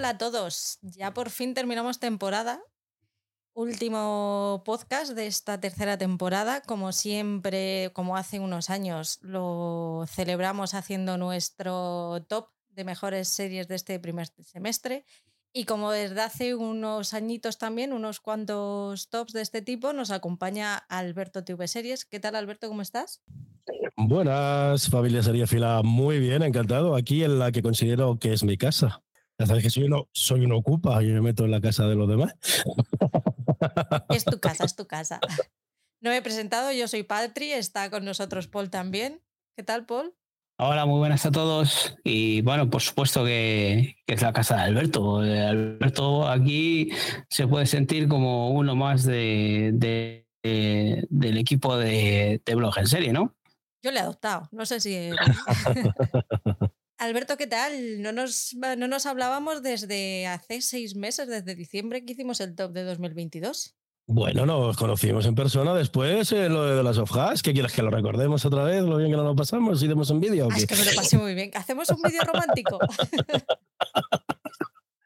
Hola 0.00 0.08
a 0.08 0.16
todos, 0.16 0.78
ya 0.80 1.12
por 1.12 1.28
fin 1.28 1.52
terminamos 1.52 2.00
temporada. 2.00 2.62
Último 3.52 4.62
podcast 4.64 5.12
de 5.12 5.26
esta 5.26 5.60
tercera 5.60 5.98
temporada. 5.98 6.62
Como 6.62 6.92
siempre, 6.92 7.90
como 7.92 8.16
hace 8.16 8.40
unos 8.40 8.70
años, 8.70 9.18
lo 9.20 10.06
celebramos 10.08 10.72
haciendo 10.72 11.18
nuestro 11.18 12.24
top 12.30 12.48
de 12.70 12.84
mejores 12.84 13.28
series 13.28 13.68
de 13.68 13.74
este 13.74 14.00
primer 14.00 14.28
semestre. 14.42 15.04
Y 15.52 15.66
como 15.66 15.90
desde 15.90 16.22
hace 16.22 16.54
unos 16.54 17.12
añitos 17.12 17.58
también, 17.58 17.92
unos 17.92 18.20
cuantos 18.20 19.10
tops 19.10 19.34
de 19.34 19.42
este 19.42 19.60
tipo, 19.60 19.92
nos 19.92 20.10
acompaña 20.10 20.76
Alberto 20.76 21.44
TV 21.44 21.68
Series. 21.68 22.06
¿Qué 22.06 22.20
tal, 22.20 22.36
Alberto? 22.36 22.68
¿Cómo 22.68 22.80
estás? 22.80 23.20
Buenas, 23.98 24.88
familia 24.88 25.22
Sería 25.22 25.46
Fila. 25.46 25.82
Muy 25.84 26.18
bien, 26.20 26.42
encantado. 26.42 26.96
Aquí 26.96 27.22
en 27.22 27.38
la 27.38 27.52
que 27.52 27.60
considero 27.60 28.18
que 28.18 28.32
es 28.32 28.42
mi 28.44 28.56
casa. 28.56 29.02
Ya 29.40 29.46
sabes 29.46 29.62
que 29.62 29.70
soy 29.70 29.84
uno, 29.84 30.06
soy 30.12 30.44
un 30.44 30.52
ocupa 30.52 31.02
y 31.02 31.06
me 31.06 31.22
meto 31.22 31.46
en 31.46 31.50
la 31.50 31.62
casa 31.62 31.86
de 31.88 31.94
los 31.94 32.06
demás. 32.06 32.34
Es 34.10 34.24
tu 34.24 34.38
casa, 34.38 34.64
es 34.64 34.76
tu 34.76 34.86
casa. 34.86 35.18
No 36.02 36.10
me 36.10 36.18
he 36.18 36.22
presentado, 36.22 36.72
yo 36.72 36.88
soy 36.88 37.02
Patri, 37.02 37.52
está 37.52 37.90
con 37.90 38.04
nosotros 38.04 38.48
Paul 38.48 38.70
también. 38.70 39.22
¿Qué 39.56 39.62
tal, 39.62 39.86
Paul? 39.86 40.14
Hola, 40.58 40.86
muy 40.86 40.98
buenas 40.98 41.24
a 41.26 41.30
todos. 41.30 41.96
Y 42.04 42.42
bueno, 42.42 42.68
por 42.68 42.82
supuesto 42.82 43.24
que, 43.24 43.96
es 44.06 44.22
la 44.22 44.32
casa 44.32 44.56
de 44.56 44.62
Alberto. 44.62 45.24
Eh, 45.24 45.42
Alberto 45.42 46.28
aquí 46.28 46.90
se 47.28 47.46
puede 47.46 47.66
sentir 47.66 48.08
como 48.08 48.50
uno 48.50 48.76
más 48.76 49.04
de, 49.04 50.26
del 50.42 51.38
equipo 51.38 51.76
de, 51.76 52.42
de 52.44 52.54
blog 52.54 52.78
en 52.78 52.86
serie, 52.86 53.12
¿no? 53.12 53.36
Yo 53.82 53.90
le 53.90 54.00
he 54.00 54.02
adoptado, 54.02 54.48
no 54.52 54.66
sé 54.66 54.80
si... 54.80 55.10
Alberto, 57.00 57.36
¿qué 57.38 57.46
tal? 57.46 58.02
No 58.02 58.12
nos, 58.12 58.54
no 58.54 58.86
nos 58.86 59.06
hablábamos 59.06 59.62
desde 59.62 60.26
hace 60.26 60.60
seis 60.60 60.94
meses, 60.94 61.28
desde 61.28 61.54
diciembre 61.54 62.04
que 62.04 62.12
hicimos 62.12 62.40
el 62.40 62.54
top 62.54 62.72
de 62.72 62.84
2022. 62.84 63.74
Bueno, 64.06 64.44
nos 64.44 64.76
conocimos 64.76 65.24
en 65.24 65.34
persona 65.34 65.72
después, 65.72 66.30
eh, 66.32 66.50
lo 66.50 66.76
de 66.76 66.82
las 66.82 66.98
hojas. 66.98 67.42
¿Qué 67.42 67.54
quieres 67.54 67.72
que 67.72 67.80
lo 67.80 67.88
recordemos 67.88 68.44
otra 68.44 68.64
vez? 68.64 68.82
Lo 68.82 68.98
bien 68.98 69.10
que 69.10 69.16
nos 69.16 69.24
lo 69.24 69.34
pasamos 69.34 69.82
y 69.82 69.88
demos 69.88 70.10
un 70.10 70.20
vídeo. 70.20 70.48
Ah, 70.50 70.54
es 70.54 70.66
que 70.66 70.76
me 70.76 70.84
lo 70.84 70.92
pasé 70.94 71.16
muy 71.16 71.34
bien. 71.34 71.50
¿Hacemos 71.54 71.88
un 71.88 72.02
vídeo 72.02 72.20
romántico? 72.22 72.78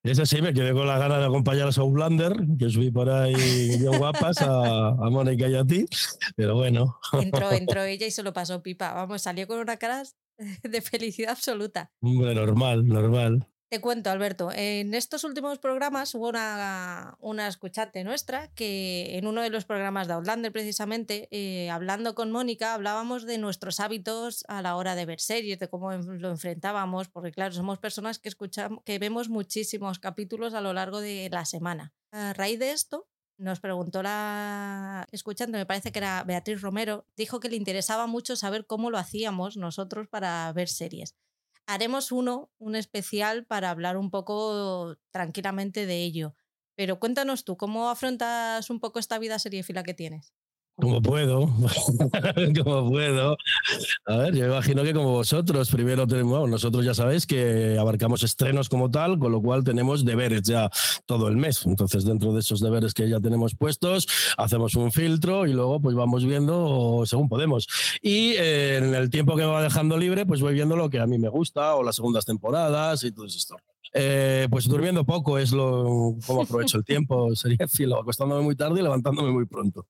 Ese 0.03 0.27
sí, 0.27 0.43
me 0.43 0.53
quedé 0.53 0.73
con 0.73 0.89
la 0.89 0.99
gana 0.99 1.19
de 1.19 1.27
acompañar 1.27 1.69
a 1.69 1.73
Soulander, 1.73 2.35
que 2.59 2.71
subí 2.71 2.91
por 2.91 3.09
ahí 3.09 3.79
bien 3.79 3.99
guapas, 3.99 4.43
a, 4.43 4.89
a 4.89 5.11
Mónica 5.11 5.49
y 5.49 5.55
a 5.55 5.65
ti, 5.65 5.87
pero 6.35 6.57
bueno. 6.57 6.99
Entró, 7.13 7.53
entró 7.53 7.83
ella 7.85 8.07
y 8.07 8.11
se 8.11 8.25
lo 8.25 8.33
pasó 8.33 8.63
pipa. 8.63 8.93
Vamos, 8.93 9.23
salió 9.23 9.47
con 9.47 9.61
una 9.61 9.77
cara 9.77 10.03
de 10.63 10.81
felicidad 10.81 11.31
absoluta. 11.31 11.93
Normal, 12.01 12.87
normal. 12.87 13.49
Te 13.75 13.81
cuento, 13.81 14.11
Alberto, 14.11 14.51
en 14.55 14.95
estos 14.95 15.25
últimos 15.25 15.59
programas 15.59 16.15
hubo 16.15 16.29
una, 16.29 17.17
una 17.19 17.49
escuchante 17.49 18.05
nuestra 18.05 18.53
que 18.55 19.19
en 19.19 19.27
uno 19.27 19.43
de 19.43 19.51
los 19.51 19.65
programas 19.65 20.07
de 20.07 20.13
Outlander, 20.13 20.53
precisamente, 20.53 21.27
eh, 21.33 21.71
hablando 21.71 22.15
con 22.15 22.31
Mónica, 22.31 22.75
hablábamos 22.75 23.27
de 23.27 23.37
nuestros 23.39 23.81
hábitos 23.81 24.45
a 24.47 24.63
la 24.63 24.77
hora 24.77 24.95
de 24.95 25.07
ver 25.07 25.19
series, 25.19 25.59
de 25.59 25.67
cómo 25.67 25.91
lo 25.91 26.31
enfrentábamos, 26.31 27.09
porque 27.09 27.33
claro, 27.33 27.53
somos 27.53 27.81
personas 27.81 28.21
que, 28.21 28.29
escuchamos, 28.29 28.81
que 28.85 29.01
vemos 29.01 29.29
muchísimos 29.29 29.99
capítulos 29.99 30.55
a 30.55 30.61
lo 30.61 30.73
largo 30.73 31.01
de 31.01 31.29
la 31.33 31.45
semana. 31.45 31.93
A 32.13 32.33
raíz 32.33 32.61
de 32.61 32.71
esto, 32.71 33.09
nos 33.39 33.61
preguntó 33.61 34.03
la 34.03 35.07
escuchante, 35.13 35.59
me 35.59 35.67
parece 35.67 35.93
que 35.93 35.99
era 35.99 36.25
Beatriz 36.25 36.61
Romero, 36.61 37.07
dijo 37.17 37.41
que 37.41 37.49
le 37.49 37.57
interesaba 37.57 38.07
mucho 38.07 38.37
saber 38.37 38.67
cómo 38.67 38.91
lo 38.91 38.99
hacíamos 38.99 39.57
nosotros 39.57 40.09
para 40.09 40.53
ver 40.53 40.69
series 40.69 41.15
haremos 41.67 42.13
uno, 42.13 42.51
un 42.59 42.77
especial 42.77 43.47
para 43.47 43.71
hablar 43.71 43.97
un 43.97 44.11
poco 44.11 44.97
tranquilamente 45.11 45.87
de 45.87 46.03
ello. 46.03 46.35
Pero 46.77 46.99
cuéntanos 46.99 47.45
tú, 47.45 47.57
¿cómo 47.57 47.89
afrontas 47.89 48.69
un 48.71 48.81
poco 48.81 48.99
esta 48.99 49.19
vida 49.19 49.39
seriéfila 49.39 49.85
que 49.85 49.95
tienes? 49.95 50.35
Como 50.77 51.01
puedo, 51.01 51.47
como 52.65 52.91
puedo. 52.91 53.37
A 54.07 54.17
ver, 54.17 54.35
yo 54.35 54.47
imagino 54.47 54.83
que 54.83 54.93
como 54.93 55.13
vosotros, 55.13 55.71
primero 55.71 56.05
tenemos, 56.05 56.49
nosotros 56.49 56.85
ya 56.85 56.95
sabéis 56.95 57.27
que 57.27 57.77
abarcamos 57.79 58.25
estrenos 58.25 58.69
como 58.69 58.91
tal, 58.91 59.21
con 59.21 59.31
lo 59.31 59.41
cual 59.41 59.63
tenemos 59.63 60.05
deberes 60.05 60.43
ya 60.43 60.69
todo 61.07 61.29
el 61.29 61.37
mes. 61.37 61.65
Entonces, 61.65 62.05
dentro 62.05 62.33
de 62.33 62.41
esos 62.41 62.61
deberes 62.61 62.93
que 62.93 63.09
ya 63.09 63.21
tenemos 63.21 63.55
puestos, 63.55 64.09
hacemos 64.37 64.75
un 64.75 64.91
filtro 64.91 65.47
y 65.47 65.53
luego 65.53 65.81
pues 65.81 65.95
vamos 65.95 66.25
viendo 66.25 67.05
según 67.07 67.29
podemos. 67.29 67.69
Y 68.03 68.33
eh, 68.33 68.79
en 68.79 68.97
el 68.97 69.11
tiempo 69.11 69.37
que 69.37 69.43
me 69.43 69.49
va 69.49 69.63
dejando 69.63 69.97
libre, 69.97 70.27
pues 70.27 70.41
voy 70.41 70.55
viendo 70.55 70.75
lo 70.75 70.91
que 70.91 70.99
a 70.99 71.07
mí 71.07 71.19
me 71.19 71.29
gusta 71.29 71.77
o 71.77 71.85
las 71.85 71.95
segundas 71.95 72.25
temporadas 72.25 73.05
y 73.05 73.13
todo 73.13 73.27
esto. 73.27 73.57
Eh, 73.93 74.49
pues 74.51 74.67
durmiendo 74.67 75.05
poco 75.05 75.39
es 75.39 75.53
lo 75.53 76.17
como 76.27 76.43
aprovecho 76.43 76.79
el 76.79 76.85
tiempo. 76.85 77.35
Sería 77.37 77.69
filo, 77.69 78.01
acostándome 78.01 78.43
muy 78.43 78.57
tarde 78.57 78.81
y 78.81 78.83
levantándome 78.83 79.31
muy 79.31 79.47
pronto. 79.47 79.87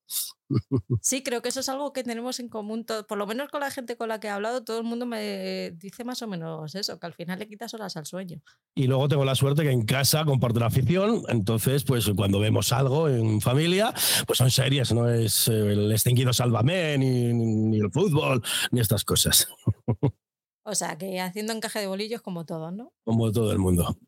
Sí, 1.00 1.22
creo 1.22 1.42
que 1.42 1.48
eso 1.48 1.60
es 1.60 1.68
algo 1.68 1.92
que 1.92 2.04
tenemos 2.04 2.38
en 2.38 2.48
común, 2.48 2.84
por 3.08 3.18
lo 3.18 3.26
menos 3.26 3.48
con 3.48 3.60
la 3.60 3.70
gente 3.70 3.96
con 3.96 4.08
la 4.08 4.20
que 4.20 4.28
he 4.28 4.30
hablado, 4.30 4.62
todo 4.62 4.78
el 4.78 4.84
mundo 4.84 5.06
me 5.06 5.72
dice 5.72 6.04
más 6.04 6.20
o 6.22 6.28
menos 6.28 6.74
eso, 6.74 6.98
que 6.98 7.06
al 7.06 7.14
final 7.14 7.38
le 7.38 7.48
quitas 7.48 7.72
horas 7.74 7.96
al 7.96 8.04
sueño. 8.06 8.40
Y 8.74 8.86
luego 8.86 9.08
tengo 9.08 9.24
la 9.24 9.34
suerte 9.34 9.62
que 9.62 9.70
en 9.70 9.84
casa 9.86 10.24
comparto 10.24 10.60
la 10.60 10.66
afición, 10.66 11.22
entonces 11.28 11.84
pues 11.84 12.10
cuando 12.14 12.40
vemos 12.40 12.72
algo 12.72 13.08
en 13.08 13.40
familia, 13.40 13.92
pues 14.26 14.38
son 14.38 14.50
series, 14.50 14.92
no 14.92 15.08
es 15.08 15.48
el 15.48 15.90
extinguido 15.90 16.32
Sálvame, 16.32 16.98
ni, 16.98 17.32
ni 17.32 17.78
el 17.78 17.90
fútbol, 17.90 18.42
ni 18.70 18.80
estas 18.80 19.04
cosas. 19.04 19.48
O 20.64 20.74
sea, 20.74 20.96
que 20.96 21.20
haciendo 21.20 21.52
encaje 21.52 21.78
de 21.78 21.86
bolillos 21.86 22.22
como 22.22 22.46
todos, 22.46 22.72
¿no? 22.72 22.92
Como 23.04 23.30
todo 23.30 23.52
el 23.52 23.58
mundo. 23.58 23.98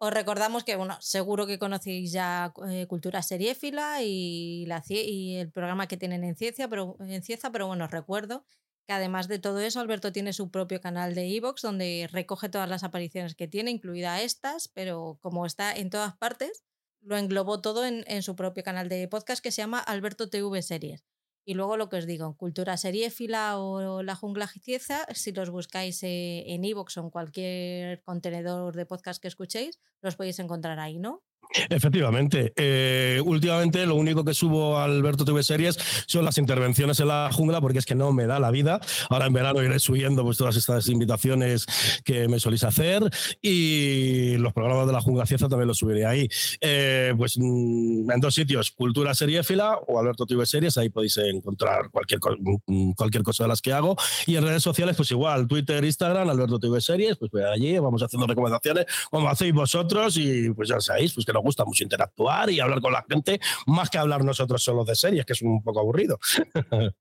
Os 0.00 0.12
recordamos 0.12 0.64
que, 0.64 0.76
bueno, 0.76 0.96
seguro 1.00 1.46
que 1.46 1.58
conocéis 1.58 2.12
ya 2.12 2.52
eh, 2.68 2.86
Cultura 2.86 3.20
Seriéfila 3.20 4.02
y, 4.02 4.64
la, 4.66 4.82
y 4.88 5.36
el 5.36 5.50
programa 5.50 5.88
que 5.88 5.96
tienen 5.96 6.22
en 6.22 6.36
Ciencia, 6.36 6.68
pero, 6.68 6.96
en 7.00 7.22
Cieza, 7.22 7.50
pero 7.50 7.66
bueno, 7.66 7.84
os 7.84 7.90
recuerdo 7.90 8.44
que 8.86 8.94
además 8.94 9.26
de 9.26 9.40
todo 9.40 9.58
eso, 9.58 9.80
Alberto 9.80 10.12
tiene 10.12 10.32
su 10.32 10.50
propio 10.50 10.80
canal 10.80 11.14
de 11.14 11.36
Evox 11.36 11.62
donde 11.62 12.08
recoge 12.10 12.48
todas 12.48 12.70
las 12.70 12.84
apariciones 12.84 13.34
que 13.34 13.48
tiene, 13.48 13.72
incluida 13.72 14.22
estas, 14.22 14.68
pero 14.68 15.18
como 15.20 15.44
está 15.44 15.76
en 15.76 15.90
todas 15.90 16.16
partes, 16.16 16.64
lo 17.00 17.16
englobó 17.18 17.60
todo 17.60 17.84
en, 17.84 18.04
en 18.06 18.22
su 18.22 18.36
propio 18.36 18.62
canal 18.62 18.88
de 18.88 19.08
podcast 19.08 19.42
que 19.42 19.50
se 19.50 19.62
llama 19.62 19.80
Alberto 19.80 20.30
TV 20.30 20.62
Series. 20.62 21.04
Y 21.48 21.54
luego 21.54 21.78
lo 21.78 21.88
que 21.88 21.96
os 21.96 22.04
digo, 22.04 22.36
Cultura 22.36 22.76
Seriéfila 22.76 23.58
o 23.58 24.02
La 24.02 24.14
Jungla 24.14 24.46
Gicieza, 24.46 25.06
si 25.14 25.32
los 25.32 25.48
buscáis 25.48 26.02
eh, 26.02 26.44
en 26.48 26.62
iVoox 26.62 26.98
o 26.98 27.00
en 27.00 27.08
cualquier 27.08 28.02
contenedor 28.02 28.76
de 28.76 28.84
podcast 28.84 29.18
que 29.18 29.28
escuchéis, 29.28 29.80
los 30.02 30.14
podéis 30.14 30.38
encontrar 30.40 30.78
ahí, 30.78 30.98
¿no? 30.98 31.22
Efectivamente. 31.70 32.52
Eh, 32.56 33.20
últimamente 33.24 33.86
lo 33.86 33.94
único 33.94 34.24
que 34.24 34.34
subo 34.34 34.76
a 34.76 34.84
Alberto 34.84 35.24
TV 35.24 35.42
Series 35.42 35.78
son 36.06 36.24
las 36.24 36.38
intervenciones 36.38 37.00
en 37.00 37.08
la 37.08 37.30
jungla 37.32 37.60
porque 37.60 37.78
es 37.78 37.86
que 37.86 37.94
no 37.94 38.12
me 38.12 38.26
da 38.26 38.38
la 38.38 38.50
vida. 38.50 38.80
Ahora 39.08 39.26
en 39.26 39.32
verano 39.32 39.62
iré 39.62 39.78
subiendo 39.78 40.22
pues, 40.24 40.36
todas 40.36 40.56
estas 40.56 40.88
invitaciones 40.88 41.66
que 42.04 42.28
me 42.28 42.38
soléis 42.38 42.64
hacer 42.64 43.02
y 43.40 44.36
los 44.38 44.52
programas 44.52 44.86
de 44.86 44.92
la 44.92 45.00
jungla 45.00 45.26
Cieza 45.26 45.48
también 45.48 45.68
los 45.68 45.78
subiré 45.78 46.06
ahí. 46.06 46.28
Eh, 46.60 47.14
pues 47.16 47.38
mm, 47.38 48.10
en 48.10 48.20
dos 48.20 48.34
sitios, 48.34 48.70
Cultura 48.70 49.14
Seriéfila 49.14 49.78
o 49.86 49.98
Alberto 49.98 50.26
TV 50.26 50.44
Series, 50.46 50.76
ahí 50.78 50.88
podéis 50.90 51.16
encontrar 51.18 51.90
cualquier, 51.90 52.20
mm, 52.66 52.92
cualquier 52.92 53.22
cosa 53.22 53.44
de 53.44 53.48
las 53.48 53.62
que 53.62 53.72
hago. 53.72 53.96
Y 54.26 54.36
en 54.36 54.44
redes 54.44 54.62
sociales, 54.62 54.96
pues 54.96 55.10
igual, 55.10 55.46
Twitter, 55.46 55.84
Instagram, 55.84 56.28
Alberto 56.28 56.58
TV 56.58 56.80
Series, 56.80 57.16
pues 57.16 57.30
voy 57.30 57.42
allí, 57.42 57.78
vamos 57.78 58.02
haciendo 58.02 58.26
recomendaciones 58.26 58.86
como 59.10 59.28
hacéis 59.28 59.54
vosotros 59.54 60.16
y 60.16 60.50
pues 60.50 60.68
ya 60.68 60.80
sabéis, 60.80 61.14
pues 61.14 61.24
que 61.24 61.32
nos 61.38 61.44
gusta 61.44 61.64
mucho 61.64 61.84
interactuar 61.84 62.50
y 62.50 62.58
hablar 62.58 62.80
con 62.80 62.92
la 62.92 63.04
gente, 63.08 63.40
más 63.66 63.90
que 63.90 63.98
hablar 63.98 64.24
nosotros 64.24 64.62
solo 64.62 64.84
de 64.84 64.96
series, 64.96 65.24
que 65.24 65.34
es 65.34 65.42
un 65.42 65.62
poco 65.62 65.78
aburrido. 65.78 66.18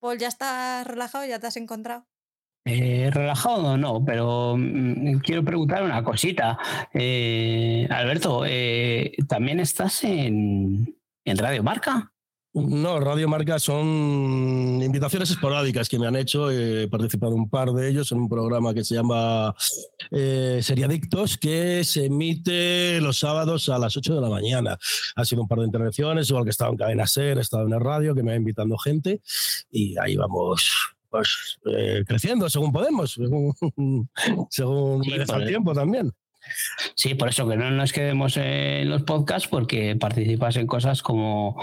Paul, 0.00 0.18
¿ya 0.18 0.28
estás 0.28 0.86
relajado? 0.86 1.24
¿Ya 1.24 1.38
te 1.38 1.46
has 1.46 1.56
encontrado? 1.56 2.06
Eh, 2.66 3.10
relajado 3.12 3.76
no, 3.76 4.02
pero 4.04 4.56
mm, 4.58 5.18
quiero 5.18 5.44
preguntar 5.44 5.82
una 5.82 6.02
cosita. 6.02 6.58
Eh, 6.92 7.86
Alberto, 7.90 8.44
eh, 8.46 9.12
¿también 9.28 9.60
estás 9.60 10.02
en, 10.02 10.98
en 11.24 11.38
Radio 11.38 11.62
Marca? 11.62 12.13
No, 12.56 13.00
Radio 13.00 13.28
Marca 13.28 13.58
son 13.58 14.80
invitaciones 14.80 15.28
esporádicas 15.28 15.88
que 15.88 15.98
me 15.98 16.06
han 16.06 16.14
hecho. 16.14 16.52
He 16.52 16.86
participado 16.86 17.34
un 17.34 17.50
par 17.50 17.72
de 17.72 17.88
ellos 17.88 18.12
en 18.12 18.18
un 18.18 18.28
programa 18.28 18.72
que 18.72 18.84
se 18.84 18.94
llama 18.94 19.56
eh, 20.12 20.60
Seriadictos, 20.62 21.36
que 21.36 21.82
se 21.82 22.04
emite 22.04 23.00
los 23.00 23.18
sábados 23.18 23.68
a 23.70 23.78
las 23.78 23.96
8 23.96 24.14
de 24.14 24.20
la 24.20 24.28
mañana. 24.28 24.78
Ha 25.16 25.24
sido 25.24 25.42
un 25.42 25.48
par 25.48 25.58
de 25.58 25.66
intervenciones, 25.66 26.30
igual 26.30 26.44
que 26.44 26.50
he 26.50 26.52
estado 26.52 26.70
en 26.70 26.76
Cadena 26.76 27.08
Ser, 27.08 27.38
he 27.38 27.40
estado 27.40 27.66
en 27.66 27.72
el 27.72 27.80
radio, 27.80 28.14
que 28.14 28.22
me 28.22 28.30
va 28.30 28.36
invitando 28.36 28.78
gente 28.78 29.20
y 29.72 29.98
ahí 29.98 30.14
vamos 30.14 30.94
pues, 31.10 31.58
eh, 31.66 32.04
creciendo 32.06 32.48
según 32.48 32.72
podemos, 32.72 33.14
según, 33.14 33.52
según 34.50 35.04
el 35.10 35.46
tiempo 35.48 35.74
también. 35.74 36.12
Sí, 36.94 37.14
por 37.14 37.28
eso 37.28 37.48
que 37.48 37.56
no 37.56 37.70
nos 37.70 37.92
quedemos 37.92 38.36
en 38.36 38.88
los 38.88 39.02
podcasts 39.02 39.48
porque 39.48 39.96
participas 39.96 40.56
en 40.56 40.66
cosas 40.66 41.02
como, 41.02 41.56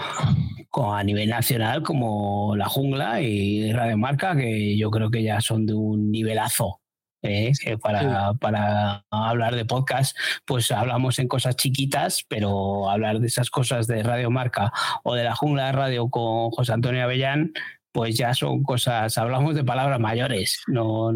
a 0.94 1.04
nivel 1.04 1.28
nacional 1.28 1.82
como 1.82 2.54
La 2.56 2.66
Jungla 2.66 3.20
y 3.20 3.72
Radio 3.72 3.96
Marca 3.96 4.36
que 4.36 4.76
yo 4.76 4.90
creo 4.90 5.10
que 5.10 5.22
ya 5.22 5.40
son 5.40 5.66
de 5.66 5.74
un 5.74 6.10
nivelazo. 6.10 6.80
¿eh? 7.22 7.52
para, 7.80 8.34
para 8.34 9.04
hablar 9.10 9.54
de 9.54 9.64
podcast, 9.64 10.16
pues 10.44 10.70
hablamos 10.72 11.18
en 11.18 11.28
cosas 11.28 11.56
chiquitas, 11.56 12.24
pero 12.28 12.90
hablar 12.90 13.20
de 13.20 13.28
esas 13.28 13.48
cosas 13.48 13.86
de 13.86 14.02
Radio 14.02 14.30
Marca 14.30 14.72
o 15.04 15.14
de 15.14 15.24
la 15.24 15.36
jungla 15.36 15.66
de 15.66 15.72
radio 15.72 16.08
con 16.10 16.50
José 16.50 16.72
Antonio 16.72 17.04
Avellán, 17.04 17.52
pues 17.92 18.16
ya 18.16 18.34
son 18.34 18.62
cosas, 18.62 19.16
hablamos 19.18 19.54
de 19.54 19.64
palabras 19.64 20.00
mayores, 20.00 20.62
no, 20.66 21.12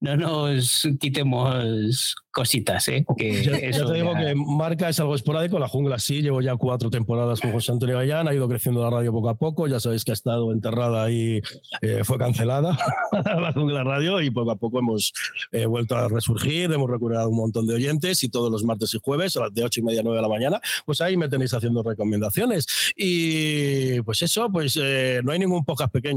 no 0.00 0.16
nos 0.16 0.88
quitemos 0.98 2.16
cositas, 2.32 2.88
¿eh? 2.88 3.04
Que 3.16 3.70
te 3.70 3.92
digo 3.92 4.14
que 4.14 4.34
marca 4.34 4.88
es 4.88 4.98
algo 4.98 5.14
esporádico, 5.14 5.58
la 5.58 5.68
jungla 5.68 5.98
sí, 5.98 6.20
llevo 6.20 6.40
ya 6.40 6.56
cuatro 6.56 6.90
temporadas 6.90 7.40
con 7.40 7.52
José 7.52 7.72
Antonio 7.72 7.96
Gallán, 7.96 8.26
ha 8.26 8.34
ido 8.34 8.48
creciendo 8.48 8.82
la 8.82 8.90
radio 8.90 9.12
poco 9.12 9.28
a 9.28 9.36
poco, 9.36 9.68
ya 9.68 9.78
sabéis 9.78 10.04
que 10.04 10.10
ha 10.10 10.14
estado 10.14 10.50
enterrada 10.52 11.10
y 11.10 11.40
eh, 11.80 12.02
fue 12.02 12.18
cancelada 12.18 12.76
la 13.12 13.52
jungla 13.52 13.84
radio 13.84 14.20
y 14.20 14.30
poco 14.30 14.50
a 14.50 14.56
poco 14.56 14.80
hemos 14.80 15.12
eh, 15.52 15.66
vuelto 15.66 15.96
a 15.96 16.08
resurgir, 16.08 16.72
hemos 16.72 16.90
recuperado 16.90 17.28
un 17.28 17.36
montón 17.36 17.66
de 17.66 17.74
oyentes 17.74 18.24
y 18.24 18.28
todos 18.28 18.50
los 18.50 18.64
martes 18.64 18.92
y 18.94 18.98
jueves 19.02 19.36
a 19.36 19.42
las 19.42 19.54
de 19.54 19.62
ocho 19.62 19.80
y 19.80 19.84
media, 19.84 20.02
nueve 20.02 20.16
de 20.16 20.22
la 20.22 20.28
mañana, 20.28 20.60
pues 20.86 21.00
ahí 21.00 21.16
me 21.16 21.28
tenéis 21.28 21.54
haciendo 21.54 21.82
recomendaciones. 21.82 22.66
Y 22.96 24.00
pues 24.02 24.22
eso, 24.22 24.50
pues 24.50 24.78
eh, 24.82 25.20
no 25.22 25.32
hay 25.32 25.38
ningún 25.38 25.64
podcast 25.64 25.92
pequeño 25.92 26.13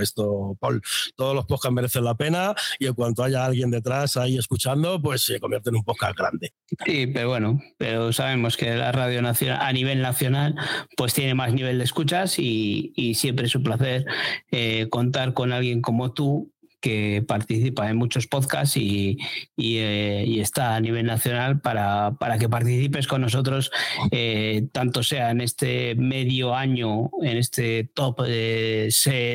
esto, 0.00 0.56
Paul. 0.60 0.82
Todos 1.16 1.34
los 1.34 1.46
podcasts 1.46 1.74
merecen 1.74 2.04
la 2.04 2.14
pena 2.14 2.54
y 2.78 2.86
en 2.86 2.94
cuanto 2.94 3.22
haya 3.22 3.44
alguien 3.44 3.70
detrás 3.70 4.16
ahí 4.16 4.38
escuchando, 4.38 5.00
pues 5.00 5.22
se 5.22 5.40
convierte 5.40 5.70
en 5.70 5.76
un 5.76 5.84
podcast 5.84 6.16
grande. 6.16 6.52
Sí, 6.84 7.06
pero 7.06 7.28
bueno, 7.28 7.60
pero 7.78 8.12
sabemos 8.12 8.56
que 8.56 8.74
la 8.74 8.92
radio 8.92 9.22
nacional 9.22 9.58
a 9.60 9.72
nivel 9.72 10.02
nacional 10.02 10.54
pues 10.96 11.14
tiene 11.14 11.34
más 11.34 11.52
nivel 11.52 11.78
de 11.78 11.84
escuchas 11.84 12.38
y, 12.38 12.92
siempre 13.14 13.46
es 13.46 13.54
un 13.54 13.64
placer 13.64 14.04
eh, 14.50 14.88
contar 14.88 15.34
con 15.34 15.52
alguien 15.52 15.82
como 15.82 16.12
tú 16.12 16.52
que 16.80 17.22
participa 17.26 17.88
en 17.88 17.96
muchos 17.96 18.26
podcasts 18.26 18.76
y, 18.76 19.18
eh, 19.58 20.40
está 20.40 20.74
a 20.76 20.80
nivel 20.80 21.06
nacional 21.06 21.60
para, 21.60 22.16
que 22.38 22.48
participes 22.48 23.06
con 23.06 23.20
nosotros, 23.20 23.70
eh, 24.10 24.68
tanto 24.72 25.02
sea 25.02 25.30
en 25.30 25.40
este 25.40 25.94
medio 25.94 26.54
año, 26.54 27.10
en 27.22 27.36
este 27.36 27.84
top 27.84 28.22
de, 28.22 28.92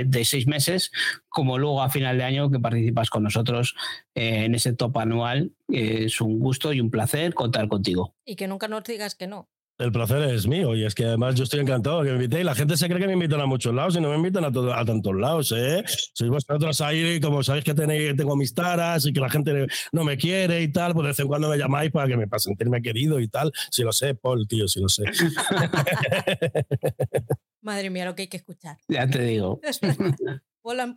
de, 0.07 0.25
seis 0.25 0.47
meses, 0.47 0.91
como 1.29 1.59
luego 1.59 1.83
a 1.83 1.89
final 1.89 2.17
de 2.17 2.23
año 2.23 2.49
que 2.49 2.59
participas 2.59 3.09
con 3.09 3.23
nosotros 3.23 3.75
eh, 4.15 4.45
en 4.45 4.55
ese 4.55 4.73
top 4.73 4.97
anual. 4.97 5.51
es 5.69 6.21
un 6.21 6.39
gusto 6.39 6.73
y 6.73 6.81
un 6.81 6.89
placer 6.89 7.33
contar 7.33 7.67
contigo. 7.67 8.15
Y 8.25 8.35
que 8.35 8.47
nunca 8.47 8.67
nos 8.67 8.83
digas 8.83 9.15
que 9.15 9.27
no. 9.27 9.49
El 9.77 9.91
placer 9.91 10.21
es 10.29 10.47
mío 10.47 10.73
y 10.73 10.85
es 10.85 10.95
que 10.95 11.03
además 11.03 11.35
yo 11.35 11.43
estoy 11.43 11.59
encantado 11.59 12.01
de 12.01 12.05
que 12.05 12.11
me 12.11 12.23
invitéis. 12.23 12.45
La 12.45 12.55
gente 12.55 12.77
se 12.77 12.87
cree 12.87 12.99
que 12.99 13.07
me 13.07 13.13
invitan 13.13 13.41
a 13.41 13.45
muchos 13.45 13.73
lados 13.73 13.97
y 13.97 13.99
no 13.99 14.09
me 14.09 14.15
invitan 14.15 14.45
a, 14.45 14.47
a 14.47 14.85
tantos 14.85 15.13
lados. 15.13 15.51
¿eh? 15.51 15.83
Sois 16.13 16.31
vosotros 16.31 16.79
ahí, 16.79 17.19
como 17.19 17.43
sabéis 17.43 17.65
que 17.65 17.73
tenéis, 17.73 18.15
tengo 18.15 18.37
mis 18.37 18.53
taras 18.53 19.05
y 19.05 19.11
que 19.11 19.19
la 19.19 19.29
gente 19.29 19.67
no 19.91 20.05
me 20.05 20.15
quiere 20.15 20.61
y 20.61 20.71
tal, 20.71 20.93
pues 20.93 21.03
de 21.03 21.07
vez 21.09 21.19
en 21.19 21.27
cuando 21.27 21.49
me 21.49 21.57
llamáis 21.57 21.91
para 21.91 22.07
que 22.07 22.15
me 22.15 22.25
para 22.25 22.39
sentirme 22.39 22.81
querido 22.81 23.19
y 23.19 23.27
tal. 23.27 23.51
Si 23.69 23.83
lo 23.83 23.91
sé, 23.91 24.15
Paul, 24.15 24.47
tío, 24.47 24.65
si 24.69 24.79
lo 24.79 24.87
sé. 24.87 25.03
Madre 27.61 27.89
mía, 27.89 28.05
lo 28.05 28.15
que 28.15 28.21
hay 28.23 28.27
que 28.29 28.37
escuchar. 28.37 28.77
Ya 28.87 29.09
te 29.09 29.23
digo. 29.23 29.59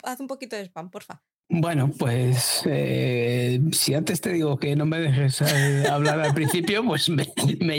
haz 0.04 0.20
un 0.20 0.28
poquito 0.28 0.54
de 0.54 0.62
spam, 0.66 0.90
porfa. 0.90 1.20
Bueno, 1.50 1.90
pues 1.98 2.62
eh, 2.66 3.58
si 3.72 3.94
antes 3.94 4.20
te 4.20 4.34
digo 4.34 4.58
que 4.58 4.76
no 4.76 4.84
me 4.84 4.98
dejes 4.98 5.40
eh, 5.40 5.86
hablar 5.90 6.20
al 6.20 6.34
principio, 6.34 6.84
pues 6.84 7.08
me, 7.08 7.24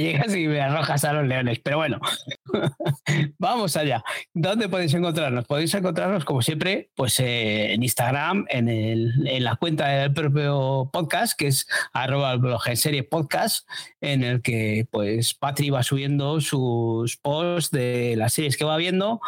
llegas 0.02 0.36
y 0.36 0.48
me 0.48 0.60
arrojas 0.60 1.04
a 1.06 1.14
los 1.14 1.28
leones. 1.28 1.60
Pero 1.60 1.78
bueno, 1.78 2.00
vamos 3.38 3.78
allá. 3.78 4.04
¿Dónde 4.34 4.70
podéis 4.70 4.96
encontrarnos? 4.96 5.46
Podéis 5.46 5.72
encontrarnos, 5.76 6.26
como 6.26 6.42
siempre, 6.42 6.90
pues 6.96 7.20
eh, 7.20 7.74
en 7.74 7.84
Instagram, 7.84 8.46
en, 8.50 8.70
el, 8.70 9.28
en, 9.28 9.44
la 9.44 9.56
cuenta 9.56 9.88
del 9.88 10.14
propio 10.14 10.90
podcast, 10.92 11.38
que 11.38 11.48
es 11.48 11.68
arroba 11.94 12.34
el 12.34 12.40
blog 12.40 12.68
en 12.68 12.78
serie 12.78 13.04
podcast, 13.04 13.70
en 14.02 14.24
el 14.24 14.42
que 14.42 14.88
pues 14.90 15.36
Patri 15.36 15.70
va 15.70 15.84
subiendo 15.84 16.42
sus 16.42 17.18
posts 17.18 17.70
de 17.70 18.16
las 18.18 18.34
series 18.34 18.58
que 18.58 18.66
va 18.66 18.78
viendo 18.78 19.22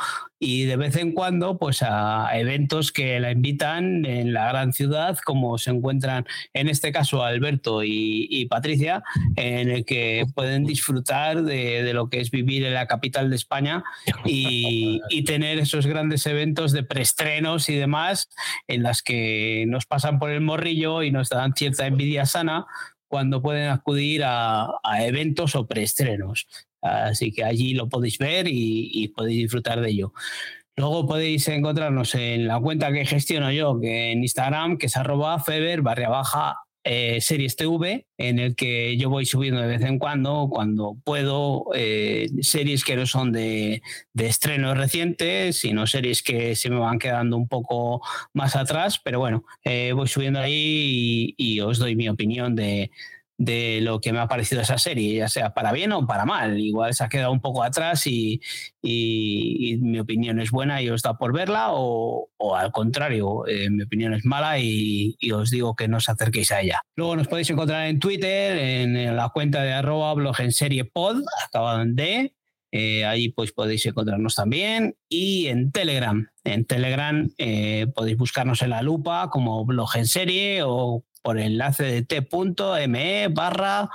y 0.44 0.66
de 0.66 0.76
vez 0.76 0.96
en 0.96 1.12
cuando 1.12 1.60
pues 1.60 1.84
a 1.84 2.28
eventos 2.34 2.92
que 2.92 3.20
la 3.20 3.32
invitan 3.32 4.06
en 4.06 4.31
la 4.34 4.48
gran 4.50 4.74
ciudad, 4.74 5.18
como 5.24 5.58
se 5.58 5.72
encuentran 5.72 6.26
en 6.54 6.70
este 6.70 6.92
caso 6.92 7.24
Alberto 7.24 7.84
y, 7.84 8.46
Patricia, 8.50 9.04
en 9.36 9.70
el 9.70 9.86
que 9.86 10.26
pueden 10.36 10.66
disfrutar 10.66 11.44
de, 11.44 11.92
lo 11.94 12.10
que 12.10 12.20
es 12.22 12.32
vivir 12.32 12.66
en 12.66 12.74
la 12.74 12.88
capital 12.88 13.30
de 13.30 13.36
España 13.36 13.84
y, 14.26 15.00
tener 15.26 15.60
esos 15.60 15.86
grandes 15.86 16.26
eventos 16.26 16.72
de 16.72 16.84
preestrenos 16.84 17.70
y 17.70 17.76
demás, 17.76 18.30
en 18.68 18.84
las 18.84 19.02
que 19.04 19.66
nos 19.68 19.86
pasan 19.86 20.20
por 20.20 20.32
el 20.32 20.42
morrillo 20.42 21.04
y 21.04 21.12
nos 21.12 21.30
dan 21.30 21.54
cierta 21.54 21.86
envidia 21.86 22.26
sana 22.26 22.66
cuando 23.08 23.42
pueden 23.42 23.70
acudir 23.70 24.24
a, 24.26 24.68
eventos 25.00 25.56
o 25.56 25.68
preestrenos. 25.68 26.48
Así 26.82 27.32
que 27.32 27.44
allí 27.44 27.76
lo 27.76 27.88
podéis 27.88 28.18
ver 28.18 28.48
y 28.50 29.08
podéis 29.10 29.44
disfrutar 29.44 29.80
de 29.82 29.92
ello. 29.92 30.14
Luego 30.76 31.06
podéis 31.06 31.48
encontrarnos 31.48 32.16
en 32.16 32.48
la 32.48 32.60
cuenta 32.60 32.92
que 32.92 33.06
gestiono 33.06 33.52
yo, 33.52 33.80
que 33.80 34.12
en 34.12 34.24
Instagram, 34.24 34.78
que 34.78 34.88
es 34.88 34.98
arroba 34.98 35.40
feber 35.40 35.82
barra 35.82 36.10
baja 36.10 36.58
eh, 36.84 37.22
series 37.22 37.56
TV, 37.56 38.08
en 38.18 38.40
el 38.40 38.56
que 38.56 38.98
yo 38.98 39.10
voy 39.10 39.28
subiendo 39.28 39.62
de 39.62 39.68
vez 39.68 39.84
en 39.84 40.00
cuando, 40.00 40.50
cuando 40.50 40.98
puedo, 41.04 41.66
eh, 41.76 42.28
series 42.42 42.84
que 42.84 42.96
no 42.96 43.06
son 43.06 43.32
de, 43.32 43.84
estrenos 44.16 44.76
recientes, 44.76 45.58
sino 45.58 45.86
series 45.86 46.24
que 46.24 46.56
se 46.56 46.72
me 46.72 46.80
van 46.80 46.98
quedando 46.98 47.38
un 47.38 47.48
poco 47.48 48.02
más 48.34 48.56
atrás, 48.56 49.00
pero 49.04 49.20
bueno, 49.20 49.44
eh, 49.64 49.92
voy 49.94 50.08
subiendo 50.08 50.40
ahí 50.40 51.36
y 51.38 51.60
os 51.60 51.78
doy 51.78 51.96
mi 51.96 52.10
opinión 52.10 52.56
de, 52.56 52.90
de 53.44 53.80
lo 53.82 54.00
que 54.00 54.14
me 54.14 54.20
ha 54.20 54.28
parecido 54.28 54.62
esa 54.62 54.78
serie, 54.78 55.16
ya 55.16 55.28
sea 55.28 55.56
para 55.56 55.72
bien 55.72 55.92
o 55.94 56.06
para 56.06 56.26
mal. 56.26 56.60
Igual 56.60 56.94
se 56.94 57.04
ha 57.04 57.10
quedado 57.10 57.32
un 57.32 57.42
poco 57.42 57.64
atrás 57.64 58.06
y, 58.06 58.40
mi 58.84 60.00
opinión 60.00 60.40
es 60.40 60.52
buena 60.52 60.80
y 60.82 60.90
os 60.90 61.02
da 61.02 61.18
por 61.18 61.34
verla, 61.34 61.70
o, 61.72 62.30
al 62.56 62.72
contrario, 62.72 63.48
eh, 63.48 63.72
mi 63.72 63.84
opinión 63.84 64.14
es 64.14 64.26
mala 64.26 64.60
y, 64.60 65.18
os 65.34 65.50
digo 65.50 65.76
que 65.76 65.88
no 65.88 65.98
os 65.98 66.08
acerquéis 66.08 66.52
a 66.52 66.62
ella. 66.62 66.82
Luego 66.96 67.16
nos 67.16 67.28
podéis 67.28 67.50
encontrar 67.50 67.88
en 67.88 68.00
Twitter, 68.00 68.58
en, 68.58 69.16
la 69.16 69.30
cuenta 69.30 69.64
de 69.64 69.74
arroba 69.74 70.14
blog 70.14 70.40
en 70.40 70.52
serie 70.52 70.86
pod, 70.86 71.24
acabado 71.44 71.82
en 71.82 71.96
D. 71.96 72.36
Eh, 72.74 73.04
ahí 73.06 73.30
pues 73.30 73.52
podéis 73.52 73.86
encontrarnos 73.86 74.36
también 74.36 74.96
y 75.10 75.48
en 75.48 75.72
Telegram. 75.72 76.30
En 76.44 76.64
Telegram 76.66 77.30
eh, 77.38 77.88
podéis 77.94 78.18
buscarnos 78.18 78.62
en 78.62 78.70
la 78.70 78.82
lupa 78.82 79.30
como 79.30 79.66
blog 79.66 79.90
en 79.96 80.06
serie 80.06 80.62
o 80.64 81.04
por 81.22 81.38
el 81.38 81.54
enlace 81.54 81.84
de 81.84 82.02
t.me 82.04 83.28
barra 83.30 83.90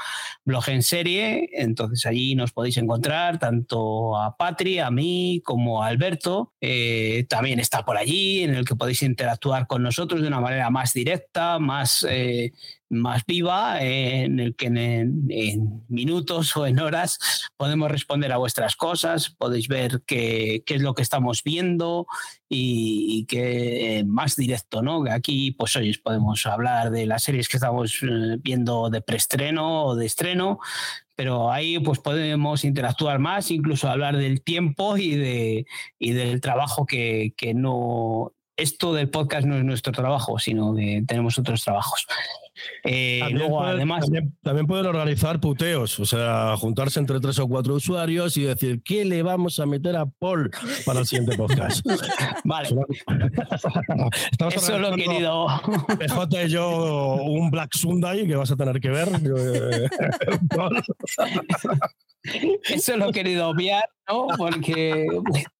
blog 0.44 0.68
en 0.68 0.82
serie. 0.82 1.48
Entonces 1.52 2.06
allí 2.06 2.34
nos 2.34 2.52
podéis 2.52 2.76
encontrar 2.76 3.38
tanto 3.38 4.16
a 4.16 4.36
Patri, 4.36 4.78
a 4.78 4.90
mí 4.90 5.42
como 5.44 5.82
a 5.82 5.88
Alberto. 5.88 6.52
Eh, 6.60 7.26
también 7.28 7.60
está 7.60 7.84
por 7.84 7.96
allí 7.96 8.42
en 8.42 8.54
el 8.54 8.64
que 8.64 8.76
podéis 8.76 9.02
interactuar 9.02 9.66
con 9.66 9.82
nosotros 9.82 10.22
de 10.22 10.28
una 10.28 10.40
manera 10.40 10.70
más 10.70 10.92
directa, 10.92 11.58
más 11.58 12.06
eh, 12.08 12.52
más 12.88 13.22
viva, 13.26 13.82
en 13.82 14.38
el 14.40 14.54
que 14.54 14.66
en, 14.66 15.84
minutos 15.88 16.56
o 16.56 16.66
en 16.66 16.78
horas 16.78 17.18
podemos 17.56 17.90
responder 17.90 18.32
a 18.32 18.36
vuestras 18.36 18.76
cosas, 18.76 19.30
podéis 19.30 19.68
ver 19.68 20.02
qué, 20.06 20.62
qué 20.66 20.74
es 20.76 20.82
lo 20.82 20.94
que 20.94 21.02
estamos 21.02 21.42
viendo 21.42 22.06
y, 22.48 23.26
qué 23.26 24.04
más 24.06 24.36
directo, 24.36 24.82
¿no? 24.82 25.02
Que 25.02 25.10
aquí, 25.10 25.52
pues 25.52 25.74
hoy 25.76 25.96
podemos 25.98 26.46
hablar 26.46 26.90
de 26.90 27.06
las 27.06 27.24
series 27.24 27.48
que 27.48 27.56
estamos 27.56 27.98
eh, 28.02 28.38
viendo 28.40 28.90
de 28.90 29.00
preestreno 29.00 29.84
o 29.84 29.96
de 29.96 30.06
estreno, 30.06 30.60
pero 31.14 31.50
ahí 31.50 31.78
pues 31.78 31.98
podemos 31.98 32.64
interactuar 32.64 33.18
más, 33.18 33.50
incluso 33.50 33.88
hablar 33.88 34.16
del 34.16 34.42
tiempo 34.42 34.96
y, 34.96 35.16
de, 35.16 35.66
y 35.98 36.12
del 36.12 36.40
trabajo 36.40 36.86
que, 36.86 37.34
que 37.36 37.54
no... 37.54 38.32
Esto 38.58 38.94
del 38.94 39.10
podcast 39.10 39.46
no 39.46 39.56
es 39.58 39.64
nuestro 39.64 39.92
trabajo, 39.92 40.38
sino 40.38 40.74
que 40.74 41.02
tenemos 41.06 41.36
otros 41.38 41.62
trabajos. 41.62 42.06
Eh, 42.84 43.18
también 43.20 43.38
luego, 43.38 43.62
además. 43.62 44.06
También, 44.42 44.66
pueden 44.66 44.86
organizar 44.86 45.40
puteos, 45.40 45.98
o 46.00 46.06
sea, 46.06 46.56
juntarse 46.56 47.00
entre 47.00 47.20
tres 47.20 47.38
o 47.38 47.48
cuatro 47.48 47.74
usuarios 47.74 48.36
y 48.36 48.42
decir, 48.42 48.82
¿qué 48.82 49.04
le 49.04 49.22
vamos 49.22 49.58
a 49.58 49.66
meter 49.66 49.96
a 49.96 50.06
Paul 50.06 50.50
para 50.84 51.00
el 51.00 51.06
siguiente 51.06 51.36
podcast? 51.36 51.84
vale. 52.44 52.68
Eso 54.54 54.78
lo 54.78 54.94
he 54.94 54.96
querido. 54.96 55.46
PJ 55.98 56.44
y 56.44 56.48
yo 56.48 57.16
un 57.16 57.50
Black 57.50 57.74
Sunday 57.74 58.26
que 58.26 58.36
vas 58.36 58.50
a 58.50 58.56
tener 58.56 58.80
que 58.80 58.90
ver. 58.90 59.08
Eso 62.64 62.96
lo 62.96 63.10
he 63.10 63.12
querido 63.12 63.48
obviar, 63.48 63.88
¿no? 64.08 64.26
Porque. 64.36 65.06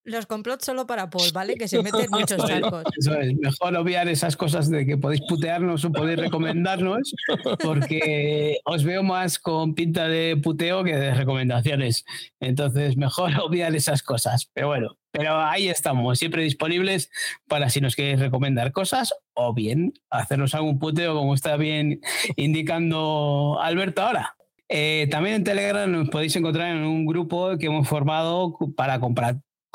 Los 0.03 0.25
complots 0.25 0.65
solo 0.65 0.85
para 0.85 1.09
Paul, 1.09 1.31
¿vale? 1.33 1.55
Que 1.55 1.67
se 1.67 1.81
meten 1.81 2.09
muchos 2.09 2.45
charcos. 2.45 2.83
Eso 2.97 3.13
es, 3.15 3.35
mejor 3.35 3.75
obviar 3.75 4.07
esas 4.07 4.35
cosas 4.35 4.69
de 4.69 4.85
que 4.85 4.97
podéis 4.97 5.21
putearnos 5.27 5.83
o 5.85 5.91
podéis 5.91 6.19
recomendarnos, 6.19 6.86
porque 7.63 8.59
os 8.65 8.83
veo 8.83 9.03
más 9.03 9.39
con 9.39 9.75
pinta 9.75 10.07
de 10.07 10.37
puteo 10.37 10.83
que 10.83 10.95
de 10.95 11.13
recomendaciones. 11.13 12.05
Entonces, 12.39 12.97
mejor 12.97 13.31
obviar 13.41 13.75
esas 13.75 14.03
cosas. 14.03 14.49
Pero 14.53 14.67
bueno, 14.67 14.97
pero 15.11 15.39
ahí 15.39 15.67
estamos, 15.67 16.19
siempre 16.19 16.43
disponibles 16.43 17.09
para 17.47 17.69
si 17.69 17.81
nos 17.81 17.95
queréis 17.95 18.19
recomendar 18.19 18.71
cosas 18.71 19.13
o 19.33 19.53
bien 19.53 19.93
hacernos 20.09 20.53
algún 20.53 20.79
puteo, 20.79 21.15
como 21.15 21.33
está 21.33 21.57
bien 21.57 22.01
indicando 22.35 23.57
Alberto 23.61 24.01
ahora. 24.01 24.35
Eh, 24.69 25.07
también 25.09 25.35
en 25.37 25.43
Telegram 25.45 25.89
nos 25.89 26.09
podéis 26.09 26.35
encontrar 26.35 26.75
en 26.75 26.83
un 26.83 27.05
grupo 27.05 27.57
que 27.57 27.67
hemos 27.67 27.87
formado 27.87 28.57
para 28.75 28.99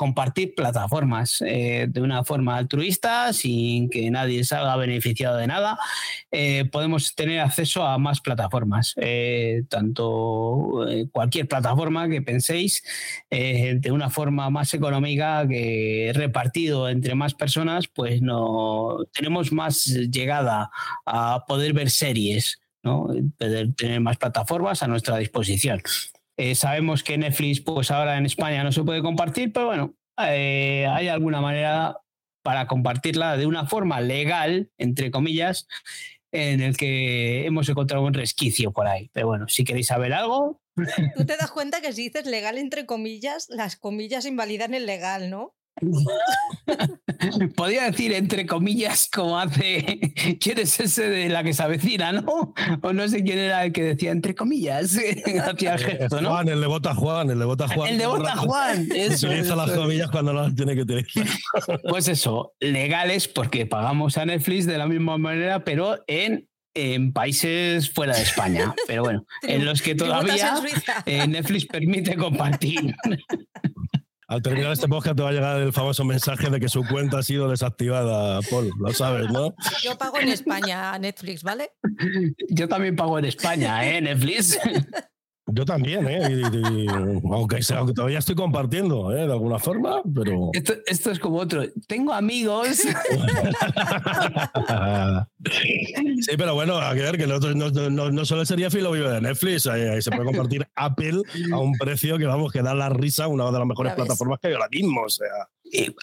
compartir 0.03 0.53
plataformas 0.53 1.41
eh, 1.47 1.87
de 1.87 2.01
una 2.01 2.25
forma 2.25 2.57
altruista, 2.57 3.31
sin 3.31 3.89
que 3.89 4.11
nadie 4.11 4.43
salga 4.43 4.75
beneficiado 4.75 5.37
de 5.37 5.47
nada. 5.47 5.79
Eh, 6.29 6.65
podemos 6.69 7.15
tener 7.15 7.39
acceso 7.39 7.83
a 7.83 7.97
más 7.97 8.19
plataformas, 8.19 8.95
tanto 9.69 10.85
cualquier 11.13 11.47
plataforma 11.47 12.09
que 12.09 12.21
penséis, 12.21 12.83
de 13.29 13.91
una 13.91 14.09
forma 14.09 14.49
más 14.49 14.73
económica 14.73 15.47
que 15.47 16.11
repartido 16.13 16.89
entre 16.89 17.15
más 17.15 17.33
personas, 17.33 17.87
pues 17.87 18.21
no 18.21 18.97
tenemos 19.13 19.53
más 19.53 19.85
llegada 19.85 20.69
a 21.05 21.45
poder 21.47 21.71
ver 21.71 21.89
series 21.89 22.59
¿no? 22.83 23.07
tener 23.37 24.01
más 24.01 24.17
plataformas 24.17 24.83
a 24.83 24.87
nuestra 24.87 25.17
disposición. 25.17 25.81
Eh, 26.37 26.55
sabemos 26.55 27.03
que 27.03 27.17
Netflix, 27.17 27.61
pues 27.61 27.91
ahora 27.91 28.17
en 28.17 28.25
España 28.25 28.63
no 28.63 28.71
se 28.71 28.83
puede 28.83 29.01
compartir, 29.01 29.53
pero 29.53 29.67
bueno, 29.67 29.95
eh, 30.17 30.87
hay 30.89 31.07
alguna 31.07 31.41
manera 31.41 31.97
para 32.43 32.67
compartirla 32.67 33.37
de 33.37 33.45
una 33.45 33.65
forma 33.65 34.01
legal, 34.01 34.71
entre 34.77 35.11
comillas, 35.11 35.67
en 36.31 36.61
el 36.61 36.75
que 36.75 37.45
hemos 37.45 37.69
encontrado 37.69 38.03
un 38.03 38.13
resquicio 38.13 38.71
por 38.71 38.87
ahí. 38.87 39.09
Pero 39.13 39.27
bueno, 39.27 39.47
si 39.47 39.63
queréis 39.63 39.87
saber 39.87 40.13
algo. 40.13 40.61
Tú 41.15 41.25
te 41.25 41.37
das 41.37 41.51
cuenta 41.51 41.81
que 41.81 41.93
si 41.93 42.03
dices 42.09 42.25
legal, 42.25 42.57
entre 42.57 42.85
comillas, 42.85 43.47
las 43.49 43.75
comillas 43.75 44.25
invalidan 44.25 44.73
el 44.73 44.85
legal, 44.85 45.29
¿no? 45.29 45.55
Podría 47.55 47.89
decir 47.89 48.13
entre 48.13 48.45
comillas 48.45 49.09
como 49.11 49.39
hace 49.39 49.99
quién 50.39 50.59
es 50.59 50.79
ese 50.79 51.09
de 51.09 51.29
la 51.29 51.43
que 51.43 51.53
se 51.53 51.63
avecina, 51.63 52.11
¿no? 52.11 52.53
O 52.81 52.93
no 52.93 53.07
sé 53.07 53.23
quién 53.23 53.39
era 53.39 53.65
el 53.65 53.71
que 53.71 53.83
decía 53.83 54.11
entre 54.11 54.35
comillas 54.35 54.97
hacia 55.47 55.73
el 55.73 55.79
gesto, 55.79 56.21
¿no? 56.21 56.29
Juan, 56.29 56.49
el 56.49 56.61
de 56.61 56.67
Bota 56.67 56.93
Juan, 56.93 57.29
el 57.31 57.39
de 57.39 57.45
Bota 57.45 57.67
Juan. 57.67 57.89
El 57.89 57.97
de 57.97 58.05
Bota 58.07 58.35
Juan, 58.35 58.87
eso. 58.95 59.27
Utiliza 59.27 59.55
las 59.55 59.71
comillas 59.71 60.11
cuando 60.11 60.33
no 60.33 60.43
las 60.43 60.55
tiene 60.55 60.75
que 60.75 60.81
utilizar. 60.81 61.25
Pues 61.89 62.07
eso, 62.07 62.53
legales 62.59 63.27
porque 63.27 63.65
pagamos 63.65 64.17
a 64.17 64.25
Netflix 64.25 64.65
de 64.65 64.77
la 64.77 64.87
misma 64.87 65.17
manera, 65.17 65.63
pero 65.63 65.97
en 66.07 66.47
en 66.75 67.13
países 67.13 67.91
fuera 67.91 68.15
de 68.15 68.23
España, 68.23 68.73
pero 68.87 69.03
bueno, 69.03 69.25
en 69.43 69.65
los 69.65 69.81
que 69.81 69.95
todavía 69.95 70.55
eh, 71.05 71.27
Netflix 71.27 71.65
permite 71.65 72.15
compartir. 72.15 72.95
Al 74.33 74.41
terminar 74.41 74.71
este 74.71 74.87
podcast 74.87 75.15
te 75.15 75.21
va 75.21 75.29
a 75.29 75.31
llegar 75.31 75.61
el 75.61 75.71
famoso 75.71 76.03
mensaje 76.03 76.49
de 76.49 76.59
que 76.59 76.67
su 76.67 76.83
cuenta 76.87 77.19
ha 77.19 77.23
sido 77.23 77.47
desactivada, 77.49 78.39
Paul, 78.49 78.71
lo 78.79 78.91
sabes, 78.91 79.29
¿no? 79.29 79.53
Yo 79.83 79.95
pago 79.95 80.19
en 80.19 80.29
España 80.29 80.97
Netflix, 80.97 81.43
¿vale? 81.43 81.69
Yo 82.49 82.67
también 82.67 82.95
pago 82.95 83.19
en 83.19 83.25
España, 83.25 83.85
¿eh? 83.87 84.01
Netflix. 84.01 84.57
Yo 85.47 85.65
también, 85.65 86.07
¿eh? 86.07 86.47
aunque, 87.29 87.59
todavía 87.93 88.19
estoy 88.19 88.35
compartiendo, 88.35 89.11
¿eh? 89.11 89.27
De 89.27 89.33
alguna 89.33 89.59
forma, 89.59 90.01
pero... 90.15 90.51
Esto, 90.53 91.11
es 91.11 91.19
como 91.19 91.37
otro. 91.37 91.63
Tengo 91.85 92.13
amigos. 92.13 92.67
sí, 96.21 96.37
pero 96.37 96.53
bueno, 96.53 96.77
a 96.77 96.93
ver, 96.93 97.17
que 97.17 97.27
no, 97.27 97.39
no, 97.39 98.11
no, 98.11 98.25
solo 98.25 98.45
sería 98.45 98.71
filo 98.71 98.91
vivo 98.91 99.09
de 99.09 99.19
Netflix, 99.19 99.67
ahí, 99.67 100.01
se 100.01 100.11
puede 100.11 100.23
compartir 100.23 100.65
Apple 100.75 101.21
a 101.51 101.59
un 101.59 101.73
precio 101.73 102.17
que, 102.17 102.25
vamos, 102.25 102.53
que 102.53 102.61
da 102.61 102.73
la 102.73 102.87
risa, 102.87 103.27
una 103.27 103.45
de 103.45 103.51
las 103.51 103.67
mejores 103.67 103.93
plataformas 103.95 104.39
que 104.39 104.47
hay 104.47 104.53
ahora 104.53 104.69
mismo, 104.71 105.01
o 105.01 105.09
sea... 105.09 105.27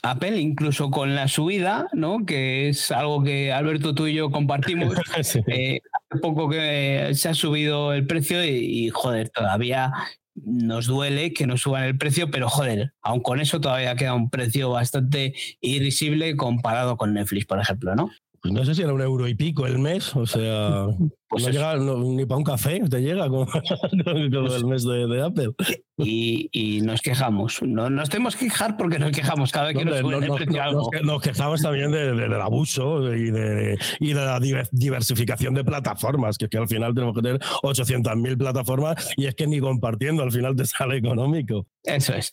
Apple, 0.03 0.41
incluso 0.41 0.91
con 0.91 1.15
la 1.15 1.29
subida, 1.29 1.89
¿no? 1.93 2.25
que 2.27 2.69
es 2.69 2.91
algo 2.91 3.23
que 3.23 3.53
Alberto 3.53 3.95
tú 3.95 4.07
y 4.07 4.15
yo 4.15 4.31
compartimos, 4.31 4.95
eh, 5.47 5.81
poco 6.21 6.49
que 6.49 7.11
se 7.15 7.29
ha 7.29 7.35
subido 7.35 7.93
el 7.93 8.07
precio 8.07 8.45
y, 8.45 8.89
joder, 8.91 9.31
todavía 9.31 9.93
nos 10.35 10.87
duele 10.87 11.33
que 11.33 11.47
no 11.47 11.57
suban 11.57 11.85
el 11.85 11.99
precio, 11.99 12.31
pero 12.31 12.49
joder, 12.49 12.93
aun 13.03 13.21
con 13.21 13.41
eso 13.41 13.61
todavía 13.61 13.97
queda 13.97 14.15
un 14.15 14.31
precio 14.31 14.71
bastante 14.71 15.35
irrisible 15.61 16.37
comparado 16.37 16.97
con 16.97 17.15
Netflix, 17.15 17.47
por 17.47 17.61
ejemplo, 17.61 17.95
¿no? 17.95 18.11
Pues 18.43 18.55
no 18.55 18.65
sé 18.65 18.75
si 18.75 18.83
era 18.83 18.95
un 18.95 19.03
euro 19.03 19.29
y 19.29 19.35
pico 19.35 19.67
el 19.67 19.79
mes, 19.79 20.17
o 20.17 20.27
sea, 20.27 20.87
pues 21.31 21.45
no 21.45 21.51
llega 21.51 21.77
ni 21.77 22.27
para 22.27 22.39
un 22.39 22.45
café, 22.45 22.81
te 22.91 23.01
llega 23.01 23.29
con, 23.29 23.47
el 23.93 24.67
mes 24.67 24.85
de, 24.85 25.23
Apple. 25.23 25.53
Y, 25.97 26.81
nos 26.83 27.03
quejamos. 27.03 27.63
No 27.63 27.89
nos 27.89 28.09
tenemos 28.09 28.35
que 28.35 28.47
quejar 28.47 28.77
porque 28.77 28.99
nos 28.99 29.13
quejamos 29.13 29.53
cada 29.53 29.69
vez 29.69 29.77
que 29.77 29.85
nos 29.85 29.99
suben 30.01 30.35
precio 30.35 30.63
algo. 30.63 30.91
Nos, 31.05 31.23
quejamos 31.23 31.63
también 31.63 31.93
del 31.93 32.35
abuso 32.35 33.15
y 33.15 33.31
de, 33.31 33.79
y 34.01 34.13
de 34.13 34.25
la 34.25 34.41
diversificación 34.73 35.55
de 35.55 35.63
plataformas, 35.63 36.37
que 36.37 36.47
es 36.47 36.51
que 36.51 36.59
al 36.59 36.67
final 36.67 36.95
tenemos 36.95 37.15
que 37.15 37.23
tener 37.23 37.41
800.000 37.63 38.37
plataformas 38.37 39.11
y 39.17 39.27
es 39.27 39.37
que 39.37 39.47
ni 39.47 39.61
compartiendo 39.61 40.25
al 40.25 40.33
final 40.33 40.57
te 40.57 40.67
sale 40.67 40.97
económico. 40.97 41.67
Eso 41.85 42.13
es. 42.15 42.31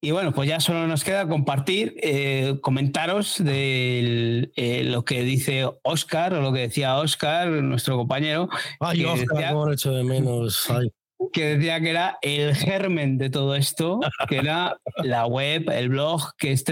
Y 0.00 0.12
bueno, 0.12 0.32
pues 0.32 0.48
ya 0.48 0.60
solo 0.60 0.86
nos 0.86 1.04
queda 1.04 1.28
compartir, 1.28 1.96
eh, 2.02 2.58
comentaros 2.62 3.42
de 3.42 4.50
eh, 4.56 4.84
lo 4.84 5.04
que 5.04 5.22
dice 5.22 5.68
Oscar 5.82 6.32
o 6.34 6.40
lo 6.40 6.52
que 6.52 6.60
decía 6.60 6.96
Oscar, 6.96 7.48
nuestro 7.48 7.96
compañero. 7.96 8.35
Ay, 8.80 8.98
que 8.98 9.06
Oscar, 9.06 9.36
decía, 9.36 9.54
hecho 9.72 9.92
de 9.92 10.04
menos. 10.04 10.68
Que 11.32 11.56
decía 11.56 11.80
que 11.80 11.90
era 11.90 12.18
el 12.20 12.54
germen 12.54 13.18
de 13.18 13.30
todo 13.30 13.54
esto, 13.54 14.00
que 14.28 14.36
era 14.36 14.78
la 14.98 15.26
web, 15.26 15.70
el 15.70 15.88
blog, 15.88 16.36
que 16.36 16.52
es 16.52 16.64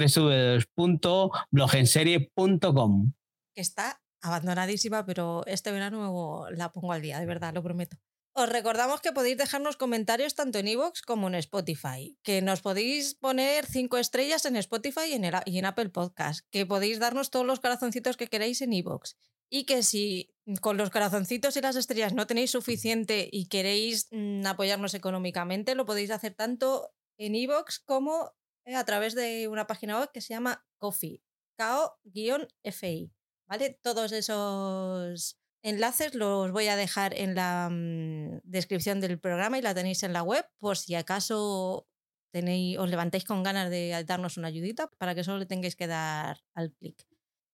www.blogenserie.com. 0.76 3.12
Que 3.54 3.60
está 3.60 4.00
abandonadísima, 4.20 5.06
pero 5.06 5.44
este 5.46 5.72
verano 5.72 6.46
la 6.50 6.72
pongo 6.72 6.92
al 6.92 7.02
día, 7.02 7.20
de 7.20 7.26
verdad, 7.26 7.54
lo 7.54 7.62
prometo. 7.62 7.96
Os 8.36 8.48
recordamos 8.48 9.00
que 9.00 9.12
podéis 9.12 9.38
dejarnos 9.38 9.76
comentarios 9.76 10.34
tanto 10.34 10.58
en 10.58 10.66
iVoox 10.66 11.02
como 11.02 11.28
en 11.28 11.36
Spotify, 11.36 12.18
que 12.24 12.42
nos 12.42 12.62
podéis 12.62 13.14
poner 13.14 13.64
cinco 13.64 13.96
estrellas 13.96 14.44
en 14.44 14.56
Spotify 14.56 15.10
y 15.10 15.14
en, 15.14 15.30
y 15.46 15.58
en 15.58 15.66
Apple 15.66 15.90
Podcast, 15.90 16.44
que 16.50 16.66
podéis 16.66 16.98
darnos 16.98 17.30
todos 17.30 17.46
los 17.46 17.60
corazoncitos 17.60 18.16
que 18.16 18.26
queráis 18.26 18.60
en 18.60 18.72
iVoox 18.72 19.14
y 19.50 19.64
que 19.64 19.82
si 19.82 20.30
con 20.60 20.76
los 20.76 20.90
corazoncitos 20.90 21.56
y 21.56 21.60
las 21.60 21.76
estrellas 21.76 22.12
no 22.12 22.26
tenéis 22.26 22.50
suficiente 22.50 23.28
y 23.30 23.46
queréis 23.46 24.08
mm, 24.10 24.46
apoyarnos 24.46 24.94
económicamente, 24.94 25.74
lo 25.74 25.86
podéis 25.86 26.10
hacer 26.10 26.34
tanto 26.34 26.92
en 27.18 27.34
iVoox 27.34 27.80
como 27.84 28.32
eh, 28.64 28.74
a 28.74 28.84
través 28.84 29.14
de 29.14 29.48
una 29.48 29.66
página 29.66 29.98
web 29.98 30.10
que 30.12 30.20
se 30.20 30.34
llama 30.34 30.64
Coffee, 30.78 31.22
KO-FI. 31.58 33.12
¿Vale? 33.46 33.78
Todos 33.82 34.12
esos 34.12 35.38
enlaces 35.62 36.14
los 36.14 36.50
voy 36.50 36.68
a 36.68 36.76
dejar 36.76 37.14
en 37.14 37.34
la 37.34 37.68
mm, 37.70 38.40
descripción 38.44 39.00
del 39.00 39.18
programa 39.18 39.58
y 39.58 39.62
la 39.62 39.74
tenéis 39.74 40.02
en 40.02 40.12
la 40.12 40.22
web 40.22 40.46
por 40.58 40.76
si 40.76 40.94
acaso 40.94 41.86
tenéis, 42.32 42.78
os 42.78 42.90
levantáis 42.90 43.24
con 43.24 43.42
ganas 43.42 43.70
de 43.70 44.04
darnos 44.06 44.36
una 44.36 44.48
ayudita 44.48 44.90
para 44.98 45.14
que 45.14 45.24
solo 45.24 45.38
le 45.38 45.46
tengáis 45.46 45.76
que 45.76 45.86
dar 45.86 46.40
al 46.54 46.72
clic. 46.72 47.06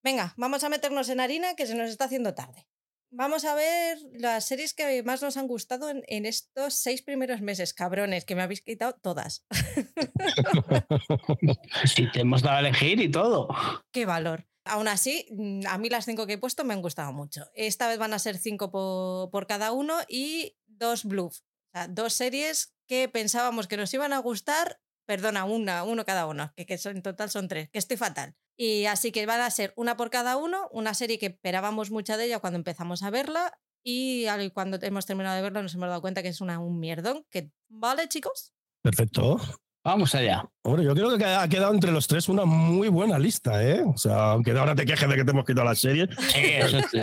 Venga, 0.02 0.35
vamos 0.37 0.64
a 0.64 0.69
meternos 0.69 1.09
en 1.09 1.21
harina 1.21 1.54
que 1.54 1.66
se 1.66 1.75
nos 1.75 1.90
está 1.90 2.07
haciendo 2.07 2.35
tarde. 2.35 2.66
Vamos 3.12 3.45
a 3.45 3.57
ver 3.57 3.99
las 4.12 4.47
series 4.47 4.73
que 4.73 5.02
más 5.02 5.21
nos 5.21 5.37
han 5.37 5.49
gustado 5.49 5.90
en, 5.90 6.04
en 6.07 6.26
estos 6.26 6.75
seis 6.75 7.02
primeros 7.02 7.40
meses, 7.40 7.75
cabrones, 7.75 8.25
que 8.25 8.37
me 8.37 8.42
habéis 8.42 8.62
quitado 8.62 8.95
todas. 9.02 9.45
sí, 11.85 12.09
te 12.12 12.21
hemos 12.21 12.42
dado 12.42 12.59
a 12.59 12.61
elegir 12.61 13.00
y 13.00 13.11
todo. 13.11 13.49
Qué 13.90 14.07
valor. 14.07 14.47
Aún 14.64 14.87
así, 14.87 15.26
mm, 15.33 15.66
a 15.66 15.76
mí 15.78 15.88
las 15.88 16.04
cinco 16.04 16.26
que 16.26 16.35
he 16.35 16.38
puesto 16.38 16.64
me 16.64 16.73
han 16.73 16.83
gustado 16.83 17.12
mucho. 17.12 17.47
Esta 17.54 17.88
vez 17.88 17.99
van 17.99 18.14
a 18.14 18.21
ser 18.21 18.38
cinco 18.38 18.71
por, 18.71 19.47
cada 19.49 19.73
uno 19.73 19.97
y 20.09 20.57
dos 20.69 21.04
bluff. 21.04 21.38
O 21.38 21.71
sea, 21.73 21.88
dos 21.88 22.12
series 22.12 22.75
que 22.87 23.09
pensábamos 23.09 23.66
que 23.66 23.76
nos 23.76 23.92
iban 23.92 24.12
a 24.12 24.19
gustar. 24.19 24.80
Perdona, 25.07 25.45
una, 25.45 25.83
uno 25.83 26.04
cada 26.04 26.26
uno, 26.26 26.52
que, 26.57 26.66
que 26.66 26.78
en 26.85 27.02
total 27.02 27.30
son 27.30 27.49
tres, 27.49 27.69
que 27.71 27.80
estoy 27.80 27.97
fatal. 27.97 28.37
Y 28.62 28.85
así 28.85 29.11
que 29.11 29.25
van 29.25 29.40
a 29.40 29.50
ser 29.50 29.73
una 29.75 29.97
por 29.97 30.11
cada 30.11 30.37
uno, 30.37 30.69
una 30.71 30.93
serie 30.93 31.19
que 31.19 31.25
esperábamos 31.29 31.90
mucha 31.90 32.19
de 32.19 32.26
ella 32.26 32.40
cuando 32.40 32.59
empezamos 32.59 33.02
a 33.02 33.09
verla 33.09 33.59
y 33.83 34.26
cuando 34.52 34.79
hemos 34.83 35.07
terminado 35.07 35.35
de 35.35 35.40
verla 35.40 35.62
nos 35.62 35.75
hemos 35.75 35.88
dado 35.88 36.02
cuenta 36.02 36.23
que 36.23 36.29
es 36.29 36.43
una, 36.43 36.59
un 36.59 36.79
mierdón. 36.79 37.25
Que, 37.31 37.52
¿Vale, 37.71 38.07
chicos? 38.09 38.52
Perfecto. 38.83 39.38
Vamos 39.83 40.15
allá. 40.15 40.45
Hombre, 40.63 40.85
yo 40.85 40.95
creo 40.95 41.17
que 41.17 41.25
ha 41.25 41.49
quedado 41.49 41.73
entre 41.73 41.91
los 41.91 42.07
tres 42.07 42.29
una 42.29 42.45
muy 42.45 42.89
buena 42.89 43.19
lista, 43.19 43.65
¿eh? 43.65 43.83
O 43.83 43.97
sea, 43.97 44.33
aunque 44.33 44.51
ahora 44.51 44.75
te 44.75 44.85
quejes 44.85 45.09
de 45.09 45.17
que 45.17 45.25
te 45.25 45.31
hemos 45.31 45.47
quitado 45.47 45.67
la 45.67 45.75
serie. 45.75 46.07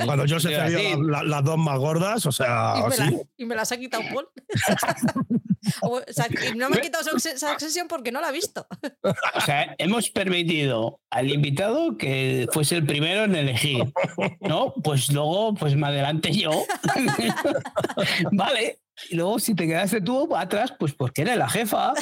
Cuando 0.05 0.25
yo 0.25 0.39
se 0.39 0.53
he 0.53 0.95
las 0.97 1.43
dos 1.43 1.57
más 1.57 1.79
gordas, 1.79 2.25
o 2.27 2.31
sea. 2.31 2.75
Y 3.35 3.45
me, 3.45 3.55
las 3.55 3.71
ha 3.71 3.77
quitado 3.77 4.03
Paul. 4.13 4.29
o 5.81 6.01
sea, 6.07 6.27
no 6.55 6.69
me 6.69 6.77
ha 6.77 6.81
quitado 6.81 7.03
esa 7.17 7.51
obsesión 7.53 7.87
porque 7.87 8.11
no 8.11 8.21
la 8.21 8.27
ha 8.27 8.31
visto. 8.31 8.67
o 9.33 9.41
sea, 9.41 9.73
hemos 9.79 10.11
permitido 10.11 11.01
al 11.09 11.31
invitado 11.31 11.97
que 11.97 12.47
fuese 12.51 12.75
el 12.75 12.85
primero 12.85 13.23
en 13.23 13.35
elegir. 13.35 13.91
¿No? 14.41 14.75
Pues 14.83 15.11
luego, 15.11 15.55
pues 15.55 15.75
me 15.75 15.87
adelante 15.87 16.31
yo. 16.31 16.51
vale. 18.31 18.81
Y 19.09 19.15
luego, 19.15 19.39
si 19.39 19.55
te 19.55 19.65
quedaste 19.65 20.01
tú 20.01 20.35
atrás, 20.35 20.73
pues 20.77 20.93
porque 20.93 21.23
eres 21.23 21.37
la 21.37 21.49
jefa. 21.49 21.93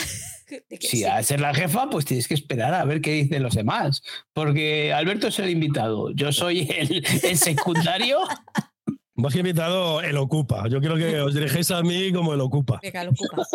Si 0.79 1.03
a 1.03 1.21
ser 1.23 1.39
la 1.39 1.53
jefa, 1.53 1.89
pues 1.89 2.05
tienes 2.05 2.27
que 2.27 2.33
esperar 2.33 2.73
a 2.73 2.85
ver 2.85 3.01
qué 3.01 3.11
dicen 3.11 3.43
los 3.43 3.55
demás. 3.55 4.03
Porque 4.33 4.93
Alberto 4.93 5.27
es 5.27 5.39
el 5.39 5.49
invitado, 5.49 6.11
yo 6.11 6.31
soy 6.31 6.69
el, 6.75 7.03
secundario. 7.37 8.19
Más 9.17 9.31
que 9.31 9.39
invitado, 9.39 10.01
el 10.01 10.17
ocupa. 10.17 10.67
Yo 10.67 10.81
quiero 10.81 10.97
que 10.97 11.21
os 11.21 11.33
dirigéis 11.33 11.71
a 11.71 11.81
mí 11.81 12.11
como 12.11 12.33
el 12.33 12.41
ocupa. 12.41 12.79
Venga, 12.83 13.01
el 13.01 13.09
ocupa. 13.09 13.47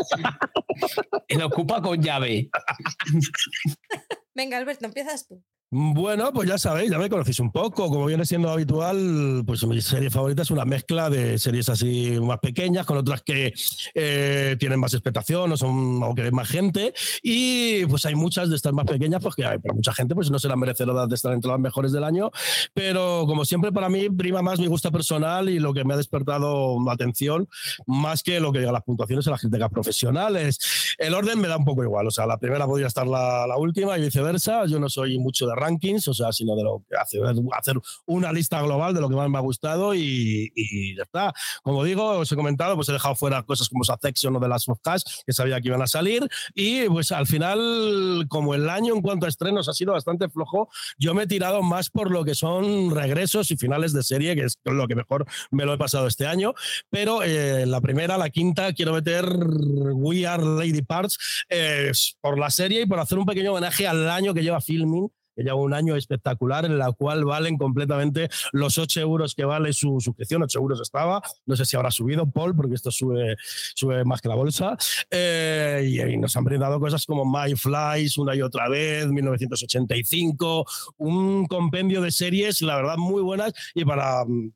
el 1.29 1.43
ocupa 1.43 1.83
con 1.83 2.03
llave. 2.03 2.49
Venga, 4.35 4.57
Alberto, 4.57 4.87
empiezas 4.87 5.29
tú. 5.29 5.45
Bueno, 5.73 6.33
pues 6.33 6.49
ya 6.49 6.59
sabéis, 6.59 6.91
ya 6.91 6.99
me 6.99 7.09
conocéis 7.09 7.39
un 7.39 7.53
poco. 7.53 7.89
Como 7.89 8.05
viene 8.07 8.27
siendo 8.27 8.51
habitual, 8.51 9.45
pues 9.47 9.65
mi 9.65 9.81
serie 9.81 10.11
favorita 10.11 10.43
es 10.43 10.51
una 10.51 10.65
mezcla 10.65 11.09
de 11.09 11.39
series 11.39 11.69
así 11.69 12.19
más 12.21 12.41
pequeñas 12.41 12.85
con 12.85 12.99
otras 12.99 13.23
que 13.23 13.55
eh, 13.95 14.57
tienen 14.59 14.81
más 14.81 14.95
expectación 14.95 15.53
o 15.53 15.57
son 15.57 16.03
o 16.03 16.13
que 16.13 16.23
hay 16.23 16.33
más 16.33 16.49
gente. 16.49 16.93
Y 17.23 17.87
pues 17.87 18.05
hay 18.05 18.17
muchas 18.17 18.51
de 18.51 18.57
estas 18.57 18.73
más 18.73 18.85
pequeñas, 18.85 19.23
pues 19.23 19.37
que 19.37 19.45
hay, 19.45 19.59
pero 19.61 19.77
mucha 19.77 19.93
gente 19.93 20.13
pues 20.17 20.29
no 20.29 20.41
serán 20.41 20.59
merecedoras 20.59 21.09
de 21.09 21.15
estar 21.15 21.33
entre 21.33 21.53
las 21.53 21.61
mejores 21.61 21.93
del 21.93 22.03
año. 22.03 22.33
Pero 22.75 23.23
como 23.29 23.45
siempre, 23.45 23.71
para 23.71 23.89
mí 23.89 24.11
prima 24.11 24.43
más 24.43 24.59
mi 24.59 24.67
gusto 24.67 24.91
personal 24.91 25.49
y 25.49 25.61
lo 25.61 25.73
que 25.73 25.85
me 25.85 25.95
ha 25.95 25.97
despertado 25.97 26.79
atención, 26.91 27.49
más 27.87 28.25
que 28.25 28.41
lo 28.41 28.51
que 28.51 28.59
las 28.59 28.83
puntuaciones 28.83 29.25
en 29.29 29.31
las 29.31 29.41
críticas 29.41 29.71
profesionales. 29.71 30.59
El 30.99 31.15
orden 31.15 31.41
me 31.41 31.47
da 31.47 31.57
un 31.57 31.65
poco 31.65 31.85
igual. 31.85 32.09
O 32.09 32.11
sea, 32.11 32.27
la 32.27 32.39
primera 32.39 32.67
podría 32.67 32.89
estar 32.89 33.07
la, 33.07 33.47
la 33.47 33.57
última 33.57 33.97
y 33.97 34.03
viceversa. 34.03 34.67
Yo 34.67 34.81
no 34.81 34.89
soy 34.89 35.17
mucho 35.21 35.47
de 35.47 35.60
rankings, 35.61 36.09
o 36.09 36.15
sea, 36.15 36.33
sino 36.33 36.57
de 36.57 36.65
lo 36.65 36.85
hacer 36.99 37.81
una 38.07 38.33
lista 38.33 38.61
global 38.63 38.95
de 38.95 39.01
lo 39.01 39.09
que 39.09 39.17
más 39.17 39.29
me 39.29 39.39
ha 39.39 39.43
gustado 39.43 39.95
y, 39.95 40.51
ya 40.97 41.03
está. 41.03 41.33
Como 41.63 41.85
digo, 41.85 42.19
os 42.19 42.33
he 42.33 42.37
comentado, 42.37 42.75
pues 42.75 42.89
he 42.89 42.93
dejado 42.93 43.15
fuera 43.15 43.43
cosas 43.43 43.69
como 43.69 43.85
Section 43.85 44.37
o 44.37 44.41
de 44.41 44.49
las 44.49 44.69
of 44.69 44.79
que 45.27 45.33
sabía 45.33 45.61
que 45.61 45.69
iban 45.69 45.83
a 45.83 45.87
salir 45.87 46.29
y 46.55 46.89
pues 46.89 47.13
al 47.13 47.27
final, 47.27 48.27
como 48.29 48.55
el 48.55 48.69
año 48.69 48.95
en 48.95 49.03
cuanto 49.03 49.27
a 49.27 49.29
estrenos 49.29 49.69
ha 49.69 49.73
sido 49.73 49.93
bastante 49.93 50.29
flojo, 50.29 50.69
yo 50.99 51.15
me 51.15 51.25
he 51.25 51.27
tirado 51.27 51.63
más 51.63 51.91
por 51.91 52.11
lo 52.11 52.25
que 52.25 52.35
son 52.35 52.95
regresos 52.95 53.51
y 53.51 53.57
finales 53.57 53.93
de 53.93 54.03
serie, 54.03 54.35
que 54.35 54.45
es 54.45 54.59
lo 54.65 54.89
que 54.89 54.95
mejor 54.95 55.27
me 55.51 55.65
lo 55.65 55.75
he 55.75 55.79
pasado 55.79 56.07
este 56.07 56.27
año, 56.27 56.55
pero 56.89 57.23
eh, 57.23 57.67
la 57.67 57.81
primera, 57.81 58.19
la 58.19 58.31
quinta, 58.31 58.73
quiero 58.73 58.93
meter 58.93 59.25
We 59.27 60.27
Are 60.27 60.43
Lady 60.43 60.83
Parts 60.83 61.19
eh, 61.49 61.93
por 62.21 62.39
la 62.39 62.51
serie 62.51 62.83
y 62.83 62.87
por 62.87 62.99
hacer 63.01 63.19
un 63.19 63.27
pequeño 63.27 63.53
homenaje 63.53 63.87
al 63.87 64.09
año 64.09 64.35
que 64.35 64.43
lleva 64.43 64.61
filming 64.61 65.11
que 65.35 65.43
lleva 65.43 65.57
un 65.57 65.75
año 65.75 65.97
espectacular 65.97 66.65
en 66.65 66.79
la 66.79 66.93
cual 66.93 67.25
valen 67.25 67.57
completamente 67.57 68.29
los 68.53 68.79
8 68.79 69.01
euros 69.01 69.35
que 69.35 69.45
vale 69.45 69.73
su 69.73 70.01
suscripción, 70.01 70.43
8 70.43 70.59
euros 70.59 70.81
estaba, 70.81 71.23
no 71.47 71.57
sé 71.57 71.65
si 71.65 71.77
habrá 71.77 71.91
subido 71.91 72.31
Paul, 72.31 72.55
porque 72.55 72.75
esto 72.75 72.91
sube, 72.91 73.37
sube 73.75 74.05
más 74.05 74.21
que 74.21 74.29
la 74.29 74.35
bolsa, 74.35 74.77
eh, 75.11 75.83
y, 75.87 76.17
nos 76.21 76.37
han 76.37 76.45
brindado 76.45 76.79
cosas 76.81 77.07
como 77.07 77.25
My 77.25 77.55
Flies 77.57 78.19
una 78.19 78.35
y 78.35 78.43
otra 78.43 78.69
vez, 78.69 79.07
1985, 79.07 80.67
un 80.99 81.47
compendio 81.47 82.01
de 82.01 82.11
series, 82.11 82.63
la 82.63 82.77
verdad, 82.77 82.97
muy 82.97 83.23
buenas 83.23 83.53
y 83.75 83.85
para 83.85 84.25
Mm, 84.31 84.53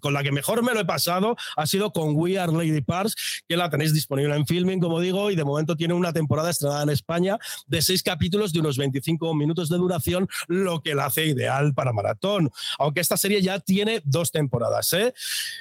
con 0.00 0.12
la 0.12 0.22
que 0.22 0.32
mejor 0.32 0.62
me 0.62 0.72
lo 0.72 0.80
he 0.80 0.84
pasado 0.84 1.36
ha 1.56 1.66
sido 1.66 1.92
con 1.92 2.14
We 2.14 2.38
Are 2.38 2.52
Lady 2.52 2.80
Parts, 2.80 3.42
que 3.48 3.56
la 3.56 3.70
tenéis 3.70 3.92
disponible 3.92 4.34
en 4.34 4.46
filming, 4.46 4.80
como 4.80 5.00
digo, 5.00 5.30
y 5.30 5.36
de 5.36 5.44
momento 5.44 5.76
tiene 5.76 5.94
una 5.94 6.12
temporada 6.12 6.50
estrenada 6.50 6.82
en 6.82 6.90
España 6.90 7.38
de 7.66 7.82
seis 7.82 8.02
capítulos 8.02 8.52
de 8.52 8.60
unos 8.60 8.76
25 8.76 9.34
minutos 9.34 9.68
de 9.68 9.76
duración, 9.76 10.28
lo 10.48 10.82
que 10.82 10.94
la 10.94 11.06
hace 11.06 11.26
ideal 11.26 11.74
para 11.74 11.92
maratón. 11.92 12.50
Aunque 12.78 13.00
esta 13.00 13.16
serie 13.16 13.42
ya 13.42 13.58
tiene 13.60 14.02
dos 14.04 14.30
temporadas. 14.30 14.92
¿eh? 14.92 15.14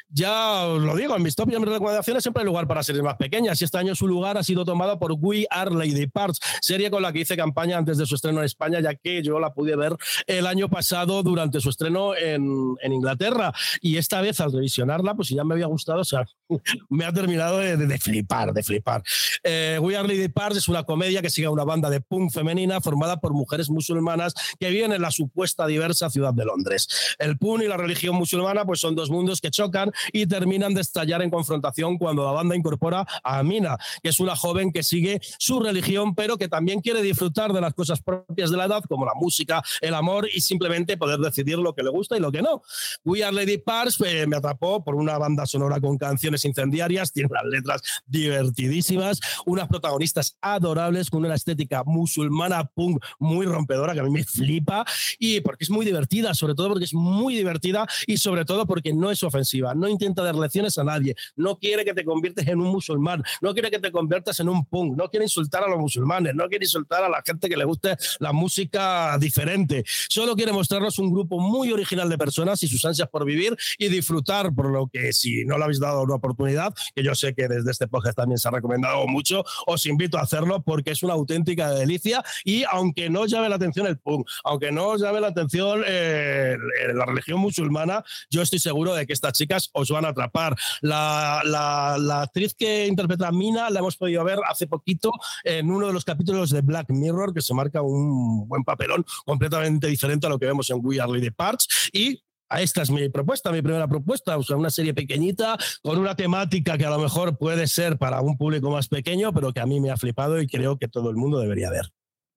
Ya 0.09 0.65
os 0.65 0.81
lo 0.81 0.95
digo, 0.95 1.15
en 1.15 1.23
mis 1.23 1.35
top 1.35 1.51
y 1.51 1.55
en 1.55 1.61
mis 1.61 1.69
recomendaciones 1.69 2.23
siempre 2.23 2.41
hay 2.41 2.45
lugar 2.45 2.67
para 2.67 2.83
series 2.83 3.03
más 3.03 3.15
pequeñas, 3.15 3.61
y 3.61 3.65
este 3.65 3.77
año 3.77 3.95
su 3.95 4.07
lugar 4.07 4.37
ha 4.37 4.43
sido 4.43 4.65
tomado 4.65 4.99
por 4.99 5.13
We 5.13 5.47
Are 5.49 5.71
Lady 5.71 6.07
Parts, 6.07 6.39
serie 6.61 6.91
con 6.91 7.01
la 7.01 7.11
que 7.11 7.19
hice 7.19 7.35
campaña 7.35 7.77
antes 7.77 7.97
de 7.97 8.05
su 8.05 8.15
estreno 8.15 8.39
en 8.39 8.45
España, 8.45 8.79
ya 8.79 8.95
que 8.95 9.21
yo 9.23 9.39
la 9.39 9.53
pude 9.53 9.75
ver 9.75 9.95
el 10.27 10.47
año 10.47 10.69
pasado 10.69 11.23
durante 11.23 11.59
su 11.59 11.69
estreno 11.69 12.15
en, 12.15 12.75
en 12.81 12.93
Inglaterra. 12.93 13.53
Y 13.81 13.97
esta 14.11 14.19
vez 14.19 14.41
al 14.41 14.51
revisionarla, 14.51 15.15
pues 15.15 15.29
si 15.29 15.35
ya 15.35 15.45
me 15.45 15.53
había 15.53 15.67
gustado, 15.67 16.01
o 16.01 16.03
sea, 16.03 16.25
me 16.89 17.05
ha 17.05 17.13
terminado 17.13 17.59
de, 17.59 17.97
flipar, 17.97 18.51
de 18.51 18.61
flipar. 18.61 19.01
Eh, 19.41 19.79
We 19.81 19.95
Are 19.95 20.05
Lady 20.05 20.27
Parts 20.27 20.57
es 20.57 20.67
una 20.67 20.83
comedia 20.83 21.21
que 21.21 21.29
sigue 21.29 21.47
a 21.47 21.49
una 21.49 21.63
banda 21.63 21.89
de 21.89 22.01
punk 22.01 22.29
femenina 22.29 22.81
formada 22.81 23.21
por 23.21 23.33
mujeres 23.33 23.69
musulmanas 23.69 24.33
que 24.59 24.69
viven 24.69 24.91
en 24.91 25.01
la 25.01 25.11
supuesta 25.11 25.65
diversa 25.65 26.09
ciudad 26.09 26.33
de 26.33 26.43
Londres. 26.43 27.15
El 27.19 27.37
punk 27.37 27.61
y 27.63 27.67
la 27.67 27.77
religión 27.77 28.15
musulmana 28.15 28.65
pues 28.65 28.81
son 28.81 28.95
dos 28.95 29.09
mundos 29.09 29.39
que 29.39 29.49
chocan 29.49 29.93
y 30.11 30.25
terminan 30.25 30.73
de 30.73 30.81
estallar 30.81 31.21
en 31.21 31.29
confrontación 31.29 31.97
cuando 31.97 32.25
la 32.25 32.31
banda 32.31 32.55
incorpora 32.55 33.05
a 33.23 33.39
Amina, 33.39 33.77
que 34.03 34.09
es 34.09 34.19
una 34.19 34.35
joven 34.35 34.73
que 34.73 34.83
sigue 34.83 35.21
su 35.39 35.61
religión, 35.61 36.15
pero 36.15 36.37
que 36.37 36.49
también 36.49 36.81
quiere 36.81 37.01
disfrutar 37.01 37.53
de 37.53 37.61
las 37.61 37.73
cosas 37.73 38.01
propias 38.01 38.51
de 38.51 38.57
la 38.57 38.65
edad, 38.65 38.83
como 38.89 39.05
la 39.05 39.13
música, 39.15 39.63
el 39.79 39.93
amor 39.93 40.27
y 40.33 40.41
simplemente 40.41 40.97
poder 40.97 41.19
decidir 41.19 41.59
lo 41.59 41.73
que 41.73 41.83
le 41.83 41.89
gusta 41.89 42.17
y 42.17 42.19
lo 42.19 42.29
que 42.29 42.41
no. 42.41 42.61
We 43.05 43.23
Are 43.23 43.33
Lady 43.33 43.57
Parts 43.57 44.00
me 44.27 44.35
atrapó 44.35 44.83
por 44.83 44.95
una 44.95 45.17
banda 45.17 45.45
sonora 45.45 45.79
con 45.79 45.97
canciones 45.97 46.43
incendiarias, 46.45 47.11
tiene 47.11 47.29
unas 47.29 47.45
letras 47.45 47.81
divertidísimas, 48.05 49.19
unas 49.45 49.67
protagonistas 49.67 50.37
adorables 50.41 51.09
con 51.09 51.23
una 51.23 51.35
estética 51.35 51.83
musulmana 51.85 52.65
punk 52.65 53.03
muy 53.19 53.45
rompedora 53.45 53.93
que 53.93 53.99
a 53.99 54.03
mí 54.03 54.09
me 54.09 54.23
flipa 54.23 54.85
y 55.19 55.41
porque 55.41 55.63
es 55.65 55.69
muy 55.69 55.85
divertida, 55.85 56.33
sobre 56.33 56.55
todo 56.55 56.69
porque 56.69 56.85
es 56.85 56.93
muy 56.93 57.35
divertida 57.35 57.87
y 58.07 58.17
sobre 58.17 58.45
todo 58.45 58.65
porque 58.65 58.93
no 58.93 59.11
es 59.11 59.21
ofensiva, 59.23 59.75
no 59.75 59.87
intenta 59.87 60.23
dar 60.23 60.35
lecciones 60.35 60.77
a 60.77 60.83
nadie, 60.83 61.15
no 61.35 61.57
quiere 61.57 61.85
que 61.85 61.93
te 61.93 62.03
conviertes 62.03 62.47
en 62.47 62.59
un 62.59 62.69
musulmán, 62.71 63.23
no 63.41 63.53
quiere 63.53 63.69
que 63.69 63.79
te 63.79 63.91
conviertas 63.91 64.39
en 64.39 64.49
un 64.49 64.65
punk, 64.65 64.97
no 64.97 65.09
quiere 65.09 65.25
insultar 65.25 65.63
a 65.63 65.67
los 65.67 65.79
musulmanes, 65.79 66.33
no 66.33 66.47
quiere 66.47 66.65
insultar 66.65 67.03
a 67.03 67.09
la 67.09 67.21
gente 67.25 67.49
que 67.49 67.57
le 67.57 67.65
guste 67.65 67.95
la 68.19 68.33
música 68.33 69.17
diferente, 69.19 69.83
solo 70.09 70.35
quiere 70.35 70.51
mostrarnos 70.51 70.97
un 70.99 71.11
grupo 71.11 71.39
muy 71.39 71.71
original 71.71 72.09
de 72.09 72.17
personas 72.17 72.61
y 72.63 72.67
sus 72.67 72.83
ansias 72.85 73.07
por 73.09 73.25
vivir 73.25 73.55
y 73.81 73.89
disfrutar, 73.89 74.53
por 74.53 74.69
lo 74.69 74.87
que 74.87 75.11
si 75.11 75.43
no 75.43 75.57
le 75.57 75.63
habéis 75.63 75.79
dado 75.79 76.03
una 76.03 76.15
oportunidad, 76.15 76.73
que 76.95 77.03
yo 77.03 77.15
sé 77.15 77.33
que 77.33 77.47
desde 77.47 77.71
este 77.71 77.87
podcast 77.87 78.15
también 78.15 78.37
se 78.37 78.47
ha 78.47 78.51
recomendado 78.51 79.07
mucho, 79.07 79.43
os 79.65 79.85
invito 79.87 80.19
a 80.19 80.21
hacerlo 80.21 80.61
porque 80.61 80.91
es 80.91 81.01
una 81.01 81.13
auténtica 81.13 81.71
delicia 81.71 82.23
y 82.45 82.63
aunque 82.63 83.09
no 83.09 83.21
os 83.21 83.31
llame 83.31 83.49
la 83.49 83.55
atención 83.55 83.87
el 83.87 83.97
punk, 83.97 84.29
aunque 84.43 84.71
no 84.71 84.89
os 84.89 85.01
llame 85.01 85.19
la 85.19 85.29
atención 85.29 85.81
eh, 85.87 86.55
la 86.93 87.05
religión 87.05 87.39
musulmana, 87.39 88.03
yo 88.29 88.43
estoy 88.43 88.59
seguro 88.59 88.93
de 88.93 89.07
que 89.07 89.13
estas 89.13 89.33
chicas 89.33 89.71
os 89.73 89.89
van 89.89 90.05
a 90.05 90.09
atrapar. 90.09 90.55
La, 90.81 91.41
la, 91.43 91.97
la 91.99 92.21
actriz 92.21 92.53
que 92.53 92.85
interpreta 92.85 93.29
a 93.29 93.31
Mina 93.31 93.71
la 93.71 93.79
hemos 93.79 93.97
podido 93.97 94.23
ver 94.23 94.37
hace 94.47 94.67
poquito 94.67 95.11
en 95.43 95.71
uno 95.71 95.87
de 95.87 95.93
los 95.93 96.05
capítulos 96.05 96.51
de 96.51 96.61
Black 96.61 96.89
Mirror, 96.89 97.33
que 97.33 97.41
se 97.41 97.55
marca 97.55 97.81
un 97.81 98.47
buen 98.47 98.63
papelón 98.63 99.03
completamente 99.25 99.87
diferente 99.87 100.27
a 100.27 100.29
lo 100.29 100.37
que 100.37 100.45
vemos 100.45 100.69
en 100.69 100.85
We 100.85 101.01
Are 101.01 101.11
Lady 101.11 101.31
Parts 101.31 101.89
y 101.91 102.21
esta 102.59 102.81
es 102.81 102.91
mi 102.91 103.07
propuesta, 103.09 103.51
mi 103.51 103.61
primera 103.61 103.87
propuesta, 103.87 104.37
o 104.37 104.43
sea, 104.43 104.57
una 104.57 104.69
serie 104.69 104.93
pequeñita 104.93 105.57
con 105.81 105.97
una 105.97 106.15
temática 106.15 106.77
que 106.77 106.85
a 106.85 106.89
lo 106.89 106.99
mejor 106.99 107.37
puede 107.37 107.67
ser 107.67 107.97
para 107.97 108.21
un 108.21 108.37
público 108.37 108.69
más 108.71 108.87
pequeño, 108.87 109.33
pero 109.33 109.53
que 109.53 109.61
a 109.61 109.65
mí 109.65 109.79
me 109.79 109.89
ha 109.89 109.97
flipado 109.97 110.41
y 110.41 110.47
creo 110.47 110.77
que 110.77 110.87
todo 110.87 111.09
el 111.09 111.15
mundo 111.15 111.39
debería 111.39 111.69
ver. 111.69 111.85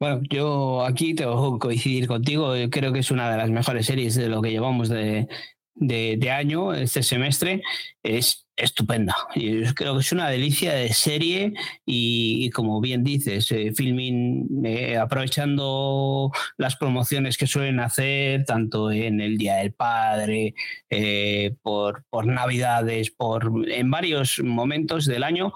Bueno, 0.01 0.21
yo 0.29 0.85
aquí 0.85 1.15
tengo 1.15 1.55
que 1.55 1.67
coincidir 1.67 2.07
contigo, 2.07 2.53
creo 2.71 2.93
que 2.93 2.99
es 2.99 3.11
una 3.11 3.31
de 3.31 3.39
las 3.39 3.51
mejores 3.51 3.87
series 3.87 4.15
de 4.15 4.29
lo 4.29 4.43
que 4.43 4.51
llevamos 4.51 4.89
de, 4.89 5.29
de, 5.75 6.31
año, 6.31 6.73
este 6.73 7.03
semestre, 7.03 7.63
es 8.03 8.47
estupenda. 8.57 9.17
Yo 9.35 9.75
creo 9.75 9.95
que 9.95 10.01
es 10.01 10.13
una 10.13 10.29
delicia 10.29 10.75
de 10.75 10.93
serie 10.93 11.55
y, 11.85 12.51
como 12.51 12.81
bien 12.81 13.03
dices, 13.03 13.51
eh, 13.51 13.73
filming 13.75 14.65
eh, 14.65 14.97
aprovechando 14.97 16.31
las 16.57 16.77
promociones 16.77 17.37
que 17.37 17.49
suelen 17.49 17.81
hacer, 17.81 18.45
tanto 18.45 18.93
en 18.93 19.21
el 19.21 19.37
Día 19.37 19.57
del 19.57 19.73
Padre, 19.73 20.55
eh, 20.89 21.57
por, 21.63 22.05
por 22.11 22.27
Navidades, 22.27 23.11
por, 23.11 23.51
en 23.69 23.91
varios 23.91 24.41
momentos 24.45 25.07
del 25.07 25.25
año. 25.25 25.53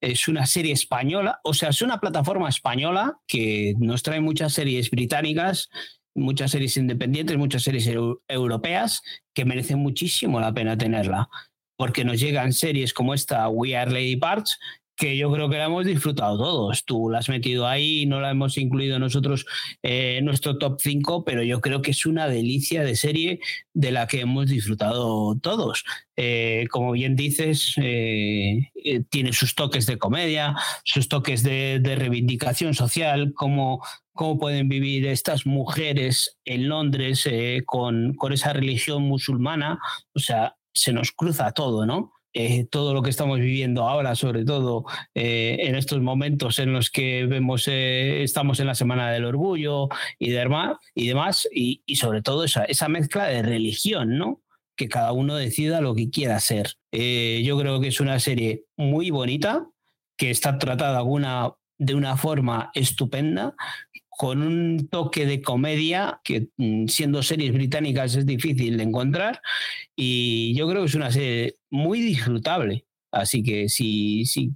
Es 0.00 0.28
una 0.28 0.46
serie 0.46 0.72
española, 0.72 1.40
o 1.44 1.54
sea, 1.54 1.70
es 1.70 1.80
una 1.80 2.00
plataforma 2.00 2.48
española 2.48 3.18
que 3.26 3.74
nos 3.78 4.02
trae 4.02 4.20
muchas 4.20 4.52
series 4.52 4.90
británicas 4.90 5.70
muchas 6.14 6.50
series 6.50 6.76
independientes, 6.76 7.36
muchas 7.36 7.62
series 7.62 7.88
europeas 8.28 9.02
que 9.34 9.44
merecen 9.44 9.78
muchísimo 9.78 10.40
la 10.40 10.52
pena 10.52 10.76
tenerla, 10.76 11.28
porque 11.76 12.04
nos 12.04 12.20
llegan 12.20 12.52
series 12.52 12.92
como 12.92 13.14
esta 13.14 13.48
We 13.48 13.76
Are 13.76 13.90
Lady 13.90 14.16
Parts, 14.16 14.58
que 14.96 15.16
yo 15.16 15.32
creo 15.32 15.48
que 15.48 15.56
la 15.58 15.66
hemos 15.66 15.86
disfrutado 15.86 16.38
todos. 16.38 16.84
Tú 16.84 17.10
la 17.10 17.18
has 17.18 17.28
metido 17.28 17.66
ahí, 17.66 18.06
no 18.06 18.20
la 18.20 18.30
hemos 18.30 18.58
incluido 18.58 18.98
nosotros 18.98 19.46
eh, 19.82 20.16
en 20.18 20.24
nuestro 20.24 20.58
top 20.58 20.80
5, 20.80 21.24
pero 21.24 21.42
yo 21.42 21.60
creo 21.60 21.82
que 21.82 21.92
es 21.92 22.06
una 22.06 22.28
delicia 22.28 22.82
de 22.82 22.96
serie 22.96 23.40
de 23.72 23.90
la 23.92 24.06
que 24.06 24.20
hemos 24.20 24.46
disfrutado 24.48 25.36
todos. 25.40 25.84
Eh, 26.16 26.66
como 26.70 26.92
bien 26.92 27.16
dices, 27.16 27.74
eh, 27.78 28.70
tiene 29.08 29.32
sus 29.32 29.54
toques 29.54 29.86
de 29.86 29.98
comedia, 29.98 30.54
sus 30.84 31.08
toques 31.08 31.42
de, 31.42 31.80
reivindicación 31.82 32.74
social, 32.74 33.32
cómo, 33.34 33.82
cómo 34.12 34.38
pueden 34.38 34.68
vivir 34.68 35.06
estas 35.06 35.46
mujeres 35.46 36.38
en 36.44 36.68
Londres 36.68 37.28
con, 37.66 38.14
con 38.14 38.32
esa 38.32 38.52
religión 38.52 39.02
musulmana. 39.02 39.78
O 40.14 40.18
sea, 40.18 40.56
se 40.74 40.92
nos 40.92 41.12
cruza 41.12 41.52
todo, 41.52 41.86
¿no? 41.86 42.12
Eh, 42.34 42.64
todo 42.64 42.94
lo 42.94 43.02
que 43.02 43.10
estamos 43.10 43.38
viviendo 43.40 43.86
ahora, 43.86 44.14
sobre 44.14 44.44
todo 44.44 44.86
eh, 45.14 45.58
en 45.60 45.74
estos 45.74 46.00
momentos 46.00 46.58
en 46.58 46.72
los 46.72 46.90
que 46.90 47.26
vemos, 47.26 47.68
eh, 47.68 48.22
estamos 48.22 48.58
en 48.60 48.66
la 48.68 48.74
Semana 48.74 49.10
del 49.10 49.26
Orgullo 49.26 49.88
y 50.18 50.30
demás, 50.30 50.76
y, 50.94 51.08
demás, 51.08 51.46
y, 51.52 51.82
sobre 51.94 52.22
todo 52.22 52.44
esa, 52.44 52.64
esa, 52.64 52.88
mezcla 52.88 53.26
de 53.26 53.42
religión, 53.42 54.16
¿no? 54.16 54.40
Que 54.76 54.88
cada 54.88 55.12
uno 55.12 55.36
decida 55.36 55.82
lo 55.82 55.94
que 55.94 56.08
quiera 56.08 56.36
hacer. 56.36 56.76
yo 56.90 57.58
creo 57.58 57.80
que 57.80 57.88
es 57.88 58.00
una 58.00 58.18
serie 58.18 58.64
muy 58.76 59.10
bonita, 59.10 59.66
que 60.16 60.30
está 60.30 60.58
tratada 60.58 61.02
de 61.78 61.94
una 61.94 62.16
forma 62.16 62.70
estupenda, 62.74 63.54
con 64.22 64.40
un 64.40 64.86
toque 64.88 65.26
de 65.26 65.42
comedia 65.42 66.20
que 66.22 66.46
mm, 66.56 66.86
siendo 66.86 67.24
series 67.24 67.52
británicas 67.52 68.14
es 68.14 68.24
difícil 68.24 68.76
de 68.76 68.84
encontrar 68.84 69.42
y 69.96 70.54
yo 70.56 70.68
creo 70.68 70.82
que 70.82 70.86
es 70.86 70.94
una 70.94 71.10
serie 71.10 71.58
muy 71.70 72.00
disfrutable. 72.00 72.86
Así 73.10 73.42
que 73.42 73.68
sí, 73.68 74.24
sí, 74.24 74.52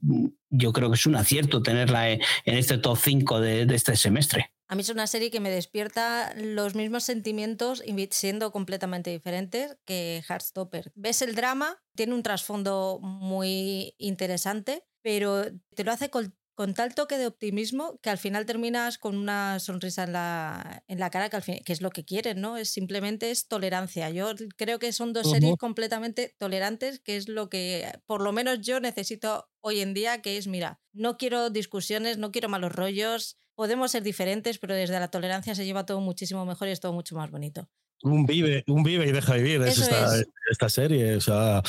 yo 0.51 0.73
creo 0.73 0.89
que 0.89 0.95
es 0.95 1.05
un 1.07 1.17
acierto 1.17 1.65
tenerla 1.65 2.13
en 2.13 2.21
este 2.45 2.79
top 2.79 2.97
5 2.97 3.41
de, 3.41 3.63
este 3.75 3.97
semestre. 3.97 4.53
A 4.69 4.77
mí 4.77 4.83
es 4.83 4.89
una 4.89 5.09
serie 5.09 5.33
que 5.33 5.41
me 5.41 5.51
despierta 5.51 6.33
los 6.37 6.77
mismos 6.77 7.03
sentimientos 7.03 7.83
siendo 8.11 8.53
completamente 8.53 9.11
diferentes 9.11 9.79
que 9.85 10.23
Heartstopper. 10.29 10.93
Ves 10.95 11.23
el 11.23 11.35
drama, 11.35 11.83
tiene 11.97 12.15
un 12.15 12.23
trasfondo 12.23 13.01
muy 13.03 13.97
interesante, 13.99 14.85
pero 15.03 15.43
te 15.75 15.83
lo 15.83 15.91
hace 15.91 16.09
con 16.09 16.37
tal 16.75 16.95
toque 16.95 17.19
de 17.19 17.27
optimismo 17.27 17.99
que 18.03 18.11
al 18.11 18.19
final 18.19 18.47
terminas 18.47 18.99
con 18.99 19.17
una 19.17 19.61
sonrisa 19.61 20.05
en 20.05 20.13
la, 20.13 20.83
en 20.89 20.99
la 20.99 21.11
cara, 21.11 21.29
que, 21.29 21.37
al 21.37 21.43
fin, 21.43 21.61
que 21.65 21.73
es 21.73 21.83
lo 21.83 21.91
que 21.91 22.05
quieren, 22.05 22.41
¿no? 22.41 22.57
Es 22.57 22.71
simplemente 22.71 23.31
es 23.31 23.47
tolerancia. 23.47 24.09
Yo 24.11 24.33
creo 24.57 24.79
que 24.79 24.93
son 24.93 25.13
dos 25.13 25.31
series 25.31 25.57
completamente 25.57 26.35
tolerantes, 26.39 26.99
que 27.01 27.17
es 27.17 27.29
lo 27.29 27.51
que 27.51 27.93
por 28.07 28.23
lo 28.23 28.33
menos 28.33 28.61
yo 28.63 28.81
necesito 28.81 29.49
hoy 29.61 29.81
en 29.81 29.95
día, 29.95 30.23
que 30.23 30.39
es, 30.39 30.47
mira, 30.47 30.81
no 30.93 31.19
quiero 31.19 31.51
discusiones, 31.51 32.19
no 32.19 32.33
quiero 32.33 32.49
malos 32.49 32.73
rollos, 32.73 33.37
podemos 33.55 33.91
ser 33.91 34.03
diferentes, 34.03 34.59
pero 34.59 34.75
desde 34.75 34.99
la 34.99 35.11
tolerancia 35.11 35.55
se 35.55 35.65
lleva 35.67 35.87
todo 35.87 36.01
muchísimo 36.01 36.47
mejor 36.47 36.69
y 36.69 36.73
es 36.73 36.81
todo 36.81 36.93
mucho 36.93 37.17
más 37.17 37.31
bonito. 37.31 37.69
Un 38.03 38.27
vive, 38.27 38.63
un 38.67 38.83
vive 38.83 39.07
y 39.07 39.13
deja 39.13 39.35
vivir 39.35 39.63
es 39.63 39.79
esta, 39.79 40.23
esta, 40.51 40.69
serie. 40.69 41.17
O 41.17 41.21
sea, 41.21 41.63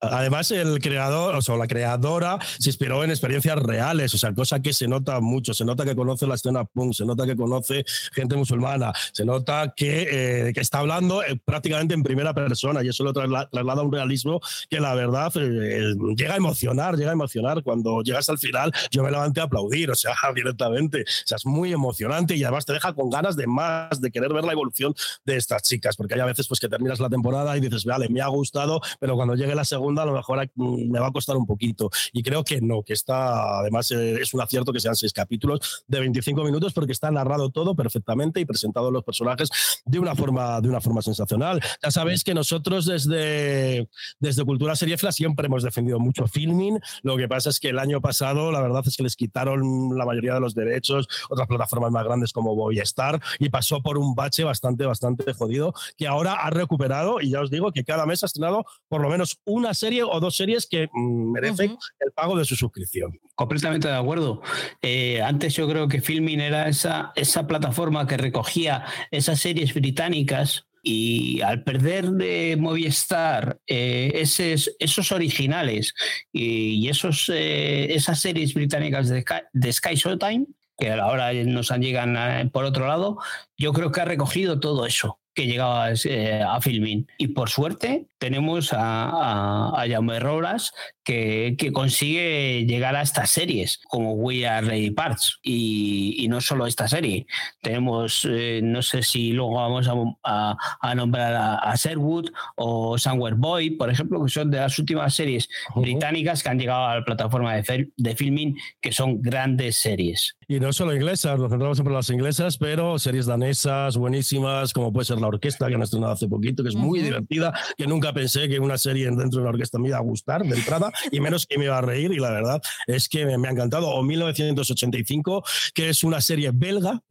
Además, 0.00 0.50
el 0.52 0.78
creador, 0.78 1.34
o 1.34 1.42
sea, 1.42 1.56
la 1.56 1.66
creadora 1.66 2.38
se 2.58 2.70
inspiró 2.70 3.02
en 3.02 3.10
experiencias 3.10 3.58
reales, 3.58 4.14
o 4.14 4.18
sea, 4.18 4.32
cosa 4.32 4.62
que 4.62 4.72
se 4.72 4.86
nota 4.86 5.20
mucho. 5.20 5.54
Se 5.54 5.64
nota 5.64 5.84
que 5.84 5.96
conoce 5.96 6.26
la 6.26 6.36
escena 6.36 6.64
punk, 6.64 6.92
se 6.92 7.04
nota 7.04 7.26
que 7.26 7.34
conoce 7.34 7.84
gente 8.12 8.36
musulmana, 8.36 8.92
se 9.12 9.24
nota 9.24 9.74
que, 9.76 10.48
eh, 10.48 10.52
que 10.52 10.60
está 10.60 10.78
hablando 10.78 11.24
eh, 11.24 11.40
prácticamente 11.44 11.94
en 11.94 12.04
primera 12.04 12.32
persona 12.32 12.84
y 12.84 12.88
eso 12.88 13.02
lo 13.02 13.12
traslada, 13.12 13.48
a 13.52 13.82
un 13.82 13.92
realismo 13.92 14.40
que 14.70 14.78
la 14.78 14.94
verdad 14.94 15.32
eh, 15.36 15.94
llega 16.16 16.34
a 16.34 16.36
emocionar, 16.36 16.96
llega 16.96 17.10
a 17.10 17.14
emocionar. 17.14 17.64
Cuando 17.64 18.02
llegas 18.02 18.28
al 18.28 18.38
final, 18.38 18.72
yo 18.92 19.02
me 19.02 19.10
levanté 19.10 19.40
a 19.40 19.44
aplaudir, 19.44 19.90
o 19.90 19.96
sea, 19.96 20.14
directamente. 20.34 21.02
O 21.02 21.26
sea, 21.26 21.36
es 21.36 21.46
muy 21.46 21.72
emocionante 21.72 22.36
y 22.36 22.44
además 22.44 22.64
te 22.64 22.72
deja 22.72 22.92
con 22.92 23.10
ganas 23.10 23.34
de 23.34 23.48
más, 23.48 24.00
de 24.00 24.12
querer 24.12 24.32
ver 24.32 24.44
la 24.44 24.52
evolución 24.52 24.94
de 25.28 25.36
estas 25.36 25.62
chicas, 25.62 25.96
porque 25.96 26.14
hay 26.14 26.20
a 26.20 26.24
veces 26.24 26.48
pues, 26.48 26.58
que 26.58 26.68
terminas 26.68 26.98
la 27.00 27.08
temporada 27.08 27.56
y 27.56 27.60
dices, 27.60 27.84
vale, 27.84 28.08
me 28.08 28.20
ha 28.20 28.28
gustado, 28.28 28.80
pero 28.98 29.14
cuando 29.14 29.34
llegue 29.34 29.54
la 29.54 29.64
segunda, 29.64 30.02
a 30.02 30.06
lo 30.06 30.12
mejor 30.12 30.48
me 30.56 30.98
va 30.98 31.08
a 31.08 31.12
costar 31.12 31.36
un 31.36 31.46
poquito. 31.46 31.90
Y 32.12 32.22
creo 32.22 32.42
que 32.42 32.60
no, 32.60 32.82
que 32.82 32.94
está, 32.94 33.60
además 33.60 33.90
eh, 33.90 34.20
es 34.20 34.34
un 34.34 34.40
acierto 34.40 34.72
que 34.72 34.80
sean 34.80 34.96
seis 34.96 35.12
capítulos 35.12 35.84
de 35.86 36.00
25 36.00 36.42
minutos 36.44 36.72
porque 36.72 36.92
está 36.92 37.10
narrado 37.10 37.50
todo 37.50 37.74
perfectamente 37.74 38.40
y 38.40 38.44
presentado 38.44 38.90
los 38.90 39.04
personajes 39.04 39.50
de 39.84 39.98
una 39.98 40.14
forma, 40.14 40.60
de 40.60 40.68
una 40.68 40.80
forma 40.80 41.02
sensacional. 41.02 41.60
Ya 41.82 41.90
sabéis 41.90 42.24
que 42.24 42.34
nosotros 42.34 42.86
desde, 42.86 43.88
desde 44.18 44.44
Cultura 44.44 44.74
Seriefla 44.76 45.12
siempre 45.12 45.46
hemos 45.46 45.62
defendido 45.62 46.00
mucho 46.00 46.26
filming. 46.26 46.80
Lo 47.02 47.16
que 47.16 47.28
pasa 47.28 47.50
es 47.50 47.60
que 47.60 47.68
el 47.68 47.78
año 47.78 48.00
pasado 48.00 48.50
la 48.50 48.60
verdad 48.60 48.82
es 48.86 48.96
que 48.96 49.02
les 49.02 49.16
quitaron 49.16 49.96
la 49.96 50.06
mayoría 50.06 50.34
de 50.34 50.40
los 50.40 50.54
derechos, 50.54 51.06
otras 51.28 51.46
plataformas 51.46 51.92
más 51.92 52.04
grandes 52.04 52.32
como 52.32 52.54
Boystar 52.54 53.20
y 53.38 53.50
pasó 53.50 53.82
por 53.82 53.98
un 53.98 54.14
bache 54.14 54.44
bastante, 54.44 54.86
bastante 54.86 55.17
jodido 55.34 55.74
que 55.96 56.06
ahora 56.06 56.34
ha 56.34 56.50
recuperado 56.50 57.20
y 57.20 57.30
ya 57.30 57.40
os 57.40 57.50
digo 57.50 57.72
que 57.72 57.84
cada 57.84 58.06
mes 58.06 58.22
ha 58.22 58.26
estrenado 58.26 58.64
por 58.88 59.00
lo 59.00 59.08
menos 59.08 59.38
una 59.44 59.74
serie 59.74 60.02
o 60.02 60.20
dos 60.20 60.36
series 60.36 60.66
que 60.66 60.88
mm, 60.92 61.32
merecen 61.32 61.76
el 62.00 62.12
pago 62.12 62.36
de 62.36 62.44
su 62.44 62.56
suscripción. 62.56 63.18
Completamente 63.34 63.88
de 63.88 63.94
acuerdo. 63.94 64.42
Eh, 64.82 65.22
antes 65.22 65.54
yo 65.54 65.68
creo 65.68 65.88
que 65.88 66.00
Filmin 66.00 66.40
era 66.40 66.68
esa, 66.68 67.12
esa 67.14 67.46
plataforma 67.46 68.06
que 68.06 68.16
recogía 68.16 68.84
esas 69.10 69.40
series 69.40 69.74
británicas 69.74 70.68
y 70.82 71.40
al 71.42 71.64
perder 71.64 72.10
de 72.12 72.56
Movistar 72.58 73.58
eh, 73.66 74.12
esos 74.14 75.12
originales 75.12 75.94
y, 76.32 76.88
esos, 76.88 77.30
eh, 77.32 77.94
esas 77.94 78.20
series 78.20 78.54
británicas 78.54 79.08
de, 79.08 79.24
de 79.52 79.72
Sky 79.72 79.94
Showtime, 79.96 80.46
que 80.78 80.92
ahora 80.92 81.32
nos 81.32 81.70
han 81.70 81.82
llegado 81.82 82.50
por 82.50 82.64
otro 82.64 82.86
lado, 82.86 83.18
yo 83.56 83.72
creo 83.72 83.90
que 83.90 84.00
ha 84.00 84.04
recogido 84.04 84.60
todo 84.60 84.86
eso 84.86 85.18
que 85.38 85.46
llegaba 85.46 85.92
eh, 85.92 86.42
a 86.44 86.60
Filmin. 86.60 87.06
Y 87.16 87.28
por 87.28 87.48
suerte 87.48 88.08
tenemos 88.18 88.72
a, 88.72 89.70
a, 89.80 89.88
Jaume 89.88 90.18
Roras 90.18 90.72
que, 91.04 91.54
que, 91.56 91.70
consigue 91.70 92.66
llegar 92.66 92.96
a 92.96 93.02
estas 93.02 93.30
series 93.30 93.78
como 93.88 94.14
We 94.14 94.48
Are 94.48 94.66
Ready 94.66 94.90
Parts. 94.90 95.38
Y, 95.44 96.26
no 96.28 96.40
solo 96.40 96.66
esta 96.66 96.88
serie. 96.88 97.26
Tenemos, 97.62 98.26
eh, 98.28 98.60
no 98.64 98.82
sé 98.82 99.04
si 99.04 99.30
luego 99.30 99.54
vamos 99.54 99.88
a, 100.24 100.56
a 100.80 100.94
nombrar 100.96 101.60
a, 101.62 101.74
Sherwood 101.76 102.30
o 102.56 102.98
Somewhere 102.98 103.36
Boy, 103.38 103.70
por 103.70 103.90
ejemplo, 103.90 104.22
que 104.24 104.30
son 104.30 104.50
de 104.50 104.58
las 104.58 104.76
últimas 104.80 105.14
series 105.14 105.48
británicas 105.76 106.42
que 106.42 106.48
han 106.48 106.58
llegado 106.58 106.84
a 106.84 106.96
la 106.96 107.04
plataforma 107.04 107.54
de, 107.54 107.92
de 107.96 108.16
Filmin, 108.16 108.56
que 108.80 108.90
son 108.90 109.22
grandes 109.22 109.76
series. 109.76 110.36
Y 110.48 110.58
no 110.60 110.72
solo 110.72 110.94
inglesas, 110.94 111.38
nos 111.38 111.50
centramos 111.50 111.76
siempre 111.76 111.92
en 111.92 111.96
las 111.98 112.10
inglesas, 112.10 112.58
pero 112.58 112.98
series 112.98 113.26
danesas 113.26 113.96
buenísimas, 113.96 114.72
como 114.72 114.92
puede 114.92 115.04
ser 115.04 115.20
La 115.20 115.27
Orquesta, 115.28 115.68
que 115.68 115.74
han 115.74 115.82
estrenado 115.82 116.12
hace 116.12 116.28
poquito, 116.28 116.62
que 116.62 116.70
es 116.70 116.74
muy 116.74 117.00
divertida, 117.00 117.52
que 117.76 117.86
nunca 117.86 118.12
pensé 118.12 118.48
que 118.48 118.58
una 118.58 118.78
serie 118.78 119.06
dentro 119.10 119.40
de 119.40 119.44
la 119.44 119.50
orquesta 119.50 119.78
me 119.78 119.88
iba 119.88 119.98
a 119.98 120.00
gustar 120.00 120.42
de 120.44 120.56
entrada, 120.56 120.92
y 121.10 121.20
menos 121.20 121.46
que 121.46 121.58
me 121.58 121.64
iba 121.64 121.78
a 121.78 121.80
reír, 121.80 122.12
y 122.12 122.18
la 122.18 122.30
verdad 122.30 122.60
es 122.86 123.08
que 123.08 123.24
me, 123.24 123.48
ha 123.48 123.50
encantado. 123.50 123.88
O 123.88 124.02
1985, 124.02 125.44
que 125.74 125.90
es 125.90 126.04
una 126.04 126.20
serie 126.20 126.50
belga, 126.52 127.02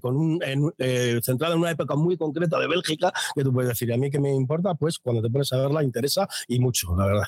con 0.00 0.16
un, 0.16 0.72
eh, 0.78 1.20
centrada 1.22 1.54
en 1.54 1.60
una 1.60 1.70
época 1.70 1.94
muy 1.96 2.16
concreta 2.16 2.58
de 2.58 2.66
Bélgica, 2.66 3.12
que 3.34 3.42
tú 3.42 3.52
puedes 3.52 3.68
decir, 3.68 3.92
a 3.92 3.96
mí 3.96 4.10
que 4.10 4.20
me 4.20 4.34
importa, 4.34 4.74
pues 4.74 4.98
cuando 4.98 5.22
te 5.22 5.30
pones 5.30 5.52
a 5.52 5.58
verla 5.58 5.82
interesa 5.82 6.28
y 6.48 6.58
mucho, 6.58 6.94
la 6.96 7.06
verdad. 7.06 7.26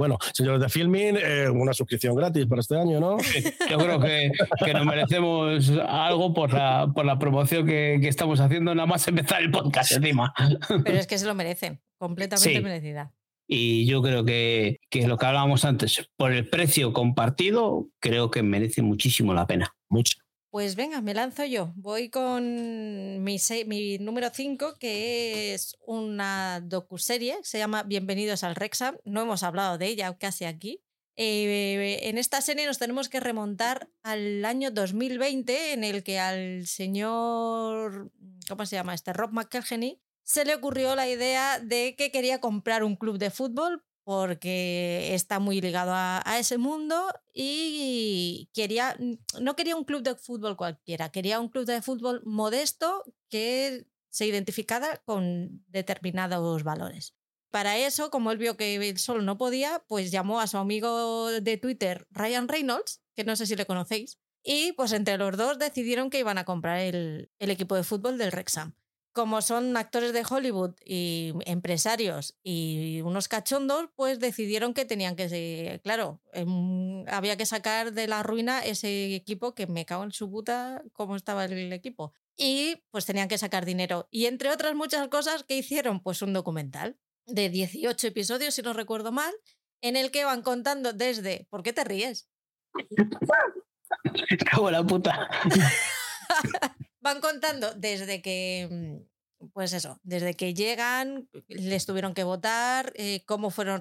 Bueno, 0.00 0.16
señores 0.32 0.62
de 0.62 0.70
Filming, 0.70 1.18
eh, 1.22 1.50
una 1.50 1.74
suscripción 1.74 2.14
gratis 2.14 2.46
para 2.46 2.62
este 2.62 2.74
año, 2.74 3.00
¿no? 3.00 3.18
Yo 3.70 3.76
creo 3.76 4.00
que, 4.00 4.32
nos 4.72 4.86
merecemos 4.86 5.70
algo 5.86 6.32
por 6.32 6.54
la, 6.54 6.90
por 6.94 7.04
la 7.04 7.18
promoción 7.18 7.66
que, 7.66 7.96
estamos 8.08 8.40
haciendo, 8.40 8.74
nada 8.74 8.86
más 8.86 9.06
empezar 9.08 9.42
el 9.42 9.50
podcast 9.50 9.92
encima. 9.92 10.32
Pero 10.84 10.96
es 10.96 11.06
que 11.06 11.18
se 11.18 11.26
lo 11.26 11.34
merecen, 11.34 11.82
completamente 11.98 12.62
merecida. 12.62 13.12
Y 13.46 13.84
yo 13.84 14.00
creo 14.00 14.24
que, 14.24 14.78
que 14.88 15.06
lo 15.06 15.18
que 15.18 15.26
hablábamos 15.26 15.66
antes, 15.66 16.08
por 16.16 16.32
el 16.32 16.48
precio 16.48 16.94
compartido, 16.94 17.88
creo 17.98 18.30
que 18.30 18.42
merece 18.42 18.80
muchísimo 18.80 19.34
la 19.34 19.46
pena. 19.46 19.74
Mucho. 19.90 20.16
Pues 20.50 20.74
venga, 20.74 21.00
me 21.00 21.14
lanzo 21.14 21.44
yo. 21.44 21.72
Voy 21.76 22.10
con 22.10 23.22
mi, 23.22 23.98
número 24.00 24.30
5, 24.32 24.78
que 24.80 25.54
es 25.54 25.76
una 25.86 26.60
docuserie, 26.60 27.38
se 27.44 27.58
llama 27.58 27.84
Bienvenidos 27.84 28.42
al 28.42 28.56
Rexham. 28.56 28.96
No 29.04 29.22
hemos 29.22 29.44
hablado 29.44 29.78
de 29.78 29.86
ella 29.86 30.12
casi 30.18 30.46
aquí. 30.46 30.82
Eh, 31.14 32.00
en 32.02 32.18
esta 32.18 32.40
serie 32.40 32.66
nos 32.66 32.78
tenemos 32.80 33.08
que 33.08 33.20
remontar 33.20 33.90
al 34.02 34.44
año 34.44 34.72
2020, 34.72 35.72
en 35.72 35.84
el 35.84 36.02
que 36.02 36.18
al 36.18 36.66
señor, 36.66 38.10
¿cómo 38.48 38.66
se 38.66 38.74
llama? 38.74 38.94
Este 38.94 39.12
Rob 39.12 39.30
McElhenney, 39.30 40.00
se 40.24 40.44
le 40.44 40.56
ocurrió 40.56 40.96
la 40.96 41.08
idea 41.08 41.60
de 41.60 41.94
que 41.96 42.10
quería 42.10 42.40
comprar 42.40 42.82
un 42.82 42.96
club 42.96 43.18
de 43.18 43.30
fútbol 43.30 43.84
porque 44.04 45.14
está 45.14 45.38
muy 45.38 45.60
ligado 45.60 45.92
a, 45.94 46.22
ese 46.38 46.58
mundo 46.58 47.06
y 47.32 48.50
quería, 48.52 48.96
no 49.40 49.56
quería 49.56 49.76
un 49.76 49.84
club 49.84 50.02
de 50.02 50.14
fútbol 50.14 50.56
cualquiera, 50.56 51.10
quería 51.10 51.40
un 51.40 51.48
club 51.48 51.66
de 51.66 51.82
fútbol 51.82 52.22
modesto 52.24 53.04
que 53.28 53.86
se 54.08 54.26
identificara 54.26 55.02
con 55.04 55.64
determinados 55.68 56.64
valores. 56.64 57.14
Para 57.50 57.78
eso, 57.78 58.10
como 58.10 58.30
él 58.30 58.38
vio 58.38 58.56
que 58.56 58.76
él 58.76 58.98
solo 58.98 59.22
no 59.22 59.36
podía, 59.36 59.84
pues 59.88 60.10
llamó 60.10 60.40
a 60.40 60.46
su 60.46 60.56
amigo 60.56 61.30
de 61.30 61.56
Twitter, 61.56 62.06
Ryan 62.10 62.48
Reynolds, 62.48 63.02
que 63.14 63.24
no 63.24 63.36
sé 63.36 63.46
si 63.46 63.56
le 63.56 63.66
conocéis, 63.66 64.18
y 64.42 64.72
pues 64.72 64.92
entre 64.92 65.18
los 65.18 65.36
dos 65.36 65.58
decidieron 65.58 66.10
que 66.10 66.20
iban 66.20 66.38
a 66.38 66.44
comprar 66.44 66.78
el, 66.80 67.30
el 67.38 67.50
equipo 67.50 67.74
de 67.74 67.82
fútbol 67.82 68.18
del 68.18 68.30
Wrexham 68.30 68.74
como 69.12 69.42
son 69.42 69.76
actores 69.76 70.12
de 70.12 70.24
Hollywood 70.28 70.74
y 70.84 71.32
empresarios 71.46 72.38
y 72.42 73.00
unos 73.02 73.28
cachondos, 73.28 73.88
pues 73.96 74.20
decidieron 74.20 74.74
que 74.74 74.84
tenían 74.84 75.16
que, 75.16 75.80
claro, 75.82 76.20
em, 76.32 77.04
había 77.08 77.36
que 77.36 77.46
sacar 77.46 77.92
de 77.92 78.06
la 78.06 78.22
ruina 78.22 78.60
ese 78.60 79.14
equipo 79.14 79.54
que 79.54 79.66
me 79.66 79.84
cago 79.84 80.04
en 80.04 80.12
su 80.12 80.30
puta 80.30 80.82
cómo 80.92 81.16
estaba 81.16 81.44
el 81.44 81.72
equipo. 81.72 82.12
Y 82.36 82.82
pues 82.90 83.04
tenían 83.04 83.28
que 83.28 83.38
sacar 83.38 83.64
dinero. 83.64 84.08
Y 84.10 84.26
entre 84.26 84.50
otras 84.50 84.74
muchas 84.74 85.08
cosas, 85.08 85.44
¿qué 85.44 85.56
hicieron? 85.56 86.00
Pues 86.00 86.22
un 86.22 86.32
documental 86.32 86.98
de 87.26 87.50
18 87.50 88.06
episodios, 88.06 88.54
si 88.54 88.62
no 88.62 88.72
recuerdo 88.72 89.12
mal, 89.12 89.34
en 89.82 89.96
el 89.96 90.10
que 90.10 90.24
van 90.24 90.42
contando 90.42 90.92
desde... 90.92 91.46
¿Por 91.50 91.62
qué 91.62 91.72
te 91.72 91.84
ríes? 91.84 92.28
Cago 94.50 94.70
la 94.70 94.84
puta. 94.84 95.28
van 97.00 97.20
contando 97.20 97.74
desde 97.74 98.22
que, 98.22 98.68
mm, 99.40 99.48
pues 99.52 99.72
eso, 99.72 99.98
desde 100.02 100.34
que 100.34 100.54
llegan, 100.54 101.28
les 101.48 101.86
tuvieron 101.86 102.14
que 102.14 102.24
votar, 102.24 102.92
eh, 102.96 103.24
cómo, 103.26 103.50
fueron 103.50 103.80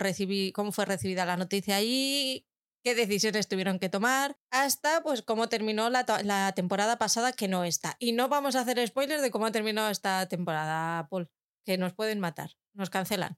cómo 0.53 0.71
fue 0.71 0.86
recibida 0.86 1.25
la 1.25 1.38
noticia 1.38 1.75
ahí, 1.75 2.45
qué 2.84 2.95
decisiones 2.95 3.47
tuvieron 3.47 3.79
que 3.79 3.89
tomar, 3.89 4.38
hasta 4.51 5.03
pues 5.03 5.21
cómo 5.21 5.49
terminó 5.49 5.89
la, 5.89 6.05
la, 6.23 6.53
temporada 6.53 6.97
pasada 6.97 7.34
que 7.34 7.47
no 7.47 7.65
está. 7.65 7.97
Y 7.99 8.13
no 8.13 8.29
vamos 8.29 8.55
a 8.55 8.62
hacer 8.62 8.86
spoilers 8.88 9.21
de 9.21 9.32
cómo 9.32 9.45
ha 9.47 9.51
terminado 9.51 9.89
esta 9.89 10.27
temporada, 10.27 11.08
Paul, 11.10 11.29
que 11.65 11.77
nos 11.77 11.93
pueden 11.93 12.19
matar, 12.19 12.51
nos 12.73 12.89
cancelan. 12.89 13.38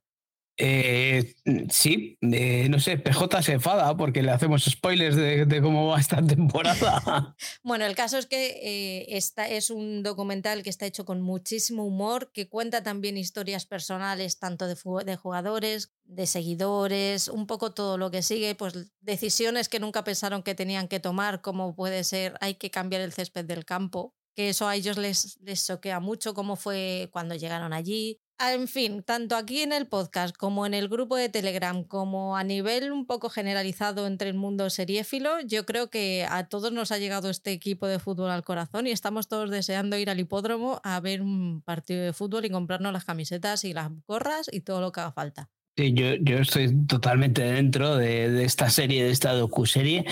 Eh, 0.58 1.34
sí, 1.70 2.18
eh, 2.22 2.68
no 2.70 2.80
sé, 2.80 2.98
PJ 2.98 3.42
se 3.42 3.54
enfada 3.54 3.96
porque 3.98 4.22
le 4.22 4.32
hacemos 4.32 4.64
spoilers 4.66 5.16
de, 5.16 5.62
cómo 5.62 5.88
va 5.88 6.00
esta 6.00 6.22
temporada. 6.26 7.36
bueno, 7.64 7.86
el 7.86 7.96
caso 7.96 8.18
es 8.18 8.26
que 8.28 8.60
eh, 8.62 9.18
esta 9.18 9.48
es 9.48 9.70
un 9.70 10.04
documental 10.04 10.62
que 10.62 10.70
está 10.70 10.86
hecho 10.86 11.06
con 11.06 11.22
muchísimo 11.22 11.86
humor, 11.86 12.32
que 12.34 12.48
cuenta 12.50 12.84
también 12.84 13.18
historias 13.18 13.66
personales, 13.66 14.40
tanto 14.40 14.68
de, 14.68 14.76
de 15.06 15.16
jugadores, 15.16 15.94
de 16.04 16.28
seguidores, 16.28 17.28
un 17.28 17.48
poco 17.48 17.74
todo 17.74 17.98
lo 17.98 18.12
que 18.12 18.22
sigue, 18.22 18.54
pues 18.54 18.92
decisiones 19.00 19.70
que 19.70 19.80
nunca 19.80 20.04
pensaron 20.04 20.44
que 20.44 20.56
tenían 20.56 20.88
que 20.88 21.00
tomar, 21.00 21.42
como 21.42 21.76
puede 21.76 22.04
ser 22.04 22.36
hay 22.42 22.56
que 22.56 22.70
cambiar 22.70 23.02
el 23.02 23.14
césped 23.14 23.46
del 23.46 23.66
campo, 23.66 24.14
que 24.36 24.50
eso 24.50 24.68
a 24.68 24.76
ellos 24.76 24.98
les, 24.98 25.40
les 25.42 25.66
choquea 25.66 26.00
mucho, 26.00 26.34
cómo 26.34 26.56
fue 26.56 27.10
cuando 27.12 27.36
llegaron 27.36 27.74
allí, 27.74 28.20
Ah, 28.44 28.54
en 28.54 28.68
fin, 28.68 29.04
tanto 29.04 29.36
aquí 29.36 29.62
en 29.62 29.72
el 29.72 29.86
podcast 29.88 30.36
como 30.36 30.66
en 30.66 30.74
el 30.74 30.88
grupo 30.90 31.16
de 31.16 31.30
Telegram, 31.30 31.84
como 31.84 32.36
a 32.36 32.44
nivel 32.44 32.92
un 32.92 33.06
poco 33.06 33.30
generalizado 33.30 34.08
entre 34.08 34.30
el 34.30 34.34
mundo 34.34 34.72
seriéfilo, 34.72 35.42
yo 35.42 35.64
creo 35.64 35.92
que 35.92 36.26
a 36.28 36.50
todos 36.50 36.72
nos 36.72 36.92
ha 36.92 36.98
llegado 36.98 37.30
este 37.30 37.52
equipo 37.52 37.86
de 37.86 38.00
fútbol 38.00 38.32
al 38.32 38.44
corazón 38.44 38.88
y 38.88 38.92
estamos 38.92 39.28
todos 39.28 39.52
deseando 39.52 39.96
ir 39.96 40.10
al 40.10 40.20
hipódromo 40.20 40.82
a 40.84 41.00
ver 41.00 41.22
un 41.22 41.62
partido 41.62 42.04
de 42.04 42.14
fútbol 42.14 42.46
y 42.46 42.50
comprarnos 42.50 42.92
las 42.92 43.06
camisetas 43.06 43.64
y 43.64 43.74
las 43.74 43.92
gorras 44.08 44.50
y 44.52 44.62
todo 44.62 44.82
lo 44.82 44.92
que 44.92 45.02
haga 45.02 45.12
falta. 45.12 45.52
Sí, 45.78 45.94
yo, 45.94 46.16
yo, 46.16 46.40
estoy 46.40 46.86
totalmente 46.86 47.42
dentro 47.44 47.96
de, 47.96 48.44
esta 48.44 48.70
serie, 48.70 49.04
de 49.06 49.12
esta 49.12 49.34
docu-serie, 49.34 50.06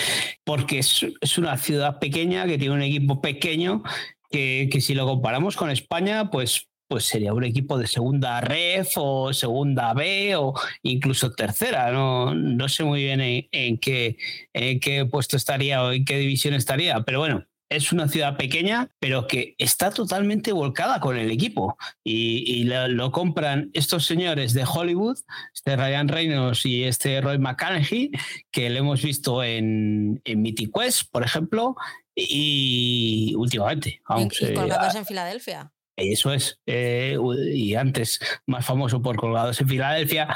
porque 0.46 0.80
es, 0.80 1.06
es, 1.20 1.38
una 1.38 1.58
ciudad 1.58 2.00
pequeña 2.00 2.46
que 2.46 2.58
tiene 2.58 2.76
un 2.76 2.82
equipo 2.82 3.22
pequeño 3.22 3.84
que, 4.32 4.70
que 4.72 4.80
si 4.80 4.96
lo 4.96 5.06
comparamos 5.06 5.58
con 5.58 5.70
España, 5.70 6.32
pues 6.32 6.70
pues 6.90 7.06
sería 7.06 7.34
un 7.34 7.44
equipo 7.44 7.78
de 7.78 7.86
segunda 7.86 8.42
ref 8.42 8.94
o 8.98 9.32
segunda 9.32 9.94
B 9.94 10.36
o 10.36 10.56
incluso 10.82 11.32
tercera. 11.32 11.92
No, 11.92 12.34
no 12.34 12.68
sé 12.68 12.84
muy 12.84 13.04
bien 13.04 13.22
en, 13.22 13.78
qué, 13.78 14.18
en 14.54 14.80
qué 14.80 15.06
puesto 15.06 15.38
estaría 15.38 15.84
o 15.84 15.92
en 15.92 16.04
qué 16.04 16.18
división 16.18 16.56
estaría, 16.56 17.00
pero 17.02 17.20
bueno, 17.20 17.46
es 17.70 17.92
una 17.92 18.08
ciudad 18.08 18.36
pequeña, 18.36 18.90
pero 19.00 19.28
que 19.28 19.56
está 19.58 19.92
totalmente 19.92 20.52
volcada 20.52 21.00
con 21.00 21.18
el 21.18 21.32
equipo. 21.32 21.78
Y, 22.04 22.64
lo, 22.64 23.12
compran 23.12 23.70
estos 23.74 24.06
señores 24.06 24.54
de 24.54 24.66
Hollywood, 24.66 25.18
este 25.54 25.76
Ryan 25.76 26.08
Reynolds 26.08 26.66
y 26.66 26.84
este 26.84 27.22
Roy 27.22 27.38
McConaughey, 27.38 28.12
que 28.52 28.70
lo 28.70 28.80
hemos 28.80 29.02
visto 29.02 29.44
en, 29.44 30.22
en 30.26 30.42
Mythic 30.42 30.72
Quest, 30.74 31.12
por 31.12 31.24
ejemplo, 31.24 31.76
y 32.16 33.34
últimamente. 33.38 34.02
Vamos, 34.08 34.42
y, 34.42 34.54
colgados 34.54 34.96
en 34.96 35.06
Filadelfia. 35.06 35.72
Eso 35.96 36.34
es. 36.34 36.60
Eh, 36.66 37.18
y 37.54 37.76
antes, 37.76 38.20
más 38.46 38.66
famoso 38.66 39.02
por 39.02 39.16
colgados 39.18 39.60
en 39.62 39.68
Filadelfia. 39.68 40.36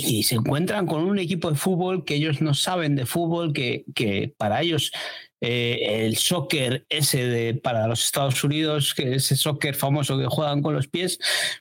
Y 0.00 0.22
se 0.22 0.36
encuentran 0.36 0.86
con 0.86 1.02
un 1.02 1.18
equipo 1.18 1.50
de 1.50 1.56
fútbol 1.56 2.04
que 2.04 2.14
ellos 2.14 2.40
no 2.40 2.54
saben 2.54 2.94
de 2.94 3.04
fútbol, 3.04 3.52
que, 3.52 3.84
que 3.94 4.32
para 4.36 4.62
ellos 4.62 4.92
eh, 5.40 6.04
el 6.06 6.16
soccer 6.16 6.86
ese 6.88 7.26
de, 7.26 7.54
para 7.54 7.88
los 7.88 8.04
Estados 8.04 8.42
Unidos, 8.44 8.94
que 8.94 9.16
ese 9.16 9.34
soccer 9.34 9.74
famoso 9.74 10.16
que 10.16 10.26
juegan 10.26 10.62
con 10.62 10.74
los 10.74 10.86
pies, 10.86 11.18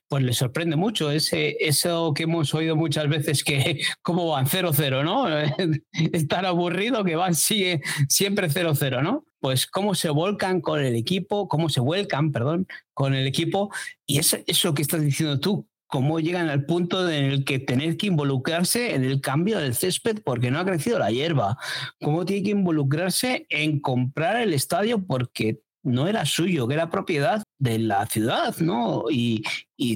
pues 0.07 0.23
les 0.23 0.37
sorprende 0.37 0.75
mucho. 0.75 1.09
Ese, 1.11 1.57
eso 1.59 2.13
que 2.13 2.23
hemos 2.23 2.53
oído 2.53 2.75
muchas 2.75 3.07
veces 3.09 3.43
que 3.43 3.81
como 4.03 4.27
van 4.27 4.45
0-0, 4.45 5.03
¿no? 5.03 5.27
es 6.13 6.27
tan 6.27 6.45
aburrido 6.45 7.03
que 7.03 7.15
van 7.15 7.33
sigue, 7.33 7.81
siempre 8.07 8.49
0-0, 8.49 9.01
¿no? 9.01 9.25
pues 9.39 9.67
cómo 9.67 9.93
se 9.95 10.09
volcan 10.09 10.61
con 10.61 10.83
el 10.83 10.95
equipo, 10.95 11.47
cómo 11.47 11.69
se 11.69 11.79
vuelcan, 11.79 12.31
perdón, 12.31 12.67
con 12.93 13.13
el 13.13 13.27
equipo. 13.27 13.71
Y 14.05 14.17
es 14.19 14.37
eso 14.47 14.73
que 14.73 14.81
estás 14.81 15.01
diciendo 15.01 15.39
tú, 15.39 15.67
cómo 15.87 16.19
llegan 16.19 16.49
al 16.49 16.65
punto 16.65 17.09
en 17.09 17.25
el 17.25 17.45
que 17.45 17.59
tener 17.59 17.97
que 17.97 18.07
involucrarse 18.07 18.93
en 18.93 19.03
el 19.03 19.21
cambio 19.21 19.59
del 19.59 19.73
césped 19.73 20.21
porque 20.23 20.51
no 20.51 20.59
ha 20.59 20.65
crecido 20.65 20.99
la 20.99 21.11
hierba, 21.11 21.57
cómo 22.01 22.25
tiene 22.25 22.43
que 22.43 22.51
involucrarse 22.51 23.45
en 23.49 23.79
comprar 23.79 24.41
el 24.41 24.53
estadio 24.53 25.05
porque 25.05 25.61
no 25.83 26.07
era 26.07 26.25
suyo, 26.25 26.67
que 26.67 26.73
era 26.73 26.89
propiedad 26.89 27.43
de 27.59 27.79
la 27.79 28.05
ciudad, 28.07 28.55
¿no? 28.59 29.05
Y, 29.09 29.43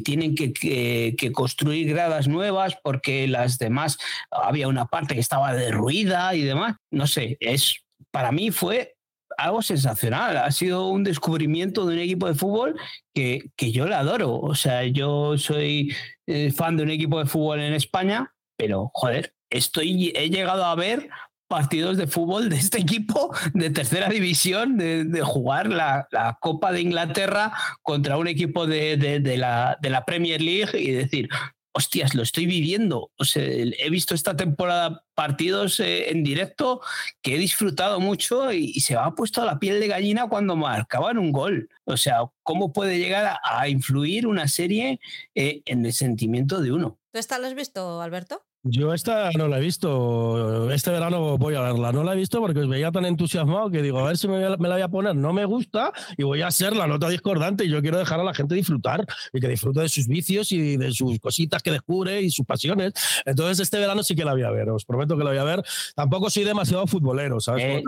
tienen 0.03 0.35
que, 0.35 0.53
que, 0.53 1.31
construir 1.33 1.89
gradas 1.89 2.27
nuevas 2.27 2.77
porque 2.83 3.27
las 3.27 3.57
demás, 3.57 3.97
había 4.29 4.67
una 4.67 4.85
parte 4.85 5.15
que 5.15 5.19
estaba 5.19 5.53
derruida 5.53 6.33
y 6.35 6.43
demás. 6.43 6.75
No 6.91 7.07
sé, 7.07 7.35
es, 7.39 7.75
para 8.11 8.31
mí 8.31 8.51
fue 8.51 8.95
algo 9.37 9.61
sensacional. 9.61 10.37
Ha 10.37 10.51
sido 10.51 10.87
un 10.87 11.03
descubrimiento 11.03 11.85
de 11.85 11.95
un 11.95 11.99
equipo 12.01 12.27
de 12.27 12.35
fútbol 12.35 12.79
que, 13.13 13.51
que 13.55 13.71
yo 13.71 13.85
le 13.85 13.95
adoro. 13.95 14.39
O 14.39 14.55
sea, 14.55 14.85
yo 14.85 15.37
soy 15.37 15.93
eh, 16.27 16.51
fan 16.51 16.77
de 16.77 16.83
un 16.83 16.89
equipo 16.89 17.19
de 17.19 17.25
fútbol 17.25 17.59
en 17.59 17.73
España, 17.73 18.33
pero 18.57 18.91
joder, 18.93 19.33
estoy, 19.49 20.13
he 20.15 20.29
llegado 20.29 20.65
a 20.65 20.75
ver 20.75 21.09
partidos 21.51 21.97
de 21.97 22.07
fútbol 22.07 22.49
de 22.49 22.55
este 22.55 22.77
equipo 22.81 23.35
de 23.53 23.69
tercera 23.69 24.07
división, 24.07 24.77
de, 24.77 25.21
jugar 25.21 25.67
la, 25.67 26.07
la, 26.11 26.37
Copa 26.39 26.71
de 26.71 26.81
Inglaterra 26.81 27.51
contra 27.81 28.17
un 28.17 28.27
equipo 28.27 28.65
de, 28.65 28.95
de, 28.97 29.37
la, 29.37 29.77
de 29.81 29.89
la 29.89 30.05
Premier 30.05 30.41
League 30.41 30.79
y 30.79 30.91
decir, 30.91 31.27
hostias, 31.73 32.15
lo 32.15 32.23
estoy 32.23 32.45
viviendo. 32.45 33.11
O 33.17 33.25
sea, 33.25 33.43
he 33.43 33.89
visto 33.89 34.15
esta 34.15 34.35
temporada 34.35 35.03
partidos 35.13 35.79
eh, 35.79 36.09
en 36.09 36.23
directo 36.23 36.81
que 37.21 37.35
he 37.35 37.37
disfrutado 37.37 37.99
mucho 37.99 38.51
y, 38.51 38.79
se 38.79 38.93
me 38.93 39.01
ha 39.01 39.11
puesto 39.11 39.45
la 39.45 39.59
piel 39.59 39.79
de 39.79 39.87
gallina 39.87 40.27
cuando 40.27 40.55
marcaban 40.55 41.17
un 41.17 41.31
gol. 41.31 41.69
O 41.85 41.97
sea, 41.97 42.23
¿cómo 42.43 42.73
puede 42.73 42.97
llegar 42.97 43.37
a, 43.43 43.67
influir 43.69 44.27
una 44.27 44.47
serie 44.47 44.99
eh, 45.35 45.61
en 45.65 45.85
el 45.85 45.93
sentimiento 45.93 46.61
de 46.61 46.71
uno? 46.71 46.99
¿Tú 47.11 47.19
esta 47.19 47.37
lo 47.39 47.47
has 47.47 47.53
visto, 47.53 48.01
Alberto? 48.01 48.45
Yo 48.63 48.93
esta 48.93 49.31
no 49.37 49.47
la 49.47 49.57
he 49.57 49.61
visto. 49.61 50.71
Este 50.71 50.91
verano 50.91 51.37
voy 51.37 51.55
a 51.55 51.61
verla. 51.61 51.91
No 51.91 52.03
la 52.03 52.13
he 52.13 52.15
visto 52.15 52.39
porque 52.39 52.59
os 52.59 52.69
veía 52.69 52.91
tan 52.91 53.05
entusiasmado 53.05 53.71
que 53.71 53.81
digo, 53.81 53.99
a 53.99 54.03
ver 54.03 54.17
si 54.17 54.27
me, 54.27 54.39
la 54.39 54.55
voy 54.55 54.81
a 54.81 54.87
poner. 54.87 55.15
No 55.15 55.33
me 55.33 55.45
gusta 55.45 55.91
y 56.15 56.23
voy 56.23 56.43
a 56.43 56.51
ser 56.51 56.75
la 56.75 56.85
nota 56.85 57.09
discordante. 57.09 57.65
Y 57.65 57.69
yo 57.69 57.81
quiero 57.81 57.97
dejar 57.97 58.19
a 58.19 58.23
la 58.23 58.35
gente 58.35 58.53
disfrutar 58.53 59.03
y 59.33 59.39
que 59.39 59.47
disfrute 59.47 59.81
de 59.81 59.89
sus 59.89 60.07
vicios 60.07 60.51
y 60.51 60.77
de 60.77 60.91
sus 60.91 61.19
cositas 61.19 61.63
que 61.63 61.71
descubre 61.71 62.21
y 62.21 62.29
sus 62.29 62.45
pasiones. 62.45 62.93
Entonces, 63.25 63.59
este 63.59 63.79
verano 63.79 64.03
sí 64.03 64.13
que 64.15 64.25
la 64.25 64.33
voy 64.33 64.43
a 64.43 64.51
ver. 64.51 64.69
Os 64.69 64.85
prometo 64.85 65.17
que 65.17 65.23
la 65.23 65.31
voy 65.31 65.39
a 65.39 65.43
ver. 65.43 65.63
Tampoco 65.95 66.29
soy 66.29 66.43
demasiado 66.43 66.85
futbolero, 66.85 67.39
¿sabes? 67.39 67.63
Eh, 67.63 67.83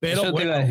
pero 0.00 0.32
bueno, 0.32 0.66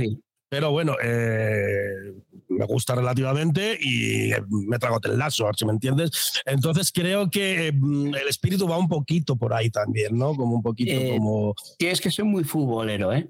pero 0.49 0.71
bueno, 0.71 0.95
eh, 1.03 2.13
me 2.47 2.65
gusta 2.65 2.95
relativamente 2.95 3.77
y 3.81 4.31
me 4.49 4.79
trago 4.79 4.99
el 5.03 5.17
lazo, 5.17 5.49
si 5.55 5.65
me 5.65 5.71
entiendes. 5.71 6.41
Entonces 6.45 6.91
creo 6.91 7.29
que 7.29 7.71
mm, 7.73 8.15
el 8.15 8.27
espíritu 8.27 8.67
va 8.67 8.77
un 8.77 8.88
poquito 8.88 9.36
por 9.36 9.53
ahí 9.53 9.69
también, 9.69 10.17
¿no? 10.17 10.36
Como 10.36 10.55
un 10.55 10.63
poquito 10.63 10.91
eh, 10.91 11.15
como... 11.17 11.55
Que 11.77 11.91
es 11.91 12.01
que 12.01 12.12
soy 12.12 12.25
muy 12.25 12.43
futbolero, 12.43 13.13
¿eh? 13.13 13.29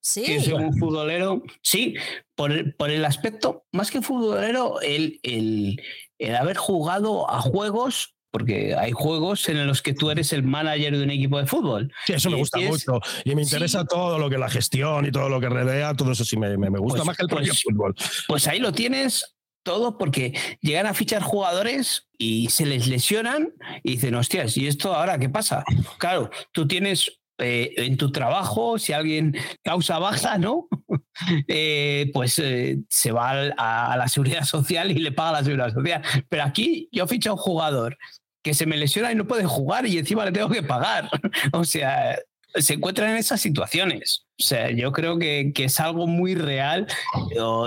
Sí. 0.00 0.24
Que 0.24 0.40
soy 0.40 0.54
un 0.54 0.76
futbolero, 0.76 1.42
sí, 1.62 1.94
por 2.34 2.50
el, 2.50 2.74
por 2.74 2.90
el 2.90 3.04
aspecto, 3.04 3.66
más 3.70 3.92
que 3.92 4.02
futbolero, 4.02 4.80
el, 4.80 5.20
el, 5.22 5.80
el 6.18 6.34
haber 6.34 6.56
jugado 6.56 7.30
a 7.30 7.40
juegos 7.40 8.16
porque 8.32 8.74
hay 8.74 8.92
juegos 8.92 9.48
en 9.48 9.64
los 9.66 9.82
que 9.82 9.92
tú 9.92 10.10
eres 10.10 10.32
el 10.32 10.42
manager 10.42 10.96
de 10.96 11.04
un 11.04 11.10
equipo 11.10 11.38
de 11.38 11.46
fútbol. 11.46 11.92
Sí, 12.06 12.14
eso 12.14 12.30
me 12.30 12.36
gusta 12.36 12.58
mucho. 12.58 12.98
Y 13.24 13.34
me 13.34 13.42
interesa 13.42 13.84
todo 13.84 14.18
lo 14.18 14.30
que 14.30 14.38
la 14.38 14.48
gestión 14.48 15.06
y 15.06 15.12
todo 15.12 15.28
lo 15.28 15.38
que 15.38 15.48
rodea, 15.48 15.94
todo 15.94 16.12
eso 16.12 16.24
sí 16.24 16.36
me, 16.38 16.56
me, 16.56 16.78
gusta 16.78 16.98
pues, 16.98 17.06
más 17.06 17.16
que 17.16 17.22
el 17.22 17.28
propio 17.28 17.52
pues, 17.52 17.62
fútbol. 17.62 17.94
Pues 18.26 18.48
ahí 18.48 18.58
lo 18.58 18.72
tienes 18.72 19.36
todo 19.62 19.98
porque 19.98 20.32
llegan 20.60 20.86
a 20.86 20.94
fichar 20.94 21.22
jugadores 21.22 22.08
y 22.18 22.48
se 22.48 22.66
les 22.66 22.88
lesionan 22.88 23.52
y 23.84 23.92
dicen, 23.92 24.14
hostias, 24.14 24.56
¿y 24.56 24.66
esto 24.66 24.94
ahora 24.94 25.18
qué 25.18 25.28
pasa? 25.28 25.62
Claro, 25.98 26.30
tú 26.52 26.66
tienes 26.66 27.22
eh, 27.38 27.74
en 27.76 27.96
tu 27.96 28.12
trabajo, 28.12 28.78
si 28.78 28.92
alguien 28.92 29.34
causa 29.62 29.98
baja, 29.98 30.38
¿no? 30.38 30.68
Eh, 31.46 32.10
pues 32.14 32.38
eh, 32.38 32.78
se 32.88 33.12
va 33.12 33.52
a, 33.56 33.96
la 33.96 34.08
seguridad 34.08 34.44
social 34.44 34.90
y 34.90 34.94
le 34.94 35.12
paga 35.12 35.32
la 35.32 35.44
seguridad 35.44 35.72
social. 35.72 36.02
Pero 36.28 36.42
aquí 36.42 36.88
yo 36.90 37.06
ficho 37.06 37.30
a 37.30 37.32
un 37.34 37.38
jugador 37.38 37.98
que 38.42 38.54
se 38.54 38.66
me 38.66 38.76
lesiona 38.76 39.12
y 39.12 39.14
no 39.14 39.26
puede 39.26 39.44
jugar 39.44 39.86
y 39.86 39.98
encima 39.98 40.24
le 40.24 40.32
tengo 40.32 40.48
que 40.48 40.62
pagar. 40.62 41.08
o 41.52 41.64
sea, 41.64 42.18
se 42.54 42.74
encuentran 42.74 43.10
en 43.10 43.16
esas 43.16 43.40
situaciones. 43.40 44.26
O 44.38 44.44
sea, 44.44 44.70
yo 44.70 44.92
creo 44.92 45.18
que, 45.18 45.52
es 45.56 45.80
algo 45.80 46.06
muy 46.06 46.34
real 46.34 46.86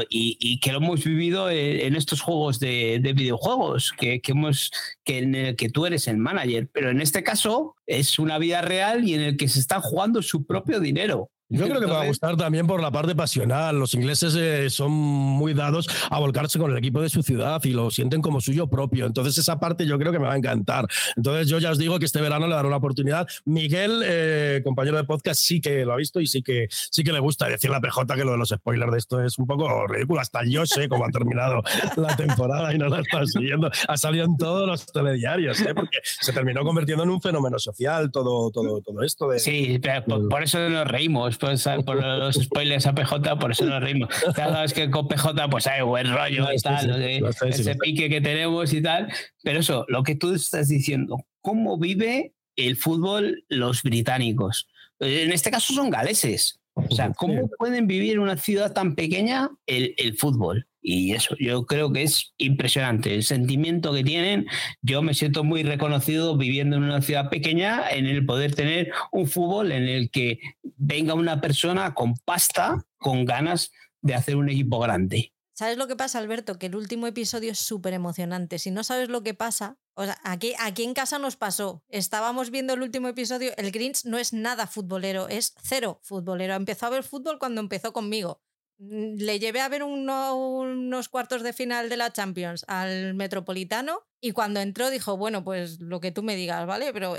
y, 0.09 0.59
que 0.59 0.71
lo 0.71 0.79
hemos 0.79 1.03
vivido 1.03 1.49
en, 1.49 1.95
estos 1.95 2.21
juegos 2.21 2.59
de, 2.59 2.99
videojuegos, 3.15 3.93
que, 3.97 4.21
hemos, 4.25 4.71
que 5.03 5.19
en 5.19 5.35
el 5.35 5.55
que 5.55 5.69
tú 5.69 5.85
eres 5.85 6.07
el 6.07 6.17
manager. 6.17 6.69
Pero 6.73 6.89
en 6.89 7.01
este 7.01 7.23
caso 7.23 7.75
es 7.87 8.19
una 8.19 8.37
vida 8.37 8.61
real 8.61 9.07
y 9.07 9.13
en 9.13 9.21
el 9.21 9.37
que 9.37 9.47
se 9.47 9.59
está 9.59 9.79
jugando 9.79 10.21
su 10.21 10.45
propio 10.45 10.79
dinero. 10.79 11.29
Yo 11.47 11.67
creo 11.67 11.79
que 11.79 11.85
me 11.85 11.93
va 11.93 12.01
a 12.01 12.07
gustar 12.07 12.35
también 12.37 12.65
por 12.65 12.81
la 12.81 12.89
parte 12.89 13.13
pasional. 13.13 13.77
Los 13.77 13.93
ingleses 13.93 14.33
eh, 14.35 14.69
son 14.71 14.91
muy 14.91 15.53
dados 15.53 15.87
a 16.09 16.19
volcarse 16.19 16.57
con 16.57 16.71
el 16.71 16.77
equipo 16.77 17.01
de 17.01 17.09
su 17.09 17.21
ciudad 17.21 17.63
y 17.63 17.69
lo 17.69 17.91
sienten 17.91 18.21
como 18.23 18.41
suyo 18.41 18.67
propio. 18.67 19.05
Entonces 19.05 19.37
esa 19.37 19.59
parte 19.59 19.85
yo 19.85 19.99
creo 19.99 20.11
que 20.11 20.17
me 20.17 20.25
va 20.25 20.33
a 20.33 20.37
encantar. 20.37 20.87
Entonces 21.15 21.47
yo 21.47 21.59
ya 21.59 21.69
os 21.69 21.77
digo 21.77 21.99
que 21.99 22.05
este 22.05 22.19
verano 22.19 22.47
le 22.47 22.55
daré 22.55 22.67
una 22.67 22.77
oportunidad. 22.77 23.27
Miguel, 23.45 24.01
eh, 24.03 24.61
compañero 24.63 24.97
de 24.97 25.03
podcast, 25.03 25.39
sí 25.39 25.61
que 25.61 25.85
lo 25.85 25.93
ha 25.93 25.97
visto 25.97 26.19
y 26.19 26.25
sí 26.25 26.41
que, 26.41 26.67
sí 26.69 27.03
que 27.03 27.13
le 27.13 27.19
gusta 27.19 27.47
decir 27.47 27.69
la 27.69 27.79
PJ 27.79 28.15
que 28.15 28.25
lo 28.25 28.31
de 28.31 28.37
los 28.39 28.49
spoilers 28.49 28.91
de 28.91 28.97
esto 28.97 29.23
es 29.23 29.37
un 29.37 29.45
poco 29.45 29.85
ridículo. 29.85 30.21
Hasta 30.21 30.43
yo 30.45 30.65
sé 30.65 30.89
cómo 30.89 31.05
ha 31.05 31.09
terminado 31.09 31.61
la 31.95 32.15
temporada 32.15 32.73
y 32.73 32.79
no 32.79 32.89
la 32.89 33.01
está 33.01 33.23
siguiendo. 33.27 33.69
Ha 33.87 33.97
salido 33.97 34.25
en 34.25 34.35
todos 34.37 34.67
los 34.67 34.87
telediarios, 34.87 35.61
¿eh? 35.61 35.75
porque 35.75 35.99
se 36.03 36.33
terminó 36.33 36.63
convirtiendo 36.63 37.03
en 37.03 37.11
un 37.11 37.21
fenómeno 37.21 37.59
social 37.59 38.09
todo, 38.11 38.49
todo, 38.49 38.81
todo 38.81 39.03
esto. 39.03 39.29
De, 39.29 39.37
sí, 39.37 39.79
por 40.27 40.41
eso 40.41 40.69
nos 40.69 40.87
reímos 40.87 41.34
pues, 41.37 41.67
por 41.85 42.03
los 42.03 42.35
spoilers 42.35 42.85
a 42.87 42.93
PJ, 42.93 43.39
por 43.39 43.51
eso 43.51 43.65
nos 43.65 43.81
reímos. 43.81 44.09
Ya 44.37 44.49
sabes 44.49 44.73
que 44.73 44.89
con 44.89 45.07
PJ 45.07 45.49
pues 45.49 45.67
hay 45.67 45.81
buen 45.81 46.11
rollo 46.13 46.51
y 46.51 46.57
tal, 46.57 47.01
ese 47.01 47.75
pique 47.75 48.09
que 48.09 48.21
tenemos 48.21 48.73
y 48.73 48.81
tal. 48.81 49.11
Pero 49.43 49.59
eso, 49.59 49.85
lo 49.87 50.03
que 50.03 50.15
tú 50.15 50.33
estás 50.33 50.67
diciendo, 50.67 51.25
¿cómo 51.41 51.77
vive 51.77 52.33
el 52.55 52.75
fútbol 52.75 53.43
los 53.49 53.83
británicos? 53.83 54.67
En 54.99 55.31
este 55.31 55.51
caso 55.51 55.73
son 55.73 55.89
galeses. 55.89 56.59
O 56.73 56.93
sea, 56.93 57.11
¿cómo 57.11 57.49
pueden 57.57 57.87
vivir 57.87 58.13
en 58.13 58.19
una 58.19 58.37
ciudad 58.37 58.73
tan 58.73 58.95
pequeña 58.95 59.49
el, 59.65 59.95
el 59.97 60.17
fútbol? 60.17 60.67
Y 60.87 61.13
eso, 61.13 61.35
yo 61.39 61.65
creo 61.65 61.91
que 61.91 62.03
es 62.03 62.35
impresionante 62.37 63.15
el 63.15 63.23
sentimiento 63.23 63.91
que 63.91 64.03
tienen. 64.03 64.45
Yo 64.83 65.01
me 65.01 65.15
siento 65.15 65.43
muy 65.43 65.63
reconocido 65.63 66.37
viviendo 66.37 66.77
en 66.77 66.83
una 66.83 67.01
ciudad 67.01 67.31
pequeña 67.31 67.89
en 67.89 68.05
el 68.05 68.23
poder 68.23 68.53
tener 68.53 68.91
un 69.11 69.25
fútbol 69.25 69.71
en 69.71 69.87
el 69.87 70.11
que 70.11 70.37
venga 70.77 71.15
una 71.15 71.41
persona 71.41 71.95
con 71.95 72.13
pasta, 72.17 72.85
con 72.97 73.25
ganas 73.25 73.71
de 74.03 74.13
hacer 74.13 74.35
un 74.35 74.47
equipo 74.47 74.77
grande. 74.77 75.33
¿Sabes 75.53 75.79
lo 75.79 75.87
que 75.87 75.95
pasa, 75.95 76.19
Alberto? 76.19 76.59
Que 76.59 76.67
el 76.67 76.75
último 76.75 77.07
episodio 77.07 77.51
es 77.53 77.57
súper 77.57 77.93
emocionante. 77.93 78.59
Si 78.59 78.69
no 78.69 78.83
sabes 78.83 79.09
lo 79.09 79.23
que 79.23 79.33
pasa, 79.33 79.79
o 79.95 80.03
sea, 80.03 80.19
aquí, 80.23 80.53
aquí 80.59 80.83
en 80.83 80.93
casa 80.93 81.17
nos 81.17 81.35
pasó. 81.35 81.83
Estábamos 81.89 82.51
viendo 82.51 82.75
el 82.75 82.83
último 82.83 83.07
episodio. 83.07 83.53
El 83.57 83.71
Grinch 83.71 84.05
no 84.05 84.19
es 84.19 84.33
nada 84.33 84.67
futbolero, 84.67 85.29
es 85.29 85.55
cero 85.63 85.99
futbolero. 86.03 86.53
Empezó 86.53 86.85
a 86.85 86.89
ver 86.91 87.03
fútbol 87.03 87.39
cuando 87.39 87.59
empezó 87.59 87.91
conmigo. 87.91 88.39
Mm, 88.77 89.15
le 89.17 89.39
llevé 89.39 89.61
a 89.61 89.69
ver 89.69 89.83
unos 89.83 91.09
cuartos 91.09 91.43
de 91.43 91.53
final 91.53 91.89
de 91.89 91.97
la 91.97 92.11
Champions 92.11 92.65
al 92.67 93.13
Metropolitano 93.13 94.01
y 94.21 94.31
cuando 94.31 94.59
entró 94.59 94.89
dijo, 94.89 95.17
bueno, 95.17 95.43
pues 95.43 95.79
lo 95.79 95.99
que 95.99 96.11
tú 96.11 96.23
me 96.23 96.35
digas, 96.35 96.65
¿vale? 96.67 96.91
Pero 96.93 97.15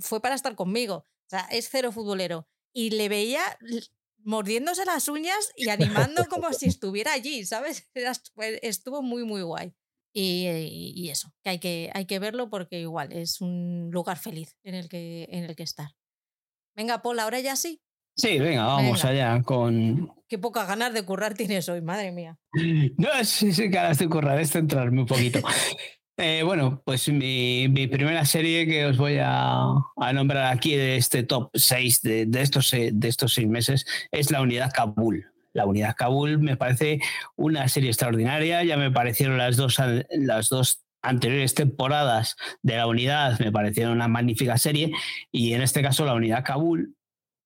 fue 0.00 0.20
para 0.20 0.34
estar 0.34 0.54
conmigo. 0.54 0.94
O 0.96 1.30
sea, 1.30 1.46
es 1.50 1.68
cero 1.70 1.92
futbolero. 1.92 2.48
Y 2.72 2.90
le 2.90 3.08
veía 3.08 3.42
mordiéndose 4.24 4.84
las 4.84 5.08
uñas 5.08 5.50
y 5.56 5.68
animando 5.68 6.24
como 6.26 6.52
si 6.52 6.66
estuviera 6.68 7.12
allí, 7.12 7.44
¿sabes? 7.44 7.90
Estuvo 8.62 9.02
muy, 9.02 9.24
muy 9.24 9.42
guay. 9.42 9.74
Y, 10.14 11.08
eso, 11.10 11.32
que 11.44 11.50
hay, 11.50 11.58
que 11.60 11.90
hay 11.94 12.06
que 12.06 12.18
verlo 12.18 12.50
porque 12.50 12.80
igual 12.80 13.12
es 13.12 13.40
un 13.40 13.90
lugar 13.92 14.18
feliz 14.18 14.56
en 14.64 14.74
el 14.74 14.88
que, 14.88 15.28
en 15.30 15.44
el 15.44 15.54
que 15.54 15.62
estar. 15.62 15.94
Venga, 16.74 17.02
Paul, 17.02 17.20
ahora 17.20 17.38
ya 17.38 17.54
sí. 17.54 17.80
Sí, 18.18 18.40
venga, 18.40 18.66
vamos 18.66 19.04
allá 19.04 19.40
con. 19.44 20.12
Qué 20.28 20.38
pocas 20.38 20.66
ganas 20.66 20.92
de 20.92 21.04
currar 21.04 21.34
tienes 21.34 21.68
hoy, 21.68 21.80
madre 21.80 22.10
mía. 22.10 22.36
No, 22.98 23.08
sí, 23.22 23.52
sí, 23.52 23.68
ganas 23.68 23.98
de 23.98 24.08
currar, 24.08 24.40
es 24.40 24.50
centrarme 24.50 25.00
un 25.00 25.06
poquito. 25.06 25.40
Eh, 26.20 26.42
bueno, 26.42 26.82
pues 26.84 27.08
mi, 27.10 27.68
primera 27.68 28.24
serie 28.24 28.66
que 28.66 28.86
os 28.86 28.96
voy 28.96 29.18
a, 29.22 29.68
nombrar 30.12 30.52
aquí 30.52 30.74
de 30.74 30.96
este 30.96 31.22
top 31.22 31.48
6 31.54 32.02
de, 32.02 32.28
estos, 32.40 32.72
de 32.72 33.08
estos 33.08 33.34
seis 33.34 33.46
meses 33.46 33.86
es 34.10 34.32
La 34.32 34.42
Unidad 34.42 34.72
Kabul. 34.72 35.30
La 35.52 35.64
Unidad 35.64 35.94
Kabul 35.94 36.40
me 36.40 36.56
parece 36.56 36.98
una 37.36 37.68
serie 37.68 37.90
extraordinaria, 37.90 38.64
ya 38.64 38.76
me 38.76 38.90
parecieron 38.90 39.38
las 39.38 39.56
dos, 39.56 39.80
las 40.10 40.48
dos 40.48 40.82
anteriores 41.02 41.54
temporadas 41.54 42.34
de 42.62 42.76
la 42.76 42.88
unidad 42.88 43.38
me 43.38 43.52
parecieron 43.52 43.92
una 43.92 44.08
magnífica 44.08 44.58
serie 44.58 44.90
y 45.30 45.52
en 45.52 45.62
este 45.62 45.82
caso 45.82 46.04
la 46.04 46.14
unidad 46.14 46.44
Kabul 46.44 46.96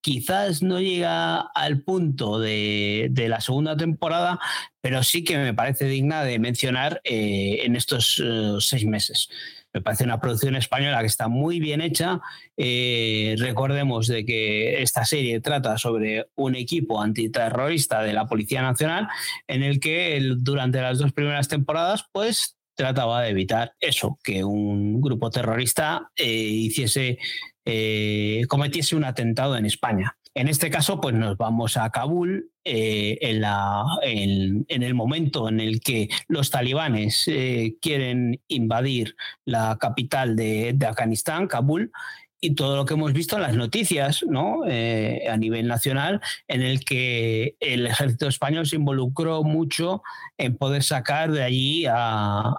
quizás 0.02 0.62
no 0.62 0.80
llega 0.80 1.40
al 1.40 1.80
punto 1.82 2.38
de, 2.38 3.10
la 3.28 3.40
segunda 3.40 3.76
temporada, 3.76 4.38
pero 4.82 5.02
sí 5.02 5.24
que 5.24 5.38
me 5.38 5.54
parece 5.54 5.86
digna 5.86 6.24
de 6.24 6.38
mencionar 6.38 7.00
eh, 7.04 7.60
en 7.62 7.76
estos 7.76 8.20
eh, 8.22 8.56
seis 8.58 8.84
meses. 8.84 9.30
Me 9.72 9.80
parece 9.80 10.04
una 10.04 10.20
producción 10.20 10.54
española 10.56 11.00
que 11.00 11.06
está 11.06 11.28
muy 11.28 11.58
bien 11.58 11.80
hecha. 11.80 12.20
Eh, 12.58 13.36
recordemos 13.38 14.06
de 14.06 14.26
que 14.26 14.82
esta 14.82 15.06
serie 15.06 15.40
trata 15.40 15.78
sobre 15.78 16.26
un 16.34 16.56
equipo 16.56 17.00
antiterrorista 17.00 18.02
de 18.02 18.12
la 18.12 18.26
Policía 18.26 18.60
Nacional 18.60 19.08
en 19.46 19.62
el 19.62 19.80
que 19.80 20.20
durante 20.36 20.82
las 20.82 20.98
dos 20.98 21.12
primeras 21.12 21.48
temporadas 21.48 22.04
pues 22.12 22.58
trataba 22.74 23.22
de 23.22 23.30
evitar 23.30 23.74
eso, 23.80 24.18
que 24.24 24.44
un 24.44 25.00
grupo 25.00 25.30
terrorista 25.30 26.10
hiciese 26.16 27.18
eh, 27.64 28.42
cometiese 28.48 28.96
un 28.96 29.04
atentado 29.04 29.56
en 29.56 29.66
España. 29.66 30.16
En 30.34 30.48
este 30.48 30.70
caso, 30.70 31.00
pues 31.00 31.14
nos 31.14 31.36
vamos 31.36 31.76
a 31.76 31.90
Kabul 31.90 32.50
eh, 32.64 33.18
en, 33.20 34.66
el 34.68 34.94
momento 34.94 35.48
en 35.48 35.60
el 35.60 35.80
que 35.80 36.08
los 36.26 36.50
talibanes 36.50 37.24
eh, 37.28 37.76
quieren 37.80 38.40
invadir 38.48 39.14
la 39.44 39.76
capital 39.78 40.34
de, 40.34 40.76
Afganistán, 40.88 41.46
Kabul, 41.46 41.92
y 42.40 42.54
todo 42.54 42.76
lo 42.76 42.86
que 42.86 42.94
hemos 42.94 43.12
visto 43.12 43.36
en 43.36 43.42
las 43.42 43.54
noticias 43.54 44.24
¿no? 44.26 44.62
a 44.64 45.36
nivel 45.36 45.68
nacional, 45.68 46.20
en 46.48 46.62
el 46.62 46.84
que 46.84 47.54
el 47.60 47.86
ejército 47.86 48.26
español 48.26 48.66
se 48.66 48.76
involucró 48.76 49.44
mucho 49.44 50.02
en 50.38 50.56
poder 50.56 50.82
sacar 50.82 51.30
de 51.30 51.44
allí 51.44 51.86
a, 51.88 52.56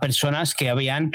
personas 0.00 0.54
que 0.54 0.70
habían 0.70 1.10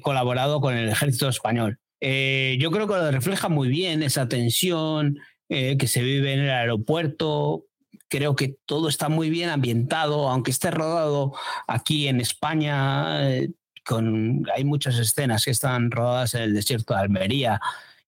colaborado 0.00 0.62
con 0.62 0.74
el 0.74 0.88
ejército 0.88 1.28
español. 1.28 1.78
Eh, 2.00 2.56
yo 2.60 2.70
creo 2.70 2.86
que 2.86 2.94
lo 2.94 3.10
refleja 3.10 3.48
muy 3.48 3.68
bien 3.68 4.02
esa 4.02 4.28
tensión 4.28 5.18
eh, 5.48 5.76
que 5.78 5.88
se 5.88 6.02
vive 6.02 6.34
en 6.34 6.40
el 6.40 6.50
aeropuerto. 6.50 7.66
Creo 8.08 8.36
que 8.36 8.56
todo 8.66 8.88
está 8.88 9.08
muy 9.08 9.30
bien 9.30 9.48
ambientado, 9.48 10.28
aunque 10.28 10.50
esté 10.50 10.70
rodado 10.70 11.34
aquí 11.66 12.08
en 12.08 12.20
España. 12.20 13.30
Eh, 13.30 13.50
con, 13.84 14.44
hay 14.54 14.64
muchas 14.64 14.98
escenas 14.98 15.44
que 15.44 15.52
están 15.52 15.90
rodadas 15.90 16.34
en 16.34 16.42
el 16.42 16.54
desierto 16.54 16.94
de 16.94 17.00
Almería 17.00 17.60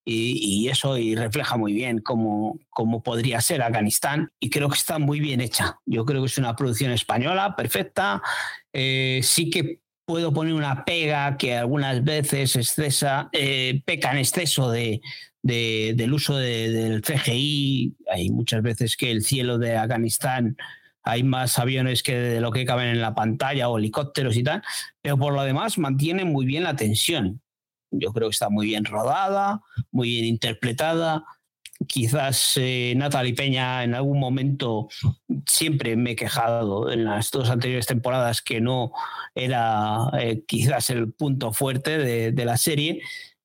y, 0.05 0.69
eso 0.69 0.97
y 0.97 1.15
refleja 1.15 1.59
muy 1.59 1.75
bien 1.75 1.99
cómo, 2.01 2.59
cómo 2.71 3.03
podría 3.03 3.43
ser 3.43 3.61
Afganistán 3.61 4.31
y 4.41 4.49
creo 4.49 4.71
que 4.71 4.79
está 4.79 4.99
muy 4.99 5.21
bien 5.21 5.43
hecha. 5.43 5.79
Yo 5.85 6.07
creo 6.07 6.23
que 6.23 6.29
es 6.29 6.39
una 6.39 6.57
producción 6.57 6.93
española 6.93 7.55
perfecta. 7.55 8.23
sí 8.73 9.51
que 9.51 9.81
puedo 10.09 10.33
poner 10.33 10.55
una 10.55 10.87
pega 10.87 11.37
que 11.37 11.55
algunas 11.55 12.03
veces 12.03 12.57
excesa, 12.57 13.29
eh, 13.31 13.83
peca 13.85 14.11
en 14.11 14.17
exceso 14.17 14.71
de, 14.71 15.03
del 15.43 16.15
uso 16.15 16.35
del 16.39 17.03
CGI. 17.03 17.95
Hay 18.11 18.31
muchas 18.31 18.63
veces 18.63 18.97
que 18.97 19.11
el 19.11 19.23
cielo 19.23 19.59
de 19.59 19.77
Afganistán 19.77 20.57
hay 21.03 21.25
más 21.25 21.59
aviones 21.59 22.03
que 22.03 22.17
de 22.17 22.41
lo 22.41 22.53
que 22.53 22.65
caben 22.65 22.89
en 22.89 23.03
la 23.03 23.15
pantalla 23.15 23.69
o 23.69 23.77
helicópteros 23.77 24.35
y 24.39 24.43
tal, 24.43 24.63
pero 25.03 25.19
por 25.19 25.35
lo 25.35 25.43
demás 25.43 25.77
mantiene 25.77 26.25
muy 26.25 26.47
bien 26.47 26.65
la 26.65 26.75
tensión. 26.75 27.43
Yo 27.91 28.15
creo 28.15 28.31
que 28.31 28.33
está 28.33 28.49
muy 28.49 28.65
bien 28.67 28.87
rodada, 28.87 29.61
muy 29.91 30.09
bien 30.09 30.25
interpretada 30.25 31.23
quizás 31.87 32.55
eh, 32.57 32.95
Natalie 32.97 33.35
Peña 33.35 33.85
en 33.85 33.95
algún 33.95 34.19
momento 34.19 34.89
siempre 35.47 35.97
me 35.97 36.13
he 36.13 36.17
quejado 36.17 36.91
en 36.91 37.05
las 37.05 37.31
dos 37.31 37.51
anteriores 37.51 37.87
temporadas 37.87 38.43
que 38.43 38.61
no 38.61 38.93
era 39.35 40.11
eh, 40.19 40.43
quizás 40.47 40.91
el 40.91 41.13
punto 41.13 41.53
fuerte 41.53 41.99
de, 41.99 42.45
la 42.45 42.57
serie, 42.57 43.03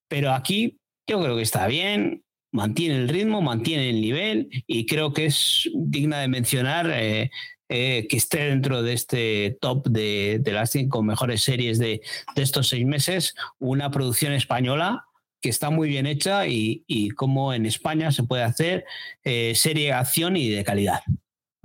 pero 0.07 0.31
aquí 0.33 0.79
yo 1.07 1.21
creo 1.21 1.35
que 1.35 1.41
está 1.41 1.67
bien, 1.67 2.23
mantiene 2.51 2.95
el 2.95 3.09
ritmo, 3.09 3.41
mantiene 3.41 3.89
el 3.89 4.01
nivel 4.01 4.49
y 4.67 4.85
creo 4.85 5.13
que 5.13 5.25
es 5.25 5.69
digna 5.73 6.19
de 6.19 6.27
mencionar 6.27 6.89
eh, 6.91 7.29
que 7.67 8.17
esté 8.17 8.45
dentro 8.45 8.81
de 8.81 8.93
este 8.93 9.57
top 9.59 9.87
de, 9.87 10.41
las 10.45 10.71
cinco 10.71 11.03
mejores 11.03 11.43
series 11.43 11.79
de, 11.79 12.01
estos 12.35 12.69
seis 12.69 12.85
meses, 12.85 13.35
una 13.59 13.91
producción 13.91 14.33
española 14.33 15.05
que 15.43 15.49
está 15.49 15.69
muy 15.69 15.89
bien 15.89 16.07
hecha 16.07 16.47
y, 16.47 16.83
y 16.87 17.11
cómo 17.11 17.53
en 17.53 17.67
España 17.67 18.11
se 18.11 18.23
puede 18.23 18.43
hacer 18.43 18.85
serie 19.23 19.87
de 19.87 19.93
acción 19.93 20.37
y 20.37 20.49
de 20.49 20.63
calidad. 20.63 21.01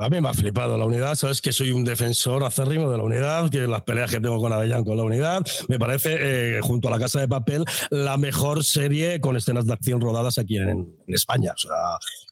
A 0.00 0.08
mí 0.08 0.20
me 0.20 0.28
ha 0.28 0.32
flipado 0.32 0.78
la 0.78 0.84
unidad, 0.84 1.16
sabes 1.16 1.40
que 1.40 1.52
soy 1.52 1.72
un 1.72 1.84
defensor 1.84 2.44
acérrimo 2.44 2.88
de 2.88 2.98
la 2.98 3.02
unidad, 3.02 3.50
que 3.50 3.66
las 3.66 3.82
peleas 3.82 4.08
que 4.08 4.20
tengo 4.20 4.38
con 4.38 4.52
Avellán 4.52 4.84
con 4.84 4.96
la 4.96 5.02
unidad, 5.02 5.44
me 5.66 5.76
parece, 5.76 6.58
eh, 6.58 6.60
junto 6.60 6.86
a 6.86 6.92
la 6.92 7.00
Casa 7.00 7.18
de 7.18 7.26
Papel, 7.26 7.64
la 7.90 8.16
mejor 8.16 8.62
serie 8.62 9.20
con 9.20 9.36
escenas 9.36 9.66
de 9.66 9.72
acción 9.72 10.00
rodadas 10.00 10.38
aquí 10.38 10.56
en, 10.56 10.94
España, 11.14 11.52
o 11.54 11.58
sea, 11.58 11.74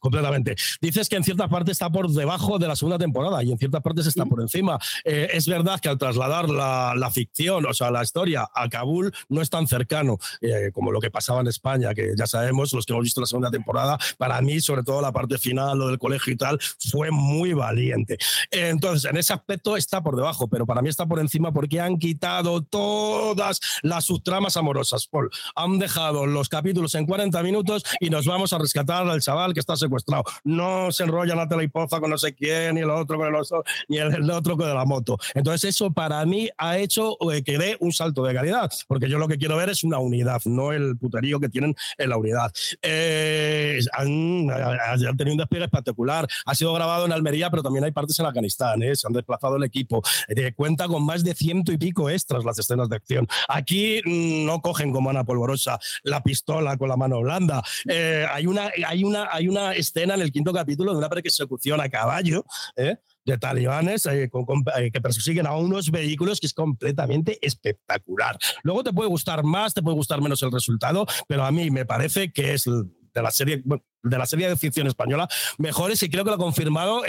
completamente. 0.00 0.56
Dices 0.80 1.08
que 1.08 1.16
en 1.16 1.24
ciertas 1.24 1.48
partes 1.48 1.72
está 1.72 1.90
por 1.90 2.10
debajo 2.10 2.58
de 2.58 2.68
la 2.68 2.76
segunda 2.76 2.98
temporada 2.98 3.42
y 3.42 3.52
en 3.52 3.58
ciertas 3.58 3.82
partes 3.82 4.06
está 4.06 4.24
por 4.24 4.40
encima. 4.40 4.78
Eh, 5.04 5.28
es 5.32 5.46
verdad 5.46 5.80
que 5.80 5.88
al 5.88 5.98
trasladar 5.98 6.48
la, 6.48 7.10
ficción, 7.12 7.64
o 7.66 7.72
sea, 7.72 7.90
la 7.90 8.02
historia 8.02 8.48
a 8.52 8.68
Kabul, 8.68 9.12
no 9.28 9.40
es 9.40 9.48
tan 9.48 9.66
cercano 9.66 10.18
eh, 10.40 10.70
como 10.74 10.90
lo 10.90 11.00
que 11.00 11.10
pasaba 11.10 11.40
en 11.40 11.46
España, 11.46 11.94
que 11.94 12.14
ya 12.16 12.26
sabemos, 12.26 12.72
los 12.72 12.84
que 12.84 12.92
hemos 12.92 13.04
visto 13.04 13.20
la 13.20 13.26
segunda 13.26 13.50
temporada, 13.50 13.98
para 14.18 14.40
mí, 14.40 14.60
sobre 14.60 14.82
todo 14.82 15.00
la 15.00 15.12
parte 15.12 15.38
final, 15.38 15.78
lo 15.78 15.88
del 15.88 15.98
colegio 15.98 16.32
y 16.32 16.36
tal, 16.36 16.58
fue 16.90 17.10
muy 17.10 17.52
valiente. 17.52 18.18
Entonces, 18.50 19.10
en 19.10 19.16
ese 19.16 19.32
aspecto 19.32 19.76
está 19.76 20.02
por 20.02 20.16
debajo, 20.16 20.48
pero 20.48 20.66
para 20.66 20.82
mí 20.82 20.88
está 20.88 21.06
por 21.06 21.20
encima 21.20 21.52
porque 21.52 21.80
han 21.80 21.98
quitado 21.98 22.62
todas 22.62 23.60
las 23.82 24.04
subtramas 24.04 24.56
amorosas. 24.56 25.06
Paul. 25.06 25.30
Han 25.54 25.78
dejado 25.78 26.26
los 26.26 26.48
capítulos 26.48 26.94
en 26.94 27.06
40 27.06 27.42
minutos 27.42 27.84
y 28.00 28.10
nos 28.10 28.26
vamos 28.26 28.52
a 28.52 28.58
rescatar 28.66 29.08
al 29.08 29.20
chaval 29.20 29.54
que 29.54 29.60
está 29.60 29.76
secuestrado. 29.76 30.24
No 30.44 30.90
se 30.92 31.04
enrollan 31.04 31.36
la 31.36 31.48
telipoza 31.48 32.00
con 32.00 32.10
no 32.10 32.18
sé 32.18 32.34
quién, 32.34 32.74
ni 32.74 32.80
el 32.82 32.90
otro 32.90 33.16
con 33.16 33.28
el 33.28 33.34
otro, 33.34 33.64
ni 33.88 33.98
el, 33.98 34.30
otro 34.30 34.56
con 34.56 34.72
la 34.72 34.84
moto. 34.84 35.18
Entonces, 35.34 35.70
eso 35.70 35.92
para 35.92 36.24
mí 36.26 36.48
ha 36.58 36.78
hecho 36.78 37.16
eh, 37.32 37.42
que 37.42 37.58
dé 37.58 37.76
un 37.80 37.92
salto 37.92 38.24
de 38.24 38.34
calidad, 38.34 38.70
porque 38.88 39.08
yo 39.08 39.18
lo 39.18 39.28
que 39.28 39.38
quiero 39.38 39.56
ver 39.56 39.70
es 39.70 39.84
una 39.84 39.98
unidad, 39.98 40.40
no 40.44 40.72
el 40.72 40.96
puterío 40.96 41.40
que 41.40 41.48
tienen 41.48 41.74
en 41.98 42.10
la 42.10 42.16
unidad. 42.16 42.52
Eh, 42.82 43.80
han, 43.92 44.50
han, 44.50 45.16
tenido 45.16 45.34
un 45.34 45.38
despliegue 45.38 45.64
espectacular. 45.64 46.26
Ha 46.44 46.54
sido 46.54 46.72
grabado 46.74 47.06
en 47.06 47.12
Almería 47.12 47.36
pero 47.50 47.62
también 47.62 47.84
hay 47.84 47.92
partes 47.92 48.18
en 48.18 48.26
Afganistán, 48.26 48.82
¿eh? 48.82 48.94
se 48.96 49.06
han 49.06 49.12
desplazado 49.12 49.56
el 49.56 49.64
equipo. 49.64 50.02
Eh, 50.28 50.52
cuenta 50.54 50.88
con 50.88 51.04
más 51.04 51.22
de 51.22 51.34
ciento 51.34 51.72
y 51.72 51.78
pico 51.78 52.08
extras 52.10 52.44
las 52.44 52.58
escenas 52.58 52.88
de 52.88 52.96
acción. 52.96 53.28
Aquí 53.48 54.00
mm, 54.04 54.46
no 54.46 54.60
cogen 54.60 54.92
como 54.92 55.10
Ana 55.10 55.24
Polvorosa 55.24 55.78
la 56.02 56.22
pistola 56.22 56.76
con 56.76 56.88
la 56.88 56.96
mano 56.96 57.20
blanda. 57.20 57.62
Eh, 57.88 58.26
hay, 58.30 58.46
una, 58.46 58.55
hay, 58.58 59.04
una, 59.04 59.28
hay 59.30 59.48
una 59.48 59.72
escena 59.72 60.14
en 60.14 60.22
el 60.22 60.32
quinto 60.32 60.52
capítulo 60.52 60.92
de 60.92 60.98
una 60.98 61.08
persecución 61.08 61.80
a 61.80 61.88
caballo. 61.88 62.44
de 62.76 63.38
talibanes 63.38 64.04
que 64.04 65.00
persiguen 65.00 65.48
a 65.48 65.56
unos 65.56 65.90
vehículos 65.90 66.38
que 66.38 66.46
es 66.46 66.54
completamente 66.54 67.38
espectacular. 67.44 68.38
Luego 68.62 68.84
te 68.84 68.92
puede 68.92 69.08
gustar 69.08 69.42
más, 69.42 69.74
te 69.74 69.82
puede 69.82 69.96
gustar 69.96 70.20
menos 70.20 70.40
el 70.44 70.52
resultado, 70.52 71.04
pero 71.26 71.44
a 71.44 71.50
mí 71.50 71.68
me 71.72 71.84
parece 71.84 72.32
que 72.32 72.54
es 72.54 72.66
de 72.66 73.22
la 73.22 73.30
serie, 73.30 73.64
de 74.08 74.18
la 74.18 74.26
serie 74.26 74.48
de 74.48 74.56
ficción 74.56 74.86
española 74.86 75.28
mejores 75.58 76.02
y 76.02 76.10
creo 76.10 76.24
que 76.24 76.30
lo 76.30 76.36
ha 76.36 76.38
confirmado 76.38 77.02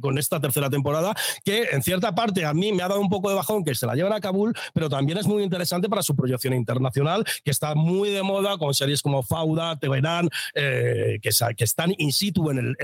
con 0.00 0.18
esta 0.18 0.40
tercera 0.40 0.70
temporada, 0.70 1.14
que 1.44 1.68
en 1.72 1.82
cierta 1.82 2.14
parte 2.14 2.44
a 2.44 2.54
mí 2.54 2.72
me 2.72 2.82
ha 2.82 2.88
dado 2.88 3.00
un 3.00 3.08
poco 3.08 3.28
de 3.28 3.36
bajón 3.36 3.64
que 3.64 3.74
se 3.74 3.86
la 3.86 3.94
llevan 3.94 4.12
a 4.12 4.20
Kabul, 4.20 4.54
pero 4.72 4.88
también 4.88 5.18
es 5.18 5.26
muy 5.26 5.42
interesante 5.42 5.88
para 5.88 6.02
su 6.02 6.14
proyección 6.14 6.54
internacional, 6.54 7.24
que 7.44 7.50
está 7.50 7.74
muy 7.74 8.10
de 8.10 8.22
moda 8.22 8.58
con 8.58 8.74
series 8.74 9.02
como 9.02 9.22
Fauda, 9.22 9.78
Teherán, 9.78 10.28
eh, 10.54 11.18
que, 11.22 11.28
están 11.58 11.94
in 11.98 12.12
situ 12.12 12.50
en 12.50 12.76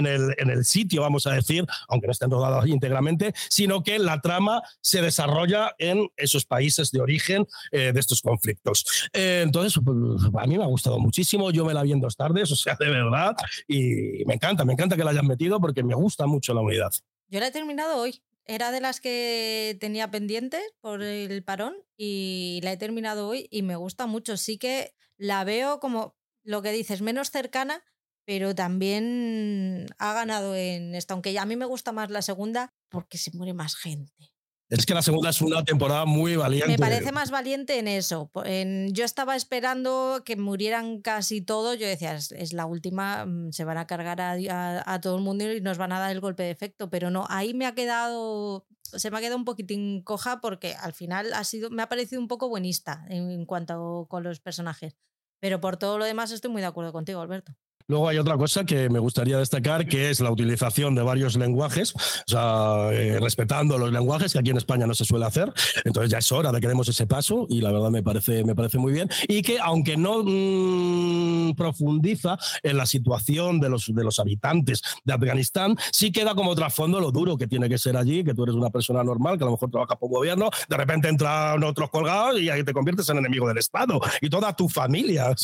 el 0.00 0.64
sitio, 0.64 1.02
vamos 1.02 1.26
a 1.26 1.32
decir, 1.32 1.64
aunque 1.88 2.06
no 2.06 2.12
estén 2.12 2.30
rodadas 2.30 2.66
íntegramente, 2.66 3.32
sino 3.48 3.82
que 3.82 3.98
la 3.98 4.20
trama 4.20 4.62
se 4.80 5.02
desarrolla 5.02 5.74
en 5.78 6.08
esos 6.16 6.44
países 6.44 6.90
de 6.90 7.00
origen 7.00 7.46
eh, 7.72 7.92
de 7.92 8.00
estos 8.00 8.22
conflictos. 8.22 9.08
Eh, 9.12 9.42
entonces, 9.44 9.80
pues, 9.84 9.96
a 10.34 10.46
mí 10.46 10.58
me 10.58 10.64
ha 10.64 10.68
gustado 10.68 10.98
muchísimo, 10.98 11.50
yo 11.50 11.64
me 11.64 11.74
la 11.74 11.82
vi 11.82 11.92
en 11.92 12.00
dos 12.00 12.16
tardes 12.16 12.37
o 12.52 12.56
sea, 12.56 12.76
de 12.78 12.88
verdad. 12.90 13.36
Y 13.66 14.24
me 14.24 14.34
encanta, 14.34 14.64
me 14.64 14.72
encanta 14.72 14.96
que 14.96 15.04
la 15.04 15.10
hayan 15.10 15.26
metido 15.26 15.60
porque 15.60 15.82
me 15.82 15.94
gusta 15.94 16.26
mucho 16.26 16.54
la 16.54 16.60
unidad. 16.60 16.90
Yo 17.28 17.40
la 17.40 17.48
he 17.48 17.52
terminado 17.52 17.98
hoy. 17.98 18.22
Era 18.44 18.70
de 18.70 18.80
las 18.80 19.00
que 19.00 19.76
tenía 19.78 20.10
pendiente 20.10 20.58
por 20.80 21.02
el 21.02 21.44
parón 21.44 21.76
y 21.98 22.60
la 22.62 22.72
he 22.72 22.78
terminado 22.78 23.28
hoy 23.28 23.46
y 23.50 23.62
me 23.62 23.76
gusta 23.76 24.06
mucho. 24.06 24.38
Sí 24.38 24.56
que 24.56 24.94
la 25.18 25.44
veo 25.44 25.80
como 25.80 26.16
lo 26.44 26.62
que 26.62 26.72
dices, 26.72 27.02
menos 27.02 27.30
cercana, 27.30 27.84
pero 28.24 28.54
también 28.54 29.86
ha 29.98 30.14
ganado 30.14 30.54
en 30.54 30.94
esto. 30.94 31.12
Aunque 31.12 31.38
a 31.38 31.44
mí 31.44 31.56
me 31.56 31.66
gusta 31.66 31.92
más 31.92 32.10
la 32.10 32.22
segunda 32.22 32.72
porque 32.88 33.18
se 33.18 33.30
muere 33.36 33.52
más 33.52 33.76
gente. 33.76 34.32
Es 34.70 34.84
que 34.84 34.92
la 34.92 35.00
segunda 35.00 35.30
es 35.30 35.40
una 35.40 35.64
temporada 35.64 36.04
muy 36.04 36.36
valiente. 36.36 36.68
Me 36.68 36.78
parece 36.78 37.10
más 37.10 37.30
valiente 37.30 37.78
en 37.78 37.88
eso. 37.88 38.30
yo 38.34 39.04
estaba 39.04 39.34
esperando 39.34 40.22
que 40.26 40.36
murieran 40.36 41.00
casi 41.00 41.40
todos. 41.40 41.78
Yo 41.78 41.86
decía, 41.86 42.14
es, 42.14 42.52
la 42.52 42.66
última, 42.66 43.24
mm, 43.24 43.52
se 43.52 43.64
van 43.64 43.78
a 43.78 43.86
cargar 43.86 44.20
a, 44.20 45.00
todo 45.00 45.16
el 45.16 45.22
mundo 45.22 45.50
y 45.50 45.62
nos 45.62 45.78
van 45.78 45.92
a 45.92 45.98
dar 45.98 46.10
el 46.10 46.20
golpe 46.20 46.42
de 46.42 46.50
efecto. 46.50 46.90
Pero 46.90 47.10
no, 47.10 47.26
ahí 47.30 47.54
me 47.54 47.64
ha 47.64 47.74
quedado, 47.74 48.66
se 48.82 49.10
me 49.10 49.16
ha 49.16 49.20
quedado 49.20 49.36
un 49.36 49.46
poquitín 49.46 50.02
coja 50.02 50.40
porque 50.42 50.74
al 50.74 50.92
final 50.92 51.32
ha 51.32 51.44
sido, 51.44 51.70
me 51.70 51.82
ha 51.82 51.88
parecido 51.88 52.20
un 52.20 52.28
poco 52.28 52.50
buenista 52.50 53.06
en 53.08 53.46
cuanto 53.46 54.06
con 54.10 54.22
los 54.22 54.40
personajes. 54.40 54.96
Pero 55.40 55.60
por 55.60 55.78
todo 55.78 55.98
lo 55.98 56.04
demás 56.04 56.30
estoy 56.30 56.50
muy 56.50 56.60
de 56.60 56.68
acuerdo 56.68 56.92
contigo, 56.92 57.20
Alberto. 57.22 57.54
Luego 57.90 58.06
hay 58.06 58.18
otra 58.18 58.36
cosa 58.36 58.66
que 58.66 58.90
me 58.90 58.98
gustaría 58.98 59.38
destacar, 59.38 59.86
que 59.86 60.10
es 60.10 60.20
la 60.20 60.30
utilización 60.30 60.94
de 60.94 61.00
varios 61.00 61.36
lenguajes, 61.36 61.94
o 61.94 61.98
sea, 62.26 62.90
eh, 62.92 63.18
respetando 63.18 63.78
los 63.78 63.90
lenguajes 63.90 64.34
que 64.34 64.38
aquí 64.38 64.50
en 64.50 64.58
España 64.58 64.86
no 64.86 64.92
se 64.92 65.06
suele 65.06 65.24
hacer. 65.24 65.50
Entonces 65.86 66.10
ya 66.10 66.18
es 66.18 66.30
hora 66.30 66.52
de 66.52 66.60
que 66.60 66.68
demos 66.68 66.86
ese 66.88 67.06
paso 67.06 67.46
y 67.48 67.62
la 67.62 67.72
verdad 67.72 67.88
me 67.88 68.02
parece, 68.02 68.44
me 68.44 68.54
parece 68.54 68.76
muy 68.76 68.92
bien. 68.92 69.08
Y 69.26 69.40
que 69.40 69.58
aunque 69.58 69.96
no 69.96 70.22
mm, 70.22 71.54
profundiza 71.54 72.36
en 72.62 72.76
la 72.76 72.84
situación 72.84 73.58
de 73.58 73.70
los, 73.70 73.86
de 73.86 74.04
los 74.04 74.18
habitantes 74.18 74.82
de 75.04 75.14
Afganistán, 75.14 75.74
sí 75.90 76.12
queda 76.12 76.34
como 76.34 76.54
trasfondo 76.54 77.00
lo 77.00 77.10
duro 77.10 77.38
que 77.38 77.46
tiene 77.46 77.70
que 77.70 77.78
ser 77.78 77.96
allí, 77.96 78.22
que 78.22 78.34
tú 78.34 78.42
eres 78.42 78.54
una 78.54 78.68
persona 78.68 79.02
normal, 79.02 79.38
que 79.38 79.44
a 79.44 79.46
lo 79.46 79.52
mejor 79.52 79.70
trabaja 79.70 79.96
por 79.96 80.10
gobierno, 80.10 80.50
de 80.68 80.76
repente 80.76 81.08
entran 81.08 81.64
otros 81.64 81.88
colgados 81.88 82.38
y 82.38 82.50
ahí 82.50 82.62
te 82.64 82.74
conviertes 82.74 83.08
en 83.08 83.16
enemigo 83.16 83.48
del 83.48 83.56
Estado 83.56 83.98
y 84.20 84.28
toda 84.28 84.54
tu 84.54 84.68
familia. 84.68 85.34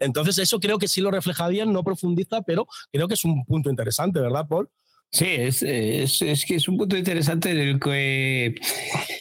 Entonces 0.00 0.36
eso 0.36 0.60
creo 0.60 0.76
que 0.76 0.88
sí 0.88 1.00
lo 1.00 1.10
refleja 1.10 1.48
bien, 1.48 1.72
no 1.72 1.85
profundiza, 1.86 2.42
pero 2.42 2.66
creo 2.92 3.06
que 3.08 3.14
es 3.14 3.24
un 3.24 3.44
punto 3.44 3.70
interesante, 3.70 4.20
¿verdad, 4.20 4.46
Paul? 4.48 4.68
Sí, 5.10 5.26
es, 5.28 5.62
es, 5.62 6.44
que 6.44 6.56
es 6.56 6.68
un 6.68 6.76
punto 6.76 6.96
interesante 6.96 7.50
en 7.50 7.58
el 7.58 7.80
que 7.80 8.56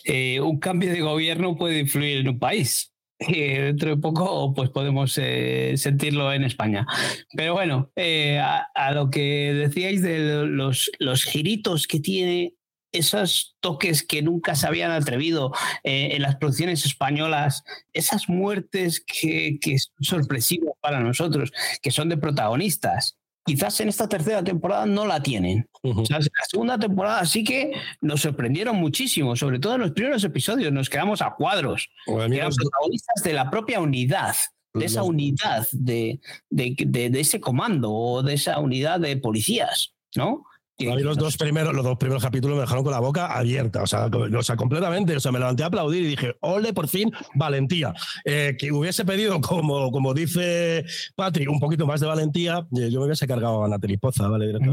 eh, 0.04 0.42
un 0.42 0.60
cambio 0.60 0.92
de 0.92 1.00
gobierno 1.02 1.56
puede 1.56 1.80
influir 1.80 2.18
en 2.18 2.30
un 2.30 2.40
país. 2.40 2.92
dentro 3.18 3.92
de 3.92 3.98
poco 3.98 4.54
pues 4.54 4.70
podemos 4.72 5.18
eh, 5.18 5.76
sentirlo 5.78 6.34
en 6.34 6.44
España. 6.44 6.86
Pero 7.34 7.54
bueno, 7.54 7.92
eh, 7.96 8.40
a, 8.40 8.68
a, 8.76 8.92
lo 8.92 9.10
que 9.10 9.54
decíais 9.54 10.02
de 10.02 10.46
los, 10.48 10.92
los 11.00 11.24
giritos 11.24 11.88
que 11.88 12.00
tiene 12.00 12.55
esos 12.98 13.56
toques 13.60 14.04
que 14.04 14.22
nunca 14.22 14.56
se 14.56 14.68
habían 14.68 14.92
atrevido 14.92 15.52
eh, 15.84 16.10
en 16.14 16.22
las 16.22 16.36
producciones 16.36 16.86
españolas, 16.86 17.64
esas 17.94 18.30
muertes 18.30 19.04
que, 19.06 19.60
son 19.78 20.04
sorpresivas 20.22 20.74
para 20.82 21.00
nosotros, 21.00 21.52
que 21.82 21.92
son 21.92 22.10
de 22.10 22.18
protagonistas. 22.18 23.18
Quizás 23.46 23.80
en 23.80 23.90
esta 23.90 24.10
tercera 24.10 24.44
temporada 24.44 24.88
no 24.88 25.06
la 25.06 25.22
tienen. 25.22 25.70
en 25.84 25.96
la 26.10 26.20
segunda 26.50 26.80
temporada 26.80 27.26
sí 27.26 27.44
que 27.44 27.74
nos 28.02 28.22
sorprendieron 28.22 28.76
muchísimo, 28.78 29.36
sobre 29.36 29.60
todo 29.60 29.76
en 29.76 29.82
los 29.82 29.92
primeros 29.92 30.24
episodios, 30.24 30.74
nos 30.74 30.90
quedamos 30.90 31.22
a 31.22 31.36
cuadros. 31.36 31.90
Eran 32.08 32.52
protagonistas 32.52 33.24
de 33.24 33.34
la 33.34 33.52
propia 33.52 33.80
unidad 33.80 34.36
de 34.76 34.86
esa 34.86 35.04
unidad, 35.04 35.68
de, 35.72 36.20
de, 36.50 36.76
de, 36.86 37.20
ese 37.20 37.40
comando 37.40 37.94
o 37.94 38.24
de 38.24 38.34
esa 38.34 38.60
unidad 38.60 39.00
de 39.00 39.16
policías, 39.18 39.94
¿no? 40.16 40.44
A 40.78 40.96
mí 40.96 41.04
los 41.04 41.18
dos 41.18 41.38
primeros, 41.38 41.74
los 41.74 41.86
dos 41.86 41.98
primeros 41.98 42.22
capítulos 42.22 42.58
me 42.58 42.62
dejaron 42.62 42.84
con 42.84 42.92
la 42.92 43.00
boca 43.00 43.28
abierta, 43.28 43.84
o 43.84 43.88
sea, 43.88 44.08
o 44.08 44.44
sea, 44.44 44.58
completamente. 44.58 45.16
O 45.16 45.20
sea, 45.22 45.32
me 45.32 45.40
levanté 45.40 45.64
a 45.64 45.68
aplaudir 45.68 46.04
y 46.04 46.08
dije, 46.08 46.36
ole, 46.42 46.74
por 46.74 46.90
fin, 46.90 47.12
valentía. 47.34 47.94
Eh, 48.26 48.58
que 48.60 48.74
hubiese 48.74 49.06
pedido, 49.06 49.40
como, 49.40 49.90
como 49.92 50.14
dice 50.14 50.84
Patrick, 51.16 51.50
un 51.50 51.60
poquito 51.62 51.88
más 51.88 52.02
de 52.02 52.08
valentía, 52.08 52.68
eh, 52.78 52.90
yo 52.92 53.00
me 53.00 53.06
hubiese 53.06 53.26
cargado 53.26 53.64
a 53.64 53.70
Natalie 53.70 53.98
Poza, 53.98 54.28
¿vale? 54.28 54.54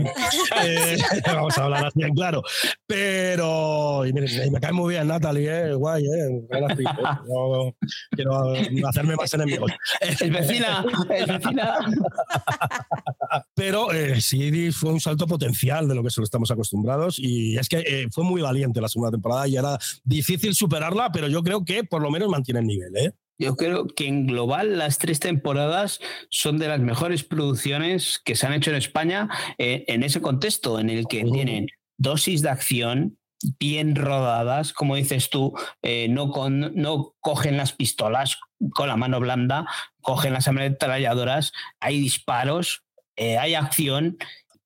Eh, 0.65 0.97
vamos 1.27 1.57
a 1.57 1.65
hablar 1.65 1.87
así 1.87 2.03
en 2.03 2.15
claro. 2.15 2.43
Pero, 2.87 4.05
y 4.07 4.13
me 4.13 4.61
cae 4.61 4.73
muy 4.73 4.95
bien 4.95 5.09
Natalie, 5.09 5.71
¿eh? 5.71 5.75
guay, 5.75 6.05
¿eh? 6.05 6.43
No, 7.29 7.75
quiero 8.11 8.55
hacerme 8.89 9.17
más 9.17 9.33
enemigos. 9.35 9.71
Es 10.01 10.19
vecina, 10.19 10.85
es 11.11 11.27
vecina. 11.27 11.79
Pero 13.55 13.89
sí 14.21 14.71
fue 14.73 14.91
un 14.93 15.01
salto 15.01 15.27
potencial 15.27 15.89
de 15.89 15.95
lo 15.95 16.03
que 16.03 16.11
solo 16.11 16.25
estamos 16.25 16.51
acostumbrados. 16.51 17.19
Y 17.19 17.57
es 17.57 17.69
que 17.69 17.79
eh, 17.79 18.09
fue 18.11 18.25
muy 18.25 18.43
valiente 18.43 18.81
la 18.81 18.89
segunda 18.89 19.11
temporada 19.11 19.49
y 19.49 19.57
era 19.57 19.79
difícil 20.05 20.55
superarla, 20.55 21.11
pero 21.13 21.29
yo 21.29 21.43
creo 21.43 21.65
que 21.65 21.85
por 21.85 22.03
lo 22.03 22.11
menos 22.11 22.29
mantiene 22.29 22.61
el 22.61 22.67
nivel. 22.67 22.97
¿eh? 22.97 23.13
Yo 23.39 23.57
creo 23.57 23.87
que 23.87 24.07
en 24.07 24.27
global 24.27 24.79
las 24.79 24.99
tres 24.99 25.21
temporadas 25.21 26.01
son 26.31 26.59
de 26.59 26.69
las 26.69 26.81
mejores 26.81 27.25
producciones 27.25 28.21
que 28.25 28.37
se 28.37 28.47
han 28.47 28.53
hecho 28.53 28.71
en 28.71 28.77
España 28.77 29.29
eh, 29.59 29.85
en 29.89 30.03
ese 30.03 30.21
contexto 30.21 30.79
en 30.79 30.91
el 30.91 31.07
que 31.07 31.25
tienen 31.25 31.67
dosis 31.99 32.43
de 32.43 32.51
acción 32.51 33.19
bien 33.59 33.97
rodadas, 33.97 34.73
como 34.73 34.97
dices 34.97 35.31
tú, 35.31 35.53
eh, 35.83 36.07
no, 36.09 36.31
con, 36.31 36.73
no 36.75 37.15
cogen 37.21 37.57
las 37.57 37.73
pistolas 37.73 38.39
con 38.75 38.89
la 38.89 38.97
mano 38.97 39.19
blanda, 39.19 39.67
cogen 40.01 40.33
las 40.33 40.47
ametralladoras, 40.47 41.53
hay 41.81 42.01
disparos, 42.01 42.85
eh, 43.23 43.39
hay 43.39 43.55
acción 43.55 44.19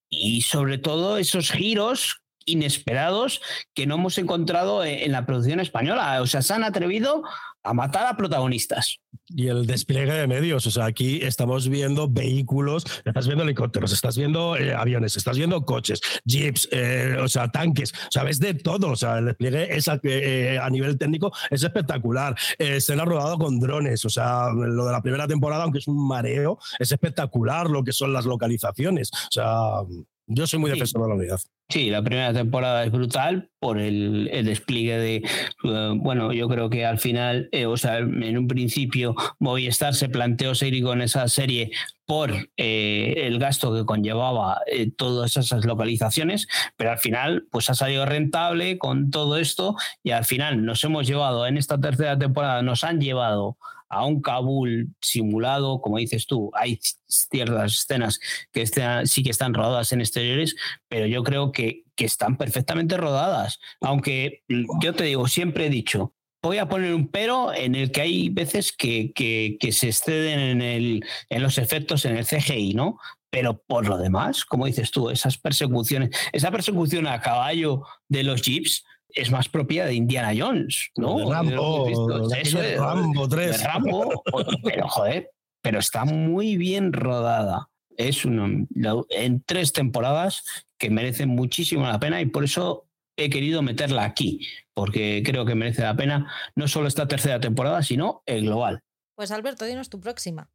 y 0.09 0.41
sobre 0.41 0.79
todo 0.79 1.17
esos 1.17 1.51
giros 1.51 2.23
inesperados 2.47 3.41
que 3.75 3.85
no 3.85 3.95
hemos 3.95 4.17
encontrado 4.17 4.83
en 4.83 5.11
la 5.11 5.25
producción 5.27 5.59
española. 5.59 6.21
O 6.21 6.25
sea, 6.25 6.41
se 6.41 6.53
han 6.53 6.63
atrevido 6.63 7.23
a 7.63 7.73
matar 7.73 8.07
a 8.07 8.17
protagonistas. 8.17 8.99
Y 9.29 9.47
el 9.47 9.67
despliegue 9.67 10.13
de 10.13 10.25
medios, 10.25 10.65
o 10.67 10.71
sea, 10.71 10.85
aquí 10.85 11.19
estamos 11.21 11.67
viendo 11.67 12.07
vehículos, 12.07 12.85
estás 13.03 13.27
viendo 13.27 13.43
helicópteros, 13.43 13.91
estás 13.91 14.17
viendo 14.17 14.55
eh, 14.55 14.73
aviones, 14.73 15.17
estás 15.17 15.37
viendo 15.37 15.65
coches, 15.65 15.99
jeeps, 16.23 16.69
eh, 16.71 17.17
o 17.19 17.27
sea, 17.27 17.49
tanques, 17.49 17.91
o 17.91 18.11
sea, 18.11 18.23
ves 18.23 18.39
de 18.39 18.53
todo, 18.53 18.91
o 18.91 18.95
sea, 18.95 19.17
el 19.17 19.25
despliegue 19.25 19.75
es 19.75 19.89
a, 19.89 19.99
eh, 20.03 20.59
nivel 20.71 20.97
técnico 20.97 21.33
es 21.49 21.61
espectacular. 21.61 22.35
se 22.57 22.93
ha 22.93 23.05
rodado 23.05 23.37
con 23.37 23.59
drones, 23.59 24.05
o 24.05 24.09
sea, 24.09 24.49
lo 24.53 24.85
de 24.85 24.91
la 24.93 25.01
primera 25.01 25.27
temporada, 25.27 25.63
aunque 25.63 25.79
es 25.79 25.87
un 25.87 26.07
mareo, 26.07 26.57
es 26.79 26.93
espectacular 26.93 27.69
lo 27.69 27.83
que 27.83 27.91
son 27.91 28.13
las 28.13 28.25
localizaciones, 28.25 29.11
o 29.11 29.31
sea, 29.31 29.81
yo 30.27 30.45
soy 30.45 30.59
muy 30.59 30.69
defensor 30.69 31.01
de 31.03 31.07
la 31.07 31.15
unidad. 31.15 31.39
Sí, 31.69 31.89
la 31.89 32.01
primera 32.01 32.33
temporada 32.33 32.83
es 32.83 32.91
brutal 32.91 33.49
por 33.59 33.79
el, 33.79 34.29
despliegue 34.43 34.97
de, 34.97 35.15
eh, 35.15 35.93
bueno, 35.95 36.33
yo 36.33 36.47
creo 36.49 36.69
que 36.69 36.85
al 36.85 36.99
final, 36.99 37.49
eh, 37.51 37.65
o 37.65 37.77
sea, 37.77 37.97
en 37.97 38.37
un 38.37 38.47
principio 38.47 39.15
Movistar 39.39 39.95
se 39.95 40.09
planteó 40.09 40.53
seguir 40.53 40.83
con 40.83 41.01
esa 41.01 41.27
serie 41.29 41.71
por 42.05 42.31
eh, 42.57 43.13
el 43.17 43.39
gasto 43.39 43.73
que 43.73 43.85
conllevaba 43.85 44.61
todas 44.97 45.35
esas 45.35 45.65
localizaciones, 45.65 46.47
pero 46.75 46.91
al 46.91 46.99
final 46.99 47.47
pues 47.49 47.69
ha 47.69 47.73
salido 47.73 48.05
rentable 48.05 48.77
con 48.77 49.11
todo 49.11 49.37
esto 49.37 49.75
y 50.03 50.11
al 50.11 50.25
final 50.25 50.65
nos 50.65 50.83
hemos 50.83 51.07
llevado 51.07 51.47
en 51.47 51.57
esta 51.57 51.79
tercera 51.79 52.17
temporada, 52.17 52.61
nos 52.61 52.83
han 52.83 53.01
llevado 53.01 53.57
a 53.89 54.05
un 54.05 54.21
Kabul 54.21 54.93
simulado, 55.01 55.81
como 55.81 55.97
dices 55.97 56.25
tú, 56.25 56.51
hay 56.53 56.79
ciertas 57.07 57.73
escenas 57.73 58.19
que 58.51 58.65
sí 59.05 59.23
que 59.23 59.29
están 59.29 59.53
rodadas 59.53 59.91
en 59.91 60.01
exteriores, 60.01 60.55
pero 60.87 61.05
yo 61.05 61.23
creo 61.23 61.51
que, 61.51 61.83
que 61.95 62.05
están 62.05 62.37
perfectamente 62.37 62.97
rodadas. 62.97 63.59
Aunque 63.81 64.43
yo 64.81 64.93
te 64.93 65.05
digo, 65.05 65.27
siempre 65.27 65.67
he 65.67 65.69
dicho, 65.69 66.13
voy 66.41 66.57
a 66.57 66.69
poner 66.69 66.93
un 66.93 67.07
pero 67.07 67.53
en 67.53 67.75
el 67.75 67.91
que 67.91 68.01
hay 68.01 68.29
veces 68.29 68.71
que, 68.71 69.11
que, 69.13 69.57
que, 69.59 69.71
se 69.71 69.87
exceden 69.87 70.39
en, 70.39 70.61
el, 70.61 71.05
en 71.29 71.43
los 71.43 71.57
efectos 71.57 72.05
en 72.05 72.17
el 72.17 72.25
CGI, 72.25 72.73
¿no? 72.73 72.97
Pero 73.29 73.61
por 73.61 73.87
lo 73.87 73.97
demás, 73.97 74.45
como 74.45 74.65
dices 74.65 74.91
tú, 74.91 75.09
esas 75.09 75.37
persecuciones, 75.37 76.11
esa 76.31 76.49
persecución 76.51 77.07
a 77.07 77.21
caballo 77.21 77.83
de 78.07 78.23
los 78.23 78.41
jeeps, 78.41 78.85
es 79.09 79.31
más 79.31 79.49
propia 79.49 79.85
de 79.85 79.93
Indiana 79.93 80.33
Jones, 80.37 80.91
¿no? 80.95 81.31
Rambo, 81.31 81.87
Eso 82.35 82.61
es, 82.61 82.77
Rambo 82.77 83.27
3. 83.27 83.63
Rambo, 83.63 84.23
pero 84.63 84.87
joder, 84.87 85.31
pero 85.61 85.79
está 85.79 86.05
muy 86.05 86.57
bien 86.57 86.93
rodada. 86.93 87.69
Es 87.95 88.25
una, 88.25 88.65
en 89.09 89.41
tres 89.41 89.73
temporadas 89.73 90.43
que 90.77 90.89
merece 90.89 91.25
muchísimo 91.25 91.87
la 91.87 91.99
pena 91.99 92.21
y 92.21 92.27
por 92.27 92.43
eso 92.43 92.87
he 93.17 93.29
querido 93.29 93.63
meterla 93.63 94.03
aquí, 94.03 94.47
porque 94.73 95.23
creo 95.25 95.45
que 95.45 95.55
merece 95.55 95.81
la 95.81 95.95
pena 95.95 96.31
no 96.55 96.67
solo 96.67 96.87
esta 96.87 97.07
tercera 97.07 97.39
temporada, 97.39 97.81
sino 97.81 98.21
el 98.27 98.43
global. 98.43 98.83
Pues 99.15 99.31
Alberto, 99.31 99.65
dinos 99.65 99.89
tu 99.89 99.99
próxima. 99.99 100.51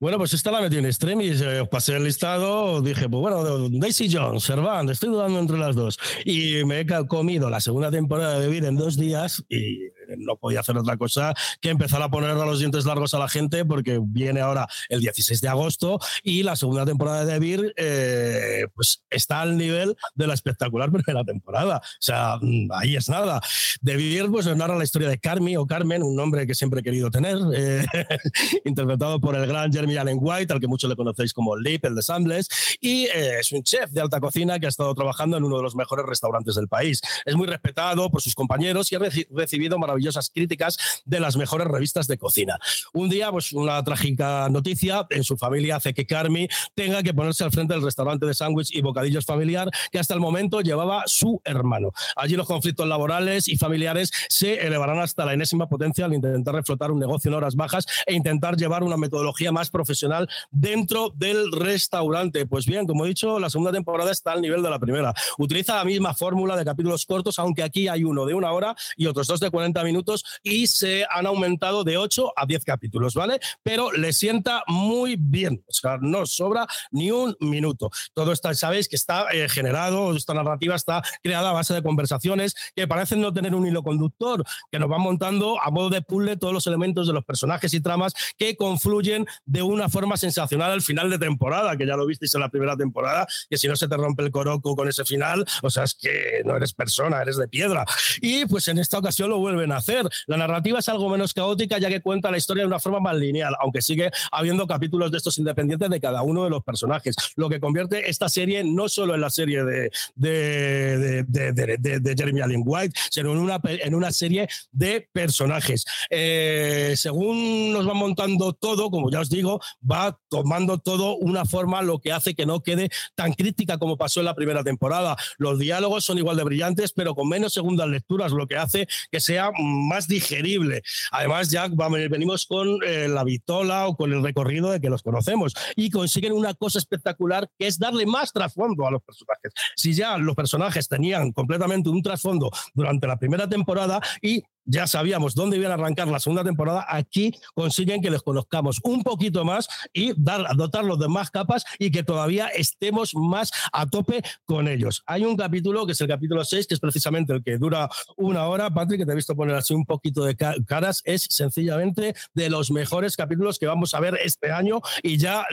Bueno, 0.00 0.16
pues 0.16 0.32
esta 0.32 0.52
la 0.52 0.60
metí 0.60 0.76
en 0.76 0.86
extremis, 0.86 1.40
eh, 1.40 1.66
pasé 1.68 1.96
el 1.96 2.04
listado, 2.04 2.80
dije, 2.80 3.08
pues 3.08 3.20
bueno, 3.20 3.68
Daisy 3.68 4.08
Jones, 4.08 4.44
Servant, 4.44 4.88
estoy 4.90 5.08
dudando 5.08 5.40
entre 5.40 5.58
las 5.58 5.74
dos. 5.74 5.98
Y 6.24 6.64
me 6.64 6.80
he 6.80 6.86
comido 7.08 7.50
la 7.50 7.60
segunda 7.60 7.90
temporada 7.90 8.38
de 8.38 8.46
Vida 8.48 8.68
en 8.68 8.76
dos 8.76 8.96
días 8.96 9.44
y 9.48 9.90
no 10.16 10.36
podía 10.36 10.60
hacer 10.60 10.76
otra 10.76 10.96
cosa 10.96 11.34
que 11.60 11.70
empezar 11.70 12.02
a 12.02 12.10
poner 12.10 12.30
a 12.30 12.46
los 12.46 12.58
dientes 12.58 12.84
largos 12.84 13.14
a 13.14 13.18
la 13.18 13.28
gente 13.28 13.64
porque 13.64 14.00
viene 14.02 14.40
ahora 14.40 14.68
el 14.88 15.00
16 15.00 15.40
de 15.40 15.48
agosto 15.48 15.98
y 16.22 16.42
la 16.42 16.56
segunda 16.56 16.84
temporada 16.86 17.24
de 17.24 17.38
Vir 17.38 17.74
eh, 17.76 18.66
pues 18.74 19.02
está 19.10 19.42
al 19.42 19.56
nivel 19.56 19.96
de 20.14 20.26
la 20.26 20.34
espectacular 20.34 20.90
primera 20.92 21.24
temporada. 21.24 21.78
O 21.78 22.00
sea, 22.00 22.38
mm, 22.40 22.70
ahí 22.72 22.96
es 22.96 23.08
nada. 23.08 23.40
De 23.80 23.96
Vir 23.96 24.30
pues 24.30 24.46
narra 24.46 24.76
la 24.76 24.84
historia 24.84 25.08
de 25.08 25.18
Carmi 25.18 25.56
o 25.56 25.66
Carmen, 25.66 26.02
un 26.02 26.16
nombre 26.16 26.46
que 26.46 26.54
siempre 26.54 26.80
he 26.80 26.82
querido 26.82 27.10
tener, 27.10 27.38
eh, 27.54 27.86
interpretado 28.64 29.20
por 29.20 29.36
el 29.36 29.46
gran 29.46 29.72
Jeremy 29.72 29.96
Allen 29.96 30.18
White, 30.20 30.52
al 30.52 30.60
que 30.60 30.66
muchos 30.66 30.88
le 30.88 30.96
conocéis 30.96 31.32
como 31.32 31.56
Leap, 31.56 31.84
el 31.84 31.94
de 31.94 32.02
Sambles, 32.02 32.48
y 32.80 33.04
eh, 33.06 33.40
es 33.40 33.52
un 33.52 33.62
chef 33.62 33.90
de 33.90 34.00
alta 34.00 34.20
cocina 34.20 34.58
que 34.58 34.66
ha 34.66 34.68
estado 34.68 34.94
trabajando 34.94 35.36
en 35.36 35.44
uno 35.44 35.56
de 35.56 35.62
los 35.62 35.76
mejores 35.76 36.06
restaurantes 36.06 36.54
del 36.54 36.68
país. 36.68 37.00
Es 37.24 37.36
muy 37.36 37.46
respetado 37.46 38.10
por 38.10 38.22
sus 38.22 38.34
compañeros 38.34 38.90
y 38.92 38.96
ha 38.96 39.00
recibido 39.30 39.78
maravillosas 39.78 39.97
maravillosas 39.98 40.30
críticas 40.30 40.78
de 41.04 41.20
las 41.20 41.36
mejores 41.36 41.66
revistas 41.66 42.06
de 42.06 42.18
cocina. 42.18 42.58
Un 42.92 43.08
día, 43.08 43.30
pues 43.32 43.52
una 43.52 43.82
trágica 43.82 44.48
noticia 44.48 45.06
en 45.10 45.24
su 45.24 45.36
familia 45.36 45.76
hace 45.76 45.92
que 45.92 46.06
Carmi 46.06 46.48
tenga 46.74 47.02
que 47.02 47.12
ponerse 47.12 47.44
al 47.44 47.50
frente 47.50 47.74
del 47.74 47.82
restaurante 47.82 48.26
de 48.26 48.34
sándwich 48.34 48.74
y 48.74 48.80
bocadillos 48.80 49.24
familiar 49.24 49.68
que 49.90 49.98
hasta 49.98 50.14
el 50.14 50.20
momento 50.20 50.60
llevaba 50.60 51.02
su 51.06 51.40
hermano. 51.44 51.92
Allí 52.16 52.36
los 52.36 52.46
conflictos 52.46 52.86
laborales 52.86 53.48
y 53.48 53.56
familiares 53.56 54.12
se 54.28 54.66
elevarán 54.66 55.00
hasta 55.00 55.24
la 55.24 55.32
enésima 55.34 55.68
potencia 55.68 56.04
al 56.04 56.14
intentar 56.14 56.54
reflotar 56.54 56.92
un 56.92 57.00
negocio 57.00 57.30
en 57.30 57.34
horas 57.34 57.56
bajas 57.56 57.86
e 58.06 58.14
intentar 58.14 58.56
llevar 58.56 58.84
una 58.84 58.96
metodología 58.96 59.50
más 59.50 59.70
profesional 59.70 60.28
dentro 60.50 61.10
del 61.16 61.50
restaurante. 61.52 62.46
Pues 62.46 62.66
bien, 62.66 62.86
como 62.86 63.04
he 63.04 63.08
dicho, 63.08 63.38
la 63.40 63.50
segunda 63.50 63.72
temporada 63.72 64.12
está 64.12 64.32
al 64.32 64.42
nivel 64.42 64.62
de 64.62 64.70
la 64.70 64.78
primera. 64.78 65.12
Utiliza 65.38 65.74
la 65.74 65.84
misma 65.84 66.14
fórmula 66.14 66.56
de 66.56 66.64
capítulos 66.64 67.04
cortos, 67.04 67.38
aunque 67.38 67.62
aquí 67.62 67.88
hay 67.88 68.04
uno 68.04 68.26
de 68.26 68.34
una 68.34 68.52
hora 68.52 68.76
y 68.96 69.06
otros 69.06 69.26
dos 69.26 69.40
de 69.40 69.50
40 69.50 69.82
minutos 69.84 69.87
minutos 69.88 70.24
y 70.42 70.66
se 70.66 71.06
han 71.10 71.26
aumentado 71.26 71.84
de 71.84 71.96
8 71.96 72.32
a 72.36 72.46
10 72.46 72.64
capítulos, 72.64 73.14
¿vale? 73.14 73.40
Pero 73.62 73.92
le 73.92 74.12
sienta 74.12 74.62
muy 74.66 75.16
bien, 75.18 75.64
o 75.66 75.72
sea, 75.72 75.98
no 76.00 76.26
sobra 76.26 76.66
ni 76.90 77.10
un 77.10 77.36
minuto. 77.40 77.90
Todo 78.14 78.32
está, 78.32 78.54
sabéis 78.54 78.88
que 78.88 78.96
está 78.96 79.26
eh, 79.32 79.48
generado, 79.48 80.14
esta 80.14 80.34
narrativa 80.34 80.74
está 80.74 81.02
creada 81.22 81.50
a 81.50 81.52
base 81.52 81.74
de 81.74 81.82
conversaciones 81.82 82.54
que 82.74 82.86
parecen 82.86 83.20
no 83.20 83.32
tener 83.32 83.54
un 83.54 83.66
hilo 83.66 83.82
conductor, 83.82 84.44
que 84.70 84.78
nos 84.78 84.88
van 84.88 85.00
montando 85.00 85.60
a 85.60 85.70
modo 85.70 85.90
de 85.90 86.02
puzzle 86.02 86.36
todos 86.36 86.54
los 86.54 86.66
elementos 86.66 87.06
de 87.06 87.12
los 87.12 87.24
personajes 87.24 87.72
y 87.74 87.80
tramas 87.80 88.12
que 88.36 88.56
confluyen 88.56 89.26
de 89.44 89.62
una 89.62 89.88
forma 89.88 90.16
sensacional 90.16 90.72
al 90.72 90.82
final 90.82 91.10
de 91.10 91.18
temporada, 91.18 91.76
que 91.76 91.86
ya 91.86 91.96
lo 91.96 92.06
visteis 92.06 92.34
en 92.34 92.40
la 92.40 92.48
primera 92.48 92.76
temporada, 92.76 93.26
que 93.48 93.56
si 93.56 93.68
no 93.68 93.76
se 93.76 93.88
te 93.88 93.96
rompe 93.96 94.22
el 94.22 94.30
coroco 94.30 94.76
con 94.76 94.88
ese 94.88 95.04
final, 95.04 95.44
o 95.62 95.70
sea, 95.70 95.84
es 95.84 95.94
que 95.94 96.42
no 96.44 96.56
eres 96.56 96.72
persona, 96.74 97.22
eres 97.22 97.36
de 97.36 97.48
piedra. 97.48 97.84
Y 98.20 98.46
pues 98.46 98.68
en 98.68 98.78
esta 98.78 98.98
ocasión 98.98 99.30
lo 99.30 99.38
vuelven 99.38 99.72
a 99.72 99.77
hacer. 99.78 100.08
La 100.26 100.36
narrativa 100.36 100.78
es 100.78 100.88
algo 100.88 101.08
menos 101.08 101.34
caótica 101.34 101.78
ya 101.78 101.88
que 101.88 102.00
cuenta 102.00 102.30
la 102.30 102.38
historia 102.38 102.62
de 102.62 102.68
una 102.68 102.78
forma 102.78 103.00
más 103.00 103.16
lineal, 103.16 103.54
aunque 103.60 103.82
sigue 103.82 104.10
habiendo 104.32 104.66
capítulos 104.66 105.10
de 105.10 105.18
estos 105.18 105.38
independientes 105.38 105.90
de 105.90 106.00
cada 106.00 106.22
uno 106.22 106.44
de 106.44 106.50
los 106.50 106.62
personajes, 106.62 107.16
lo 107.36 107.48
que 107.48 107.60
convierte 107.60 108.08
esta 108.08 108.28
serie 108.28 108.64
no 108.64 108.88
solo 108.88 109.14
en 109.14 109.20
la 109.20 109.30
serie 109.30 109.64
de, 109.64 109.90
de, 110.14 111.24
de, 111.24 111.52
de, 112.00 112.14
Jeremy 112.16 112.40
Allen 112.40 112.62
White, 112.64 112.98
sino 113.10 113.32
en 113.32 113.38
una, 113.38 113.60
en 113.64 113.94
una 113.94 114.12
serie 114.12 114.48
de 114.72 115.08
personajes. 115.12 115.84
Eh, 116.10 116.94
según 116.96 117.72
nos 117.72 117.88
va 117.88 117.94
montando 117.94 118.52
todo, 118.52 118.90
como 118.90 119.10
ya 119.10 119.20
os 119.20 119.30
digo, 119.30 119.60
va 119.80 120.18
tomando 120.28 120.78
todo 120.78 121.16
una 121.16 121.44
forma 121.44 121.82
lo 121.82 122.00
que 122.00 122.12
hace 122.12 122.34
que 122.34 122.46
no 122.46 122.62
quede 122.62 122.90
tan 123.14 123.32
crítica 123.32 123.78
como 123.78 123.96
pasó 123.96 124.20
en 124.20 124.26
la 124.26 124.34
primera 124.34 124.64
temporada. 124.64 125.16
Los 125.38 125.58
diálogos 125.58 126.04
son 126.04 126.18
igual 126.18 126.36
de 126.36 126.44
brillantes, 126.44 126.92
pero 126.92 127.14
con 127.14 127.28
menos 127.28 127.52
segundas 127.52 127.88
lecturas, 127.88 128.32
lo 128.32 128.46
que 128.46 128.56
hace 128.56 128.88
que 129.10 129.20
sea 129.20 129.50
más 129.68 130.08
digerible. 130.08 130.82
Además, 131.12 131.50
ya 131.50 131.68
venimos 131.68 132.46
con 132.46 132.80
eh, 132.84 133.08
la 133.08 133.24
vitola 133.24 133.86
o 133.86 133.96
con 133.96 134.12
el 134.12 134.22
recorrido 134.22 134.70
de 134.70 134.80
que 134.80 134.90
los 134.90 135.02
conocemos 135.02 135.54
y 135.76 135.90
consiguen 135.90 136.32
una 136.32 136.54
cosa 136.54 136.78
espectacular 136.78 137.48
que 137.58 137.66
es 137.66 137.78
darle 137.78 138.06
más 138.06 138.32
trasfondo 138.32 138.86
a 138.86 138.90
los 138.90 139.02
personajes. 139.02 139.52
Si 139.76 139.94
ya 139.94 140.18
los 140.18 140.34
personajes 140.34 140.88
tenían 140.88 141.32
completamente 141.32 141.88
un 141.88 142.02
trasfondo 142.02 142.50
durante 142.74 143.06
la 143.06 143.18
primera 143.18 143.48
temporada 143.48 144.00
y 144.22 144.42
ya 144.68 144.86
sabíamos 144.86 145.34
dónde 145.34 145.56
iban 145.56 145.72
a 145.72 145.74
arrancar 145.74 146.08
la 146.08 146.20
segunda 146.20 146.44
temporada, 146.44 146.86
aquí 146.88 147.32
consiguen 147.54 148.02
que 148.02 148.10
les 148.10 148.22
conozcamos 148.22 148.80
un 148.84 149.02
poquito 149.02 149.44
más 149.44 149.68
y 149.92 150.12
dar, 150.16 150.54
dotarlos 150.56 150.98
de 150.98 151.08
más 151.08 151.30
capas 151.30 151.64
y 151.78 151.90
que 151.90 152.02
todavía 152.02 152.48
estemos 152.48 153.14
más 153.14 153.50
a 153.72 153.86
tope 153.86 154.22
con 154.44 154.68
ellos. 154.68 155.02
Hay 155.06 155.24
un 155.24 155.36
capítulo, 155.36 155.86
que 155.86 155.92
es 155.92 156.00
el 156.00 156.08
capítulo 156.08 156.44
6, 156.44 156.66
que 156.66 156.74
es 156.74 156.80
precisamente 156.80 157.32
el 157.32 157.42
que 157.42 157.56
dura 157.56 157.88
una 158.16 158.46
hora. 158.46 158.70
Patrick, 158.70 159.00
que 159.00 159.06
te 159.06 159.12
he 159.12 159.16
visto 159.16 159.34
poner 159.34 159.56
así 159.56 159.74
un 159.74 159.86
poquito 159.86 160.24
de 160.24 160.36
caras, 160.36 161.02
es 161.04 161.26
sencillamente 161.30 162.14
de 162.34 162.50
los 162.50 162.70
mejores 162.70 163.16
capítulos 163.16 163.58
que 163.58 163.66
vamos 163.66 163.94
a 163.94 164.00
ver 164.00 164.18
este 164.22 164.52
año 164.52 164.80
y 165.02 165.16
ya, 165.16 165.46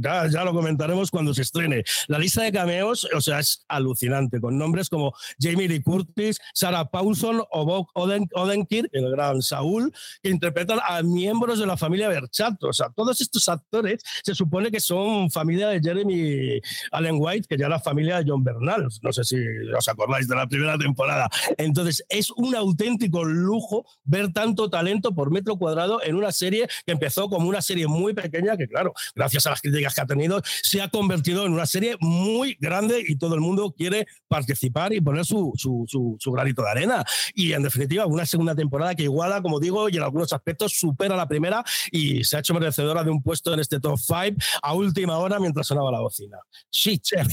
ya, 0.00 0.28
ya 0.28 0.44
lo 0.44 0.52
comentaremos 0.52 1.10
cuando 1.10 1.34
se 1.34 1.42
estrene. 1.42 1.84
La 2.08 2.18
lista 2.18 2.42
de 2.42 2.52
cameos, 2.52 3.06
o 3.14 3.20
sea, 3.20 3.40
es 3.40 3.64
alucinante, 3.68 4.40
con 4.40 4.56
nombres 4.58 4.88
como 4.88 5.12
Jamie 5.38 5.68
Lee 5.68 5.82
Curtis, 5.82 6.38
Sarah 6.54 6.86
Paulson 6.86 7.42
o 7.50 7.64
Bob 7.64 7.86
Oden 7.94 8.61
Benkir, 8.62 8.88
el 8.92 9.10
gran 9.10 9.42
Saúl, 9.42 9.92
que 10.22 10.30
interpretan 10.30 10.80
a 10.86 11.02
miembros 11.02 11.58
de 11.58 11.66
la 11.66 11.76
familia 11.76 12.08
Berchato. 12.08 12.68
O 12.68 12.72
sea, 12.72 12.88
todos 12.94 13.20
estos 13.20 13.48
actores 13.48 14.02
se 14.22 14.34
supone 14.34 14.70
que 14.70 14.80
son 14.80 15.30
familia 15.30 15.68
de 15.68 15.80
Jeremy 15.80 16.60
Allen 16.92 17.16
White, 17.18 17.46
que 17.48 17.58
ya 17.58 17.66
era 17.66 17.78
familia 17.80 18.22
de 18.22 18.30
John 18.30 18.44
Bernal. 18.44 18.88
No 19.02 19.12
sé 19.12 19.24
si 19.24 19.36
os 19.76 19.88
acordáis 19.88 20.28
de 20.28 20.36
la 20.36 20.46
primera 20.46 20.78
temporada. 20.78 21.28
Entonces, 21.58 22.04
es 22.08 22.30
un 22.30 22.54
auténtico 22.54 23.24
lujo 23.24 23.86
ver 24.04 24.32
tanto 24.32 24.70
talento 24.70 25.14
por 25.14 25.30
metro 25.30 25.56
cuadrado 25.56 26.02
en 26.02 26.16
una 26.16 26.32
serie 26.32 26.68
que 26.86 26.92
empezó 26.92 27.28
como 27.28 27.48
una 27.48 27.62
serie 27.62 27.86
muy 27.86 28.14
pequeña, 28.14 28.56
que 28.56 28.68
claro, 28.68 28.92
gracias 29.14 29.46
a 29.46 29.50
las 29.50 29.60
críticas 29.60 29.94
que 29.94 30.00
ha 30.00 30.06
tenido, 30.06 30.42
se 30.62 30.80
ha 30.80 30.88
convertido 30.88 31.46
en 31.46 31.52
una 31.52 31.66
serie 31.66 31.96
muy 32.00 32.56
grande 32.60 33.02
y 33.06 33.16
todo 33.16 33.34
el 33.34 33.40
mundo 33.40 33.74
quiere 33.76 34.06
participar 34.28 34.92
y 34.92 35.00
poner 35.00 35.24
su, 35.24 35.52
su, 35.56 35.84
su, 36.18 36.32
granito 36.32 36.62
de 36.62 36.70
arena. 36.70 37.04
Y 37.34 37.52
en 37.52 37.62
definitiva, 37.62 38.06
una 38.06 38.26
segunda 38.26 38.51
temporada 38.54 38.94
que 38.94 39.04
iguala, 39.04 39.42
como 39.42 39.60
digo, 39.60 39.88
y 39.88 39.96
en 39.96 40.02
algunos 40.02 40.32
aspectos 40.32 40.72
supera 40.78 41.16
la 41.16 41.28
primera 41.28 41.64
y 41.90 42.24
se 42.24 42.36
ha 42.36 42.40
hecho 42.40 42.54
merecedora 42.54 43.04
de 43.04 43.10
un 43.10 43.22
puesto 43.22 43.52
en 43.52 43.60
este 43.60 43.80
top 43.80 43.98
5 43.98 44.36
a 44.62 44.74
última 44.74 45.18
hora 45.18 45.38
mientras 45.38 45.66
sonaba 45.66 45.90
la 45.90 46.00
bocina. 46.00 46.38
Sí, 46.70 46.98
chef. 46.98 47.26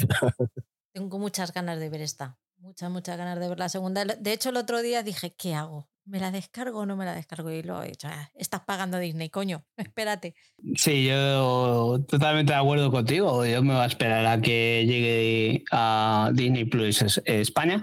Tengo 0.93 1.19
muchas 1.19 1.53
ganas 1.53 1.79
de 1.79 1.89
ver 1.89 2.01
esta. 2.01 2.37
Muchas, 2.57 2.91
muchas 2.91 3.17
ganas 3.17 3.39
de 3.39 3.47
ver 3.47 3.57
la 3.57 3.69
segunda. 3.69 4.03
De 4.03 4.33
hecho, 4.33 4.49
el 4.49 4.57
otro 4.57 4.81
día 4.81 5.01
dije, 5.01 5.33
¿qué 5.33 5.55
hago? 5.55 5.87
¿Me 6.09 6.19
la 6.19 6.31
descargo 6.31 6.79
o 6.79 6.85
no 6.85 6.95
me 6.95 7.05
la 7.05 7.13
descargo? 7.13 7.51
Y 7.51 7.63
lo 7.63 7.83
he 7.83 7.89
dicho, 7.89 8.07
ah, 8.09 8.31
estás 8.35 8.61
pagando 8.61 8.97
Disney, 8.97 9.29
coño, 9.29 9.63
espérate. 9.77 10.35
Sí, 10.75 11.05
yo 11.05 12.03
totalmente 12.07 12.51
de 12.51 12.59
acuerdo 12.59 12.91
contigo. 12.91 13.45
Yo 13.45 13.61
me 13.63 13.73
voy 13.73 13.83
a 13.83 13.85
esperar 13.85 14.25
a 14.25 14.41
que 14.41 14.85
llegue 14.85 15.63
a 15.71 16.31
Disney 16.33 16.65
Plus 16.65 17.21
España. 17.25 17.81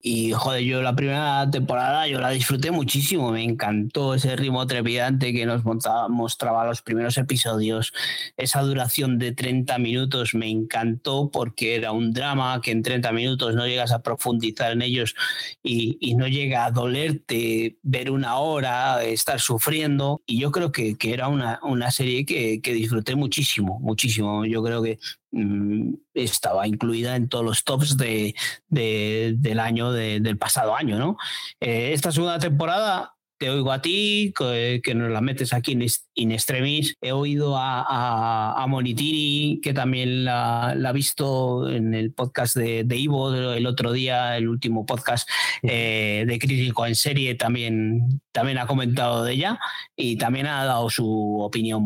Y 0.00 0.32
joder, 0.32 0.62
yo 0.62 0.82
la 0.82 0.94
primera 0.94 1.50
temporada 1.50 2.06
yo 2.06 2.20
la 2.20 2.30
disfruté 2.30 2.70
muchísimo. 2.70 3.30
Me 3.32 3.42
encantó 3.42 4.14
ese 4.14 4.36
ritmo 4.36 4.66
trepidante 4.66 5.32
que 5.32 5.46
nos 5.46 5.64
mostraba 5.64 6.66
los 6.66 6.82
primeros 6.82 7.18
episodios. 7.18 7.92
Esa 8.36 8.62
duración 8.62 9.18
de 9.18 9.32
30 9.32 9.78
minutos 9.78 10.34
me 10.34 10.48
encantó 10.48 11.30
porque 11.30 11.74
era 11.74 11.92
un 11.92 12.12
drama 12.12 12.60
que 12.62 12.70
en 12.70 12.82
30 12.82 13.12
minutos 13.12 13.54
no 13.54 13.66
llegas 13.66 13.92
a 13.92 14.02
profundizar 14.02 14.72
en 14.72 14.82
ellos 14.82 15.14
y, 15.62 15.96
y 16.00 16.14
no 16.14 16.28
llega 16.28 16.64
a 16.64 16.70
dolerte 16.70 17.67
ver 17.82 18.10
una 18.10 18.36
hora, 18.38 19.02
estar 19.04 19.40
sufriendo. 19.40 20.22
Y 20.26 20.40
yo 20.40 20.50
creo 20.52 20.72
que, 20.72 20.96
que 20.96 21.12
era 21.12 21.28
una, 21.28 21.60
una 21.62 21.90
serie 21.90 22.24
que, 22.24 22.60
que, 22.60 22.72
disfruté 22.72 23.14
muchísimo, 23.14 23.78
muchísimo. 23.80 24.44
Yo 24.44 24.62
creo 24.62 24.82
que 24.82 24.98
mm, 25.32 25.94
estaba 26.14 26.66
incluida 26.66 27.16
en 27.16 27.28
todos 27.28 27.44
los 27.44 27.64
tops 27.64 27.96
de, 27.96 28.34
de 28.68 29.34
del 29.38 29.60
año, 29.60 29.92
del 29.92 30.38
pasado 30.38 30.74
año. 30.74 30.98
¿no? 30.98 31.16
Eh, 31.60 31.92
esta 31.92 32.12
segunda 32.12 32.38
temporada 32.38 33.17
te 33.38 33.50
oigo 33.50 33.72
a 33.72 33.80
ti, 33.80 34.32
que, 34.36 34.80
que, 34.82 34.94
nos 34.94 35.10
la 35.10 35.20
metes 35.20 35.52
aquí 35.52 35.72
en 35.72 36.32
extremis. 36.32 36.94
He 37.00 37.12
oído 37.12 37.56
a, 37.56 38.62
a, 38.62 38.66
Monitini, 38.66 39.60
que 39.62 39.72
también 39.72 40.24
la, 40.24 40.70
ha 40.70 40.92
visto 40.92 41.70
en 41.70 41.94
el 41.94 42.12
podcast 42.12 42.56
de, 42.56 42.84
de, 42.84 42.96
Ivo 42.96 43.32
el 43.34 43.66
otro 43.66 43.92
día, 43.92 44.36
el 44.36 44.48
último 44.48 44.84
podcast 44.84 45.28
eh, 45.62 46.24
de 46.26 46.38
Crítico 46.38 46.84
en 46.86 46.96
Serie, 46.96 47.36
también, 47.36 48.20
también 48.32 48.58
ha 48.58 48.66
comentado 48.66 49.24
de 49.24 49.34
ella 49.34 49.60
y 49.96 50.16
también 50.16 50.46
ha 50.46 50.64
dado 50.64 50.90
su 50.90 51.40
opinión 51.40 51.80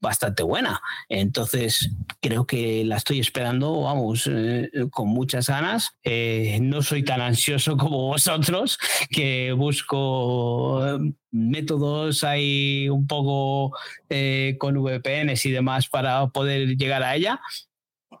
bastante 0.00 0.42
buena. 0.42 0.80
Entonces, 1.08 1.90
creo 2.20 2.46
que 2.46 2.84
la 2.84 2.96
estoy 2.96 3.20
esperando, 3.20 3.82
vamos, 3.82 4.28
eh, 4.32 4.70
con 4.90 5.08
muchas 5.08 5.48
ganas. 5.48 5.90
Eh, 6.02 6.58
no 6.60 6.82
soy 6.82 7.04
tan 7.04 7.20
ansioso 7.20 7.76
como 7.76 8.08
vosotros, 8.08 8.78
que 9.10 9.52
busco 9.52 10.86
eh, 10.86 11.14
métodos 11.30 12.24
ahí 12.24 12.88
un 12.88 13.06
poco 13.06 13.72
con 14.58 14.82
VPNs 14.82 15.44
y 15.46 15.50
demás 15.50 15.88
para 15.88 16.26
poder 16.28 16.76
llegar 16.76 17.02
a 17.02 17.16
ella. 17.16 17.40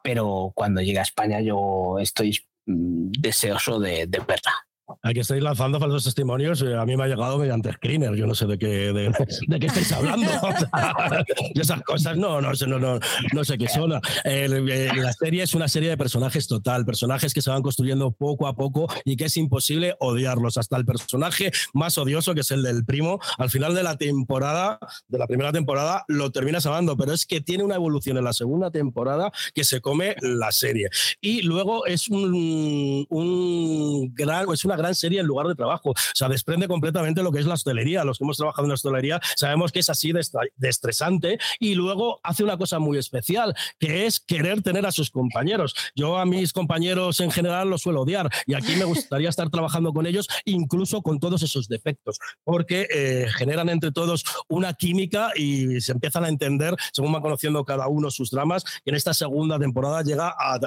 Pero 0.02 0.52
cuando 0.54 0.80
llegue 0.80 0.98
a 0.98 1.02
España 1.02 1.40
yo 1.40 1.96
estoy 1.98 2.38
mm, 2.66 3.12
deseoso 3.12 3.80
de 3.80 4.06
verla. 4.06 4.67
Aquí 5.02 5.20
estáis 5.20 5.42
lanzando 5.42 5.78
falsos 5.78 6.04
testimonios. 6.04 6.62
Eh, 6.62 6.74
a 6.74 6.84
mí 6.86 6.96
me 6.96 7.04
ha 7.04 7.06
llegado 7.06 7.38
mediante 7.38 7.72
screener. 7.72 8.14
Yo 8.14 8.26
no 8.26 8.34
sé 8.34 8.46
de 8.46 8.58
qué, 8.58 8.92
de, 8.92 9.60
qué 9.60 9.66
estáis 9.66 9.92
hablando. 9.92 10.30
y 11.54 11.60
esas 11.60 11.82
cosas, 11.82 12.16
no, 12.16 12.40
no, 12.40 12.52
no, 12.52 12.78
no, 12.78 13.00
no 13.32 13.44
sé 13.44 13.58
qué 13.58 13.68
son. 13.68 14.00
Eh, 14.24 14.48
la 14.96 15.12
serie 15.12 15.42
es 15.42 15.54
una 15.54 15.68
serie 15.68 15.90
de 15.90 15.96
personajes 15.96 16.46
total, 16.48 16.84
personajes 16.84 17.34
que 17.34 17.42
se 17.42 17.50
van 17.50 17.62
construyendo 17.62 18.12
poco 18.12 18.46
a 18.46 18.56
poco 18.56 18.88
y 19.04 19.16
que 19.16 19.26
es 19.26 19.36
imposible 19.36 19.94
odiarlos. 20.00 20.56
Hasta 20.56 20.76
el 20.76 20.84
personaje 20.84 21.52
más 21.74 21.98
odioso, 21.98 22.34
que 22.34 22.40
es 22.40 22.50
el 22.50 22.62
del 22.62 22.84
primo, 22.84 23.20
al 23.36 23.50
final 23.50 23.74
de 23.74 23.82
la 23.82 23.96
temporada, 23.96 24.78
de 25.08 25.18
la 25.18 25.26
primera 25.26 25.52
temporada, 25.52 26.04
lo 26.08 26.30
terminas 26.30 26.64
amando, 26.66 26.96
pero 26.96 27.12
es 27.12 27.26
que 27.26 27.40
tiene 27.40 27.64
una 27.64 27.74
evolución 27.74 28.16
en 28.16 28.24
la 28.24 28.32
segunda 28.32 28.70
temporada 28.70 29.30
que 29.54 29.64
se 29.64 29.80
come 29.80 30.16
la 30.20 30.52
serie. 30.52 30.88
Y 31.20 31.42
luego 31.42 31.86
es 31.86 32.08
un, 32.08 33.06
un 33.08 34.14
gran, 34.14 34.46
es 34.52 34.64
una 34.64 34.77
gran 34.78 34.94
serie 34.94 35.20
en 35.20 35.26
lugar 35.26 35.46
de 35.46 35.54
trabajo. 35.54 35.90
O 35.90 35.94
sea, 36.14 36.28
desprende 36.28 36.68
completamente 36.68 37.22
lo 37.22 37.30
que 37.30 37.40
es 37.40 37.46
la 37.46 37.54
hostelería. 37.54 38.04
Los 38.04 38.18
que 38.18 38.24
hemos 38.24 38.38
trabajado 38.38 38.64
en 38.64 38.70
la 38.70 38.74
hostelería 38.74 39.20
sabemos 39.36 39.72
que 39.72 39.80
es 39.80 39.90
así 39.90 40.12
de, 40.12 40.22
estresante 40.62 41.38
y 41.60 41.74
luego 41.74 42.20
hace 42.22 42.44
una 42.44 42.56
cosa 42.56 42.78
muy 42.78 42.98
especial, 42.98 43.54
que 43.78 44.06
es 44.06 44.20
querer 44.20 44.62
tener 44.62 44.86
a 44.86 44.92
sus 44.92 45.10
compañeros. 45.10 45.74
Yo 45.94 46.18
a 46.18 46.24
mis 46.24 46.52
compañeros 46.52 47.20
en 47.20 47.30
general 47.30 47.68
los 47.70 47.82
suelo 47.82 48.02
odiar 48.02 48.30
y 48.46 48.54
aquí 48.54 48.76
me 48.76 48.84
gustaría 48.84 49.28
estar 49.28 49.50
trabajando 49.50 49.92
con 49.92 50.06
ellos, 50.06 50.28
incluso 50.44 51.02
con 51.02 51.20
todos 51.20 51.42
esos 51.42 51.68
defectos, 51.68 52.18
porque 52.44 52.86
eh, 52.90 53.26
generan 53.36 53.68
entre 53.68 53.92
todos 53.92 54.24
una 54.48 54.74
química 54.74 55.32
y 55.34 55.80
se 55.80 55.92
empiezan 55.92 56.24
a 56.24 56.28
entender 56.28 56.74
según 56.92 57.12
van 57.12 57.22
conociendo 57.22 57.64
cada 57.64 57.88
uno 57.88 58.10
sus 58.10 58.30
dramas. 58.30 58.64
Y 58.84 58.90
en 58.90 58.96
esta 58.96 59.14
segunda 59.14 59.58
temporada 59.58 60.02
llega 60.02 60.28
a, 60.38 60.58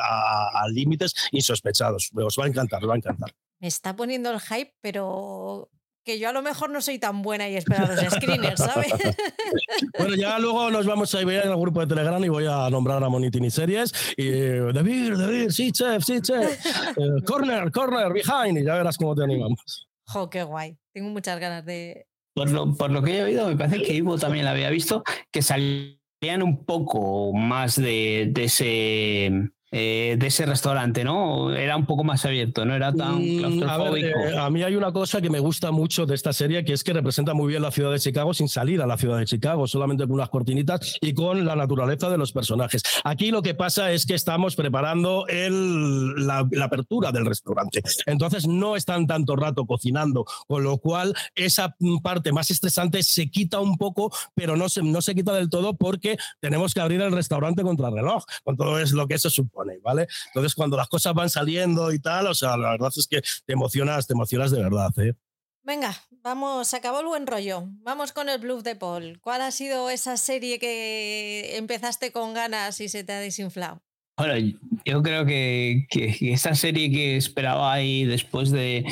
a 0.53 0.67
límites 0.69 1.13
insospechados. 1.31 2.09
Os 2.13 2.37
va 2.37 2.45
a 2.45 2.47
encantar, 2.47 2.83
os 2.83 2.89
va 2.89 2.93
a 2.93 2.97
encantar 2.97 3.33
me 3.61 3.67
está 3.67 3.95
poniendo 3.95 4.31
el 4.31 4.39
hype, 4.39 4.73
pero 4.81 5.69
que 6.03 6.17
yo 6.17 6.29
a 6.29 6.33
lo 6.33 6.41
mejor 6.41 6.71
no 6.71 6.81
soy 6.81 6.97
tan 6.97 7.21
buena 7.21 7.47
y 7.47 7.55
espero 7.55 7.85
los 7.85 7.99
screeners, 8.11 8.59
¿sabes? 8.59 8.91
bueno, 9.99 10.15
ya 10.15 10.39
luego 10.39 10.71
nos 10.71 10.87
vamos 10.87 11.13
a 11.13 11.21
ir 11.21 11.29
en 11.29 11.51
el 11.51 11.57
grupo 11.57 11.79
de 11.81 11.87
Telegram 11.87 12.23
y 12.23 12.29
voy 12.29 12.47
a 12.47 12.71
nombrar 12.71 13.03
a 13.03 13.07
Monitini 13.07 13.51
Series. 13.51 13.93
Y 14.17 14.31
David, 14.31 15.13
David, 15.15 15.49
sí, 15.49 15.71
chef, 15.71 16.03
sí, 16.03 16.19
chef. 16.21 16.65
Eh, 16.97 17.23
corner, 17.25 17.71
corner, 17.71 18.11
behind. 18.11 18.57
Y 18.57 18.65
ya 18.65 18.75
verás 18.75 18.97
cómo 18.97 19.15
te 19.15 19.23
animamos. 19.23 19.87
Jo, 20.07 20.29
qué 20.29 20.43
guay. 20.43 20.77
Tengo 20.91 21.09
muchas 21.09 21.39
ganas 21.39 21.63
de. 21.63 22.07
Por 22.33 22.49
lo, 22.49 22.75
por 22.75 22.91
lo 22.91 23.03
que 23.03 23.19
he 23.19 23.23
oído, 23.23 23.47
me 23.47 23.55
parece 23.55 23.83
que 23.83 23.93
Ivo 23.93 24.17
también 24.17 24.45
la 24.45 24.51
había 24.51 24.69
visto, 24.69 25.03
que 25.31 25.41
salían 25.41 26.41
un 26.41 26.65
poco 26.65 27.31
más 27.33 27.75
de, 27.75 28.29
de 28.31 28.43
ese 28.45 29.51
eh, 29.73 30.17
de 30.19 30.27
ese 30.27 30.45
restaurante, 30.45 31.05
¿no? 31.05 31.55
Era 31.55 31.77
un 31.77 31.85
poco 31.85 32.03
más 32.03 32.25
abierto, 32.25 32.65
no 32.65 32.75
era 32.75 32.91
tan 32.91 33.19
mm, 33.19 33.37
claustrofóbico. 33.37 34.19
Eh, 34.19 34.37
a, 34.37 34.49
mí 34.49 34.63
hay 34.63 34.75
una 34.75 34.91
cosa 34.91 35.21
que 35.21 35.29
me 35.29 35.39
gusta 35.39 35.71
mucho 35.71 36.05
de 36.05 36.13
esta 36.13 36.33
serie, 36.33 36.65
que 36.65 36.73
es 36.73 36.83
que 36.83 36.91
representa 36.91 37.33
muy 37.33 37.47
bien 37.47 37.61
la 37.61 37.71
ciudad 37.71 37.89
de 37.89 37.99
Chicago 37.99 38.33
sin 38.33 38.49
salir 38.49 38.81
a 38.81 38.85
la 38.85 38.97
ciudad 38.97 39.17
de 39.17 39.23
Chicago, 39.23 39.67
solamente 39.67 40.03
con 40.03 40.15
unas 40.15 40.27
cortinitas 40.27 40.97
y 40.99 41.13
con 41.13 41.45
la 41.45 41.55
naturaleza 41.55 42.09
de 42.09 42.17
los 42.17 42.33
personajes. 42.33 42.83
Aquí 43.05 43.31
lo 43.31 43.41
que 43.41 43.53
pasa 43.53 43.93
es 43.93 44.05
que 44.05 44.13
estamos 44.13 44.57
preparando 44.57 45.25
el, 45.27 46.27
la, 46.27 46.39
apertura 46.61 47.13
del 47.13 47.25
restaurante. 47.25 47.81
Entonces 48.07 48.47
no 48.47 48.75
están 48.75 49.07
tanto 49.07 49.37
rato 49.37 49.65
cocinando, 49.65 50.25
con 50.47 50.65
lo 50.65 50.79
cual 50.79 51.15
esa 51.33 51.77
parte 52.03 52.33
más 52.33 52.51
estresante 52.51 53.03
se 53.03 53.31
quita 53.31 53.61
un 53.61 53.77
poco, 53.77 54.11
pero 54.35 54.57
no 54.57 54.67
se, 54.67 54.83
no 54.83 55.01
se 55.01 55.15
quita 55.15 55.31
del 55.33 55.49
todo 55.49 55.75
porque 55.77 56.17
tenemos 56.41 56.73
que 56.73 56.81
abrir 56.81 56.99
el 56.99 57.13
restaurante 57.13 57.63
contra 57.63 57.87
el 57.87 57.95
reloj, 57.95 58.25
con 58.43 58.57
todo 58.57 58.77
es 58.77 58.91
lo 58.91 59.07
que 59.07 59.13
eso 59.13 59.29
supone. 59.29 59.60
¿Vale? 59.81 60.07
Entonces, 60.27 60.55
cuando 60.55 60.77
las 60.77 60.87
cosas 60.87 61.13
van 61.13 61.29
saliendo 61.29 61.91
y 61.91 61.99
tal, 61.99 62.27
o 62.27 62.33
sea, 62.33 62.57
la 62.57 62.71
verdad 62.71 62.91
es 62.95 63.07
que 63.07 63.21
te 63.45 63.53
emocionas, 63.53 64.07
te 64.07 64.13
emocionas 64.13 64.51
de 64.51 64.61
verdad, 64.61 64.91
¿eh? 64.97 65.15
Venga, 65.63 65.95
vamos, 66.23 66.67
se 66.67 66.77
acabó 66.77 67.01
el 67.01 67.05
buen 67.05 67.27
rollo. 67.27 67.65
Vamos 67.83 68.13
con 68.13 68.29
el 68.29 68.39
bluff 68.39 68.63
de 68.63 68.75
Paul. 68.75 69.19
¿Cuál 69.21 69.41
ha 69.41 69.51
sido 69.51 69.91
esa 69.91 70.17
serie 70.17 70.57
que 70.57 71.55
empezaste 71.57 72.11
con 72.11 72.33
ganas 72.33 72.81
y 72.81 72.89
se 72.89 73.03
te 73.03 73.13
ha 73.13 73.19
desinflado? 73.19 73.81
Bueno, 74.17 74.55
yo 74.85 75.01
creo 75.01 75.25
que, 75.25 75.87
que, 75.89 76.33
esa 76.33 76.53
serie 76.53 76.91
que 76.91 77.15
esperaba 77.17 77.73
ahí 77.73 78.05
después 78.05 78.51
de, 78.51 78.85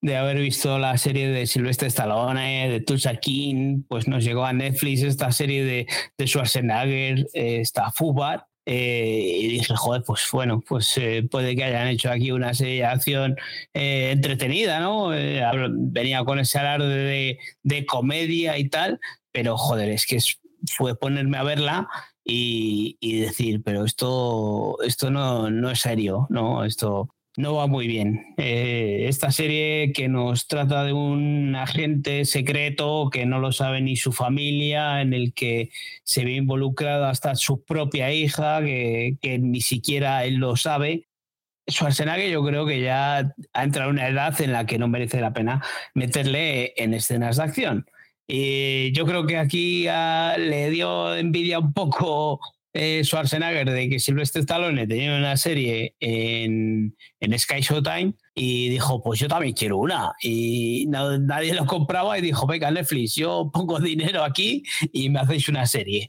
de, 0.00 0.16
haber 0.16 0.38
visto 0.38 0.78
la 0.78 0.96
serie 0.98 1.28
de 1.28 1.46
Silvestre 1.46 1.88
Stallone, 1.88 2.68
de 2.68 2.80
Tulsa 2.80 3.16
King, 3.16 3.82
pues 3.88 4.06
nos 4.06 4.22
llegó 4.22 4.44
a 4.44 4.52
Netflix 4.52 5.02
esta 5.02 5.32
serie 5.32 5.64
de, 5.64 5.86
de 6.16 6.26
Schwarzenegger, 6.26 7.26
eh, 7.32 7.60
esta 7.60 7.90
Fubar, 7.90 8.46
eh, 8.66 9.38
y 9.42 9.48
dije, 9.48 9.74
joder, 9.76 10.02
pues 10.04 10.28
bueno, 10.32 10.60
pues 10.60 10.98
eh, 10.98 11.26
puede 11.30 11.54
que 11.54 11.64
hayan 11.64 11.86
hecho 11.86 12.10
aquí 12.10 12.32
una 12.32 12.52
serie 12.52 12.78
de 12.78 12.84
acción 12.84 13.36
eh, 13.72 14.10
entretenida, 14.10 14.80
¿no? 14.80 15.10
venía 15.70 16.24
con 16.24 16.40
ese 16.40 16.58
alarde 16.58 16.88
de, 16.88 17.38
de, 17.62 17.86
comedia 17.86 18.58
y 18.58 18.68
tal, 18.68 18.98
pero 19.30 19.56
joder, 19.56 19.90
es 19.90 20.04
que 20.04 20.18
fue 20.68 20.98
ponerme 20.98 21.38
a 21.38 21.44
verla 21.44 21.88
y, 22.24 22.96
y, 23.00 23.20
decir, 23.20 23.62
pero 23.64 23.84
esto, 23.84 24.78
esto 24.82 25.12
no, 25.12 25.48
no 25.48 25.70
es 25.70 25.80
serio, 25.80 26.26
¿no? 26.28 26.64
Esto 26.64 27.08
no 27.36 27.54
va 27.54 27.66
muy 27.66 27.86
bien. 27.86 28.34
Eh, 28.38 29.06
esta 29.08 29.30
serie 29.30 29.92
que 29.92 30.08
nos 30.08 30.46
trata 30.46 30.84
de 30.84 30.92
un 30.92 31.54
agente 31.54 32.24
secreto 32.24 33.10
que 33.12 33.26
no 33.26 33.38
lo 33.38 33.52
sabe 33.52 33.80
ni 33.80 33.96
su 33.96 34.12
familia, 34.12 35.02
en 35.02 35.12
el 35.12 35.34
que 35.34 35.70
se 36.02 36.24
ve 36.24 36.32
involucrada 36.32 37.10
hasta 37.10 37.34
su 37.36 37.64
propia 37.64 38.12
hija, 38.12 38.60
que, 38.62 39.16
que 39.20 39.38
ni 39.38 39.60
siquiera 39.60 40.24
él 40.24 40.36
lo 40.36 40.56
sabe. 40.56 41.06
Schwarzenegger 41.68 42.30
yo 42.30 42.44
creo 42.44 42.64
que 42.66 42.80
ya 42.80 43.34
ha 43.52 43.64
entrado 43.64 43.90
en 43.90 43.96
una 43.96 44.08
edad 44.08 44.40
en 44.40 44.52
la 44.52 44.66
que 44.66 44.78
no 44.78 44.88
merece 44.88 45.20
la 45.20 45.32
pena 45.32 45.62
meterle 45.94 46.72
en 46.76 46.94
escenas 46.94 47.36
de 47.36 47.42
acción. 47.42 47.86
Y 48.28 48.92
yo 48.92 49.06
creo 49.06 49.26
que 49.26 49.36
aquí 49.38 49.86
le 50.38 50.70
dio 50.70 51.14
envidia 51.16 51.58
un 51.58 51.72
poco 51.72 52.40
eh, 52.76 53.02
Schwarzenegger 53.04 53.70
de 53.70 53.88
que 53.88 53.98
Sylvester 53.98 54.40
Stallone 54.40 54.86
tenía 54.86 55.16
una 55.16 55.36
serie 55.36 55.96
en, 56.00 56.96
en 57.20 57.38
Sky 57.38 57.60
Showtime 57.60 58.14
y 58.34 58.68
dijo, 58.68 59.02
pues 59.02 59.18
yo 59.20 59.28
también 59.28 59.54
quiero 59.54 59.78
una. 59.78 60.12
Y 60.22 60.86
nadie 60.88 61.54
lo 61.54 61.66
compraba 61.66 62.18
y 62.18 62.22
dijo, 62.22 62.46
venga 62.46 62.70
Netflix, 62.70 63.14
yo 63.14 63.50
pongo 63.52 63.78
dinero 63.80 64.22
aquí 64.22 64.62
y 64.92 65.08
me 65.10 65.20
hacéis 65.20 65.48
una 65.48 65.66
serie. 65.66 66.08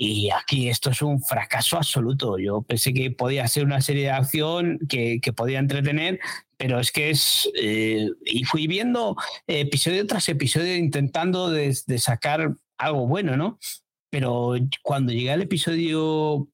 Y 0.00 0.30
aquí 0.30 0.68
esto 0.68 0.90
es 0.90 1.02
un 1.02 1.20
fracaso 1.20 1.76
absoluto. 1.76 2.38
Yo 2.38 2.62
pensé 2.62 2.94
que 2.94 3.10
podía 3.10 3.48
ser 3.48 3.64
una 3.64 3.80
serie 3.80 4.04
de 4.04 4.10
acción 4.10 4.78
que, 4.88 5.20
que 5.20 5.32
podía 5.32 5.58
entretener, 5.58 6.20
pero 6.56 6.78
es 6.78 6.92
que 6.92 7.10
es... 7.10 7.50
Eh, 7.60 8.08
y 8.24 8.44
fui 8.44 8.68
viendo 8.68 9.16
episodio 9.48 10.06
tras 10.06 10.28
episodio 10.28 10.76
intentando 10.76 11.50
de, 11.50 11.76
de 11.86 11.98
sacar 11.98 12.54
algo 12.76 13.08
bueno, 13.08 13.36
¿no? 13.36 13.58
Pero 14.10 14.54
cuando 14.82 15.12
llegué 15.12 15.32
al 15.32 15.42
episodio 15.42 16.48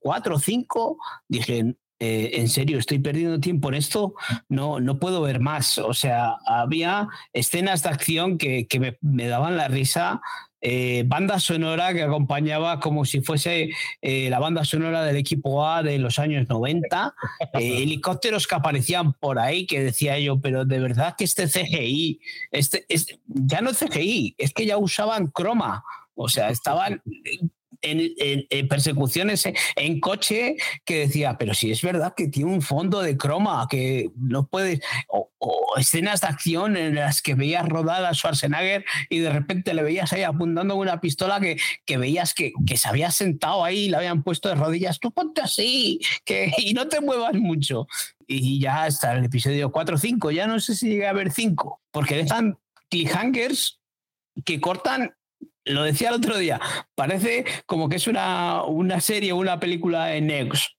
4 0.00 0.32
mm, 0.32 0.36
o 0.36 0.38
5, 0.38 0.98
dije, 1.28 1.74
eh, 2.00 2.30
en 2.34 2.48
serio, 2.48 2.78
estoy 2.78 3.00
perdiendo 3.00 3.40
tiempo 3.40 3.68
en 3.68 3.74
esto, 3.74 4.14
no, 4.48 4.78
no 4.78 4.98
puedo 5.00 5.20
ver 5.22 5.40
más. 5.40 5.78
O 5.78 5.94
sea, 5.94 6.36
había 6.46 7.08
escenas 7.32 7.82
de 7.82 7.88
acción 7.88 8.38
que, 8.38 8.68
que 8.68 8.96
me, 9.00 9.26
daban 9.26 9.56
la 9.56 9.68
risa. 9.68 10.20
Eh, 10.60 11.04
banda 11.06 11.38
sonora 11.38 11.94
que 11.94 12.02
acompañaba 12.02 12.80
como 12.80 13.04
si 13.04 13.20
fuese 13.20 13.70
eh, 14.02 14.28
la 14.28 14.40
banda 14.40 14.64
sonora 14.64 15.04
del 15.04 15.16
equipo 15.16 15.64
A 15.64 15.84
de 15.84 15.98
los 15.98 16.18
años 16.18 16.48
90, 16.48 17.14
helicópteros 17.52 18.48
que 18.48 18.56
aparecían 18.56 19.12
por 19.12 19.38
ahí 19.38 19.66
que 19.66 19.80
decía 19.80 20.18
yo, 20.18 20.40
pero 20.40 20.64
de 20.64 20.80
verdad 20.80 21.14
que 21.16 21.22
este 21.22 21.46
CGI, 21.46 22.20
este, 22.50 22.86
este 22.88 23.20
ya 23.26 23.60
no 23.60 23.70
CGI, 23.72 24.34
es 24.36 24.52
que 24.52 24.66
ya 24.66 24.78
usaban 24.78 25.28
croma, 25.28 25.84
o 26.18 26.28
sea, 26.28 26.50
estaban 26.50 27.00
en, 27.80 28.68
persecuciones 28.68 29.44
en 29.76 30.00
coche 30.00 30.56
que 30.84 31.00
decía, 31.00 31.38
pero 31.38 31.54
si 31.54 31.70
es 31.70 31.80
verdad 31.82 32.14
que 32.16 32.26
tiene 32.28 32.52
un 32.52 32.60
fondo 32.60 33.00
de 33.00 33.16
croma, 33.16 33.66
que 33.70 34.10
no 34.16 34.48
puedes, 34.48 34.80
o, 35.08 35.30
escenas 35.76 36.20
de 36.20 36.26
acción 36.26 36.76
en 36.76 36.96
las 36.96 37.22
que 37.22 37.36
veías 37.36 37.68
rodar 37.68 38.04
a 38.04 38.12
Schwarzenegger 38.12 38.84
y 39.08 39.20
de 39.20 39.30
repente 39.30 39.74
le 39.74 39.84
veías 39.84 40.12
ahí 40.12 40.24
apuntando 40.24 40.74
una 40.74 41.00
pistola 41.00 41.38
que, 41.38 41.56
que 41.84 41.98
veías 41.98 42.34
que, 42.34 42.52
que, 42.66 42.76
se 42.76 42.88
había 42.88 43.12
sentado 43.12 43.64
ahí 43.64 43.84
y 43.84 43.88
le 43.90 43.98
habían 43.98 44.24
puesto 44.24 44.48
de 44.48 44.56
rodillas, 44.56 44.98
tú 44.98 45.12
ponte 45.12 45.40
así 45.40 46.00
que, 46.24 46.52
y 46.58 46.74
no 46.74 46.88
te 46.88 47.00
muevas 47.00 47.34
mucho. 47.34 47.86
Y 48.26 48.60
ya 48.60 48.84
hasta 48.84 49.12
el 49.12 49.24
episodio 49.24 49.70
4 49.70 49.94
o 49.94 49.98
5, 49.98 50.30
ya 50.32 50.48
no 50.48 50.58
sé 50.58 50.74
si 50.74 50.88
llega 50.88 51.06
a 51.06 51.10
haber 51.10 51.30
5, 51.30 51.80
porque 51.92 52.16
dejan 52.16 52.58
cliffhangers 52.90 53.78
que 54.44 54.60
cortan 54.60 55.14
lo 55.68 55.82
decía 55.82 56.08
el 56.08 56.16
otro 56.16 56.36
día, 56.36 56.60
parece 56.94 57.44
como 57.66 57.88
que 57.88 57.96
es 57.96 58.06
una, 58.06 58.64
una 58.64 59.00
serie 59.00 59.32
o 59.32 59.36
una 59.36 59.60
película 59.60 60.14
en 60.14 60.26
Next. 60.26 60.70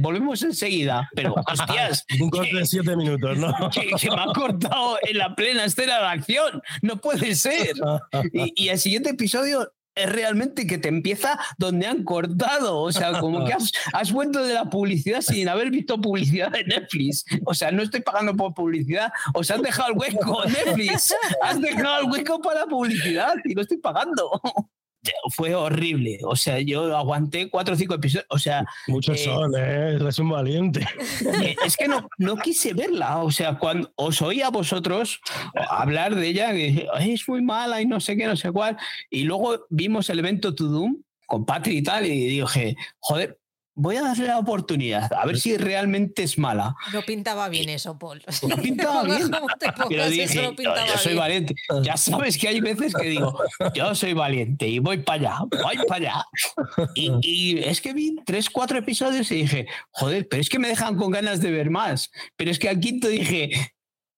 volvemos 0.00 0.42
enseguida, 0.42 1.08
pero 1.14 1.34
hostias. 1.46 2.04
Un 2.20 2.30
corte 2.30 2.56
de 2.56 2.66
siete 2.66 2.96
minutos, 2.96 3.38
¿no? 3.38 3.52
Que, 3.70 4.10
me 4.10 4.20
ha 4.20 4.32
cortado 4.34 4.98
en 5.02 5.18
la 5.18 5.34
plena 5.34 5.64
escena 5.64 5.98
de 5.98 6.06
acción. 6.06 6.62
No 6.82 6.98
puede 6.98 7.34
ser. 7.34 7.72
Y, 8.32 8.64
y 8.64 8.68
el 8.68 8.78
siguiente 8.78 9.10
episodio 9.10 9.72
es 9.94 10.10
realmente 10.10 10.66
que 10.66 10.78
te 10.78 10.88
empieza 10.88 11.38
donde 11.58 11.86
han 11.86 12.04
cortado. 12.04 12.80
O 12.80 12.92
sea, 12.92 13.20
como 13.20 13.44
que 13.44 13.52
has, 13.52 13.72
has, 13.92 14.12
vuelto 14.12 14.44
de 14.44 14.54
la 14.54 14.64
publicidad 14.66 15.20
sin 15.20 15.48
haber 15.48 15.70
visto 15.70 16.00
publicidad 16.00 16.50
de 16.50 16.64
Netflix. 16.64 17.24
O 17.44 17.54
sea, 17.54 17.70
no 17.70 17.82
estoy 17.82 18.00
pagando 18.00 18.34
por 18.34 18.54
publicidad. 18.54 19.12
O 19.34 19.44
sea, 19.44 19.56
has 19.56 19.62
dejado 19.62 19.92
el 19.92 19.98
hueco, 19.98 20.44
Netflix. 20.46 21.14
Has 21.42 21.60
dejado 21.60 22.02
el 22.02 22.10
hueco 22.10 22.40
para 22.40 22.66
publicidad 22.66 23.34
y 23.44 23.54
no 23.54 23.62
estoy 23.62 23.78
pagando 23.78 24.40
fue 25.30 25.54
horrible. 25.54 26.18
O 26.24 26.36
sea, 26.36 26.60
yo 26.60 26.96
aguanté 26.96 27.48
cuatro 27.50 27.74
o 27.74 27.76
cinco 27.76 27.94
episodios. 27.94 28.26
O 28.28 28.38
sea. 28.38 28.64
Muchos 28.86 29.20
eh, 29.20 29.24
son, 29.24 29.54
¿eh? 29.56 29.96
Eres 29.96 30.18
un 30.18 30.30
valiente. 30.30 30.86
Eh, 31.42 31.56
es 31.64 31.76
que 31.76 31.88
no, 31.88 32.08
no 32.18 32.36
quise 32.36 32.74
verla. 32.74 33.18
O 33.18 33.30
sea, 33.30 33.58
cuando 33.58 33.92
os 33.96 34.20
oí 34.22 34.42
a 34.42 34.50
vosotros 34.50 35.20
hablar 35.68 36.14
de 36.14 36.28
ella, 36.28 36.52
que 36.52 36.88
es 37.00 37.28
muy 37.28 37.42
mala 37.42 37.80
y 37.80 37.86
no 37.86 38.00
sé 38.00 38.16
qué, 38.16 38.26
no 38.26 38.36
sé 38.36 38.52
cuál. 38.52 38.76
Y 39.10 39.24
luego 39.24 39.66
vimos 39.70 40.10
el 40.10 40.18
evento 40.18 40.54
To 40.54 40.64
Doom 40.64 41.02
con 41.26 41.46
Patrick 41.46 41.76
y 41.76 41.82
tal, 41.82 42.04
y 42.04 42.26
dije, 42.26 42.76
joder, 42.98 43.38
voy 43.74 43.96
a 43.96 44.02
darle 44.02 44.26
la 44.26 44.38
oportunidad, 44.38 45.12
a 45.12 45.24
ver 45.24 45.38
si 45.38 45.56
realmente 45.56 46.22
es 46.22 46.38
mala. 46.38 46.74
No 46.92 47.02
pintaba 47.02 47.48
bien 47.48 47.68
eso, 47.68 47.98
Paul. 47.98 48.22
No 48.48 48.56
pintaba 48.56 49.02
bien. 49.04 49.30
Pero 49.88 50.08
dije, 50.08 50.54
yo 50.58 50.98
soy 50.98 51.14
valiente. 51.14 51.54
Ya 51.82 51.96
sabes 51.96 52.36
que 52.36 52.48
hay 52.48 52.60
veces 52.60 52.94
que 52.94 53.08
digo, 53.08 53.38
yo 53.74 53.94
soy 53.94 54.12
valiente 54.12 54.68
y 54.68 54.78
voy 54.78 54.98
para 54.98 55.20
allá, 55.20 55.38
voy 55.62 55.78
para 55.86 55.96
allá. 55.96 56.24
Y, 56.94 57.10
y, 57.22 57.58
es 57.58 57.80
que 57.80 57.92
vi 57.92 58.16
tres, 58.24 58.50
cuatro 58.50 58.78
episodios 58.78 59.30
y 59.30 59.36
dije, 59.36 59.66
joder, 59.90 60.28
pero 60.28 60.40
es 60.40 60.48
que 60.48 60.58
me 60.58 60.68
dejan 60.68 60.96
con 60.96 61.10
ganas 61.10 61.40
de 61.40 61.50
ver 61.50 61.70
más. 61.70 62.10
Pero 62.36 62.50
es 62.50 62.58
que 62.58 62.68
al 62.68 62.80
quinto 62.80 63.08
dije, 63.08 63.50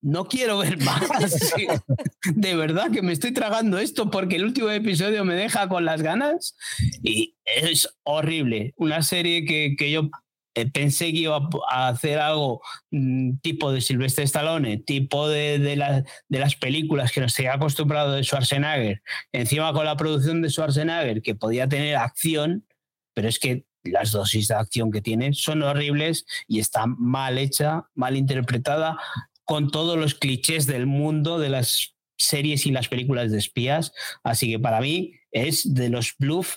no 0.05 0.27
quiero 0.27 0.59
ver 0.59 0.79
más. 0.79 1.03
De 2.35 2.55
verdad 2.55 2.91
que 2.93 3.03
me 3.03 3.13
estoy 3.13 3.33
tragando 3.33 3.79
esto 3.79 4.11
porque 4.11 4.37
el 4.37 4.45
último 4.45 4.69
episodio 4.71 5.25
me 5.25 5.35
deja 5.35 5.67
con 5.69 5.87
las 5.87 6.03
ganas 6.03 6.57
y 7.03 7.37
es 7.45 7.89
horrible. 8.03 8.75
Una 8.77 9.03
serie 9.03 9.47
que, 9.47 9.75
que 9.79 9.91
yo 9.91 10.11
eh, 10.55 10.71
pensé 10.71 11.07
que 11.07 11.21
iba 11.21 11.49
a 11.71 11.89
hacer 11.89 12.19
algo 12.19 12.61
mm, 12.91 13.39
tipo 13.39 13.73
de 13.73 13.81
Silvestre 13.81 14.25
Stallone, 14.25 14.77
tipo 14.77 15.27
de, 15.27 15.59
de, 15.59 16.05
de 16.29 16.39
las 16.39 16.55
películas 16.57 17.11
que 17.11 17.23
nos 17.23 17.39
había 17.39 17.55
acostumbrado 17.55 18.13
de 18.13 18.25
Schwarzenegger, 18.25 19.03
encima 19.33 19.73
con 19.73 19.87
la 19.87 19.97
producción 19.97 20.43
de 20.43 20.51
Schwarzenegger, 20.51 21.23
que 21.23 21.35
podía 21.35 21.67
tener 21.67 21.97
acción, 21.97 22.67
pero 23.15 23.29
es 23.29 23.39
que 23.39 23.65
las 23.83 24.13
dosis 24.13 24.49
de 24.49 24.55
acción 24.55 24.91
que 24.91 25.01
tiene 25.01 25.33
son 25.33 25.63
horribles 25.63 26.27
y 26.47 26.61
está 26.61 26.87
mal 26.87 27.39
hecha, 27.39 27.89
mal 27.95 28.17
interpretada 28.17 28.99
con 29.45 29.71
todos 29.71 29.99
los 29.99 30.15
clichés 30.15 30.67
del 30.67 30.87
mundo 30.87 31.39
de 31.39 31.51
las 31.51 31.95
series 32.17 32.67
y 32.67 32.73
las 32.73 32.89
películas 32.89 33.31
de 33.31 33.39
espías. 33.39 33.93
Así 34.23 34.51
que 34.51 34.59
para 34.59 34.81
mí 34.81 35.15
es 35.31 35.75
de 35.75 35.89
los 35.89 36.15
bluff 36.19 36.57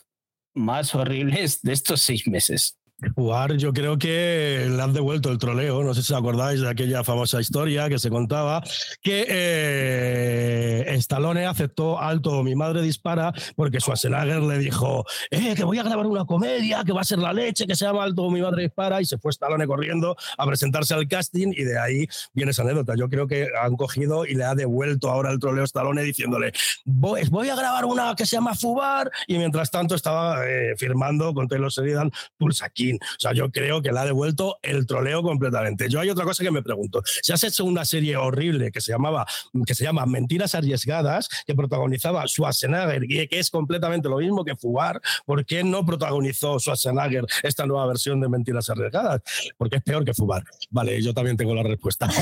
más 0.53 0.95
horribles 0.95 1.61
de 1.61 1.73
estos 1.73 2.01
seis 2.01 2.27
meses. 2.27 2.76
Jugar, 3.15 3.57
yo 3.57 3.73
creo 3.73 3.99
que 3.99 4.65
le 4.67 4.81
han 4.81 4.91
devuelto 4.91 5.29
el 5.29 5.37
troleo. 5.37 5.83
No 5.83 5.93
sé 5.93 6.01
si 6.01 6.13
os 6.13 6.19
acordáis 6.19 6.61
de 6.61 6.69
aquella 6.69 7.03
famosa 7.03 7.39
historia 7.39 7.89
que 7.89 7.99
se 7.99 8.09
contaba 8.09 8.63
que 9.03 9.23
eh, 9.29 10.95
Stallone 10.95 11.45
aceptó 11.45 11.99
alto 11.99 12.41
Mi 12.41 12.55
madre 12.55 12.81
dispara 12.81 13.31
porque 13.55 13.79
Schwarzenegger 13.79 14.41
le 14.41 14.57
dijo 14.57 15.05
eh, 15.29 15.53
que 15.55 15.63
voy 15.63 15.77
a 15.77 15.83
grabar 15.83 16.07
una 16.07 16.25
comedia 16.25 16.83
que 16.83 16.91
va 16.91 17.01
a 17.01 17.03
ser 17.03 17.19
la 17.19 17.33
leche, 17.33 17.67
que 17.67 17.75
se 17.75 17.85
llama 17.85 18.03
Alto 18.03 18.31
Mi 18.31 18.41
madre 18.41 18.63
dispara. 18.63 18.99
Y 18.99 19.05
se 19.05 19.19
fue 19.19 19.29
Stallone 19.29 19.67
corriendo 19.67 20.17
a 20.35 20.45
presentarse 20.47 20.95
al 20.95 21.07
casting 21.07 21.53
y 21.55 21.65
de 21.65 21.77
ahí 21.77 22.07
viene 22.33 22.49
esa 22.49 22.63
anécdota. 22.63 22.95
Yo 22.97 23.09
creo 23.09 23.27
que 23.27 23.47
han 23.61 23.75
cogido 23.75 24.25
y 24.25 24.33
le 24.33 24.43
ha 24.43 24.55
devuelto 24.55 25.11
ahora 25.11 25.31
el 25.31 25.37
troleo 25.37 25.61
a 25.61 25.65
Stallone 25.65 26.01
diciéndole 26.01 26.51
voy, 26.83 27.49
a 27.49 27.55
grabar 27.55 27.85
una 27.85 28.15
que 28.15 28.25
se 28.25 28.37
llama 28.37 28.55
Fubar. 28.55 29.11
Y 29.27 29.37
mientras 29.37 29.69
tanto 29.69 29.93
estaba 29.93 30.47
eh, 30.47 30.73
firmando 30.77 31.31
con 31.35 31.47
Taylor 31.47 31.69
Sheridan 31.69 32.11
Pulse 32.39 32.65
aquí 32.65 32.86
o 32.95 33.19
sea, 33.19 33.33
yo 33.33 33.51
creo 33.51 33.81
que 33.81 33.91
le 33.91 33.99
ha 33.99 34.05
devuelto 34.05 34.57
el 34.61 34.85
troleo 34.85 35.23
completamente. 35.23 35.89
Yo 35.89 35.99
hay 35.99 36.09
otra 36.09 36.25
cosa 36.25 36.43
que 36.43 36.51
me 36.51 36.61
pregunto. 36.63 37.01
Si 37.21 37.31
has 37.31 37.43
hecho 37.43 37.65
una 37.65 37.85
serie 37.85 38.17
horrible 38.17 38.71
que 38.71 38.81
se 38.81 38.91
llamaba, 38.91 39.25
que 39.65 39.75
se 39.75 39.83
llama 39.83 40.05
Mentiras 40.05 40.55
Arriesgadas, 40.55 41.29
que 41.45 41.55
protagonizaba 41.55 42.27
Schwarzenegger, 42.27 43.07
que 43.07 43.27
es 43.31 43.49
completamente 43.49 44.09
lo 44.09 44.17
mismo 44.17 44.43
que 44.43 44.55
Fugar, 44.55 45.01
¿por 45.25 45.45
qué 45.45 45.63
no 45.63 45.85
protagonizó 45.85 46.59
Schwarzenegger 46.59 47.25
esta 47.43 47.65
nueva 47.65 47.85
versión 47.88 48.19
de 48.21 48.29
Mentiras 48.29 48.69
Arriesgadas? 48.69 49.21
Porque 49.57 49.77
es 49.77 49.83
peor 49.83 50.05
que 50.05 50.13
Fugar. 50.13 50.43
Vale, 50.69 51.01
yo 51.01 51.13
también 51.13 51.38
tengo 51.38 51.55
la 51.55 51.63
respuesta. 51.63 52.07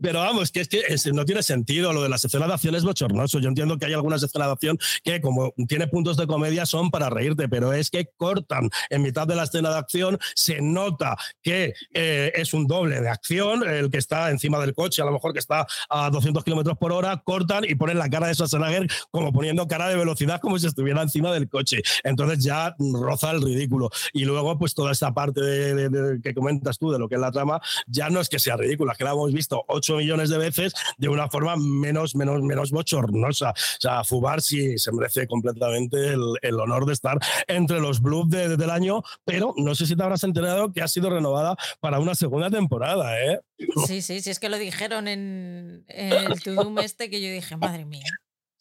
Pero 0.00 0.20
vamos, 0.20 0.50
que 0.50 0.60
es 0.60 0.68
que 0.68 0.84
no 1.12 1.24
tiene 1.24 1.42
sentido. 1.42 1.92
Lo 1.92 2.02
de 2.02 2.08
las 2.08 2.24
escenas 2.24 2.48
de 2.48 2.54
acción 2.54 2.74
es 2.74 2.84
bochornoso. 2.84 3.38
Yo 3.38 3.48
entiendo 3.48 3.78
que 3.78 3.86
hay 3.86 3.92
algunas 3.92 4.22
escenas 4.22 4.48
de 4.48 4.52
acción 4.52 4.78
que, 5.02 5.20
como 5.20 5.52
tiene 5.68 5.86
puntos 5.86 6.16
de 6.16 6.26
comedia, 6.26 6.66
son 6.66 6.90
para 6.90 7.10
reírte, 7.10 7.48
pero 7.48 7.72
es 7.72 7.90
que 7.90 8.08
cortan 8.16 8.70
en 8.90 9.02
mitad 9.02 9.26
de 9.26 9.34
la 9.34 9.44
escena 9.44 9.70
de 9.70 9.78
acción. 9.78 10.18
Se 10.34 10.60
nota 10.60 11.16
que 11.42 11.74
eh, 11.92 12.32
es 12.34 12.54
un 12.54 12.66
doble 12.66 13.00
de 13.00 13.08
acción, 13.08 13.66
el 13.68 13.90
que 13.90 13.98
está 13.98 14.30
encima 14.30 14.58
del 14.60 14.74
coche, 14.74 15.02
a 15.02 15.04
lo 15.04 15.12
mejor 15.12 15.32
que 15.32 15.38
está 15.38 15.66
a 15.88 16.10
200 16.10 16.44
kilómetros 16.44 16.76
por 16.78 16.92
hora, 16.92 17.22
cortan 17.24 17.64
y 17.66 17.74
ponen 17.74 17.98
la 17.98 18.08
cara 18.08 18.26
de 18.28 18.34
Schwarzenegger 18.34 18.86
como 19.10 19.32
poniendo 19.32 19.66
cara 19.68 19.88
de 19.88 19.96
velocidad, 19.96 20.40
como 20.40 20.58
si 20.58 20.66
estuviera 20.66 21.02
encima 21.02 21.32
del 21.32 21.48
coche. 21.48 21.82
Entonces 22.02 22.44
ya 22.44 22.74
roza 22.78 23.30
el 23.30 23.42
ridículo. 23.42 23.90
Y 24.12 24.24
luego, 24.24 24.58
pues 24.58 24.74
toda 24.74 24.92
esta 24.92 25.12
parte 25.12 25.40
de, 25.40 26.20
que 26.22 26.34
comentas 26.34 26.78
tú 26.78 26.90
de 26.90 26.98
lo 26.98 27.08
que 27.08 27.16
es 27.16 27.20
la 27.20 27.30
trama, 27.30 27.60
ya 27.86 28.10
no 28.10 28.20
es 28.20 28.28
que 28.28 28.38
sea 28.38 28.56
ridícula, 28.56 28.94
que 28.94 29.04
la 29.04 29.12
visto 29.34 29.64
8 29.68 29.96
millones 29.96 30.30
de 30.30 30.38
veces 30.38 30.72
de 30.96 31.08
una 31.08 31.28
forma 31.28 31.56
menos, 31.56 32.14
menos, 32.14 32.42
menos 32.42 32.70
bochornosa. 32.70 33.50
O 33.50 33.80
sea, 33.80 34.04
Fubar 34.04 34.40
sí 34.40 34.78
se 34.78 34.92
merece 34.92 35.26
completamente 35.26 36.14
el, 36.42 36.60
honor 36.60 36.86
de 36.86 36.92
estar 36.92 37.18
entre 37.48 37.80
los 37.80 38.00
Blues 38.00 38.30
del 38.30 38.70
año, 38.70 39.02
pero 39.24 39.54
no 39.56 39.74
sé 39.74 39.86
si 39.86 39.96
te 39.96 40.02
habrás 40.02 40.24
enterado 40.24 40.72
que 40.72 40.82
ha 40.82 40.88
sido 40.88 41.10
renovada 41.10 41.56
para 41.80 41.98
una 41.98 42.14
segunda 42.14 42.48
temporada, 42.50 43.20
¿eh? 43.20 43.40
Sí, 43.86 44.02
sí, 44.02 44.20
sí, 44.20 44.30
es 44.30 44.38
que 44.38 44.48
lo 44.48 44.58
dijeron 44.58 45.08
en, 45.08 45.84
el 45.88 46.40
Tudum 46.42 46.78
este 46.78 47.10
que 47.10 47.20
yo 47.20 47.30
dije, 47.30 47.56
madre 47.56 47.84
mía. 47.84 48.04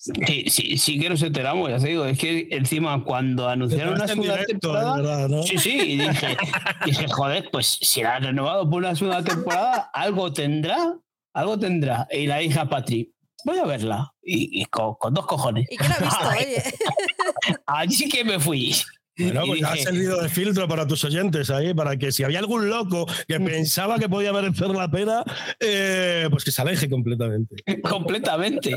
Sí, 0.04 0.46
sí, 0.50 0.78
sí 0.78 1.00
que 1.00 1.10
nos 1.10 1.22
enteramos, 1.22 1.70
ya 1.70 1.80
te 1.80 1.88
digo, 1.88 2.04
es 2.04 2.20
que 2.20 2.50
encima 2.52 3.02
cuando 3.06 3.48
anunciaron 3.48 3.94
una 3.94 4.06
segunda 4.06 4.44
temporada, 4.44 5.44
sí, 5.44 5.58
sí, 5.58 5.78
y 5.80 5.98
dije, 5.98 6.36
dije, 6.86 7.08
joder, 7.08 7.50
pues 7.50 7.78
si 7.82 8.04
la 8.04 8.18
han 8.18 8.24
renovado 8.24 8.70
por 8.70 8.80
una 8.80 8.96
segunda 8.96 9.24
temporada, 9.24 9.90
algo 9.94 10.34
tendrá, 10.34 10.94
algo 11.34 11.58
tendrá. 11.58 12.06
Y 12.12 12.28
la 12.28 12.42
hija 12.42 12.68
Patri, 12.68 13.14
voy 13.46 13.58
a 13.60 13.64
verla, 13.64 14.14
y, 14.22 14.66
con, 14.66 15.14
dos 15.14 15.26
cojones. 15.26 15.68
¿Y 15.72 15.78
qué 15.78 15.88
la 15.88 15.96
ha 15.96 16.00
visto, 16.00 16.30
oye? 16.38 16.64
Allí 17.66 18.10
que 18.10 18.26
me 18.26 18.40
fui. 18.42 18.76
Bueno, 19.18 19.44
pues 19.46 19.64
ha 19.64 19.76
servido 19.76 20.22
de 20.22 20.30
filtro 20.30 20.68
para 20.68 20.88
tus 20.88 21.04
oyentes 21.04 21.52
ahí, 21.52 21.74
para 21.74 21.98
que 21.98 22.12
si 22.12 22.24
había 22.24 22.40
algún 22.40 22.68
loco 22.70 23.06
que 23.28 23.38
mm. 23.38 23.46
pensaba 23.46 24.00
que 24.00 24.10
podía 24.10 24.34
merecer 24.34 24.70
la 24.70 24.90
pena, 24.90 25.24
eh, 25.60 26.28
pues 26.32 26.44
que 26.44 26.52
se 26.52 26.62
aleje 26.62 26.90
completamente. 26.90 27.56
Completamente. 27.84 28.76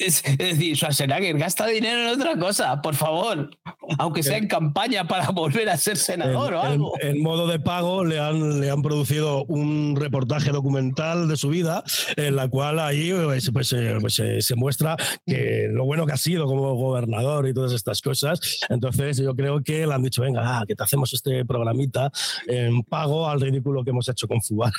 Es, 0.00 0.22
decir, 0.38 0.76
Schwarzenegger 0.76 1.36
gasta 1.36 1.66
dinero 1.66 2.00
en 2.00 2.20
otra 2.20 2.38
cosa, 2.38 2.80
por 2.80 2.94
favor. 2.94 3.50
Aunque 3.98 4.22
sea 4.22 4.38
en 4.38 4.48
campaña 4.48 5.06
para 5.06 5.28
volver 5.32 5.68
a 5.68 5.76
ser 5.76 5.98
senador 5.98 6.54
o 6.54 6.62
algo. 6.62 6.92
En, 7.00 7.22
modo 7.22 7.46
de 7.46 7.60
pago 7.60 8.04
le 8.04 8.18
han, 8.18 8.60
le 8.60 8.70
han 8.70 8.80
producido 8.82 9.44
un 9.44 9.96
reportaje 9.96 10.52
documental 10.52 11.28
de 11.28 11.36
su 11.36 11.48
vida, 11.48 11.84
en 12.16 12.36
la 12.36 12.48
cual 12.48 12.78
ahí 12.78 13.12
pues, 13.12 13.50
pues, 13.52 13.72
eh, 13.74 13.96
pues 14.00 14.18
eh, 14.20 14.40
se 14.40 14.54
muestra 14.54 14.96
que 15.26 15.68
lo 15.70 15.84
bueno 15.84 16.06
que 16.06 16.12
ha 16.12 16.16
sido 16.16 16.46
como 16.46 16.74
gobernador 16.74 17.46
y 17.46 17.52
todas 17.52 17.72
estas 17.72 18.00
cosas. 18.00 18.40
Entonces 18.70 19.18
yo 19.18 19.34
creo 19.34 19.62
que 19.62 19.65
que 19.66 19.86
le 19.86 19.92
han 19.92 20.02
dicho, 20.02 20.22
venga, 20.22 20.64
que 20.66 20.76
te 20.76 20.82
hacemos 20.84 21.12
este 21.12 21.44
programita 21.44 22.10
en 22.46 22.84
pago 22.84 23.28
al 23.28 23.40
ridículo 23.40 23.84
que 23.84 23.90
hemos 23.90 24.08
hecho 24.08 24.28
con 24.28 24.40
Fubal. 24.40 24.72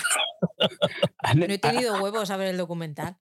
No 1.36 1.46
he 1.46 1.58
tenido 1.60 2.02
huevos 2.02 2.32
a 2.32 2.38
ver 2.38 2.48
el 2.48 2.58
documental. 2.58 3.18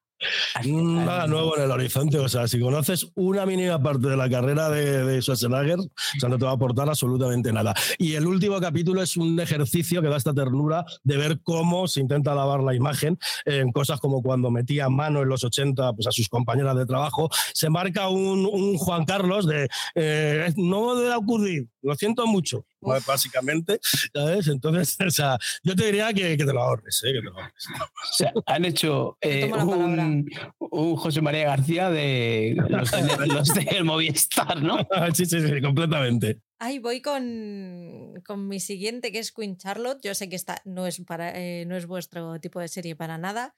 Nada 0.65 1.27
nuevo 1.27 1.57
en 1.57 1.65
el 1.65 1.71
horizonte. 1.71 2.19
O 2.19 2.29
sea, 2.29 2.49
si 2.49 2.61
conoces 2.61 3.11
una 3.15 3.45
mínima 3.45 3.81
parte 3.83 4.09
de 4.09 4.17
la 4.17 4.29
carrera 4.29 4.71
de, 4.71 5.05
de 5.05 5.21
Schwarzenegger, 5.21 5.79
o 5.79 6.21
sea, 6.21 6.29
no 6.29 6.39
te 6.39 6.45
va 6.45 6.53
a 6.53 6.55
aportar 6.55 6.89
absolutamente 6.89 7.53
nada. 7.53 7.75
Y 7.99 8.15
el 8.15 8.27
último 8.27 8.61
capítulo 8.61 9.03
es 9.03 9.17
un 9.17 9.39
ejercicio 9.39 10.01
que 10.01 10.09
da 10.09 10.17
esta 10.17 10.35
ternura 10.35 10.85
de 11.03 11.17
ver 11.17 11.41
cómo 11.43 11.87
se 11.89 12.01
intenta 12.01 12.35
lavar 12.35 12.63
la 12.63 12.75
imagen 12.75 13.19
en 13.45 13.73
cosas 13.73 14.01
como 14.01 14.23
cuando 14.23 14.51
metía 14.51 14.89
mano 14.89 15.23
en 15.23 15.29
los 15.29 15.45
80 15.45 15.93
pues, 15.93 16.07
a 16.07 16.13
sus 16.13 16.29
compañeras 16.29 16.77
de 16.77 16.87
trabajo. 16.87 17.29
Se 17.53 17.69
marca 17.69 18.09
un, 18.09 18.47
un 18.47 18.77
Juan 18.79 19.05
Carlos 19.05 19.47
de 19.47 19.69
eh, 19.95 20.53
no 20.57 20.97
debe 20.97 21.15
ocurrir, 21.15 21.69
lo 21.83 21.95
siento 21.95 22.27
mucho 22.27 22.65
básicamente, 22.81 23.81
¿sabes? 23.83 24.49
Entonces, 24.49 24.97
o 25.07 25.11
sea, 25.11 25.39
yo 25.63 25.75
te 25.75 25.87
diría 25.87 26.13
que, 26.13 26.37
que 26.37 26.45
te 26.45 26.53
lo 26.53 26.63
ahorres, 26.63 27.03
¿eh? 27.05 27.13
que 27.13 27.19
te 27.19 27.25
lo 27.25 27.33
ahorres. 27.33 27.67
O 27.81 28.13
sea, 28.17 28.33
han 28.47 28.65
hecho 28.65 29.17
eh, 29.21 29.51
un, 29.53 30.29
un, 30.59 30.97
José 30.97 31.21
María 31.21 31.45
García 31.45 31.91
de 31.91 32.57
los, 32.69 32.91
de, 32.91 33.27
los 33.27 33.49
del 33.55 33.85
Movistar, 33.85 34.63
¿no? 34.63 34.79
sí, 35.15 35.27
sí, 35.27 35.41
sí, 35.41 35.61
completamente. 35.61 36.41
Ahí 36.59 36.79
voy 36.79 37.03
con, 37.03 38.15
con, 38.27 38.49
mi 38.49 38.61
siguiente, 38.61 39.13
que 39.13 39.19
es 39.19 39.33
Queen 39.33 39.59
Charlotte. 39.59 40.01
Yo 40.03 40.15
sé 40.15 40.29
que 40.29 40.37
esta 40.37 40.63
no 40.65 40.87
es, 40.87 41.01
para, 41.07 41.39
eh, 41.39 41.67
no 41.67 41.77
es 41.77 41.87
vuestro 41.87 42.41
tipo 42.41 42.61
de 42.61 42.69
serie 42.69 42.97
para 42.97 43.19
nada. 43.19 43.55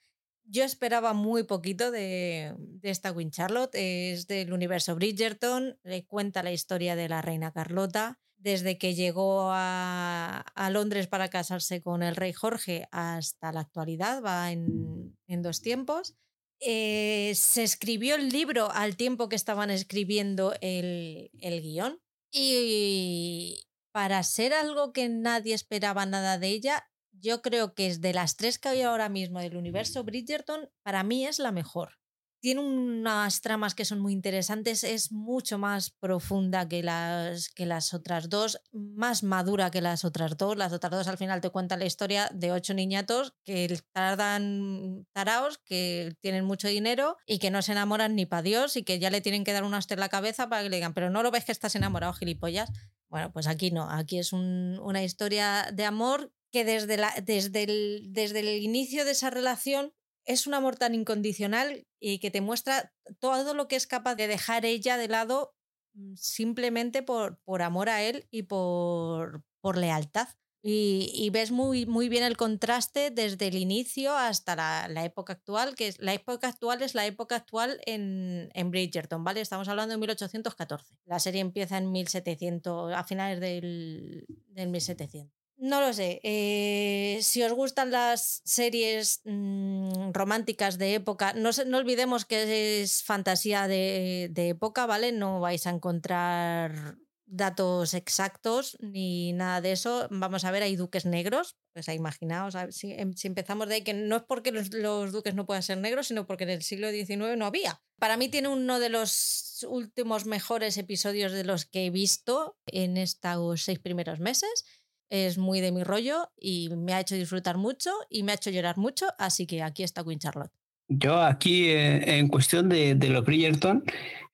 Yo 0.51 0.65
esperaba 0.65 1.13
muy 1.13 1.45
poquito 1.45 1.91
de, 1.91 2.55
de, 2.59 2.91
esta 2.91 3.15
Queen 3.15 3.31
Charlotte. 3.31 3.71
Es 3.75 4.27
del 4.27 4.53
universo 4.53 4.97
Bridgerton. 4.97 5.79
Le 5.85 6.07
cuenta 6.07 6.43
la 6.43 6.53
historia 6.53 6.97
de 6.97 7.09
la 7.09 7.23
reina 7.23 7.53
Carlota 7.53 8.19
desde 8.39 8.79
que 8.79 8.95
llegó 8.95 9.51
a, 9.53 10.45
Londres 10.71 11.07
para 11.07 11.29
casarse 11.29 11.83
con 11.83 12.03
el 12.03 12.17
rey 12.17 12.33
Jorge 12.33 12.89
hasta 12.93 13.53
la 13.53 13.61
actualidad, 13.61 14.23
va 14.23 14.53
en, 14.53 15.43
dos 15.43 15.61
tiempos. 15.61 16.17
Eh, 16.61 17.33
se 17.35 17.63
escribió 17.63 18.17
el 18.17 18.31
libro 18.31 18.71
al 18.73 18.97
tiempo 18.97 19.29
que 19.29 19.37
estaban 19.37 19.71
escribiendo 19.71 20.55
el, 20.61 21.31
el 21.41 21.63
guion 21.63 22.01
y 22.33 23.63
para 23.93 24.23
ser 24.23 24.53
algo 24.53 24.93
que 24.93 25.09
nadie 25.09 25.55
esperaba 25.55 26.05
nada 26.07 26.39
de 26.39 26.49
ella, 26.49 26.89
yo 27.13 27.43
creo 27.43 27.75
que 27.75 27.87
es 27.87 28.01
de 28.01 28.13
las 28.13 28.37
tres 28.37 28.59
que 28.59 28.69
hay 28.69 28.83
ahora 28.83 29.09
mismo 29.09 29.41
del 29.41 29.57
universo 29.57 30.05
Bridgerton, 30.05 30.69
para 30.83 31.03
mí 31.03 31.27
es 31.27 31.39
la 31.39 31.53
mejor 31.53 31.98
tiene 32.41 32.61
unas 32.61 33.41
tramas 33.41 33.75
que 33.75 33.85
son 33.85 34.01
muy 34.01 34.13
interesantes, 34.13 34.85
es 34.85 35.13
mucho 35.13 35.59
más 35.59 35.91
profunda 35.91 36.69
que 36.69 36.83
las, 36.83 37.49
que 37.49 37.67
las 37.67 37.95
otras 37.95 38.29
dos, 38.29 38.61
más 38.73 39.23
madura 39.23 39.71
que 39.71 39.81
las 39.81 40.05
otras 40.05 40.37
dos. 40.37 40.57
Las 40.57 40.73
otras 40.73 40.93
dos 40.93 41.09
al 41.09 41.19
final 41.19 41.41
te 41.41 41.51
cuentan 41.51 41.81
la 41.81 41.87
historia 41.87 42.31
de 42.33 42.53
ocho 42.53 42.75
niñatos 42.75 43.35
que 43.45 43.79
tardan 43.93 45.07
taraos, 45.13 45.59
que 45.59 46.15
tienen 46.21 46.45
mucho 46.45 46.69
dinero 46.69 47.17
y 47.27 47.39
que 47.39 47.51
no 47.51 47.63
se 47.63 47.73
enamoran 47.73 48.15
ni 48.15 48.27
para 48.27 48.43
Dios 48.43 48.77
y 48.77 48.85
que 48.85 48.99
ya 48.99 49.11
le 49.11 49.21
tienen 49.21 49.45
que 49.45 49.53
dar 49.53 49.65
una 49.65 49.79
hostia 49.79 49.95
en 49.95 50.01
la 50.01 50.09
cabeza 50.09 50.49
para 50.49 50.63
que 50.63 50.71
le 50.71 50.77
digan, 50.77 50.95
pero 50.95 51.11
no 51.11 51.23
lo 51.23 51.31
ves 51.31 51.45
que 51.45 51.53
estás 51.53 51.75
enamorado, 51.75 52.13
gilipollas. 52.13 52.71
Bueno, 53.09 53.33
pues 53.33 53.47
aquí 53.47 53.71
no, 53.71 53.91
aquí 53.91 54.19
es 54.19 54.33
una 54.33 55.03
historia 55.03 55.71
de 55.73 55.85
amor 55.85 56.33
que 56.51 56.65
desde, 56.65 56.97
la, 56.97 57.13
desde, 57.23 57.65
el, 57.65 58.07
desde 58.09 58.41
el 58.41 58.63
inicio 58.63 59.05
de 59.05 59.13
esa 59.13 59.31
relación 59.31 59.93
es 60.29 60.47
un 60.47 60.55
amor 60.55 60.77
tan 60.77 60.95
incondicional 60.95 61.87
y 61.99 62.19
que 62.19 62.31
te 62.31 62.43
muestra 62.43 62.93
todo 63.19 63.55
lo 63.55 63.67
que 63.67 63.77
es 63.77 63.87
capaz 63.87 64.15
de 64.15 64.29
dejar 64.29 64.67
ella 64.67 64.99
de 64.99 65.09
lado 65.09 65.57
mm, 65.95 66.15
simplemente 66.17 67.03
por, 67.03 67.39
por 67.41 67.63
amor 67.63 67.89
a 67.89 68.03
él 68.03 68.29
y 68.31 68.43
por, 68.43 69.43
por 69.61 69.79
lealtad. 69.79 70.29
Y, 70.61 71.31
ves 71.31 71.51
muy, 71.51 71.87
muy 71.87 72.11
bien 72.11 72.25
el 72.25 72.37
contraste 72.37 73.11
desde 73.11 73.47
el 73.47 73.57
inicio 73.57 74.15
hasta 74.15 74.55
la, 74.55 75.05
época 75.05 75.33
actual, 75.35 75.75
que 75.75 75.87
es 75.87 75.99
la 75.99 76.13
época 76.13 76.49
actual 76.49 76.83
es 76.83 76.95
la 76.95 77.07
época 77.07 77.37
actual 77.37 77.81
en, 77.87 78.51
en, 78.53 78.71
Bridgerton, 78.71 79.25
¿vale? 79.25 79.41
Estamos 79.41 79.69
hablando 79.69 79.93
de 79.93 79.99
1814. 79.99 80.99
La 81.07 81.21
serie 81.21 81.41
empieza 81.41 81.79
en 81.79 81.91
1700, 81.91 82.93
a 82.93 83.05
finales 83.05 83.41
del, 83.41 84.27
del 84.49 84.69
1700. 84.69 85.38
No 85.59 85.81
lo 85.81 85.93
sé. 85.93 86.21
Eh, 86.23 87.19
si 87.21 87.43
os 87.43 87.53
gustan 87.53 87.91
las 87.91 88.43
series 88.45 89.21
mm, 89.25 90.13
románticas 90.13 90.79
de 90.79 90.95
época, 90.95 91.33
no, 91.33 91.51
no, 91.67 91.79
olvidemos 91.79 92.25
que 92.25 92.81
es 92.81 93.03
fantasía 93.03 93.67
de, 93.67 94.31
época, 94.37 94.87
¿vale? 94.87 95.11
No 95.11 95.41
vais 95.41 95.67
a 95.67 95.71
encontrar 95.71 96.97
datos 97.27 97.93
exactos 97.93 98.77
ni 98.81 99.33
nada 99.33 99.61
de 99.61 99.73
eso. 99.73 100.07
Vamos 100.13 100.45
a 100.45 100.53
ver, 100.53 100.63
hay 100.63 100.77
duques 100.77 101.05
negros. 101.05 101.57
Pues 101.73 101.89
imaginaos, 101.89 102.55
si, 102.71 102.93
em, 102.93 103.15
si, 103.15 103.27
empezamos 103.27 103.67
de 103.67 103.75
ahí, 103.75 103.83
que 103.83 103.95
no 103.95 104.17
es 104.17 104.23
porque 104.23 104.53
los, 104.53 104.73
los, 104.73 105.11
duques 105.11 105.35
no 105.35 105.45
puedan 105.45 105.65
ser 105.65 105.79
negros, 105.79 106.07
sino 106.07 106.25
porque 106.25 106.45
en 106.45 106.51
el 106.51 106.63
siglo 106.63 106.89
XIX 106.91 107.37
no 107.37 107.47
había. 107.47 107.83
Para 107.99 108.17
mí 108.17 108.29
tiene 108.29 108.47
uno 108.47 108.79
de 108.79 108.91
los 108.91 109.67
últimos 109.69 110.25
mejores 110.25 110.79
episodios 110.79 111.33
de 111.33 111.43
los 111.43 111.67
que 111.67 111.87
he 111.87 111.91
visto 111.91 112.57
en 112.67 112.97
estos 112.97 113.65
seis 113.65 113.81
primeros 113.81 114.21
meses 114.21 114.65
es 115.11 115.39
muy 115.39 115.61
de 115.61 115.73
mi 115.73 115.85
rollo 115.85 116.31
y 116.39 116.69
me 116.71 116.95
ha 116.95 117.01
hecho 117.01 117.15
disfrutar 117.15 117.57
mucho 117.57 117.91
y 118.11 118.23
me 118.23 118.33
ha 118.33 118.37
hecho 118.37 118.51
llorar 118.51 118.77
mucho, 118.77 119.07
así 119.19 119.47
que 119.47 119.63
aquí 119.63 119.83
está 119.83 120.05
Queen 120.05 120.19
Charlotte. 120.19 120.53
Yo 120.91 121.21
aquí, 121.21 121.69
eh, 121.69 122.19
en 122.19 122.29
cuestión 122.29 122.71
de, 122.71 122.95
los 122.95 123.23
Bridgerton, 123.23 123.85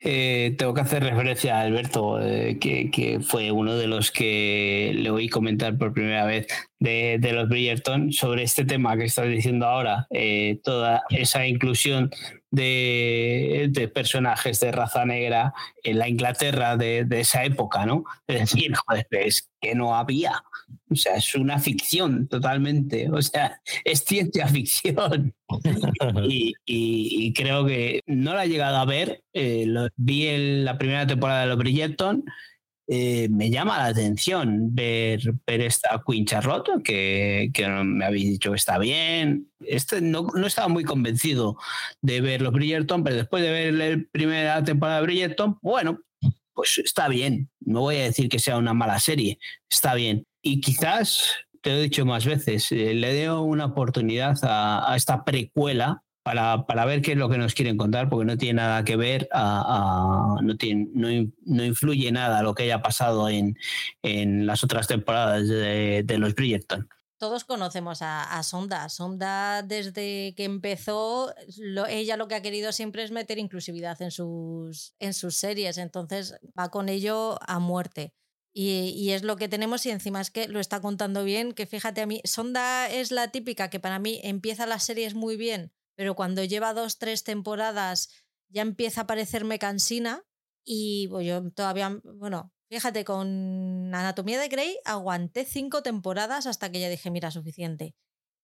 eh, 0.00 0.54
tengo 0.56 0.72
que 0.72 0.82
hacer 0.82 1.02
referencia 1.02 1.58
a 1.58 1.62
Alberto, 1.62 2.20
eh, 2.20 2.58
que, 2.60 3.18
fue 3.20 3.50
uno 3.50 3.74
de 3.76 3.88
los 3.88 4.12
que 4.12 4.92
le 4.94 5.10
oí 5.10 5.28
comentar 5.28 5.76
por 5.76 5.92
primera 5.92 6.24
vez 6.24 6.46
de, 6.78 7.18
los 7.32 7.48
Bridgerton 7.48 8.12
sobre 8.12 8.44
este 8.44 8.64
tema 8.64 8.96
que 8.96 9.06
estás 9.06 9.28
diciendo 9.28 9.66
ahora, 9.66 10.06
toda 10.62 11.02
esa 11.10 11.44
inclusión 11.44 12.10
de, 12.54 13.90
personajes 13.94 14.60
de 14.60 14.72
raza 14.72 15.04
negra 15.04 15.52
en 15.82 15.98
la 15.98 16.08
Inglaterra 16.08 16.76
de, 16.76 17.06
esa 17.10 17.44
época, 17.44 17.86
¿no? 17.86 18.04
Es 18.26 18.40
decir, 18.40 18.72
joder, 18.86 19.06
es 19.10 19.50
que 19.60 19.74
no 19.74 19.94
había. 19.94 20.42
O 20.90 20.96
sea, 20.96 21.16
es 21.16 21.34
una 21.34 21.58
ficción 21.58 22.28
totalmente. 22.28 23.10
O 23.10 23.20
sea, 23.22 23.60
es 23.84 24.04
ciencia 24.04 24.46
ficción. 24.48 25.34
y, 26.66 27.32
creo 27.34 27.66
que 27.66 28.00
no 28.06 28.34
la 28.34 28.44
he 28.44 28.48
llegado 28.48 28.76
a 28.76 28.84
ver. 28.84 29.22
Eh, 29.32 29.64
lo, 29.66 29.88
vi 29.96 30.28
en 30.28 30.64
la 30.64 30.78
primera 30.78 31.06
temporada 31.06 31.42
de 31.42 31.46
Los 31.48 31.58
Bridgerton 31.58 32.24
eh, 32.86 33.28
me 33.30 33.50
llama 33.50 33.78
la 33.78 33.86
atención 33.86 34.74
ver, 34.74 35.20
ver 35.46 35.62
esta 35.62 36.02
Queen 36.06 36.26
Charlotte, 36.26 36.82
que, 36.82 37.50
que, 37.54 37.66
me 37.66 38.04
habéis 38.04 38.26
dicho 38.26 38.50
que 38.50 38.56
está 38.56 38.78
bien. 38.78 39.50
Este, 39.60 40.00
no, 40.02 40.26
no, 40.34 40.46
estaba 40.46 40.68
muy 40.68 40.84
convencido 40.84 41.56
de 42.02 42.20
ver 42.20 42.42
los 42.42 42.52
Bridgerton, 42.52 43.02
pero 43.02 43.16
después 43.16 43.42
de 43.42 43.50
ver 43.50 43.74
la 43.74 44.04
primera 44.12 44.62
temporada 44.62 45.00
de 45.00 45.06
Bridgerton, 45.06 45.58
bueno, 45.62 46.00
pues 46.52 46.78
está 46.78 47.08
bien. 47.08 47.50
No 47.60 47.80
voy 47.80 47.96
a 47.96 48.04
decir 48.04 48.28
que 48.28 48.38
sea 48.38 48.58
una 48.58 48.74
mala 48.74 48.98
serie, 49.00 49.38
está 49.70 49.94
bien. 49.94 50.26
Y 50.42 50.60
quizás, 50.60 51.32
te 51.62 51.70
lo 51.70 51.76
he 51.76 51.82
dicho 51.82 52.04
más 52.04 52.26
veces, 52.26 52.70
eh, 52.70 52.94
le 52.94 53.14
deo 53.14 53.40
una 53.40 53.66
oportunidad 53.66 54.36
a 54.42 54.94
esta 54.94 55.24
precuela 55.24 56.04
para, 56.24 56.66
para, 56.66 56.86
ver 56.86 57.02
qué 57.02 57.12
es 57.12 57.18
lo 57.18 57.28
que 57.28 57.38
nos 57.38 57.54
quieren 57.54 57.76
contar, 57.76 58.08
porque 58.08 58.24
no 58.24 58.38
tiene 58.38 58.54
nada 58.54 58.82
que 58.82 58.96
ver, 58.96 59.28
no, 59.32 60.56
tiene, 60.58 60.88
no, 60.94 61.64
influye 61.64 62.10
nada 62.10 62.42
lo 62.42 62.54
que 62.54 62.64
haya 62.64 62.82
pasado 62.82 63.28
en, 63.28 63.58
en 64.02 64.46
las 64.46 64.64
otras 64.64 64.88
temporadas 64.88 65.46
de, 65.46 66.02
de 66.02 66.18
los 66.18 66.34
Bridgerton. 66.34 66.88
Todos 67.18 67.44
conocemos 67.44 68.02
a, 68.02 68.22
a, 68.22 68.42
Sonda. 68.42 68.88
Sonda, 68.88 69.62
desde 69.62 70.34
que 70.34 70.44
empezó, 70.44 71.32
ella 71.88 72.16
lo 72.16 72.26
que 72.26 72.34
ha 72.34 72.42
querido 72.42 72.72
siempre 72.72 73.04
es 73.04 73.12
meter 73.12 73.38
inclusividad 73.38 74.00
en 74.02 74.10
sus, 74.10 74.94
en 74.98 75.14
sus 75.14 75.36
series, 75.36 75.78
entonces 75.78 76.36
va 76.58 76.70
con 76.70 76.88
ello 76.88 77.38
a 77.46 77.58
muerte. 77.60 78.14
Y, 78.52 78.94
y, 78.96 79.10
es 79.10 79.24
lo 79.24 79.36
que 79.36 79.48
tenemos 79.48 79.84
y 79.84 79.90
encima 79.90 80.20
es 80.20 80.30
que 80.30 80.48
lo 80.48 80.60
está 80.60 80.80
contando 80.80 81.24
bien, 81.24 81.52
que 81.52 81.66
fíjate 81.66 82.00
a 82.00 82.06
mí, 82.06 82.20
Sonda 82.24 82.88
es 82.88 83.10
la 83.10 83.28
típica 83.28 83.68
que 83.68 83.80
para 83.80 83.98
mí 83.98 84.20
empieza 84.22 84.64
las 84.64 84.84
series 84.84 85.14
muy 85.14 85.36
bien, 85.36 85.72
pero 85.96 86.14
cuando 86.14 86.44
lleva 86.44 86.74
dos, 86.74 86.98
tres 86.98 87.24
temporadas 87.24 88.10
ya 88.48 88.62
empieza 88.62 89.02
a 89.02 89.06
parecerme 89.06 89.58
cansina 89.58 90.24
y 90.64 91.08
pues, 91.08 91.26
yo 91.26 91.50
todavía, 91.50 92.00
bueno, 92.04 92.52
fíjate, 92.70 93.04
con 93.04 93.94
Anatomía 93.94 94.40
de 94.40 94.48
Grey 94.48 94.78
aguanté 94.84 95.44
cinco 95.44 95.82
temporadas 95.82 96.46
hasta 96.46 96.70
que 96.70 96.80
ya 96.80 96.88
dije, 96.88 97.10
mira, 97.10 97.30
suficiente. 97.30 97.94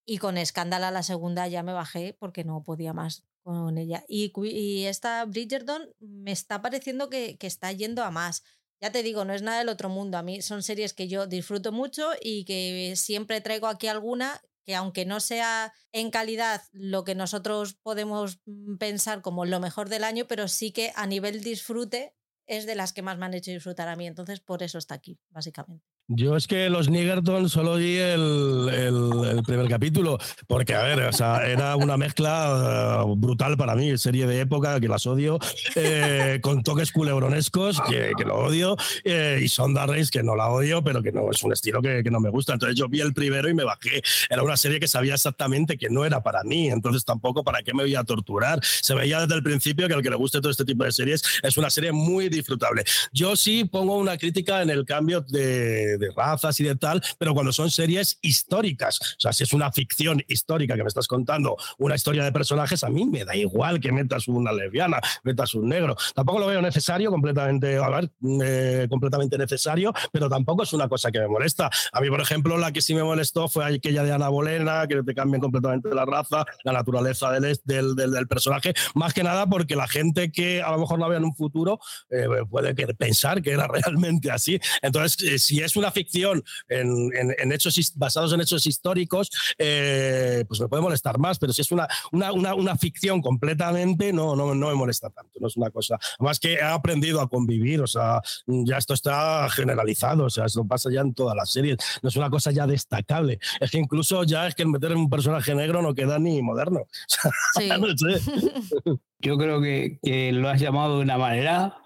Y 0.07 0.19
con 0.19 0.39
Escándala 0.39 0.91
la 0.91 1.03
segunda 1.03 1.49
ya 1.49 1.63
me 1.63 1.73
bajé 1.73 2.17
porque 2.19 2.45
no 2.45 2.63
podía 2.63 2.93
más 2.93 3.25
con 3.43 3.79
ella. 3.79 4.05
Y, 4.09 4.85
esta 4.85 5.25
Bridgerton 5.25 5.89
me 5.99 6.33
está 6.33 6.61
pareciendo 6.63 7.09
que, 7.09 7.37
que 7.39 7.47
está 7.47 7.73
yendo 7.73 8.03
a 8.05 8.11
más. 8.11 8.43
Ya 8.83 8.93
te 8.93 9.03
digo, 9.03 9.25
no 9.25 9.35
es 9.35 9.43
nada 9.43 9.59
del 9.59 9.69
otro 9.69 9.89
mundo. 9.89 10.19
A 10.19 10.23
mí 10.23 10.43
son 10.43 10.63
series 10.63 10.95
que 10.95 11.07
yo 11.09 11.27
disfruto 11.27 11.71
mucho 11.71 12.11
y 12.21 12.45
que 12.45 12.95
siempre 12.97 13.41
traigo 13.41 13.67
aquí 13.67 13.89
alguna 13.89 14.41
que 14.65 14.75
aunque 14.75 15.05
no 15.05 15.21
sea 15.21 15.73
en 15.93 16.11
calidad 16.11 16.63
lo 16.73 17.05
que 17.05 17.15
nosotros 17.15 17.75
podemos 17.75 18.41
mm, 18.47 18.77
pensar 18.77 19.23
como 19.23 19.45
lo 19.45 19.61
mejor 19.61 19.89
del 19.89 20.05
año, 20.05 20.27
pero 20.27 20.49
sí 20.49 20.73
que 20.73 20.93
a 20.97 21.07
nivel 21.07 21.43
disfrute 21.43 22.15
es 22.47 22.67
de 22.67 22.75
las 22.75 22.93
que 22.93 23.03
más 23.03 23.17
me 23.17 23.27
han 23.27 23.35
hecho 23.35 23.53
disfrutar 23.53 23.89
a 23.89 23.97
mí. 23.97 24.07
Entonces, 24.07 24.41
por 24.41 24.63
eso 24.63 24.79
está 24.79 24.97
aquí, 24.97 25.21
básicamente. 25.31 25.87
Yo 26.13 26.37
es 26.37 26.49
que 26.49 26.69
los 26.71 26.89
Niggerton 26.89 27.49
solo 27.49 27.77
vi 27.77 27.99
el, 27.99 28.69
el, 28.69 29.43
primer 29.45 29.69
capítulo, 29.69 30.19
porque, 30.49 30.75
a 30.75 30.83
ver, 30.83 31.03
o 31.03 31.13
sea, 31.13 31.47
era 31.47 31.77
una 31.77 31.97
mezcla 31.97 33.05
eh, 33.07 33.15
brutal 33.17 33.57
para 33.57 33.77
mí, 33.77 33.97
serie 33.97 34.27
de 34.27 34.41
época 34.41 34.81
que 34.81 34.89
las 34.89 35.07
odio, 35.07 35.39
eh, 35.77 36.41
con 36.43 36.65
toques 36.65 36.91
culebronescos, 36.91 37.81
que, 37.83 38.11
que 38.19 38.25
lo 38.25 38.39
odio, 38.39 38.77
eh, 39.05 39.39
y 39.41 39.47
Sonda 39.47 39.87
Race, 39.87 40.11
que 40.11 40.25
no 40.25 40.35
la 40.35 40.49
odio, 40.49 40.83
pero 40.83 41.01
que 41.01 41.13
no 41.13 41.31
es 41.31 41.45
un 41.45 41.53
estilo 41.53 41.81
que, 41.81 42.03
que, 42.03 42.11
no 42.11 42.19
me 42.19 42.31
gusta. 42.31 42.55
Entonces 42.55 42.77
yo 42.77 42.89
vi 42.89 43.01
el 43.01 43.15
primero 43.15 43.49
y 43.49 43.55
me 43.55 43.63
bajé. 43.63 44.03
Era 44.29 44.43
una 44.43 44.57
serie 44.57 44.81
que 44.81 44.89
sabía 44.89 45.15
exactamente 45.15 45.79
que 45.79 45.91
no 45.91 46.05
era 46.05 46.25
para 46.25 46.43
mí, 46.43 46.71
entonces 46.71 47.05
tampoco 47.05 47.45
para 47.45 47.63
qué 47.63 47.73
me 47.73 47.85
voy 47.85 47.95
a 47.95 48.03
torturar. 48.03 48.59
Se 48.65 48.97
veía 48.97 49.21
desde 49.21 49.37
el 49.37 49.45
principio 49.45 49.87
que 49.87 49.95
al 49.95 50.03
que 50.03 50.11
le 50.11 50.17
guste 50.17 50.41
todo 50.41 50.51
este 50.51 50.65
tipo 50.65 50.83
de 50.83 50.91
series 50.91 51.23
es 51.41 51.57
una 51.57 51.71
serie 51.71 51.93
muy 51.93 52.29
disfrutable. 52.29 52.83
Yo 53.13 53.37
sí 53.37 53.65
pongo 53.65 53.97
una 53.97 54.19
crítica 54.19 54.61
en 54.61 54.71
el 54.71 54.85
cambio 54.85 55.21
de 55.21 56.00
de 56.01 56.11
razas 56.17 56.59
y 56.61 56.65
de 56.65 56.75
tal, 56.75 57.03
pero 57.19 57.35
cuando 57.35 57.53
son 57.53 57.71
series 57.71 58.19
históricas, 58.23 58.99
o 59.01 59.21
sea, 59.21 59.33
si 59.33 59.45
es 59.45 59.53
una 59.53 59.71
ficción 59.71 60.23
histórica 60.27 60.75
que 60.75 60.83
me 60.83 60.89
estás 60.89 61.07
contando, 61.07 61.57
una 61.79 61.95
historia 61.95 62.25
de 62.25 62.33
personajes, 62.33 62.83
a 62.83 62.89
mí 62.89 63.07
me 63.07 63.25
da 63.25 63.37
igual 63.37 63.81
que 63.81 63.93
metas 63.93 64.27
una 64.29 64.53
lesbiana, 64.53 65.01
metas 65.23 65.55
un 65.55 65.69
negro. 65.69 65.97
Tampoco 66.15 66.41
lo 66.41 66.47
veo 66.47 66.61
necesario, 66.63 67.11
completamente, 67.11 67.77
a 67.77 67.89
ver, 67.89 68.11
eh, 68.43 68.87
completamente 68.89 69.39
necesario, 69.39 69.93
pero 70.13 70.29
tampoco 70.29 70.63
es 70.63 70.73
una 70.73 70.89
cosa 70.89 71.11
que 71.11 71.21
me 71.21 71.29
molesta. 71.29 71.71
A 71.93 72.01
mí, 72.01 72.09
por 72.09 72.21
ejemplo, 72.21 72.57
la 72.59 72.73
que 72.73 72.81
sí 72.81 72.95
me 72.95 73.05
molestó 73.05 73.49
fue 73.49 73.65
aquella 73.65 74.03
de 74.03 74.13
Ana 74.13 74.29
Bolena, 74.29 74.87
que 74.87 75.03
te 75.03 75.15
cambian 75.15 75.41
completamente 75.41 75.95
la 75.95 76.05
raza, 76.05 76.45
la 76.65 76.73
naturaleza 76.73 77.31
del, 77.33 77.59
del, 77.65 77.95
del, 77.95 78.29
personaje, 78.29 78.75
más 78.95 79.15
que 79.15 79.23
nada 79.23 79.47
porque 79.47 79.77
la 79.77 79.89
gente 79.89 80.31
que 80.31 80.63
a 80.63 80.71
lo 80.71 80.79
mejor 80.79 81.01
la 81.01 81.09
vea 81.09 81.19
en 81.19 81.25
un 81.25 81.35
futuro 81.35 81.81
eh, 82.11 82.27
puede 82.49 82.75
pensar 82.95 83.43
que 83.43 83.53
era 83.53 83.67
realmente 83.69 84.31
así. 84.31 84.61
Entonces, 84.83 85.23
eh, 85.23 85.39
si 85.39 85.61
es 85.61 85.77
una 85.77 85.90
ficción 85.91 86.43
en, 86.69 87.11
en, 87.39 87.53
hechos 87.53 87.93
basados 87.97 88.33
en 88.33 88.41
hechos 88.41 88.67
históricos, 88.67 89.31
eh, 89.59 90.45
pues 90.49 90.61
me 90.61 90.69
puede 90.69 90.83
molestar 90.83 91.19
más, 91.19 91.39
pero 91.39 91.53
si 91.53 91.63
es 91.63 91.73
una, 91.73 91.89
una, 92.13 92.33
una, 92.33 92.55
una, 92.55 92.77
ficción 92.77 93.21
completamente, 93.21 94.13
no, 94.13 94.37
no, 94.37 94.55
no 94.55 94.69
me 94.69 94.75
molesta 94.75 95.11
tanto. 95.11 95.39
No 95.41 95.49
es 95.49 95.57
una 95.57 95.71
cosa. 95.71 95.99
Además 96.19 96.39
que 96.41 96.55
he 96.55 96.63
aprendido 96.63 97.21
a 97.21 97.29
convivir, 97.29 97.81
o 97.81 97.87
sea, 97.87 98.21
ya 98.47 98.79
esto 98.79 98.95
está 98.95 99.49
generalizado, 99.51 100.25
o 100.25 100.31
sea, 100.31 100.47
eso 100.47 100.65
pasa 100.65 100.91
ya 100.91 101.01
en 101.01 101.15
todas 101.15 101.37
las 101.37 101.51
series. 101.51 101.77
No 102.03 102.09
es 102.09 102.17
una 102.17 102.31
cosa 102.31 102.51
ya 102.51 102.67
destacable. 102.67 103.39
Es 103.61 103.71
que 103.71 103.79
incluso 103.79 104.25
ya 104.25 104.47
es 104.47 104.55
que 104.55 104.63
el 104.63 104.69
meter 104.69 104.95
un 104.95 105.11
personaje 105.11 105.55
negro 105.55 105.83
no 105.83 105.95
queda 105.95 106.19
ni 106.19 106.43
moderno. 106.43 106.87
Sí. 107.59 107.69
no 107.69 107.97
sé. 107.97 108.21
Yo 109.23 109.37
creo 109.37 109.61
que, 109.61 109.99
que, 110.03 110.33
lo 110.33 110.49
has 110.49 110.61
llamado 110.61 110.97
de 110.97 111.03
una 111.03 111.19
manera, 111.19 111.77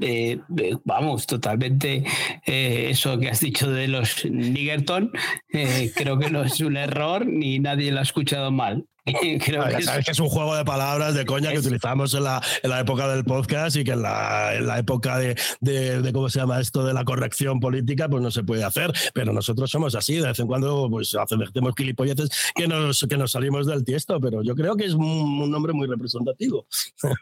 eh, 0.00 0.38
vamos, 0.84 1.26
totalmente 1.26 2.04
eh, 2.46 2.86
eso 2.90 3.18
que 3.18 3.30
has 3.30 3.40
dicho 3.40 3.70
de 3.70 3.88
los 3.88 4.24
Nigerton, 4.24 5.10
eh, 5.52 5.92
creo 5.94 6.18
que 6.18 6.30
no 6.30 6.42
es 6.42 6.60
un 6.60 6.76
error 6.76 7.26
ni 7.26 7.58
nadie 7.58 7.92
lo 7.92 8.00
ha 8.00 8.02
escuchado 8.02 8.50
mal. 8.50 8.84
Creo 9.44 9.64
que 9.64 9.82
sabes 9.82 10.00
es... 10.00 10.04
que 10.04 10.10
es 10.12 10.20
un 10.20 10.28
juego 10.28 10.54
de 10.56 10.64
palabras 10.64 11.14
de 11.14 11.24
coña 11.24 11.52
que 11.52 11.58
utilizamos 11.58 12.14
en 12.14 12.24
la, 12.24 12.42
en 12.62 12.70
la, 12.70 12.80
época 12.80 13.08
del 13.08 13.24
podcast 13.24 13.76
y 13.76 13.84
que 13.84 13.92
en 13.92 14.02
la, 14.02 14.54
en 14.54 14.66
la 14.66 14.78
época 14.78 15.18
de, 15.18 15.36
de, 15.60 16.02
de, 16.02 16.12
¿cómo 16.12 16.28
se 16.28 16.40
llama 16.40 16.60
esto? 16.60 16.84
De 16.84 16.92
la 16.92 17.04
corrección 17.04 17.60
política, 17.60 18.08
pues 18.08 18.22
no 18.22 18.30
se 18.30 18.42
puede 18.42 18.64
hacer. 18.64 18.92
Pero 19.14 19.32
nosotros 19.32 19.70
somos 19.70 19.94
así, 19.94 20.16
de 20.16 20.28
vez 20.28 20.38
en 20.38 20.46
cuando 20.46 20.88
pues 20.90 21.14
hacemos 21.14 21.50
gilipolleces 21.76 22.30
que 22.54 22.68
nos, 22.68 23.06
que 23.08 23.16
nos 23.16 23.32
salimos 23.32 23.66
del 23.66 23.84
tiesto, 23.84 24.20
pero 24.20 24.42
yo 24.42 24.54
creo 24.54 24.76
que 24.76 24.84
es 24.84 24.94
un, 24.94 25.04
un 25.04 25.50
nombre 25.50 25.72
muy 25.72 25.86
representativo. 25.86 26.66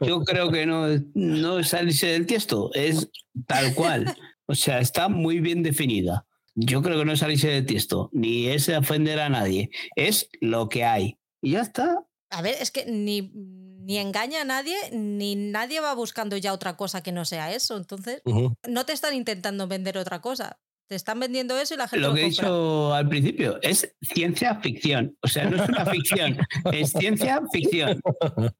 Yo 0.00 0.24
creo 0.24 0.50
que 0.50 0.66
no, 0.66 0.86
no 1.14 1.62
salirse 1.62 2.15
del 2.16 2.26
tiesto, 2.26 2.70
es 2.74 3.08
tal 3.46 3.74
cual. 3.74 4.16
O 4.46 4.54
sea, 4.54 4.80
está 4.80 5.08
muy 5.08 5.40
bien 5.40 5.62
definida. 5.62 6.24
Yo 6.54 6.80
creo 6.82 6.98
que 6.98 7.04
no 7.04 7.12
es 7.12 7.18
salirse 7.18 7.48
del 7.48 7.66
tiesto, 7.66 8.10
ni 8.12 8.46
es 8.46 8.68
ofender 8.68 9.20
a 9.20 9.28
nadie, 9.28 9.70
es 9.94 10.28
lo 10.40 10.68
que 10.68 10.84
hay. 10.84 11.18
Y 11.42 11.52
ya 11.52 11.60
está. 11.60 12.06
A 12.30 12.42
ver, 12.42 12.56
es 12.60 12.70
que 12.70 12.86
ni, 12.86 13.30
ni 13.32 13.98
engaña 13.98 14.40
a 14.40 14.44
nadie, 14.44 14.76
ni 14.92 15.36
nadie 15.36 15.80
va 15.80 15.94
buscando 15.94 16.36
ya 16.36 16.52
otra 16.52 16.76
cosa 16.76 17.02
que 17.02 17.12
no 17.12 17.24
sea 17.24 17.52
eso. 17.52 17.76
Entonces, 17.76 18.22
uh 18.24 18.32
-huh. 18.32 18.56
no 18.68 18.86
te 18.86 18.92
están 18.92 19.14
intentando 19.14 19.68
vender 19.68 19.98
otra 19.98 20.20
cosa. 20.20 20.58
Te 20.88 20.94
están 20.94 21.18
vendiendo 21.18 21.58
eso 21.58 21.74
y 21.74 21.76
la 21.78 21.88
gente 21.88 22.02
lo, 22.02 22.08
lo 22.10 22.14
que 22.14 22.22
he 22.22 22.24
dicho 22.26 22.94
al 22.94 23.08
principio 23.08 23.58
es 23.60 23.92
ciencia 24.00 24.54
ficción. 24.60 25.16
O 25.20 25.26
sea, 25.26 25.44
no 25.50 25.62
es 25.62 25.68
una 25.68 25.84
ficción, 25.86 26.38
es 26.72 26.92
ciencia 26.92 27.42
ficción. 27.52 28.00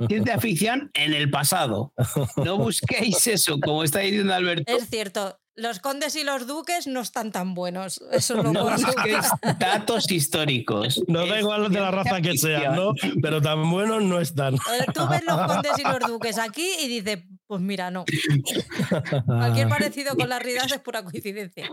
Ciencia 0.08 0.38
ficción 0.40 0.90
en 0.94 1.14
el 1.14 1.30
pasado. 1.30 1.92
No 2.36 2.58
busquéis 2.58 3.26
eso, 3.28 3.60
como 3.60 3.84
está 3.84 4.00
diciendo 4.00 4.34
Alberto. 4.34 4.76
Es 4.76 4.88
cierto. 4.88 5.38
Los 5.58 5.78
condes 5.78 6.14
y 6.16 6.24
los 6.24 6.46
duques 6.46 6.86
no 6.86 7.00
están 7.00 7.32
tan 7.32 7.54
buenos. 7.54 7.98
Eso 8.12 8.42
no, 8.42 8.52
no 8.52 8.68
busquéis 8.68 9.24
datos 9.58 10.10
históricos. 10.10 11.00
No 11.08 11.26
da 11.26 11.40
igual 11.40 11.72
de 11.72 11.80
la 11.80 11.90
raza 11.90 12.20
que 12.20 12.36
sean, 12.36 12.76
¿no? 12.76 12.92
Pero 13.22 13.40
tan 13.40 13.70
buenos 13.70 14.02
no 14.02 14.20
están. 14.20 14.56
Tú 14.92 15.08
ves 15.08 15.24
los 15.24 15.46
condes 15.46 15.78
y 15.78 15.82
los 15.82 16.00
duques 16.00 16.38
aquí 16.38 16.68
y 16.82 16.88
dices, 16.88 17.20
pues 17.46 17.60
mira, 17.60 17.90
no. 17.90 18.04
Cualquier 19.26 19.68
parecido 19.68 20.16
con 20.16 20.28
la 20.28 20.38
realidad 20.38 20.66
es 20.66 20.80
pura 20.80 21.02
coincidencia. 21.02 21.70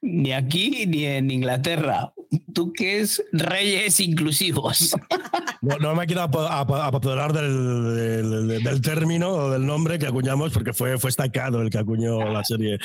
Ni 0.00 0.32
aquí 0.32 0.86
ni 0.86 1.04
en 1.04 1.30
Inglaterra. 1.30 2.12
Duques, 2.30 3.22
reyes 3.32 4.00
inclusivos. 4.00 4.94
No, 5.62 5.76
no 5.76 5.94
me 5.94 6.06
quiero 6.06 6.22
apoderar 6.22 7.32
del, 7.32 7.94
del, 7.94 8.64
del, 8.64 8.80
término 8.80 9.30
o 9.30 9.50
del 9.52 9.64
nombre 9.64 9.96
que 9.96 10.08
acuñamos 10.08 10.52
porque 10.52 10.72
fue, 10.72 10.98
fue 10.98 11.12
Staccato 11.12 11.62
el 11.62 11.70
que 11.70 11.78
acuñó 11.78 12.18
la 12.32 12.42
serie 12.42 12.78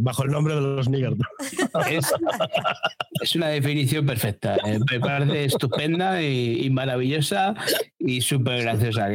bajo 0.00 0.24
el 0.24 0.30
nombre 0.30 0.54
de 0.54 0.62
los 0.62 0.88
niggers. 0.88 1.16
Es, 1.90 2.10
es, 3.20 3.36
una 3.36 3.48
definición 3.48 4.06
perfecta. 4.06 4.56
Me 4.90 4.98
parece 4.98 5.44
estupenda 5.44 6.22
y, 6.22 6.64
y 6.64 6.70
maravillosa 6.70 7.54
y 7.98 8.22
súper 8.22 8.62
graciosa. 8.62 9.08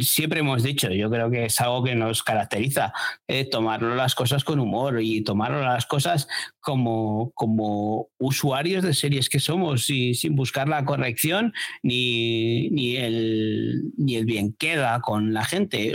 Siempre 0.00 0.40
hemos 0.40 0.62
dicho, 0.62 0.88
yo 0.90 1.10
creo 1.10 1.30
que 1.30 1.46
es 1.46 1.60
algo 1.60 1.82
que 1.82 1.94
nos 1.94 2.22
caracteriza, 2.22 2.92
eh, 3.26 3.48
tomarlo 3.48 3.94
las 3.94 4.14
cosas 4.14 4.44
con 4.44 4.60
humor 4.60 5.00
y 5.02 5.22
tomarlo 5.22 5.60
las 5.60 5.86
cosas 5.86 6.28
como, 6.60 7.32
como 7.34 8.08
usuarios 8.18 8.84
de 8.84 8.94
series 8.94 9.28
que 9.28 9.40
somos 9.40 9.90
y 9.90 10.14
sin 10.14 10.36
buscar 10.36 10.68
la 10.68 10.84
corrección 10.84 11.52
ni, 11.82 12.68
ni, 12.70 12.96
el, 12.96 13.92
ni 13.96 14.16
el 14.16 14.24
bien 14.24 14.54
queda 14.54 15.00
con 15.00 15.34
la 15.34 15.44
gente. 15.44 15.94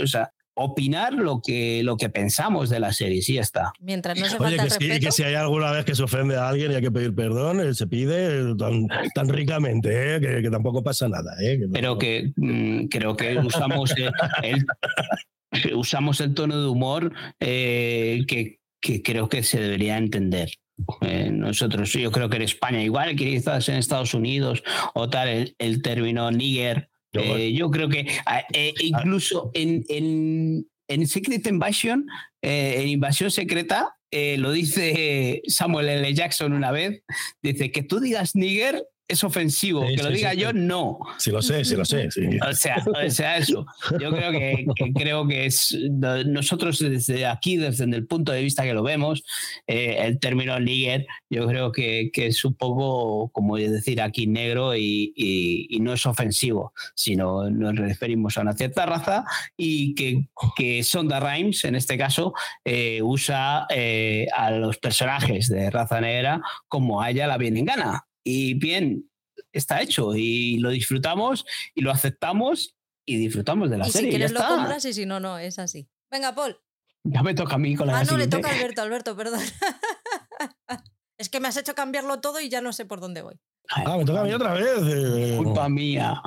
Opinar 0.54 1.12
lo 1.14 1.40
que, 1.40 1.82
lo 1.84 1.96
que 1.96 2.08
pensamos 2.10 2.68
de 2.70 2.80
la 2.80 2.92
serie, 2.92 3.22
sí, 3.22 3.34
ya 3.34 3.40
está. 3.40 3.72
Mientras 3.80 4.18
no 4.18 4.26
se 4.26 4.36
Oye, 4.36 4.56
falta 4.58 4.78
que, 4.78 4.84
el 4.86 4.92
sí, 4.94 5.00
que 5.00 5.12
si 5.12 5.22
hay 5.22 5.34
alguna 5.34 5.70
vez 5.70 5.84
que 5.84 5.94
se 5.94 6.02
ofende 6.02 6.36
a 6.36 6.48
alguien 6.48 6.72
y 6.72 6.74
hay 6.74 6.82
que 6.82 6.90
pedir 6.90 7.14
perdón, 7.14 7.60
eh, 7.60 7.72
se 7.74 7.86
pide 7.86 8.54
tan, 8.56 8.86
tan 9.14 9.28
ricamente, 9.28 10.16
eh, 10.16 10.20
que, 10.20 10.42
que, 10.42 10.50
tampoco 10.50 10.82
pasa 10.82 11.08
nada. 11.08 11.32
Eh, 11.42 11.58
que 11.60 11.68
Pero 11.72 11.88
no- 11.92 11.98
que 11.98 12.32
mm, 12.36 12.86
creo 12.88 13.16
que 13.16 13.38
usamos 13.38 13.92
el, 13.96 14.10
el- 14.42 14.66
usamos 15.74 16.20
el 16.20 16.34
tono 16.34 16.60
de 16.60 16.68
humor 16.68 17.12
eh, 17.40 18.20
que, 18.28 18.60
que 18.82 19.02
creo 19.02 19.28
que 19.28 19.42
se 19.42 19.60
debería 19.60 19.96
entender. 19.98 20.50
Eh, 21.02 21.30
nosotros, 21.30 21.92
yo 21.92 22.10
creo 22.10 22.28
que 22.30 22.36
en 22.36 22.42
España, 22.42 22.82
igual 22.82 23.10
que 23.10 23.24
quizás 23.26 23.68
en 23.68 23.76
Estados 23.76 24.14
Unidos 24.14 24.62
o 24.94 25.08
tal, 25.10 25.28
el, 25.28 25.54
el 25.58 25.82
término 25.82 26.30
nigger, 26.30 26.89
eh, 27.12 27.52
yo 27.52 27.70
creo 27.70 27.88
que 27.88 28.06
ah, 28.26 28.42
eh, 28.52 28.72
incluso 28.80 29.50
en, 29.54 29.84
en, 29.88 30.66
en 30.88 31.06
Secret 31.06 31.46
Invasion, 31.46 32.06
eh, 32.42 32.76
en 32.78 32.88
Invasión 32.88 33.30
Secreta, 33.30 33.96
lo 34.12 34.50
dice 34.50 35.40
Samuel 35.46 35.88
L. 35.88 36.14
Jackson 36.14 36.52
una 36.52 36.72
vez, 36.72 37.02
dice 37.42 37.70
que 37.70 37.84
tú 37.84 38.00
digas 38.00 38.34
nigger 38.34 38.84
es 39.10 39.24
ofensivo, 39.24 39.86
Sí, 39.86 39.96
que 39.96 40.02
lo 40.02 40.10
diga 40.10 40.32
sí, 40.32 40.38
yo 40.38 40.52
no. 40.52 40.98
Sí 41.18 41.30
lo 41.30 41.42
sé, 41.42 41.64
sí 41.64 41.76
lo 41.76 41.84
sé. 41.84 42.08
O 42.48 42.54
sea, 42.54 42.82
o 43.06 43.10
sea, 43.10 43.36
eso. 43.38 43.66
Yo 44.00 44.10
creo 44.10 44.30
que, 44.32 44.66
que 44.74 44.92
creo 44.92 45.26
que 45.26 45.46
es 45.46 45.76
no- 45.90 46.22
nosotros 46.24 46.78
desde 46.78 47.26
aquí, 47.26 47.56
desde 47.56 47.84
el 47.84 48.06
punto 48.06 48.32
de 48.32 48.42
vista 48.42 48.62
que 48.64 48.74
lo 48.74 48.82
vemos, 48.82 49.22
eh, 49.66 49.96
el 50.00 50.18
término 50.18 50.58
nigger, 50.60 51.06
yo 51.28 51.46
creo 51.46 51.72
que, 51.72 52.10
que 52.12 52.26
es 52.26 52.44
un 52.44 52.54
poco, 52.54 53.30
como 53.32 53.56
decir 53.56 54.00
aquí, 54.00 54.26
negro 54.26 54.74
y, 54.76 55.12
y- 55.16 55.66
y 55.70 55.80
no 55.80 55.92
es 55.92 56.06
ofensivo, 56.06 56.72
sino 56.94 57.50
nos 57.50 57.74
referimos 57.76 58.36
a 58.38 58.42
una 58.42 58.52
cierta 58.52 58.86
raza 58.86 59.24
y 59.56 59.94
que, 59.94 60.26
que 60.56 60.82
Sonda 60.82 61.20
Rhimes, 61.20 61.64
en 61.64 61.74
este 61.74 61.96
caso, 61.98 62.32
eh, 62.64 63.00
usa 63.02 63.66
eh, 63.70 64.26
a 64.36 64.50
los 64.50 64.78
personajes 64.78 65.48
de 65.48 65.70
raza 65.70 66.00
negra 66.00 66.40
como 66.68 67.00
a 67.02 67.10
ella 67.10 67.26
la 67.26 67.36
viene 67.38 67.60
en 67.60 67.64
gana. 67.66 68.04
Y 68.24 68.54
bien, 68.54 69.10
está 69.52 69.80
hecho 69.82 70.14
y 70.14 70.58
lo 70.58 70.70
disfrutamos 70.70 71.44
y 71.74 71.80
lo 71.82 71.90
aceptamos 71.90 72.76
y 73.06 73.16
disfrutamos 73.16 73.70
de 73.70 73.78
la 73.78 73.84
y 73.84 73.90
si 73.90 73.92
serie. 73.92 74.10
quieres 74.10 74.30
ya 74.32 74.34
lo 74.34 74.40
está. 74.40 74.54
compras 74.54 74.84
y 74.84 74.92
si 74.92 75.06
no, 75.06 75.18
no, 75.20 75.38
es 75.38 75.58
así. 75.58 75.88
Venga, 76.10 76.34
Paul. 76.34 76.56
Ya 77.04 77.22
me 77.22 77.34
toca 77.34 77.54
a 77.54 77.58
mí 77.58 77.74
con 77.74 77.86
la 77.86 77.98
Ah, 78.00 78.04
no, 78.04 78.16
le 78.18 78.28
toca 78.28 78.50
a 78.50 78.54
Alberto, 78.54 78.82
Alberto, 78.82 79.16
perdón. 79.16 79.40
es 81.18 81.28
que 81.28 81.40
me 81.40 81.48
has 81.48 81.56
hecho 81.56 81.74
cambiarlo 81.74 82.20
todo 82.20 82.40
y 82.40 82.48
ya 82.48 82.60
no 82.60 82.72
sé 82.72 82.84
por 82.84 83.00
dónde 83.00 83.22
voy. 83.22 83.38
Ah, 83.70 83.96
me 83.96 84.04
toca 84.04 84.20
a 84.20 84.24
mí 84.24 84.32
otra 84.32 84.52
vez. 84.54 84.66
eh. 84.84 85.34
Culpa 85.38 85.68
mía. 85.68 86.20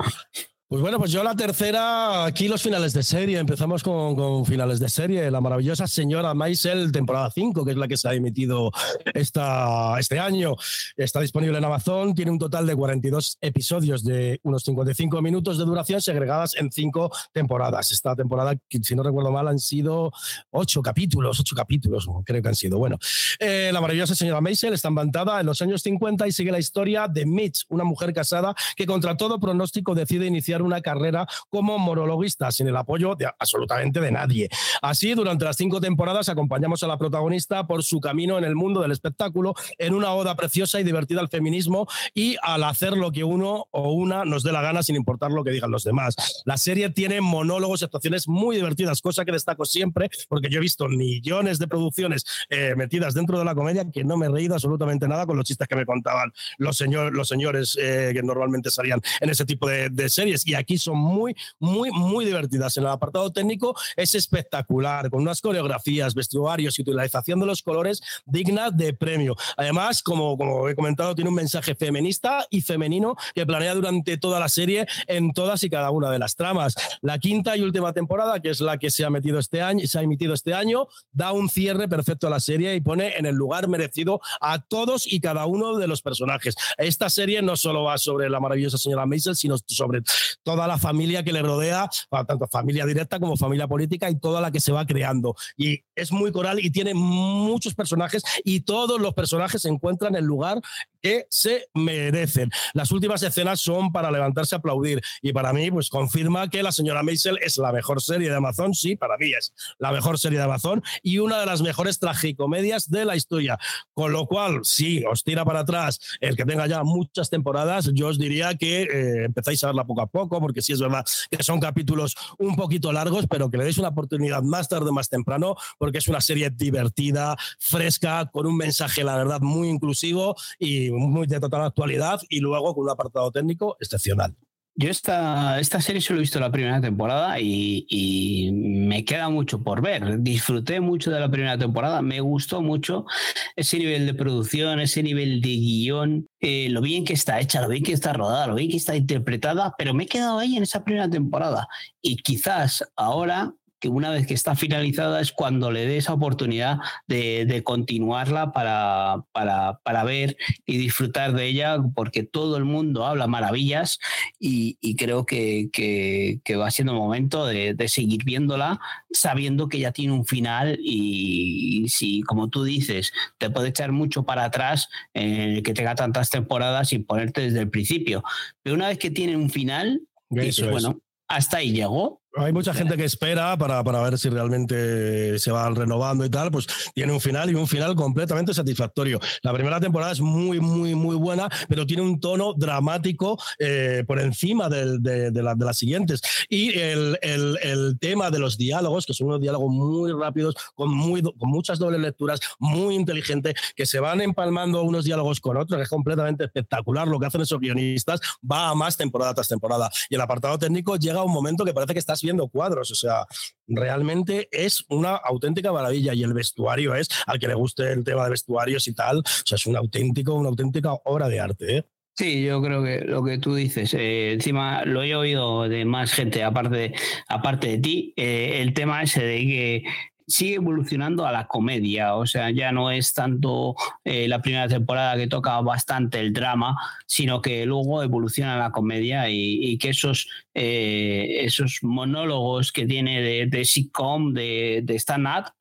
Pues 0.66 0.80
bueno, 0.80 0.98
pues 0.98 1.12
yo 1.12 1.22
la 1.22 1.36
tercera, 1.36 2.24
aquí 2.24 2.48
los 2.48 2.62
finales 2.62 2.94
de 2.94 3.02
serie. 3.02 3.38
Empezamos 3.38 3.82
con, 3.82 4.16
con 4.16 4.46
finales 4.46 4.80
de 4.80 4.88
serie. 4.88 5.30
La 5.30 5.42
maravillosa 5.42 5.86
señora 5.86 6.32
Maisel, 6.32 6.90
temporada 6.90 7.30
5, 7.30 7.66
que 7.66 7.72
es 7.72 7.76
la 7.76 7.86
que 7.86 7.98
se 7.98 8.08
ha 8.08 8.14
emitido 8.14 8.72
esta, 9.12 9.94
este 10.00 10.18
año. 10.18 10.56
Está 10.96 11.20
disponible 11.20 11.58
en 11.58 11.64
Amazon. 11.66 12.14
Tiene 12.14 12.30
un 12.30 12.38
total 12.38 12.66
de 12.66 12.74
42 12.74 13.36
episodios 13.42 14.04
de 14.04 14.40
unos 14.42 14.62
55 14.62 15.20
minutos 15.20 15.58
de 15.58 15.66
duración, 15.66 16.00
segregadas 16.00 16.56
en 16.56 16.72
cinco 16.72 17.12
temporadas. 17.34 17.92
Esta 17.92 18.16
temporada, 18.16 18.54
si 18.82 18.94
no 18.94 19.02
recuerdo 19.02 19.30
mal, 19.30 19.46
han 19.48 19.58
sido 19.58 20.12
ocho 20.50 20.80
capítulos, 20.80 21.38
ocho 21.40 21.54
capítulos, 21.54 22.08
creo 22.24 22.40
que 22.40 22.48
han 22.48 22.56
sido. 22.56 22.78
Bueno, 22.78 22.96
eh, 23.38 23.68
la 23.70 23.82
maravillosa 23.82 24.14
señora 24.14 24.40
Maisel 24.40 24.72
está 24.72 24.88
ambientada 24.88 25.40
en 25.40 25.46
los 25.46 25.60
años 25.60 25.82
50 25.82 26.26
y 26.26 26.32
sigue 26.32 26.50
la 26.50 26.58
historia 26.58 27.06
de 27.06 27.26
Mitch, 27.26 27.66
una 27.68 27.84
mujer 27.84 28.14
casada 28.14 28.54
que 28.74 28.86
contra 28.86 29.14
todo 29.14 29.38
pronóstico 29.38 29.94
decide 29.94 30.26
iniciar 30.26 30.53
una 30.62 30.80
carrera 30.80 31.26
como 31.50 31.78
monologuista 31.78 32.50
sin 32.50 32.68
el 32.68 32.76
apoyo 32.76 33.14
de 33.14 33.26
absolutamente 33.26 34.00
de 34.00 34.10
nadie. 34.10 34.48
Así, 34.82 35.14
durante 35.14 35.44
las 35.44 35.56
cinco 35.56 35.80
temporadas 35.80 36.28
acompañamos 36.28 36.82
a 36.82 36.86
la 36.86 36.98
protagonista 36.98 37.66
por 37.66 37.82
su 37.82 38.00
camino 38.00 38.38
en 38.38 38.44
el 38.44 38.54
mundo 38.54 38.80
del 38.80 38.92
espectáculo 38.92 39.54
en 39.78 39.94
una 39.94 40.12
oda 40.12 40.34
preciosa 40.36 40.80
y 40.80 40.84
divertida 40.84 41.20
al 41.20 41.28
feminismo 41.28 41.86
y 42.14 42.36
al 42.42 42.64
hacer 42.64 42.96
lo 42.96 43.12
que 43.12 43.24
uno 43.24 43.66
o 43.70 43.92
una 43.92 44.24
nos 44.24 44.42
dé 44.42 44.52
la 44.52 44.62
gana 44.62 44.82
sin 44.82 44.96
importar 44.96 45.30
lo 45.30 45.44
que 45.44 45.50
digan 45.50 45.70
los 45.70 45.84
demás. 45.84 46.42
La 46.44 46.56
serie 46.56 46.90
tiene 46.90 47.20
monólogos 47.20 47.82
y 47.82 47.84
actuaciones 47.84 48.28
muy 48.28 48.56
divertidas, 48.56 49.00
cosa 49.00 49.24
que 49.24 49.32
destaco 49.32 49.64
siempre 49.64 50.10
porque 50.28 50.48
yo 50.48 50.58
he 50.58 50.60
visto 50.60 50.88
millones 50.88 51.58
de 51.58 51.68
producciones 51.68 52.24
eh, 52.50 52.74
metidas 52.76 53.14
dentro 53.14 53.38
de 53.38 53.44
la 53.44 53.54
comedia 53.54 53.90
que 53.90 54.04
no 54.04 54.16
me 54.16 54.26
he 54.26 54.28
reído 54.28 54.54
absolutamente 54.54 55.08
nada 55.08 55.26
con 55.26 55.36
los 55.36 55.44
chistes 55.44 55.68
que 55.68 55.76
me 55.76 55.86
contaban 55.86 56.32
los, 56.58 56.76
señor, 56.76 57.14
los 57.14 57.28
señores 57.28 57.76
eh, 57.80 58.10
que 58.12 58.22
normalmente 58.22 58.70
salían 58.70 59.00
en 59.20 59.30
ese 59.30 59.44
tipo 59.44 59.68
de, 59.68 59.88
de 59.90 60.08
series. 60.08 60.43
Y 60.44 60.54
aquí 60.54 60.78
son 60.78 60.98
muy, 60.98 61.36
muy, 61.58 61.90
muy 61.90 62.24
divertidas. 62.24 62.76
En 62.76 62.84
el 62.84 62.90
apartado 62.90 63.32
técnico 63.32 63.76
es 63.96 64.14
espectacular, 64.14 65.10
con 65.10 65.22
unas 65.22 65.40
coreografías, 65.40 66.14
vestuarios 66.14 66.78
y 66.78 66.82
utilización 66.82 67.40
de 67.40 67.46
los 67.46 67.62
colores 67.62 68.00
digna 68.24 68.70
de 68.70 68.92
premio. 68.92 69.36
Además, 69.56 70.02
como, 70.02 70.36
como 70.36 70.68
he 70.68 70.74
comentado, 70.74 71.14
tiene 71.14 71.30
un 71.30 71.36
mensaje 71.36 71.74
feminista 71.74 72.46
y 72.50 72.60
femenino 72.60 73.16
que 73.34 73.46
planea 73.46 73.74
durante 73.74 74.18
toda 74.18 74.40
la 74.40 74.48
serie 74.48 74.86
en 75.06 75.32
todas 75.32 75.62
y 75.62 75.70
cada 75.70 75.90
una 75.90 76.10
de 76.10 76.18
las 76.18 76.36
tramas. 76.36 76.74
La 77.02 77.18
quinta 77.18 77.56
y 77.56 77.62
última 77.62 77.92
temporada, 77.92 78.40
que 78.40 78.50
es 78.50 78.60
la 78.60 78.78
que 78.78 78.90
se 78.90 79.04
ha 79.04 79.10
metido 79.10 79.38
este 79.38 79.62
año, 79.62 79.86
se 79.86 79.98
ha 79.98 80.02
emitido 80.02 80.34
este 80.34 80.54
año, 80.54 80.88
da 81.12 81.32
un 81.32 81.48
cierre 81.48 81.88
perfecto 81.88 82.26
a 82.26 82.30
la 82.30 82.40
serie 82.40 82.74
y 82.74 82.80
pone 82.80 83.16
en 83.16 83.26
el 83.26 83.34
lugar 83.34 83.68
merecido 83.68 84.20
a 84.40 84.60
todos 84.60 85.10
y 85.10 85.20
cada 85.20 85.46
uno 85.46 85.76
de 85.76 85.86
los 85.86 86.02
personajes. 86.02 86.54
Esta 86.78 87.10
serie 87.10 87.42
no 87.42 87.56
solo 87.56 87.84
va 87.84 87.98
sobre 87.98 88.28
la 88.28 88.40
maravillosa 88.40 88.78
señora 88.78 89.06
Maisel, 89.06 89.36
sino 89.36 89.56
sobre 89.66 90.02
toda 90.42 90.66
la 90.66 90.78
familia 90.78 91.22
que 91.22 91.32
le 91.32 91.42
rodea, 91.42 91.88
tanto 92.10 92.46
familia 92.48 92.86
directa 92.86 93.18
como 93.18 93.36
familia 93.36 93.68
política 93.68 94.10
y 94.10 94.18
toda 94.18 94.40
la 94.40 94.50
que 94.50 94.60
se 94.60 94.72
va 94.72 94.86
creando. 94.86 95.34
Y 95.56 95.82
es 95.94 96.12
muy 96.12 96.32
coral 96.32 96.60
y 96.60 96.70
tiene 96.70 96.94
muchos 96.94 97.74
personajes 97.74 98.22
y 98.44 98.60
todos 98.60 99.00
los 99.00 99.14
personajes 99.14 99.62
se 99.62 99.68
encuentran 99.68 100.14
en 100.14 100.20
el 100.20 100.24
lugar 100.24 100.60
que 101.02 101.26
se 101.28 101.68
merecen. 101.74 102.50
Las 102.72 102.90
últimas 102.90 103.22
escenas 103.22 103.60
son 103.60 103.92
para 103.92 104.10
levantarse 104.10 104.54
a 104.54 104.58
aplaudir 104.58 105.02
y 105.20 105.32
para 105.32 105.52
mí 105.52 105.70
pues 105.70 105.90
confirma 105.90 106.48
que 106.48 106.62
la 106.62 106.72
señora 106.72 107.02
Maisel 107.02 107.38
es 107.42 107.58
la 107.58 107.72
mejor 107.72 108.00
serie 108.00 108.30
de 108.30 108.36
Amazon, 108.36 108.72
sí, 108.74 108.96
para 108.96 109.18
mí 109.18 109.30
es 109.32 109.52
la 109.78 109.92
mejor 109.92 110.18
serie 110.18 110.38
de 110.38 110.44
Amazon 110.44 110.82
y 111.02 111.18
una 111.18 111.38
de 111.40 111.46
las 111.46 111.60
mejores 111.60 111.98
tragicomedias 111.98 112.90
de 112.90 113.04
la 113.04 113.16
historia. 113.16 113.58
Con 113.92 114.12
lo 114.12 114.26
cual, 114.26 114.60
si 114.64 115.04
os 115.04 115.22
tira 115.24 115.44
para 115.44 115.60
atrás 115.60 116.00
el 116.20 116.36
que 116.36 116.46
tenga 116.46 116.66
ya 116.66 116.82
muchas 116.84 117.28
temporadas, 117.28 117.90
yo 117.92 118.08
os 118.08 118.18
diría 118.18 118.54
que 118.54 118.82
eh, 118.82 119.24
empezáis 119.24 119.62
a 119.62 119.68
verla 119.68 119.84
poco 119.84 120.00
a 120.00 120.06
poco, 120.06 120.23
porque 120.28 120.62
sí 120.62 120.72
es 120.72 120.80
verdad 120.80 121.04
que 121.30 121.42
son 121.42 121.60
capítulos 121.60 122.14
un 122.38 122.56
poquito 122.56 122.92
largos, 122.92 123.26
pero 123.28 123.50
que 123.50 123.58
le 123.58 123.64
deis 123.64 123.78
una 123.78 123.88
oportunidad 123.88 124.42
más 124.42 124.68
tarde 124.68 124.92
más 124.92 125.08
temprano, 125.08 125.56
porque 125.78 125.98
es 125.98 126.08
una 126.08 126.20
serie 126.20 126.50
divertida, 126.50 127.36
fresca, 127.58 128.30
con 128.32 128.46
un 128.46 128.56
mensaje, 128.56 129.04
la 129.04 129.16
verdad, 129.16 129.40
muy 129.40 129.68
inclusivo 129.68 130.36
y 130.58 130.90
muy 130.90 131.26
de 131.26 131.40
total 131.40 131.64
actualidad, 131.64 132.20
y 132.28 132.40
luego 132.40 132.74
con 132.74 132.84
un 132.84 132.90
apartado 132.90 133.30
técnico 133.30 133.76
excepcional. 133.80 134.34
Yo 134.76 134.90
esta, 134.90 135.60
esta 135.60 135.80
serie 135.80 136.00
solo 136.00 136.18
he 136.18 136.22
visto 136.22 136.40
la 136.40 136.50
primera 136.50 136.80
temporada 136.80 137.38
y, 137.38 137.86
y, 137.88 138.50
me 138.50 139.04
queda 139.04 139.28
mucho 139.28 139.62
por 139.62 139.80
ver. 139.80 140.20
Disfruté 140.20 140.80
mucho 140.80 141.12
de 141.12 141.20
la 141.20 141.30
primera 141.30 141.56
temporada, 141.56 142.02
me 142.02 142.20
gustó 142.20 142.60
mucho 142.60 143.06
ese 143.54 143.78
nivel 143.78 144.04
de 144.06 144.14
producción, 144.14 144.80
ese 144.80 145.04
nivel 145.04 145.40
de 145.40 145.48
guion, 145.48 146.26
eh, 146.40 146.68
lo 146.70 146.80
bien 146.80 147.04
que 147.04 147.12
está 147.12 147.38
hecha, 147.38 147.62
lo 147.62 147.68
bien 147.68 147.84
que 147.84 147.92
está 147.92 148.12
rodada, 148.12 148.48
lo 148.48 148.56
bien 148.56 148.70
que 148.70 148.76
está 148.76 148.96
interpretada, 148.96 149.74
pero 149.78 149.94
me 149.94 150.04
he 150.04 150.06
quedado 150.08 150.40
ahí 150.40 150.56
en 150.56 150.64
esa 150.64 150.82
primera 150.82 151.08
temporada. 151.08 151.68
Y 152.02 152.16
quizás 152.16 152.84
ahora 152.96 153.54
que 153.84 153.90
una 153.90 154.08
vez 154.08 154.26
que 154.26 154.32
está 154.32 154.56
finalizada 154.56 155.20
es 155.20 155.30
cuando 155.30 155.70
le 155.70 155.84
dé 155.84 155.98
esa 155.98 156.14
oportunidad 156.14 156.78
de, 157.06 157.44
de 157.44 157.62
continuarla 157.62 158.50
para, 158.50 159.26
para, 159.32 159.78
para, 159.82 160.04
ver 160.04 160.38
y 160.64 160.78
disfrutar 160.78 161.34
de 161.34 161.44
ella, 161.44 161.76
porque 161.94 162.22
todo 162.22 162.56
el 162.56 162.64
mundo 162.64 163.04
habla 163.04 163.26
maravillas 163.26 163.98
y, 164.40 164.78
y 164.80 164.96
creo 164.96 165.26
que, 165.26 165.68
que, 165.70 166.40
que, 166.44 166.56
va 166.56 166.70
siendo 166.70 166.94
momento 166.94 167.44
de, 167.44 167.74
de, 167.74 167.88
seguir 167.88 168.24
viéndola 168.24 168.80
sabiendo 169.10 169.68
que 169.68 169.80
ya 169.80 169.92
tiene 169.92 170.14
un 170.14 170.24
final 170.24 170.78
y, 170.80 171.82
y, 171.84 171.88
si, 171.90 172.22
como 172.22 172.48
tú 172.48 172.64
dices, 172.64 173.12
te 173.36 173.50
puede 173.50 173.68
echar 173.68 173.92
mucho 173.92 174.24
para 174.24 174.44
atrás 174.44 174.88
eh, 175.12 175.60
que 175.62 175.74
tenga 175.74 175.94
tantas 175.94 176.30
temporadas 176.30 176.90
y 176.94 177.00
ponerte 177.00 177.42
desde 177.42 177.60
el 177.60 177.68
principio. 177.68 178.24
Pero 178.62 178.76
una 178.76 178.88
vez 178.88 178.96
que 178.96 179.10
tiene 179.10 179.36
un 179.36 179.50
final, 179.50 180.00
dices, 180.30 180.70
bueno, 180.70 181.02
hasta 181.28 181.58
ahí 181.58 181.72
llegó 181.72 182.23
hay 182.36 182.52
mucha 182.52 182.74
gente 182.74 182.96
que 182.96 183.04
espera 183.04 183.56
para, 183.56 183.82
para, 183.84 184.02
ver 184.02 184.18
si 184.18 184.28
realmente 184.28 185.38
se 185.38 185.50
van 185.50 185.74
renovando 185.74 186.24
y 186.24 186.30
tal, 186.30 186.50
pues 186.50 186.66
tiene 186.94 187.12
un 187.12 187.20
final 187.20 187.50
y 187.50 187.54
un 187.54 187.66
final 187.66 187.94
completamente 187.94 188.52
satisfactorio. 188.52 189.20
La 189.42 189.52
primera 189.52 189.80
temporada 189.80 190.12
es 190.12 190.20
muy, 190.20 190.60
muy, 190.60 190.94
muy 190.94 191.16
buena, 191.16 191.48
pero 191.68 191.86
tiene 191.86 192.02
un 192.02 192.20
tono 192.20 192.54
dramático 192.54 193.38
eh, 193.58 194.04
por 194.06 194.20
encima 194.20 194.68
de, 194.68 194.98
de, 194.98 195.30
de, 195.30 195.42
las 195.42 195.78
siguientes. 195.78 196.20
Y 196.48 196.76
el, 196.78 197.18
el, 197.22 197.58
el, 197.62 197.98
tema 198.00 198.30
de 198.30 198.38
los 198.38 198.58
diálogos, 198.58 199.06
que 199.06 199.14
son 199.14 199.28
unos 199.28 199.40
diálogos 199.40 199.72
muy 199.72 200.12
rápidos, 200.12 200.54
con, 200.74 200.92
muy, 200.92 201.22
con 201.22 201.48
muchas 201.48 201.78
dobles 201.78 202.00
lecturas, 202.00 202.40
muy 202.58 202.94
inteligentes, 202.94 203.54
que 203.76 203.86
se 203.86 204.00
van 204.00 204.20
empalmando 204.20 204.82
unos 204.82 205.04
diálogos 205.04 205.40
con 205.40 205.56
otros, 205.56 205.80
es 205.80 205.88
completamente 205.88 206.44
espectacular 206.44 207.06
lo 207.06 207.20
que 207.20 207.26
hacen 207.26 207.42
esos 207.42 207.60
guionistas, 207.60 208.20
va 208.50 208.70
a 208.70 208.74
más 208.74 208.96
temporada 208.96 209.34
tras 209.34 209.48
temporada. 209.48 209.90
Y 210.10 210.16
el 210.16 210.20
apartado 210.20 210.58
técnico 210.58 210.96
llega 210.96 211.20
a 211.20 211.24
un 211.24 211.32
momento 211.32 211.64
que 211.64 211.72
parece 211.72 211.92
que 211.92 212.00
estás 212.00 212.23
viendo 212.24 212.48
cuadros, 212.48 212.90
o 212.90 212.94
sea, 212.94 213.26
realmente 213.66 214.48
es 214.50 214.84
una 214.88 215.14
auténtica 215.16 215.72
maravilla 215.72 216.14
y 216.14 216.22
el 216.22 216.34
vestuario 216.34 216.94
es, 216.94 217.08
al 217.26 217.38
que 217.38 217.48
le 217.48 217.54
guste 217.54 217.92
el 217.92 218.04
tema 218.04 218.24
de 218.24 218.30
vestuarios 218.30 218.88
y 218.88 218.94
tal, 218.94 219.18
o 219.18 219.22
sea, 219.44 219.56
es 219.56 219.66
un 219.66 219.76
auténtico, 219.76 220.34
una 220.34 220.48
auténtica 220.48 220.92
obra 221.04 221.28
de 221.28 221.40
arte. 221.40 221.76
¿eh? 221.76 221.84
Sí, 222.16 222.44
yo 222.44 222.62
creo 222.62 222.82
que 222.82 223.00
lo 223.00 223.24
que 223.24 223.38
tú 223.38 223.54
dices, 223.54 223.92
eh, 223.94 224.32
encima 224.32 224.84
lo 224.84 225.02
he 225.02 225.16
oído 225.16 225.68
de 225.68 225.84
más 225.84 226.12
gente 226.12 226.44
aparte 226.44 226.76
de, 226.76 226.94
aparte 227.28 227.68
de 227.68 227.78
ti, 227.78 228.14
eh, 228.16 228.60
el 228.60 228.72
tema 228.72 229.02
ese 229.02 229.24
de 229.24 229.38
que 229.40 229.84
sigue 230.26 230.54
evolucionando 230.56 231.26
a 231.26 231.32
la 231.32 231.46
comedia, 231.46 232.14
o 232.16 232.26
sea, 232.26 232.50
ya 232.50 232.72
no 232.72 232.90
es 232.90 233.12
tanto 233.12 233.74
eh, 234.04 234.28
la 234.28 234.40
primera 234.40 234.68
temporada 234.68 235.16
que 235.16 235.26
toca 235.26 235.60
bastante 235.60 236.20
el 236.20 236.32
drama, 236.32 236.76
sino 237.06 237.42
que 237.42 237.66
luego 237.66 238.02
evoluciona 238.02 238.54
a 238.54 238.58
la 238.58 238.70
comedia 238.70 239.28
y, 239.28 239.76
que 239.78 239.90
esos, 239.90 240.28
eh, 240.54 241.40
esos 241.40 241.80
monólogos 241.82 242.72
que 242.72 242.86
tiene 242.86 243.20
de, 243.20 243.46
de 243.46 243.64
sitcom, 243.64 244.32
de, 244.32 244.80
de 244.84 244.94
stand-up, 244.98 245.52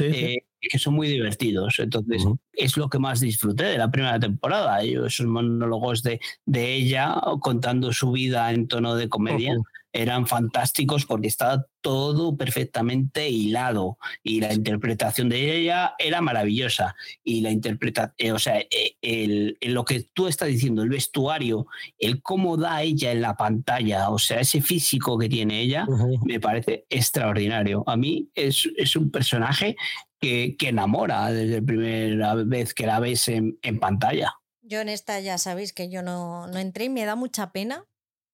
eh, 0.00 0.38
que 0.60 0.78
son 0.78 0.94
muy 0.94 1.08
divertidos. 1.08 1.80
Entonces, 1.80 2.24
es 2.52 2.76
lo 2.76 2.88
que 2.88 3.00
más 3.00 3.20
disfruté 3.20 3.64
de 3.64 3.78
la 3.78 3.90
primera 3.90 4.20
temporada, 4.20 4.82
esos 4.82 5.26
monólogos 5.26 6.02
de, 6.02 6.20
de 6.46 6.74
ella 6.74 7.20
contando 7.40 7.92
su 7.92 8.12
vida 8.12 8.52
en 8.52 8.68
tono 8.68 8.94
de 8.94 9.08
comedia 9.08 9.56
eran 9.92 10.26
fantásticos 10.26 11.06
porque 11.06 11.28
estaba 11.28 11.66
todo 11.80 12.36
perfectamente 12.36 13.28
hilado 13.28 13.98
y 14.22 14.40
la 14.40 14.52
interpretación 14.54 15.28
de 15.28 15.56
ella 15.56 15.94
era 15.98 16.20
maravillosa 16.20 16.94
y 17.22 17.40
la 17.40 17.50
interpretación, 17.50 18.14
eh, 18.18 18.32
o 18.32 18.38
sea, 18.38 18.58
eh, 18.60 18.96
el, 19.02 19.58
lo 19.60 19.84
que 19.84 20.08
tú 20.12 20.28
estás 20.28 20.48
diciendo, 20.48 20.82
el 20.82 20.88
vestuario, 20.88 21.66
el 21.98 22.22
cómo 22.22 22.56
da 22.56 22.82
ella 22.82 23.12
en 23.12 23.20
la 23.20 23.36
pantalla, 23.36 24.10
o 24.10 24.18
sea, 24.18 24.40
ese 24.40 24.62
físico 24.62 25.18
que 25.18 25.28
tiene 25.28 25.60
ella, 25.60 25.86
me 26.24 26.40
parece 26.40 26.86
extraordinario. 26.88 27.84
A 27.86 27.96
mí 27.96 28.30
es, 28.34 28.68
es 28.76 28.96
un 28.96 29.10
personaje 29.10 29.76
que, 30.20 30.56
que, 30.56 30.68
enamora 30.68 31.30
desde 31.32 31.60
la 31.60 31.66
primera 31.66 32.34
vez 32.34 32.74
que 32.74 32.86
la 32.86 33.00
ves 33.00 33.28
en, 33.28 33.58
en 33.62 33.80
pantalla. 33.80 34.34
Yo 34.62 34.80
en 34.80 34.88
esta 34.88 35.20
ya 35.20 35.36
sabéis 35.38 35.72
que 35.72 35.90
yo 35.90 36.02
no, 36.02 36.46
no 36.46 36.58
entré 36.58 36.84
y 36.84 36.88
me 36.88 37.04
da 37.04 37.16
mucha 37.16 37.50
pena, 37.50 37.84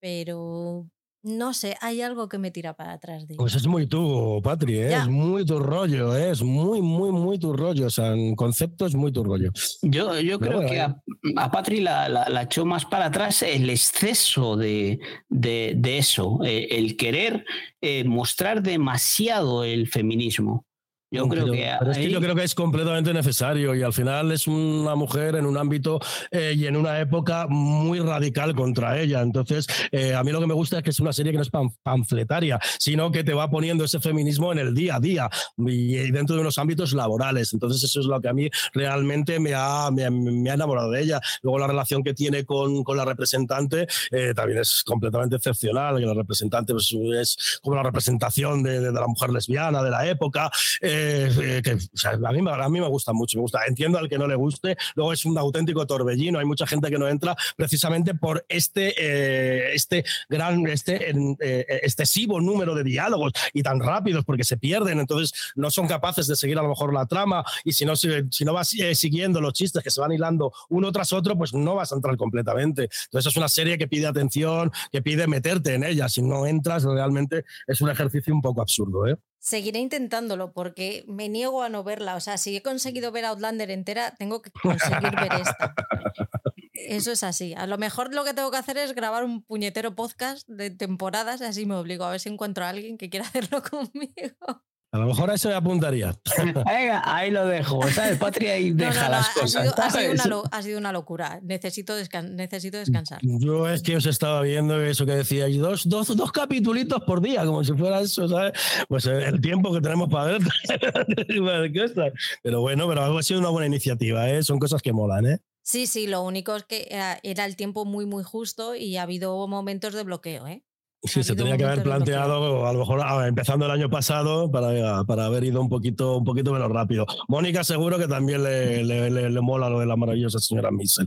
pero 0.01 0.87
no 1.23 1.53
sé, 1.53 1.77
hay 1.81 2.01
algo 2.01 2.29
que 2.29 2.39
me 2.39 2.51
tira 2.51 2.75
para 2.75 2.93
atrás 2.93 3.27
de 3.27 3.35
Pues 3.35 3.55
es 3.57 3.67
muy 3.67 3.87
tú, 3.87 4.41
Patri, 4.43 4.79
¿eh? 4.79 4.95
es 4.95 5.09
muy 5.09 5.45
tu 5.45 5.59
rollo, 5.59 6.17
¿eh? 6.17 6.31
es 6.31 6.43
muy, 6.43 6.81
muy, 6.81 7.11
muy 7.11 7.39
tu 7.39 7.53
rollo. 7.53 7.87
O 7.87 7.91
sea, 7.91 8.13
en 8.13 8.37
concepto 8.37 8.87
es 8.87 8.95
muy 8.95 9.11
tu 9.11 9.25
rollo. 9.25 9.51
Yo, 9.83 10.19
yo 10.21 10.39
creo 10.39 10.61
que 10.61 10.81
a, 10.81 10.97
a, 11.37 11.51
Patri 11.51 11.81
la, 11.81 12.09
la, 12.09 12.29
la, 12.29 12.43
echó 12.43 12.65
más 12.65 12.85
para 12.85 13.07
atrás 13.07 13.43
el 13.43 13.69
exceso 13.69 14.57
de, 14.57 15.01
de, 15.29 15.75
de 15.77 15.99
eso, 15.99 16.39
eh, 16.45 16.69
el 16.71 16.97
querer 16.97 17.45
eh, 17.81 18.05
mostrar 18.05 18.63
demasiado 18.63 19.65
el 19.65 19.89
feminismo. 19.89 20.68
Yo 21.11 21.27
creo 21.27 21.45
pero, 21.45 21.55
que, 21.55 21.73
pero 21.79 21.91
es 21.93 21.99
que 21.99 22.11
yo 22.11 22.21
creo 22.21 22.35
que 22.35 22.45
es 22.45 22.55
completamente 22.55 23.15
necesario 23.15 23.75
y 23.75 23.83
al 23.83 23.95
final 23.95 24.31
es 24.31 24.47
una 24.47 24.95
mujer 24.95 25.37
en 25.37 25.47
un 25.47 25.57
ámbito 25.57 25.99
eh, 26.31 26.55
y 26.55 26.67
en 26.67 26.77
una 26.77 27.01
época 27.01 27.47
muy 27.49 28.01
radical 28.01 28.55
contra 28.55 29.01
ella. 29.01 29.23
Entonces, 29.23 29.67
eh, 29.91 30.15
a 30.15 30.23
mí 30.23 30.33
lo 30.33 30.41
que 30.41 30.47
me 30.47 30.53
gusta 30.53 30.79
es 30.79 30.83
que 30.83 30.91
es 30.91 31.01
una 31.01 31.15
serie 31.15 31.33
que 31.33 31.39
no 31.39 31.43
es 31.43 31.51
pan, 31.51 31.71
panfletaria, 31.83 32.61
sino 32.79 33.11
que 33.11 33.25
te 33.25 33.33
va 33.33 33.49
poniendo 33.49 33.85
ese 33.85 34.01
feminismo 34.01 34.53
en 34.53 34.59
el 34.59 34.75
día 34.75 34.97
a 34.97 35.01
día 35.01 35.31
y, 35.57 35.97
y, 35.97 36.11
dentro 36.11 36.37
de 36.37 36.43
unos 36.43 36.59
ámbitos 36.59 36.93
laborales. 36.93 37.55
Entonces, 37.55 37.83
eso 37.83 38.01
es 38.01 38.07
lo 38.07 38.21
que 38.21 38.29
a 38.29 38.35
mí 38.35 38.51
realmente 38.75 39.41
me 39.41 39.55
ha, 39.55 39.91
me, 39.91 40.11
me 40.11 40.51
ha 40.51 40.55
enamorado 40.55 40.91
de 40.91 41.03
ella. 41.03 41.23
Luego, 41.41 41.59
la 41.59 41.69
relación 41.69 42.03
que 42.03 42.13
tiene 42.13 42.45
con, 42.45 42.85
con 42.85 42.99
la 42.99 43.07
representante 43.07 43.87
eh, 44.11 44.35
también 44.35 44.59
es 44.59 44.85
completamente 44.85 45.37
excepcional. 45.37 45.99
Que 45.99 46.05
la 46.05 46.15
representante 46.15 46.75
pues, 46.75 46.95
es 47.19 47.61
como 47.63 47.77
la 47.77 47.83
representación 47.83 48.63
de, 48.63 48.81
de, 48.81 48.93
de, 48.93 48.93
la 48.93 49.07
mujer 49.07 49.31
lesbiana 49.31 49.83
de 49.83 49.91
la 49.91 50.07
época. 50.07 50.51
Eh, 50.83 50.98
eh, 50.99 51.63
que 51.63 51.75
o 51.75 52.27
a, 52.27 52.33
mí, 52.33 52.41
a 52.49 52.69
mí 52.69 52.81
me 52.81 52.89
gusta 52.89 53.13
mucho, 53.13 53.39
me 53.39 53.43
gusta. 53.43 53.61
Entiendo 53.67 53.99
al 53.99 54.09
que 54.09 54.19
no 54.19 54.27
le 54.27 54.35
guste, 54.35 54.77
luego 54.95 55.13
es 55.13 55.25
un 55.25 55.37
auténtico 55.39 55.87
torbellino, 55.87 56.39
hay 56.39 56.45
mucha 56.45 56.67
gente 56.67 56.91
que 56.91 56.99
no 56.99 57.09
entra 57.09 57.37
precisamente 57.57 58.15
por 58.15 58.45
este, 58.49 58.95
eh, 58.99 59.75
este 59.75 60.05
gran, 60.29 60.67
este 60.67 61.11
eh, 61.11 61.67
excesivo 61.83 62.41
número 62.41 62.75
de 62.75 62.85
diálogos 62.85 63.33
y 63.53 63.63
tan 63.63 63.81
rápidos 63.81 64.25
porque 64.25 64.45
se 64.45 64.57
pierden, 64.57 65.01
entonces 65.01 65.53
no 65.55 65.71
son 65.71 65.87
capaces 65.87 66.27
de 66.27 66.37
seguir 66.37 66.59
a 66.59 66.63
lo 66.63 66.69
mejor 66.69 66.93
la 66.93 67.07
trama 67.07 67.45
y 67.65 67.73
si 67.73 67.85
no, 67.85 67.97
si, 67.97 68.09
si 68.31 68.45
no 68.45 68.53
vas 68.53 68.69
siguiendo 68.95 69.41
los 69.41 69.53
chistes 69.53 69.83
que 69.83 69.91
se 69.91 70.01
van 70.01 70.13
hilando 70.13 70.53
uno 70.69 70.93
tras 70.93 71.13
otro, 71.13 71.37
pues 71.37 71.55
no 71.55 71.75
vas 71.75 71.93
a 71.93 71.97
entrar 71.97 72.17
completamente. 72.17 72.89
Entonces 73.05 73.33
es 73.33 73.37
una 73.37 73.49
serie 73.49 73.79
que 73.79 73.89
pide 73.89 74.07
atención, 74.07 74.71
que 74.93 75.03
pide 75.03 75.27
meterte 75.27 75.75
en 75.75 75.85
ella. 75.85 76.09
Si 76.09 76.23
no 76.23 76.47
entras, 76.47 76.85
realmente 76.85 77.45
es 77.67 77.81
un 77.81 77.91
ejercicio 77.91 78.35
un 78.35 78.43
poco 78.43 78.63
absurdo. 78.63 79.07
Seguiré 79.39 79.79
intentándolo 79.79 80.53
porque 80.53 81.05
me 81.07 81.29
niego 81.29 81.63
a 81.63 81.69
no 81.69 81.85
verla. 81.85 82.17
O 82.17 82.21
sea, 82.21 82.39
si 82.39 82.57
he 82.57 82.63
conseguido 82.63 83.13
ver 83.13 83.25
Outlander 83.25 83.71
entera, 83.71 84.15
tengo 84.17 84.43
que 84.43 84.51
conseguir 84.51 85.15
ver 85.15 85.33
esta. 85.41 85.75
Eso 86.73 87.13
es 87.13 87.23
así. 87.23 87.55
A 87.55 87.67
lo 87.67 87.77
mejor 87.77 88.15
lo 88.15 88.25
que 88.25 88.35
tengo 88.35 88.51
que 88.51 88.57
hacer 88.57 88.79
es 88.79 88.95
grabar 88.95 89.25
un 89.25 89.43
puñetero 89.43 89.95
podcast 89.95 90.49
de 90.49 90.71
temporadas, 90.71 91.43
así 91.43 91.67
me 91.67 91.75
obligo 91.75 92.05
a 92.05 92.11
ver 92.11 92.21
si 92.21 92.29
encuentro 92.29 92.65
a 92.65 92.71
alguien 92.71 92.97
que 92.97 93.11
quiera 93.11 93.27
hacerlo 93.29 93.63
conmigo. 93.63 94.63
A 94.91 94.99
lo 94.99 95.07
mejor 95.07 95.31
a 95.31 95.35
eso 95.35 95.51
me 95.51 95.55
apuntaría. 95.55 96.19
Venga, 96.39 97.03
ahí 97.05 97.31
lo 97.31 97.47
dejo, 97.47 97.83
¿sabes? 97.91 98.17
Patria 98.17 98.59
y 98.59 98.71
deja 98.71 98.95
no, 98.95 99.03
no, 99.03 99.11
las 99.11 99.29
ha 99.29 99.41
cosas. 99.41 99.63
Sido, 99.63 99.75
ha, 99.77 99.91
sido 99.91 100.13
una, 100.13 100.49
ha, 100.51 100.63
sido 100.63 100.79
una, 100.79 100.93
locura. 100.93 101.41
Necesito, 101.43 101.95
descan 101.95 102.37
necesito 102.37 102.79
descansar. 102.79 103.21
Yo 103.23 103.69
es 103.69 103.83
que 103.83 103.97
os 103.97 104.07
estaba 104.07 104.41
viendo 104.41 104.81
eso 104.81 105.05
que 105.05 105.13
decíais, 105.13 105.59
dos, 105.59 105.87
dos, 105.87 106.17
dos 106.17 106.33
capitulitos 106.33 107.03
por 107.03 107.21
día, 107.21 107.45
como 107.45 107.63
si 107.65 107.75
fuera 107.75 108.01
eso, 108.01 108.27
¿sabes? 108.29 108.53
Pues 108.89 109.05
el 109.05 109.43
tiempo 109.43 109.75
que 109.75 109.83
tenemos 109.83 110.09
para 110.09 110.39
ver. 110.39 110.41
pero 112.43 112.61
bueno, 112.63 112.89
pero 112.89 113.19
ha 113.19 113.23
sido 113.23 113.41
una 113.41 113.51
buena 113.51 113.67
iniciativa, 113.67 114.31
¿eh? 114.31 114.43
Son 114.43 114.59
cosas 114.59 114.81
que 114.81 114.95
molan, 114.95 115.27
¿eh? 115.27 115.39
Sí, 115.63 115.87
sí, 115.87 116.07
lo 116.07 116.23
único 116.23 116.57
es 116.57 116.65
que 116.65 116.89
era 117.23 117.45
el 117.45 117.57
tiempo 117.57 117.85
muy, 117.85 118.07
muy 118.07 118.25
justo 118.25 118.75
y 118.75 118.97
ha 118.97 119.03
habido 119.03 119.47
momentos 119.49 119.93
de 119.93 120.03
bloqueo, 120.03 120.47
¿eh? 120.47 120.65
Sí, 121.03 121.23
se 121.23 121.37
tenía 121.37 121.57
que 121.57 121.65
haber 121.65 121.83
planteado, 121.83 122.67
a 122.67 122.73
lo 122.73 122.81
mejor 122.81 123.01
a, 123.01 123.29
empezando 123.29 123.65
el 123.67 123.71
año 123.71 123.89
pasado, 123.89 124.51
para, 124.51 125.05
para 125.05 125.27
haber 125.27 125.45
ido 125.45 125.61
un 125.61 125.69
poquito, 125.69 126.17
un 126.17 126.25
poquito 126.25 126.53
menos 126.53 126.71
rápido. 126.71 127.07
Mónica 127.29 127.63
seguro 127.63 127.99
que 127.99 128.09
también 128.09 128.43
le, 128.43 128.83
le, 128.83 129.11
le, 129.11 129.31
le 129.31 129.41
mola 129.41 129.71
lo 129.71 129.79
de 129.79 129.87
la 129.87 129.97
maravillosa 129.97 130.41
señora 130.41 130.71
Missel. 130.73 131.07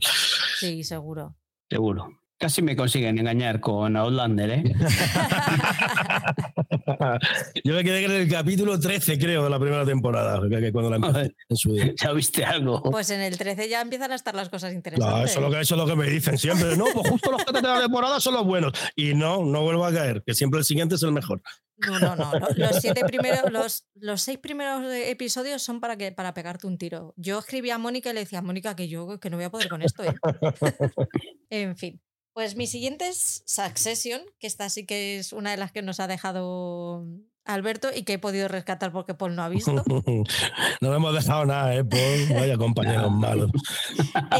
Sí, 0.60 0.84
seguro. 0.84 1.36
Seguro. 1.70 2.21
Casi 2.42 2.62
me 2.64 2.76
consiguen 2.76 3.20
engañar 3.20 3.60
con 3.60 3.96
Outlander, 3.96 4.50
¿eh? 4.50 4.64
Yo 7.64 7.76
me 7.76 7.84
quedé 7.84 8.06
en 8.06 8.12
el 8.12 8.28
capítulo 8.28 8.80
13, 8.80 9.20
creo, 9.20 9.44
de 9.44 9.50
la 9.52 9.60
primera 9.60 9.86
temporada, 9.86 10.42
que 10.50 10.72
cuando 10.72 10.90
la 10.90 10.96
empecé 10.96 11.36
en 11.50 11.56
su 11.56 11.74
día. 11.74 11.94
¿Ya 12.02 12.12
viste 12.14 12.44
algo? 12.44 12.82
Pues 12.82 13.12
en 13.12 13.22
el 13.22 13.38
13 13.38 13.70
ya 13.70 13.80
empiezan 13.80 14.12
a 14.12 14.16
estar 14.16 14.34
las 14.34 14.50
cosas 14.50 14.74
interesantes. 14.74 15.14
Claro, 15.14 15.26
eso 15.26 15.38
es 15.38 15.46
lo 15.46 15.52
que, 15.52 15.62
eso 15.62 15.76
es 15.76 15.82
lo 15.82 15.86
que 15.86 15.96
me 15.96 16.10
dicen 16.10 16.40
siempre. 16.40 16.76
No, 16.76 16.86
pues 16.92 17.12
justo 17.12 17.32
los 17.32 17.46
que 17.46 17.54
de 17.54 17.62
la 17.62 17.80
temporada 17.80 18.20
son 18.20 18.34
los 18.34 18.44
buenos. 18.44 18.74
Y 18.96 19.14
no, 19.14 19.46
no 19.46 19.62
vuelvo 19.62 19.86
a 19.86 19.94
caer, 19.94 20.24
que 20.26 20.34
siempre 20.34 20.58
el 20.58 20.66
siguiente 20.66 20.96
es 20.96 21.04
el 21.04 21.12
mejor. 21.12 21.44
No, 21.78 22.00
no, 22.00 22.16
no. 22.16 22.32
Los 22.56 22.78
siete 22.78 23.06
primeros, 23.06 23.52
los, 23.52 23.86
los 23.94 24.20
seis 24.20 24.40
primeros 24.40 24.92
episodios 24.92 25.62
son 25.62 25.80
para 25.80 25.96
que 25.96 26.12
para 26.12 26.34
pegarte 26.34 26.66
un 26.66 26.80
tiro. 26.80 27.14
Yo 27.18 27.38
escribí 27.38 27.70
a 27.70 27.78
Mónica 27.78 28.10
y 28.10 28.14
le 28.14 28.22
decía, 28.22 28.42
Mónica, 28.42 28.76
que 28.76 28.88
yo 28.88 29.20
que 29.20 29.30
no 29.30 29.38
voy 29.38 29.46
a 29.46 29.52
poder 29.52 29.70
con 29.70 29.84
esto. 29.84 30.04
¿eh? 30.04 30.12
en 31.52 31.78
fin. 31.78 32.02
Pues 32.34 32.56
mi 32.56 32.68
siguiente 32.68 33.08
es 33.10 33.44
Succession, 33.46 34.22
que 34.40 34.48
esta 34.48 34.70
sí 34.70 34.86
que 34.86 35.18
es 35.18 35.34
una 35.34 35.52
de 35.52 35.58
las 35.58 35.72
que 35.72 35.82
nos 35.82 36.00
ha 36.00 36.08
dejado 36.08 37.06
Alberto 37.44 37.90
y 37.94 38.04
que 38.04 38.14
he 38.14 38.20
podido 38.20 38.48
rescatar 38.48 38.92
porque 38.92 39.14
Paul 39.14 39.36
no 39.36 39.44
ha 39.44 39.50
visto. 39.50 39.84
no 40.82 40.96
hemos 40.96 41.14
dejado 41.14 41.46
nada, 41.46 41.76
¿eh, 41.76 41.84
Paul? 41.84 42.28
Vaya 42.30 42.58
compañeros 42.58 43.12
malos. 43.12 43.52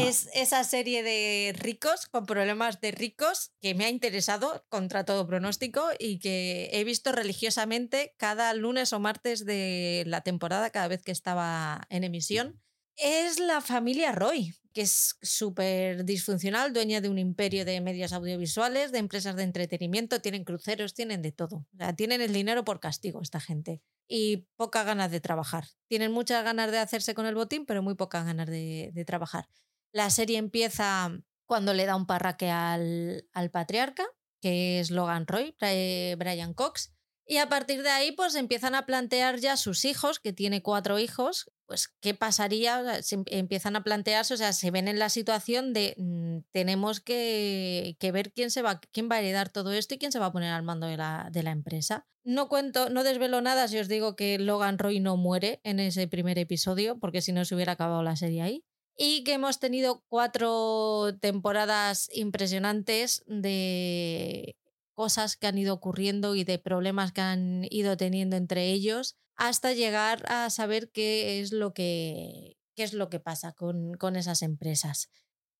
Es 0.00 0.28
esa 0.34 0.64
serie 0.64 1.02
de 1.02 1.54
ricos, 1.58 2.06
con 2.06 2.26
problemas 2.26 2.80
de 2.80 2.92
ricos, 2.92 3.52
que 3.60 3.74
me 3.74 3.84
ha 3.84 3.90
interesado 3.90 4.64
contra 4.68 5.04
todo 5.04 5.26
pronóstico 5.26 5.84
y 5.98 6.18
que 6.18 6.70
he 6.72 6.84
visto 6.84 7.12
religiosamente 7.12 8.14
cada 8.16 8.54
lunes 8.54 8.92
o 8.92 9.00
martes 9.00 9.44
de 9.44 10.04
la 10.06 10.20
temporada, 10.22 10.70
cada 10.70 10.88
vez 10.88 11.02
que 11.02 11.12
estaba 11.12 11.82
en 11.90 12.04
emisión. 12.04 12.60
Es 12.96 13.40
la 13.40 13.60
familia 13.60 14.12
Roy, 14.12 14.54
que 14.72 14.82
es 14.82 15.16
súper 15.22 16.04
disfuncional, 16.04 16.72
dueña 16.72 17.00
de 17.00 17.08
un 17.08 17.18
imperio 17.18 17.64
de 17.64 17.80
medios 17.80 18.12
audiovisuales, 18.12 18.92
de 18.92 18.98
empresas 18.98 19.36
de 19.36 19.42
entretenimiento, 19.42 20.20
tienen 20.20 20.44
cruceros, 20.44 20.94
tienen 20.94 21.22
de 21.22 21.32
todo. 21.32 21.66
Tienen 21.96 22.20
el 22.20 22.32
dinero 22.32 22.64
por 22.64 22.80
castigo 22.80 23.20
esta 23.22 23.40
gente. 23.40 23.82
Y 24.08 24.48
pocas 24.56 24.84
ganas 24.84 25.10
de 25.10 25.20
trabajar. 25.20 25.64
Tienen 25.88 26.12
muchas 26.12 26.44
ganas 26.44 26.70
de 26.70 26.78
hacerse 26.78 27.14
con 27.14 27.26
el 27.26 27.34
botín, 27.34 27.66
pero 27.66 27.82
muy 27.82 27.94
pocas 27.94 28.24
ganas 28.24 28.48
de, 28.48 28.90
de 28.92 29.04
trabajar. 29.04 29.48
La 29.92 30.10
serie 30.10 30.38
empieza 30.38 31.10
cuando 31.46 31.74
le 31.74 31.86
da 31.86 31.96
un 31.96 32.06
parraque 32.06 32.50
al, 32.50 33.28
al 33.32 33.50
patriarca, 33.50 34.04
que 34.40 34.80
es 34.80 34.90
Logan 34.90 35.26
Roy, 35.26 35.54
Brian 35.60 36.54
Cox. 36.54 36.92
Y 37.26 37.36
a 37.36 37.48
partir 37.48 37.82
de 37.82 37.90
ahí, 37.90 38.12
pues 38.12 38.34
empiezan 38.34 38.74
a 38.74 38.84
plantear 38.84 39.38
ya 39.38 39.56
sus 39.56 39.84
hijos, 39.84 40.18
que 40.18 40.32
tiene 40.32 40.62
cuatro 40.62 40.98
hijos, 40.98 41.50
pues 41.66 41.88
qué 42.00 42.14
pasaría, 42.14 43.00
em, 43.10 43.24
empiezan 43.26 43.76
a 43.76 43.84
plantearse, 43.84 44.34
o 44.34 44.36
sea, 44.36 44.52
se 44.52 44.70
ven 44.70 44.88
en 44.88 44.98
la 44.98 45.08
situación 45.08 45.72
de 45.72 45.94
mm, 45.98 46.38
tenemos 46.50 47.00
que, 47.00 47.96
que, 48.00 48.12
ver 48.12 48.32
quién 48.32 48.50
se 48.50 48.62
va, 48.62 48.80
quién 48.92 49.08
va 49.10 49.16
a 49.16 49.20
heredar 49.20 49.50
todo 49.50 49.72
esto 49.72 49.94
y 49.94 49.98
quién 49.98 50.12
se 50.12 50.18
va 50.18 50.26
a 50.26 50.32
poner 50.32 50.52
al 50.52 50.64
mando 50.64 50.86
de 50.86 50.96
la, 50.96 51.28
de 51.30 51.42
la 51.42 51.52
empresa. 51.52 52.06
No 52.24 52.48
cuento, 52.48 52.90
no 52.90 53.04
desvelo 53.04 53.40
nada 53.40 53.68
si 53.68 53.78
os 53.78 53.88
digo 53.88 54.16
que 54.16 54.38
Logan 54.38 54.78
Roy 54.78 55.00
no 55.00 55.16
muere 55.16 55.60
en 55.64 55.80
ese 55.80 56.06
primer 56.08 56.38
episodio, 56.38 56.98
porque 56.98 57.22
si 57.22 57.32
no 57.32 57.44
se 57.44 57.54
hubiera 57.54 57.72
acabado 57.72 58.02
la 58.02 58.16
serie 58.16 58.42
ahí 58.42 58.64
y 58.96 59.24
que 59.24 59.34
hemos 59.34 59.58
tenido 59.58 60.04
cuatro 60.08 61.16
temporadas 61.20 62.08
impresionantes 62.12 63.24
de 63.26 64.56
cosas 64.94 65.36
que 65.36 65.46
han 65.46 65.58
ido 65.58 65.74
ocurriendo 65.74 66.34
y 66.34 66.44
de 66.44 66.58
problemas 66.58 67.12
que 67.12 67.20
han 67.20 67.66
ido 67.70 67.96
teniendo 67.96 68.36
entre 68.36 68.70
ellos 68.70 69.16
hasta 69.36 69.72
llegar 69.72 70.24
a 70.28 70.50
saber 70.50 70.90
qué 70.90 71.40
es 71.40 71.52
lo 71.52 71.72
que, 71.72 72.56
qué 72.76 72.82
es 72.84 72.92
lo 72.92 73.08
que 73.08 73.20
pasa 73.20 73.52
con, 73.52 73.94
con 73.94 74.16
esas 74.16 74.42
empresas. 74.42 75.10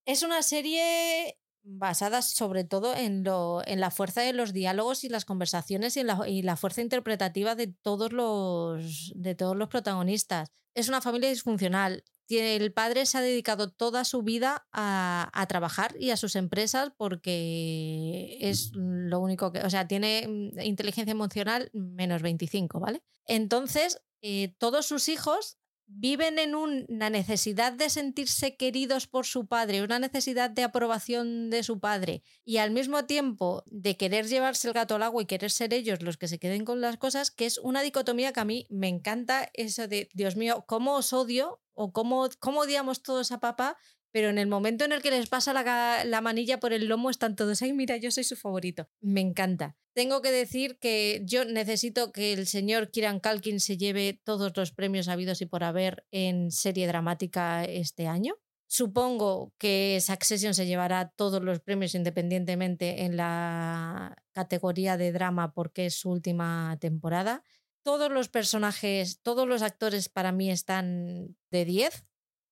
Es 0.04 0.22
una 0.22 0.42
serie 0.42 1.38
basada 1.64 2.22
sobre 2.22 2.64
todo 2.64 2.94
en, 2.94 3.22
lo, 3.22 3.62
en 3.66 3.80
la 3.80 3.90
fuerza 3.90 4.22
de 4.22 4.32
los 4.32 4.52
diálogos 4.52 5.04
y 5.04 5.08
las 5.08 5.24
conversaciones 5.24 5.96
y, 5.96 6.00
en 6.00 6.08
la, 6.08 6.28
y 6.28 6.42
la 6.42 6.56
fuerza 6.56 6.80
interpretativa 6.80 7.54
de 7.54 7.68
todos, 7.68 8.12
los, 8.12 9.12
de 9.14 9.34
todos 9.34 9.56
los 9.56 9.68
protagonistas. 9.68 10.50
Es 10.74 10.88
una 10.88 11.00
familia 11.00 11.28
disfuncional 11.28 12.04
el 12.38 12.72
padre 12.72 13.06
se 13.06 13.18
ha 13.18 13.20
dedicado 13.20 13.70
toda 13.70 14.04
su 14.04 14.22
vida 14.22 14.66
a, 14.72 15.46
trabajar 15.48 15.94
y 15.98 16.10
a 16.10 16.16
sus 16.16 16.36
empresas 16.36 16.92
porque 16.96 18.38
es 18.40 18.72
lo 18.74 19.20
único 19.20 19.52
que, 19.52 19.60
o 19.60 19.70
sea, 19.70 19.86
tiene 19.86 20.26
mm, 20.28 20.60
inteligencia 20.60 21.12
emocional 21.12 21.70
menos 21.72 22.22
25, 22.22 22.80
¿vale? 22.80 23.02
Entonces, 23.26 24.02
eh, 24.22 24.54
todos 24.58 24.86
sus 24.86 25.08
hijos 25.08 25.58
viven 25.94 26.38
en 26.38 26.54
una 26.54 27.10
necesidad 27.10 27.72
de 27.72 27.90
sentirse 27.90 28.56
queridos 28.56 29.06
por 29.06 29.26
su 29.26 29.46
padre, 29.46 29.82
una 29.82 29.98
necesidad 29.98 30.50
de 30.50 30.62
aprobación 30.62 31.50
de 31.50 31.62
su 31.62 31.80
padre 31.80 32.22
y 32.44 32.56
al 32.56 32.70
mismo 32.70 33.04
tiempo 33.04 33.62
de 33.66 33.96
querer 33.96 34.26
llevarse 34.26 34.68
el 34.68 34.74
gato 34.74 34.94
al 34.94 35.02
agua 35.02 35.22
y 35.22 35.26
querer 35.26 35.50
ser 35.50 35.74
ellos 35.74 36.02
los 36.02 36.16
que 36.16 36.28
se 36.28 36.38
queden 36.38 36.64
con 36.64 36.80
las 36.80 36.96
cosas, 36.96 37.30
que 37.30 37.46
es 37.46 37.58
una 37.58 37.82
dicotomía 37.82 38.32
que 38.32 38.40
a 38.40 38.44
mí 38.44 38.66
me 38.70 38.88
encanta 38.88 39.50
eso 39.54 39.86
de, 39.86 40.08
Dios 40.14 40.36
mío, 40.36 40.64
¿cómo 40.66 40.96
os 40.96 41.12
odio 41.12 41.60
o 41.74 41.92
cómo, 41.92 42.28
cómo 42.38 42.60
odiamos 42.60 43.02
todos 43.02 43.32
a 43.32 43.40
papá? 43.40 43.76
Pero 44.12 44.28
en 44.28 44.38
el 44.38 44.46
momento 44.46 44.84
en 44.84 44.92
el 44.92 45.02
que 45.02 45.10
les 45.10 45.28
pasa 45.28 45.52
la, 45.52 46.04
la 46.04 46.20
manilla 46.20 46.60
por 46.60 46.72
el 46.72 46.86
lomo 46.86 47.10
están 47.10 47.34
todos, 47.34 47.62
ay, 47.62 47.72
mira, 47.72 47.96
yo 47.96 48.10
soy 48.10 48.24
su 48.24 48.36
favorito. 48.36 48.88
Me 49.00 49.20
encanta. 49.20 49.76
Tengo 49.94 50.22
que 50.22 50.30
decir 50.30 50.78
que 50.78 51.22
yo 51.24 51.44
necesito 51.44 52.12
que 52.12 52.32
el 52.32 52.46
señor 52.46 52.90
Kieran 52.90 53.20
Kalkin 53.20 53.60
se 53.60 53.76
lleve 53.76 54.20
todos 54.24 54.56
los 54.56 54.72
premios 54.72 55.08
habidos 55.08 55.42
y 55.42 55.46
por 55.46 55.64
haber 55.64 56.06
en 56.10 56.50
serie 56.50 56.86
dramática 56.86 57.64
este 57.64 58.06
año. 58.06 58.36
Supongo 58.68 59.52
que 59.58 59.98
Succession 60.00 60.54
se 60.54 60.64
llevará 60.64 61.10
todos 61.10 61.42
los 61.42 61.60
premios 61.60 61.94
independientemente 61.94 63.02
en 63.04 63.18
la 63.18 64.16
categoría 64.32 64.96
de 64.96 65.12
drama 65.12 65.52
porque 65.52 65.84
es 65.84 65.94
su 65.96 66.10
última 66.10 66.78
temporada. 66.80 67.44
Todos 67.82 68.10
los 68.10 68.30
personajes, 68.30 69.20
todos 69.20 69.46
los 69.46 69.60
actores 69.60 70.08
para 70.08 70.32
mí 70.32 70.50
están 70.50 71.36
de 71.50 71.66
10. 71.66 72.06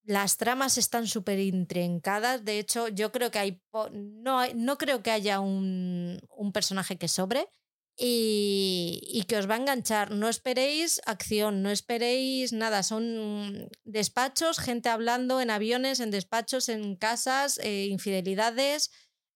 Las 0.04 0.38
tramas 0.38 0.78
están 0.78 1.06
súper 1.06 1.38
intrincadas. 1.38 2.44
De 2.44 2.58
hecho, 2.58 2.88
yo 2.88 3.12
creo 3.12 3.30
que 3.30 3.38
hay. 3.38 3.62
No, 3.92 4.42
no 4.54 4.78
creo 4.78 5.02
que 5.02 5.10
haya 5.10 5.40
un, 5.40 6.20
personaje 6.52 6.96
que 6.96 7.08
sobre. 7.08 7.48
Y, 7.96 9.24
que 9.28 9.36
os 9.36 9.48
va 9.48 9.54
a 9.54 9.58
enganchar. 9.58 10.10
No 10.10 10.28
esperéis 10.28 11.02
acción, 11.04 11.62
no 11.62 11.70
esperéis 11.70 12.52
nada. 12.52 12.82
Son 12.82 13.68
despachos, 13.84 14.58
gente 14.58 14.88
hablando 14.88 15.40
en 15.40 15.50
aviones, 15.50 16.00
en 16.00 16.10
despachos, 16.10 16.70
en 16.70 16.96
casas, 16.96 17.58
eh, 17.62 17.86
infidelidades, 17.90 18.90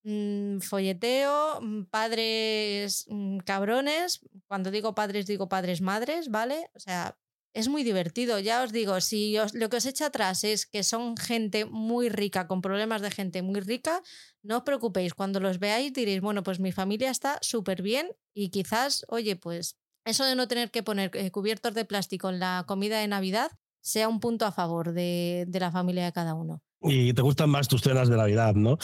mmm, 0.05 0.61
folleteo, 0.61 1.61
mm, 1.61 1.85
padres 1.91 3.05
mmm, 3.09 3.39
cabrones. 3.41 4.20
Cuando 4.47 4.70
digo 4.70 4.95
padres, 4.95 5.27
digo 5.27 5.49
padres 5.49 5.82
madres, 5.82 6.31
¿vale? 6.31 6.70
O 6.74 6.81
sea, 6.81 7.19
es 7.55 7.68
muy 7.68 7.85
divertido. 7.85 8.39
Ya 8.40 8.62
os 8.62 8.72
digo, 8.72 9.01
si 9.01 9.36
lo 9.55 9.70
que 9.70 9.76
os 9.76 9.86
echa 9.86 10.06
atrás 10.06 10.44
es 10.44 10.66
que 10.66 10.82
son 10.82 11.16
gente 11.16 11.64
muy 11.64 12.09
rica, 12.09 12.47
con 12.47 12.60
problemas 12.60 13.01
de 13.01 13.10
gente 13.10 13.43
muy 13.43 13.60
rica, 13.60 14.02
no 14.43 14.59
os 14.59 14.62
preocupéis. 14.64 15.14
Cuando 15.14 15.40
los 15.40 15.59
veáis 15.59 15.93
diréis, 15.93 16.20
bueno, 16.20 16.43
pues 16.43 16.60
mi 16.60 16.72
familia 16.72 17.10
está 17.10 17.39
súper 17.40 17.81
bien 17.81 18.09
y 18.35 18.51
quizás, 18.51 19.06
oye, 19.09 19.36
pues 19.36 19.78
eso 20.05 20.24
de 20.24 20.35
no 20.35 20.48
tener 20.48 20.70
que 20.70 20.82
poner 20.82 21.10
eh, 21.14 21.31
cubiertos 21.31 21.72
de 21.74 21.85
plástico 21.85 22.28
en 22.28 22.40
la 22.40 22.64
comida 22.66 22.98
de 22.98 23.09
Navidad 23.09 23.52
sea 23.81 24.09
un 24.09 24.18
punto 24.18 24.47
a 24.47 24.52
favor 24.52 24.93
de, 24.93 25.44
de 25.47 25.60
la 25.60 25.70
familia 25.70 26.05
de 26.05 26.12
cada 26.12 26.35
uno 26.35 26.62
y 26.85 27.12
te 27.12 27.23
gustan 27.23 27.51
más 27.51 27.69
tus 27.69 27.81
cenas 27.81 28.09
de 28.09 28.16
Navidad, 28.16 28.55
¿no? 28.55 28.78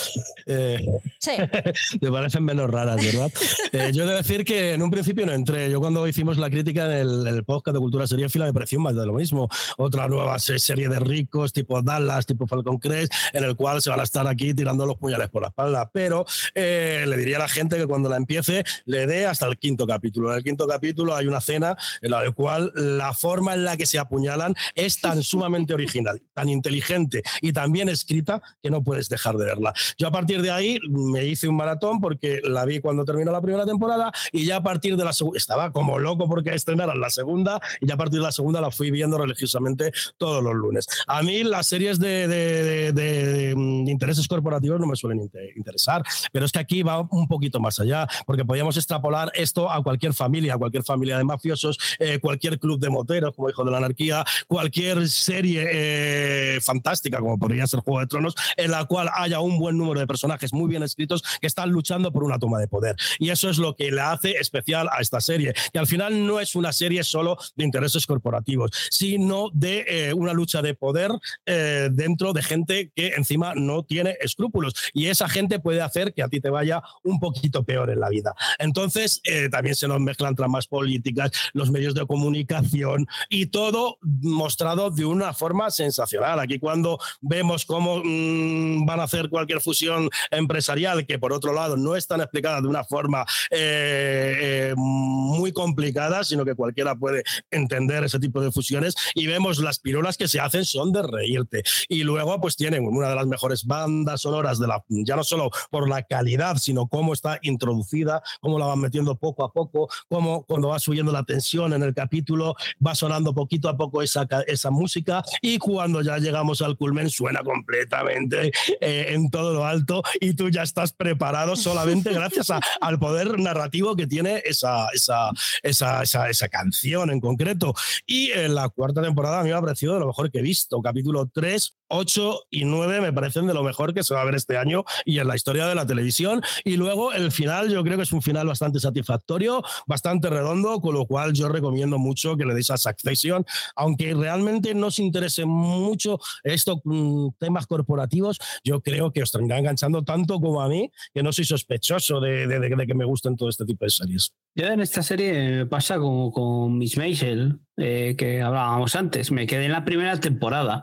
Eh, 0.47 0.85
sí. 1.19 1.33
te 2.01 2.11
parecen 2.11 2.45
menos 2.45 2.71
raras, 2.71 2.97
¿verdad? 2.97 3.31
Eh, 3.73 3.91
yo 3.93 4.05
he 4.05 4.07
de 4.07 4.15
decir 4.15 4.45
que 4.45 4.75
en 4.75 4.83
un 4.83 4.91
principio 4.91 5.27
no 5.27 5.33
entré. 5.33 5.71
Yo 5.71 5.81
cuando 5.81 6.07
hicimos 6.09 6.39
la 6.39 6.51
crítica 6.51 6.87
en 7.01 7.27
el, 7.27 7.45
podcast 7.45 7.75
de 7.75 7.81
Cultura 7.81 8.07
Fila 8.07 8.47
me 8.47 8.53
pareció 8.53 8.81
más 8.81 8.95
de 8.95 9.05
lo 9.05 9.13
mismo. 9.13 9.49
Otra 9.77 10.09
nueva 10.09 10.39
serie 10.39 10.89
de 10.89 10.99
ricos, 10.99 11.53
tipo 11.53 11.83
Dallas, 11.83 12.27
tipo 12.27 12.47
Falcon 12.47 12.79
Crest, 12.79 13.13
en 13.33 13.45
el 13.45 13.57
cual 13.57 13.83
se 13.83 13.91
van 13.91 14.01
a 14.01 14.05
estar 14.05 14.27
aquí 14.27 14.55
tirando 14.55 14.87
los 14.87 14.97
puñales 14.97 15.29
por 15.29 15.43
la 15.43 15.49
espalda. 15.49 15.91
Pero 15.93 16.25
eh, 16.55 17.05
le 17.07 17.17
diría 17.17 17.37
a 17.37 17.41
la 17.41 17.49
gente 17.49 17.77
que 17.77 17.87
cuando 17.87 18.09
la 18.09 18.17
empiece 18.17 18.65
le 18.87 19.07
dé 19.07 19.27
hasta 19.27 19.47
el 19.47 19.59
quinto 19.59 19.87
capítulo. 19.87 20.31
En 20.31 20.39
el 20.39 20.45
quinto 20.45 20.67
capítulo 20.67 21.15
hay 21.15 21.27
una 21.27 21.41
cena 21.41 21.77
en 22.01 22.11
la 22.11 22.31
cual 22.33 22.73
la 22.75 23.13
forma 23.13 23.55
en 23.55 23.65
la 23.65 23.77
que 23.77 23.87
se 23.87 23.99
apuñalan 23.99 24.55
es 24.75 25.01
tan 25.01 25.23
sumamente 25.23 25.75
original, 25.75 26.23
tan 26.33 26.49
inteligente 26.49 27.23
y 27.43 27.53
también 27.53 27.90
escrita 27.91 28.43
que 28.63 28.71
no 28.71 28.83
puedes 28.83 29.09
dejar 29.09 29.37
de 29.37 29.45
verla. 29.45 29.73
Yo 29.99 30.09
a 30.09 30.11
partir 30.11 30.43
de 30.43 30.51
ahí 30.51 30.79
me 30.89 31.25
hice 31.25 31.49
un 31.49 31.57
maratón 31.57 32.01
porque 32.01 32.41
la 32.45 32.65
vi 32.65 32.81
cuando 32.81 33.05
terminó 33.05 33.33
la 33.33 33.41
primera 33.41 33.67
temporada 33.67 34.13
y 34.33 34.45
ya 34.45 34.57
a 34.57 34.63
partir 34.63 34.97
de 34.97 35.05
la 35.05 35.13
segunda, 35.13 35.39
estaba 35.39 35.73
como 35.73 35.99
loco 35.99 36.29
porque 36.29 36.55
estrenaran 36.55 37.01
la 37.01 37.11
segunda 37.11 37.61
y 37.81 37.87
ya 37.87 37.95
a 37.95 37.97
partir 37.97 38.21
de 38.21 38.27
la 38.27 38.33
segunda 38.33 38.61
la 38.61 38.71
fui 38.71 38.91
viendo 38.91 39.19
religiosamente 39.19 39.93
todos 40.17 40.43
los 40.43 40.55
lunes. 40.55 40.87
A 41.07 41.23
mí 41.23 41.45
las 41.45 41.67
series 41.67 41.99
de, 41.99 42.29
de, 42.29 42.93
de, 42.93 43.55
mm, 43.57 43.89
intereses 43.89 44.27
corporativos 44.29 44.81
no 44.81 44.87
me 44.87 44.97
suelen 44.97 45.31
interesar, 45.57 46.03
pero 46.33 46.47
es 46.47 46.53
que 46.53 46.59
aquí 46.59 46.83
va 46.83 47.01
un 47.01 47.29
poquito 47.29 47.61
más 47.61 47.81
allá 47.81 48.07
porque 48.27 48.45
podíamos 48.45 48.77
extrapolar 48.77 49.31
esto 49.35 49.71
a 49.71 49.83
cualquier 49.83 50.15
familia, 50.15 50.55
a 50.55 50.59
cualquier 50.59 50.85
familia 50.85 51.19
de 51.19 51.25
mafiosos, 51.25 51.79
eh, 51.99 52.19
cualquier 52.21 52.59
club 52.59 52.81
de 52.81 52.91
moteros 52.91 53.35
como 53.35 53.51
Hijo 53.51 53.65
de 53.65 53.71
la 53.71 53.79
Anarquía, 53.79 54.25
cualquier 54.47 55.09
serie 55.09 55.67
eh, 55.71 56.61
fantástica 56.61 57.19
como 57.19 57.39
podría 57.39 57.67
ser 57.71 57.81
Juego 57.81 58.01
de 58.01 58.07
Tronos, 58.07 58.35
en 58.57 58.71
la 58.71 58.85
cual 58.85 59.11
haya 59.15 59.41
un 59.41 59.59
buen 59.59 59.79
número 59.79 60.01
de 60.01 60.07
personajes 60.07 60.53
muy 60.53 60.69
bien 60.69 60.83
escritos 60.83 61.23
que 61.41 61.47
están 61.47 61.71
luchando 61.71 62.13
por 62.13 62.25
una 62.25 62.39
toma 62.39 62.59
de 62.59 62.69
poder. 62.69 62.97
Y 63.19 63.31
eso 63.31 63.49
es 63.49 63.59
lo 63.59 63.75
que 63.77 63.91
le 63.91 64.01
hace 64.01 64.33
especial 64.33 64.89
a 64.93 65.01
esta 65.01 65.21
serie, 65.21 65.55
que 65.73 65.79
al 65.79 65.87
final 65.87 66.27
no 66.27 66.41
es 66.41 66.55
una 66.55 66.73
serie 66.73 67.05
solo 67.05 67.39
de 67.57 67.65
intereses 67.65 68.07
corporativos, 68.07 68.71
sino 68.91 69.51
de 69.53 69.85
eh, 69.89 70.15
una 70.15 70.33
lucha 70.33 70.63
de 70.63 70.75
poder 70.75 71.11
eh, 71.47 71.89
dentro 71.93 72.33
de 72.33 72.43
gente 72.43 72.93
que 72.95 73.15
encima 73.17 73.55
no 73.55 73.85
tiene 73.85 74.17
escrúpulos. 74.21 74.75
Y 74.93 75.07
esa 75.07 75.29
gente 75.29 75.61
puede 75.61 75.81
hacer 75.81 76.13
que 76.13 76.23
a 76.23 76.29
ti 76.29 76.41
te 76.41 76.51
vaya 76.51 76.83
un 77.05 77.21
poquito 77.21 77.65
peor 77.65 77.91
en 77.91 78.01
la 78.01 78.09
vida. 78.09 78.35
Entonces, 78.59 79.21
eh, 79.25 79.49
también 79.49 79.75
se 79.75 79.89
nos 79.89 80.01
mezclan 80.01 80.35
tramas 80.35 80.67
políticas, 80.67 81.31
los 81.53 81.71
medios 81.71 81.95
de 81.95 82.07
comunicación 82.07 83.07
y 83.29 83.47
todo 83.47 83.99
mostrado 84.03 84.91
de 84.91 85.05
una 85.05 85.33
forma 85.33 85.71
sensacional. 85.71 86.41
Aquí 86.41 86.59
cuando 86.59 86.99
vemos 87.21 87.60
cómo 87.65 88.03
mm, 88.05 88.87
van 88.87 89.01
a 89.01 89.05
hacer 89.05 89.29
cualquier 89.29 89.61
fusión 89.61 90.11
empresarial, 90.31 91.07
que 91.07 91.19
por 91.19 91.33
otro 91.33 91.53
lado 91.53 91.77
no 91.77 91.97
están 91.97 92.21
explicadas 92.21 92.63
de 92.63 92.69
una 92.69 92.85
forma 92.85 93.25
eh, 93.51 94.71
eh, 94.71 94.75
muy 94.77 95.53
complicada, 95.53 96.25
sino 96.25 96.45
que 96.45 96.55
cualquiera 96.55 96.95
puede 96.95 97.23
entender 97.51 98.05
ese 98.05 98.19
tipo 98.19 98.41
de 98.41 98.53
fusiones. 98.53 98.95
Y 99.15 99.27
vemos 99.27 99.59
las 99.59 99.79
pirulas 99.79 100.17
que 100.17 100.29
se 100.29 100.41
hacen 100.41 100.65
son 100.65 100.93
de 100.93 101.03
reírte. 101.03 101.63
Y 101.89 102.03
luego, 102.03 102.41
pues 102.41 102.57
tienen 102.57 102.87
una 102.87 103.09
de 103.09 103.15
las 103.15 103.27
mejores 103.27 103.65
bandas 103.65 104.23
sonoras 104.23 104.59
de 104.59 104.67
la, 104.67 104.83
ya 104.89 105.17
no 105.17 105.25
solo 105.25 105.51
por 105.71 105.89
la 105.89 106.03
calidad, 106.03 106.57
sino 106.57 106.89
cómo 106.89 107.13
está 107.13 107.39
introducida, 107.43 108.23
cómo 108.41 108.59
la 108.59 108.67
van 108.67 108.81
metiendo 108.81 109.17
poco 109.17 109.45
a 109.45 109.53
poco, 109.53 109.89
cómo 110.09 110.45
cuando 110.45 110.69
va 110.69 110.79
subiendo 110.79 111.13
la 111.13 111.25
tensión 111.25 111.73
en 111.73 111.83
el 111.83 111.95
capítulo 111.95 112.55
va 112.85 112.95
sonando 112.95 113.35
poquito 113.35 113.69
a 113.69 113.77
poco 113.77 114.03
esa, 114.03 114.27
esa 114.47 114.71
música 114.71 115.23
y 115.41 115.59
cuando 115.59 116.03
ya 116.03 116.19
llegamos 116.19 116.63
al 116.63 116.77
culmen 116.77 117.11
suena 117.11 117.43
completamente 117.51 118.53
eh, 118.81 119.07
en 119.09 119.31
todo 119.31 119.53
lo 119.53 119.67
alto 119.67 120.03
y 120.21 120.35
tú 120.35 120.49
ya 120.51 120.63
estás 120.63 120.93
preparado 120.93 121.57
solamente 121.57 122.13
gracias 122.15 122.49
al 122.81 122.99
poder 122.99 123.39
narrativo 123.41 123.97
que 123.97 124.07
tiene 124.07 124.43
esa, 124.45 124.89
esa, 124.93 125.31
esa, 125.63 126.03
esa, 126.03 126.31
esa 126.31 126.49
canción 126.49 127.11
en 127.11 127.21
concreto. 127.21 127.75
Y 128.07 128.31
en 128.31 128.55
la 128.55 128.69
cuarta 128.69 129.03
temporada 129.03 129.41
a 129.41 129.43
mí 129.43 129.51
me 129.51 129.57
ha 129.57 129.61
parecido 129.61 129.95
de 129.95 130.01
lo 130.01 130.07
mejor 130.07 130.31
que 130.31 130.39
he 130.39 130.43
visto. 130.43 130.81
Capítulo 130.81 131.29
3 131.33 131.80
8 131.91 132.47
y 132.51 132.65
9 132.65 133.01
me 133.01 133.13
parecen 133.13 133.47
de 133.47 133.55
lo 133.55 133.63
mejor 133.63 133.93
que 133.93 134.03
se 134.03 134.15
va 134.15 134.23
a 134.23 134.25
ver 134.25 134.35
este 134.35 134.57
año 134.57 134.85
y 135.05 135.19
en 135.19 135.29
la 135.29 135.37
historia 135.37 135.67
de 135.67 135.75
la 135.75 135.87
televisión. 135.87 136.43
Y 136.65 136.77
luego 136.77 137.13
el 137.13 137.33
final, 137.33 137.71
yo 137.71 137.83
creo 137.83 137.97
que 137.97 138.05
es 138.05 138.13
un 138.13 138.23
final 138.23 138.47
bastante 138.47 138.81
satisfactorio, 138.81 139.63
bastante 139.87 140.31
redondo, 140.31 140.81
con 140.81 140.95
lo 140.95 141.07
cual 141.07 141.33
yo 141.33 141.49
recomiendo 141.49 141.99
mucho 141.99 142.37
que 142.37 142.45
le 142.45 142.55
deis 142.55 142.71
a 142.71 142.77
Succession, 142.77 143.45
aunque 143.77 144.15
realmente 144.15 144.75
no 144.75 144.87
os 144.89 144.99
interese 144.99 145.45
mucho 145.45 146.19
estos 146.45 146.79
mm, 146.85 147.29
temas 147.39 147.67
corporativos, 147.67 148.39
yo 148.65 148.81
creo 148.81 149.13
que 149.13 149.23
os 149.23 149.31
tendrá 149.31 149.59
enganchando 149.59 150.03
tanto 150.03 150.41
como 150.41 150.63
a 150.63 150.69
mí, 150.69 150.91
que 151.13 151.23
no 151.23 151.33
soy 151.33 151.45
sospechoso 151.45 152.21
de, 152.21 152.47
de, 152.47 152.87
que 152.87 152.95
me 152.95 153.05
gusten 153.05 153.37
todo 153.37 153.49
este 153.49 153.65
tipo 153.65 153.85
de 153.85 153.91
series. 153.91 154.33
Yo 154.55 154.67
en 154.67 154.81
esta 154.81 155.03
serie 155.03 155.67
pasa 155.67 155.99
como 155.99 156.33
con 156.33 156.79
Miss 156.79 156.97
Maisel, 156.97 157.61
eh, 157.83 158.15
que 158.17 158.43
hablábamos 158.43 158.95
antes. 158.95 159.31
Me 159.31 159.47
quedé 159.47 159.65
en 159.65 159.73
la 159.73 159.87
primera 159.87 160.21
temporada. 160.21 160.83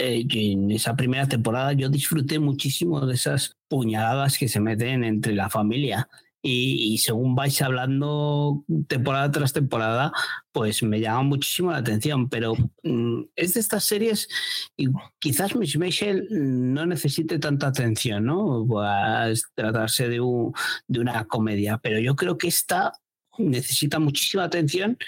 Eh, 0.00 0.26
en 0.28 0.72
esa 0.72 0.96
primera 0.96 1.28
temporada 1.28 1.72
yo 1.72 1.88
disfruté 1.88 2.40
muchísimo 2.40 3.06
de 3.06 3.14
esas 3.14 3.56
puñaladas 3.68 4.36
que 4.36 4.48
se 4.48 4.58
meten 4.58 5.04
entre 5.04 5.34
la 5.34 5.48
familia. 5.48 6.08
Y, 6.48 6.98
según 6.98 7.34
vais 7.34 7.60
hablando 7.60 8.64
temporada 8.86 9.32
tras 9.32 9.52
temporada, 9.52 10.12
pues 10.52 10.80
me 10.84 11.00
llama 11.00 11.22
muchísimo 11.22 11.72
la 11.72 11.78
atención. 11.78 12.28
Pero 12.28 12.54
mm, 12.82 13.22
es 13.36 13.54
de 13.54 13.60
estas 13.60 13.84
series, 13.84 14.28
y 14.76 14.86
quizás 15.18 15.56
Miss 15.56 15.76
Mitchell 15.76 16.28
no 16.30 16.86
necesite 16.86 17.38
tanta 17.40 17.68
atención, 17.68 18.26
¿no? 18.26 18.66
A 18.80 19.28
tratarse 19.54 20.08
de, 20.08 20.20
de 20.88 21.00
una 21.00 21.24
comedia, 21.24 21.78
pero 21.78 21.98
yo 21.98 22.14
creo 22.14 22.38
que 22.38 22.48
esta 22.48 22.92
necesita 23.38 23.98
muchísima 23.98 24.44
atención 24.44 24.98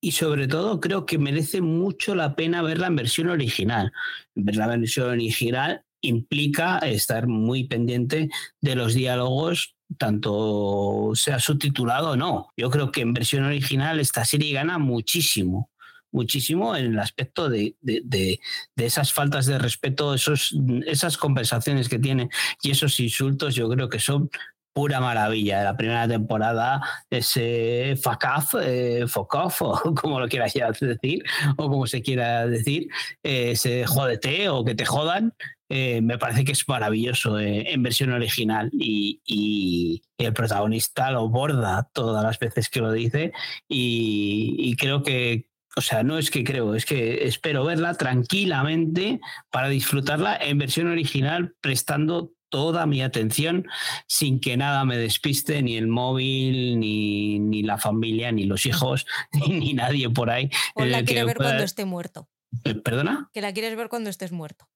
y 0.00 0.12
sobre 0.12 0.46
todo 0.46 0.80
creo 0.80 1.06
que 1.06 1.18
merece 1.18 1.60
mucho 1.60 2.14
la 2.14 2.36
pena 2.36 2.62
verla 2.62 2.86
en 2.86 2.96
versión 2.96 3.28
original. 3.28 3.92
Ver 4.34 4.56
la 4.56 4.66
versión 4.66 5.10
original 5.10 5.84
implica 6.00 6.78
estar 6.78 7.26
muy 7.26 7.64
pendiente 7.64 8.28
de 8.60 8.76
los 8.76 8.94
diálogos, 8.94 9.74
tanto 9.96 11.12
sea 11.14 11.40
subtitulado 11.40 12.10
o 12.10 12.16
no. 12.16 12.48
Yo 12.56 12.70
creo 12.70 12.92
que 12.92 13.00
en 13.00 13.14
versión 13.14 13.44
original 13.44 13.98
esta 14.00 14.24
serie 14.24 14.52
gana 14.52 14.78
muchísimo 14.78 15.70
muchísimo 16.10 16.74
en 16.74 16.86
el 16.86 16.98
aspecto 16.98 17.48
de, 17.48 17.76
de, 17.82 18.40
esas 18.76 19.12
faltas 19.12 19.46
de 19.46 19.58
respeto, 19.58 20.14
esos, 20.14 20.56
esas 20.86 21.18
conversaciones 21.18 21.88
que 21.88 21.98
tiene 21.98 22.30
y 22.62 22.70
esos 22.70 22.98
insultos, 23.00 23.54
yo 23.54 23.68
creo 23.68 23.88
que 23.88 24.00
son 24.00 24.30
pura 24.72 25.00
maravilla. 25.00 25.64
La 25.64 25.76
primera 25.76 26.06
temporada, 26.08 26.80
ese 27.10 27.96
fuck 28.02 28.24
eh, 28.60 29.04
o 29.60 29.94
como 29.94 30.20
lo 30.20 30.28
quieras 30.28 30.52
decir, 30.80 31.22
o 31.56 31.68
como 31.68 31.86
se 31.86 32.02
quiera 32.02 32.46
decir, 32.46 32.88
ese 33.22 33.86
jodete 33.86 34.48
o 34.48 34.64
que 34.64 34.74
te 34.74 34.84
jodan, 34.84 35.34
eh, 35.70 36.00
me 36.00 36.16
parece 36.16 36.44
que 36.44 36.52
es 36.52 36.66
maravilloso 36.66 37.38
eh, 37.38 37.72
en 37.72 37.82
versión 37.82 38.10
original 38.12 38.70
y, 38.72 39.20
y, 39.26 40.02
el 40.16 40.32
protagonista 40.32 41.10
lo 41.10 41.28
borda 41.28 41.90
todas 41.92 42.24
las 42.24 42.38
veces 42.38 42.70
que 42.70 42.80
lo 42.80 42.90
dice 42.90 43.32
y, 43.68 44.56
y 44.58 44.76
creo 44.76 45.02
que, 45.02 45.50
o 45.76 45.82
sea, 45.82 46.02
no 46.02 46.18
es 46.18 46.30
que 46.30 46.42
creo, 46.42 46.74
es 46.74 46.86
que 46.86 47.26
espero 47.26 47.64
verla 47.64 47.94
tranquilamente 47.94 49.20
para 49.50 49.68
disfrutarla 49.68 50.38
en 50.38 50.56
versión 50.56 50.88
original, 50.88 51.54
prestando 51.60 52.32
toda 52.48 52.86
mi 52.86 53.02
atención 53.02 53.66
sin 54.06 54.40
que 54.40 54.56
nada 54.56 54.84
me 54.84 54.96
despiste, 54.96 55.62
ni 55.62 55.76
el 55.76 55.86
móvil, 55.86 56.78
ni, 56.78 57.38
ni 57.38 57.62
la 57.62 57.78
familia, 57.78 58.32
ni 58.32 58.44
los 58.44 58.66
hijos, 58.66 59.06
ni, 59.48 59.74
nadie 59.74 60.10
por 60.10 60.30
ahí. 60.30 60.50
O 60.74 60.84
la 60.84 61.04
quiere 61.04 61.24
ver 61.24 61.36
cuando 61.36 61.64
esté 61.64 61.84
muerto. 61.84 62.28
Eh, 62.64 62.74
¿Perdona? 62.74 63.30
Que 63.32 63.40
la 63.40 63.52
quieres 63.52 63.76
ver 63.76 63.88
cuando 63.88 64.10
estés 64.10 64.32
muerto. 64.32 64.68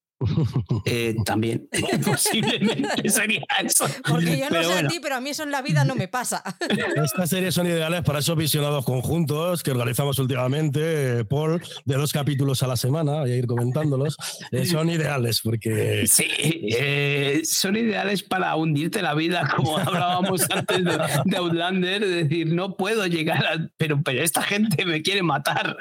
Eh, 0.85 1.15
también, 1.25 1.67
posiblemente 2.05 3.09
sería 3.09 3.43
eso. 3.63 3.85
Porque 4.07 4.37
yo 4.37 4.49
no 4.49 4.63
sé 4.63 4.73
a 4.73 4.87
ti, 4.87 4.99
pero 5.01 5.15
a 5.15 5.21
mí 5.21 5.29
eso 5.29 5.43
en 5.43 5.51
la 5.51 5.61
vida 5.61 5.85
no 5.85 5.95
me 5.95 6.07
pasa. 6.07 6.43
Estas 7.03 7.29
series 7.29 7.53
son 7.53 7.67
ideales 7.67 8.01
para 8.01 8.19
esos 8.19 8.37
visionados 8.37 8.85
conjuntos 8.85 9.63
que 9.63 9.71
organizamos 9.71 10.19
últimamente, 10.19 11.25
Paul, 11.25 11.61
de 11.85 11.95
dos 11.95 12.11
capítulos 12.11 12.63
a 12.63 12.67
la 12.67 12.77
semana, 12.77 13.21
voy 13.21 13.31
a 13.31 13.35
ir 13.35 13.47
comentándolos. 13.47 14.17
Eh, 14.51 14.65
son 14.65 14.89
ideales 14.89 15.41
porque... 15.41 16.05
Sí, 16.07 16.27
eh, 16.39 17.41
son 17.43 17.75
ideales 17.75 18.23
para 18.23 18.55
hundirte 18.55 19.01
la 19.01 19.13
vida, 19.13 19.51
como 19.55 19.77
hablábamos 19.77 20.45
antes 20.49 20.83
de, 20.83 21.37
Outlander, 21.37 22.03
es 22.03 22.29
decir, 22.29 22.53
no 22.53 22.75
puedo 22.75 23.05
llegar 23.07 23.45
a... 23.45 23.69
Pero, 23.77 24.01
pero 24.03 24.21
esta 24.21 24.41
gente 24.41 24.85
me 24.85 25.01
quiere 25.01 25.23
matar, 25.23 25.77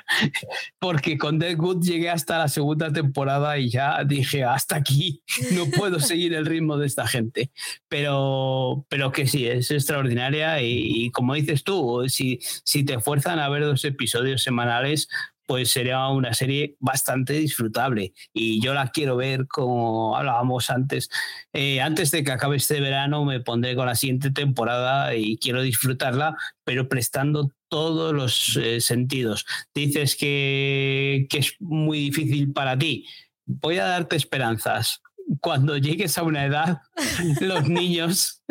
porque 0.79 1.19
con 1.19 1.39
Deadwood 1.39 1.83
llegué 1.83 2.11
hasta 2.11 2.39
la 2.39 2.49
segunda 2.49 2.93
temporada 2.93 3.59
y 3.59 3.71
ya 3.71 4.03
dije 4.05 4.32
hasta 4.41 4.77
aquí, 4.77 5.23
no 5.53 5.67
puedo 5.67 6.01
seguir 6.01 6.35
el 6.35 6.47
ritmo 6.47 6.77
de 6.79 6.87
esta 6.87 7.07
gente. 7.07 7.51
Pero, 7.89 8.87
pero 8.89 9.13
que 9.13 9.27
sí, 9.27 9.47
es 9.47 9.71
extraordinaria 9.71 10.63
y, 10.63 11.11
como 11.11 11.35
dices 11.35 11.65
tú, 11.65 12.05
si, 12.09 12.39
si 12.65 12.85
te 12.85 13.01
fuerzan 13.01 13.39
a 13.39 13.49
ver 13.49 13.65
dos 13.65 13.85
episodios 13.85 14.43
semanales, 14.43 15.09
pues 15.47 15.71
sería 15.71 16.09
una 16.09 16.35
serie 16.35 16.77
bastante 16.79 17.35
disfrutable. 17.35 18.15
Y 18.33 18.61
yo 18.63 18.75
la 18.75 18.89
quiero 18.89 19.17
ver 19.17 19.47
como 19.49 20.17
hablábamos 20.17 20.71
antes. 20.71 21.11
Eh, 21.53 21.81
antes 21.81 22.11
de 22.11 22.25
que 22.25 22.33
acabe 22.33 22.57
este 22.57 22.81
verano 22.81 23.25
me 23.25 23.41
pondré 23.41 23.75
con 23.77 23.87
la 23.87 23.95
siguiente 23.95 24.31
temporada 24.31 25.15
y 25.15 25.37
quiero 25.37 25.63
disfrutarla, 25.63 26.37
pero 26.65 26.89
prestando 26.89 27.51
todos 27.69 28.15
los 28.15 28.57
eh, 28.57 28.81
sentidos. 28.81 29.45
Dices 29.75 30.17
que, 30.17 31.27
que 31.29 31.39
es 31.39 31.55
muy 31.61 31.99
difícil 31.99 32.53
para 32.53 32.79
ti 32.79 33.07
voy 33.47 33.79
a 33.79 33.87
darte 33.87 34.17
esperanzas. 34.17 35.03
Cuando 35.41 35.77
llegues 35.77 36.19
a 36.19 36.25
una 36.25 36.45
edad, 36.45 36.83
los 37.41 37.69
niños 37.69 38.43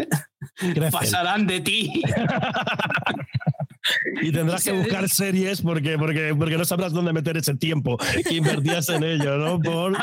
pasarán 0.92 1.48
de 1.48 1.60
ti. 1.60 2.02
y 4.22 4.32
tendrás 4.32 4.64
que 4.64 4.72
buscar 4.72 5.10
series 5.10 5.62
porque, 5.62 5.98
porque, 5.98 6.36
porque 6.38 6.58
no 6.58 6.66
sabrás 6.66 6.94
dónde 6.94 7.14
meter 7.14 7.38
ese 7.38 7.56
tiempo 7.56 7.98
que 7.98 8.36
invertías 8.36 8.90
en 8.90 9.04
ello, 9.04 9.38
¿no? 9.38 9.60
Por, 9.60 9.98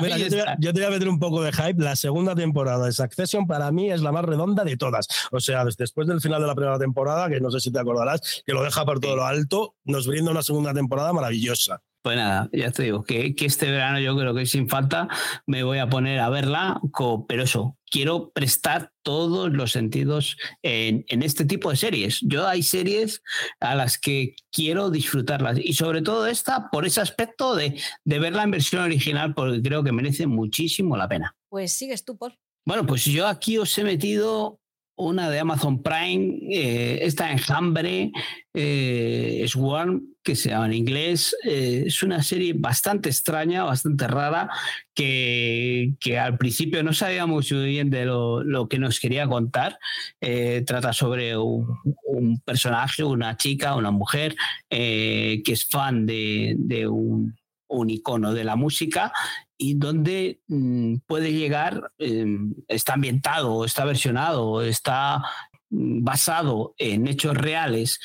mira, 0.00 0.18
yo, 0.18 0.28
te, 0.28 0.80
voy 0.80 0.84
a 0.84 0.90
meter 0.90 1.08
un 1.08 1.18
poco 1.18 1.42
de 1.42 1.52
hype. 1.52 1.82
La 1.82 1.96
segunda 1.96 2.34
temporada 2.34 2.86
de 2.86 2.92
Succession 2.92 3.46
para 3.46 3.70
mí 3.70 3.90
es 3.90 4.00
la 4.00 4.12
más 4.12 4.24
redonda 4.24 4.64
de 4.64 4.76
todas. 4.76 5.06
O 5.30 5.40
sea, 5.40 5.64
después 5.64 6.06
del 6.06 6.20
final 6.20 6.40
de 6.40 6.48
la 6.48 6.54
primera 6.54 6.78
temporada, 6.78 7.28
que 7.28 7.40
no 7.40 7.50
sé 7.50 7.60
si 7.60 7.70
te 7.70 7.78
acordarás, 7.78 8.42
que 8.44 8.52
lo 8.52 8.62
deja 8.62 8.84
por 8.84 9.00
todo 9.00 9.16
lo 9.16 9.24
alto, 9.24 9.76
nos 9.84 10.06
brinda 10.06 10.30
una 10.30 10.42
segunda 10.42 10.74
temporada 10.74 11.12
maravillosa. 11.12 11.82
Pues 12.02 12.16
nada, 12.16 12.48
ya 12.52 12.70
te 12.70 12.84
digo 12.84 13.02
que, 13.04 13.34
este 13.38 13.70
verano 13.70 14.00
yo 14.00 14.16
creo 14.16 14.34
que 14.34 14.46
sin 14.46 14.68
falta 14.70 15.08
me 15.46 15.62
voy 15.62 15.78
a 15.78 15.90
poner 15.90 16.18
a 16.20 16.30
verla, 16.30 16.80
pero 17.28 17.42
eso, 17.42 17.76
quiero 17.90 18.30
prestar 18.30 18.92
todos 19.02 19.52
los 19.52 19.72
sentidos 19.72 20.38
en, 20.62 21.04
este 21.22 21.44
tipo 21.44 21.70
de 21.70 21.76
series. 21.76 22.20
Yo 22.22 22.48
hay 22.48 22.62
series 22.62 23.22
a 23.60 23.74
las 23.74 23.98
que 23.98 24.34
quiero 24.50 24.90
disfrutarlas 24.90 25.58
y 25.58 25.74
sobre 25.74 26.00
todo 26.00 26.26
esta 26.26 26.70
por 26.70 26.86
ese 26.86 27.02
aspecto 27.02 27.54
de, 27.54 27.78
de 28.04 28.18
verla 28.18 28.44
en 28.44 28.52
versión 28.52 28.82
original 28.82 29.34
porque 29.34 29.60
creo 29.60 29.84
que 29.84 29.92
merece 29.92 30.26
muchísimo 30.26 30.96
la 30.96 31.08
pena. 31.08 31.36
Pues 31.50 31.72
sigues 31.72 32.04
tú, 32.04 32.16
Paul. 32.16 32.38
Bueno, 32.66 32.86
pues 32.86 33.04
yo 33.04 33.26
aquí 33.26 33.58
os 33.58 33.76
he 33.78 33.84
metido 33.84 34.59
una 35.00 35.30
de 35.30 35.40
Amazon 35.40 35.82
Prime, 35.82 36.38
eh, 36.50 37.00
esta 37.02 37.32
enjambre, 37.32 38.12
eh, 38.54 39.44
Swarm, 39.48 40.14
que 40.22 40.36
se 40.36 40.50
llama 40.50 40.66
en 40.66 40.74
inglés. 40.74 41.34
Eh, 41.44 41.84
es 41.86 42.02
una 42.02 42.22
serie 42.22 42.52
bastante 42.54 43.08
extraña, 43.08 43.64
bastante 43.64 44.06
rara, 44.06 44.50
que, 44.94 45.94
que 46.00 46.18
al 46.18 46.36
principio 46.36 46.82
no 46.82 46.92
sabíamos 46.92 47.50
muy 47.50 47.66
bien 47.66 47.90
de 47.90 48.04
lo, 48.04 48.42
lo 48.44 48.68
que 48.68 48.78
nos 48.78 49.00
quería 49.00 49.26
contar. 49.26 49.78
Eh, 50.20 50.62
trata 50.66 50.92
sobre 50.92 51.36
un, 51.36 51.66
un, 52.04 52.40
personaje, 52.40 53.02
una 53.02 53.36
chica, 53.36 53.74
una 53.76 53.90
mujer, 53.90 54.36
que 54.68 55.42
es 55.46 55.66
fan 55.66 56.06
de, 56.06 56.54
de 56.58 56.86
un 56.86 57.34
un 57.70 57.88
icono 57.88 58.34
de 58.34 58.44
la 58.44 58.56
música 58.56 59.12
y 59.60 59.74
donde 59.74 60.40
mm, 60.48 60.96
puede 61.06 61.32
llegar, 61.34 61.92
em, 61.98 62.54
está 62.66 62.94
ambientado, 62.94 63.66
está 63.66 63.84
versionado, 63.84 64.62
está 64.62 65.22
mm, 65.68 66.02
basado 66.02 66.74
en 66.78 67.06
hechos 67.06 67.36
reales 67.36 68.00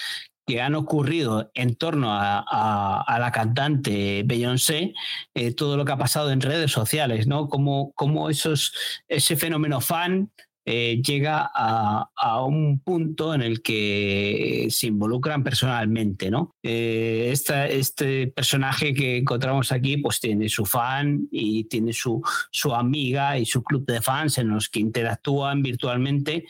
que 0.45 0.61
han 0.61 0.75
ocurrido 0.75 1.49
en 1.55 1.75
torno 1.75 2.09
a, 2.11 3.17
la 3.19 3.31
cantante 3.31 4.23
Beyoncé, 4.25 4.93
eh, 5.33 5.53
todo 5.53 5.77
lo 5.77 5.85
que 5.85 5.93
ha 5.93 5.97
pasado 5.97 6.31
en 6.31 6.41
redes 6.41 6.71
sociales, 6.71 7.25
¿no? 7.25 7.47
Como, 7.47 7.93
como 7.93 8.29
esos, 8.29 8.73
ese 9.07 9.37
fenómeno 9.37 9.81
fan 9.81 10.31
eh, 10.65 10.99
llega 11.05 11.51
a, 11.53 12.09
un 12.43 12.79
punto 12.79 13.33
en 13.35 13.41
el 13.43 13.61
que 13.61 14.67
se 14.71 14.87
involucran 14.87 15.43
personalmente, 15.43 16.31
¿no? 16.31 16.55
Eh, 16.63 17.31
este 17.31 18.27
personaje 18.27 18.93
que 18.93 19.17
encontramos 19.17 19.71
aquí, 19.71 19.97
pues 19.97 20.19
tiene 20.19 20.49
su 20.49 20.65
fan 20.65 21.27
y 21.31 21.65
tiene 21.65 21.93
su, 21.93 22.21
su 22.51 22.73
amiga 22.73 23.37
y 23.37 23.45
su 23.45 23.63
club 23.63 23.85
de 23.85 24.01
fans 24.01 24.39
en 24.39 24.49
los 24.49 24.67
que 24.69 24.79
interactúan 24.79 25.61
virtualmente, 25.61 26.45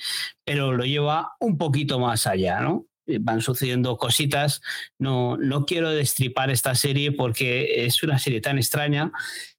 pero 0.46 0.72
lo 0.72 0.86
lleva 0.86 1.34
un 1.42 1.58
poquito 1.58 2.00
más 2.00 2.26
allá, 2.26 2.62
¿no? 2.62 2.88
Eh, 3.08 3.20
van 3.22 3.42
sucediendo 3.42 3.98
cositas. 3.98 4.62
No, 4.98 5.38
no 5.38 5.66
quiero 5.66 5.92
destripar 5.92 6.50
esta 6.50 6.74
serie 6.74 7.12
porque 7.12 7.86
es 7.86 8.02
una 8.02 8.18
serie 8.18 8.42
tan 8.42 8.58
extraña 8.58 9.12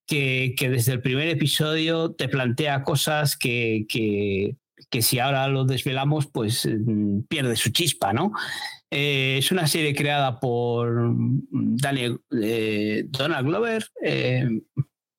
que, 0.07 0.55
desde 0.59 0.93
el 0.93 1.01
primer 1.01 1.29
episodio 1.29 2.13
te 2.13 2.29
plantea 2.29 2.83
cosas 2.83 3.37
que, 3.37 3.87
que, 3.89 4.57
si 5.03 5.19
ahora 5.19 5.49
lo 5.49 5.65
desvelamos, 5.65 6.27
pues 6.27 6.67
mm, 6.67 7.23
pierde 7.29 7.57
su 7.57 7.71
chispa, 7.71 8.13
¿no? 8.13 8.33
Eh, 8.91 9.37
es 9.39 9.51
una 9.51 9.67
serie 9.67 9.95
creada 9.95 10.41
por 10.41 11.13
Daniel, 11.51 12.21
eh, 12.41 13.05
Donald 13.09 13.47
Glover, 13.47 13.85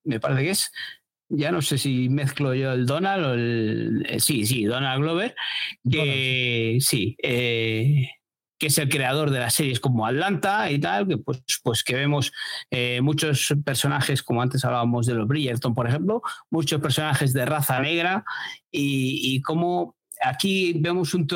me 0.04 0.20
parece 0.20 0.42
que 0.42 0.50
es. 0.50 0.70
Ya 1.30 1.52
no 1.52 1.60
sé 1.60 1.76
si 1.76 2.08
mezclo 2.08 2.54
yo 2.54 2.72
el 2.72 2.86
Donald 2.86 3.26
o 3.26 3.34
el. 3.34 4.06
sí, 4.18 4.46
sí, 4.46 4.64
Donald 4.64 5.02
Glover. 5.02 5.34
Que 5.84 6.78
sí 6.80 7.18
que 8.58 8.66
es 8.66 8.78
el 8.78 8.88
creador 8.88 9.30
de 9.30 9.38
las 9.40 9.54
series 9.54 9.80
como 9.80 10.06
Atlanta 10.06 10.70
y 10.70 10.78
tal, 10.78 11.06
que 11.06 11.18
pues, 11.18 11.42
pues 11.62 11.84
que 11.84 11.94
vemos 11.94 12.32
eh, 12.70 13.00
muchos 13.00 13.54
personajes, 13.64 14.22
como 14.22 14.42
antes 14.42 14.64
hablábamos 14.64 15.06
de 15.06 15.14
los 15.14 15.28
Bridgerton, 15.28 15.74
por 15.74 15.88
ejemplo, 15.88 16.22
muchos 16.50 16.80
personajes 16.80 17.32
de 17.32 17.46
raza 17.46 17.80
negra 17.80 18.24
y, 18.70 19.34
y 19.34 19.42
como 19.42 19.96
aquí 20.20 20.74
vemos 20.78 21.14
un, 21.14 21.26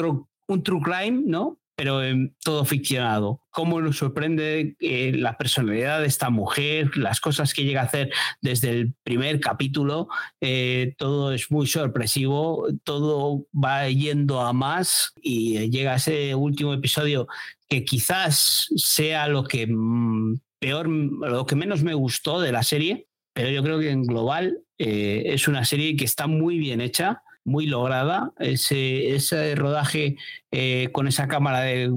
un 0.49 0.63
true 0.63 0.81
crime, 0.83 1.23
¿no? 1.27 1.59
Pero 1.83 2.01
todo 2.45 2.65
ficcionado. 2.65 3.41
Cómo 3.51 3.81
nos 3.81 3.97
sorprende 3.97 4.77
eh, 4.79 5.11
la 5.17 5.37
personalidad 5.37 6.01
de 6.01 6.07
esta 6.07 6.31
mujer, 6.31 6.97
las 6.97 7.19
cosas 7.19 7.53
que 7.53 7.65
llega 7.65 7.81
a 7.81 7.87
hacer 7.87 8.13
desde 8.41 8.71
el 8.71 8.95
primer 9.03 9.41
capítulo, 9.41 10.07
eh, 10.41 10.95
todo 10.97 11.33
es 11.33 11.51
muy 11.51 11.67
sorpresivo, 11.67 12.69
todo 12.85 13.49
va 13.53 13.89
yendo 13.89 14.43
a 14.43 14.53
más 14.53 15.13
y 15.21 15.71
llega 15.71 15.97
ese 15.97 16.37
último 16.37 16.73
episodio 16.73 17.27
que 17.69 17.85
quizás 17.85 18.69
sea 18.77 19.27
lo 19.27 19.43
que 19.43 19.67
mm, 19.67 20.39
peor, 20.61 20.89
lo 20.89 21.47
que 21.47 21.57
menos 21.57 21.83
me 21.83 21.95
gustó 21.95 22.41
de 22.41 22.53
la 22.53 22.63
serie, 22.63 23.09
pero 23.33 23.51
yo 23.51 23.61
creo 23.65 23.81
que 23.81 23.91
en 23.91 24.05
global 24.05 24.57
eh, 24.79 25.25
es 25.27 25.49
una 25.49 25.65
serie 25.65 25.97
que 25.97 26.05
está 26.05 26.29
muy 26.29 26.59
bien 26.59 26.81
hecha 26.81 27.25
muy 27.45 27.67
lograda. 27.67 28.33
Ese, 28.39 29.15
ese 29.15 29.55
rodaje 29.55 30.17
eh, 30.51 30.89
con 30.93 31.09
esa 31.09 31.29
cámara 31.29 31.61
de, 31.61 31.91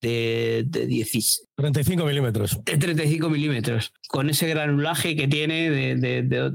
de, 0.00 0.64
de 0.66 0.86
35 1.56 2.04
milímetros. 2.04 2.60
De 2.64 2.76
35 2.76 3.30
milímetros. 3.30 3.92
Con 4.08 4.30
ese 4.30 4.48
granulaje 4.48 5.16
que 5.16 5.28
tiene 5.28 5.70
de, 5.70 6.52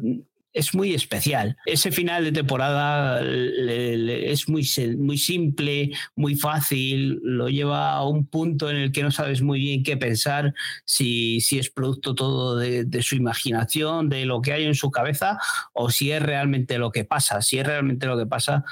es 0.56 0.74
muy 0.74 0.94
especial. 0.94 1.58
Ese 1.66 1.92
final 1.92 2.24
de 2.24 2.32
temporada 2.32 3.22
es 3.22 4.48
muy, 4.48 4.66
muy 4.98 5.18
simple, 5.18 5.92
muy 6.16 6.36
fácil, 6.36 7.20
lo 7.24 7.50
lleva 7.50 7.92
a 7.92 8.08
un 8.08 8.26
punto 8.26 8.70
en 8.70 8.78
el 8.78 8.92
que 8.94 9.04
no 9.04 9.12
sabes 9.12 9.42
muy 9.42 9.60
bien 9.60 9.84
qué 9.84 9.98
pensar, 9.98 10.54
si, 10.86 11.42
si 11.42 11.60
es 11.60 11.70
producto 11.70 12.16
todo 12.16 12.56
de, 12.56 13.02
su 13.02 13.16
imaginación, 13.16 14.08
de 14.08 14.26
lo 14.26 14.42
que 14.42 14.54
hay 14.54 14.64
en 14.64 14.76
su 14.76 14.90
cabeza, 14.92 15.38
o 15.74 15.92
si 15.92 16.12
es 16.12 16.24
realmente 16.24 16.78
lo 16.78 16.90
que 16.90 17.04
pasa. 17.04 17.42
Si 17.42 17.60
es 17.60 17.68
realmente 17.68 18.08
lo 18.08 18.18
que 18.18 18.26
pasa, 18.26 18.64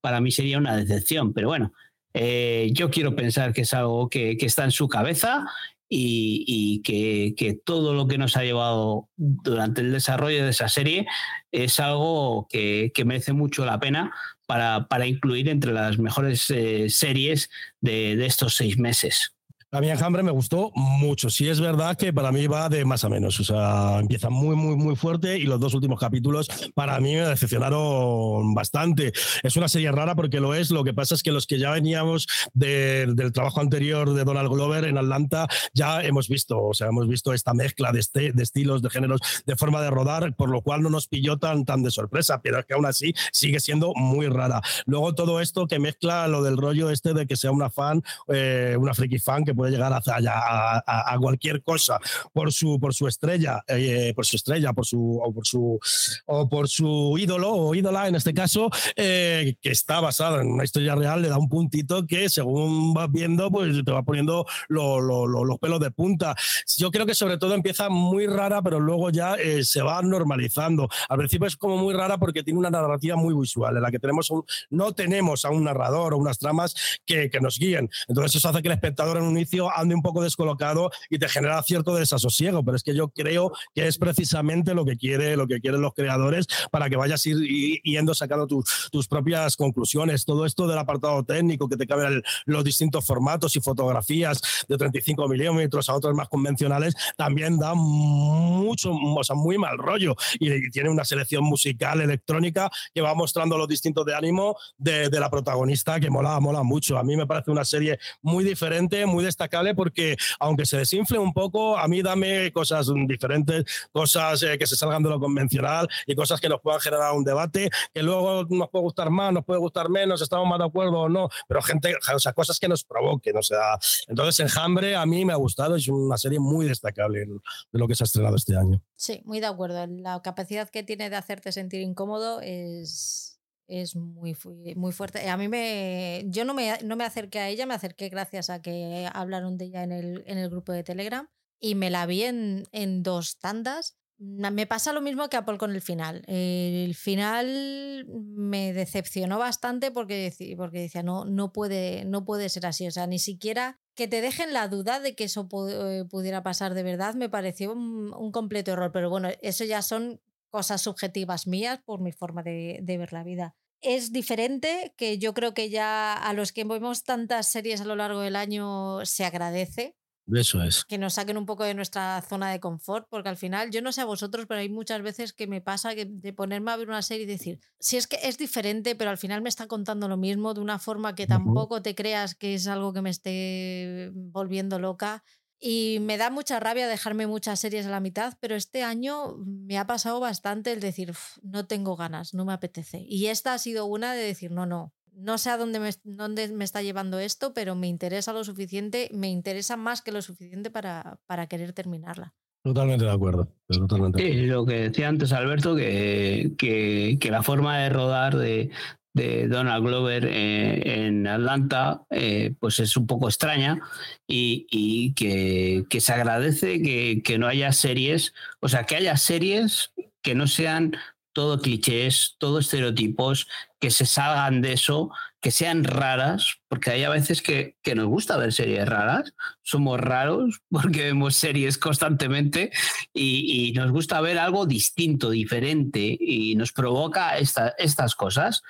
para 0.00 0.20
mí 0.20 0.30
sería 0.30 0.58
una 0.58 0.76
decepción, 0.76 1.32
pero 1.32 1.48
bueno. 1.48 1.72
Eh, 2.14 2.68
yo 2.72 2.90
quiero 2.90 3.16
pensar 3.16 3.54
que 3.54 3.62
es 3.62 3.72
algo 3.72 4.10
que, 4.10 4.36
que 4.36 4.44
está 4.44 4.64
en 4.64 4.70
su 4.70 4.86
cabeza 4.86 5.46
y, 5.94 6.80
que, 6.82 7.60
todo 7.64 7.92
lo 7.92 8.06
que 8.06 8.16
nos 8.16 8.36
ha 8.36 8.44
llevado 8.44 9.10
durante 9.16 9.82
el 9.82 9.92
desarrollo 9.92 10.44
de 10.44 10.50
esa 10.50 10.68
serie 10.68 11.06
es 11.50 11.80
algo 11.80 12.46
que, 12.48 12.90
merece 13.04 13.34
mucho 13.34 13.66
la 13.66 13.78
pena 13.78 14.12
para, 14.46 15.06
incluir 15.06 15.50
entre 15.50 15.72
las 15.72 15.98
mejores 15.98 16.48
eh, 16.50 16.88
series 16.88 17.50
de 17.80 18.24
estos 18.24 18.56
seis 18.56 18.78
meses. 18.78 19.31
A 19.74 19.80
mí 19.80 19.88
Enjambre 19.88 20.22
me 20.22 20.30
gustó 20.30 20.70
mucho. 20.74 21.30
Sí 21.30 21.48
es 21.48 21.58
verdad 21.58 21.96
que 21.96 22.12
para 22.12 22.30
mí 22.30 22.46
va 22.46 22.68
de 22.68 22.84
más 22.84 23.04
a 23.04 23.08
menos. 23.08 23.40
O 23.40 23.44
sea, 23.44 24.00
empieza 24.00 24.28
muy, 24.28 24.54
muy, 24.54 24.76
muy 24.76 24.96
fuerte 24.96 25.38
y 25.38 25.44
los 25.44 25.58
dos 25.60 25.72
últimos 25.72 25.98
capítulos 25.98 26.46
para 26.74 27.00
mí 27.00 27.14
me 27.14 27.22
decepcionaron 27.22 28.52
bastante. 28.52 29.14
Es 29.42 29.56
una 29.56 29.68
serie 29.68 29.90
rara 29.90 30.14
porque 30.14 30.40
lo 30.40 30.52
es. 30.52 30.70
Lo 30.70 30.84
que 30.84 30.92
pasa 30.92 31.14
es 31.14 31.22
que 31.22 31.32
los 31.32 31.46
que 31.46 31.58
ya 31.58 31.70
veníamos 31.70 32.26
del 32.52 33.16
trabajo 33.32 33.62
anterior 33.62 34.12
de 34.12 34.24
Donald 34.24 34.50
Glover 34.50 34.84
en 34.84 34.98
Atlanta 34.98 35.48
ya 35.72 36.02
hemos 36.02 36.28
visto, 36.28 36.62
o 36.62 36.74
sea, 36.74 36.88
hemos 36.88 37.08
visto 37.08 37.32
esta 37.32 37.54
mezcla 37.54 37.92
de, 37.92 38.00
este, 38.00 38.32
de 38.32 38.42
estilos, 38.42 38.82
de 38.82 38.90
géneros, 38.90 39.20
de 39.46 39.56
forma 39.56 39.80
de 39.80 39.88
rodar, 39.88 40.36
por 40.36 40.50
lo 40.50 40.60
cual 40.60 40.82
no 40.82 40.90
nos 40.90 41.08
pilló 41.08 41.38
tan, 41.38 41.64
tan 41.64 41.82
de 41.82 41.90
sorpresa, 41.90 42.42
pero 42.42 42.58
es 42.58 42.66
que 42.66 42.74
aún 42.74 42.84
así 42.84 43.14
sigue 43.32 43.58
siendo 43.58 43.94
muy 43.94 44.26
rara. 44.26 44.60
Luego 44.84 45.14
todo 45.14 45.40
esto 45.40 45.66
que 45.66 45.78
mezcla 45.78 46.28
lo 46.28 46.42
del 46.42 46.58
rollo 46.58 46.90
este 46.90 47.14
de 47.14 47.26
que 47.26 47.36
sea 47.36 47.52
una 47.52 47.70
fan, 47.70 48.02
eh, 48.28 48.76
una 48.78 48.92
freaky 48.92 49.18
fan 49.18 49.46
que 49.46 49.61
puede 49.62 49.74
llegar 49.74 49.92
a, 49.92 50.02
a, 50.04 51.14
a, 51.14 51.18
cualquier 51.18 51.62
cosa 51.62 52.00
por 52.32 52.52
su, 52.52 52.80
por 52.80 52.94
su 52.94 53.06
estrella, 53.06 53.62
eh, 53.68 54.12
por 54.12 54.26
su 54.26 54.34
estrella, 54.34 54.72
por 54.72 54.84
su, 54.84 55.20
o, 55.22 55.32
por 55.32 55.46
su, 55.46 55.78
o 56.26 56.48
por 56.48 56.68
su 56.68 57.16
ídolo 57.16 57.52
o 57.52 57.72
ídola 57.76 58.08
en 58.08 58.16
este 58.16 58.34
caso, 58.34 58.70
eh, 58.96 59.54
que 59.62 59.70
está 59.70 60.00
basado 60.00 60.40
en 60.40 60.48
una 60.48 60.64
historia 60.64 60.96
real, 60.96 61.22
le 61.22 61.28
da 61.28 61.38
un 61.38 61.48
puntito 61.48 62.04
que 62.08 62.28
según 62.28 62.92
vas 62.92 63.08
viendo, 63.12 63.52
pues 63.52 63.84
te 63.84 63.92
va 63.92 64.02
poniendo 64.02 64.44
los 64.68 65.58
pelos 65.60 65.78
de 65.78 65.92
punta. 65.92 66.34
Yo 66.76 66.90
creo 66.90 67.06
que 67.06 67.14
sobre 67.14 67.38
todo 67.38 67.54
empieza 67.54 67.88
muy 67.88 68.26
rara, 68.26 68.62
pero 68.62 68.80
luego 68.80 69.10
ya 69.10 69.34
eh, 69.34 69.62
se 69.62 69.80
va 69.80 70.02
normalizando. 70.02 70.88
Al 71.08 71.18
principio 71.18 71.46
es 71.46 71.56
como 71.56 71.76
muy 71.76 71.94
rara 71.94 72.18
porque 72.18 72.42
tiene 72.42 72.58
una 72.58 72.70
narrativa 72.70 73.14
muy 73.14 73.32
visual, 73.32 73.76
en 73.76 73.82
la 73.82 73.92
que 73.92 74.00
tenemos 74.00 74.28
no 74.70 74.92
tenemos 74.92 75.44
a 75.44 75.50
un 75.50 75.62
narrador 75.62 76.14
o 76.14 76.16
unas 76.16 76.38
tramas 76.38 76.74
que, 77.06 77.30
que 77.30 77.40
nos 77.40 77.60
guíen. 77.60 77.88
Entonces 78.08 78.34
eso 78.34 78.48
hace 78.48 78.60
que 78.60 78.66
el 78.66 78.74
espectador 78.74 79.18
en 79.18 79.22
un 79.22 79.38
inicio 79.52 79.70
ande 79.76 79.94
un 79.94 80.02
poco 80.02 80.22
descolocado 80.22 80.90
y 81.10 81.18
te 81.18 81.28
genera 81.28 81.62
cierto 81.62 81.94
desasosiego, 81.94 82.64
pero 82.64 82.76
es 82.76 82.82
que 82.82 82.94
yo 82.94 83.08
creo 83.08 83.52
que 83.74 83.86
es 83.86 83.98
precisamente 83.98 84.74
lo 84.74 84.84
que, 84.84 84.96
quiere, 84.96 85.36
lo 85.36 85.46
que 85.46 85.60
quieren 85.60 85.80
los 85.80 85.94
creadores 85.94 86.46
para 86.70 86.88
que 86.88 86.96
vayas 86.96 87.24
ir, 87.26 87.80
yendo 87.82 88.14
sacando 88.14 88.46
tus 88.46 89.08
propias 89.08 89.56
conclusiones. 89.56 90.24
Todo 90.24 90.46
esto 90.46 90.66
del 90.66 90.78
apartado 90.78 91.24
técnico, 91.24 91.68
que 91.68 91.76
te 91.76 91.86
caben 91.86 92.22
los 92.46 92.64
distintos 92.64 93.06
formatos 93.06 93.56
y 93.56 93.60
fotografías 93.60 94.40
de 94.68 94.76
35 94.76 95.28
milímetros 95.28 95.88
a 95.88 95.94
otros 95.94 96.14
más 96.14 96.28
convencionales, 96.28 96.94
también 97.16 97.58
da 97.58 97.74
mucho, 97.74 98.92
o 98.92 99.24
sea, 99.24 99.36
muy 99.36 99.58
mal 99.58 99.78
rollo. 99.78 100.16
Y, 100.38 100.70
tiene 100.70 100.90
una 100.90 101.04
selección 101.04 101.44
musical, 101.44 102.00
electrónica, 102.00 102.70
que 102.94 103.00
va 103.00 103.14
mostrando 103.14 103.58
los 103.58 103.68
distintos 103.68 104.06
de 104.06 104.14
ánimo 104.14 104.56
de, 104.78 105.08
de 105.08 105.20
la 105.20 105.30
protagonista, 105.30 106.00
que 106.00 106.08
mola, 106.08 106.38
mola 106.40 106.62
mucho. 106.62 106.98
A 106.98 107.02
mí 107.02 107.16
me 107.16 107.26
parece 107.26 107.50
una 107.50 107.64
serie 107.64 107.98
muy 108.22 108.44
diferente, 108.44 109.04
muy 109.06 109.24
destacada 109.24 109.41
porque 109.74 110.16
aunque 110.38 110.66
se 110.66 110.78
desinfle 110.78 111.18
un 111.18 111.32
poco, 111.32 111.76
a 111.76 111.88
mí 111.88 112.02
dame 112.02 112.52
cosas 112.52 112.88
diferentes, 113.06 113.64
cosas 113.92 114.42
eh, 114.42 114.58
que 114.58 114.66
se 114.66 114.76
salgan 114.76 115.02
de 115.02 115.10
lo 115.10 115.20
convencional 115.20 115.88
y 116.06 116.14
cosas 116.14 116.40
que 116.40 116.48
nos 116.48 116.60
puedan 116.60 116.80
generar 116.80 117.12
un 117.12 117.24
debate, 117.24 117.70
que 117.92 118.02
luego 118.02 118.44
nos 118.48 118.70
puede 118.70 118.82
gustar 118.82 119.10
más, 119.10 119.32
nos 119.32 119.44
puede 119.44 119.60
gustar 119.60 119.88
menos, 119.88 120.20
estamos 120.22 120.48
más 120.48 120.58
de 120.58 120.64
acuerdo 120.64 121.00
o 121.00 121.08
no, 121.08 121.28
pero 121.48 121.62
gente, 121.62 121.94
o 122.14 122.18
sea, 122.18 122.32
cosas 122.32 122.58
que 122.58 122.68
nos 122.68 122.84
provoquen, 122.84 123.36
o 123.36 123.42
sea, 123.42 123.78
entonces 124.08 124.40
Enjambre 124.40 124.96
a 124.96 125.06
mí 125.06 125.24
me 125.24 125.32
ha 125.32 125.36
gustado, 125.36 125.76
es 125.76 125.88
una 125.88 126.16
serie 126.16 126.38
muy 126.38 126.66
destacable 126.66 127.20
de 127.20 127.78
lo 127.78 127.88
que 127.88 127.94
se 127.94 128.04
ha 128.04 128.06
estrenado 128.06 128.36
este 128.36 128.56
año. 128.56 128.82
Sí, 128.96 129.20
muy 129.24 129.40
de 129.40 129.46
acuerdo, 129.46 129.86
la 129.86 130.20
capacidad 130.22 130.68
que 130.68 130.82
tiene 130.82 131.10
de 131.10 131.16
hacerte 131.16 131.52
sentir 131.52 131.80
incómodo 131.80 132.40
es 132.40 133.31
es 133.80 133.96
muy, 133.96 134.36
muy 134.76 134.92
fuerte. 134.92 135.28
A 135.28 135.36
mí 135.36 135.48
me. 135.48 136.24
Yo 136.26 136.44
no 136.44 136.54
me, 136.54 136.78
no 136.84 136.96
me 136.96 137.04
acerqué 137.04 137.38
a 137.38 137.48
ella, 137.48 137.66
me 137.66 137.74
acerqué 137.74 138.08
gracias 138.10 138.50
a 138.50 138.60
que 138.60 139.08
hablaron 139.12 139.56
de 139.56 139.66
ella 139.66 139.82
en 139.82 139.92
el, 139.92 140.22
en 140.26 140.38
el 140.38 140.50
grupo 140.50 140.72
de 140.72 140.84
Telegram 140.84 141.28
y 141.62 141.76
me 141.76 141.90
la 141.90 142.04
vi 142.06 142.24
en, 142.24 142.64
en 142.72 143.02
dos 143.02 143.38
tandas. 143.38 143.96
me 144.18 144.66
pasa 144.66 144.92
lo 144.92 145.00
mismo 145.00 145.28
que 145.28 145.36
Apple 145.36 145.58
con 145.58 145.70
el 145.70 145.80
final. 145.80 146.22
El 146.26 146.94
final 146.94 148.04
me 148.08 148.72
decepcionó 148.72 149.38
bastante 149.38 149.92
porque, 149.92 150.34
porque 150.56 150.80
decía, 150.80 151.02
no, 151.02 151.24
no, 151.24 151.52
puede, 151.52 152.04
no 152.04 152.24
puede 152.24 152.48
ser 152.48 152.66
así. 152.66 152.86
O 152.88 152.90
sea, 152.90 153.06
ni 153.06 153.20
siquiera 153.20 153.80
que 153.94 154.08
te 154.08 154.20
dejen 154.20 154.52
la 154.52 154.68
duda 154.68 154.98
de 154.98 155.14
que 155.14 155.24
eso 155.24 155.48
eh, 155.70 156.04
pudiera 156.10 156.42
pasar 156.42 156.74
de 156.74 156.82
verdad 156.82 157.14
me 157.14 157.28
pareció 157.28 157.72
un, 157.72 158.32
completo 158.32 158.72
error. 158.72 158.90
Pero 158.92 159.08
bueno, 159.08 159.28
eso 159.40 159.64
ya 159.64 159.82
son 159.82 160.20
cosas 160.50 160.82
subjetivas 160.82 161.46
mías 161.46 161.80
por 161.84 162.00
mi 162.00 162.12
forma 162.12 162.42
de 162.42 162.82
ver 162.98 163.12
la 163.12 163.22
vida 163.24 163.56
es 163.82 164.12
diferente, 164.12 164.94
que 164.96 165.18
yo 165.18 165.34
creo 165.34 165.54
que 165.54 165.70
ya 165.70 166.14
a 166.14 166.32
los 166.32 166.52
que 166.52 166.64
vemos 166.64 167.04
tantas 167.04 167.50
series 167.50 167.80
a 167.80 167.84
lo 167.84 167.96
largo 167.96 168.20
del 168.20 168.36
año 168.36 169.04
se 169.04 169.24
agradece, 169.24 169.96
eso 170.32 170.62
es. 170.62 170.84
Que 170.84 170.98
nos 170.98 171.14
saquen 171.14 171.36
un 171.36 171.46
poco 171.46 171.64
de 171.64 171.74
nuestra 171.74 172.22
zona 172.22 172.50
de 172.50 172.60
confort, 172.60 173.06
porque 173.10 173.28
al 173.28 173.36
final, 173.36 173.70
yo 173.70 173.82
no 173.82 173.90
sé 173.92 174.02
a 174.02 174.04
vosotros, 174.04 174.46
pero 174.46 174.60
hay 174.60 174.68
muchas 174.68 175.02
veces 175.02 175.32
que 175.32 175.46
me 175.46 175.60
pasa 175.60 175.94
que 175.94 176.06
de 176.06 176.32
ponerme 176.32 176.70
a 176.70 176.76
ver 176.76 176.88
una 176.88 177.02
serie 177.02 177.24
y 177.24 177.26
decir, 177.26 177.58
si 177.80 177.96
es 177.96 178.06
que 178.06 178.18
es 178.22 178.38
diferente, 178.38 178.94
pero 178.94 179.10
al 179.10 179.18
final 179.18 179.42
me 179.42 179.48
está 179.48 179.66
contando 179.66 180.08
lo 180.08 180.16
mismo 180.16 180.54
de 180.54 180.60
una 180.60 180.78
forma 180.78 181.14
que 181.14 181.26
tampoco 181.26 181.82
te 181.82 181.94
creas 181.94 182.34
que 182.34 182.54
es 182.54 182.66
algo 182.68 182.92
que 182.92 183.02
me 183.02 183.10
esté 183.10 184.10
volviendo 184.14 184.78
loca. 184.78 185.24
Y 185.64 185.98
me 186.00 186.16
da 186.18 186.28
mucha 186.28 186.58
rabia 186.58 186.88
dejarme 186.88 187.28
muchas 187.28 187.60
series 187.60 187.86
a 187.86 187.90
la 187.90 188.00
mitad, 188.00 188.34
pero 188.40 188.56
este 188.56 188.82
año 188.82 189.36
me 189.36 189.78
ha 189.78 189.86
pasado 189.86 190.18
bastante 190.18 190.72
el 190.72 190.80
decir, 190.80 191.12
no 191.40 191.66
tengo 191.66 191.94
ganas, 191.94 192.34
no 192.34 192.44
me 192.44 192.52
apetece. 192.52 193.04
Y 193.08 193.26
esta 193.26 193.54
ha 193.54 193.58
sido 193.58 193.86
una 193.86 194.12
de 194.12 194.24
decir, 194.24 194.50
no, 194.50 194.66
no, 194.66 194.92
no 195.12 195.38
sé 195.38 195.50
a 195.50 195.56
dónde 195.56 195.78
me, 195.78 195.90
dónde 196.02 196.48
me 196.48 196.64
está 196.64 196.82
llevando 196.82 197.20
esto, 197.20 197.54
pero 197.54 197.76
me 197.76 197.86
interesa 197.86 198.32
lo 198.32 198.42
suficiente, 198.42 199.08
me 199.12 199.28
interesa 199.28 199.76
más 199.76 200.02
que 200.02 200.10
lo 200.10 200.20
suficiente 200.20 200.68
para, 200.68 201.20
para 201.26 201.46
querer 201.46 201.72
terminarla. 201.72 202.34
Totalmente 202.64 203.04
de 203.04 203.10
acuerdo. 203.12 203.48
Totalmente. 203.68 204.18
Sí, 204.18 204.46
lo 204.46 204.64
que 204.64 204.88
decía 204.88 205.08
antes 205.08 205.32
Alberto, 205.32 205.74
que, 205.74 206.54
que, 206.58 207.30
la 207.30 207.42
forma 207.42 207.78
de 207.78 207.88
rodar 207.88 208.36
de, 208.36 208.70
de 209.14 209.48
Donald 209.48 209.84
Glover 209.84 210.24
eh, 210.26 211.06
en 211.06 211.26
Atlanta, 211.26 212.02
eh, 212.10 212.54
pues 212.58 212.80
es 212.80 212.96
un 212.96 213.06
poco 213.06 213.28
extraña 213.28 213.80
y, 214.26 214.66
y 214.70 215.12
que, 215.14 215.84
que, 215.90 216.00
se 216.00 216.12
agradece 216.12 216.82
que, 216.82 217.22
que, 217.22 217.38
no 217.38 217.46
haya 217.46 217.72
series, 217.72 218.32
o 218.60 218.68
sea, 218.68 218.84
que 218.84 218.96
haya 218.96 219.16
series 219.16 219.92
que 220.22 220.34
no 220.34 220.46
sean 220.46 220.96
todo 221.32 221.60
clichés, 221.60 222.36
todo 222.38 222.58
estereotipos, 222.58 223.48
que 223.80 223.90
se 223.90 224.06
salgan 224.06 224.60
de 224.60 224.74
eso, 224.74 225.10
que 225.40 225.50
sean 225.50 225.82
raras, 225.84 226.58
porque 226.68 226.90
hay 226.90 227.04
a 227.04 227.10
veces 227.10 227.42
que, 227.42 227.76
que, 227.82 227.94
nos 227.94 228.06
gusta 228.06 228.36
ver 228.36 228.52
series 228.52 228.88
raras, 228.88 229.34
somos 229.62 229.98
raros 229.98 230.60
porque 230.70 231.04
vemos 231.04 231.34
series 231.34 231.78
constantemente 231.78 232.70
y, 233.12 233.68
y 233.68 233.72
nos 233.72 233.90
gusta 233.90 234.20
ver 234.20 234.38
algo 234.38 234.66
distinto, 234.66 235.30
diferente 235.30 236.16
y 236.20 236.54
nos 236.54 236.72
provoca 236.72 237.38
esta, 237.38 237.74
estas 237.78 238.14
cosas. 238.14 238.62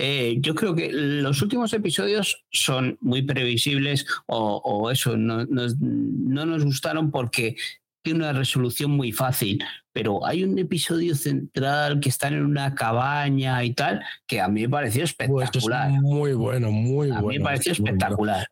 Eh, 0.00 0.36
yo 0.38 0.54
creo 0.54 0.76
que 0.76 0.92
los 0.92 1.42
últimos 1.42 1.72
episodios 1.72 2.44
son 2.52 2.96
muy 3.00 3.22
previsibles 3.22 4.06
o, 4.26 4.62
o 4.64 4.92
eso, 4.92 5.16
no, 5.16 5.44
no, 5.46 5.66
no, 5.80 6.46
nos 6.46 6.64
gustaron 6.64 7.10
porque 7.10 7.56
tiene 8.00 8.20
una 8.20 8.32
resolución 8.32 8.92
muy 8.92 9.10
fácil, 9.10 9.62
pero 9.92 10.24
hay 10.24 10.44
un 10.44 10.56
episodio 10.56 11.16
central 11.16 11.98
que 11.98 12.10
están 12.10 12.34
en 12.34 12.44
una 12.44 12.76
cabaña 12.76 13.64
y 13.64 13.74
tal, 13.74 14.00
que 14.24 14.40
a 14.40 14.46
mí 14.46 14.62
me 14.62 14.68
pareció 14.68 15.02
espectacular. 15.02 15.90
muy 16.00 16.32
bueno, 16.32 16.70
muy 16.70 17.08
bueno. 17.08 17.18
A 17.18 17.22
mí 17.22 17.38
me 17.38 17.44
pareció 17.44 17.72
espectacular. 17.72 18.46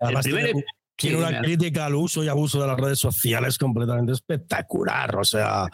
tiene, 0.96 1.16
una 1.16 1.40
crítica 1.42 1.86
al 1.86 1.94
uso 1.94 2.24
y 2.24 2.28
abuso 2.28 2.60
de 2.60 2.66
las 2.66 2.76
redes 2.76 2.98
sociales 2.98 3.56
completamente 3.56 4.12
espectacular. 4.12 5.14
O 5.14 5.24
sea, 5.24 5.68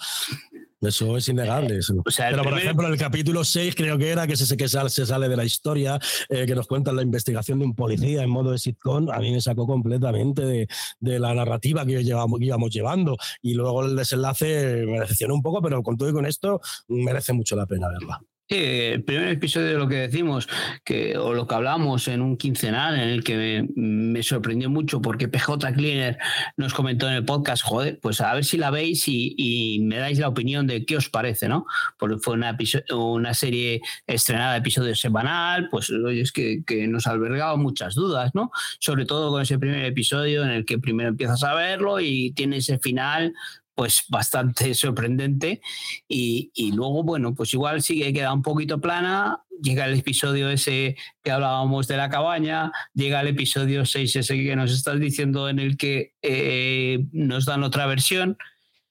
eso 0.83 1.17
es 1.17 1.29
innegable. 1.29 1.81
Pero, 2.17 2.43
por 2.43 2.59
ejemplo, 2.59 2.89
el 2.89 2.99
capítulo 2.99 3.45
6 3.45 3.75
creo 3.75 3.99
que 3.99 4.11
era 4.11 4.27
que 4.27 4.37
se, 4.37 4.57
que 4.57 4.69
se 4.69 5.07
sale 5.07 5.29
de 5.29 5.37
la 5.37 5.45
historia, 5.45 5.99
eh, 6.29 6.47
que 6.47 6.55
nos 6.55 6.67
cuentan 6.67 6.97
la 6.97 7.03
investigación 7.03 7.59
de 7.59 7.65
un 7.65 7.75
policía 7.75 8.23
en 8.23 8.31
modo 8.31 8.53
de 8.53 8.59
sitcom, 8.59 9.11
a 9.11 9.19
mí 9.19 9.31
me 9.31 9.41
sacó 9.41 9.67
completamente 9.67 10.45
de, 10.45 10.69
de 11.01 11.19
la 11.19 11.35
narrativa 11.35 11.87
que, 11.87 12.03
llevamos, 12.03 12.41
íbamos 12.41 12.71
llevando. 12.71 13.17
Y 13.41 13.55
luego 13.55 13.85
el 13.85 13.97
desenlace 13.97 14.85
me 14.87 15.01
decepcionó 15.01 15.35
un 15.35 15.43
poco, 15.43 15.63
pero 15.63 15.83
con 15.83 15.97
todo 15.97 16.09
y 16.09 16.13
con 16.13 16.27
esto 16.27 16.61
merece 16.89 17.33
mucho 17.33 17.57
la 17.57 17.67
pena 17.67 17.89
verla 17.89 18.21
el 18.49 19.03
primer 19.05 19.29
episodio 19.29 19.69
de 19.69 19.79
lo 19.79 19.89
que 19.89 19.97
decimos, 19.97 20.49
que, 20.85 21.17
o 21.17 21.33
lo 21.33 21.47
que 21.47 21.55
hablamos 21.55 22.09
en 22.09 22.21
un 22.21 22.37
quincenal, 22.37 22.95
en 22.95 23.09
el 23.09 23.25
que 23.25 23.67
me, 23.75 24.23
sorprendió 24.23 24.71
mucho 24.71 25.01
porque 25.01 25.29
PJ 25.29 25.73
Cleaner 25.73 26.19
nos 26.57 26.75
comentó 26.75 27.09
en 27.09 27.15
el 27.15 27.25
podcast, 27.25 27.63
joder, 27.65 27.99
pues 28.01 28.21
a 28.21 28.35
ver 28.35 28.45
si 28.45 28.59
la 28.59 28.71
veis 28.71 29.05
y, 29.07 29.81
me 29.83 29.97
dais 29.99 30.19
la 30.19 30.29
opinión 30.29 30.67
de 30.67 30.85
qué 30.85 30.97
os 30.97 31.09
parece, 31.09 31.49
¿no? 31.49 31.67
Porque 31.99 32.19
fue 32.19 32.35
una, 32.35 32.57
una 32.91 33.35
serie 33.35 33.81
estrenada, 34.07 34.57
episodio 34.57 34.95
semanal, 34.95 35.69
pues 35.71 35.91
es 35.91 36.33
que, 36.33 36.63
que 36.65 36.87
nos 36.87 37.07
ha 37.07 37.13
albergado 37.13 37.57
muchas 37.57 37.95
dudas, 37.95 38.33
¿no? 38.35 38.51
Sobre 38.79 39.07
todo 39.07 39.31
con 39.31 39.43
ese 39.43 39.59
primer 39.59 39.85
episodio 39.85 40.45
en 40.45 40.51
el 40.51 40.65
que 40.65 40.79
primero 40.79 41.09
empiezas 41.09 41.43
a 41.43 41.55
verlo 41.55 42.01
y 42.01 42.33
tiene 42.33 42.59
ese 42.59 42.79
final 42.79 43.33
pues 43.75 44.05
bastante 44.09 44.75
sorprendente. 44.75 45.61
Y, 46.09 46.51
y, 46.55 46.73
luego, 46.73 47.03
bueno, 47.03 47.35
pues 47.35 47.53
igual 47.55 47.83
sigue 47.83 48.13
queda 48.13 48.33
un 48.33 48.43
poquito 48.43 48.81
plana. 48.81 49.43
Llega 49.63 49.87
el 49.87 49.99
episodio 49.99 50.51
ese 50.51 50.97
que 51.23 51.31
hablábamos 51.31 51.87
de 51.87 51.97
la 51.97 52.11
cabaña, 52.11 52.73
llega 52.95 53.21
el 53.21 53.29
episodio 53.29 53.87
6 53.87 54.17
ese 54.17 54.35
que 54.35 54.57
nos 54.57 54.73
estás 54.73 54.99
diciendo 54.99 55.49
en 55.49 55.61
el 55.61 55.77
que 55.77 56.17
eh, 56.21 57.07
nos 57.13 57.45
dan 57.45 57.63
otra 57.63 57.87
versión 57.87 58.37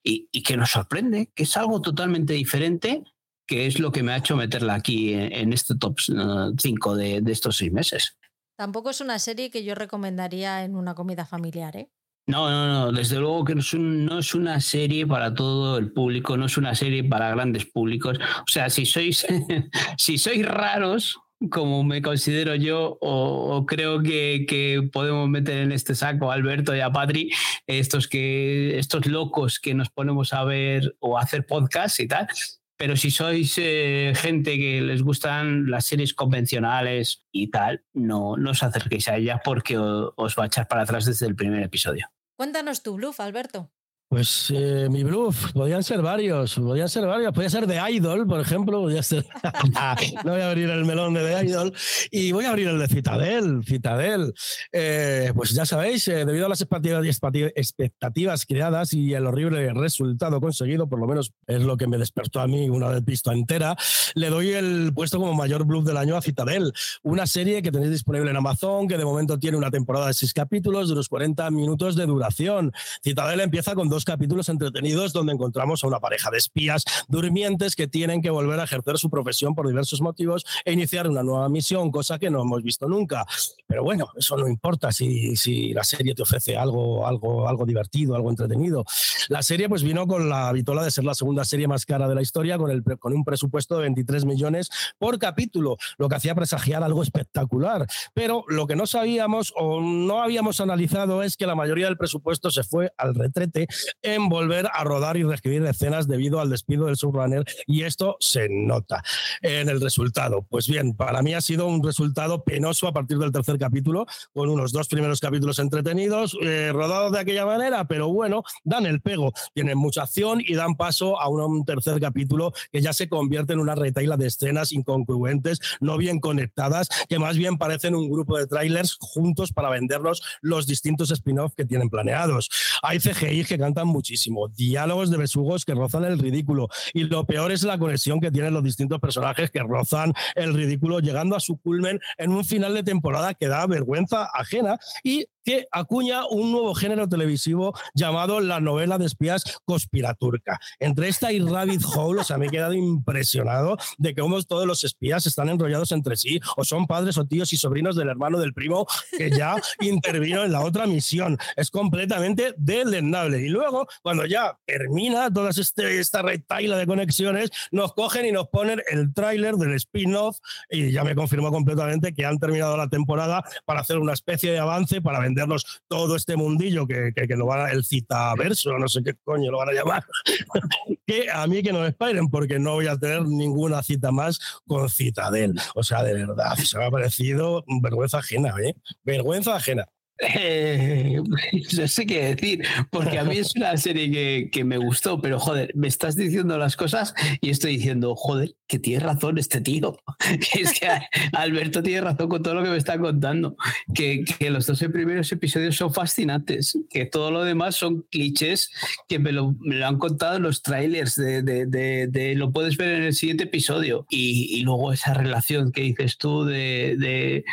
y, 0.02 0.30
y, 0.32 0.44
que 0.44 0.56
nos 0.56 0.72
sorprende, 0.72 1.30
que 1.36 1.44
es 1.44 1.58
algo 1.58 1.82
totalmente 1.82 2.34
diferente, 2.34 3.04
que 3.46 3.66
es 3.66 3.80
lo 3.80 3.92
que 3.92 4.02
me 4.02 4.14
ha 4.14 4.18
hecho 4.18 4.38
meterla 4.38 4.76
aquí 4.76 5.14
en, 5.14 5.52
este 5.52 5.76
top 5.76 6.00
5 6.00 6.96
de, 6.96 7.20
de 7.20 7.32
estos 7.34 7.58
seis 7.58 7.74
meses. 7.74 8.18
Tampoco 8.56 8.92
es 8.92 9.02
una 9.02 9.20
serie 9.20 9.52
que 9.52 9.66
yo 9.66 9.76
recomendaría 9.76 10.64
en 10.64 10.76
una 10.76 10.96
comida 10.96 11.26
familiar, 11.26 11.76
¿eh? 11.76 11.90
No, 12.32 12.50
no, 12.50 12.66
no, 12.66 12.92
desde 12.94 13.20
luego 13.20 13.44
que 13.44 13.56
no 13.56 13.60
es, 13.60 13.74
no 13.74 14.20
es, 14.20 14.34
una 14.34 14.62
serie 14.62 15.06
para 15.06 15.34
todo 15.34 15.78
el 15.78 15.92
público, 15.92 16.38
no 16.38 16.46
es 16.46 16.56
una 16.56 16.76
serie 16.76 17.04
para 17.04 17.30
grandes 17.30 17.66
públicos. 17.66 18.18
O 18.18 18.48
sea, 18.50 18.70
si 18.70 18.86
sois, 18.86 19.28
si 19.98 20.18
sois 20.18 20.46
raros, 20.46 21.20
como 21.50 21.84
me 21.84 22.02
considero 22.02 22.56
yo, 22.56 22.98
o, 23.02 23.66
creo 23.66 24.02
que, 24.02 24.46
que, 24.48 24.88
podemos 24.94 25.28
meter 25.28 25.58
en 25.58 25.74
este 25.74 25.94
saco 25.94 26.32
a 26.32 26.36
Alberto 26.36 26.74
y 26.74 26.80
a 26.80 26.90
Patri, 26.90 27.32
estos, 27.68 28.08
que, 28.08 28.80
estos 28.80 29.08
locos 29.08 29.60
que 29.60 29.74
nos 29.74 29.90
ponemos 29.90 30.32
a 30.32 30.46
ver 30.46 30.96
o 31.00 31.18
a 31.18 31.24
hacer 31.24 31.46
podcast 31.46 32.00
y 32.00 32.08
tal. 32.08 32.30
Pero 32.78 32.96
si 32.96 33.12
sois 33.12 33.56
eh, 33.58 34.14
gente 34.16 34.58
que 34.58 34.80
les 34.80 35.04
gustan 35.04 35.70
las 35.70 35.86
series 35.86 36.14
convencionales 36.14 37.26
y 37.30 37.52
tal, 37.52 37.84
no, 37.94 38.38
no 38.38 38.52
os 38.52 38.64
acerquéis 38.64 39.10
a 39.10 39.18
ellas 39.18 39.42
porque 39.44 39.78
os 39.78 40.36
va 40.40 40.44
a 40.44 40.48
echar 40.48 40.70
para 40.70 40.84
atrás 40.84 41.04
desde 41.04 41.28
el 41.28 41.36
primer 41.36 41.62
episodio. 41.62 42.08
Cuéntanos 42.42 42.82
tu 42.82 42.96
bluff, 42.96 43.20
Alberto. 43.20 43.70
Pues 44.12 44.52
eh, 44.54 44.90
mi 44.92 45.06
bluff, 45.06 45.54
podían 45.54 45.86
ser 45.86 46.02
varios, 46.02 46.56
podían 46.56 46.90
ser 46.90 47.08
varios, 47.08 47.32
podía 47.32 47.50
ser 47.50 47.66
de 47.66 47.80
Idol, 47.94 48.28
por 48.28 48.42
ejemplo, 48.42 48.82
podía 48.82 49.02
ser... 49.04 49.26
no 50.26 50.32
voy 50.34 50.42
a 50.42 50.50
abrir 50.50 50.70
el 50.70 50.84
melón 50.84 51.14
de 51.14 51.24
The 51.24 51.46
Idol 51.46 51.74
y 52.12 52.34
voy 52.34 52.44
a 52.44 52.50
abrir 52.50 52.68
el 52.68 52.78
de 52.78 52.90
Citadel, 52.90 53.64
Citadel. 53.66 54.34
Eh, 54.74 55.32
pues 55.34 55.52
ya 55.52 55.66
sabéis, 55.66 56.10
eh, 56.10 56.26
debido 56.26 56.48
a 56.48 56.50
las 56.50 56.60
expectativas 56.60 58.46
creadas 58.46 58.94
y 58.94 59.14
el 59.14 59.26
horrible 59.28 59.72
resultado 59.74 60.42
conseguido, 60.42 60.90
por 60.90 61.00
lo 61.00 61.08
menos 61.08 61.32
es 61.48 61.62
lo 61.62 61.78
que 61.78 61.88
me 61.88 61.98
despertó 61.98 62.42
a 62.42 62.48
mí 62.48 62.70
una 62.70 62.90
vez 62.90 63.06
visto 63.06 63.32
entera, 63.32 63.78
le 64.16 64.30
doy 64.30 64.50
el 64.50 64.92
puesto 64.94 65.20
como 65.20 65.34
mayor 65.36 65.64
bluff 65.64 65.86
del 65.86 65.96
año 65.96 66.18
a 66.18 66.22
Citadel, 66.22 66.74
una 67.04 67.26
serie 67.28 67.62
que 67.62 67.72
tenéis 67.72 67.92
disponible 67.92 68.30
en 68.30 68.36
Amazon, 68.36 68.90
que 68.90 68.98
de 68.98 69.06
momento 69.06 69.40
tiene 69.40 69.56
una 69.56 69.72
temporada 69.72 70.08
de 70.08 70.14
seis 70.16 70.34
capítulos 70.34 70.90
de 70.90 70.96
unos 70.96 71.08
40 71.08 71.50
minutos 71.52 71.96
de 71.96 72.06
duración. 72.06 72.74
Citadel 73.02 73.40
empieza 73.40 73.74
con 73.74 73.88
dos 73.88 74.01
capítulos 74.06 74.50
entretenidos 74.50 75.14
donde 75.14 75.34
encontramos 75.34 75.84
a 75.84 75.88
una 75.88 76.00
pareja 76.00 76.30
de 76.32 76.38
espías 76.38 76.84
durmientes 77.08 77.76
que 77.76 77.88
tienen 77.88 78.22
que 78.22 78.30
volver 78.30 78.60
a 78.60 78.64
ejercer 78.64 78.98
su 78.98 79.10
profesión 79.10 79.56
por 79.56 79.68
diversos 79.68 80.02
motivos 80.02 80.46
e 80.66 80.74
iniciar 80.74 81.08
una 81.08 81.24
nueva 81.24 81.50
misión, 81.50 81.92
cosa 81.92 82.20
que 82.20 82.30
no 82.30 82.42
hemos 82.42 82.64
visto 82.64 82.88
nunca. 82.88 83.26
Pero 83.68 83.84
bueno, 83.84 84.10
eso 84.18 84.38
no 84.38 84.48
importa 84.48 84.92
si, 84.92 85.36
si 85.36 85.74
la 85.74 85.84
serie 85.84 86.16
te 86.16 86.24
ofrece 86.24 86.58
algo, 86.58 87.08
algo, 87.08 87.48
algo 87.48 87.66
divertido, 87.66 88.16
algo 88.16 88.30
entretenido. 88.30 88.86
La 89.30 89.44
serie 89.44 89.70
pues 89.70 89.84
vino 89.84 90.08
con 90.08 90.30
la 90.30 90.52
vitola 90.52 90.84
de 90.84 90.92
ser 90.92 91.04
la 91.04 91.16
segunda 91.16 91.46
serie 91.46 91.68
más 91.68 91.86
cara 91.86 92.08
de 92.08 92.16
la 92.16 92.22
historia, 92.22 92.58
con, 92.58 92.72
el, 92.72 92.84
con 93.00 93.14
un 93.14 93.24
presupuesto 93.24 93.76
de 93.76 93.82
23 93.84 94.26
millones 94.26 94.70
por 94.98 95.20
capítulo, 95.20 95.78
lo 95.98 96.10
que 96.10 96.16
hacía 96.16 96.36
presagiar 96.36 96.84
algo 96.84 97.04
espectacular. 97.04 97.88
Pero 98.14 98.44
lo 98.48 98.68
que 98.68 98.76
no 98.76 98.88
sabíamos 98.88 99.54
o 99.56 99.82
no 99.82 100.22
habíamos 100.22 100.60
analizado 100.62 101.24
es 101.24 101.38
que 101.38 101.48
la 101.48 101.56
mayoría 101.56 101.86
del 101.86 101.98
presupuesto 101.98 102.52
se 102.52 102.64
fue 102.64 102.92
al 102.98 103.16
retrete 103.16 103.68
en 104.02 104.30
volver 104.30 104.68
a 104.74 104.84
rodar 104.84 105.18
y 105.18 105.24
reescribir 105.24 105.66
escenas 105.66 106.08
debido 106.08 106.40
al 106.40 106.50
despido 106.50 106.86
del 106.86 106.98
subrunner 106.98 107.46
y 107.68 107.84
esto 107.84 108.18
se 108.20 108.48
nota 108.50 109.04
en 109.42 109.70
el 109.70 109.82
resultado. 109.82 110.44
Pues 110.50 110.68
bien, 110.68 110.96
para 110.96 111.22
mí 111.22 111.34
ha 111.34 111.42
sido 111.42 111.68
un 111.68 111.84
resultado 111.84 112.44
penoso 112.44 112.88
a 112.88 112.94
partir 112.94 113.18
del 113.18 113.32
tercer 113.32 113.58
capítulo, 113.58 114.06
con 114.34 114.50
unos 114.50 114.72
dos 114.72 114.88
primeros 114.88 115.20
capítulos 115.20 115.60
entretenidos, 115.60 116.38
eh, 116.42 116.72
rodados 116.74 117.12
de 117.12 117.20
aquella 117.20 117.46
manera, 117.46 117.86
pero 117.86 118.10
bueno, 118.10 118.44
dan 118.64 118.86
el 118.86 119.02
pego, 119.02 119.34
tienen 119.54 119.78
mucha 119.78 120.04
acción 120.04 120.42
y 120.42 120.56
dan 120.56 120.76
paso 120.76 121.20
a 121.20 121.28
un, 121.28 121.66
tercer 121.66 122.00
capítulo 122.00 122.54
que 122.72 122.82
ya 122.82 122.94
se 122.94 123.08
convierte 123.08 123.54
en 123.54 123.60
una 123.60 123.76
retaila 123.76 124.18
de 124.18 124.28
escenas 124.28 124.72
incongruentes, 124.72 125.60
no 125.80 125.98
bien 125.98 126.20
conectadas, 126.20 126.88
que 127.08 127.20
más 127.20 127.38
bien 127.38 127.58
parecen 127.58 127.96
un 127.96 128.10
grupo 128.10 128.38
de 128.38 128.48
trailers 128.48 128.98
juntos 129.00 129.52
para 129.54 129.70
vendernos 129.70 130.22
los 130.42 130.66
distintos 130.66 131.12
spin-off 131.12 131.54
que 131.56 131.66
tienen 131.66 131.90
planeados. 131.90 132.50
Hay 132.82 133.00
CGI 133.00 133.46
que 133.46 133.58
cantan 133.82 133.88
muchísimo, 133.88 134.48
diálogos 134.48 135.10
de 135.10 135.18
besugos 135.18 135.66
que 135.66 135.74
rozan 135.74 136.06
el 136.06 136.20
ridículo. 136.20 136.68
Y 136.94 137.04
lo 137.04 137.26
peor 137.26 137.52
es 137.52 137.64
la 137.64 137.78
conexión 137.78 138.20
que 138.20 138.32
tienen 138.32 138.54
los 138.54 138.64
distintos 138.64 139.00
personajes 139.00 139.52
que 139.52 139.60
rozan 139.60 140.14
el 140.36 140.54
ridículo, 140.54 141.00
llegando 141.00 141.36
a 141.36 141.40
su 141.40 141.58
culmen 141.58 142.00
en 142.18 142.32
un 142.32 142.46
final 142.46 142.74
de 142.74 142.84
temporada 142.84 143.34
que 143.34 143.48
da 143.48 143.66
vergüenza 143.68 144.30
ajena 144.34 144.78
y 145.04 145.26
que 145.44 145.68
acuña 145.72 146.26
un 146.28 146.52
nuevo 146.52 146.74
género 146.74 147.08
televisivo 147.08 147.74
llamado 147.94 148.40
la 148.40 148.60
novela 148.60 148.98
de 148.98 149.06
espías 149.06 149.44
conspiraturca. 149.66 150.60
Entre 150.80 151.08
esta 151.08 151.32
y 151.32 151.40
Rabbit 151.40 151.84
Hole, 151.96 152.22
o 152.22 152.24
sea, 152.24 152.38
me 152.38 152.48
he 152.48 152.50
quedado 152.50 152.74
impresionado 152.74 153.78
de 153.98 154.14
que 154.16 154.22
todos 154.48 154.66
los 154.66 154.84
espías 154.84 155.26
están 155.26 155.50
enrollados 155.50 155.92
entre 155.92 156.16
sí, 156.16 156.40
o 156.56 156.64
son 156.64 156.88
padres 156.88 157.18
o 157.18 157.26
tíos 157.26 157.52
y 157.54 157.58
sobrinos 157.58 157.96
del 157.96 158.10
hermano 158.10 158.40
del 158.40 158.54
primo 158.54 158.88
que 159.18 159.30
ya 159.30 159.56
intervino 159.82 160.44
en 160.44 160.52
la 160.52 160.62
otra 160.62 160.88
misión. 160.88 161.38
Es 161.56 161.70
completamente 161.70 162.54
deleznable. 162.58 163.42
Y 163.42 163.50
luego, 163.50 163.88
cuando 164.02 164.26
ya 164.26 164.58
termina 164.66 165.32
toda 165.32 165.50
este, 165.50 166.00
esta 166.00 166.22
retaila 166.22 166.78
de 166.78 166.88
conexiones, 166.88 167.50
nos 167.72 167.94
cogen 167.94 168.26
y 168.26 168.32
nos 168.32 168.48
ponen 168.48 168.82
el 168.90 169.14
tráiler 169.14 169.56
del 169.56 169.74
spin-off 169.74 170.38
y 170.70 170.92
ya 170.92 171.04
me 171.04 171.16
confirmó 171.16 171.52
completamente 171.52 172.14
que 172.14 172.26
han 172.26 172.40
terminado 172.40 172.78
la 172.78 172.88
temporada 172.88 173.44
para 173.66 173.82
hacer 173.82 173.98
una 173.98 174.14
especie 174.14 174.52
de 174.52 174.60
avance 174.60 175.02
para 175.02 175.20
vendernos 175.32 175.82
todo 175.88 176.16
este 176.16 176.36
mundillo 176.36 176.86
que, 176.86 177.14
que, 177.14 177.36
lo 177.36 177.46
van 177.46 177.68
a, 177.68 177.72
el 177.72 177.86
citaverso, 177.86 178.78
no 178.78 178.88
sé 178.88 179.02
qué 179.04 179.14
coño 179.24 179.52
lo 179.52 179.60
van 179.60 179.70
a 179.70 179.74
llamar, 179.74 180.06
que 181.08 181.30
a 181.32 181.48
mí 181.48 181.64
que 181.64 181.72
no 181.72 181.82
me 181.82 181.88
esperen 181.88 182.30
porque 182.30 182.60
no 182.60 182.74
voy 182.74 182.88
a 182.88 182.98
tener 182.98 183.24
ninguna 183.24 183.82
cita 183.84 184.12
más 184.12 184.40
con 184.68 184.90
Citadel. 184.90 185.56
O 185.76 185.84
sea, 185.84 186.04
de 186.04 186.14
verdad, 186.14 186.56
se 186.56 186.78
me 186.78 186.86
ha 186.86 186.92
parecido 186.92 187.64
vergüenza 187.82 188.20
ajena, 188.20 188.54
¿eh? 188.62 188.76
Vergüenza 189.04 189.56
ajena. 189.56 189.88
Eh, 190.22 191.20
no 191.78 191.88
sé 191.88 192.06
qué 192.06 192.36
decir, 192.36 192.64
porque 192.90 193.18
a 193.18 193.24
mí 193.24 193.38
es 193.38 193.56
una 193.56 193.76
serie 193.78 194.12
que, 194.12 194.50
que, 194.52 194.64
me 194.64 194.78
gustó, 194.78 195.20
pero 195.20 195.40
joder, 195.40 195.72
me 195.76 195.88
estás 195.88 196.16
diciendo 196.16 196.58
las 196.58 196.76
cosas 196.76 197.14
y 197.42 197.50
estoy 197.50 197.78
diciendo, 197.78 198.16
joder, 198.16 198.56
que 198.68 198.80
tiene 198.80 199.04
razón 199.04 199.38
este 199.38 199.62
tío. 199.62 199.98
es 200.60 200.80
que 200.80 200.88
Alberto 201.34 201.84
tiene 201.84 202.02
razón 202.02 202.30
con 202.30 202.44
todo 202.44 202.56
lo 202.56 202.64
que 202.64 202.70
me 202.70 202.78
está 202.78 202.98
contando, 203.00 203.56
que, 203.94 204.24
que 204.24 204.50
los 204.50 204.66
dos 204.68 204.80
primeros 204.92 205.32
episodios 205.32 205.76
son 205.76 205.94
fascinantes, 205.94 206.78
que 206.90 207.06
todo 207.06 207.32
lo 207.32 207.44
demás 207.44 207.76
son 207.76 208.04
clichés 208.10 208.72
que 209.08 209.20
me 209.20 209.32
lo, 209.32 209.56
me 209.60 209.76
lo 209.76 209.88
han 209.88 209.98
contado 209.98 210.38
en 210.38 210.44
los 210.44 210.62
trailers, 210.62 211.16
de, 211.16 211.42
de, 211.42 211.66
de, 212.08 212.36
lo 212.36 212.52
puedes 212.52 212.78
ver 212.78 212.96
en 212.96 213.04
el 213.04 213.14
siguiente 213.14 213.44
episodio. 213.44 214.06
Y, 214.10 214.58
y 214.58 214.62
luego 214.62 214.94
esa 214.94 215.14
relación 215.14 215.72
que 215.72 215.82
dices 215.82 216.18
tú 216.18 216.46
de, 216.46 217.44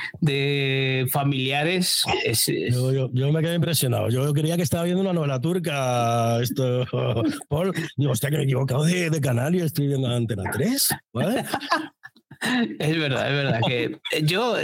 familiares 1.10 2.04
es 2.24 2.48
yo, 2.70 3.32
me 3.32 3.40
quedé 3.42 3.54
impresionado. 3.54 4.08
Yo 4.10 4.32
creía 4.32 4.56
que 4.56 4.62
estaba 4.62 4.84
viendo 4.84 5.02
una 5.02 5.12
novela 5.12 5.40
turca. 5.40 6.40
Esto, 6.40 6.86
Paul, 7.48 7.72
digo, 7.96 8.12
hostia, 8.12 8.30
que 8.30 8.36
me 8.36 8.42
he 8.42 8.44
equivocado 8.44 8.84
de, 8.84 9.20
canal 9.20 9.54
y 9.54 9.60
estoy 9.60 9.88
viendo 9.88 10.08
Antena 10.08 10.50
3. 10.52 10.88
Es 12.78 12.96
verdad, 12.96 13.28
es 13.28 13.34
verdad 13.34 13.60
que 13.66 13.98
yo 14.22 14.54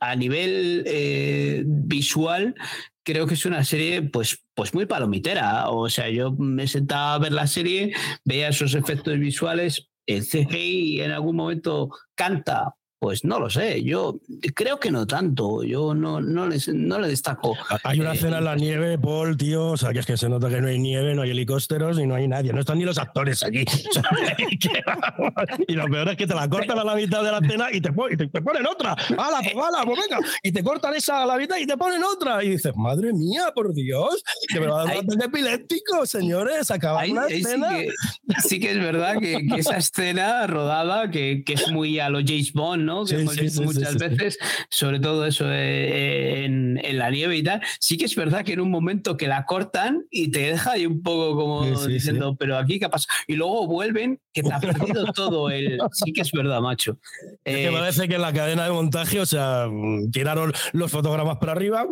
a 0.00 0.16
nivel 0.16 0.84
eh, 0.86 1.62
visual 1.64 2.54
creo 3.02 3.26
que 3.26 3.32
es 3.32 3.46
una 3.46 3.64
serie 3.64 4.02
pues, 4.02 4.44
pues 4.54 4.74
muy 4.74 4.84
palomitera. 4.84 5.70
O 5.70 5.88
sea, 5.88 6.10
yo 6.10 6.32
me 6.32 6.66
sentaba 6.66 7.14
a 7.14 7.18
ver 7.18 7.32
la 7.32 7.46
serie, 7.46 7.94
veía 8.24 8.48
esos 8.48 8.74
efectos 8.74 9.18
visuales, 9.18 9.88
el 10.06 10.26
CGI 10.26 11.00
en 11.00 11.12
algún 11.12 11.36
momento 11.36 11.90
canta 12.14 12.74
pues 13.02 13.24
no 13.24 13.40
lo 13.40 13.50
sé, 13.50 13.82
yo 13.82 14.20
creo 14.54 14.78
que 14.78 14.92
no 14.92 15.08
tanto, 15.08 15.64
yo 15.64 15.92
no, 15.92 16.20
no, 16.20 16.46
les, 16.46 16.68
no 16.68 17.00
le 17.00 17.08
destaco. 17.08 17.56
Hay 17.82 17.98
una 17.98 18.12
escena 18.12 18.38
en 18.38 18.44
la 18.44 18.54
nieve, 18.54 18.96
Paul, 18.96 19.36
tío, 19.36 19.70
o 19.70 19.76
sea, 19.76 19.92
que 19.92 19.98
es 19.98 20.06
que 20.06 20.16
se 20.16 20.28
nota 20.28 20.48
que 20.48 20.60
no 20.60 20.68
hay 20.68 20.78
nieve, 20.78 21.12
no 21.12 21.22
hay 21.22 21.32
helicópteros 21.32 21.98
y 21.98 22.06
no 22.06 22.14
hay 22.14 22.28
nadie, 22.28 22.52
no 22.52 22.60
están 22.60 22.78
ni 22.78 22.84
los 22.84 22.98
actores 22.98 23.42
aquí. 23.42 23.64
y 25.66 25.72
lo 25.72 25.86
peor 25.86 26.10
es 26.10 26.16
que 26.16 26.28
te 26.28 26.34
la 26.36 26.48
cortan 26.48 26.78
a 26.78 26.84
la 26.84 26.94
mitad 26.94 27.24
de 27.24 27.32
la 27.32 27.38
escena 27.38 27.72
y 27.72 27.80
te, 27.80 27.90
y 28.12 28.16
te, 28.16 28.40
ponen 28.40 28.68
otra. 28.68 28.92
¡Hala, 28.92 29.40
pues, 29.42 29.56
hala, 29.56 29.84
pues 29.84 29.98
venga! 29.98 30.24
Y 30.44 30.52
te 30.52 30.62
cortan 30.62 30.94
esa 30.94 31.24
a 31.24 31.26
la 31.26 31.36
mitad 31.38 31.56
y 31.56 31.66
te 31.66 31.76
ponen 31.76 32.04
otra. 32.04 32.44
Y 32.44 32.50
dices, 32.50 32.72
madre 32.76 33.12
mía, 33.12 33.46
por 33.52 33.74
Dios, 33.74 34.22
que 34.46 34.60
me 34.60 34.68
va 34.68 34.82
a 34.82 34.84
dar 34.84 34.98
un 34.98 35.12
ataque 35.12 35.24
epiléptico, 35.24 36.06
señores, 36.06 36.70
acaba 36.70 37.04
una 37.04 37.26
escena. 37.26 37.70
Sí 37.70 37.74
que, 37.74 38.48
sí 38.48 38.60
que, 38.60 38.70
es 38.70 38.78
verdad 38.78 39.18
que, 39.18 39.44
esa 39.56 39.76
escena 39.76 40.46
rodada, 40.46 41.10
que, 41.10 41.42
que, 41.44 41.54
es 41.54 41.68
muy 41.72 41.98
a 41.98 42.08
lo 42.08 42.20
James 42.20 42.52
Bond, 42.52 42.84
¿no? 42.84 42.91
Que 43.08 43.20
hemos 43.20 43.36
visto 43.36 43.62
muchas 43.62 43.96
veces, 43.96 44.38
sobre 44.70 45.00
todo 45.00 45.26
eso 45.26 45.46
eh, 45.48 46.44
en, 46.44 46.80
la 46.98 47.10
nieve 47.10 47.36
y 47.36 47.42
tal. 47.42 47.60
Sí 47.80 47.96
que 47.96 48.04
es 48.04 48.14
verdad 48.14 48.44
que 48.44 48.52
en 48.52 48.60
un 48.60 48.70
momento 48.70 49.16
que 49.16 49.28
la 49.28 49.44
cortan 49.44 50.04
y 50.10 50.30
te 50.30 50.40
deja 50.40 50.72
ahí 50.72 50.86
un 50.86 51.02
poco 51.02 51.36
como 51.36 51.86
diciendo, 51.86 52.36
pero 52.38 52.58
aquí 52.58 52.78
qué 52.78 52.88
pasa. 52.88 53.08
Y 53.26 53.34
luego 53.34 53.66
vuelven, 53.66 54.20
que 54.32 54.42
te 54.42 54.52
ha 54.52 54.60
perdido 54.60 55.04
todo 55.14 55.50
el. 55.50 55.80
Sí 55.92 56.12
que 56.12 56.22
es 56.22 56.32
verdad, 56.32 56.60
macho. 56.60 56.98
Es 57.44 57.56
que 57.56 57.66
eh, 57.66 57.72
parece 57.72 58.08
que 58.08 58.16
en 58.16 58.22
la 58.22 58.32
cadena 58.32 58.64
de 58.64 58.70
montaje, 58.70 59.20
o 59.20 59.26
sea, 59.26 59.68
tiraron 60.12 60.52
los 60.72 60.90
fotogramas 60.90 61.38
para 61.38 61.52
arriba. 61.52 61.86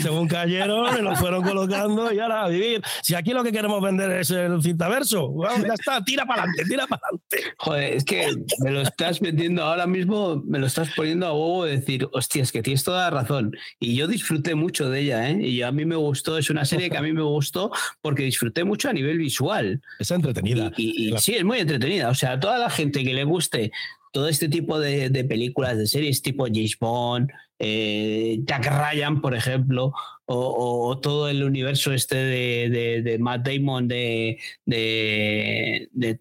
según 0.00 0.28
cayeron, 0.28 0.94
me 0.94 1.02
lo 1.02 1.16
fueron 1.16 1.42
colocando 1.42 2.12
y 2.12 2.18
ahora 2.18 2.44
a 2.44 2.48
vivir. 2.48 2.82
Si 3.02 3.14
aquí 3.14 3.32
lo 3.32 3.42
que 3.42 3.52
queremos 3.52 3.82
vender 3.82 4.10
es 4.12 4.30
el 4.30 4.62
cintaverso, 4.62 5.32
ya 5.66 5.74
está, 5.74 6.02
tira 6.04 6.26
para 6.26 6.42
adelante, 6.42 6.64
tira 6.64 6.86
para 6.86 7.02
adelante. 7.04 7.54
Joder, 7.58 7.94
es 7.94 8.04
que 8.04 8.34
me 8.60 8.70
lo 8.70 8.82
estás 8.82 9.20
metiendo 9.20 9.62
ahora 9.62 9.86
mismo, 9.92 10.42
me 10.44 10.58
lo 10.58 10.66
estás 10.66 10.90
poniendo 10.96 11.26
a 11.26 11.32
huevo 11.32 11.64
de 11.64 11.76
decir, 11.76 12.08
hostia, 12.12 12.42
es 12.42 12.50
que 12.50 12.62
tienes 12.62 12.82
toda 12.82 13.04
la 13.04 13.10
razón. 13.10 13.56
Y 13.78 13.94
yo 13.94 14.08
disfruté 14.08 14.54
mucho 14.54 14.90
de 14.90 15.00
ella, 15.00 15.30
¿eh? 15.30 15.40
Y 15.40 15.62
a 15.62 15.70
mí 15.70 15.84
me 15.84 15.96
gustó, 15.96 16.38
es 16.38 16.50
una 16.50 16.64
serie 16.64 16.90
que 16.90 16.96
a 16.96 17.02
mí 17.02 17.12
me 17.12 17.22
gustó 17.22 17.70
porque 18.00 18.24
disfruté 18.24 18.64
mucho 18.64 18.88
a 18.88 18.92
nivel 18.92 19.18
visual. 19.18 19.80
Es 19.98 20.10
entretenida. 20.10 20.72
Y, 20.76 21.14
sí, 21.18 21.34
es 21.34 21.44
muy 21.44 21.58
entretenida. 21.58 22.08
O 22.08 22.14
sea, 22.14 22.32
a 22.32 22.40
toda 22.40 22.58
la 22.58 22.70
gente 22.70 23.04
que 23.04 23.14
le 23.14 23.24
guste 23.24 23.70
todo 24.12 24.28
este 24.28 24.48
tipo 24.48 24.80
de, 24.80 25.10
de 25.10 25.24
películas, 25.24 25.78
de 25.78 25.86
series 25.86 26.22
tipo 26.22 26.46
James 26.46 26.76
Bond, 26.78 27.30
eh, 27.64 28.40
Jack 28.44 28.66
Ryan, 28.66 29.20
por 29.20 29.36
ejemplo, 29.36 29.92
o, 30.34 30.98
todo 30.98 31.28
el 31.28 31.42
universo 31.42 31.92
este 31.92 32.16
de, 32.16 33.16
Matt 33.20 33.46
Damon, 33.46 33.88
de, 33.88 34.38
de, 34.64 35.88
de 35.92 36.18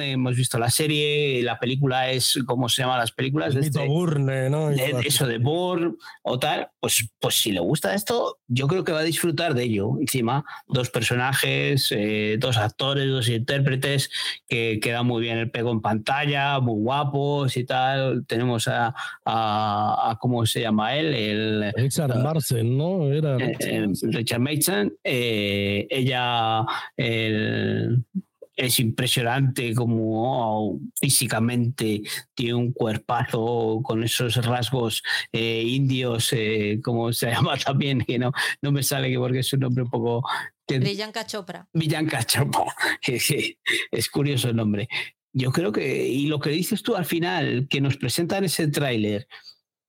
hemos 0.00 0.36
visto 0.36 0.58
la 0.58 0.70
serie, 0.70 1.42
la 1.42 1.58
película 1.58 2.10
es, 2.10 2.38
¿cómo 2.46 2.68
se 2.68 2.82
llaman 2.82 2.98
las 2.98 3.12
películas? 3.12 3.54
De 3.54 3.60
este, 3.60 3.86
Burne, 3.86 4.50
¿no? 4.50 4.70
eso 4.70 5.26
de 5.26 5.38
Bourne 5.38 5.94
o 6.22 6.38
tal, 6.38 6.68
pues, 6.80 7.08
pues 7.18 7.40
si 7.40 7.52
le 7.52 7.60
gusta 7.60 7.94
esto, 7.94 8.38
yo 8.48 8.66
creo 8.66 8.84
que 8.84 8.92
va 8.92 9.00
a 9.00 9.04
disfrutar 9.04 9.54
de 9.54 9.64
ello. 9.64 9.92
Encima, 10.00 10.44
dos 10.68 10.90
personajes, 10.90 11.88
eh, 11.92 12.36
dos 12.38 12.56
actores, 12.56 13.08
dos 13.08 13.28
intérpretes 13.28 14.10
que 14.48 14.80
quedan 14.80 15.06
muy 15.06 15.22
bien 15.22 15.38
el 15.38 15.50
pego 15.50 15.70
en 15.72 15.80
pantalla, 15.80 16.60
muy 16.60 16.80
guapos 16.80 17.56
y 17.56 17.64
tal. 17.64 18.24
Tenemos 18.26 18.68
a, 18.68 18.94
a, 19.24 20.18
¿cómo 20.20 20.44
se 20.46 20.60
llama 20.60 20.96
él? 20.96 21.14
El, 21.14 21.72
Richard 21.74 22.16
Marcel, 22.22 22.76
¿no? 22.76 23.10
Eh, 23.38 23.56
eh, 23.60 23.86
Richard 24.02 24.40
Mason, 24.40 24.92
eh, 25.04 25.86
ella 25.90 26.64
es 28.56 28.78
impresionante 28.78 29.74
como 29.74 30.22
oh, 30.24 30.80
físicamente 31.00 32.02
tiene 32.34 32.54
un 32.54 32.72
cuerpazo 32.72 33.80
con 33.82 34.04
esos 34.04 34.36
rasgos 34.44 35.02
indios, 35.32 36.34
como 36.82 37.12
se 37.12 37.30
llama 37.30 37.56
también, 37.56 38.00
que 38.00 38.18
no, 38.18 38.32
no 38.60 38.72
me 38.72 38.82
sale 38.82 39.10
que 39.10 39.18
porque 39.18 39.38
es 39.38 39.52
un 39.52 39.60
nombre 39.60 39.84
un 39.84 39.90
poco... 39.90 40.22
Villanka 40.68 41.26
Chopra. 41.26 41.66
Villanka 41.72 42.22
Chopra, 42.24 42.74
es 43.02 44.10
curioso 44.10 44.50
el 44.50 44.56
nombre. 44.56 44.88
Yo 45.32 45.52
creo 45.52 45.72
que, 45.72 46.06
y 46.08 46.26
lo 46.26 46.40
que 46.40 46.50
dices 46.50 46.82
tú 46.82 46.96
al 46.96 47.04
final, 47.04 47.66
que 47.68 47.80
nos 47.80 47.96
presentan 47.96 48.44
ese 48.44 48.68
tráiler, 48.68 49.26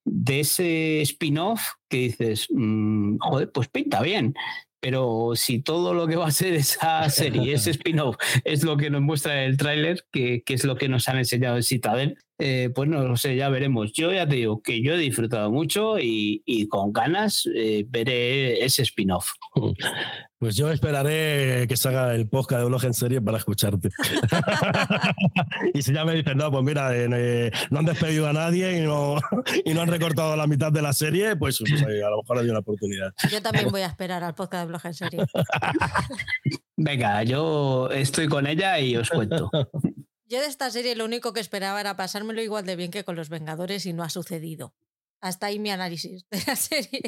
de 0.05 0.41
ese 0.41 1.01
spin-off 1.01 1.61
que 1.89 1.97
dices, 1.97 2.47
mm, 2.49 3.17
joder, 3.19 3.51
pues 3.51 3.67
pinta 3.67 4.01
bien. 4.01 4.33
Pero 4.79 5.33
si 5.35 5.61
todo 5.61 5.93
lo 5.93 6.07
que 6.07 6.15
va 6.15 6.27
a 6.27 6.31
ser 6.31 6.55
esa 6.55 7.07
serie, 7.09 7.53
ese 7.53 7.71
spin-off, 7.71 8.17
es 8.43 8.63
lo 8.63 8.77
que 8.77 8.89
nos 8.89 9.01
muestra 9.01 9.45
el 9.45 9.57
tráiler, 9.57 10.05
que, 10.11 10.41
que, 10.43 10.55
es 10.55 10.63
lo 10.63 10.75
que 10.75 10.89
nos 10.89 11.07
han 11.07 11.17
enseñado 11.17 11.57
en 11.57 11.63
Citadel, 11.63 12.17
eh, 12.43 12.71
pues 12.73 12.89
no 12.89 13.03
lo 13.03 13.15
sé, 13.17 13.35
ya 13.35 13.49
veremos. 13.49 13.93
Yo 13.93 14.11
ya 14.11 14.27
te 14.27 14.37
digo 14.37 14.63
que 14.63 14.81
yo 14.81 14.95
he 14.95 14.97
disfrutado 14.97 15.51
mucho 15.51 15.99
y, 15.99 16.67
con 16.69 16.91
ganas 16.91 17.47
eh, 17.55 17.85
veré 17.87 18.65
ese 18.65 18.81
spin-off. 18.81 19.29
Pues 20.41 20.55
yo 20.55 20.71
esperaré 20.71 21.67
que 21.67 21.77
salga 21.77 22.15
el 22.15 22.27
podcast 22.27 22.61
de 22.61 22.67
blog 22.67 22.83
en 22.85 22.95
serie 22.95 23.21
para 23.21 23.37
escucharte. 23.37 23.89
y 25.75 25.83
si 25.83 25.93
ya 25.93 26.03
me 26.03 26.15
dicen, 26.15 26.35
no, 26.35 26.51
pues 26.51 26.63
mira, 26.63 26.89
eh, 26.95 27.51
no 27.69 27.77
han 27.77 27.85
despedido 27.85 28.27
a 28.27 28.33
nadie 28.33 28.79
y 28.79 28.81
no, 28.81 29.17
y 29.65 29.75
no 29.75 29.81
han 29.81 29.87
recortado 29.87 30.35
la 30.35 30.47
mitad 30.47 30.71
de 30.71 30.81
la 30.81 30.93
serie, 30.93 31.35
pues, 31.35 31.59
pues 31.59 31.83
a 31.83 32.09
lo 32.09 32.17
mejor 32.23 32.39
hay 32.39 32.49
una 32.49 32.57
oportunidad. 32.57 33.13
Yo 33.29 33.39
también 33.39 33.69
voy 33.69 33.81
a 33.81 33.85
esperar 33.85 34.23
al 34.23 34.33
podcast 34.33 34.63
de 34.63 34.67
blog 34.67 34.81
en 34.83 34.93
serie. 34.95 35.19
Venga, 36.75 37.21
yo 37.21 37.91
estoy 37.91 38.27
con 38.27 38.47
ella 38.47 38.79
y 38.79 38.95
os 38.95 39.11
cuento. 39.11 39.51
Yo 40.31 40.39
de 40.39 40.45
esta 40.45 40.69
serie 40.69 40.95
lo 40.95 41.03
único 41.03 41.33
que 41.33 41.41
esperaba 41.41 41.81
era 41.81 41.97
pasármelo 41.97 42.41
igual 42.41 42.65
de 42.65 42.77
bien 42.77 42.89
que 42.89 43.03
con 43.03 43.17
los 43.17 43.27
Vengadores 43.27 43.85
y 43.85 43.91
no 43.91 44.01
ha 44.01 44.09
sucedido. 44.09 44.73
Hasta 45.19 45.47
ahí 45.47 45.59
mi 45.59 45.71
análisis 45.71 46.25
de 46.31 46.41
la 46.47 46.55
serie. 46.55 47.01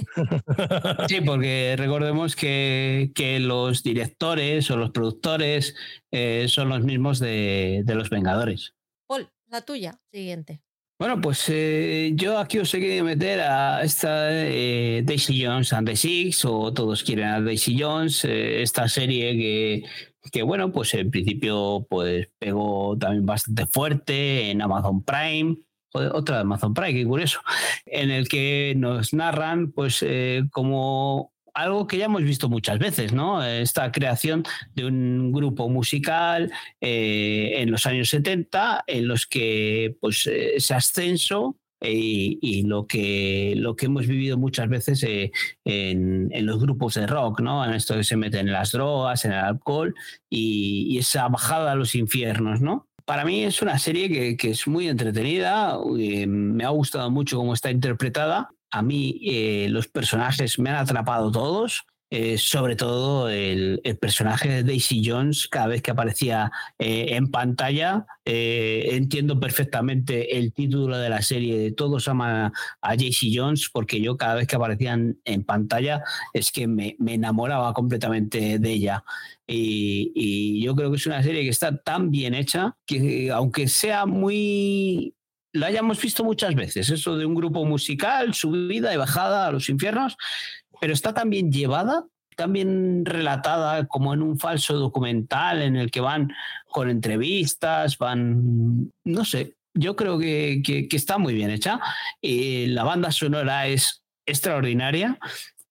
Sí, 1.07 1.21
porque 1.21 1.75
recordemos 1.77 2.35
que, 2.35 3.13
los 3.39 3.81
directores 3.81 4.69
o 4.71 4.75
los 4.75 4.91
productores 4.91 5.73
eh, 6.11 6.47
son 6.49 6.67
los 6.67 6.83
mismos 6.83 7.19
de, 7.19 7.85
los 7.87 8.09
Vengadores. 8.09 8.73
Paul, 9.07 9.29
la 9.47 9.61
tuya, 9.61 9.97
siguiente. 10.11 10.61
Bueno, 10.99 11.21
pues 11.21 11.45
eh, 11.47 12.11
yo 12.15 12.37
aquí 12.37 12.59
os 12.59 12.73
he 12.73 12.81
querido 12.81 13.05
meter 13.05 13.39
a 13.39 13.83
esta 13.83 14.27
eh, 14.31 15.01
Daisy 15.05 15.45
Jones 15.45 15.71
and 15.71 15.87
the 15.87 15.95
Six, 15.95 16.43
o 16.43 16.73
todos 16.73 17.03
quieren 17.03 17.29
a 17.29 17.39
Daisy 17.39 17.81
Jones, 17.81 18.25
esta 18.25 18.89
serie 18.89 19.31
que 19.31 19.83
que 20.31 20.43
bueno, 20.43 20.71
pues 20.71 20.93
en 20.93 21.11
principio 21.11 21.85
pues 21.89 22.29
pegó 22.39 22.97
también 22.97 23.25
bastante 23.25 23.65
fuerte 23.65 24.51
en 24.51 24.61
Amazon 24.61 25.03
Prime, 25.03 25.57
otra 25.93 26.37
de 26.37 26.41
Amazon 26.41 26.73
Prime, 26.73 26.93
qué 26.93 27.05
curioso, 27.05 27.41
en 27.85 28.11
el 28.11 28.27
que 28.27 28.73
nos 28.77 29.13
narran 29.13 29.71
pues 29.71 29.99
eh, 30.01 30.43
como 30.51 31.33
algo 31.53 31.85
que 31.85 31.97
ya 31.97 32.05
hemos 32.05 32.23
visto 32.23 32.49
muchas 32.49 32.79
veces, 32.79 33.13
¿no? 33.13 33.43
Esta 33.43 33.91
creación 33.91 34.43
de 34.73 34.85
un 34.85 35.31
grupo 35.31 35.69
musical 35.69 36.51
eh, 36.81 37.53
en 37.57 37.69
los 37.69 37.85
años 37.85 38.09
70 38.09 38.85
en 38.87 39.07
los 39.07 39.27
que 39.27 39.95
pues 40.01 40.25
ese 40.27 40.73
ascenso 40.73 41.57
y, 41.91 42.63
lo, 42.63 42.87
que, 42.87 43.53
lo 43.57 43.75
que 43.75 43.87
hemos 43.87 44.07
vivido 44.07 44.37
muchas 44.37 44.69
veces 44.69 45.03
eh, 45.03 45.31
en, 45.65 46.45
los 46.45 46.59
grupos 46.59 46.95
de 46.95 47.07
rock, 47.07 47.41
¿no? 47.41 47.65
En 47.65 47.73
esto 47.73 47.95
que 47.95 48.03
se 48.03 48.17
meten 48.17 48.47
en 48.47 48.53
las 48.53 48.71
drogas, 48.71 49.25
en 49.25 49.33
el 49.33 49.39
alcohol 49.39 49.93
y, 50.29 50.97
esa 50.97 51.27
bajada 51.27 51.73
a 51.73 51.75
los 51.75 51.95
infiernos, 51.95 52.61
¿no? 52.61 52.87
Para 53.05 53.25
mí 53.25 53.43
es 53.43 53.61
una 53.61 53.77
serie 53.79 54.37
que, 54.37 54.49
es 54.49 54.67
muy 54.67 54.87
entretenida, 54.87 55.77
eh, 55.99 56.25
me 56.25 56.63
ha 56.63 56.69
gustado 56.69 57.11
mucho 57.11 57.37
cómo 57.37 57.53
está 57.53 57.69
interpretada. 57.69 58.49
A 58.71 58.81
mí 58.81 59.19
eh, 59.25 59.67
los 59.69 59.87
personajes 59.87 60.57
me 60.57 60.69
han 60.69 60.77
atrapado 60.77 61.31
todos. 61.31 61.85
Eh, 62.15 62.37
sobre 62.37 62.75
todo 62.75 63.27
el, 63.27 63.81
personaje 63.99 64.47
de 64.47 64.63
Daisy 64.63 65.01
Jones, 65.03 65.47
cada 65.47 65.65
vez 65.65 65.81
que 65.81 65.89
aparecía 65.89 66.51
eh, 66.77 67.15
en 67.15 67.31
pantalla, 67.31 68.05
eh, 68.23 68.89
entiendo 68.91 69.39
perfectamente 69.39 70.37
el 70.37 70.53
título 70.53 70.99
de 70.99 71.09
la 71.09 71.23
serie 71.23 71.57
de 71.57 71.71
Todos 71.71 72.07
aman 72.07 72.53
a, 72.83 72.95
Daisy 72.95 73.35
Jones, 73.35 73.67
porque 73.73 73.99
yo 73.99 74.15
cada 74.15 74.35
vez 74.35 74.45
que 74.45 74.55
aparecían 74.55 75.17
en 75.25 75.43
pantalla 75.43 76.03
es 76.33 76.51
que 76.51 76.67
me, 76.67 76.95
enamoraba 77.07 77.73
completamente 77.73 78.59
de 78.59 78.69
ella. 78.71 79.03
Y, 79.47 80.11
y 80.13 80.63
yo 80.63 80.75
creo 80.75 80.91
que 80.91 80.97
es 80.97 81.07
una 81.07 81.23
serie 81.23 81.41
que 81.41 81.49
está 81.49 81.75
tan 81.77 82.11
bien 82.11 82.35
hecha 82.35 82.77
que 82.85 83.31
aunque 83.31 83.67
sea 83.67 84.05
muy 84.05 85.15
lo 85.53 85.67
hayamos 85.67 86.01
visto 86.01 86.23
muchas 86.23 86.55
veces, 86.55 86.89
eso 86.89 87.15
de 87.15 87.27
un 87.27 87.35
grupo 87.35 87.63
musical, 87.63 88.33
subida 88.33 88.91
y 88.91 88.97
bajada 88.97 89.45
a 89.45 89.51
los 89.51 89.69
infiernos, 89.69 90.17
pero 90.83 90.91
está 90.91 91.13
también 91.13 91.49
llevada, 91.49 92.05
también 92.35 93.05
relatada 93.05 93.87
como 93.87 94.13
en 94.13 94.21
un 94.21 94.37
falso 94.37 94.73
documental 94.73 95.61
en 95.61 95.77
el 95.77 95.89
que 95.91 96.01
van 96.01 96.33
con 96.69 96.89
entrevistas, 96.89 97.97
van, 97.97 98.91
no 99.05 99.23
sé, 99.23 99.55
yo 99.73 99.95
creo 99.95 100.19
que, 100.19 100.61
está 100.91 101.17
muy 101.17 101.35
bien 101.35 101.51
hecha. 101.51 101.79
y 102.19 102.65
la 102.65 102.83
banda 102.83 103.13
sonora 103.13 103.67
es 103.67 104.03
extraordinaria. 104.25 105.17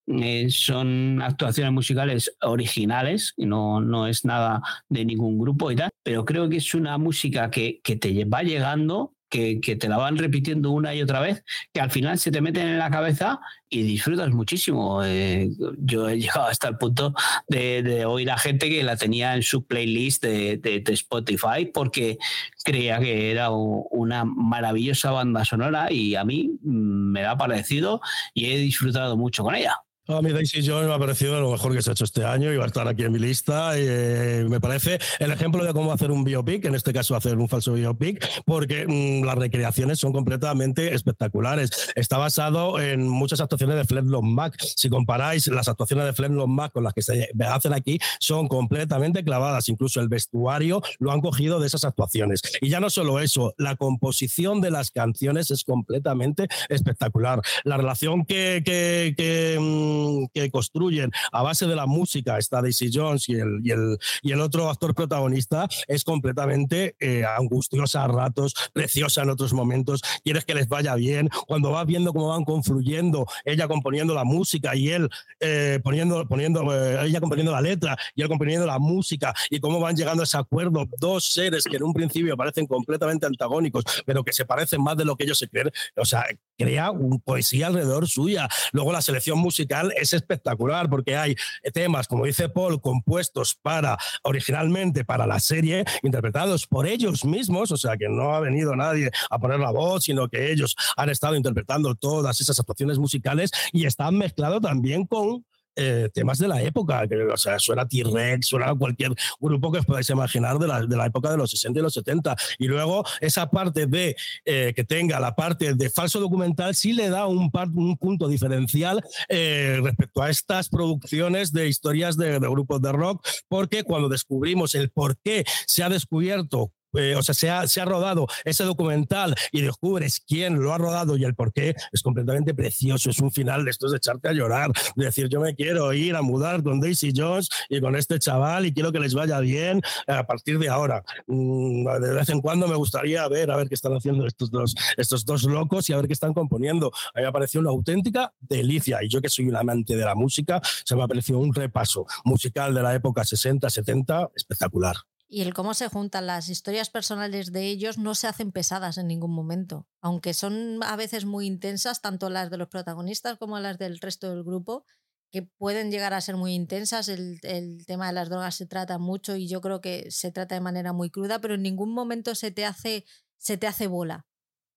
Eh, 0.07 0.47
son 0.49 1.21
actuaciones 1.21 1.71
musicales 1.71 2.35
originales 2.41 3.33
no, 3.37 3.79
no 3.81 4.07
es 4.07 4.25
nada 4.25 4.61
de 4.89 5.05
ningún 5.05 5.37
grupo 5.37 5.71
y 5.71 5.75
tal, 5.75 5.91
pero 6.01 6.25
creo 6.25 6.49
que 6.49 6.57
es 6.57 6.73
una 6.73 6.97
música 6.97 7.51
que, 7.51 7.81
que 7.83 7.97
te 7.97 8.25
va 8.25 8.41
llegando 8.41 9.13
que, 9.33 9.75
te 9.75 9.89
la 9.89 9.97
van 9.97 10.17
repitiendo 10.17 10.69
una 10.71 10.93
y 10.93 11.01
otra 11.01 11.19
vez, 11.19 11.43
que 11.73 11.81
al 11.81 11.89
final 11.89 12.19
se 12.19 12.31
te 12.31 12.41
meten 12.41 12.67
en 12.67 12.77
la 12.77 12.91
cabeza 12.91 13.39
y 13.67 13.81
disfrutas 13.81 14.29
muchísimo. 14.29 15.03
Eh, 15.03 15.49
yo 15.79 16.07
he 16.07 16.19
llegado 16.19 16.45
hasta 16.45 16.67
el 16.67 16.77
punto 16.77 17.15
de, 17.47 18.05
oír 18.05 18.29
a 18.29 18.37
gente 18.37 18.69
que 18.69 18.83
la 18.83 18.95
tenía 18.95 19.35
en 19.35 19.41
su 19.41 19.65
playlist 19.65 20.23
de, 20.23 20.83
Spotify 20.93 21.65
porque 21.73 22.19
creía 22.63 22.99
que 22.99 23.31
era 23.31 23.49
una 23.49 24.25
maravillosa 24.25 25.11
banda 25.11 25.43
sonora 25.43 25.91
y 25.91 26.15
a 26.15 26.23
mí 26.23 26.59
mm, 26.61 27.11
me 27.11 27.25
ha 27.25 27.35
parecido 27.35 28.01
y 28.35 28.51
he 28.51 28.57
disfrutado 28.57 29.17
mucho 29.17 29.43
con 29.43 29.55
ella. 29.55 29.81
A 30.05 30.21
mí 30.21 30.33
Daisy 30.33 30.67
Jones 30.67 30.89
me 30.89 30.93
ha 30.93 30.99
parecido 30.99 31.39
lo 31.39 31.49
mejor 31.51 31.73
que 31.73 31.81
se 31.81 31.89
ha 31.89 31.93
hecho 31.93 32.03
este 32.03 32.25
año 32.25 32.51
y 32.51 32.57
va 32.57 32.65
a 32.65 32.67
estar 32.67 32.85
aquí 32.89 33.03
en 33.03 33.13
mi 33.13 33.19
lista. 33.19 33.71
Eh, 33.77 34.45
me 34.49 34.59
parece 34.59 34.99
el 35.17 35.31
ejemplo 35.31 35.63
de 35.63 35.71
cómo 35.71 35.93
hacer 35.93 36.11
un 36.11 36.25
biopic, 36.25 36.65
en 36.65 36.75
este 36.75 36.91
caso 36.91 37.15
hacer 37.15 37.37
un 37.37 37.47
falso 37.47 37.71
biopic, 37.71 38.43
porque 38.43 38.85
mm, 38.85 39.23
las 39.25 39.35
recreaciones 39.35 39.99
son 39.99 40.11
completamente 40.11 40.93
espectaculares. 40.93 41.93
Está 41.95 42.17
basado 42.17 42.81
en 42.81 43.07
muchas 43.07 43.39
actuaciones 43.39 43.77
de 43.77 43.85
Fleetwood 43.85 44.23
Mac. 44.23 44.57
Si 44.59 44.89
comparáis 44.89 45.47
las 45.47 45.69
actuaciones 45.69 46.05
de 46.05 46.11
Fleetwood 46.11 46.47
Mac 46.47 46.73
con 46.73 46.83
las 46.83 46.93
que 46.93 47.01
se 47.01 47.29
hacen 47.47 47.71
aquí, 47.71 47.97
son 48.19 48.49
completamente 48.49 49.23
clavadas. 49.23 49.69
Incluso 49.69 50.01
el 50.01 50.09
vestuario 50.09 50.81
lo 50.99 51.13
han 51.13 51.21
cogido 51.21 51.61
de 51.61 51.67
esas 51.67 51.85
actuaciones. 51.85 52.41
Y 52.59 52.67
ya 52.67 52.81
no 52.81 52.89
solo 52.89 53.21
eso, 53.21 53.55
la 53.57 53.77
composición 53.77 54.59
de 54.59 54.69
las 54.69 54.91
canciones 54.91 55.49
es 55.49 55.63
completamente 55.63 56.49
espectacular. 56.67 57.41
La 57.63 57.77
relación 57.77 58.25
que, 58.25 58.63
que, 58.65 59.13
que 59.15 59.92
que 60.33 60.49
construyen 60.51 61.11
a 61.31 61.41
base 61.43 61.67
de 61.67 61.75
la 61.75 61.85
música, 61.85 62.37
está 62.37 62.61
Daisy 62.61 62.89
Jones 62.93 63.29
y 63.29 63.33
el, 63.33 63.59
y 63.63 63.71
el, 63.71 63.97
y 64.21 64.31
el 64.31 64.41
otro 64.41 64.69
actor 64.69 64.93
protagonista, 64.93 65.67
es 65.87 66.03
completamente 66.03 66.95
eh, 66.99 67.23
angustiosa 67.25 68.03
a 68.03 68.07
ratos, 68.07 68.53
preciosa 68.73 69.23
en 69.23 69.29
otros 69.29 69.53
momentos. 69.53 70.01
Quieres 70.23 70.45
que 70.45 70.55
les 70.55 70.67
vaya 70.67 70.95
bien. 70.95 71.29
Cuando 71.47 71.71
vas 71.71 71.85
viendo 71.85 72.13
cómo 72.13 72.29
van 72.29 72.43
confluyendo, 72.43 73.25
ella 73.45 73.67
componiendo 73.67 74.13
la 74.13 74.23
música 74.23 74.75
y 74.75 74.89
él 74.89 75.09
eh, 75.39 75.79
poniendo, 75.83 76.27
poniendo 76.27 76.63
eh, 76.73 77.05
ella 77.05 77.19
componiendo 77.19 77.51
la 77.51 77.61
letra 77.61 77.97
y 78.15 78.21
él 78.21 78.27
componiendo 78.27 78.65
la 78.65 78.79
música 78.79 79.33
y 79.49 79.59
cómo 79.59 79.79
van 79.79 79.95
llegando 79.95 80.21
a 80.21 80.25
ese 80.25 80.37
acuerdo, 80.37 80.87
dos 80.99 81.25
seres 81.25 81.63
que 81.63 81.77
en 81.77 81.83
un 81.83 81.93
principio 81.93 82.35
parecen 82.37 82.67
completamente 82.67 83.25
antagónicos, 83.25 83.83
pero 84.05 84.23
que 84.23 84.33
se 84.33 84.45
parecen 84.45 84.81
más 84.81 84.97
de 84.97 85.05
lo 85.05 85.15
que 85.15 85.25
ellos 85.25 85.37
se 85.37 85.47
creen. 85.47 85.71
O 85.95 86.05
sea, 86.05 86.25
crea 86.57 86.91
un 86.91 87.19
poesía 87.19 87.67
alrededor 87.67 88.07
suya. 88.07 88.47
Luego 88.71 88.91
la 88.91 89.01
selección 89.01 89.39
musical 89.39 89.82
es 89.95 90.13
espectacular 90.13 90.89
porque 90.89 91.15
hay 91.15 91.35
temas, 91.73 92.07
como 92.07 92.25
dice 92.25 92.49
Paul, 92.49 92.81
compuestos 92.81 93.55
para 93.55 93.97
originalmente 94.23 95.05
para 95.05 95.27
la 95.27 95.39
serie, 95.39 95.85
interpretados 96.03 96.67
por 96.67 96.87
ellos 96.87 97.25
mismos, 97.25 97.71
o 97.71 97.77
sea 97.77 97.97
que 97.97 98.09
no 98.09 98.35
ha 98.35 98.39
venido 98.39 98.75
nadie 98.75 99.11
a 99.29 99.39
poner 99.39 99.59
la 99.59 99.71
voz, 99.71 100.05
sino 100.05 100.27
que 100.27 100.51
ellos 100.51 100.75
han 100.97 101.09
estado 101.09 101.35
interpretando 101.35 101.95
todas 101.95 102.39
esas 102.41 102.59
actuaciones 102.59 102.97
musicales 102.97 103.51
y 103.71 103.85
están 103.85 104.17
mezclados 104.17 104.61
también 104.61 105.05
con 105.05 105.45
eh, 105.75 106.09
temas 106.13 106.37
de 106.37 106.47
la 106.47 106.61
época, 106.61 107.07
que, 107.07 107.15
o 107.23 107.37
sea, 107.37 107.59
suena 107.59 107.87
T-Rex, 107.87 108.47
suena 108.47 108.73
cualquier 108.75 109.13
grupo 109.39 109.71
que 109.71 109.79
os 109.79 109.85
podáis 109.85 110.09
imaginar 110.09 110.59
de 110.59 110.67
la, 110.67 110.81
de 110.85 110.95
la, 110.95 111.05
época 111.05 111.31
de 111.31 111.37
los 111.37 111.51
60 111.51 111.79
y 111.79 111.83
los 111.83 111.93
70. 111.93 112.35
Y 112.59 112.67
luego 112.67 113.03
esa 113.21 113.49
parte 113.49 113.87
de 113.87 114.15
eh, 114.45 114.73
que 114.75 114.83
tenga 114.83 115.19
la 115.19 115.35
parte 115.35 115.73
de 115.73 115.89
falso 115.89 116.19
documental 116.19 116.75
sí 116.75 116.93
le 116.93 117.09
da 117.09 117.27
un, 117.27 117.51
un 117.75 117.97
punto 117.97 118.27
diferencial 118.27 119.03
eh, 119.29 119.79
respecto 119.81 120.21
a 120.21 120.29
estas 120.29 120.69
producciones 120.69 121.51
de 121.51 121.67
historias 121.67 122.17
de, 122.17 122.39
de 122.39 122.49
grupos 122.49 122.81
de 122.81 122.91
rock, 122.91 123.25
porque 123.47 123.83
cuando 123.83 124.09
descubrimos 124.09 124.75
el 124.75 124.89
por 124.89 125.17
qué 125.17 125.43
se 125.65 125.83
ha 125.83 125.89
descubierto 125.89 126.71
eh, 126.93 127.15
o 127.15 127.23
sea, 127.23 127.33
se 127.33 127.49
ha, 127.49 127.67
se 127.67 127.81
ha, 127.81 127.85
rodado 127.85 128.27
ese 128.45 128.63
documental 128.63 129.35
y 129.51 129.61
descubres 129.61 130.21
quién 130.25 130.61
lo 130.61 130.73
ha 130.73 130.77
rodado 130.77 131.17
y 131.17 131.23
el 131.23 131.35
por 131.35 131.53
qué, 131.53 131.75
es 131.91 132.01
completamente 132.01 132.53
precioso. 132.53 133.09
Es 133.09 133.19
un 133.19 133.31
final 133.31 133.65
de 133.65 133.71
estos 133.71 133.91
de 133.91 133.97
echarte 133.97 134.29
a 134.29 134.33
llorar, 134.33 134.71
de 134.95 135.05
decir, 135.05 135.27
yo 135.29 135.39
me 135.39 135.55
quiero 135.55 135.93
ir 135.93 136.15
a 136.15 136.21
mudar 136.21 136.63
con 136.63 136.79
Daisy 136.79 137.11
Jones 137.15 137.49
y 137.69 137.81
con 137.81 137.95
este 137.95 138.19
chaval 138.19 138.65
y 138.65 138.73
quiero 138.73 138.91
que 138.91 138.99
les 138.99 139.13
vaya 139.13 139.39
bien 139.39 139.81
a 140.07 140.25
partir 140.25 140.59
de 140.59 140.69
ahora. 140.69 141.03
Mm, 141.27 141.85
de 142.01 142.13
vez 142.13 142.29
en 142.29 142.41
cuando 142.41 142.67
me 142.67 142.75
gustaría 142.75 143.27
ver, 143.27 143.51
a 143.51 143.57
ver 143.57 143.67
qué 143.67 143.75
están 143.75 143.93
haciendo 143.93 144.25
estos 144.25 144.51
dos, 144.51 144.75
estos 144.97 145.25
dos 145.25 145.43
locos 145.43 145.89
y 145.89 145.93
a 145.93 145.97
ver 145.97 146.07
qué 146.07 146.13
están 146.13 146.33
componiendo. 146.33 146.91
A 147.13 147.19
mí 147.19 147.23
me 147.23 147.27
ha 147.27 147.31
parecido 147.31 147.61
una 147.61 147.71
auténtica 147.71 148.33
delicia 148.39 149.03
y 149.03 149.09
yo 149.09 149.21
que 149.21 149.29
soy 149.29 149.47
un 149.47 149.55
amante 149.55 149.95
de 149.95 150.05
la 150.05 150.15
música, 150.15 150.61
se 150.85 150.95
me 150.95 151.03
ha 151.03 151.07
parecido 151.07 151.39
un 151.39 151.53
repaso 151.53 152.05
musical 152.23 152.73
de 152.73 152.81
la 152.81 152.93
época 152.93 153.21
60-70 153.23 154.31
espectacular. 154.35 154.95
Y 155.33 155.41
el 155.41 155.53
cómo 155.55 155.73
se 155.73 155.89
juntan 155.89 156.27
las 156.27 156.47
historias 156.47 156.91
personales 156.91 157.51
de 157.51 157.65
ellos 157.65 157.97
no 157.97 158.13
se 158.13 158.27
hacen 158.27 158.51
pesadas 158.51 158.99
en 158.99 159.07
ningún 159.07 159.31
momento. 159.31 159.87
Aunque 159.99 160.35
son 160.35 160.83
a 160.83 160.95
veces 160.95 161.25
muy 161.25 161.47
intensas, 161.47 162.01
tanto 162.01 162.29
las 162.29 162.51
de 162.51 162.57
los 162.57 162.67
protagonistas 162.67 163.39
como 163.39 163.59
las 163.59 163.79
del 163.79 163.99
resto 163.99 164.29
del 164.29 164.43
grupo, 164.43 164.85
que 165.31 165.41
pueden 165.41 165.89
llegar 165.89 166.13
a 166.13 166.21
ser 166.21 166.37
muy 166.37 166.53
intensas. 166.53 167.09
El, 167.09 167.39
tema 167.87 168.07
de 168.07 168.13
las 168.13 168.29
drogas 168.29 168.53
se 168.53 168.67
trata 168.67 168.99
mucho 168.99 169.35
y 169.35 169.47
yo 169.47 169.59
creo 169.59 169.81
que 169.81 170.11
se 170.11 170.31
trata 170.31 170.53
de 170.53 170.61
manera 170.61 170.93
muy 170.93 171.09
cruda, 171.09 171.41
pero 171.41 171.55
en 171.55 171.63
ningún 171.63 171.91
momento 171.93 172.35
se 172.35 172.51
te 172.51 172.63
hace, 172.63 173.03
se 173.37 173.57
te 173.57 173.65
hace 173.65 173.87
bola. 173.87 174.27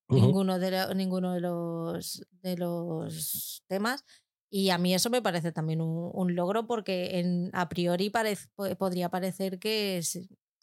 ninguno, 0.09 0.59
de, 0.59 0.95
ninguno 0.95 1.35
de 1.35 1.41
los, 1.41 2.27
de 2.41 2.57
los 2.57 3.63
temas. 3.67 4.07
Y 4.49 4.71
a 4.71 4.79
mí 4.79 4.95
eso 4.95 5.11
me 5.11 5.21
parece 5.21 5.53
también 5.53 5.83
un, 5.83 6.35
logro 6.35 6.67
porque 6.67 7.19
en, 7.19 7.51
a 7.53 7.69
priori 7.69 8.11
podría 8.79 9.11
parecer 9.11 9.59
que, 9.59 10.01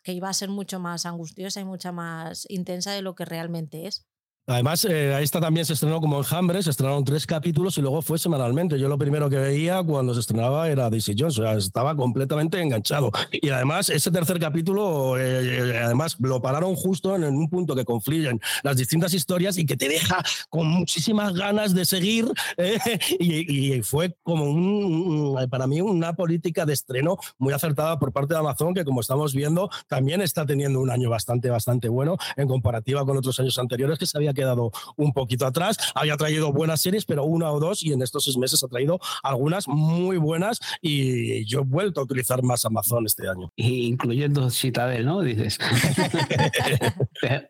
que 0.03 0.13
iba 0.13 0.29
a 0.29 0.33
ser 0.33 0.49
mucho 0.49 0.79
más 0.79 1.05
angustiosa 1.05 1.61
y 1.61 1.65
mucha 1.65 1.91
más 1.91 2.45
intensa 2.49 2.91
de 2.91 3.01
lo 3.01 3.15
que 3.15 3.25
realmente 3.25 3.87
es. 3.87 4.05
Además, 4.45 4.83
eh, 4.83 5.23
esta 5.23 5.39
también 5.39 5.65
se 5.65 5.71
estrenó 5.71 6.01
como 6.01 6.17
enjambre, 6.17 6.61
se 6.61 6.69
estrenaron 6.69 7.05
tres 7.05 7.25
capítulos 7.25 7.77
y 7.77 7.81
luego 7.81 8.01
fue 8.01 8.19
semanalmente. 8.19 8.77
Yo 8.77 8.89
lo 8.89 8.97
primero 8.97 9.29
que 9.29 9.37
veía 9.37 9.81
cuando 9.83 10.13
se 10.13 10.19
estrenaba 10.19 10.67
era 10.67 10.89
Daisy 10.89 11.15
Jones, 11.17 11.39
o 11.39 11.43
sea, 11.43 11.53
estaba 11.53 11.95
completamente 11.95 12.59
enganchado. 12.59 13.09
Y 13.31 13.49
además, 13.51 13.89
ese 13.89 14.11
tercer 14.11 14.39
capítulo, 14.39 15.17
eh, 15.17 15.71
eh, 15.71 15.81
además, 15.81 16.17
lo 16.19 16.41
pararon 16.41 16.75
justo 16.75 17.15
en 17.15 17.23
un 17.23 17.49
punto 17.49 17.73
que 17.73 17.85
confluyen 17.85 18.41
las 18.63 18.75
distintas 18.75 19.13
historias 19.13 19.57
y 19.57 19.65
que 19.65 19.77
te 19.77 19.87
deja 19.87 20.21
con 20.49 20.67
muchísimas 20.67 21.33
ganas 21.33 21.73
de 21.73 21.85
seguir. 21.85 22.25
Y, 23.19 23.81
fue 23.83 24.15
como 24.23 24.45
un, 24.45 25.47
para 25.49 25.67
mí 25.67 25.79
una 25.81 26.13
política 26.13 26.65
de 26.65 26.73
estreno 26.73 27.17
muy 27.37 27.53
acertada 27.53 27.97
por 27.97 28.11
parte 28.11 28.33
de 28.33 28.39
Amazon, 28.39 28.73
que 28.73 28.83
como 28.83 29.01
estamos 29.01 29.33
viendo, 29.33 29.69
también 29.87 30.21
está 30.21 30.45
teniendo 30.45 30.79
un 30.79 30.89
año 30.89 31.09
bastante, 31.09 31.49
bastante 31.49 31.87
bueno 31.89 32.17
en 32.35 32.47
comparativa 32.47 33.05
con 33.05 33.17
otros 33.17 33.39
años 33.39 33.57
anteriores 33.57 33.97
que 33.97 34.05
se 34.05 34.17
había 34.17 34.32
quedado 34.33 34.71
un 34.97 35.13
poquito 35.13 35.45
atrás. 35.45 35.77
Había 35.95 36.17
traído 36.17 36.51
buenas 36.51 36.81
series, 36.81 37.05
pero 37.05 37.23
una 37.23 37.51
o 37.51 37.59
dos, 37.59 37.83
y 37.83 37.93
en 37.93 38.01
estos 38.01 38.25
seis 38.25 38.37
meses 38.37 38.63
ha 38.63 38.67
traído 38.67 38.99
algunas 39.23 39.67
muy 39.67 40.17
buenas. 40.17 40.59
Y 40.81 41.45
yo 41.45 41.59
he 41.59 41.63
vuelto 41.63 42.01
a 42.01 42.03
utilizar 42.03 42.43
más 42.43 42.65
Amazon 42.65 43.05
este 43.05 43.27
año. 43.27 43.51
Incluyendo 43.55 44.49
Citadel, 44.49 45.05
¿no? 45.05 45.21
Dices. 45.21 45.57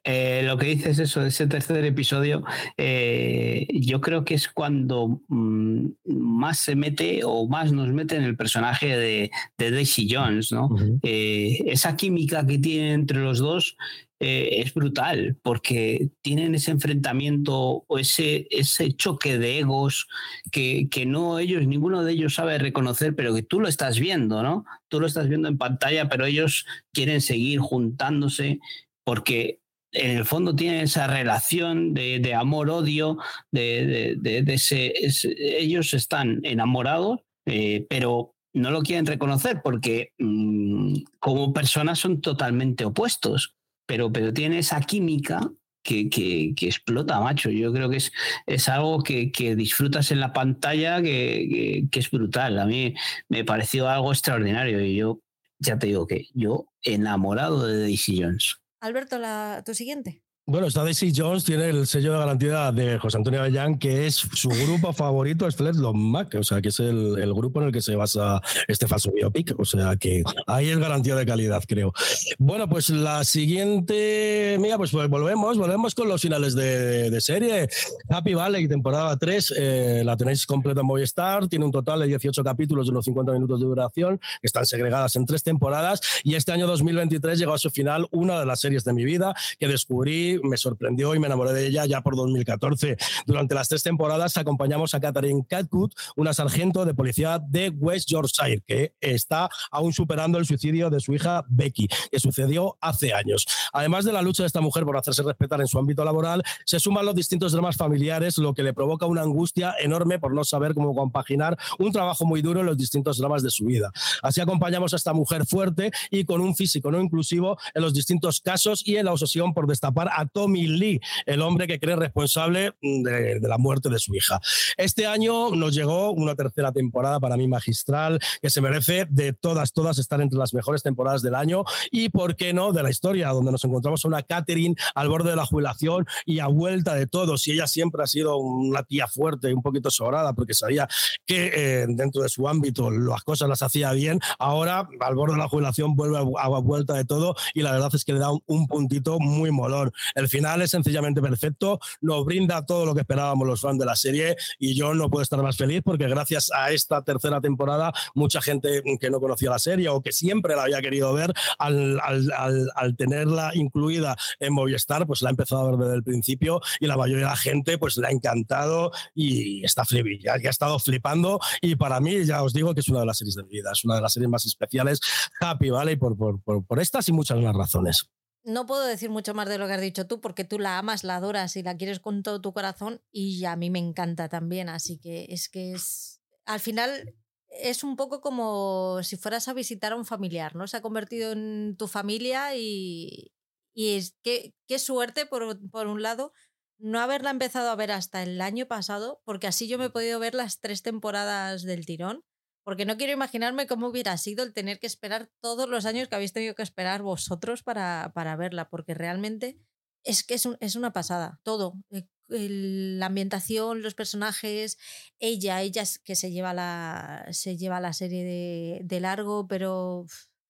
Eh, 0.03 0.43
lo 0.45 0.57
que 0.57 0.67
dices 0.67 0.99
eso 0.99 1.21
de 1.21 1.29
ese 1.29 1.47
tercer 1.47 1.83
episodio, 1.85 2.43
eh, 2.77 3.65
yo 3.73 4.01
creo 4.01 4.23
que 4.23 4.35
es 4.35 4.47
cuando 4.47 5.21
mm, 5.27 5.87
más 6.05 6.59
se 6.59 6.75
mete 6.75 7.21
o 7.23 7.47
más 7.47 7.71
nos 7.71 7.87
mete 7.89 8.15
en 8.15 8.23
el 8.23 8.35
personaje 8.35 8.95
de, 8.97 9.31
Daisy 9.57 10.07
Jones, 10.11 10.51
¿no? 10.51 10.69
Eh, 11.01 11.63
esa 11.67 11.95
química 11.95 12.45
que 12.45 12.59
tiene 12.59 12.93
entre 12.93 13.19
los 13.19 13.39
dos 13.39 13.77
eh, 14.25 14.61
es 14.61 14.73
brutal 14.73 15.35
porque 15.41 16.07
tienen 16.21 16.55
ese 16.55 16.71
enfrentamiento 16.71 17.83
o 17.85 17.99
ese, 17.99 18.47
ese 18.51 18.93
choque 18.93 19.37
de 19.37 19.59
egos 19.59 20.07
que, 20.49 20.87
que, 20.89 21.05
no 21.05 21.39
ellos, 21.39 21.67
ninguno 21.67 22.05
de 22.05 22.13
ellos 22.13 22.35
sabe 22.35 22.57
reconocer, 22.57 23.15
pero 23.15 23.35
que 23.35 23.43
tú 23.43 23.59
lo 23.59 23.67
estás 23.67 23.99
viendo, 23.99 24.41
¿no? 24.41 24.63
Tú 24.87 25.01
lo 25.01 25.07
estás 25.07 25.27
viendo 25.27 25.49
en 25.49 25.57
pantalla, 25.57 26.07
pero 26.07 26.25
ellos 26.25 26.65
quieren 26.93 27.19
seguir 27.19 27.59
juntándose 27.59 28.61
porque 29.03 29.59
en 29.91 30.11
el 30.11 30.23
fondo 30.23 30.55
tienen 30.55 30.83
esa 30.83 31.07
relación 31.07 31.93
de, 31.93 32.33
amor-odio, 32.33 33.17
de, 33.51 34.15
de, 34.17 34.53
ese, 34.53 34.93
ellos 35.37 35.93
están 35.93 36.39
enamorados, 36.43 37.19
eh, 37.45 37.85
pero 37.89 38.35
no 38.53 38.71
lo 38.71 38.83
quieren 38.83 39.05
reconocer 39.05 39.59
porque 39.61 40.13
mm, 40.17 40.99
como 41.19 41.51
personas 41.51 41.99
son 41.99 42.21
totalmente 42.21 42.85
opuestos 42.85 43.57
pero, 43.85 44.11
pero 44.11 44.33
tiene 44.33 44.59
esa 44.59 44.81
química 44.81 45.51
que, 45.83 46.09
que, 46.09 46.53
explota, 46.65 47.19
macho. 47.19 47.49
Yo 47.49 47.71
creo 47.73 47.89
que 47.89 47.97
es, 47.97 48.11
es 48.45 48.69
algo 48.69 49.03
que, 49.03 49.31
que 49.31 49.55
disfrutas 49.55 50.11
en 50.11 50.19
la 50.19 50.33
pantalla 50.33 51.01
que, 51.01 51.87
es 51.91 52.11
brutal. 52.11 52.57
A 52.59 52.65
mí 52.65 52.95
me 53.29 53.43
pareció 53.43 53.89
algo 53.89 54.11
extraordinario 54.11 54.81
y 54.81 54.95
yo 54.95 55.19
ya 55.59 55.77
te 55.77 55.87
digo 55.87 56.07
que 56.07 56.27
yo 56.33 56.65
enamorado 56.81 57.67
de 57.67 57.81
Daisy 57.81 58.21
Jones. 58.21 58.57
Alberto, 58.81 59.17
la, 59.17 59.63
tu 59.65 59.73
siguiente. 59.73 60.23
Bueno, 60.45 60.67
esta 60.67 60.83
Daisy 60.83 61.13
Jones 61.15 61.45
tiene 61.45 61.69
el 61.69 61.87
sello 61.87 62.11
de 62.11 62.19
garantía 62.19 62.69
de 62.73 62.99
José 62.99 63.15
Antonio 63.15 63.39
Avellán, 63.39 63.79
que 63.79 64.07
es 64.07 64.15
su 64.15 64.49
grupo 64.49 64.91
favorito, 64.91 65.47
es 65.47 65.55
Fletlock 65.55 65.95
Mac, 65.95 66.35
o 66.37 66.43
sea, 66.43 66.61
que 66.61 66.67
es 66.67 66.81
el, 66.81 67.17
el, 67.17 67.33
grupo 67.33 67.61
en 67.61 67.67
el 67.67 67.71
que 67.71 67.79
se 67.79 67.95
basa 67.95 68.41
este 68.67 68.85
falso 68.85 69.09
biopic, 69.13 69.57
o 69.57 69.63
sea, 69.63 69.95
que 69.95 70.21
ahí 70.45 70.67
es 70.67 70.77
garantía 70.77 71.15
de 71.15 71.25
calidad, 71.25 71.63
creo. 71.65 71.93
Bueno, 72.39 72.67
pues 72.67 72.89
la 72.89 73.23
siguiente, 73.23 74.57
mira, 74.59 74.77
pues, 74.77 74.91
pues 74.91 75.07
volvemos, 75.07 75.57
volvemos 75.57 75.95
con 75.95 76.09
los 76.09 76.21
finales 76.21 76.55
de, 76.55 77.09
de 77.09 77.21
serie. 77.21 77.69
Happy 78.09 78.33
Valley, 78.33 78.67
temporada 78.67 79.15
3, 79.15 79.53
eh, 79.55 80.01
la 80.03 80.17
tenéis 80.17 80.45
completa 80.45 80.81
en 80.81 80.87
Movistar, 80.87 81.47
tiene 81.47 81.63
un 81.63 81.71
total 81.71 82.01
de 82.01 82.07
18 82.07 82.43
capítulos 82.43 82.87
de 82.87 82.91
unos 82.91 83.05
50 83.05 83.31
minutos 83.31 83.61
de 83.61 83.65
duración, 83.65 84.19
están 84.41 84.65
segregadas 84.65 85.15
en 85.15 85.25
tres 85.25 85.41
temporadas, 85.41 86.01
y 86.25 86.35
este 86.35 86.51
año 86.51 86.67
2023 86.67 87.39
llegó 87.39 87.53
a 87.53 87.57
su 87.57 87.69
final 87.69 88.09
una 88.11 88.41
de 88.41 88.45
las 88.45 88.59
series 88.59 88.83
de 88.83 88.91
mi 88.91 89.05
vida 89.05 89.33
que 89.57 89.69
descubrí 89.69 90.32
me 90.43 90.57
sorprendió 90.57 91.15
y 91.15 91.19
me 91.19 91.27
enamoré 91.27 91.53
de 91.53 91.67
ella 91.67 91.85
ya 91.85 92.01
por 92.01 92.15
2014. 92.15 92.97
Durante 93.25 93.55
las 93.55 93.69
tres 93.69 93.83
temporadas 93.83 94.37
acompañamos 94.37 94.93
a 94.93 94.99
Catherine 94.99 95.45
Catwood, 95.47 95.91
una 96.15 96.33
sargento 96.33 96.85
de 96.85 96.93
policía 96.93 97.39
de 97.39 97.69
West 97.69 98.09
Yorkshire, 98.09 98.61
que 98.65 98.93
está 99.01 99.49
aún 99.71 99.93
superando 99.93 100.37
el 100.37 100.45
suicidio 100.45 100.89
de 100.89 100.99
su 100.99 101.13
hija 101.13 101.43
Becky, 101.49 101.87
que 102.11 102.19
sucedió 102.19 102.77
hace 102.81 103.13
años. 103.13 103.45
Además 103.71 104.05
de 104.05 104.13
la 104.13 104.21
lucha 104.21 104.43
de 104.43 104.47
esta 104.47 104.61
mujer 104.61 104.85
por 104.85 104.97
hacerse 104.97 105.23
respetar 105.23 105.61
en 105.61 105.67
su 105.67 105.77
ámbito 105.77 106.03
laboral, 106.03 106.43
se 106.65 106.79
suman 106.79 107.05
los 107.05 107.15
distintos 107.15 107.51
dramas 107.51 107.75
familiares, 107.75 108.37
lo 108.37 108.53
que 108.53 108.63
le 108.63 108.73
provoca 108.73 109.05
una 109.05 109.21
angustia 109.21 109.75
enorme 109.79 110.19
por 110.19 110.33
no 110.33 110.43
saber 110.43 110.73
cómo 110.73 110.95
compaginar 110.95 111.57
un 111.79 111.91
trabajo 111.91 112.25
muy 112.25 112.41
duro 112.41 112.61
en 112.61 112.65
los 112.65 112.77
distintos 112.77 113.17
dramas 113.17 113.43
de 113.43 113.51
su 113.51 113.65
vida. 113.65 113.91
Así 114.21 114.41
acompañamos 114.41 114.93
a 114.93 114.95
esta 114.95 115.13
mujer 115.13 115.45
fuerte 115.45 115.91
y 116.11 116.25
con 116.25 116.41
un 116.41 116.55
físico 116.55 116.91
no 116.91 117.01
inclusivo 117.01 117.57
en 117.73 117.81
los 117.81 117.93
distintos 117.93 118.41
casos 118.41 118.83
y 118.85 118.97
en 118.97 119.05
la 119.05 119.13
obsesión 119.13 119.53
por 119.53 119.67
destapar 119.67 120.09
a 120.13 120.22
Tommy 120.25 120.67
Lee, 120.67 120.99
el 121.25 121.41
hombre 121.41 121.67
que 121.67 121.79
cree 121.79 121.95
responsable 121.95 122.73
de, 122.81 123.39
la 123.41 123.57
muerte 123.57 123.89
de 123.89 123.99
su 123.99 124.15
hija. 124.15 124.39
Este 124.77 125.05
año 125.05 125.51
nos 125.51 125.73
llegó 125.73 126.11
una 126.11 126.35
tercera 126.35 126.71
temporada 126.71 127.19
para 127.19 127.37
mí 127.37 127.47
magistral, 127.47 128.19
que 128.41 128.49
se 128.49 128.61
merece 128.61 129.05
de 129.09 129.33
todas, 129.33 129.73
todas 129.73 129.97
estar 129.97 130.21
entre 130.21 130.39
las 130.39 130.53
mejores 130.53 130.83
temporadas 130.83 131.21
del 131.21 131.35
año 131.35 131.63
y, 131.91 132.09
¿por 132.09 132.35
qué 132.35 132.53
no?, 132.53 132.71
de 132.71 132.83
la 132.83 132.89
historia, 132.89 133.29
donde 133.29 133.51
nos 133.51 133.63
encontramos 133.63 134.03
a 134.03 134.07
una 134.07 134.23
Catherine 134.23 134.75
al 134.95 135.09
borde 135.09 135.31
de 135.31 135.35
la 135.35 135.45
jubilación 135.45 136.05
y 136.25 136.39
a 136.39 136.47
vuelta 136.47 136.95
de 136.95 137.07
todos. 137.07 137.47
Y 137.47 137.51
ella 137.51 137.67
siempre 137.67 138.03
ha 138.03 138.07
sido 138.07 138.37
una 138.37 138.83
tía 138.83 139.07
fuerte, 139.07 139.53
un 139.53 139.61
poquito 139.61 139.89
sobrada, 139.89 140.33
porque 140.33 140.53
sabía 140.53 140.87
que 141.25 141.51
eh, 141.53 141.85
dentro 141.87 142.21
de 142.21 142.29
su 142.29 142.47
ámbito 142.47 142.89
las 142.91 143.23
cosas 143.23 143.49
las 143.49 143.61
hacía 143.61 143.91
bien. 143.93 144.19
Ahora, 144.39 144.87
al 144.99 145.15
borde 145.15 145.33
de 145.33 145.39
la 145.39 145.47
jubilación, 145.47 145.95
vuelve 145.95 146.17
a, 146.17 146.47
vuelta 146.59 146.93
de 146.93 147.05
todo 147.05 147.35
y 147.53 147.61
la 147.61 147.71
verdad 147.71 147.89
es 147.93 148.05
que 148.05 148.13
le 148.13 148.19
da 148.19 148.29
un, 148.31 148.67
puntito 148.67 149.19
muy 149.19 149.51
molón. 149.51 149.91
El 150.15 150.29
final 150.29 150.61
es 150.61 150.71
sencillamente 150.71 151.21
perfecto, 151.21 151.79
nos 152.01 152.25
brinda 152.25 152.65
todo 152.65 152.85
lo 152.85 152.93
que 152.93 153.01
esperábamos 153.01 153.47
los 153.47 153.61
fans 153.61 153.79
de 153.79 153.85
la 153.85 153.95
serie 153.95 154.35
y 154.59 154.75
yo 154.75 154.93
no 154.93 155.09
puedo 155.09 155.23
estar 155.23 155.41
más 155.41 155.57
feliz 155.57 155.81
porque 155.83 156.07
gracias 156.07 156.51
a 156.51 156.71
esta 156.71 157.03
tercera 157.03 157.41
temporada 157.41 157.93
mucha 158.13 158.41
gente 158.41 158.83
que 158.99 159.09
no 159.09 159.19
conocía 159.19 159.49
la 159.49 159.59
serie 159.59 159.89
o 159.89 160.01
que 160.01 160.11
siempre 160.11 160.55
la 160.55 160.63
había 160.63 160.81
querido 160.81 161.13
ver, 161.13 161.33
al, 161.57 161.99
al, 162.01 162.95
tenerla 162.97 163.51
incluida 163.55 164.15
en 164.39 164.53
Movistar, 164.53 165.07
pues 165.07 165.21
la 165.21 165.29
ha 165.29 165.31
empezado 165.31 165.61
a 165.61 165.71
ver 165.71 165.79
desde 165.79 165.95
el 165.95 166.03
principio 166.03 166.61
y 166.79 166.87
la 166.87 166.97
mayoría 166.97 167.25
de 167.25 167.31
la 167.31 167.37
gente 167.37 167.77
pues 167.77 167.97
la 167.97 168.09
ha 168.09 168.11
encantado 168.11 168.91
y 169.13 169.63
está 169.63 169.85
flip, 169.85 170.21
ya, 170.21 170.33
ha 170.33 170.49
estado 170.49 170.79
flipando 170.79 171.39
y 171.61 171.75
para 171.75 171.99
mí 171.99 172.25
ya 172.25 172.43
os 172.43 172.53
digo 172.53 172.73
que 172.73 172.81
es 172.81 172.89
una 172.89 173.01
de 173.01 173.05
las 173.05 173.17
series 173.17 173.35
de 173.35 173.43
mi 173.43 173.49
vida, 173.49 173.71
es 173.71 173.83
una 173.83 173.95
de 173.95 174.01
las 174.01 174.13
series 174.13 174.29
más 174.29 174.45
especiales, 174.45 174.99
Happy 175.39 175.69
Valley, 175.69 175.95
por, 175.95 176.17
por, 176.17 176.41
por, 176.41 176.65
por 176.65 176.79
estas 176.79 177.07
y 177.09 177.13
muchas 177.13 177.39
más 177.39 177.55
razones 177.55 178.09
no 178.43 178.65
puedo 178.65 178.85
decir 178.85 179.09
mucho 179.09 179.33
más 179.33 179.47
de 179.47 179.57
lo 179.57 179.67
que 179.67 179.73
has 179.73 179.81
dicho 179.81 180.07
tú, 180.07 180.19
porque 180.21 180.43
tú 180.43 180.59
la 180.59 180.77
amas, 180.77 181.03
la 181.03 181.15
adoras 181.15 181.55
y 181.55 181.63
la 181.63 181.77
quieres 181.77 181.99
con 181.99 182.23
todo 182.23 182.41
tu 182.41 182.53
corazón, 182.53 183.01
y 183.11 183.45
a 183.45 183.55
mí 183.55 183.69
me 183.69 183.79
encanta 183.79 184.29
también. 184.29 184.69
Así 184.69 184.99
que 184.99 185.25
es 185.29 185.49
que 185.49 185.73
es. 185.73 186.21
Al 186.45 186.59
final 186.59 187.15
es 187.47 187.83
un 187.83 187.95
poco 187.95 188.21
como 188.21 189.01
si 189.03 189.15
fueras 189.17 189.47
a 189.47 189.53
visitar 189.53 189.93
a 189.93 189.95
un 189.95 190.05
familiar, 190.05 190.55
¿no? 190.55 190.67
Se 190.67 190.77
ha 190.77 190.81
convertido 190.81 191.31
en 191.31 191.75
tu 191.77 191.87
familia 191.87 192.55
y, 192.55 193.31
y 193.73 193.95
es 193.95 194.15
que 194.23 194.53
qué 194.67 194.79
suerte, 194.79 195.25
por, 195.25 195.59
por 195.69 195.87
un 195.87 196.01
lado, 196.01 196.33
no 196.79 196.99
haberla 196.99 197.29
empezado 197.29 197.69
a 197.69 197.75
ver 197.75 197.91
hasta 197.91 198.23
el 198.23 198.41
año 198.41 198.67
pasado, 198.67 199.21
porque 199.25 199.47
así 199.47 199.67
yo 199.67 199.77
me 199.77 199.85
he 199.85 199.89
podido 199.89 200.19
ver 200.19 200.35
las 200.35 200.59
tres 200.59 200.81
temporadas 200.81 201.63
del 201.63 201.85
tirón 201.85 202.25
porque 202.63 202.85
no 202.85 202.97
quiero 202.97 203.13
imaginarme 203.13 203.67
cómo 203.67 203.87
hubiera 203.87 204.17
sido 204.17 204.43
el 204.43 204.53
tener 204.53 204.79
que 204.79 204.87
esperar 204.87 205.29
todos 205.41 205.67
los 205.67 205.85
años 205.85 206.07
que 206.07 206.15
habéis 206.15 206.33
tenido 206.33 206.55
que 206.55 206.63
esperar 206.63 207.01
vosotros 207.01 207.63
para, 207.63 208.11
para 208.13 208.35
verla, 208.35 208.69
porque 208.69 208.93
realmente 208.93 209.59
es 210.03 210.23
que 210.23 210.35
es, 210.35 210.47
es 210.59 210.75
una 210.75 210.93
pasada, 210.93 211.39
todo. 211.43 211.75
Eh, 211.91 212.07
la 212.29 213.07
ambientación, 213.07 213.81
los 213.81 213.95
personajes, 213.95 214.77
ella, 215.19 215.61
ella 215.61 215.81
es 215.81 215.99
que 215.99 216.15
se 216.15 216.31
lleva 216.31 216.53
la, 216.53 217.27
se 217.31 217.57
lleva 217.57 217.79
la 217.79 217.93
serie 217.93 218.23
de, 218.23 218.81
de 218.83 218.99
largo, 218.99 219.47
pero 219.47 220.05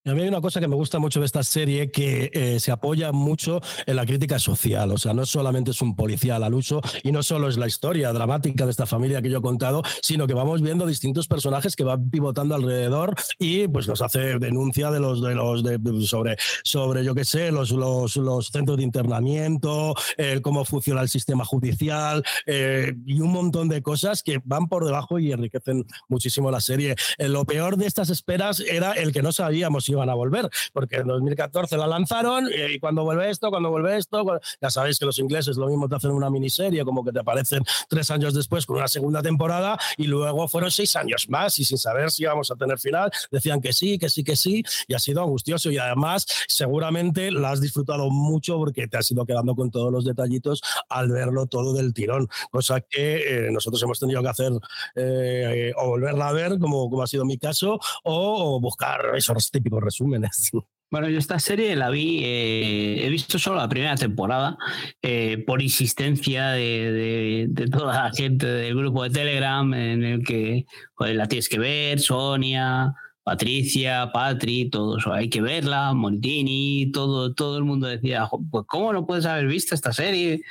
a 0.06 0.14
mí 0.14 0.22
hay 0.22 0.28
una 0.28 0.42
cosa 0.42 0.60
que 0.60 0.68
me 0.68 0.76
gusta 0.76 1.00
mucho 1.00 1.20
de 1.20 1.26
esta 1.26 1.44
serie 1.44 1.92
que 1.92 2.30
eh, 2.34 2.60
se 2.60 2.72
apoya 2.72 3.12
mucho 3.12 3.62
en 3.86 3.96
la 3.96 4.06
crítica 4.06 4.40
social. 4.40 4.92
O 4.92 4.98
sea, 4.98 5.14
no 5.14 5.26
solamente 5.26 5.72
es 5.72 5.82
un 5.82 5.96
policial 5.96 6.44
al 6.44 6.54
uso 6.54 6.82
y 7.04 7.12
no 7.12 7.24
solo 7.24 7.48
es 7.48 7.58
la 7.58 7.68
historia 7.68 8.12
dramática 8.12 8.66
de 8.66 8.72
esta 8.72 8.86
familia 8.86 9.22
que 9.22 9.30
yo 9.30 9.40
he 9.40 9.42
contado, 9.42 9.82
sino 10.02 10.28
que 10.28 10.34
vamos 10.34 10.62
viendo 10.62 10.86
distintos 10.86 11.28
personajes 11.28 11.76
que 11.76 11.84
van 11.84 12.10
pivotando 12.10 12.56
alrededor 12.56 13.16
y 13.40 13.68
pues 13.68 13.88
nos 13.88 14.02
hace 14.02 14.40
denuncia 14.40 14.92
de 14.92 15.00
los 15.00 15.22
de 15.22 15.36
los 15.36 15.64
de, 15.64 15.80
sobre 16.06 16.38
sobre 16.64 17.04
yo 17.04 17.16
qué 17.16 17.26
sé 17.26 17.52
los, 17.52 17.72
los, 17.72 18.16
los 18.18 18.48
centros 18.48 18.78
de 18.78 18.84
internamiento, 18.84 19.96
cómo 20.42 20.66
funciona 20.66 21.02
el 21.02 21.10
sistema 21.10 21.46
judicial 21.46 22.24
eh, 22.46 22.94
y 23.06 23.20
un 23.20 23.32
montón 23.32 23.70
de 23.70 23.82
cosas 23.82 24.24
que 24.24 24.40
van 24.44 24.68
por 24.68 24.86
debajo 24.86 25.20
y 25.20 25.32
enriquecen 25.32 25.86
muchísimo 26.10 26.52
la 26.52 26.62
serie. 26.62 26.96
Eh, 27.18 27.30
lo 27.30 27.46
peor 27.46 27.78
de 27.78 27.88
estas 27.88 28.10
esperas 28.10 28.60
era 28.60 28.94
el 28.94 29.12
que 29.12 29.22
no 29.22 29.32
sabíamos 29.32 29.90
iban 29.94 30.10
a 30.10 30.14
volver, 30.14 30.49
porque 30.72 30.98
en 30.98 31.07
2014 31.07 31.78
la 31.78 31.88
lanzaron 31.88 32.48
y 32.48 32.80
cuando 32.80 33.03
vuelve 33.03 33.30
esto, 33.30 33.49
cuando 33.49 33.70
vuelve 33.70 33.98
esto, 33.98 34.24
ya 34.61 34.70
sabéis 34.70 34.99
que 34.99 35.06
los 35.06 35.20
ingleses 35.20 35.57
lo 35.57 35.68
mismo 35.68 35.88
te 35.88 35.95
hacen 35.95 36.11
una 36.11 36.30
miniserie, 36.30 36.84
como 36.86 37.03
que 37.03 37.11
te 37.11 37.20
aparecen 37.20 37.64
tres 37.88 38.11
años 38.11 38.34
después 38.34 38.65
con 38.65 38.78
una 38.78 38.88
segunda 38.88 39.22
temporada 39.22 39.78
y 39.98 40.06
luego 40.06 40.48
fueron 40.48 40.72
seis 40.72 40.95
años 40.95 41.28
más 41.30 41.57
y 41.60 41.64
sin 41.64 41.78
saber 41.78 42.11
si 42.11 42.24
íbamos 42.24 42.52
a 42.52 42.56
tener 42.56 42.80
final, 42.80 43.11
decían 43.32 43.61
que 43.61 43.74
sí, 43.74 43.98
que 43.98 44.10
sí, 44.10 44.24
que 44.24 44.36
sí 44.36 44.64
y 44.88 44.94
ha 44.94 44.99
sido 44.99 45.24
angustioso 45.24 45.72
y 45.72 45.78
además 45.78 46.26
seguramente 46.48 47.32
la 47.32 47.52
has 47.52 47.61
disfrutado 47.61 48.10
mucho 48.10 48.57
porque 48.57 48.88
te 48.88 48.98
has 48.98 49.10
ido 49.11 49.26
quedando 49.26 49.56
con 49.56 49.72
todos 49.72 49.91
los 49.91 50.06
detallitos 50.06 50.61
al 50.90 51.10
verlo 51.10 51.45
todo 51.48 51.74
del 51.74 51.94
tirón, 51.94 52.28
cosa 52.52 52.82
que 52.82 53.48
eh, 53.48 53.52
nosotros 53.52 53.82
hemos 53.84 53.99
tenido 53.99 54.22
que 54.22 54.30
hacer 54.30 54.52
eh, 54.95 55.72
o 55.78 55.90
volverla 55.90 56.30
a 56.30 56.34
ver, 56.34 56.60
como, 56.60 56.90
como 56.90 57.03
ha 57.03 57.07
sido 57.07 57.26
mi 57.26 57.38
caso, 57.38 57.80
o 58.03 58.60
buscar 58.60 59.15
esos 59.15 59.52
típicos 59.52 59.82
resúmenes. 59.84 60.51
Bueno, 60.93 61.10
yo 61.10 61.18
esta 61.18 61.39
serie 61.39 61.76
la 61.76 61.89
vi, 61.89 62.19
eh, 62.23 63.03
he 63.03 63.10
visto 63.10 63.39
solo 63.39 63.55
la 63.55 63.68
primera 63.68 63.95
temporada, 63.95 64.60
eh, 65.01 65.43
por 65.43 65.60
insistencia 65.60 66.49
de, 66.49 67.49
toda 67.72 68.03
la 68.03 68.11
gente 68.11 68.45
del 68.45 68.76
grupo 68.76 69.01
de 69.01 69.10
Telegram, 69.10 69.73
en 69.73 70.03
el 70.03 70.23
que 70.23 70.68
la 70.99 71.27
tienes 71.27 71.49
que 71.49 71.57
ver, 71.57 71.99
Sonia, 71.99 72.93
Patricia, 73.23 74.11
Patri, 74.14 74.69
todos, 74.69 75.07
hay 75.07 75.30
que 75.30 75.41
verla, 75.41 75.93
Montini, 75.93 76.91
todo, 76.91 77.34
todo 77.34 77.57
el 77.57 77.64
mundo 77.64 77.88
decía, 77.88 78.30
pues 78.51 78.65
¿cómo 78.68 78.93
no 78.93 79.07
puedes 79.07 79.26
haber 79.26 79.47
visto 79.47 79.73
esta 79.73 79.93
serie? 79.93 80.41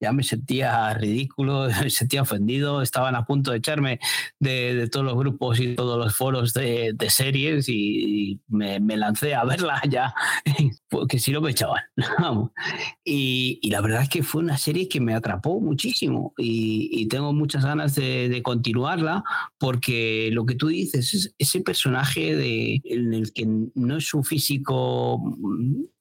Ya 0.00 0.12
me 0.12 0.22
sentía 0.22 0.94
ridículo, 0.94 1.68
me 1.82 1.90
sentía 1.90 2.22
ofendido, 2.22 2.82
estaban 2.82 3.14
a 3.14 3.24
punto 3.24 3.50
de 3.50 3.58
echarme 3.58 4.00
de, 4.38 4.88
todos 4.90 5.04
los 5.04 5.14
grupos 5.16 5.60
y 5.60 5.74
todos 5.74 5.98
los 5.98 6.16
foros 6.16 6.54
de, 6.54 6.96
series 7.08 7.68
y, 7.68 8.40
me, 8.48 8.80
lancé 8.96 9.34
a 9.34 9.44
verla 9.44 9.80
ya, 9.88 10.14
porque 10.88 11.18
si 11.18 11.32
no 11.32 11.40
me 11.40 11.50
echaban. 11.50 11.82
y, 13.04 13.60
la 13.70 13.80
verdad 13.80 14.02
es 14.02 14.08
que 14.08 14.22
fue 14.22 14.42
una 14.42 14.58
serie 14.58 14.88
que 14.88 15.00
me 15.00 15.14
atrapó 15.14 15.60
muchísimo 15.60 16.34
y, 16.38 17.06
tengo 17.10 17.32
muchas 17.32 17.64
ganas 17.64 17.94
de, 17.94 18.40
continuarla 18.42 19.22
porque 19.58 20.30
lo 20.32 20.46
que 20.46 20.54
tú 20.54 20.68
dices 20.68 21.12
es 21.12 21.34
ese 21.38 21.60
personaje 21.60 22.34
de, 22.34 22.80
en 22.84 23.12
el 23.12 23.32
que 23.32 23.46
no 23.74 23.96
es 23.96 24.06
su 24.06 24.22
físico 24.22 25.20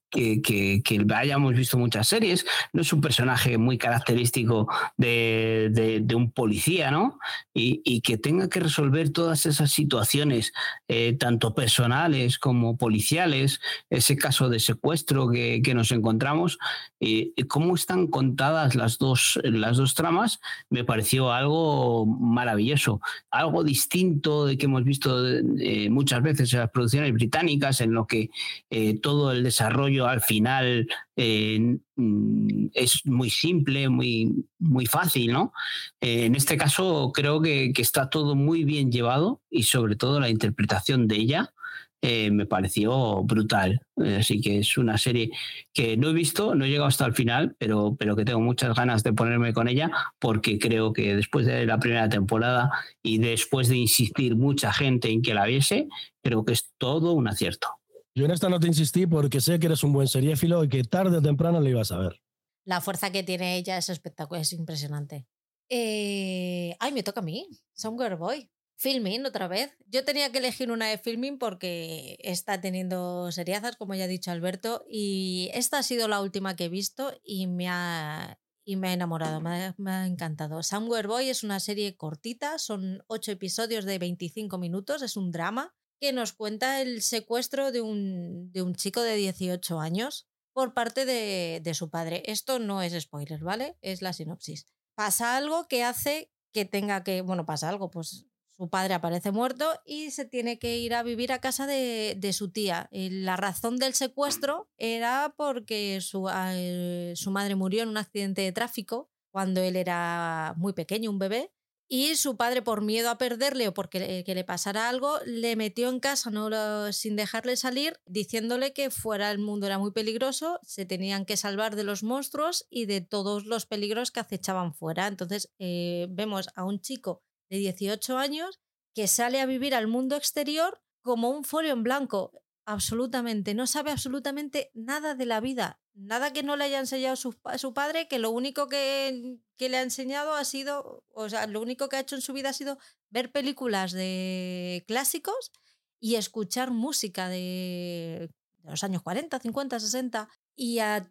que, 0.09 0.41
que, 0.41 1.05
hayamos 1.15 1.53
visto 1.55 1.77
muchas 1.77 2.07
series. 2.07 2.45
No 2.73 2.81
es 2.81 2.91
un 2.93 3.01
personaje 3.01 3.57
muy 3.57 3.77
característico 3.77 4.67
de, 4.97 6.01
de, 6.03 6.15
un 6.15 6.31
policía, 6.31 6.91
¿no? 6.91 7.19
Y, 7.53 7.81
y, 7.83 8.01
que 8.01 8.17
tenga 8.17 8.49
que 8.49 8.59
resolver 8.59 9.11
todas 9.11 9.45
esas 9.45 9.71
situaciones, 9.71 10.53
eh, 10.87 11.13
tanto 11.13 11.53
personales 11.53 12.39
como 12.39 12.77
policiales, 12.77 13.59
ese 13.89 14.15
caso 14.15 14.49
de 14.49 14.59
secuestro 14.59 15.29
que, 15.29 15.61
que 15.63 15.73
nos 15.73 15.91
encontramos, 15.91 16.57
y 16.99 17.31
cómo 17.43 17.75
están 17.75 18.07
contadas 18.07 18.75
las 18.75 18.97
dos, 18.97 19.39
las 19.43 19.77
dos 19.77 19.93
tramas, 19.93 20.39
me 20.69 20.83
pareció 20.83 21.31
algo 21.31 22.05
maravilloso, 22.05 23.01
algo 23.31 23.63
distinto 23.63 24.45
de 24.45 24.57
que 24.57 24.65
hemos 24.65 24.83
visto 24.83 25.25
eh, 25.27 25.89
muchas 25.89 26.21
veces 26.21 26.53
en 26.53 26.59
las 26.59 26.71
producciones 26.71 27.13
británicas, 27.13 27.81
en 27.81 27.93
lo 27.93 28.05
que 28.05 28.29
eh, 28.69 28.99
todo 28.99 29.31
el 29.31 29.43
desarrollo 29.43 30.07
al 30.07 30.21
final 30.21 30.87
eh, 31.15 31.77
mm, 31.95 32.67
es 32.73 33.05
muy 33.05 33.29
simple, 33.29 33.89
muy, 33.89 34.45
muy 34.57 34.85
fácil, 34.85 35.33
¿no? 35.33 35.53
Eh, 35.99 36.25
en 36.25 36.35
este 36.35 36.57
caso 36.57 37.11
creo 37.13 37.41
que, 37.41 37.73
está 37.77 38.09
todo 38.09 38.35
muy 38.35 38.63
bien 38.63 38.91
llevado 38.91 39.41
y 39.49 39.63
sobre 39.63 39.95
todo 39.95 40.19
la 40.19 40.29
interpretación 40.29 41.07
de 41.07 41.15
ella 41.15 41.53
eh, 42.01 42.31
me 42.31 42.45
pareció 42.45 43.23
brutal. 43.23 43.81
Así 43.97 44.39
que 44.39 44.59
es 44.59 44.77
una 44.77 44.97
serie 44.97 45.31
que 45.73 45.97
no 45.97 46.09
he 46.09 46.13
visto, 46.13 46.55
no 46.55 46.65
he 46.65 46.69
llegado 46.69 46.87
hasta 46.87 47.05
el 47.05 47.13
final, 47.13 47.55
pero, 47.57 47.95
pero 47.97 48.15
que 48.15 48.25
tengo 48.25 48.39
muchas 48.39 48.75
ganas 48.75 49.03
de 49.03 49.13
ponerme 49.13 49.53
con 49.53 49.67
ella 49.67 49.91
porque 50.19 50.57
creo 50.59 50.93
que 50.93 51.15
después 51.15 51.45
de 51.45 51.65
la 51.65 51.79
primera 51.79 52.07
temporada 52.07 52.71
y 53.03 53.17
después 53.17 53.67
de 53.67 53.77
insistir 53.77 54.35
mucha 54.35 54.71
gente 54.71 55.09
en 55.09 55.21
que 55.21 55.33
la 55.33 55.45
viese, 55.45 55.87
creo 56.23 56.45
que 56.45 56.53
es 56.53 56.71
todo 56.77 57.13
un 57.13 57.27
acierto. 57.27 57.67
Yo 58.15 58.25
en 58.25 58.31
esta 58.31 58.49
no 58.49 58.59
te 58.59 58.67
insistí 58.67 59.05
porque 59.05 59.41
sé 59.41 59.59
que 59.59 59.67
eres 59.67 59.83
un 59.83 59.93
buen 59.93 60.07
seriéfilo 60.07 60.63
y 60.63 60.69
que 60.69 60.83
tarde 60.83 61.17
o 61.17 61.21
temprano 61.21 61.59
lo 61.59 61.69
ibas 61.69 61.91
a 61.91 61.97
ver. 61.97 62.21
La 62.65 62.81
fuerza 62.81 63.11
que 63.11 63.23
tiene 63.23 63.57
ella 63.57 63.77
es 63.77 63.89
espectacular, 63.89 64.41
es 64.41 64.53
impresionante. 64.53 65.25
Eh, 65.69 66.75
ay, 66.79 66.91
me 66.91 67.03
toca 67.03 67.19
a 67.19 67.23
mí. 67.23 67.47
Somewhere 67.73 68.15
Boy. 68.15 68.49
Filming 68.79 69.25
otra 69.25 69.49
vez. 69.49 69.75
Yo 69.87 70.05
tenía 70.05 70.31
que 70.31 70.37
elegir 70.37 70.71
una 70.71 70.87
de 70.87 70.97
filming 70.97 71.37
porque 71.37 72.17
está 72.21 72.61
teniendo 72.61 73.29
seriazas, 73.29 73.75
como 73.75 73.93
ya 73.93 74.05
ha 74.05 74.07
dicho 74.07 74.31
Alberto, 74.31 74.85
y 74.89 75.51
esta 75.53 75.79
ha 75.79 75.83
sido 75.83 76.07
la 76.07 76.21
última 76.21 76.55
que 76.55 76.65
he 76.65 76.69
visto 76.69 77.11
y 77.21 77.47
me 77.47 77.67
ha, 77.67 78.39
y 78.63 78.77
me 78.77 78.87
ha 78.87 78.93
enamorado, 78.93 79.41
me 79.41 79.91
ha, 79.91 80.07
encantado. 80.07 80.63
Somewhere 80.63 81.09
Boy 81.09 81.27
es 81.27 81.43
una 81.43 81.59
serie 81.59 81.97
cortita, 81.97 82.57
son 82.57 83.03
ocho 83.07 83.33
episodios 83.33 83.83
de 83.83 83.99
25 83.99 84.57
minutos, 84.57 85.01
es 85.01 85.17
un 85.17 85.31
drama 85.31 85.75
que 85.99 86.13
nos 86.13 86.31
cuenta 86.31 86.81
el 86.81 87.01
secuestro 87.01 87.73
de 87.73 87.81
un, 87.81 88.49
de 88.53 88.61
un 88.61 88.75
chico 88.75 89.01
de 89.01 89.17
18 89.17 89.77
años 89.81 90.29
por 90.53 90.73
parte 90.73 91.03
de, 91.03 91.59
de, 91.61 91.73
su 91.73 91.89
padre. 91.89 92.23
Esto 92.27 92.59
no 92.59 92.81
es 92.81 92.93
spoiler, 92.93 93.43
¿vale? 93.43 93.77
Es 93.81 94.01
la 94.01 94.13
sinopsis. 94.13 94.67
Pasa 94.95 95.35
algo 95.35 95.67
que 95.67 95.83
hace 95.83 96.31
que 96.53 96.63
tenga 96.63 97.03
que, 97.03 97.21
bueno, 97.21 97.45
pasa 97.45 97.67
algo, 97.67 97.91
pues 97.91 98.25
su 98.59 98.69
padre 98.69 98.93
aparece 98.93 99.31
muerto 99.31 99.65
y 99.85 100.11
se 100.11 100.25
tiene 100.25 100.59
que 100.59 100.77
ir 100.77 100.93
a 100.93 101.01
vivir 101.01 101.31
a 101.31 101.39
casa 101.39 101.65
de, 101.65 102.31
su 102.33 102.51
tía. 102.51 102.89
la 102.91 103.37
razón 103.37 103.77
del 103.77 103.93
secuestro 103.93 104.69
era 104.77 105.33
porque 105.37 106.01
su, 106.01 106.29
eh, 106.29 107.13
su 107.15 107.31
madre 107.31 107.55
murió 107.55 107.83
en 107.83 107.89
un 107.89 107.95
accidente 107.95 108.41
de 108.41 108.51
tráfico 108.51 109.09
cuando 109.31 109.61
él 109.61 109.77
era 109.77 110.55
muy 110.57 110.73
pequeño, 110.73 111.09
un 111.09 111.19
bebé, 111.19 111.53
y 111.87 112.17
su 112.17 112.35
padre, 112.35 112.61
por 112.61 112.81
miedo 112.81 113.09
a 113.09 113.17
perderle 113.17 113.69
o 113.69 113.73
porque 113.73 113.99
le, 113.99 114.23
que 114.25 114.35
le 114.35 114.43
pasara 114.43 114.89
algo, 114.89 115.19
le 115.25 115.55
metió 115.55 115.87
en 115.87 116.01
casa 116.01 116.29
no 116.29 116.91
sin 116.91 117.15
dejarle 117.15 117.55
salir, 117.55 117.97
diciéndole 118.05 118.73
que 118.73 118.89
fuera 118.89 119.31
el 119.31 119.39
mundo 119.39 119.67
era 119.67 119.79
muy 119.79 119.91
peligroso, 119.91 120.59
se 120.63 120.85
tenían 120.85 121.25
que 121.25 121.37
salvar 121.37 121.77
de 121.77 121.85
los 121.85 122.03
monstruos 122.03 122.67
y 122.69 122.87
de 122.87 122.99
todos 122.99 123.45
los 123.45 123.65
peligros 123.65 124.11
que 124.11 124.19
acechaban 124.19 124.73
fuera. 124.73 125.07
Entonces 125.07 125.51
eh, 125.59 126.07
vemos 126.09 126.49
a 126.55 126.65
un 126.65 126.81
chico 126.81 127.23
de 127.49 127.57
18 127.57 128.17
años 128.17 128.59
que 128.93 129.07
sale 129.07 129.41
a 129.41 129.45
vivir 129.45 129.75
al 129.75 129.87
mundo 129.87 130.15
exterior 130.15 130.81
como 131.01 131.29
un 131.29 131.43
folio 131.43 131.73
en 131.73 131.83
blanco 131.83 132.31
absolutamente, 132.65 133.55
no 133.55 133.65
sabe 133.65 133.91
absolutamente 133.91 134.69
nada 134.75 135.15
de 135.15 135.25
la 135.25 135.39
vida, 135.39 135.79
nada 135.95 136.31
que 136.33 136.43
no 136.43 136.55
le 136.55 136.65
haya 136.65 136.79
enseñado 136.79 137.15
su, 137.15 137.35
su 137.57 137.73
padre, 137.73 138.07
que 138.07 138.19
lo 138.19 138.29
único 138.29 138.67
que, 138.67 139.39
que, 139.57 139.69
le 139.69 139.77
ha 139.77 139.81
enseñado 139.81 140.35
ha 140.35 140.45
sido, 140.45 141.03
o 141.09 141.29
sea, 141.29 141.47
lo 141.47 141.61
único 141.61 141.89
que 141.89 141.95
ha 141.95 142.01
hecho 142.01 142.15
en 142.15 142.21
su 142.21 142.31
vida 142.33 142.49
ha 142.49 142.53
sido 142.53 142.77
ver 143.09 143.31
películas 143.31 143.91
de 143.91 144.83
clásicos 144.87 145.51
y 145.99 146.15
escuchar 146.15 146.69
música 146.69 147.27
de, 147.27 148.29
los 148.63 148.83
años 148.83 149.01
40, 149.01 149.39
50, 149.39 149.79
60. 149.79 150.29
Y 150.55 150.79
a 150.79 151.07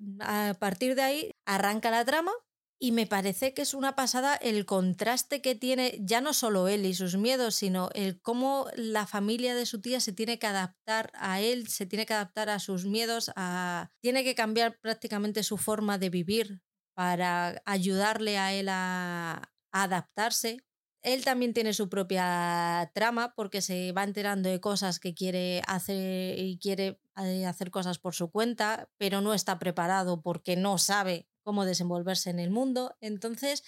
partir 0.61 0.95
de 0.95 1.03
ahí 1.03 1.31
arranca 1.45 1.91
la 1.91 2.05
trama 2.05 2.33
y 2.81 2.93
me 2.93 3.07
parece 3.07 3.55
que 3.55 3.63
es 3.63 3.75
una 3.75 3.97
pasada 3.97 4.37
el 4.37 4.65
contraste 4.65 5.43
que 5.43 5.57
tiene 5.57 5.99
ya 6.01 6.21
no 6.21 6.33
solo 6.33 6.69
él 6.69 6.87
y 6.87 6.95
sus 6.95 7.17
miedos, 7.17 7.57
sino 7.57 7.91
el 7.95 8.21
cómo 8.21 8.69
la 8.77 9.07
familia 9.07 9.55
de 9.57 9.67
su 9.67 9.81
tía 9.81 9.99
se 10.01 10.13
tiene 10.13 10.39
que 10.39 10.47
adaptar 10.47 11.11
a 11.15 11.41
él, 11.41 11.67
se 11.69 11.87
tiene 11.87 12.07
que 12.07 12.15
adaptar 12.15 12.51
a 12.51 12.61
sus 12.61 12.85
miedos, 12.85 13.33
a... 13.35 13.91
tiene 14.01 14.23
que 14.23 14.37
cambiar 14.37 14.79
prácticamente 14.81 15.43
su 15.43 15.57
forma 15.57 15.99
de 15.99 16.11
vivir 16.11 16.63
para 16.95 17.63
ayudarle 17.65 18.39
a 18.39 18.53
él 18.53 18.69
a, 18.69 19.53
adaptarse. 19.73 20.59
Él 21.03 21.25
también 21.25 21.55
tiene 21.55 21.73
su 21.73 21.89
propia 21.89 22.91
trama 22.95 23.35
porque 23.37 23.61
se 23.61 23.93
va 23.93 24.03
enterando 24.03 24.49
de 24.49 24.61
cosas 24.61 24.99
que 24.99 25.15
quiere 25.15 25.63
hacer 25.67 26.39
y 26.39 26.59
quiere 26.59 27.01
eh, 27.17 27.47
hacer 27.47 27.71
cosas 27.71 27.99
por 27.99 28.15
su 28.15 28.31
cuenta, 28.31 28.89
pero 28.99 29.21
no 29.21 29.35
está 29.35 29.59
preparado 29.59 30.23
porque 30.23 30.57
no 30.57 30.79
sabe 30.79 31.28
cómo 31.49 31.65
desenvolverse 31.65 32.29
en 32.29 32.41
el 32.41 32.51
mundo. 32.51 32.95
Entonces, 33.01 33.65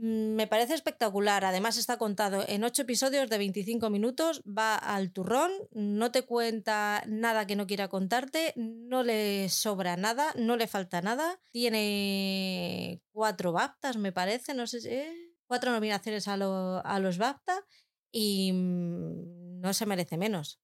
Mm, 0.00 0.34
me 0.34 0.46
parece 0.46 0.72
espectacular. 0.72 1.44
Además 1.44 1.76
está 1.76 1.98
contado 1.98 2.42
en 2.48 2.64
ocho 2.64 2.82
episodios 2.82 3.28
de 3.28 3.36
25 3.36 3.90
minutos, 3.90 4.42
va 4.46 4.74
al 4.74 5.12
turrón, 5.12 5.52
no 5.72 6.10
te 6.10 6.22
cuenta 6.22 7.02
nada 7.06 7.46
que 7.46 7.54
no 7.54 7.66
quiera 7.66 7.88
contarte, 7.88 8.54
no 8.56 9.02
le 9.02 9.50
sobra 9.50 9.98
nada, 9.98 10.32
no 10.36 10.56
le 10.56 10.66
falta 10.66 11.02
nada. 11.02 11.38
Tiene 11.50 13.02
cuatro 13.12 13.52
BAFTAs, 13.52 13.98
me 13.98 14.12
parece, 14.12 14.54
no 14.54 14.66
sé 14.66 14.80
si... 14.80 14.88
Cuatro 15.46 15.72
nominaciones 15.72 16.28
a, 16.28 16.34
a 16.34 17.00
los 17.00 17.18
BAFTA 17.18 17.66
y 18.12 18.52
mm, 18.52 19.60
no 19.60 19.74
se 19.74 19.84
merece 19.84 20.16
menos. 20.16 20.60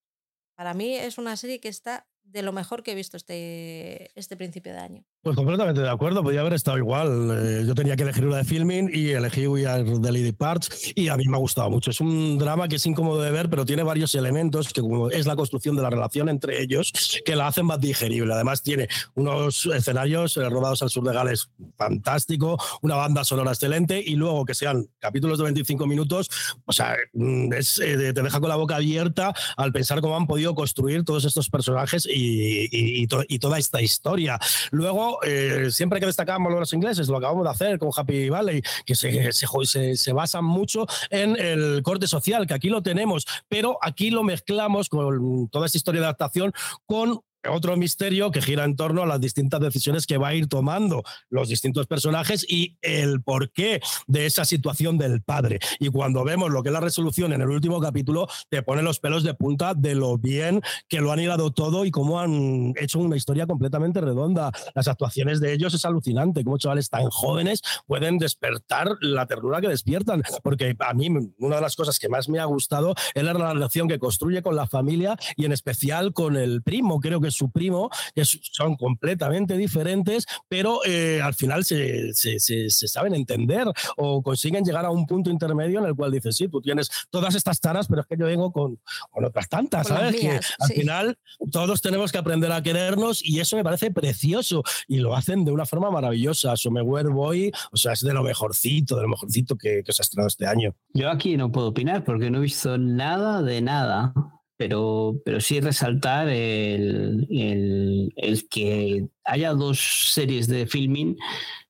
Para 0.55 0.74
mí 0.74 0.94
es 0.94 1.19
una 1.19 1.36
serie 1.36 1.59
que 1.61 1.69
está 1.69 2.07
de 2.23 2.43
lo 2.43 2.53
mejor 2.53 2.82
que 2.82 2.93
he 2.93 2.94
visto 2.94 3.16
este, 3.16 4.12
este 4.19 4.36
principio 4.36 4.73
de 4.73 4.78
año. 4.78 5.05
Pues 5.27 5.35
completamente 5.35 5.81
de 5.81 5.90
acuerdo, 5.90 6.23
podría 6.23 6.43
haber 6.43 6.53
estado 6.53 6.78
igual. 6.78 7.36
Eh, 7.36 7.65
yo 7.66 7.74
tenía 7.74 7.97
que 7.97 8.05
elegir 8.05 8.24
una 8.24 8.36
de 8.36 8.44
filming 8.44 8.89
y 8.94 9.11
elegí 9.11 9.48
We 9.48 9.66
Are 9.66 9.82
the 9.82 10.12
Lady 10.12 10.31
Parts 10.31 10.93
y 10.94 11.09
a 11.09 11.16
mí 11.16 11.27
me 11.27 11.36
ha 11.36 11.40
gustado 11.40 11.69
mucho. 11.69 11.90
Es 11.90 12.01
un 12.01 12.39
drama 12.39 12.69
que 12.69 12.77
es 12.77 12.86
incómodo 12.86 13.20
de 13.20 13.32
ver, 13.32 13.51
pero 13.51 13.66
tiene 13.66 13.82
varios 13.82 14.15
elementos 14.15 14.73
que 14.73 14.82
es 15.11 15.27
la 15.27 15.35
construcción 15.35 15.74
de 15.74 15.82
la 15.82 15.90
relación 15.90 16.28
entre 16.28 16.62
ellos 16.62 16.93
que 17.24 17.35
la 17.35 17.48
hacen 17.48 17.66
más 17.66 17.81
digerible. 17.81 18.32
Además 18.35 18.62
tiene 18.62 18.86
unos 19.16 19.66
escenarios 19.66 20.36
eh, 20.36 20.48
rodados 20.48 20.82
al 20.82 20.90
sur 20.90 21.03
de 21.03 21.12
Gales 21.12 21.51
fantástico, 21.77 22.57
una 22.82 22.94
banda 22.94 23.24
sonora 23.24 23.51
excelente 23.51 24.01
y 24.01 24.15
luego 24.15 24.44
que 24.44 24.55
sean 24.55 24.86
capítulos 25.01 25.39
de 25.39 25.44
25 25.44 25.89
minutos, 25.89 26.31
o 26.65 26.73
sea, 26.73 26.94
mm, 27.15 27.53
eh, 27.53 28.12
te 28.15 28.23
deja 28.23 28.39
con 28.39 28.48
la 28.48 28.55
boca 28.55 28.77
abierta 28.77 29.35
al 29.57 29.73
pensar 29.73 30.01
cómo 30.01 30.16
han 30.16 30.28
podido 30.28 30.55
construir 30.55 31.03
todos 31.03 31.24
estos 31.24 31.51
personajes 31.51 32.07
y, 32.07 32.69
y 32.70 33.39
toda 33.40 33.59
esta 33.59 33.82
historia. 33.82 34.39
Luego 34.70 35.15
eh, 35.22 35.68
siempre 35.70 36.01
que 36.01 36.06
destacamos 36.06 36.52
los 36.52 36.72
ingleses, 36.72 37.09
lo 37.09 37.18
acabamos 37.18 37.44
de 37.44 37.51
hacer 37.51 37.78
con 37.78 37.90
Happy 37.94 38.28
Valley, 38.28 38.62
que 38.84 38.94
se, 38.94 39.32
se, 39.32 40.12
basan 40.12 40.44
mucho 40.44 40.86
en 41.10 41.36
el 41.36 41.82
corte 41.82 42.06
social, 42.06 42.47
que 42.47 42.55
aquí 42.55 42.68
lo 42.68 42.82
tenemos, 42.82 43.26
pero 43.48 43.78
aquí 43.82 44.10
lo 44.10 44.22
mezclamos 44.22 44.88
con 44.88 45.48
toda 45.48 45.66
esta 45.66 45.78
historia 45.78 46.01
de 46.01 46.06
adaptación 46.06 46.52
con 46.86 47.20
otro 47.48 47.76
misterio 47.76 48.30
que 48.30 48.42
gira 48.42 48.64
en 48.64 48.76
torno 48.76 49.02
a 49.02 49.06
las 49.06 49.20
distintas 49.20 49.60
decisiones 49.60 50.06
que 50.06 50.18
va 50.18 50.28
a 50.28 50.34
ir 50.34 50.48
tomando 50.48 51.02
los 51.30 51.48
distintos 51.48 51.86
personajes 51.86 52.46
y 52.48 52.76
el 52.82 53.22
porqué 53.22 53.80
de 54.06 54.26
esa 54.26 54.44
situación 54.44 54.98
del 54.98 55.22
padre. 55.22 55.58
Y 55.78 55.88
cuando 55.88 56.24
vemos 56.24 56.50
lo 56.50 56.62
que 56.62 56.70
es 56.70 56.72
la 56.72 56.80
resolución 56.80 57.32
en 57.32 57.42
el 57.42 57.48
último 57.48 57.80
capítulo, 57.80 58.28
te 58.48 58.62
pone 58.62 58.82
los 58.82 59.00
pelos 59.00 59.22
de 59.22 59.34
punta 59.34 59.74
de 59.74 59.94
lo 59.94 60.18
bien 60.18 60.60
que 60.88 61.00
lo 61.00 61.12
han 61.12 61.20
hilado 61.20 61.52
todo 61.52 61.84
y 61.84 61.90
cómo 61.90 62.20
han 62.20 62.72
hecho 62.76 62.98
una 62.98 63.16
historia 63.16 63.46
completamente 63.46 64.00
redonda. 64.00 64.52
Las 64.74 64.88
actuaciones 64.88 65.40
de 65.40 65.52
ellos 65.52 65.74
es 65.74 65.84
alucinante, 65.84 66.44
cómo 66.44 66.58
chavales 66.58 66.90
tan 66.90 67.08
jóvenes 67.10 67.62
pueden 67.86 68.18
despertar 68.18 68.96
la 69.00 69.26
ternura 69.26 69.60
que 69.60 69.68
despiertan. 69.68 70.22
Porque 70.42 70.74
a 70.78 70.94
mí 70.94 71.08
una 71.38 71.56
de 71.56 71.62
las 71.62 71.76
cosas 71.76 71.98
que 71.98 72.08
más 72.08 72.28
me 72.28 72.38
ha 72.38 72.44
gustado 72.44 72.94
es 73.14 73.22
la 73.22 73.32
relación 73.32 73.88
que 73.88 73.98
construye 73.98 74.42
con 74.42 74.56
la 74.56 74.66
familia 74.66 75.16
y 75.36 75.44
en 75.44 75.52
especial 75.52 76.12
con 76.12 76.36
el 76.36 76.62
primo. 76.62 77.00
Creo 77.00 77.20
que 77.20 77.30
su 77.36 77.50
primo, 77.50 77.90
que 78.14 78.24
son 78.24 78.76
completamente 78.76 79.56
diferentes, 79.56 80.26
pero 80.48 80.80
eh, 80.84 81.20
al 81.22 81.34
final 81.34 81.64
se, 81.64 82.12
se, 82.14 82.38
se, 82.38 82.88
saben 82.88 83.14
entender 83.14 83.66
o 83.96 84.22
consiguen 84.22 84.64
llegar 84.64 84.84
a 84.84 84.90
un 84.90 85.06
punto 85.06 85.30
intermedio 85.30 85.80
en 85.80 85.86
el 85.86 85.94
cual 85.94 86.10
dices, 86.10 86.36
sí, 86.36 86.48
tú 86.48 86.60
tienes 86.60 86.90
todas 87.10 87.34
estas 87.34 87.60
taras, 87.60 87.86
pero 87.88 88.00
es 88.00 88.06
que 88.06 88.16
yo 88.16 88.26
vengo 88.26 88.52
con, 88.52 88.78
con 89.10 89.24
otras 89.24 89.48
tantas, 89.48 89.88
¿sabes? 89.88 90.16
que 90.16 90.40
al 90.58 90.68
final 90.72 91.18
todos 91.50 91.82
tenemos 91.82 92.12
que 92.12 92.18
aprender 92.18 92.50
a 92.52 92.62
querernos 92.62 93.24
y 93.24 93.40
eso 93.40 93.56
me 93.56 93.64
parece 93.64 93.90
precioso 93.90 94.62
y 94.88 94.98
lo 94.98 95.14
hacen 95.14 95.44
de 95.44 95.52
una 95.52 95.66
forma 95.66 95.90
maravillosa. 95.90 96.56
Somewhere 96.56 97.08
Boy, 97.08 97.52
o 97.72 97.76
sea, 97.76 97.92
es 97.92 98.00
de 98.00 98.12
lo 98.12 98.22
mejorcito, 98.22 98.96
de 98.96 99.02
lo 99.02 99.08
mejorcito 99.08 99.56
que, 99.56 99.82
que 99.84 99.92
se 99.92 100.02
ha 100.02 100.04
estrenado 100.04 100.28
este 100.28 100.46
año. 100.46 100.74
Yo 100.94 101.10
aquí 101.10 101.36
no 101.36 101.52
puedo 101.52 101.68
opinar 101.68 102.04
porque 102.04 102.30
no 102.30 102.38
he 102.38 102.42
visto 102.42 102.78
nada 102.78 103.42
de 103.42 103.60
nada 103.60 104.14
pero, 104.56 105.20
pero 105.24 105.40
sí 105.40 105.60
resaltar 105.60 106.28
el, 106.28 107.26
el, 107.30 108.48
que 108.48 109.06
haya 109.24 109.52
dos 109.52 110.10
series 110.12 110.48
de 110.48 110.66
filming 110.66 111.16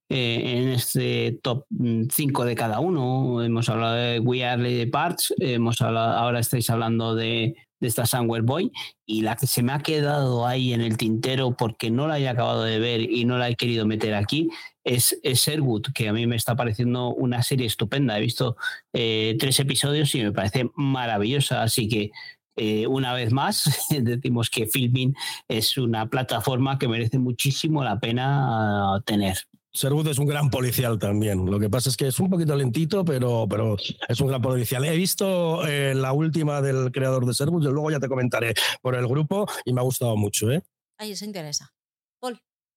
eh, 0.09 0.43
en 0.45 0.69
este 0.69 1.39
top 1.43 1.67
5 2.11 2.45
de 2.45 2.55
cada 2.55 2.81
uno. 2.81 3.43
Hemos 3.43 3.69
hablado 3.69 3.95
de 3.95 4.21
We 4.21 4.45
Are 4.45 4.87
Parts, 4.87 5.35
hemos 5.39 5.81
hablado, 5.83 6.17
ahora 6.17 6.41
estáis 6.41 6.71
hablando 6.71 7.15
de, 7.15 7.57
de 7.81 7.89
esta 7.89 8.07
Somewhere 8.07 8.45
Boy, 8.45 8.73
y 9.05 9.23
la 9.23 9.37
que 9.37 9.47
se 9.47 9.63
me 9.63 9.73
ha 9.73 9.81
quedado 9.81 10.47
ahí 10.47 10.73
en 10.73 10.81
el 10.81 10.97
tintero 10.97 11.57
porque 11.57 11.91
no 11.91 12.07
la 12.07 12.19
he 12.19 12.29
acabado 12.29 12.63
de 12.63 12.79
ver 12.79 13.01
y 13.01 13.25
no 13.25 13.39
la 13.39 13.49
he 13.49 13.57
querido 13.57 13.87
meter 13.87 14.15
aquí 14.15 14.49
es, 14.87 15.19
es 15.23 15.51
que 15.95 16.09
a 16.09 16.13
mí 16.13 16.27
me 16.27 16.37
está 16.37 16.55
pareciendo 16.55 17.09
una 17.09 17.43
serie 17.43 17.67
estupenda. 17.67 18.17
He 18.17 18.21
visto 18.21 18.57
eh, 18.93 19.37
tres 19.39 19.59
episodios 19.59 20.15
y 20.15 20.23
me 20.23 20.33
parece 20.33 20.71
maravillosa, 20.77 21.63
así 21.63 21.89
que 21.89 22.13
eh, 22.57 22.87
una 22.87 23.13
vez 23.13 23.33
más, 23.33 23.87
decimos 23.91 24.51
que 24.51 24.67
Filmin 24.67 25.15
es 25.49 25.77
una 25.77 26.09
plataforma 26.09 26.79
que 26.79 26.89
merece 26.89 27.19
muchísimo 27.19 27.85
la 27.85 28.01
pena 28.01 28.95
ah, 28.95 29.01
tener. 29.05 29.37
Serwood 29.77 30.09
es 30.09 30.19
un 30.19 30.27
gran 30.27 30.49
policial 30.49 30.99
también. 30.99 31.45
Lo 31.45 31.61
que 31.61 31.69
pasa 31.69 31.91
es 31.91 31.99
que 31.99 32.07
es 32.07 32.19
un 32.19 32.31
poquito 32.31 32.57
lentito, 32.57 33.05
pero, 33.05 33.47
pero 33.49 33.77
es 34.09 34.21
un 34.21 34.29
gran 34.29 34.41
policial. 34.41 34.85
He 34.87 34.97
visto 34.97 35.67
eh, 35.67 35.95
la 35.95 36.13
última 36.13 36.63
del 36.63 36.91
creador 36.91 37.27
de 37.27 37.35
Serwood, 37.35 37.65
luego 37.65 37.91
ya 37.91 38.01
te 38.01 38.09
comentaré 38.09 38.55
por 38.81 38.95
el 38.95 39.07
grupo 39.07 39.47
y 39.67 39.75
me 39.75 39.81
ha 39.81 39.85
gustado 39.85 40.17
mucho. 40.17 40.51
¿eh? 40.51 40.63
Ahí 40.97 41.15
se 41.15 41.27
interesa. 41.27 41.76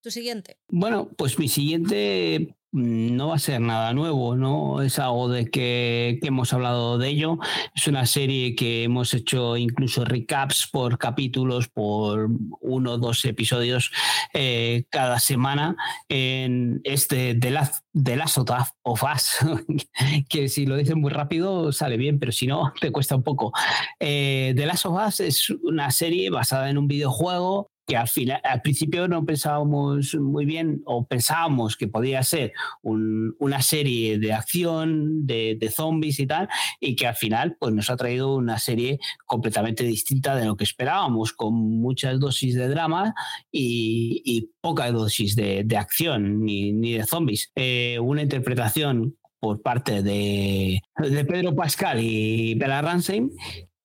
Tu 0.02 0.12
siguiente. 0.12 0.58
Bueno, 0.70 1.10
pues 1.18 1.38
mi 1.38 1.48
siguiente 1.48 2.56
Mm, 2.72 3.16
no 3.16 3.30
va 3.30 3.36
a 3.36 3.40
ser 3.40 3.62
nada 3.62 3.94
nuevo, 3.94 4.36
¿no? 4.36 4.82
Es 4.84 5.00
algo 5.00 5.28
de 5.28 5.50
que, 5.50 6.20
hemos 6.22 6.54
hablado 6.54 7.00
de 7.00 7.10
ello. 7.10 7.40
Es 7.76 7.88
una 7.88 8.06
serie 8.06 8.56
que 8.56 8.84
hemos 8.84 9.14
hecho 9.16 9.58
incluso 9.58 10.06
recaps 10.06 10.68
por 10.72 11.00
capítulos, 11.00 11.68
por 11.68 12.30
uno 12.62 12.92
o 12.94 12.98
dos 13.00 13.26
episodios 13.26 13.92
eh, 14.34 14.84
cada 14.90 15.20
semana 15.20 15.76
en 16.10 16.82
este 16.84 17.34
The 17.34 17.50
Last, 17.52 17.84
The 17.92 18.16
Last 18.16 18.38
of 18.38 19.04
Us, 19.04 19.38
que 20.30 20.48
si 20.48 20.68
lo 20.68 20.76
dicen 20.78 21.02
muy 21.02 21.10
rápido 21.12 21.72
sale 21.72 21.98
bien, 21.98 22.20
pero 22.20 22.32
si 22.32 22.46
no, 22.46 22.72
te 22.80 22.92
cuesta 22.92 23.16
un 23.16 23.24
poco. 23.24 23.52
Eh, 24.00 24.54
The 24.56 24.66
Last 24.68 24.86
of 24.86 25.08
Us 25.08 25.20
es 25.22 25.50
una 25.50 25.90
serie 25.90 26.30
basada 26.30 26.70
en 26.70 26.78
un 26.78 26.88
videojuego 26.88 27.72
que 27.90 27.98
al, 27.98 28.08
final, 28.08 28.40
al 28.44 28.62
principio 28.62 29.08
no 29.08 29.26
pensábamos 29.26 30.16
muy 30.16 30.46
bien 30.46 30.82
o 30.86 31.08
pensábamos 31.08 31.76
que 31.76 31.88
podía 31.88 32.22
ser 32.22 32.54
una 32.84 33.62
serie 33.64 34.20
de 34.20 34.32
acción, 34.32 35.26
de, 35.26 35.74
zombies 35.76 36.20
y 36.20 36.28
tal, 36.28 36.48
y 36.80 36.96
que 36.96 37.08
al 37.08 37.16
final 37.16 37.58
pues, 37.60 37.74
nos 37.74 37.90
ha 37.90 37.98
traído 37.98 38.36
una 38.36 38.60
serie 38.60 39.00
completamente 39.26 39.84
distinta 39.84 40.36
de 40.36 40.46
lo 40.46 40.56
que 40.56 40.64
esperábamos, 40.64 41.34
con 41.34 41.56
muchas 41.56 42.20
dosis 42.20 42.54
de 42.56 42.68
drama 42.68 43.16
y, 43.52 44.52
poca 44.62 44.92
dosis 44.92 45.36
de, 45.36 45.66
acción 45.76 46.46
ni, 46.46 46.94
de 46.94 47.06
zombies. 47.06 47.52
Eh, 47.56 47.98
una 48.00 48.22
interpretación 48.22 49.18
por 49.40 49.62
parte 49.62 50.04
de, 50.04 50.82
de, 50.98 51.26
Pedro 51.26 51.56
Pascal 51.56 52.00
y 52.02 52.54
Bella 52.56 52.82
Ramsey 52.82 53.30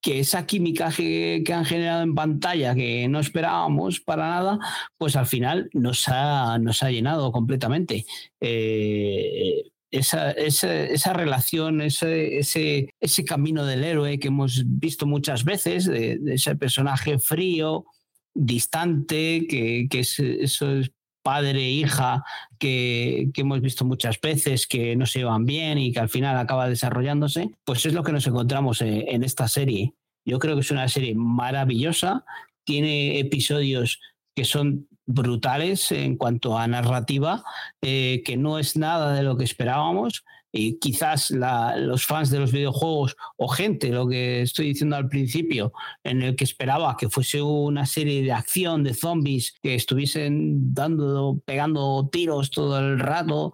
que 0.04 0.20
esa 0.20 0.44
química 0.44 0.90
que, 0.94 1.42
han 1.50 1.64
generado 1.64 2.02
en 2.02 2.14
pantalla 2.14 2.74
que 2.74 3.08
no 3.08 3.20
esperábamos 3.20 4.00
para 4.00 4.28
nada, 4.28 4.58
pues 4.98 5.16
al 5.16 5.24
final 5.24 5.70
nos 5.72 6.08
ha, 6.08 6.58
nos 6.58 6.82
ha 6.82 6.90
llenado 6.90 7.32
completamente. 7.32 8.04
Eh, 8.38 9.62
esa, 9.90 10.32
esa, 10.32 11.12
relación, 11.14 11.80
ese, 11.80 12.36
ese, 12.36 12.90
ese, 13.00 13.24
camino 13.24 13.64
del 13.64 13.82
héroe 13.82 14.18
que 14.18 14.28
hemos 14.28 14.62
visto 14.66 15.06
muchas 15.06 15.42
veces, 15.42 15.86
de, 15.86 16.20
ese 16.26 16.54
personaje 16.54 17.18
frío, 17.18 17.86
distante, 18.34 19.46
que, 19.48 19.86
que 19.88 20.00
es, 20.00 20.18
eso 20.18 20.70
es 20.70 20.90
padre 21.24 21.58
e 21.58 21.70
hija 21.70 22.22
que, 22.58 23.30
hemos 23.34 23.60
visto 23.60 23.84
muchas 23.84 24.20
veces 24.20 24.68
que 24.68 24.94
no 24.94 25.06
se 25.06 25.20
llevan 25.20 25.46
bien 25.46 25.78
y 25.78 25.92
que 25.92 25.98
al 25.98 26.08
final 26.08 26.36
acaba 26.36 26.68
desarrollándose, 26.68 27.50
pues 27.64 27.84
es 27.86 27.94
lo 27.94 28.04
que 28.04 28.12
nos 28.12 28.26
encontramos 28.26 28.80
en, 28.82 29.08
en 29.08 29.24
esta 29.24 29.48
serie. 29.48 29.94
Yo 30.24 30.38
creo 30.38 30.54
que 30.54 30.60
es 30.60 30.70
una 30.70 30.88
serie 30.88 31.14
maravillosa, 31.16 32.24
tiene 32.64 33.18
episodios 33.18 34.00
que 34.36 34.44
son 34.44 34.86
brutales 35.06 35.92
en 35.92 36.16
cuanto 36.16 36.58
a 36.58 36.66
narrativa, 36.66 37.44
eh, 37.82 38.22
que 38.24 38.36
no 38.36 38.58
es 38.58 38.76
nada 38.76 39.14
de 39.14 39.22
lo 39.22 39.36
que 39.36 39.44
esperábamos. 39.44 40.24
Y 40.56 40.78
quizás 40.78 41.32
los 41.32 42.06
fans 42.06 42.30
de 42.30 42.38
los 42.38 42.52
videojuegos 42.52 43.16
o 43.36 43.48
gente, 43.48 43.88
lo 43.88 44.06
que 44.06 44.42
estoy 44.42 44.68
diciendo 44.68 44.94
al 44.94 45.08
principio, 45.08 45.72
en 46.04 46.22
el 46.22 46.36
que 46.36 46.44
esperaba 46.44 46.96
que 46.96 47.10
fuese 47.10 47.42
una 47.42 47.86
serie 47.86 48.22
de 48.22 48.30
acción 48.30 48.84
de 48.84 48.94
zombies 48.94 49.52
que 49.60 49.74
estuviesen 49.74 50.72
dando, 50.72 51.42
pegando 51.44 52.08
tiros 52.12 52.52
todo 52.52 52.78
el 52.78 53.00
rato 53.00 53.52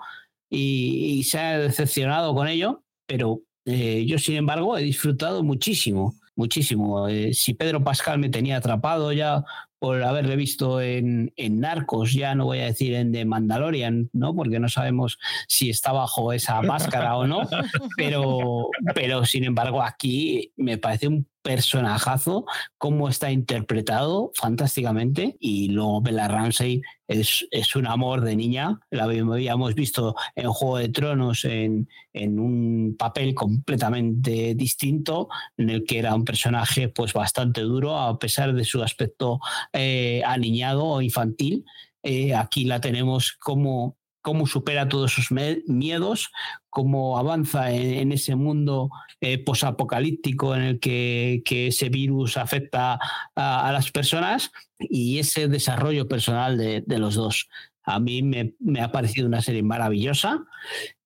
y, 0.51 1.25
se 1.25 1.39
ha 1.39 1.59
decepcionado 1.59 2.35
con 2.35 2.49
ello, 2.49 2.85
pero 3.07 3.41
eh, 3.65 4.05
yo 4.07 4.19
sin 4.19 4.37
embargo 4.37 4.77
he 4.77 4.83
disfrutado 4.83 5.43
muchísimo 5.43 6.15
muchísimo. 6.41 7.07
Eh, 7.09 7.35
si 7.35 7.55
Pedro 7.55 7.85
Pascal 7.85 8.19
me 8.19 8.31
tenía 8.31 8.57
atrapado 8.57 9.13
ya 9.13 9.45
por 9.81 10.03
haberle 10.05 10.37
visto 10.37 10.81
en, 10.81 11.33
en, 11.37 11.59
Narcos, 11.59 12.13
ya 12.13 12.35
no 12.35 12.45
voy 12.45 12.59
a 12.59 12.67
decir 12.67 12.93
en 12.95 13.13
The 13.13 13.25
Mandalorian, 13.25 14.11
¿no? 14.13 14.35
Porque 14.35 14.61
no 14.61 14.69
sabemos 14.69 15.19
si 15.49 15.71
está 15.71 15.91
bajo 15.91 16.35
esa 16.35 16.61
máscara 16.61 17.17
o 17.17 17.27
no, 17.27 17.41
pero, 17.97 18.69
pero 18.95 19.25
sin 19.25 19.45
embargo 19.45 19.83
aquí 19.83 20.53
me 20.57 20.77
parece 20.77 21.09
un 21.09 21.27
personajazo, 21.43 22.45
cómo 22.79 23.09
está 23.09 23.31
interpretado 23.31 24.31
fantásticamente 24.35 25.37
y 25.41 25.69
luego 25.69 26.03
Bella 26.03 26.29
Ramsey 26.29 26.83
es, 27.09 27.47
es, 27.51 27.75
un 27.75 27.87
amor 27.87 28.21
de 28.21 28.37
niña, 28.37 28.79
la 28.91 29.05
habíamos 29.05 29.75
visto 29.75 30.15
en 30.37 30.49
Juego 30.49 30.77
de 30.79 30.89
Tronos 30.91 31.45
en, 31.45 31.89
en, 32.13 32.39
un 32.39 32.97
papel 32.97 33.35
completamente 33.35 34.55
distinto, 34.55 35.29
en 35.57 35.71
el 35.71 35.85
que 35.85 35.99
era 35.99 36.15
un 36.15 36.25
personaje 36.25 36.89
pues 36.89 37.13
bastante 37.13 37.63
duro 37.63 37.99
a 37.99 38.19
pesar 38.19 38.55
de 38.55 38.65
su 38.65 38.83
aspecto 38.83 39.41
eh, 39.73 40.23
aniñado 40.25 40.85
o 40.85 41.03
infantil. 41.03 41.65
Eh, 42.03 42.35
aquí 42.35 42.65
la 42.65 42.81
tenemos 42.81 43.33
como 43.33 43.97
cómo 44.23 44.47
supera 44.47 44.89
todos 44.89 45.13
sus 45.13 45.31
miedos, 45.67 46.31
cómo 46.69 47.19
avanza 47.19 47.73
en, 47.73 48.13
ese 48.13 48.37
mundo 48.37 48.91
eh, 49.21 49.39
posapocalíptico 49.39 50.55
en 50.55 50.63
el 50.63 50.81
que, 50.81 51.43
ese 51.47 51.89
virus 51.89 52.37
afecta 52.37 52.99
a, 53.35 53.73
las 53.73 53.91
personas 53.91 54.51
y 54.79 55.19
ese 55.19 55.49
desarrollo 55.49 56.09
personal 56.09 56.59
de, 56.59 56.99
los 56.99 57.15
dos. 57.15 57.49
A 57.83 57.99
mí 57.99 58.23
me, 58.23 58.55
ha 58.81 58.93
parecido 58.93 59.27
una 59.27 59.43
serie 59.43 59.63
maravillosa. 59.63 60.45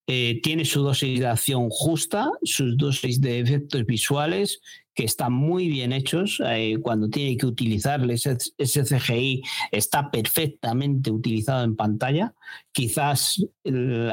Eh, 0.07 0.41
tiene 0.43 0.67
su 0.67 0.83
dosis 0.83 1.21
de 1.21 1.27
acción 1.27 1.71
justa, 1.71 2.29
sus 2.43 2.77
dosis 2.77 3.21
de 3.23 3.41
efectos 3.41 3.87
visuales 3.87 4.61
que 4.95 5.05
están 5.05 5.33
muy 5.33 5.69
bien 5.69 5.93
hechos. 5.93 6.41
Eh, 6.47 6.79
cuando 6.81 7.09
tiene 7.09 7.37
que 7.37 7.47
utilizarles 7.47 8.27
ese, 8.27 8.85
CGI 8.85 9.43
está 9.73 10.11
perfectamente 10.11 11.11
utilizado 11.11 11.65
en 11.65 11.77
pantalla. 11.77 12.35
Quizás 12.73 13.45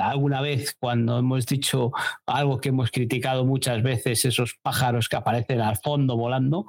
alguna 0.01 0.41
vez 0.41 0.75
cuando 0.79 1.19
hemos 1.19 1.45
dicho 1.45 1.91
algo 2.25 2.59
que 2.59 2.69
hemos 2.69 2.91
criticado 2.91 3.45
muchas 3.45 3.83
veces, 3.83 4.25
esos 4.25 4.55
pájaros 4.61 5.07
que 5.07 5.17
aparecen 5.17 5.61
al 5.61 5.77
fondo 5.77 6.17
volando, 6.17 6.67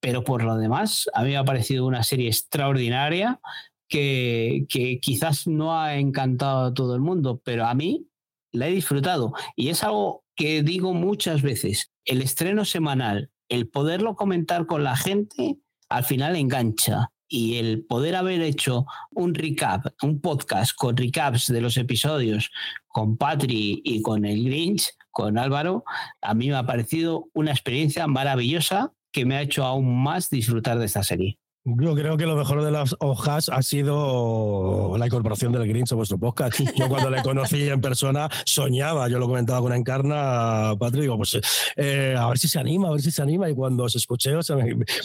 pero 0.00 0.24
por 0.24 0.42
lo 0.42 0.56
demás, 0.56 1.08
a 1.14 1.22
mí 1.22 1.30
me 1.30 1.36
ha 1.36 1.44
parecido 1.44 1.86
una 1.86 2.02
serie 2.02 2.28
extraordinaria. 2.28 3.40
Que, 3.86 4.66
que 4.70 4.98
quizás 4.98 5.46
no 5.46 5.78
ha 5.78 5.98
encantado 5.98 6.64
a 6.64 6.74
todo 6.74 6.96
el 6.96 7.02
mundo, 7.02 7.40
pero 7.44 7.66
a 7.66 7.74
mí 7.74 8.08
la 8.50 8.66
he 8.66 8.72
disfrutado. 8.72 9.34
Y 9.54 9.68
es 9.68 9.84
algo 9.84 10.24
que 10.34 10.62
digo 10.62 10.94
muchas 10.94 11.42
veces. 11.42 11.92
El 12.04 12.22
estreno 12.22 12.64
semanal 12.64 13.30
el 13.54 13.68
poderlo 13.68 14.16
comentar 14.16 14.66
con 14.66 14.84
la 14.84 14.96
gente 14.96 15.58
al 15.88 16.04
final 16.04 16.36
engancha. 16.36 17.10
Y 17.26 17.56
el 17.56 17.84
poder 17.86 18.16
haber 18.16 18.42
hecho 18.42 18.84
un 19.10 19.34
recap, 19.34 19.86
un 20.02 20.20
podcast 20.20 20.76
con 20.76 20.96
recaps 20.96 21.46
de 21.46 21.60
los 21.60 21.76
episodios 21.78 22.50
con 22.86 23.16
Patri 23.16 23.80
y 23.82 24.02
con 24.02 24.24
el 24.24 24.44
Grinch, 24.44 24.92
con 25.10 25.38
Álvaro, 25.38 25.84
a 26.20 26.34
mí 26.34 26.48
me 26.48 26.54
ha 26.54 26.66
parecido 26.66 27.28
una 27.32 27.50
experiencia 27.50 28.06
maravillosa 28.06 28.92
que 29.10 29.24
me 29.24 29.36
ha 29.36 29.42
hecho 29.42 29.64
aún 29.64 30.02
más 30.02 30.28
disfrutar 30.28 30.78
de 30.78 30.84
esta 30.84 31.02
serie. 31.02 31.38
Yo 31.66 31.94
creo 31.94 32.18
que 32.18 32.26
lo 32.26 32.36
mejor 32.36 32.62
de 32.62 32.70
las 32.70 32.94
hojas 33.00 33.48
ha 33.48 33.62
sido 33.62 34.98
la 34.98 35.06
incorporación 35.06 35.50
del 35.50 35.66
Grinch 35.66 35.92
a 35.92 35.94
vuestro 35.94 36.18
podcast. 36.18 36.60
Yo 36.76 36.90
cuando 36.90 37.08
le 37.08 37.22
conocí 37.22 37.70
en 37.70 37.80
persona 37.80 38.28
soñaba, 38.44 39.08
yo 39.08 39.18
lo 39.18 39.26
comentaba 39.26 39.62
con 39.62 39.72
Encarna, 39.72 40.74
Patrick, 40.78 41.04
digo, 41.04 41.16
pues 41.16 41.40
eh, 41.76 42.14
a 42.18 42.28
ver 42.28 42.36
si 42.36 42.48
se 42.48 42.58
anima, 42.58 42.88
a 42.88 42.90
ver 42.90 43.00
si 43.00 43.10
se 43.10 43.22
anima. 43.22 43.48
Y 43.48 43.54
cuando 43.54 43.88
se 43.88 43.96
escuché, 43.96 44.36
o 44.36 44.42
sea, 44.42 44.58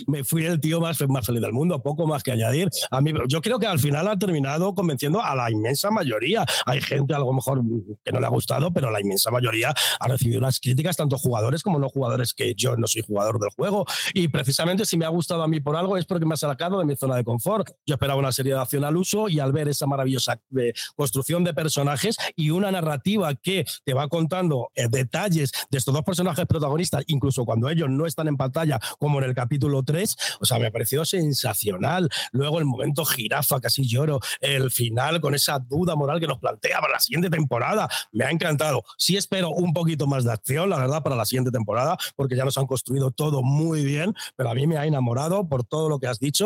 me, 0.08 0.24
fui 0.26 0.46
el 0.46 0.60
tío 0.60 0.82
más, 0.82 1.00
más 1.08 1.26
feliz 1.26 1.42
del 1.42 1.54
mundo, 1.54 1.82
poco 1.82 2.06
más 2.06 2.24
que 2.24 2.34
añadir. 2.34 2.70
A 2.92 3.00
mí, 3.00 3.14
yo 3.30 3.40
creo 3.40 3.58
que 3.58 3.68
al 3.68 3.80
final 3.80 4.10
ha 4.10 4.20
terminado 4.20 4.76
convenciendo 4.76 5.22
a 5.22 5.34
la 5.36 5.50
inmensa 5.50 5.92
mayoría. 5.92 6.46
Hay 6.66 6.82
gente 6.82 7.14
a 7.14 7.20
lo 7.20 7.32
mejor 7.32 7.62
que 8.04 8.12
no 8.12 8.20
le 8.20 8.26
ha 8.26 8.30
gustado, 8.30 8.74
pero 8.74 8.92
la 8.92 9.00
inmensa 9.00 9.32
mayoría 9.32 9.74
ha 9.98 10.08
recibido 10.10 10.40
unas 10.40 10.60
críticas, 10.60 10.98
tanto 10.98 11.18
jugadores 11.18 11.64
como 11.64 11.80
no 11.80 11.88
jugadores, 11.88 12.34
que 12.34 12.54
yo 12.54 12.76
no 12.76 12.86
soy 12.86 13.02
jugador 13.02 13.40
del 13.40 13.50
juego. 13.56 13.86
Y 14.14 14.28
precisamente 14.28 14.84
si 14.84 14.98
me 14.98 15.06
ha 15.06 15.10
gustado 15.10 15.42
a 15.42 15.48
mí 15.48 15.62
por 15.62 15.78
algo 15.78 15.96
es 15.96 16.06
porque 16.06 16.26
me 16.26 16.34
ha 16.34 16.49
sacado 16.50 16.80
de 16.80 16.86
mi 16.86 16.96
zona 16.96 17.16
de 17.16 17.24
confort. 17.24 17.70
Yo 17.86 17.94
esperaba 17.96 18.20
una 18.20 18.32
serie 18.32 18.54
de 18.54 18.60
acción 18.60 18.84
al 18.84 18.98
uso 18.98 19.30
y 19.30 19.40
al 19.40 19.52
ver 19.52 19.68
esa 19.68 19.86
maravillosa 19.86 20.42
eh, 20.58 20.74
construcción 20.96 21.44
de 21.44 21.54
personajes 21.54 22.18
y 22.36 22.50
una 22.50 22.72
narrativa 22.72 23.36
que 23.36 23.66
te 23.84 23.94
va 23.94 24.08
contando 24.08 24.72
eh, 24.74 24.88
detalles 24.90 25.52
de 25.70 25.78
estos 25.78 25.94
dos 25.94 26.04
personajes 26.04 26.48
protagonistas, 26.48 27.04
incluso 27.06 27.46
cuando 27.46 27.70
ellos 27.70 27.88
no 27.88 28.08
están 28.08 28.28
en 28.28 28.36
pantalla, 28.36 28.80
como 28.98 29.20
en 29.20 29.26
el 29.26 29.36
capítulo 29.36 29.84
3, 29.84 30.16
o 30.42 30.46
sea, 30.46 30.58
me 30.58 30.68
ha 30.68 30.72
parecido 30.72 31.06
sensacional. 31.06 32.10
Luego 32.32 32.58
el 32.58 32.66
momento 32.66 33.06
jirafa, 33.06 33.62
casi 33.62 33.88
lloro, 33.88 34.20
el 34.42 34.72
final 34.72 35.22
con 35.22 35.36
esa 35.36 35.60
duda 35.60 35.96
moral 35.96 36.20
que 36.20 36.28
nos 36.28 36.40
plantea 36.40 36.80
para 36.80 36.94
la 36.94 37.00
siguiente 37.00 37.30
temporada, 37.30 37.88
me 38.12 38.26
ha 38.26 38.32
encantado. 38.32 38.84
Sí 38.98 39.18
espero 39.18 39.52
un 39.52 39.72
poquito 39.72 40.08
más 40.08 40.24
de 40.24 40.34
acción, 40.34 40.72
la 40.72 40.80
verdad, 40.80 41.04
para 41.04 41.16
la 41.16 41.26
siguiente 41.26 41.52
temporada, 41.52 41.96
porque 42.16 42.36
ya 42.36 42.44
nos 42.44 42.58
han 42.58 42.66
construido 42.66 43.12
todo 43.12 43.44
muy 43.44 43.86
bien, 43.86 44.16
pero 44.36 44.50
a 44.50 44.56
mí 44.56 44.66
me 44.66 44.78
ha 44.78 44.88
enamorado 44.88 45.48
por 45.48 45.64
todo 45.64 45.90
lo 45.90 46.00
que 46.00 46.08
has 46.08 46.20
dicho 46.20 46.39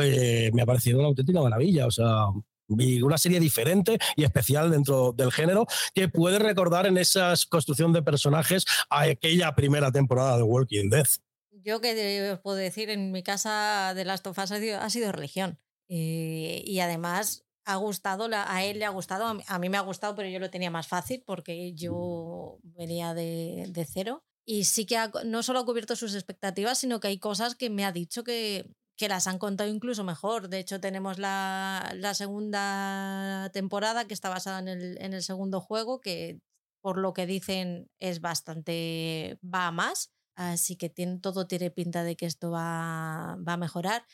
eh, 0.00 0.50
me 0.52 0.62
ha 0.62 0.66
parecido 0.66 0.98
una 0.98 1.08
auténtica 1.08 1.40
maravilla. 1.40 1.86
O 1.86 1.90
sea, 1.90 2.26
una 2.70 3.18
serie 3.18 3.40
diferente 3.40 3.98
y 4.16 4.24
especial 4.24 4.70
dentro 4.70 5.12
del 5.12 5.32
género 5.32 5.66
que 5.94 6.08
puede 6.08 6.38
recordar 6.38 6.86
en 6.86 6.98
esa 6.98 7.34
construcción 7.48 7.92
de 7.92 8.02
personajes 8.02 8.64
a 8.88 9.02
aquella 9.02 9.54
primera 9.54 9.90
temporada 9.90 10.36
de 10.36 10.42
Walking 10.44 10.88
Dead. 10.88 11.06
Yo 11.62 11.80
que 11.80 12.30
os 12.32 12.40
puedo 12.40 12.56
decir, 12.56 12.90
en 12.90 13.12
mi 13.12 13.22
casa 13.22 13.92
de 13.94 14.04
Last 14.04 14.26
of 14.26 14.38
Us 14.38 14.52
ha 14.52 14.90
sido, 14.90 15.12
religión. 15.12 15.58
Y 15.88 16.78
además 16.80 17.44
ha 17.64 17.76
gustado, 17.76 18.28
a 18.32 18.64
él 18.64 18.78
le 18.78 18.84
ha 18.84 18.90
gustado, 18.90 19.26
a 19.46 19.58
mí, 19.58 19.68
me 19.68 19.76
ha 19.76 19.82
gustado, 19.82 20.14
pero 20.14 20.28
yo 20.28 20.38
lo 20.38 20.50
tenía 20.50 20.70
más 20.70 20.88
fácil 20.88 21.22
porque 21.26 21.74
yo 21.74 22.58
venía 22.62 23.14
de, 23.14 23.66
de 23.68 23.84
cero. 23.84 24.24
Y 24.46 24.64
sí 24.64 24.86
que 24.86 24.96
no 25.24 25.42
solo 25.42 25.60
ha 25.60 25.66
cubierto 25.66 25.94
sus 25.96 26.14
expectativas, 26.14 26.78
sino 26.78 26.98
que 26.98 27.08
hay 27.08 27.18
cosas 27.18 27.54
que 27.54 27.68
me 27.68 27.84
ha 27.84 27.92
dicho 27.92 28.24
que, 28.24 28.70
que 29.00 29.08
las 29.08 29.26
han 29.26 29.38
contado 29.38 29.70
incluso 29.70 30.04
mejor. 30.04 30.50
De 30.50 30.58
hecho, 30.58 30.78
tenemos 30.78 31.18
la, 31.18 31.90
segunda 32.12 33.48
temporada 33.50 34.06
que 34.06 34.12
está 34.12 34.28
basada 34.28 34.58
en 34.58 34.68
el, 35.14 35.22
segundo 35.22 35.62
juego, 35.62 36.02
que 36.02 36.38
por 36.82 36.98
lo 36.98 37.14
que 37.14 37.24
dicen 37.24 37.88
es 37.98 38.20
bastante, 38.20 39.38
va 39.42 39.68
a 39.68 39.72
más. 39.72 40.12
Así 40.36 40.76
que 40.76 40.90
tiene, 40.90 41.18
todo 41.18 41.46
tiene 41.46 41.70
pinta 41.70 42.04
de 42.04 42.14
que 42.14 42.26
esto 42.26 42.50
va, 42.50 43.32
a 43.32 43.56
mejorar. 43.56 44.04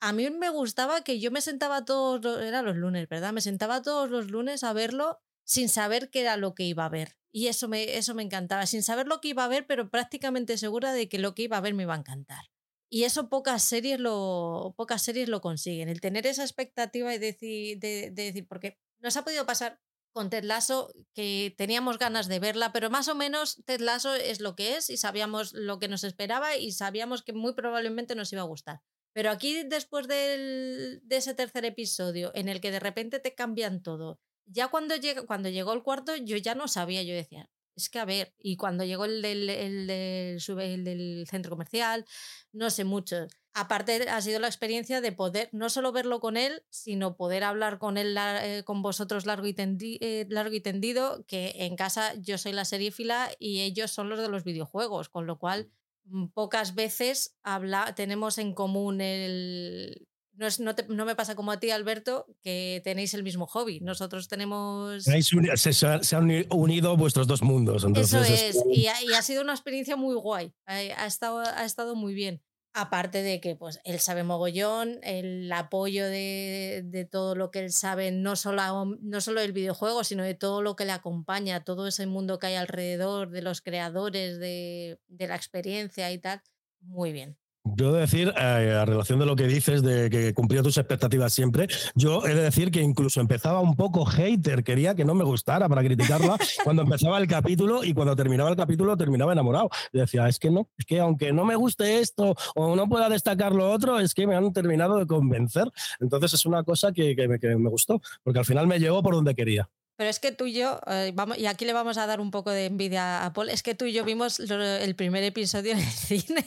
A 0.00 0.12
mí 0.12 0.28
me 0.28 0.50
gustaba 0.50 1.04
que 1.04 1.20
yo 1.20 1.30
me 1.30 1.40
sentaba 1.40 1.84
todos, 1.84 2.42
era 2.42 2.62
los 2.62 2.74
lunes, 2.76 3.08
¿verdad? 3.08 3.32
Me 3.32 3.42
sentaba 3.42 3.80
todos 3.80 4.10
los 4.10 4.32
lunes 4.32 4.64
a 4.64 4.72
verlo 4.72 5.20
sin 5.44 5.68
saber 5.68 6.10
qué 6.10 6.22
era 6.22 6.36
lo 6.36 6.56
que 6.56 6.64
iba 6.64 6.84
a 6.84 6.88
ver. 6.88 7.16
Y 7.30 7.46
eso 7.46 7.68
me, 7.68 7.96
eso 7.96 8.12
me 8.16 8.24
encantaba, 8.24 8.66
sin 8.66 8.82
saber 8.82 9.06
lo 9.06 9.20
que 9.20 9.28
iba 9.28 9.44
a 9.44 9.48
ver, 9.48 9.68
pero 9.68 9.88
prácticamente 9.88 10.58
segura 10.58 10.92
de 10.92 11.08
que 11.08 11.20
lo 11.20 11.36
que 11.36 11.42
iba 11.42 11.58
a 11.58 11.60
ver 11.60 11.74
me 11.74 11.84
iba 11.84 11.94
a 11.94 11.98
encantar. 11.98 12.50
Y 12.94 13.04
eso 13.04 13.30
pocas 13.30 13.62
series 13.62 13.98
lo, 13.98 14.74
pocas 14.76 15.00
series 15.00 15.30
lo 15.30 15.40
consiguen. 15.40 15.88
El 15.88 16.02
tener 16.02 16.26
esa 16.26 16.42
expectativa 16.42 17.14
y 17.14 17.18
decir, 17.18 17.78
de, 17.78 18.10
decir, 18.10 18.46
porque 18.46 18.76
nos 19.00 19.16
ha 19.16 19.24
podido 19.24 19.46
pasar 19.46 19.80
con 20.12 20.28
Ted 20.28 20.44
Lasso 20.44 20.92
que 21.14 21.54
teníamos 21.56 21.96
ganas 21.96 22.28
de 22.28 22.38
verla, 22.38 22.70
pero 22.70 22.90
más 22.90 23.08
o 23.08 23.14
menos 23.14 23.62
Ted 23.64 23.80
Lasso 23.80 24.14
es 24.14 24.42
lo 24.42 24.54
que 24.56 24.76
es 24.76 24.90
y 24.90 24.98
sabíamos 24.98 25.54
lo 25.54 25.78
que 25.78 25.88
nos 25.88 26.04
esperaba 26.04 26.58
y 26.58 26.72
sabíamos 26.72 27.22
que 27.22 27.32
muy 27.32 27.54
probablemente 27.54 28.14
nos 28.14 28.30
iba 28.34 28.42
a 28.42 28.44
gustar. 28.44 28.82
Pero 29.14 29.30
aquí, 29.30 29.62
después 29.62 30.06
del, 30.06 31.00
de 31.02 31.16
ese 31.16 31.32
tercer 31.32 31.64
episodio, 31.64 32.30
en 32.34 32.50
el 32.50 32.60
que 32.60 32.70
de 32.70 32.80
repente 32.80 33.20
te 33.20 33.34
cambian 33.34 33.82
todo, 33.82 34.20
ya 34.44 34.68
cuando, 34.68 34.96
llega, 34.96 35.22
cuando 35.22 35.48
llegó 35.48 35.72
el 35.72 35.82
cuarto, 35.82 36.14
yo 36.14 36.36
ya 36.36 36.54
no 36.54 36.68
sabía, 36.68 37.02
yo 37.02 37.14
decía, 37.14 37.48
es 37.76 37.88
que 37.88 37.98
a 37.98 38.04
ver, 38.04 38.34
y 38.38 38.56
cuando 38.56 38.84
llegó 38.84 39.04
el 39.04 39.22
del, 39.22 39.48
el 39.48 39.86
del, 39.86 41.26
centro 41.28 41.50
comercial, 41.50 42.04
no 42.52 42.70
sé 42.70 42.84
mucho. 42.84 43.26
Aparte 43.54 44.08
ha 44.08 44.20
sido 44.22 44.40
la 44.40 44.46
experiencia 44.46 45.00
de 45.00 45.12
poder 45.12 45.48
no 45.52 45.68
solo 45.68 45.92
verlo 45.92 46.20
con 46.20 46.36
él, 46.36 46.64
sino 46.70 47.16
poder 47.16 47.44
hablar 47.44 47.78
con 47.78 47.98
él, 47.98 48.16
eh, 48.18 48.62
con 48.64 48.82
vosotros 48.82 49.26
largo 49.26 49.46
y, 49.46 49.54
eh, 50.00 50.26
largo 50.30 50.54
y 50.54 50.60
tendido, 50.60 51.24
que 51.26 51.54
en 51.58 51.76
casa 51.76 52.14
yo 52.14 52.38
soy 52.38 52.52
la 52.52 52.64
seriefila 52.64 53.30
y 53.38 53.60
ellos 53.60 53.90
son 53.90 54.08
los 54.08 54.18
de 54.20 54.28
los 54.28 54.44
videojuegos, 54.44 55.08
con 55.08 55.26
lo 55.26 55.38
cual 55.38 55.70
mm, 56.04 56.28
pocas 56.28 56.74
veces 56.74 57.36
habla, 57.42 57.94
tenemos 57.94 58.38
en 58.38 58.54
común 58.54 59.00
el, 59.00 60.08
no, 60.34 60.46
es, 60.46 60.60
no, 60.60 60.74
no, 60.88 61.04
me 61.04 61.14
pasa 61.14 61.34
como 61.34 61.52
a 61.52 61.60
ti, 61.60 61.70
Alberto, 61.70 62.26
que 62.42 62.80
tenéis 62.84 63.12
el 63.14 63.22
mismo 63.22 63.46
hobby. 63.46 63.80
Nosotros 63.80 64.28
tenemos... 64.28 65.04
Se, 65.04 66.16
han 66.16 66.46
unido 66.50 66.96
vuestros 66.96 67.26
dos 67.26 67.42
mundos. 67.42 67.84
Entonces 67.84 68.14
Eso 68.42 68.64
es, 68.70 68.76
y, 68.76 68.86
ha, 68.86 69.22
sido 69.22 69.42
una 69.42 69.52
experiencia 69.52 69.96
muy 69.96 70.14
guay. 70.14 70.54
Ha, 70.66 71.06
estado, 71.06 71.40
ha 71.40 71.64
estado 71.64 71.94
muy 71.94 72.14
bien. 72.14 72.42
Aparte 72.74 73.22
de 73.22 73.38
que 73.42 73.54
pues, 73.54 73.80
él 73.84 74.00
sabe 74.00 74.24
mogollón, 74.24 74.98
el 75.02 75.52
apoyo 75.52 76.06
de, 76.06 76.82
de 76.86 77.04
todo 77.04 77.34
lo 77.34 77.50
que 77.50 77.58
él 77.58 77.70
sabe, 77.70 78.10
no 78.12 78.34
solo, 78.34 78.86
no 79.02 79.20
solo 79.20 79.42
del 79.42 79.52
videojuego, 79.52 80.04
sino 80.04 80.24
de 80.24 80.34
todo 80.34 80.62
lo 80.62 80.74
que 80.74 80.86
le 80.86 80.92
acompaña, 80.92 81.64
todo 81.64 81.86
ese 81.86 82.06
mundo 82.06 82.38
que 82.38 82.46
hay 82.46 82.54
alrededor, 82.54 83.28
de 83.28 83.42
los 83.42 83.60
creadores, 83.60 84.38
de, 84.38 84.98
de 85.08 85.26
la 85.26 85.36
experiencia 85.36 86.10
y 86.12 86.18
tal. 86.18 86.40
Muy 86.80 87.12
bien. 87.12 87.36
Yo 87.64 87.90
he 87.90 87.92
de 87.92 88.00
decir, 88.00 88.34
eh, 88.36 88.76
a 88.80 88.84
relación 88.84 89.20
de 89.20 89.26
lo 89.26 89.36
que 89.36 89.46
dices, 89.46 89.82
de 89.82 90.10
que 90.10 90.34
cumplía 90.34 90.64
tus 90.64 90.78
expectativas 90.78 91.32
siempre, 91.32 91.68
yo 91.94 92.26
he 92.26 92.34
de 92.34 92.42
decir 92.42 92.72
que 92.72 92.80
incluso 92.80 93.20
empezaba 93.20 93.60
un 93.60 93.76
poco 93.76 94.04
hater, 94.04 94.64
quería 94.64 94.96
que 94.96 95.04
no 95.04 95.14
me 95.14 95.22
gustara 95.22 95.68
para 95.68 95.82
criticarla 95.82 96.36
cuando 96.64 96.82
empezaba 96.82 97.18
el 97.18 97.28
capítulo 97.28 97.84
y 97.84 97.94
cuando 97.94 98.16
terminaba 98.16 98.50
el 98.50 98.56
capítulo 98.56 98.96
terminaba 98.96 99.32
enamorado. 99.32 99.70
Y 99.92 100.00
decía, 100.00 100.26
es 100.26 100.40
que 100.40 100.50
no, 100.50 100.68
es 100.76 100.84
que 100.84 100.98
aunque 100.98 101.32
no 101.32 101.44
me 101.44 101.54
guste 101.54 102.00
esto 102.00 102.34
o 102.56 102.74
no 102.74 102.88
pueda 102.88 103.08
destacar 103.08 103.52
lo 103.52 103.70
otro, 103.70 104.00
es 104.00 104.12
que 104.12 104.26
me 104.26 104.34
han 104.34 104.52
terminado 104.52 104.98
de 104.98 105.06
convencer. 105.06 105.70
Entonces 106.00 106.34
es 106.34 106.44
una 106.46 106.64
cosa 106.64 106.92
que, 106.92 107.14
que, 107.14 107.28
me, 107.28 107.38
que 107.38 107.54
me 107.54 107.70
gustó, 107.70 108.00
porque 108.24 108.40
al 108.40 108.44
final 108.44 108.66
me 108.66 108.80
llevó 108.80 109.04
por 109.04 109.14
donde 109.14 109.36
quería. 109.36 109.68
Pero 109.96 110.08
es 110.10 110.18
que 110.18 110.32
tú 110.32 110.46
y 110.46 110.54
yo, 110.54 110.80
eh, 110.86 111.12
vamos, 111.14 111.36
y 111.38 111.46
aquí 111.46 111.64
le 111.64 111.72
vamos 111.72 111.98
a 111.98 112.06
dar 112.06 112.18
un 112.20 112.30
poco 112.30 112.50
de 112.50 112.66
envidia 112.66 113.24
a 113.24 113.32
Paul, 113.32 113.50
es 113.50 113.62
que 113.62 113.74
tú 113.74 113.84
y 113.84 113.92
yo 113.92 114.04
vimos 114.04 114.38
lo- 114.40 114.62
el 114.64 114.94
primer 114.96 115.22
episodio 115.22 115.72
en 115.72 115.78
el 115.78 115.84
cine, 115.84 116.44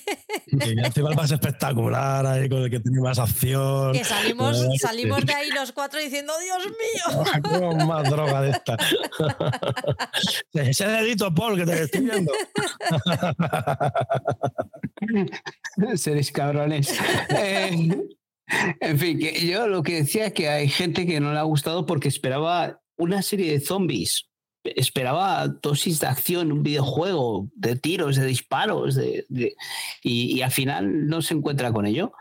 Y 0.47 0.79
encima 0.79 1.09
el 1.11 1.15
más 1.15 1.31
espectacular, 1.31 2.25
ahí 2.25 2.49
con 2.49 2.63
el 2.63 2.69
que 2.71 2.79
tiene 2.79 2.99
más 3.01 3.19
acción. 3.19 3.93
que 3.93 4.03
salimos, 4.03 4.57
salimos 4.81 5.25
de 5.25 5.33
ahí 5.33 5.49
los 5.51 5.71
cuatro 5.71 5.99
diciendo, 5.99 6.33
Dios 6.43 6.65
mío. 6.67 7.23
Como 7.71 7.85
más 7.85 8.09
droga 8.09 8.41
de 8.41 8.49
esta. 8.51 8.77
Ese 10.53 10.87
dedito, 10.87 11.33
Paul, 11.33 11.57
que 11.57 11.65
te 11.65 11.83
estoy 11.83 12.01
viendo. 12.01 12.31
Seréis 15.95 16.31
cabrones. 16.31 16.97
Eh, 17.29 17.95
en 18.79 18.99
fin, 18.99 19.19
que 19.19 19.45
yo 19.47 19.67
lo 19.67 19.83
que 19.83 19.95
decía 20.01 20.27
es 20.27 20.33
que 20.33 20.49
hay 20.49 20.67
gente 20.69 21.05
que 21.05 21.19
no 21.19 21.31
le 21.33 21.39
ha 21.39 21.43
gustado 21.43 21.85
porque 21.85 22.07
esperaba 22.07 22.81
una 22.97 23.21
serie 23.21 23.51
de 23.51 23.59
zombies. 23.59 24.29
Esperaba 24.63 25.47
dosis 25.47 25.99
de 25.99 26.07
acción, 26.07 26.51
un 26.51 26.63
videojuego, 26.63 27.49
de 27.55 27.75
tiros, 27.75 28.15
de 28.15 28.25
disparos, 28.25 28.95
de, 28.95 29.25
y, 30.01 30.41
al 30.41 30.51
final 30.51 31.07
no 31.07 31.21
se 31.21 31.35
encuentra 31.35 31.71
con 31.71 31.85
ello. 31.85 32.13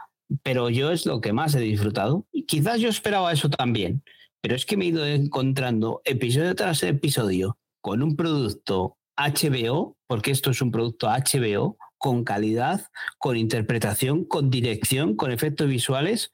Pero 0.43 0.71
yo 0.71 0.91
es 0.91 1.07
lo 1.07 1.21
que 1.21 1.33
más 1.33 1.55
he 1.55 1.61
disfrutado. 1.61 2.27
Quizás 2.47 2.81
yo 2.81 2.89
esperaba 2.89 3.33
eso 3.33 3.49
también, 3.49 4.03
pero 4.41 4.57
es 4.57 4.67
que 4.67 4.77
me 4.77 4.87
he 4.87 4.89
ido 4.89 5.07
encontrando 5.07 6.03
episodio 6.05 6.55
tras 6.55 6.83
episodio 6.83 7.59
con 7.81 8.03
un 8.03 8.17
producto 8.17 8.97
HBO, 9.17 9.97
porque 10.07 10.31
esto 10.31 10.51
es 10.51 10.61
un 10.61 10.71
producto 10.71 11.09
HBO, 11.09 11.77
con 11.99 12.25
calidad, 12.25 12.87
con 13.19 13.37
interpretación, 13.37 14.25
con 14.25 14.51
dirección, 14.51 15.17
con 15.17 15.33
efectos 15.33 15.69
visuales, 15.69 16.33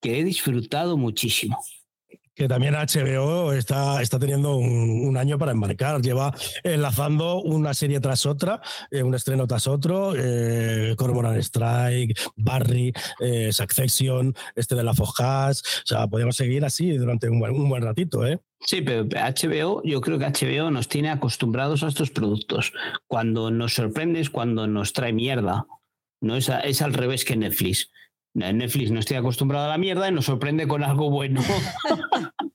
que 0.00 0.18
he 0.18 0.24
disfrutado 0.24 0.96
muchísimo. 0.96 1.58
Que 2.34 2.48
también 2.48 2.74
HBO 2.74 3.52
está, 3.52 4.00
está 4.00 4.18
teniendo 4.18 4.56
un, 4.56 5.06
un 5.06 5.16
año 5.18 5.38
para 5.38 5.52
embarcar. 5.52 6.00
Lleva 6.00 6.34
enlazando 6.64 7.42
una 7.42 7.74
serie 7.74 8.00
tras 8.00 8.24
otra, 8.24 8.62
eh, 8.90 9.02
un 9.02 9.14
estreno 9.14 9.46
tras 9.46 9.66
otro. 9.66 10.14
Eh, 10.16 10.94
Cormoran 10.96 11.36
Strike, 11.36 12.18
Barry, 12.36 12.92
eh, 13.20 13.52
Succession, 13.52 14.34
este 14.56 14.74
de 14.74 14.82
la 14.82 14.94
Fojas. 14.94 15.60
O 15.60 15.86
sea, 15.86 16.06
podemos 16.06 16.34
seguir 16.36 16.64
así 16.64 16.92
durante 16.96 17.28
un 17.28 17.38
buen, 17.38 17.52
un 17.54 17.68
buen 17.68 17.82
ratito, 17.82 18.26
¿eh? 18.26 18.40
Sí, 18.60 18.80
pero 18.80 19.04
HBO, 19.04 19.82
yo 19.84 20.00
creo 20.00 20.18
que 20.18 20.24
HBO 20.26 20.70
nos 20.70 20.88
tiene 20.88 21.10
acostumbrados 21.10 21.82
a 21.82 21.88
estos 21.88 22.10
productos. 22.10 22.72
Cuando 23.08 23.50
nos 23.50 23.74
sorprende 23.74 24.20
es 24.20 24.30
cuando 24.30 24.66
nos 24.66 24.92
trae 24.94 25.12
mierda. 25.12 25.66
No 26.22 26.36
es, 26.36 26.48
a- 26.48 26.60
es 26.60 26.80
al 26.80 26.94
revés 26.94 27.24
que 27.24 27.36
Netflix. 27.36 27.90
En 28.34 28.58
Netflix 28.58 28.90
no 28.90 29.00
estoy 29.00 29.18
acostumbrado 29.18 29.66
a 29.66 29.68
la 29.68 29.78
mierda 29.78 30.08
y 30.08 30.12
nos 30.12 30.24
sorprende 30.24 30.66
con 30.66 30.82
algo 30.82 31.10
bueno. 31.10 31.42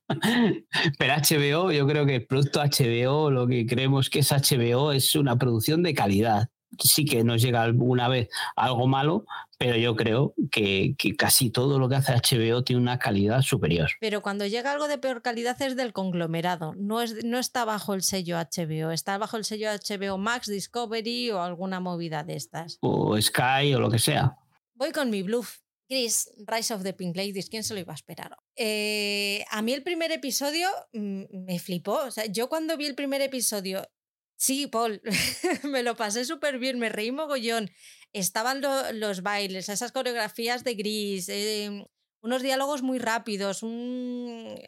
Pero 0.97 1.13
HBO, 1.13 1.71
yo 1.71 1.87
creo 1.87 2.05
que 2.05 2.15
el 2.15 2.25
producto 2.25 2.61
HBO, 2.61 3.29
lo 3.29 3.47
que 3.47 3.65
creemos 3.67 4.09
que 4.09 4.19
es 4.19 4.31
HBO, 4.31 4.91
es 4.91 5.15
una 5.15 5.37
producción 5.37 5.83
de 5.83 5.93
calidad. 5.93 6.49
Sí 6.79 7.05
que 7.05 7.23
nos 7.23 7.41
llega 7.41 7.63
alguna 7.63 8.07
vez 8.07 8.29
algo 8.55 8.87
malo, 8.87 9.25
pero 9.57 9.77
yo 9.77 9.95
creo 9.95 10.33
que, 10.51 10.95
que 10.97 11.15
casi 11.15 11.49
todo 11.49 11.79
lo 11.79 11.87
que 11.87 11.95
hace 11.95 12.13
HBO 12.13 12.63
tiene 12.63 12.81
una 12.81 12.99
calidad 12.99 13.41
superior. 13.41 13.89
Pero 14.01 14.21
cuando 14.21 14.45
llega 14.45 14.73
algo 14.73 14.87
de 14.87 14.97
peor 14.97 15.21
calidad 15.21 15.59
es 15.61 15.75
del 15.75 15.93
conglomerado, 15.93 16.73
no, 16.75 17.01
es, 17.01 17.23
no 17.23 17.39
está 17.39 17.63
bajo 17.63 17.93
el 17.93 18.03
sello 18.03 18.37
HBO, 18.37 18.91
está 18.91 19.17
bajo 19.17 19.37
el 19.37 19.45
sello 19.45 19.69
HBO 19.71 20.17
Max, 20.17 20.47
Discovery 20.47 21.31
o 21.31 21.41
alguna 21.41 21.79
movida 21.79 22.23
de 22.23 22.35
estas. 22.35 22.77
O 22.81 23.19
Sky 23.19 23.73
o 23.73 23.79
lo 23.79 23.89
que 23.89 23.99
sea. 23.99 24.35
Voy 24.75 24.91
con 24.91 25.09
mi 25.09 25.23
bluff. 25.23 25.59
Chris, 25.87 26.29
Rise 26.45 26.73
of 26.73 26.83
the 26.83 26.93
Pink 26.93 27.15
Ladies, 27.15 27.49
¿quién 27.49 27.63
se 27.63 27.73
lo 27.73 27.79
iba 27.79 27.93
a 27.93 27.95
esperar? 27.95 28.37
Eh, 28.55 29.45
a 29.49 29.61
mí 29.61 29.73
el 29.73 29.83
primer 29.83 30.11
episodio 30.11 30.69
mm, 30.93 31.23
me 31.45 31.59
flipó. 31.59 31.99
Yo 32.29 32.49
cuando 32.49 32.75
vi 32.75 32.85
el 32.87 32.95
primer 32.95 33.21
episodio, 33.21 33.87
sí, 34.35 34.67
Paul, 34.67 35.01
me 35.63 35.83
lo 35.83 35.95
pasé 35.95 36.25
súper 36.25 36.59
bien, 36.59 36.77
me 36.79 36.89
reí 36.89 37.11
mogollón. 37.11 37.71
Estaban 38.13 38.61
lo- 38.61 38.91
los 38.93 39.21
bailes, 39.21 39.69
esas 39.69 39.91
coreografías 39.91 40.63
de 40.63 40.73
Gris, 40.75 41.29
eh, 41.29 41.85
unos 42.21 42.41
diálogos 42.41 42.81
muy 42.81 42.99
rápidos, 42.99 43.61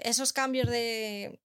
esos 0.03 0.33
cambios 0.33 0.69
de, 0.69 1.39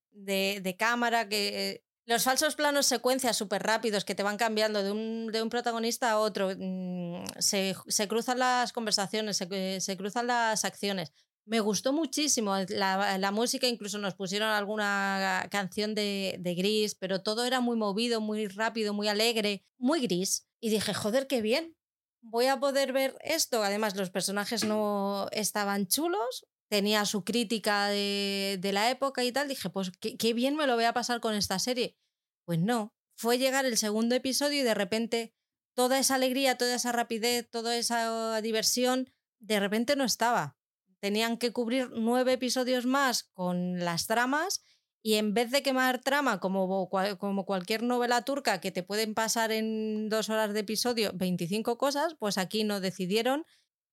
cámara 0.79 1.29
que... 1.29 1.83
Los 2.07 2.25
falsos 2.25 2.55
planos 2.55 2.85
secuencias 2.87 3.37
súper 3.37 3.63
rápidos 3.63 4.05
que 4.05 4.15
te 4.15 4.23
van 4.23 4.37
cambiando 4.37 4.83
de 4.83 4.93
un, 4.93 5.29
de 5.33 5.43
un 5.43 5.49
protagonista 5.49 6.11
a 6.11 6.19
otro. 6.19 6.51
mm, 6.57 7.25
Se, 7.39 7.75
se 7.89 8.09
cruzan 8.09 8.39
las 8.39 8.73
conversaciones, 8.73 9.39
se, 9.39 9.81
se 9.81 9.97
cruzan 9.97 10.27
las 10.27 10.65
acciones. 10.65 11.13
Me 11.47 11.61
gustó 11.61 11.93
muchísimo 11.93 12.55
la, 12.69 13.19
la 13.19 13.31
música, 13.31 13.67
incluso 13.67 13.99
nos 13.99 14.15
pusieron 14.15 14.49
alguna 14.49 15.47
canción 15.51 15.95
de, 15.95 16.37
de 16.41 16.55
Gris, 16.55 16.95
pero 16.95 17.23
todo 17.23 17.45
era 17.45 17.61
muy 17.61 17.77
movido, 17.77 18.21
muy 18.21 18.49
rápido, 18.49 18.95
muy 18.95 19.09
alegre, 19.09 19.65
muy 19.79 20.01
gris. 20.01 20.47
Y 20.61 20.71
dije, 20.71 20.95
joder, 20.95 21.27
qué 21.27 21.43
bien, 21.43 21.77
voy 22.23 22.47
a 22.47 22.59
poder 22.61 22.93
ver 22.95 23.17
esto. 23.21 23.63
Además, 23.63 23.95
los 23.97 24.11
personajes 24.11 24.65
no 24.65 25.29
estaban 25.33 25.87
chulos, 25.87 26.47
tenía 26.75 27.05
su 27.05 27.23
crítica 27.23 27.87
de, 27.87 28.59
la 28.73 28.91
época 28.91 29.23
y 29.23 29.31
tal. 29.31 29.47
Dije, 29.47 29.71
pues 29.71 29.93
qué, 30.01 30.17
qué 30.17 30.35
bien 30.35 30.57
me 30.57 30.67
lo 30.67 30.75
voy 30.75 30.83
a 30.83 30.93
pasar 30.93 31.21
con 31.21 31.35
esta 31.35 31.61
serie. 31.61 31.97
Pues 32.45 32.59
no, 32.59 32.93
fue 33.17 33.39
llegar 33.39 33.65
el 33.65 33.77
segundo 33.77 34.17
episodio 34.17 34.59
y 34.59 34.65
de 34.65 34.75
repente 34.75 35.33
toda 35.77 36.01
esa 36.01 36.17
alegría, 36.17 36.59
toda 36.59 36.75
esa 36.75 36.91
rapidez, 36.91 37.49
toda 37.49 37.77
esa 37.77 38.41
diversión, 38.43 39.09
de 39.39 39.61
repente 39.61 39.95
no 39.95 40.03
estaba. 40.03 40.57
Tenían 40.99 41.39
que 41.39 41.53
cubrir 41.53 41.91
nueve 41.95 42.33
episodios 42.33 42.87
más 42.87 43.23
con 43.23 43.79
las 43.79 44.09
tramas 44.09 44.61
y 45.01 45.15
en 45.15 45.33
vez 45.33 45.53
de 45.53 45.63
quemar 45.63 46.01
trama 46.01 46.41
como, 46.41 46.91
como 47.21 47.45
cualquier 47.47 47.85
novela 47.85 48.23
turca 48.23 48.61
que 48.61 48.73
te 48.73 48.83
pueden 48.83 49.15
pasar 49.15 49.53
en 49.53 50.09
dos 50.09 50.29
horas 50.29 50.53
de 50.53 50.61
episodio 50.61 51.13
25 51.15 51.79
cosas, 51.79 52.17
pues 52.19 52.37
aquí 52.37 52.65
no 52.65 52.81
decidieron 52.81 53.45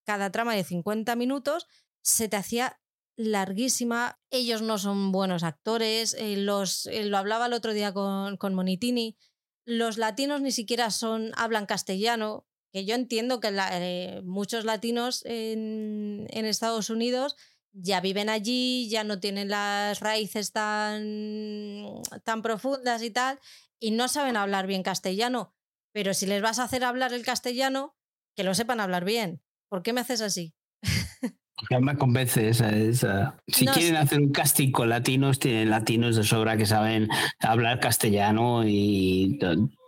cada 0.03 0.32
trama 0.32 0.56
de 0.56 0.64
50 0.64 1.16
minutos, 1.16 1.68
se 2.02 2.28
te 2.28 2.38
hacía 2.38 2.80
larguísima, 3.18 4.19
ellos 4.32 4.61
no 4.61 4.78
son 4.78 5.11
buenos 5.11 5.44
actores, 5.44 6.14
eh, 6.14 6.38
los, 6.38 6.88
eh, 6.88 7.06
lo 7.06 7.18
hablaba 7.18 7.45
el 7.48 7.53
otro 7.53 7.73
día 7.73 7.94
con, 7.94 8.38
con 8.38 8.53
Monitini, 8.53 9.18
los 9.65 9.98
latinos 9.98 10.41
ni 10.41 10.52
siquiera 10.52 10.90
son, 10.90 11.32
hablan 11.36 11.65
castellano, 11.65 12.48
que 12.72 12.86
yo 12.86 12.95
entiendo 12.95 13.40
que 13.40 13.49
eh, 13.53 14.22
muchos 14.23 14.65
latinos 14.65 15.23
en, 15.26 16.28
en 16.30 16.45
Estados 16.45 16.90
Unidos 16.90 17.36
ya 17.73 18.02
viven 18.02 18.30
allí, 18.30 18.90
ya 18.90 19.03
no 19.03 19.19
tienen 19.19 19.49
las 19.49 19.99
raíces 19.99 20.52
tan, 20.52 22.02
tan 22.23 22.41
profundas 22.41 23.03
y 23.03 23.11
tal, 23.11 23.40
y 23.80 23.91
no 23.91 24.07
saben 24.07 24.38
hablar 24.38 24.68
bien 24.68 24.84
castellano. 24.84 25.53
Pero 25.94 26.14
si 26.14 26.26
les 26.26 26.41
vas 26.41 26.60
a 26.60 26.64
hacer 26.64 26.84
hablar 26.84 27.14
el 27.14 27.26
castellano, 27.26 27.95
que 28.36 28.44
lo 28.44 28.56
sepan 28.56 28.80
hablar 28.80 29.06
bien. 29.06 29.41
¿Por 29.69 29.84
qué 29.84 29.94
me 29.94 30.02
haces 30.02 30.22
así? 30.22 30.53
Ya 31.70 31.80
me 31.80 31.98
convence 31.98 32.50
esa. 32.50 32.70
esa. 32.76 33.38
Si 33.48 33.66
No, 33.66 33.74
quieren 33.74 33.96
sí. 33.96 33.98
hacer 33.98 34.20
un 34.20 34.32
casting 34.32 34.72
con 34.72 34.90
latinos, 34.90 35.40
tienen 35.40 35.70
latinos 35.70 36.16
de 36.16 36.24
sobra 36.24 36.58
que 36.58 36.66
saben 36.66 37.08
hablar 37.40 37.80
castellano 37.80 38.64
y 38.66 39.38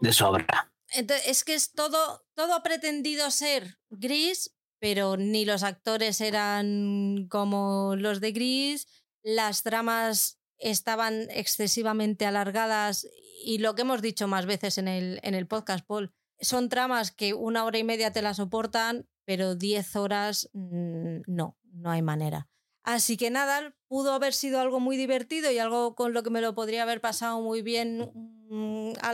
de, 0.02 0.14
sobra. 0.14 0.72
Entonces, 0.94 1.28
es 1.28 1.44
que 1.44 1.56
es 1.56 1.74
todo, 1.74 2.24
todo 2.36 2.54
ha 2.54 2.64
pretendido 2.64 3.32
ser 3.32 3.78
gris, 3.90 4.56
pero 4.80 5.18
ni 5.18 5.46
los 5.46 5.64
actores 5.64 6.22
eran 6.22 7.28
como 7.30 7.96
los 7.96 8.22
de 8.22 8.32
gris, 8.32 8.88
las 9.24 9.64
tramas 9.64 10.40
estaban 10.58 11.28
excesivamente 11.32 12.26
alargadas 12.26 13.08
y 13.44 13.58
lo 13.58 13.76
que 13.76 13.82
hemos 13.82 14.02
dicho 14.02 14.28
más 14.28 14.46
veces 14.46 14.78
en 14.78 14.88
el, 14.88 15.20
en 15.24 15.34
el 15.34 15.48
podcast, 15.48 15.86
Paul, 15.86 16.14
son 16.40 16.70
tramas 16.70 17.12
que 17.12 17.34
una 17.34 17.66
hora 17.66 17.78
y 17.78 17.84
media 17.84 18.12
te 18.12 18.22
la 18.22 18.34
soportan, 18.34 19.08
pero 19.26 19.56
diez 19.56 19.96
horas 19.96 20.50
mm, 20.54 21.22
no, 21.28 21.58
no 21.74 21.92
hay 21.92 22.02
manera. 22.02 22.48
Así 22.84 23.16
que 23.16 23.30
nada, 23.30 23.76
pudo 23.88 24.14
haber 24.14 24.34
sido 24.34 24.60
algo 24.60 24.80
muy 24.80 24.98
divertido 24.98 25.52
y 25.52 25.58
algo 25.58 25.96
con 25.96 26.14
lo 26.14 26.24
que 26.24 26.30
me 26.30 26.42
lo 26.42 26.54
podría 26.54 26.84
haber 26.84 27.00
pasado 27.00 27.42
muy 27.42 27.62
bien 27.62 28.12
mm, 28.50 28.94
a 29.02 29.14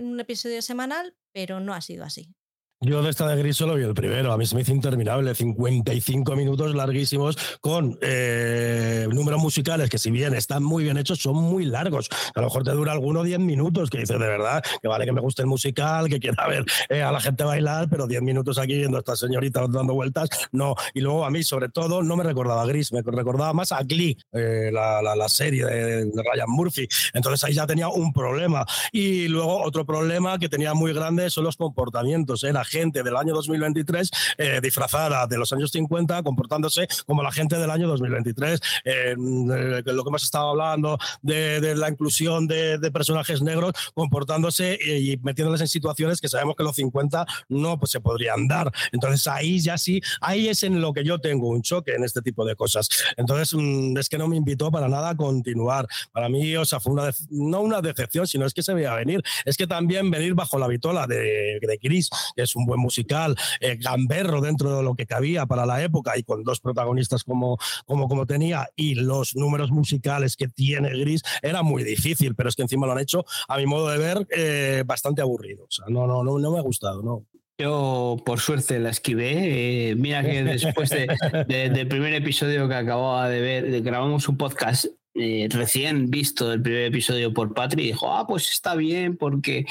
un 0.00 0.20
episodio 0.20 0.62
semanal, 0.62 1.16
pero 1.32 1.60
no 1.60 1.74
ha 1.74 1.80
sido 1.80 2.04
así. 2.04 2.35
Yo 2.82 3.02
de 3.02 3.08
esta 3.08 3.26
de 3.26 3.36
Gris 3.36 3.56
solo 3.56 3.74
vi 3.74 3.84
el 3.84 3.94
primero, 3.94 4.30
a 4.32 4.36
mí 4.36 4.44
se 4.44 4.54
me 4.54 4.60
hizo 4.60 4.70
interminable, 4.70 5.34
55 5.34 6.36
minutos 6.36 6.74
larguísimos 6.74 7.38
con 7.62 7.98
eh, 8.02 9.08
números 9.10 9.40
musicales 9.40 9.88
que 9.88 9.96
si 9.96 10.10
bien 10.10 10.34
están 10.34 10.62
muy 10.62 10.84
bien 10.84 10.98
hechos, 10.98 11.20
son 11.20 11.36
muy 11.36 11.64
largos. 11.64 12.10
A 12.34 12.40
lo 12.40 12.48
mejor 12.48 12.64
te 12.64 12.72
dura 12.72 12.92
alguno 12.92 13.22
10 13.22 13.38
minutos, 13.38 13.88
que 13.88 13.96
dices 13.96 14.18
de 14.18 14.26
verdad, 14.26 14.62
que 14.82 14.88
vale 14.88 15.06
que 15.06 15.12
me 15.12 15.22
guste 15.22 15.40
el 15.40 15.48
musical, 15.48 16.10
que 16.10 16.20
quiera 16.20 16.46
ver 16.46 16.66
eh, 16.90 17.00
a 17.00 17.10
la 17.10 17.18
gente 17.18 17.44
bailar, 17.44 17.88
pero 17.88 18.06
10 18.06 18.20
minutos 18.20 18.58
aquí 18.58 18.74
viendo 18.74 18.98
a 18.98 19.00
esta 19.00 19.16
señorita 19.16 19.66
dando 19.68 19.94
vueltas, 19.94 20.28
no. 20.52 20.74
Y 20.92 21.00
luego 21.00 21.24
a 21.24 21.30
mí, 21.30 21.42
sobre 21.44 21.70
todo, 21.70 22.02
no 22.02 22.14
me 22.14 22.24
recordaba 22.24 22.66
Gris, 22.66 22.92
me 22.92 23.00
recordaba 23.00 23.54
más 23.54 23.72
a 23.72 23.82
Glee, 23.84 24.18
eh, 24.32 24.68
la, 24.70 25.00
la, 25.00 25.28
serie 25.30 25.64
de, 25.64 26.04
Ryan 26.04 26.50
Murphy. 26.50 26.86
Entonces 27.14 27.42
ahí 27.42 27.54
ya 27.54 27.66
tenía 27.66 27.88
un 27.88 28.12
problema. 28.12 28.66
Y 28.92 29.28
luego 29.28 29.62
otro 29.62 29.86
problema 29.86 30.38
que 30.38 30.50
tenía 30.50 30.74
muy 30.74 30.92
grande 30.92 31.30
son 31.30 31.44
los 31.44 31.56
comportamientos. 31.56 32.44
Era 32.44 32.65
gente 32.66 33.02
del 33.02 33.16
año 33.16 33.34
2023 33.34 34.10
eh, 34.38 34.60
disfrazada 34.62 35.26
de 35.26 35.38
los 35.38 35.52
años 35.52 35.70
50, 35.70 36.22
comportándose 36.22 36.88
como 37.06 37.22
la 37.22 37.32
gente 37.32 37.56
del 37.56 37.70
año 37.70 37.88
2023. 37.88 38.60
Eh, 38.84 39.14
lo 39.16 39.82
que 39.82 40.08
hemos 40.08 40.22
estado 40.22 40.50
hablando 40.50 40.98
de, 41.22 41.74
la 41.74 41.88
inclusión 41.88 42.46
de, 42.46 42.78
personajes 42.92 43.42
negros, 43.42 43.72
comportándose 43.94 44.78
y, 44.80 45.16
metiéndoles 45.18 45.60
en 45.60 45.68
situaciones 45.68 46.20
que 46.20 46.28
sabemos 46.28 46.56
que 46.56 46.62
los 46.62 46.76
50 46.76 47.26
no 47.48 47.78
pues, 47.78 47.90
se 47.90 48.00
podrían 48.00 48.48
dar. 48.48 48.72
Entonces 48.92 49.26
ahí 49.26 49.60
ya 49.60 49.78
sí, 49.78 50.00
ahí 50.20 50.48
es 50.48 50.62
en 50.62 50.80
lo 50.80 50.92
que 50.92 51.04
yo 51.04 51.18
tengo 51.18 51.48
un 51.48 51.62
choque 51.62 51.94
en 51.94 52.04
este 52.04 52.22
tipo 52.22 52.44
de 52.44 52.56
cosas. 52.56 52.88
Entonces 53.16 53.54
mm, 53.54 53.96
es 53.98 54.08
que 54.08 54.18
no 54.18 54.28
me 54.28 54.36
invitó 54.36 54.70
para 54.70 54.88
nada 54.88 55.10
a 55.10 55.16
continuar. 55.16 55.86
Para 56.12 56.28
mí, 56.28 56.56
o 56.56 56.64
sea, 56.64 56.80
fue 56.80 56.92
una, 56.92 57.10
no 57.30 57.60
una 57.60 57.80
decepción, 57.80 58.26
sino 58.26 58.46
es 58.46 58.54
que 58.54 58.62
se 58.62 58.74
veía 58.74 58.94
venir. 58.94 59.22
Es 59.44 59.56
que 59.56 59.66
también 59.66 60.10
venir 60.10 60.34
bajo 60.34 60.58
la 60.58 60.68
vitola 60.68 61.06
de, 61.06 61.58
de 61.60 61.78
Chris, 61.80 62.10
que 62.34 62.42
es 62.42 62.55
un 62.56 62.66
buen 62.66 62.80
musical, 62.80 63.36
eh, 63.60 63.76
gamberro 63.80 64.40
dentro 64.40 64.76
de 64.76 64.82
lo 64.82 64.94
que 64.94 65.06
cabía 65.06 65.46
para 65.46 65.66
la 65.66 65.82
época 65.82 66.16
y 66.16 66.22
con 66.22 66.42
dos 66.44 66.60
protagonistas 66.60 67.24
como, 67.24 67.58
como, 67.84 68.08
como 68.08 68.26
tenía 68.26 68.68
y 68.76 68.94
los 68.94 69.36
números 69.36 69.70
musicales 69.70 70.36
que 70.36 70.48
tiene 70.48 70.90
Gris, 70.90 71.22
era 71.42 71.62
muy 71.62 71.84
difícil, 71.84 72.34
pero 72.34 72.48
es 72.48 72.56
que 72.56 72.62
encima 72.62 72.86
lo 72.86 72.92
han 72.92 73.00
hecho, 73.00 73.24
a 73.48 73.56
mi 73.58 73.66
modo 73.66 73.88
de 73.88 73.98
ver, 73.98 74.26
eh, 74.36 74.82
bastante 74.86 75.22
aburrido. 75.22 75.64
O 75.64 75.70
sea, 75.70 75.86
no, 75.88 76.06
no, 76.06 76.22
no, 76.22 76.38
no 76.38 76.52
me 76.52 76.58
ha 76.58 76.62
gustado, 76.62 77.02
no. 77.02 77.24
Yo, 77.58 78.18
por 78.26 78.38
suerte, 78.40 78.78
la 78.78 78.90
esquivé. 78.90 79.90
Eh, 79.90 79.94
mira 79.96 80.22
que 80.22 80.44
después 80.44 80.90
de, 80.90 81.06
del 81.46 81.88
primer 81.88 82.12
episodio 82.12 82.68
que 82.68 82.74
acababa 82.74 83.30
de 83.30 83.40
ver, 83.40 83.80
grabamos 83.80 84.28
un 84.28 84.36
podcast 84.36 84.86
eh, 85.18 85.48
recién 85.50 86.10
visto 86.10 86.52
el 86.52 86.60
primer 86.60 86.84
episodio 86.84 87.32
por 87.32 87.54
Patri, 87.54 87.84
dijo, 87.84 88.12
ah, 88.12 88.26
pues 88.26 88.50
está 88.52 88.74
bien 88.74 89.16
porque 89.16 89.64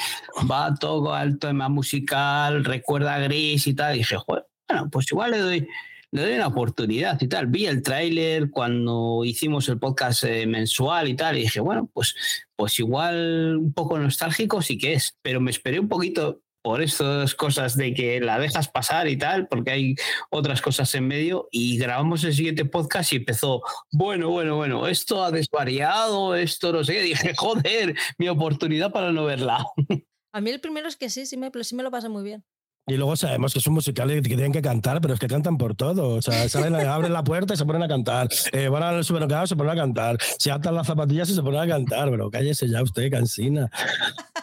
va 0.50 0.74
todo 0.74 1.14
al 1.14 1.38
tema 1.38 1.68
musical, 1.68 2.64
recuerda 2.64 3.14
a 3.14 3.20
Gris 3.20 3.66
y 3.66 3.74
tal. 3.74 3.94
Y 3.94 3.98
dije, 3.98 4.16
bueno, 4.26 4.90
pues 4.90 5.06
igual 5.12 5.30
le 5.30 5.38
doy, 5.38 5.68
le 6.10 6.22
doy 6.22 6.34
una 6.34 6.48
oportunidad 6.48 7.20
y 7.20 7.28
tal. 7.28 7.46
Vi 7.46 7.66
el 7.66 7.82
tráiler 7.82 8.50
cuando 8.50 9.24
hicimos 9.24 9.68
el 9.68 9.78
podcast 9.78 10.24
eh, 10.24 10.46
mensual 10.46 11.08
y 11.08 11.14
tal, 11.14 11.36
y 11.36 11.42
dije, 11.42 11.60
bueno, 11.60 11.88
pues, 11.94 12.16
pues 12.56 12.78
igual 12.80 13.56
un 13.56 13.72
poco 13.72 13.98
nostálgico 13.98 14.62
sí 14.62 14.76
que 14.76 14.94
es, 14.94 15.16
pero 15.22 15.40
me 15.40 15.52
esperé 15.52 15.78
un 15.78 15.88
poquito 15.88 16.42
por 16.66 16.82
estas 16.82 17.36
cosas 17.36 17.76
de 17.76 17.94
que 17.94 18.20
la 18.20 18.40
dejas 18.40 18.66
pasar 18.66 19.06
y 19.06 19.16
tal, 19.16 19.46
porque 19.46 19.70
hay 19.70 19.94
otras 20.30 20.60
cosas 20.60 20.92
en 20.96 21.06
medio, 21.06 21.48
y 21.52 21.78
grabamos 21.78 22.24
el 22.24 22.34
siguiente 22.34 22.64
podcast 22.64 23.12
y 23.12 23.18
empezó, 23.18 23.62
bueno, 23.92 24.30
bueno, 24.30 24.56
bueno, 24.56 24.88
esto 24.88 25.22
ha 25.22 25.30
desvariado, 25.30 26.34
esto 26.34 26.72
no 26.72 26.82
sé 26.82 26.94
qué, 26.94 27.02
dije, 27.02 27.34
joder, 27.36 27.94
mi 28.18 28.28
oportunidad 28.28 28.90
para 28.90 29.12
no 29.12 29.26
verla. 29.26 29.64
A 30.32 30.40
mí 30.40 30.50
el 30.50 30.58
primero 30.58 30.88
es 30.88 30.96
que 30.96 31.08
sí, 31.08 31.24
sí 31.24 31.36
me, 31.36 31.52
sí 31.62 31.76
me 31.76 31.84
lo 31.84 31.92
pasé 31.92 32.08
muy 32.08 32.24
bien. 32.24 32.44
Y 32.88 32.96
luego 32.96 33.14
sabemos 33.14 33.52
que 33.52 33.60
es 33.60 33.66
un 33.68 33.74
musical 33.74 34.10
y 34.10 34.14
que 34.22 34.22
tienen 34.22 34.52
que 34.52 34.62
cantar, 34.62 35.00
pero 35.00 35.14
es 35.14 35.20
que 35.20 35.28
cantan 35.28 35.58
por 35.58 35.76
todo. 35.76 36.16
O 36.16 36.22
sea, 36.22 36.48
salen, 36.48 36.74
abren 36.88 37.12
la 37.12 37.22
puerta 37.22 37.54
y 37.54 37.56
se 37.56 37.64
ponen 37.64 37.84
a 37.84 37.88
cantar. 37.88 38.28
Eh, 38.52 38.68
van 38.68 38.82
al 38.82 39.04
supermercado 39.04 39.44
y 39.44 39.48
se 39.48 39.56
ponen 39.56 39.72
a 39.72 39.76
cantar. 39.76 40.18
Se 40.38 40.50
atan 40.50 40.74
las 40.74 40.88
zapatillas 40.88 41.30
y 41.30 41.34
se 41.34 41.42
ponen 41.42 41.60
a 41.60 41.66
cantar. 41.68 42.10
Pero 42.10 42.28
cállese 42.28 42.68
ya 42.68 42.82
usted, 42.82 43.08
cansina. 43.10 43.70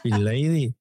Lady. 0.09 0.75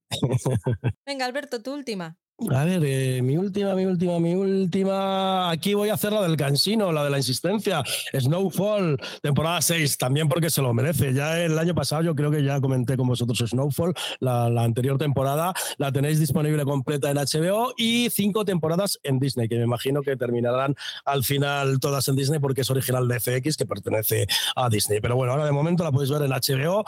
Venga, 1.07 1.27
Alberto, 1.27 1.62
tu 1.62 1.73
última. 1.73 2.16
A 2.51 2.64
ver, 2.64 2.82
eh, 2.85 3.23
mi 3.23 3.36
última, 3.36 3.74
mi 3.74 3.85
última, 3.85 4.19
mi 4.19 4.35
última. 4.35 5.51
Aquí 5.51 5.74
voy 5.74 5.90
a 5.90 5.94
hacer 5.94 6.12
la 6.12 6.23
del 6.23 6.36
cansino, 6.36 6.90
la 6.90 7.05
de 7.05 7.10
la 7.10 7.19
insistencia. 7.19 7.82
Snowfall, 8.12 8.98
temporada 9.23 9.60
6, 9.60 9.97
también 9.98 10.28
porque 10.28 10.51
se 10.51 10.60
lo 10.60 10.74
merece. 10.74 11.14
Ya 11.14 11.40
el 11.40 11.59
año 11.59 11.74
pasado 11.74 12.02
yo 12.02 12.14
creo 12.14 12.31
que 12.31 12.43
ya 12.43 12.60
comenté 12.60 12.97
con 12.97 13.06
vosotros 13.06 13.39
Snowfall, 13.39 13.94
la, 14.20 14.47
anterior 14.62 14.98
temporada. 14.98 15.55
La 15.78 15.93
tenéis 15.93 16.19
disponible 16.19 16.64
completa 16.64 17.10
en 17.10 17.16
HBO 17.16 17.74
y 17.77 18.10
cinco 18.10 18.44
temporadas 18.44 18.98
en 19.02 19.19
Disney, 19.19 19.48
que 19.48 19.56
me 19.56 19.64
imagino 19.64 20.02
que 20.02 20.16
terminarán 20.16 20.74
al 21.05 21.24
final 21.24 21.78
todas 21.81 22.09
en 22.09 22.16
Disney 22.16 22.40
porque 22.40 22.62
es 22.62 22.70
original 22.70 23.06
de 23.09 23.20
FX, 23.20 23.56
que 23.56 23.66
pertenece 23.66 24.27
a 24.56 24.69
Disney. 24.69 25.01
Pero 25.01 25.16
bueno, 25.16 25.32
ahora 25.32 25.44
de 25.44 25.52
momento 25.52 25.85
la 25.85 25.93
podéis 25.93 26.10
ver 26.10 26.23
en 26.23 26.31
HBO. 26.31 26.85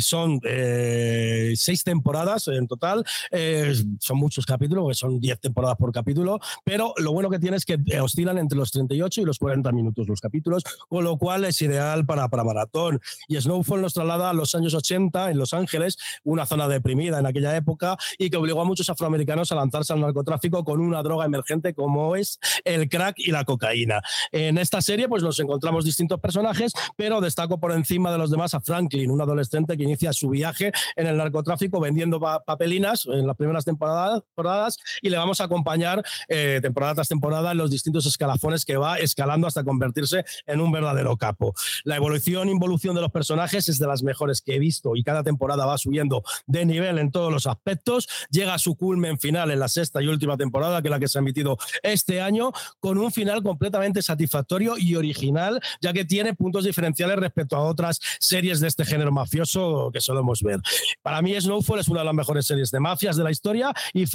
son 0.00 0.40
eh, 0.44 1.52
seis 1.56 1.84
temporadas 1.84 2.48
en 2.48 2.66
total. 2.66 3.04
Eh, 3.30 3.74
son 4.00 4.18
muchos 4.18 4.44
capítulos 4.44 4.87
que 4.88 4.94
son 4.94 5.20
10 5.20 5.40
temporadas 5.40 5.76
por 5.76 5.92
capítulo, 5.92 6.40
pero 6.64 6.94
lo 6.96 7.12
bueno 7.12 7.30
que 7.30 7.38
tiene 7.38 7.56
es 7.56 7.64
que 7.64 7.78
eh, 7.86 8.00
oscilan 8.00 8.38
entre 8.38 8.58
los 8.58 8.70
38 8.70 9.20
y 9.20 9.24
los 9.24 9.38
40 9.38 9.70
minutos 9.72 10.08
los 10.08 10.20
capítulos, 10.20 10.64
con 10.88 11.04
lo 11.04 11.16
cual 11.18 11.44
es 11.44 11.60
ideal 11.62 12.06
para, 12.06 12.28
para 12.28 12.44
maratón. 12.44 13.00
Y 13.28 13.40
Snowfall 13.40 13.82
nos 13.82 13.94
traslada 13.94 14.30
a 14.30 14.32
los 14.32 14.54
años 14.54 14.74
80 14.74 15.30
en 15.30 15.38
Los 15.38 15.54
Ángeles, 15.54 15.98
una 16.24 16.46
zona 16.46 16.68
deprimida 16.68 17.18
en 17.18 17.26
aquella 17.26 17.56
época 17.56 17.96
y 18.18 18.30
que 18.30 18.36
obligó 18.36 18.60
a 18.60 18.64
muchos 18.64 18.88
afroamericanos 18.90 19.52
a 19.52 19.54
lanzarse 19.54 19.92
al 19.92 20.00
narcotráfico 20.00 20.64
con 20.64 20.80
una 20.80 21.02
droga 21.02 21.24
emergente 21.26 21.74
como 21.74 22.16
es 22.16 22.38
el 22.64 22.88
crack 22.88 23.18
y 23.18 23.30
la 23.30 23.44
cocaína. 23.44 24.00
En 24.32 24.58
esta 24.58 24.80
serie 24.80 25.08
pues 25.08 25.22
nos 25.22 25.38
encontramos 25.40 25.84
distintos 25.84 26.20
personajes, 26.20 26.72
pero 26.96 27.20
destaco 27.20 27.58
por 27.58 27.72
encima 27.72 28.10
de 28.12 28.18
los 28.18 28.30
demás 28.30 28.54
a 28.54 28.60
Franklin, 28.60 29.10
un 29.10 29.20
adolescente 29.20 29.76
que 29.76 29.84
inicia 29.84 30.12
su 30.12 30.30
viaje 30.30 30.72
en 30.96 31.06
el 31.06 31.16
narcotráfico 31.16 31.80
vendiendo 31.80 32.20
papelinas 32.20 33.06
en 33.06 33.26
las 33.26 33.36
primeras 33.36 33.64
temporadas, 33.64 34.77
y 35.02 35.10
le 35.10 35.16
vamos 35.16 35.40
a 35.40 35.44
acompañar 35.44 36.02
eh, 36.28 36.58
temporada 36.62 36.94
tras 36.96 37.08
temporada 37.08 37.52
en 37.52 37.58
los 37.58 37.70
distintos 37.70 38.06
escalafones 38.06 38.64
que 38.64 38.76
va 38.76 38.98
escalando 38.98 39.46
hasta 39.46 39.64
convertirse 39.64 40.24
en 40.46 40.60
un 40.60 40.72
verdadero 40.72 41.16
capo. 41.16 41.54
La 41.84 41.96
evolución, 41.96 42.48
involución 42.48 42.94
de 42.94 43.00
los 43.00 43.10
personajes 43.10 43.68
es 43.68 43.78
de 43.78 43.86
las 43.86 44.02
mejores 44.02 44.42
que 44.42 44.56
he 44.56 44.58
visto 44.58 44.96
y 44.96 45.02
cada 45.02 45.22
temporada 45.22 45.66
va 45.66 45.78
subiendo 45.78 46.22
de 46.46 46.64
nivel 46.64 46.98
en 46.98 47.10
todos 47.10 47.32
los 47.32 47.46
aspectos. 47.46 48.08
Llega 48.30 48.54
a 48.54 48.58
su 48.58 48.76
culmen 48.76 49.18
final 49.18 49.50
en 49.50 49.60
la 49.60 49.68
sexta 49.68 50.02
y 50.02 50.06
última 50.06 50.36
temporada, 50.36 50.82
que 50.82 50.88
es 50.88 50.90
la 50.90 51.00
que 51.00 51.08
se 51.08 51.18
ha 51.18 51.20
emitido 51.20 51.56
este 51.82 52.20
año, 52.20 52.52
con 52.80 52.98
un 52.98 53.12
final 53.12 53.42
completamente 53.42 54.02
satisfactorio 54.02 54.76
y 54.78 54.94
original, 54.96 55.60
ya 55.80 55.92
que 55.92 56.04
tiene 56.04 56.34
puntos 56.34 56.64
diferenciales 56.64 57.16
respecto 57.16 57.56
a 57.56 57.60
otras 57.60 58.00
series 58.20 58.60
de 58.60 58.68
este 58.68 58.84
género 58.84 59.12
mafioso 59.12 59.90
que 59.92 60.00
solemos 60.00 60.42
ver. 60.42 60.60
Para 61.02 61.22
mí, 61.22 61.38
Snowfall 61.40 61.80
es 61.80 61.88
una 61.88 62.00
de 62.00 62.06
las 62.06 62.14
mejores 62.14 62.46
series 62.46 62.70
de 62.70 62.80
mafias 62.80 63.16
de 63.16 63.24
la 63.24 63.30
historia 63.30 63.72
y 63.92 64.06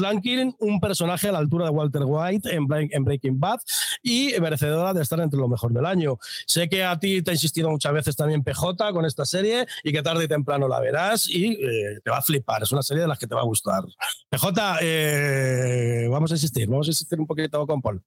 Un 0.60 0.80
personaje 0.80 1.30
a 1.30 1.32
la 1.32 1.40
altura 1.40 1.66
de 1.66 1.72
Walter 1.72 2.04
White 2.06 2.54
en, 2.54 2.68
Breaking 2.68 3.40
Bad 3.40 3.60
y 4.02 4.34
merecedora 4.40 4.94
de 4.94 5.02
estar 5.02 5.20
entre 5.20 5.40
lo 5.40 5.48
mejor 5.48 5.72
del 5.74 5.86
año. 5.86 6.18
Sé 6.46 6.70
que 6.70 6.84
a 6.84 6.98
ti 7.00 7.22
te 7.22 7.32
ha 7.32 7.34
insistido 7.34 7.70
muchas 7.70 7.94
veces 7.94 8.16
también 8.16 8.44
PJ 8.44 8.92
con 8.92 9.06
esta 9.06 9.26
serie 9.26 9.66
y 9.84 9.92
que 9.92 10.02
tarde 10.02 10.26
y 10.26 10.28
temprano 10.28 10.68
la 10.68 10.80
verás 10.80 11.30
y 11.30 11.54
eh, 11.54 12.00
te 12.04 12.12
va 12.12 12.18
a 12.18 12.22
flipar. 12.22 12.64
Es 12.64 12.72
una 12.72 12.84
serie 12.84 13.02
de 13.02 13.08
las 13.08 13.20
que 13.20 13.28
te 13.28 13.36
va 13.36 13.42
a 13.42 13.46
gustar. 13.46 13.84
PJ, 14.30 14.78
eh, 14.82 16.08
vamos 16.10 16.32
a 16.32 16.36
insistir, 16.36 16.68
vamos 16.68 16.88
a 16.88 16.92
insistir 16.92 17.20
un 17.20 17.28
poquito 17.28 17.66
con 17.66 17.82
Paul. 17.82 18.02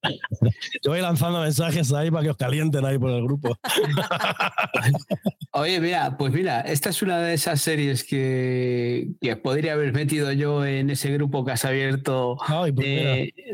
Yo 0.83 0.91
voy 0.91 1.01
lanzando 1.01 1.41
mensajes 1.41 1.93
ahí 1.93 2.11
para 2.11 2.25
que 2.25 2.31
os 2.31 2.37
calienten 2.37 2.85
ahí 2.85 2.99
por 2.99 3.11
el 3.11 3.23
grupo. 3.23 3.57
Oye, 5.53 5.81
mira, 5.81 6.17
pues 6.17 6.33
mira, 6.33 6.61
esta 6.61 6.91
es 6.91 7.03
una 7.03 7.19
de 7.19 7.35
esas 7.35 7.61
series 7.61 8.05
que, 8.05 9.13
que 9.21 9.37
podría 9.37 9.73
haber 9.73 9.93
metido 9.93 10.33
yo 10.33 10.65
en 10.65 10.91
ese 10.91 11.11
grupo 11.13 11.45
que 11.45 11.53
has 11.53 11.65
abierto 11.65 12.26
pues 12.75 12.75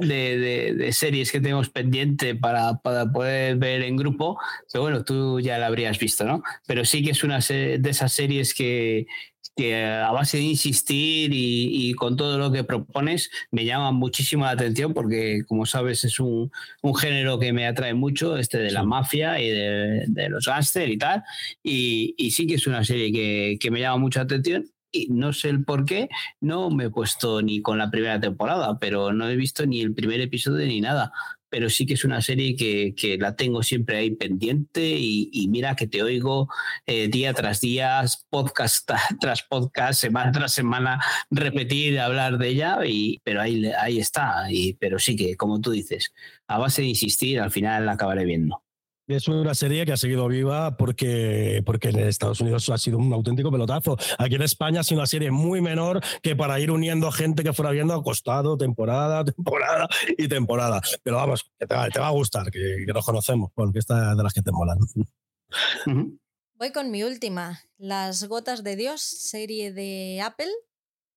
de, 0.00 0.90
series 0.92 1.30
que 1.30 1.40
tenemos 1.40 1.68
pendiente 1.68 2.34
para, 2.34 2.74
poder 2.78 3.56
ver 3.56 3.82
en 3.82 3.96
grupo, 3.96 4.38
pero 4.72 4.82
bueno, 4.82 5.04
tú 5.04 5.40
ya 5.40 5.58
la 5.58 5.66
habrías 5.66 5.98
visto, 5.98 6.24
¿no? 6.24 6.42
Pero 6.66 6.84
sí 6.84 7.04
que 7.04 7.10
es 7.10 7.24
una 7.24 7.40
de 7.40 7.80
esas 7.84 8.12
series 8.12 8.54
que, 8.54 9.06
a 9.58 10.10
base 10.12 10.38
de 10.38 10.44
insistir 10.44 11.30
y, 11.32 11.92
con 11.94 12.16
todo 12.16 12.38
lo 12.38 12.50
que 12.50 12.64
propones 12.64 13.30
me 13.50 13.64
llama 13.64 13.92
muchísimo 13.92 14.44
la 14.44 14.52
atención 14.52 14.94
porque, 14.94 15.44
como 15.46 15.66
sabes, 15.66 16.04
es 16.04 16.18
un, 16.20 16.50
género 16.98 17.38
que 17.38 17.52
me 17.52 17.66
atrae 17.66 17.94
mucho, 17.94 18.36
este 18.38 18.58
de 18.58 18.70
la 18.70 18.82
mafia 18.82 19.40
y 19.40 19.50
de, 19.50 20.28
los 20.30 20.46
gángster 20.46 20.88
y 20.88 20.98
tal. 20.98 21.22
Y, 21.62 22.30
sí 22.30 22.46
que 22.46 22.54
es 22.54 22.66
una 22.66 22.84
serie 22.84 23.12
que, 23.12 23.58
que 23.60 23.70
me 23.70 23.80
llama 23.80 23.98
mucho 23.98 24.20
la 24.20 24.24
atención 24.24 24.64
y 24.64 24.81
no 25.10 25.32
sé 25.32 25.48
el 25.48 25.64
por 25.64 25.84
qué, 25.84 26.08
no 26.40 26.70
me 26.70 26.84
he 26.84 26.90
puesto 26.90 27.42
ni 27.42 27.62
con 27.62 27.78
la 27.78 27.90
primera 27.90 28.20
temporada, 28.20 28.78
pero 28.78 29.12
no 29.12 29.28
he 29.28 29.36
visto 29.36 29.66
ni 29.66 29.80
el 29.80 29.94
primer 29.94 30.20
episodio 30.20 30.66
ni 30.66 30.80
nada. 30.80 31.12
pero 31.50 31.68
sí 31.68 31.84
que 31.84 31.94
es 31.94 32.04
una 32.04 32.22
serie 32.22 32.56
que, 32.56 32.94
que 32.96 33.18
la 33.18 33.36
tengo 33.36 33.62
siempre 33.62 33.98
ahí 33.98 34.10
pendiente 34.12 34.80
y, 34.82 35.48
mira 35.50 35.76
que 35.76 35.86
te 35.86 36.02
oigo 36.02 36.48
eh, 36.86 37.08
día 37.08 37.34
tras 37.34 37.60
día, 37.60 38.02
podcast 38.30 38.90
tras 39.20 39.42
podcast, 39.42 40.00
semana 40.00 40.32
tras 40.32 40.52
semana, 40.52 41.00
repetir, 41.30 42.00
hablar 42.00 42.38
de 42.38 42.48
ella, 42.48 42.78
y, 42.86 43.20
pero 43.24 43.42
ahí, 43.42 43.66
ahí 43.78 43.98
está, 43.98 44.46
y, 44.50 44.74
pero 44.74 44.98
sí 44.98 45.14
que, 45.16 45.36
como 45.36 45.60
tú 45.60 45.72
dices, 45.72 46.12
a 46.46 46.58
base 46.58 46.82
de 46.82 46.88
insistir, 46.88 47.40
al 47.40 47.50
final 47.50 47.86
la 47.86 47.92
acabaré 47.92 48.24
viendo. 48.24 48.62
Es 49.14 49.28
una 49.28 49.54
serie 49.54 49.84
que 49.84 49.92
ha 49.92 49.96
seguido 49.96 50.26
viva 50.28 50.76
porque, 50.76 51.62
porque 51.66 51.90
en 51.90 51.98
Estados 51.98 52.40
Unidos 52.40 52.68
ha 52.70 52.78
sido 52.78 52.98
un 52.98 53.12
auténtico 53.12 53.50
pelotazo. 53.50 53.96
Aquí 54.18 54.36
en 54.36 54.42
España 54.42 54.80
ha 54.80 54.84
sido 54.84 55.00
una 55.00 55.06
serie 55.06 55.30
muy 55.30 55.60
menor 55.60 56.00
que 56.22 56.34
para 56.34 56.58
ir 56.60 56.70
uniendo 56.70 57.12
gente 57.12 57.42
que 57.42 57.52
fuera 57.52 57.70
viendo 57.70 57.94
acostado 57.94 58.56
temporada, 58.56 59.24
temporada 59.36 59.88
y 60.16 60.28
temporada. 60.28 60.80
Pero 61.02 61.16
vamos, 61.16 61.44
que 61.58 61.66
te 61.66 61.74
va, 61.74 62.08
a 62.08 62.10
gustar, 62.10 62.50
que, 62.50 62.84
nos 62.86 63.04
conocemos, 63.04 63.50
porque 63.54 63.80
esta 63.80 64.14
de 64.14 64.22
las 64.22 64.32
que 64.32 64.42
te 64.42 64.50
molan. 64.50 64.78
Voy 66.54 66.72
con 66.72 66.90
mi 66.90 67.02
última, 67.02 67.60
Las 67.76 68.24
Gotas 68.24 68.62
de 68.64 68.76
Dios, 68.76 69.02
serie 69.02 69.72
de 69.72 70.22
Apple, 70.22 70.50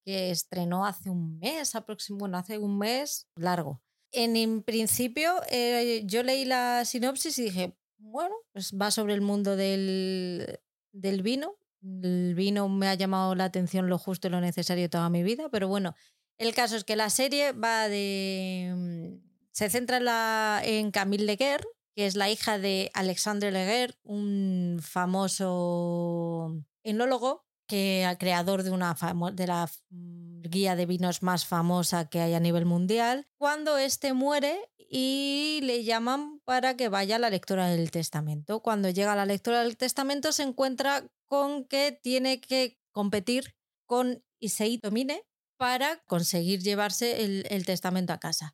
que 0.03 0.31
estrenó 0.31 0.85
hace 0.85 1.09
un 1.09 1.39
mes, 1.39 1.75
aproximadamente, 1.75 2.19
bueno, 2.19 2.37
hace 2.37 2.57
un 2.57 2.77
mes 2.77 3.27
largo 3.35 3.81
en, 4.15 4.63
principio 4.63 5.41
eh, 5.49 6.03
yo 6.05 6.23
leí 6.23 6.45
la 6.45 6.85
sinopsis 6.85 7.37
y 7.39 7.43
dije, 7.43 7.77
bueno, 8.05 8.35
pues 8.51 8.73
va 8.73 8.91
sobre 8.91 9.13
el 9.13 9.21
mundo 9.21 9.55
del, 9.55 10.59
del 10.91 11.21
vino. 11.21 11.55
El 11.81 12.33
vino 12.35 12.67
me 12.69 12.87
ha 12.87 12.95
llamado 12.95 13.35
la 13.35 13.45
atención 13.45 13.89
lo 13.89 13.97
justo 13.97 14.27
y 14.27 14.31
lo 14.31 14.41
necesario 14.41 14.89
toda 14.89 15.09
mi 15.09 15.23
vida, 15.23 15.49
pero 15.51 15.67
bueno, 15.67 15.95
el 16.37 16.53
caso 16.53 16.75
es 16.75 16.83
que 16.83 16.95
la 16.95 17.09
serie 17.09 17.51
va 17.51 17.87
de... 17.87 18.73
Mm, 18.75 19.25
se 19.51 19.69
centra 19.69 19.97
en, 19.97 20.05
la, 20.05 20.61
en 20.63 20.91
Camille 20.91 21.25
Leguer, 21.25 21.65
que 21.95 22.05
es 22.05 22.15
la 22.15 22.29
hija 22.29 22.59
de 22.59 22.91
Alexandre 22.93 23.51
Leguer, 23.51 23.97
un 24.03 24.79
famoso 24.81 26.53
enólogo 26.83 27.45
que 27.67 28.15
creador 28.19 28.63
de 28.63 28.71
una 28.71 28.95
de 29.33 29.47
la 29.47 29.69
mm, 29.89 30.34
guía 30.49 30.75
de 30.75 30.85
vinos 30.85 31.23
más 31.23 31.45
famosa 31.45 32.09
que 32.09 32.21
hay 32.21 32.33
a 32.33 32.39
nivel 32.39 32.65
mundial, 32.65 33.27
cuando 33.37 33.77
este 33.77 34.13
muere 34.13 34.59
y 34.77 35.59
le 35.63 35.83
llaman 35.83 36.39
para 36.45 36.77
que 36.77 36.89
vaya 36.89 37.15
a 37.15 37.19
la 37.19 37.29
lectura 37.29 37.67
del 37.67 37.91
testamento. 37.91 38.61
Cuando 38.61 38.89
llega 38.89 39.13
a 39.13 39.15
la 39.15 39.25
lectura 39.25 39.63
del 39.63 39.77
testamento 39.77 40.31
se 40.31 40.43
encuentra 40.43 41.07
con 41.25 41.65
que 41.65 41.91
tiene 41.91 42.39
que 42.39 42.77
competir 42.91 43.55
con 43.85 44.23
Issei 44.39 44.77
Tomine 44.77 45.23
para 45.57 45.97
conseguir 46.05 46.61
llevarse 46.61 47.23
el, 47.23 47.45
el 47.49 47.65
testamento 47.65 48.13
a 48.13 48.19
casa 48.19 48.53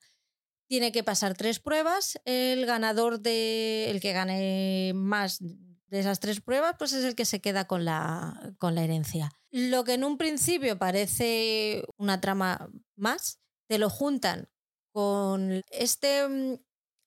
tiene 0.71 0.93
que 0.93 1.03
pasar 1.03 1.35
tres 1.35 1.59
pruebas. 1.59 2.17
El 2.23 2.65
ganador 2.65 3.19
de 3.19 3.91
el 3.91 3.99
que 3.99 4.13
gane 4.13 4.93
más 4.95 5.39
de 5.41 5.99
esas 5.99 6.21
tres 6.21 6.39
pruebas, 6.39 6.75
pues 6.79 6.93
es 6.93 7.03
el 7.03 7.13
que 7.13 7.25
se 7.25 7.41
queda 7.41 7.65
con 7.65 7.83
la, 7.83 8.53
con 8.57 8.73
la 8.73 8.81
herencia. 8.81 9.33
Lo 9.51 9.83
que 9.83 9.93
en 9.93 10.03
un 10.03 10.17
principio 10.17 10.77
parece 10.77 11.83
una 11.97 12.21
trama 12.21 12.69
más, 12.95 13.39
te 13.67 13.77
lo 13.77 13.89
juntan 13.89 14.49
con 14.93 15.61
este 15.71 16.27
mm, 16.27 16.55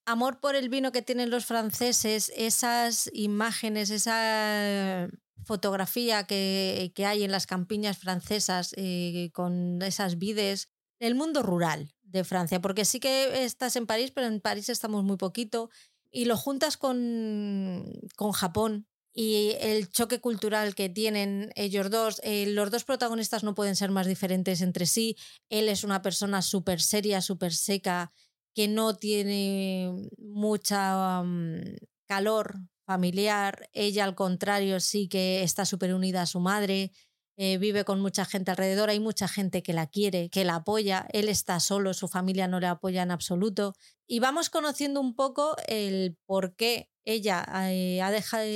amor 0.05 0.39
por 0.39 0.55
el 0.55 0.69
vino 0.69 0.91
que 0.91 1.01
tienen 1.01 1.31
los 1.31 1.45
franceses, 1.45 2.31
esas 2.35 3.09
imágenes, 3.13 3.89
esa 3.89 5.09
fotografía 5.43 6.25
que, 6.25 6.91
hay 7.05 7.23
en 7.23 7.31
las 7.31 7.47
campiñas 7.47 7.97
francesas 7.97 8.73
eh, 8.77 9.31
con 9.33 9.81
esas 9.81 10.17
vides, 10.17 10.69
el 10.99 11.15
mundo 11.15 11.43
rural 11.43 11.93
de 12.03 12.23
Francia, 12.23 12.61
porque 12.61 12.85
sí 12.85 12.99
que 12.99 13.43
estás 13.43 13.75
en 13.75 13.87
París, 13.87 14.11
pero 14.11 14.27
en 14.27 14.39
París 14.39 14.69
estamos 14.69 15.03
muy 15.03 15.17
poquito 15.17 15.69
y 16.11 16.25
lo 16.25 16.37
juntas 16.37 16.77
con, 16.77 17.91
con 18.15 18.31
Japón 18.31 18.87
y 19.17 19.55
el 19.61 19.89
choque 19.89 20.19
cultural 20.19 20.75
que 20.75 20.89
tienen 20.89 21.51
ellos 21.55 21.89
dos. 21.89 22.19
Eh, 22.23 22.47
los 22.47 22.69
dos 22.69 22.83
protagonistas 22.83 23.45
no 23.45 23.55
pueden 23.55 23.77
ser 23.77 23.89
más 23.89 24.07
diferentes 24.07 24.61
entre 24.61 24.85
sí. 24.85 25.15
Él 25.49 25.69
es 25.69 25.85
una 25.85 26.01
persona 26.01 26.41
súper 26.41 26.81
seria, 26.81 27.21
súper 27.21 27.53
seca, 27.53 28.11
que 28.53 28.67
no 28.67 28.97
tiene 28.97 29.89
mucha 30.17 31.23
mm, 31.23 31.77
calor 32.07 32.55
familiar. 32.85 33.69
Ella, 33.71 34.03
al 34.03 34.15
contrario, 34.15 34.81
sí 34.81 35.07
que 35.07 35.43
está 35.43 35.63
súper 35.63 35.93
unida 35.93 36.23
a 36.23 36.25
su 36.25 36.41
madre. 36.41 36.91
Eh, 37.37 37.57
vive 37.57 37.85
con 37.85 38.01
mucha 38.01 38.25
gente 38.25 38.51
alrededor, 38.51 38.89
hay 38.89 38.99
mucha 38.99 39.27
gente 39.29 39.63
que 39.63 39.73
la 39.73 39.87
quiere, 39.87 40.29
que 40.29 40.45
la 40.45 40.55
apoya, 40.55 41.05
él 41.11 41.27
está 41.27 41.59
solo, 41.59 41.93
su 41.93 42.07
familia 42.07 42.47
no 42.47 42.61
le 42.61 42.67
apoya 42.67 43.03
en 43.03 43.11
absoluto. 43.11 43.75
Y 44.07 44.19
vamos 44.19 44.49
conociendo 44.49 45.01
un 45.01 45.15
poco 45.15 45.55
el 45.67 46.17
por 46.25 46.55
qué 46.55 46.89
ella 47.05 47.45
eh, 47.69 48.01
ha 48.01 48.11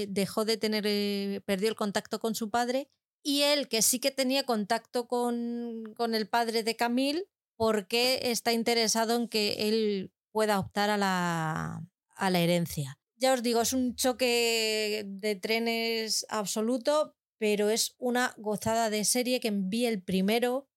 dejó 0.07 0.45
de 0.45 0.57
tener, 0.57 0.83
eh, 0.87 1.41
perdió 1.45 1.69
el 1.69 1.75
contacto 1.75 2.19
con 2.19 2.35
su 2.35 2.49
padre 2.49 2.89
y 3.23 3.43
él, 3.43 3.67
que 3.67 3.81
sí 3.81 3.99
que 3.99 4.11
tenía 4.11 4.43
contacto 4.43 5.07
con, 5.07 5.93
con 5.95 6.15
el 6.15 6.27
padre 6.27 6.63
de 6.63 6.75
Camille, 6.75 7.27
por 7.55 7.87
qué 7.87 8.31
está 8.31 8.53
interesado 8.53 9.15
en 9.15 9.27
que 9.27 9.67
él 9.67 10.11
pueda 10.31 10.59
optar 10.59 10.89
a 10.89 10.97
la, 10.97 11.85
a 12.15 12.29
la 12.29 12.39
herencia. 12.39 12.97
Ya 13.17 13.33
os 13.33 13.43
digo, 13.43 13.61
es 13.61 13.73
un 13.73 13.95
choque 13.95 15.03
de 15.05 15.35
trenes 15.35 16.25
absoluto, 16.29 17.15
pero 17.37 17.69
es 17.69 17.95
una 17.97 18.33
gozada 18.37 18.89
de 18.89 19.03
serie 19.03 19.41
que 19.41 19.51
vi 19.51 19.85
el 19.85 20.01
primero. 20.01 20.69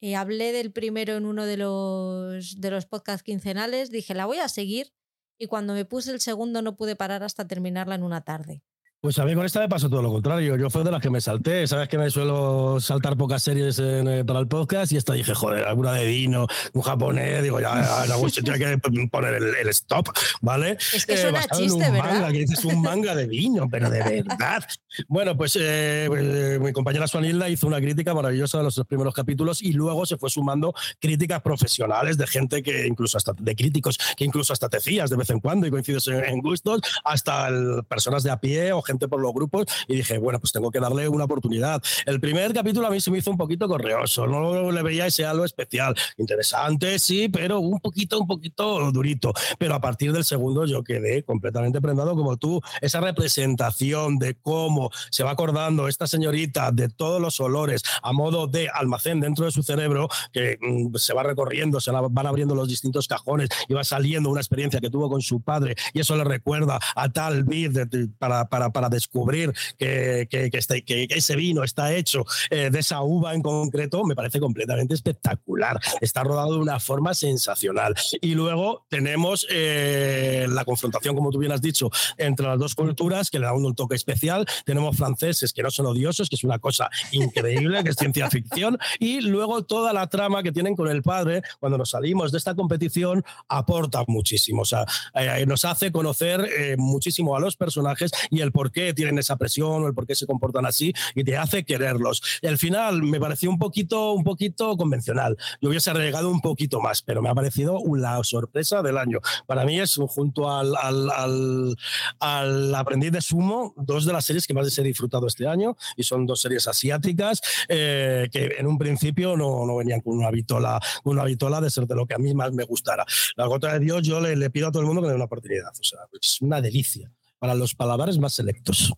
Eh, 0.00 0.16
hablé 0.16 0.52
del 0.52 0.72
primero 0.72 1.16
en 1.16 1.26
uno 1.26 1.44
de 1.44 1.58
los, 1.58 2.60
de 2.60 2.70
los 2.70 2.86
podcasts 2.86 3.22
quincenales, 3.22 3.90
dije, 3.90 4.14
la 4.14 4.26
voy 4.26 4.38
a 4.38 4.48
seguir 4.48 4.94
y 5.42 5.48
cuando 5.48 5.74
me 5.74 5.84
puse 5.84 6.12
el 6.12 6.20
segundo 6.20 6.62
no 6.62 6.76
pude 6.76 6.94
parar 6.94 7.24
hasta 7.24 7.48
terminarla 7.48 7.96
en 7.96 8.04
una 8.04 8.20
tarde. 8.20 8.62
Pues 9.02 9.18
a 9.18 9.24
mí 9.24 9.34
con 9.34 9.44
esta 9.44 9.58
me 9.58 9.68
pasó 9.68 9.90
todo 9.90 10.00
lo 10.00 10.12
contrario. 10.12 10.56
Yo 10.56 10.70
fue 10.70 10.84
de 10.84 10.92
las 10.92 11.02
que 11.02 11.10
me 11.10 11.20
salté. 11.20 11.66
Sabes 11.66 11.88
que 11.88 11.98
me 11.98 12.08
suelo 12.08 12.78
saltar 12.78 13.16
pocas 13.16 13.42
series 13.42 13.80
eh, 13.82 14.22
para 14.24 14.38
el 14.38 14.46
podcast 14.46 14.92
y 14.92 14.96
esta 14.96 15.14
dije, 15.14 15.34
joder, 15.34 15.64
alguna 15.64 15.92
de 15.94 16.06
vino, 16.06 16.46
un 16.72 16.82
japonés. 16.82 17.42
Digo, 17.42 17.58
ya, 17.58 18.06
la 18.06 18.16
tiene 18.30 18.78
que 18.80 19.08
poner 19.10 19.34
el, 19.34 19.68
stop, 19.70 20.10
¿vale? 20.40 20.78
Es 20.94 21.04
que 21.04 21.16
suena 21.16 21.40
eh, 21.40 21.46
chiste, 21.50 21.72
un 21.72 21.80
¿verdad? 21.80 22.12
Manga, 22.12 22.30
que 22.30 22.38
dices 22.38 22.64
un 22.64 22.80
manga 22.80 23.16
de 23.16 23.26
vino, 23.26 23.68
pero 23.68 23.90
de 23.90 24.04
verdad. 24.04 24.64
bueno, 25.08 25.36
pues 25.36 25.56
eh, 25.56 26.04
eh, 26.04 26.58
mi 26.60 26.72
compañera 26.72 27.08
Suanilda 27.08 27.48
hizo 27.48 27.66
una 27.66 27.80
crítica 27.80 28.14
maravillosa 28.14 28.58
de 28.58 28.64
los 28.64 28.80
primeros 28.86 29.14
capítulos 29.14 29.62
y 29.62 29.72
luego 29.72 30.06
se 30.06 30.16
fue 30.16 30.30
sumando 30.30 30.74
críticas 31.00 31.42
profesionales 31.42 32.18
de 32.18 32.28
gente 32.28 32.62
que 32.62 32.86
incluso 32.86 33.18
hasta, 33.18 33.32
de 33.36 33.56
críticos 33.56 33.98
que 34.16 34.24
incluso 34.24 34.52
hasta 34.52 34.68
te 34.68 34.78
fías 34.78 35.10
de 35.10 35.16
vez 35.16 35.30
en 35.30 35.40
cuando 35.40 35.66
y 35.66 35.72
coincides 35.72 36.06
en, 36.06 36.38
gustos, 36.38 36.82
hasta 37.02 37.48
personas 37.88 38.22
de 38.22 38.30
a 38.30 38.36
pie 38.36 38.72
o 38.72 38.80
gente 38.80 38.91
por 38.98 39.20
los 39.20 39.32
grupos 39.32 39.66
y 39.88 39.96
dije, 39.96 40.18
bueno, 40.18 40.38
pues 40.40 40.52
tengo 40.52 40.70
que 40.70 40.80
darle 40.80 41.08
una 41.08 41.24
oportunidad. 41.24 41.82
El 42.06 42.20
primer 42.20 42.52
capítulo 42.52 42.86
a 42.86 42.90
mí 42.90 43.00
se 43.00 43.10
me 43.10 43.18
hizo 43.18 43.30
un 43.30 43.36
poquito 43.36 43.68
correoso, 43.68 44.26
no 44.26 44.70
le 44.70 44.82
veía 44.82 45.06
ese 45.06 45.24
algo 45.24 45.44
especial. 45.44 45.94
Interesante, 46.16 46.98
sí, 46.98 47.28
pero 47.28 47.60
un 47.60 47.80
poquito, 47.80 48.20
un 48.20 48.26
poquito 48.26 48.90
durito. 48.92 49.32
Pero 49.58 49.74
a 49.74 49.80
partir 49.80 50.12
del 50.12 50.24
segundo 50.24 50.66
yo 50.66 50.82
quedé 50.82 51.22
completamente 51.24 51.80
prendado 51.80 52.14
como 52.14 52.36
tú. 52.36 52.60
Esa 52.80 53.00
representación 53.00 54.18
de 54.18 54.34
cómo 54.34 54.90
se 55.10 55.24
va 55.24 55.32
acordando 55.32 55.88
esta 55.88 56.06
señorita 56.06 56.70
de 56.72 56.88
todos 56.88 57.20
los 57.20 57.40
olores 57.40 57.82
a 58.02 58.12
modo 58.12 58.46
de 58.46 58.68
almacén 58.68 59.20
dentro 59.20 59.44
de 59.44 59.50
su 59.50 59.62
cerebro, 59.62 60.08
que 60.32 60.58
mm, 60.60 60.96
se 60.96 61.14
va 61.14 61.22
recorriendo, 61.22 61.80
se 61.80 61.90
van 61.90 62.26
abriendo 62.26 62.54
los 62.54 62.68
distintos 62.68 63.08
cajones 63.08 63.48
y 63.68 63.74
va 63.74 63.84
saliendo 63.84 64.30
una 64.30 64.40
experiencia 64.40 64.80
que 64.80 64.90
tuvo 64.90 65.08
con 65.08 65.22
su 65.22 65.40
padre 65.40 65.74
y 65.92 66.00
eso 66.00 66.16
le 66.16 66.24
recuerda 66.24 66.78
a 66.94 67.12
tal 67.12 67.44
vid 67.44 67.78
para, 68.18 68.48
para, 68.48 68.70
para 68.70 68.81
para 68.82 68.88
descubrir 68.96 69.52
que, 69.78 70.26
que, 70.28 70.50
este, 70.52 70.82
que, 70.82 71.06
ese 71.08 71.36
vino 71.36 71.62
está 71.62 71.94
hecho 71.94 72.24
eh, 72.50 72.68
de 72.68 72.80
esa 72.80 73.00
uva 73.02 73.32
en 73.32 73.40
concreto, 73.40 74.04
me 74.04 74.16
parece 74.16 74.40
completamente 74.40 74.94
espectacular. 74.94 75.78
Está 76.00 76.24
rodado 76.24 76.54
de 76.54 76.58
una 76.58 76.80
forma 76.80 77.14
sensacional. 77.14 77.94
Y 78.20 78.34
luego 78.34 78.84
tenemos 78.88 79.46
eh, 79.50 80.46
la 80.48 80.64
confrontación, 80.64 81.14
como 81.14 81.30
tú 81.30 81.38
bien 81.38 81.52
has 81.52 81.62
dicho, 81.62 81.90
entre 82.18 82.44
las 82.46 82.58
dos 82.58 82.74
culturas, 82.74 83.30
que 83.30 83.38
le 83.38 83.46
da 83.46 83.52
un 83.52 83.72
toque 83.76 83.94
especial. 83.94 84.46
Tenemos 84.64 84.96
franceses 84.96 85.52
que 85.52 85.62
no 85.62 85.70
son 85.70 85.86
odiosos, 85.86 86.28
que 86.28 86.34
es 86.34 86.42
una 86.42 86.58
cosa 86.58 86.90
increíble, 87.12 87.84
que 87.84 87.90
es 87.90 87.96
ciencia 87.96 88.28
ficción. 88.30 88.78
Y 88.98 89.20
luego 89.20 89.62
toda 89.62 89.92
la 89.92 90.08
trama 90.08 90.42
que 90.42 90.50
tienen 90.50 90.74
con 90.74 90.88
el 90.88 91.02
padre, 91.02 91.42
cuando 91.60 91.78
nos 91.78 91.90
salimos 91.90 92.32
de 92.32 92.38
esta 92.38 92.56
competición, 92.56 93.24
aporta 93.46 94.02
muchísimo. 94.08 94.62
O 94.62 94.64
sea, 94.64 94.84
eh, 95.14 95.46
nos 95.46 95.64
hace 95.64 95.92
conocer 95.92 96.48
muchísimo 96.78 97.36
a 97.36 97.40
los 97.40 97.56
personajes 97.56 98.10
y 98.30 98.40
el 98.40 98.50
por 98.50 98.71
qué 98.72 98.94
tienen 98.94 99.18
esa 99.18 99.36
presión 99.36 99.84
o 99.84 99.86
el 99.86 99.94
por 99.94 100.06
qué 100.06 100.14
se 100.14 100.26
comportan 100.26 100.66
así 100.66 100.92
y 101.14 101.24
te 101.24 101.36
hace 101.36 101.64
quererlos. 101.64 102.22
Y 102.40 102.46
al 102.46 102.58
final 102.58 103.02
me 103.02 103.20
pareció 103.20 103.50
un 103.50 103.58
poquito, 103.58 104.12
un 104.12 104.24
poquito 104.24 104.76
convencional. 104.76 105.36
Yo 105.60 105.68
hubiese 105.68 105.90
agregado 105.90 106.30
un 106.30 106.40
poquito 106.40 106.80
más, 106.80 107.02
pero 107.02 107.22
me 107.22 107.28
ha 107.28 107.34
parecido 107.34 107.80
la 107.96 108.22
sorpresa 108.24 108.82
del 108.82 108.98
año. 108.98 109.18
Para 109.46 109.64
mí 109.64 109.80
es 109.80 109.96
junto 110.08 110.50
al, 110.50 110.74
al, 110.76 111.76
al, 112.20 112.74
aprendiz 112.74 113.12
de 113.12 113.20
sumo, 113.20 113.74
dos 113.76 114.04
de 114.04 114.12
las 114.12 114.24
series 114.24 114.46
que 114.46 114.54
más 114.54 114.78
he 114.78 114.82
disfrutado 114.82 115.26
este 115.26 115.46
año 115.46 115.76
y 115.96 116.02
son 116.02 116.26
dos 116.26 116.40
series 116.40 116.66
asiáticas 116.68 117.40
eh, 117.68 118.28
que 118.32 118.56
en 118.58 118.66
un 118.66 118.78
principio 118.78 119.36
no, 119.36 119.66
no 119.66 119.76
venían 119.76 120.00
con 120.00 120.16
una 120.16 120.30
vitola, 120.30 120.80
una 121.04 121.24
vitola 121.24 121.60
de 121.60 121.70
ser 121.70 121.86
de 121.86 121.94
lo 121.94 122.06
que 122.06 122.14
a 122.14 122.18
mí 122.18 122.34
más 122.34 122.52
me 122.52 122.64
gustara. 122.64 123.04
La 123.36 123.46
gota 123.46 123.72
de 123.72 123.80
Dios 123.80 124.02
yo 124.02 124.20
le, 124.20 124.36
le 124.36 124.50
pido 124.50 124.68
a 124.68 124.72
todo 124.72 124.82
el 124.82 124.86
mundo 124.86 125.02
que 125.02 125.06
le 125.06 125.12
dé 125.12 125.16
una 125.16 125.26
oportunidad. 125.26 125.70
O 125.78 125.84
sea, 125.84 126.00
es 126.20 126.40
una 126.40 126.60
delicia 126.60 127.10
para 127.42 127.56
los 127.56 127.74
paladares 127.74 128.20
más 128.20 128.34
selectos. 128.34 128.92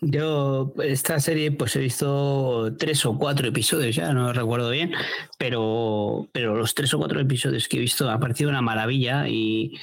Yo 0.00 0.72
esta 0.82 1.20
serie 1.20 1.52
pues 1.52 1.76
he 1.76 1.80
visto 1.80 2.74
tres 2.78 3.04
o 3.04 3.18
cuatro 3.18 3.46
episodios, 3.46 3.94
ya 3.94 4.14
no 4.14 4.32
recuerdo 4.32 4.70
bien, 4.70 4.90
pero, 5.38 6.30
pero 6.32 6.56
los 6.56 6.74
tres 6.74 6.94
o 6.94 6.98
cuatro 6.98 7.20
episodios 7.20 7.68
que 7.68 7.76
he 7.76 7.80
visto 7.80 8.10
ha 8.10 8.18
parecido 8.18 8.48
una 8.48 8.62
maravilla 8.62 9.28
y, 9.28 9.78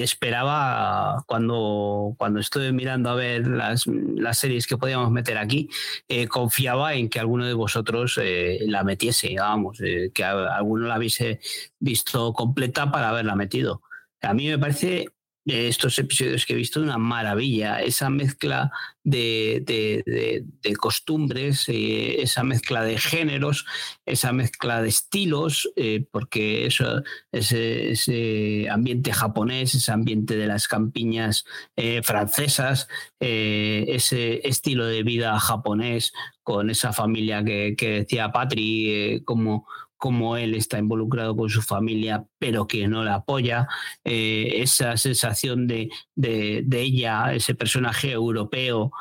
esperaba 0.00 1.24
cuando, 1.26 2.14
cuando 2.18 2.38
estuve 2.38 2.70
mirando 2.70 3.10
a 3.10 3.16
ver 3.16 3.48
las, 3.48 3.88
las 3.88 4.38
series 4.38 4.68
que 4.68 4.76
podíamos 4.76 5.10
meter 5.10 5.38
aquí, 5.38 5.68
eh, 6.06 6.28
confiaba 6.28 6.94
en 6.94 7.08
que 7.08 7.18
alguno 7.18 7.46
de 7.46 7.54
vosotros 7.54 8.16
eh, 8.22 8.60
la 8.66 8.84
metiese, 8.84 9.34
vamos, 9.36 9.80
eh, 9.80 10.12
que 10.14 10.22
alguno 10.22 10.86
la 10.86 10.98
hubiese 10.98 11.40
visto 11.80 12.32
completa 12.32 12.92
para 12.92 13.08
haberla 13.08 13.34
metido. 13.34 13.82
A 14.22 14.34
mí 14.34 14.48
me 14.48 14.58
parece 14.58 15.08
estos 15.46 15.98
episodios 15.98 16.46
que 16.46 16.54
he 16.54 16.56
visto 16.56 16.80
una 16.80 16.96
maravilla, 16.96 17.80
esa 17.80 18.08
mezcla 18.08 18.72
de, 19.02 19.62
de, 19.66 20.76
costumbres, 20.76 21.68
eh, 21.68 22.22
esa 22.22 22.42
mezcla 22.42 22.82
de 22.82 22.98
géneros, 22.98 23.66
esa 24.06 24.32
mezcla 24.32 24.80
de 24.80 24.88
estilos, 24.88 25.70
eh, 25.76 26.06
porque 26.10 26.66
ese, 26.66 27.90
ese, 27.90 28.68
ambiente 28.70 29.12
japonés, 29.12 29.74
ese 29.74 29.92
ambiente 29.92 30.36
de 30.36 30.46
las 30.46 30.66
campiñas 30.66 31.44
eh, 31.76 32.02
francesas, 32.02 32.88
ese 33.20 34.46
estilo 34.46 34.86
de 34.86 35.02
vida 35.02 35.38
japonés 35.38 36.12
con 36.42 36.68
esa 36.68 36.92
familia 36.92 37.42
que, 37.42 37.74
que 37.76 37.90
decía 37.90 38.32
Patri, 38.32 39.22
como 39.24 39.66
como 39.96 40.36
él 40.36 40.54
está 40.54 40.78
involucrado 40.78 41.36
con 41.36 41.48
su 41.48 41.62
familia, 41.62 42.26
pero 42.38 42.66
que 42.66 42.88
no 42.88 43.04
la 43.04 43.16
apoya, 43.16 43.68
eh, 44.04 44.48
esa 44.56 44.96
sensación 44.96 45.66
de, 45.66 45.90
de, 46.14 46.64
ella, 46.80 47.34
ese 47.34 47.54
personaje 47.54 48.12
europeo 48.12 48.92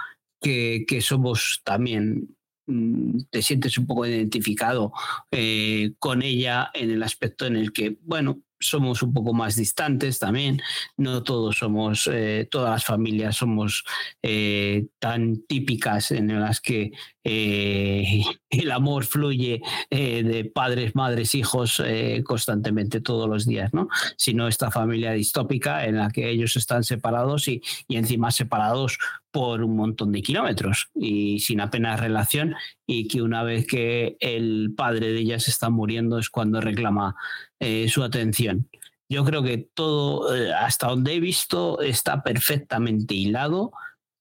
que, 0.42 0.86
que 0.88 1.02
somos 1.02 1.62
también 1.64 2.36
mm, 2.68 3.20
te 3.30 3.42
sientes 3.42 3.78
un 3.78 3.88
poco 3.88 4.06
identificado 4.06 4.94
eh, 5.32 5.94
con 6.00 6.22
ella 6.22 6.70
en 6.74 6.92
el 6.92 7.04
aspecto 7.04 7.46
en 7.46 7.56
el 7.56 7.74
que, 7.74 7.98
bueno, 8.02 8.42
somos 8.68 9.04
un 9.04 9.14
poco 9.14 9.34
más 9.34 9.56
distantes 9.56 10.20
también, 10.20 10.62
no 10.98 11.24
todos 11.24 11.58
somos, 11.58 12.10
eh, 12.12 12.48
todas 12.50 12.72
las 12.72 12.86
familias 12.86 13.38
somos 13.38 13.84
eh, 14.22 14.88
tan 15.00 15.44
típicas 15.46 16.12
en 16.12 16.40
las 16.40 16.62
que 16.62 16.92
eh, 17.24 18.24
el 18.50 18.72
amor 18.72 19.06
fluye 19.06 19.62
de 19.90 20.52
padres, 20.54 20.96
madres, 20.96 21.36
hijos 21.36 21.82
constantemente 22.24 23.02
todos 23.02 23.30
los 23.30 23.46
días, 23.46 23.74
¿no? 23.74 23.88
Sino 24.18 24.48
esta 24.48 24.72
familia 24.72 25.12
distópica 25.12 25.86
en 25.86 25.98
la 25.98 26.10
que 26.10 26.30
ellos 26.30 26.56
están 26.56 26.84
separados 26.84 27.48
y, 27.48 27.62
y 27.88 27.98
encima 27.98 28.32
separados 28.32 28.98
por 29.34 29.64
un 29.64 29.76
montón 29.76 30.12
de 30.12 30.22
kilómetros 30.22 30.92
y 30.94 31.40
sin 31.40 31.60
apenas 31.60 32.00
relación 32.00 32.56
y 32.86 33.08
que 33.08 33.24
una 33.24 33.42
vez 33.42 33.66
que 33.66 34.16
el 34.20 34.76
padre 34.78 35.12
de 35.12 35.22
ellas 35.22 35.48
está 35.48 35.72
muriendo 35.72 36.20
es 36.20 36.30
cuando 36.30 36.62
reclama 36.62 37.16
eh, 37.64 37.88
su 37.88 38.04
atención. 38.04 38.70
Yo 39.10 39.24
creo 39.24 39.42
que 39.42 39.70
todo, 39.74 40.36
eh, 40.36 40.54
hasta 40.54 40.88
donde 40.88 41.14
he 41.14 41.20
visto, 41.20 41.82
está 41.82 42.24
perfectamente 42.24 43.14
hilado, 43.14 43.72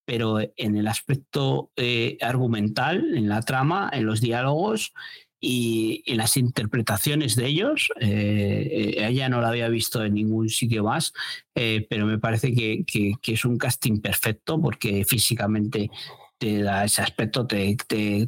pero 0.04 0.38
en 0.56 0.76
el 0.76 0.86
aspecto 0.86 1.70
eh, 1.76 2.18
argumental, 2.20 3.16
en 3.16 3.28
la 3.28 3.42
trama, 3.42 3.90
en 3.92 4.06
los 4.06 4.20
diálogos 4.20 4.92
y 5.40 6.04
en 6.06 6.18
las 6.18 6.36
interpretaciones 6.36 7.34
de 7.34 7.46
ellos, 7.46 7.88
ella 7.98 9.28
no 9.28 9.40
la 9.40 9.48
había 9.48 9.68
visto 9.68 10.04
en 10.04 10.14
ningún 10.14 10.48
sitio 10.48 10.84
más, 10.84 11.12
pero 11.52 12.06
me 12.06 12.20
parece 12.20 12.54
que, 12.54 12.84
que, 12.86 13.32
es 13.32 13.44
un 13.44 13.58
casting 13.58 14.00
perfecto 14.00 14.60
porque 14.60 15.04
físicamente 15.04 15.90
te 16.38 16.62
da 16.62 16.84
ese 16.84 17.02
aspecto, 17.02 17.44
te, 17.46 17.76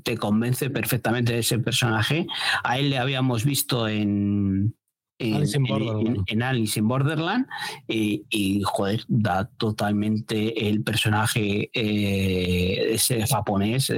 te, 0.03 0.19
convence 0.19 0.71
perfectamente 0.71 1.35
de 1.35 1.41
ese 1.41 1.61
personaje. 1.61 2.27
A 2.65 2.79
él 2.79 2.91
le 2.91 2.99
habíamos 2.99 3.45
visto 3.45 3.87
en, 3.87 4.75
en 5.25 5.35
Alice 5.35 5.57
in 5.57 5.65
Borderland, 5.65 6.23
en, 6.27 6.43
Alice 6.43 6.79
in 6.79 6.89
Borderland 6.89 7.47
y, 7.89 8.63
joder, 8.65 9.05
da 9.09 9.49
totalmente 9.57 10.69
el 10.69 10.83
personaje 10.83 11.71
eh, 11.73 12.95
ese 12.95 13.27
japonés. 13.27 13.93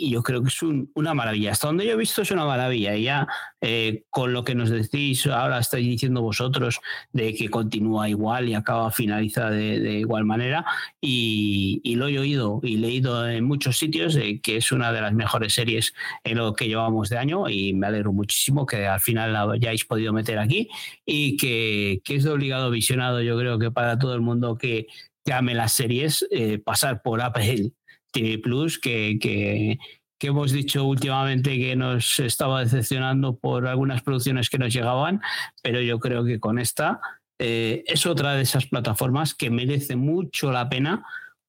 Eh, 0.00 0.06
y 0.06 0.10
yo 0.10 0.22
creo 0.22 0.42
que 0.42 0.48
es 0.48 0.62
una 0.62 1.14
maravilla. 1.14 1.52
Hasta 1.52 1.66
donde 1.66 1.86
yo 1.86 1.92
he 1.92 1.96
visto 1.96 2.22
es 2.22 2.30
una 2.30 2.44
maravilla. 2.44 2.96
Y 2.96 3.04
ya 3.04 3.26
eh, 3.60 4.04
con 4.10 4.32
lo 4.32 4.44
que 4.44 4.54
nos 4.54 4.70
decís, 4.70 5.26
ahora 5.26 5.58
estáis 5.58 5.86
diciendo 5.86 6.22
vosotros 6.22 6.80
de 7.12 7.34
que 7.34 7.48
continúa 7.48 8.08
igual 8.08 8.48
y 8.48 8.54
acaba 8.54 8.90
finalizada 8.90 9.50
de, 9.50 10.00
igual 10.00 10.24
manera. 10.24 10.64
Y, 11.00 11.82
lo 12.00 12.08
he 12.08 12.18
oído 12.18 12.60
y 12.62 12.78
leído 12.78 13.28
en 13.28 13.44
muchos 13.44 13.76
sitios 13.76 14.16
que 14.42 14.56
es 14.56 14.72
una 14.72 14.90
de 14.90 15.02
las 15.02 15.12
mejores 15.12 15.52
series 15.52 15.92
en 16.24 16.38
lo 16.38 16.54
que 16.54 16.66
llevamos 16.66 17.10
de 17.10 17.18
año. 17.18 17.48
Y 17.48 17.74
me 17.74 17.88
alegro 17.88 18.12
muchísimo 18.12 18.64
que 18.64 18.86
al 18.86 19.00
final 19.00 19.32
la 19.34 19.42
hayáis 19.42 19.84
podido 19.84 20.12
meter 20.14 20.38
aquí 20.38 20.68
y 21.04 21.36
que, 21.36 22.00
es 22.06 22.24
de 22.24 22.30
obligado 22.30 22.70
visionado. 22.70 23.20
Yo 23.22 23.38
creo 23.38 23.58
que 23.58 23.70
para 23.70 23.98
todo 23.98 24.14
el 24.14 24.22
mundo 24.22 24.56
que, 24.56 24.86
que 25.24 25.32
ame 25.32 25.54
las 25.54 25.72
series, 25.72 26.26
eh, 26.30 26.58
pasar 26.58 27.02
por 27.02 27.20
Apple 27.20 27.72
TV 28.10 28.38
Plus, 28.38 28.78
que, 28.78 29.18
que, 29.20 29.78
hemos 30.22 30.52
dicho 30.52 30.84
últimamente 30.84 31.56
que 31.56 31.74
nos 31.76 32.18
estaba 32.20 32.60
decepcionando 32.60 33.38
por 33.38 33.66
algunas 33.66 34.02
producciones 34.02 34.50
que 34.50 34.58
nos 34.58 34.72
llegaban, 34.72 35.20
pero 35.62 35.80
yo 35.80 35.98
creo 35.98 36.24
que 36.24 36.38
con 36.38 36.58
esta 36.58 37.00
eh, 37.38 37.82
es 37.86 38.04
otra 38.04 38.34
de 38.34 38.42
esas 38.42 38.66
plataformas 38.66 39.34
que 39.34 39.50
merece 39.50 39.96
mucho 39.96 40.52
la 40.52 40.68
pena 40.68 41.06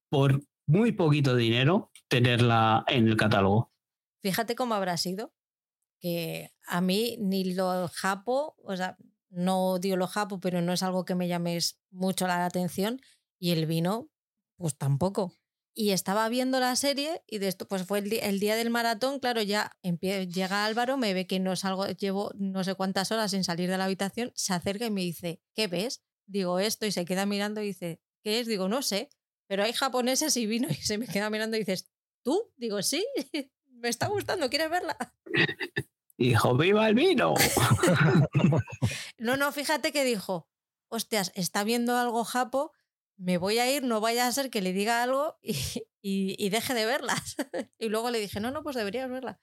por 0.09 0.41
muy 0.67 0.93
poquito 0.93 1.35
dinero 1.35 1.91
tenerla 2.07 2.85
en 2.87 3.09
el 3.09 3.17
catálogo. 3.17 3.71
Fíjate 4.23 4.55
cómo 4.55 4.75
habrá 4.75 4.95
sido, 4.95 5.33
que 5.99 6.51
a 6.65 6.79
mí 6.79 7.17
ni 7.19 7.53
lo 7.53 7.89
japo, 7.89 8.55
o 8.63 8.75
sea, 8.77 8.97
no 9.29 9.79
digo 9.79 9.97
lo 9.97 10.07
japo, 10.07 10.39
pero 10.39 10.61
no 10.61 10.71
es 10.71 10.83
algo 10.83 11.03
que 11.03 11.15
me 11.15 11.27
llames 11.27 11.79
mucho 11.89 12.25
la 12.27 12.45
atención, 12.45 13.01
y 13.37 13.51
el 13.51 13.65
vino, 13.65 14.09
pues 14.57 14.77
tampoco 14.77 15.40
y 15.73 15.91
estaba 15.91 16.27
viendo 16.29 16.59
la 16.59 16.75
serie 16.75 17.23
y 17.27 17.37
de 17.39 17.47
esto 17.47 17.67
pues 17.67 17.85
fue 17.85 17.99
el, 17.99 18.39
día 18.39 18.55
del 18.55 18.69
maratón, 18.69 19.19
claro, 19.19 19.41
ya 19.41 19.71
llega 19.81 20.65
Álvaro, 20.65 20.97
me 20.97 21.13
ve 21.13 21.27
que 21.27 21.39
no 21.39 21.55
salgo, 21.55 21.87
llevo 21.87 22.31
no 22.35 22.63
sé 22.63 22.75
cuántas 22.75 23.11
horas 23.11 23.31
sin 23.31 23.43
salir 23.43 23.69
de 23.69 23.77
la 23.77 23.85
habitación, 23.85 24.31
se 24.35 24.53
acerca 24.53 24.85
y 24.85 24.91
me 24.91 25.01
dice, 25.01 25.41
¿qué 25.55 25.67
ves? 25.67 26.03
Digo 26.27 26.59
esto 26.59 26.85
y 26.85 26.91
se 26.91 27.05
queda 27.05 27.25
mirando 27.25 27.61
y 27.61 27.67
dice, 27.67 28.01
¿qué 28.23 28.39
es? 28.39 28.47
Digo, 28.47 28.67
no 28.67 28.81
sé, 28.81 29.09
pero 29.47 29.63
hay 29.63 29.73
japoneses 29.73 30.35
y 30.37 30.45
vino 30.45 30.67
y 30.69 30.75
se 30.75 30.97
me 30.97 31.07
queda 31.07 31.29
mirando 31.29 31.55
y 31.55 31.59
dices, 31.59 31.89
¿tú? 32.23 32.51
Digo, 32.57 32.81
sí, 32.81 33.05
me 33.67 33.89
está 33.89 34.07
gustando, 34.07 34.49
¿quieres 34.49 34.69
verla? 34.69 34.97
Hijo, 36.17 36.55
viva 36.55 36.87
el 36.87 36.93
vino. 36.93 37.33
no, 39.17 39.37
no, 39.37 39.51
fíjate 39.51 39.91
que 39.91 40.03
dijo, 40.03 40.47
hostias, 40.87 41.31
está 41.33 41.63
viendo 41.63 41.97
algo 41.97 42.23
japo 42.23 42.73
me 43.21 43.37
voy 43.37 43.59
a 43.59 43.71
ir, 43.71 43.83
no 43.83 44.01
vaya 44.01 44.27
a 44.27 44.31
ser 44.31 44.49
que 44.49 44.61
le 44.61 44.73
diga 44.73 45.03
algo 45.03 45.37
y, 45.41 45.55
y, 46.01 46.49
deje 46.49 46.73
de 46.73 46.85
verlas. 46.85 47.35
y 47.79 47.89
luego 47.89 48.09
le 48.09 48.19
dije, 48.19 48.39
no, 48.39 48.51
no, 48.51 48.63
pues 48.63 48.75
deberías 48.75 49.09
verla. 49.09 49.39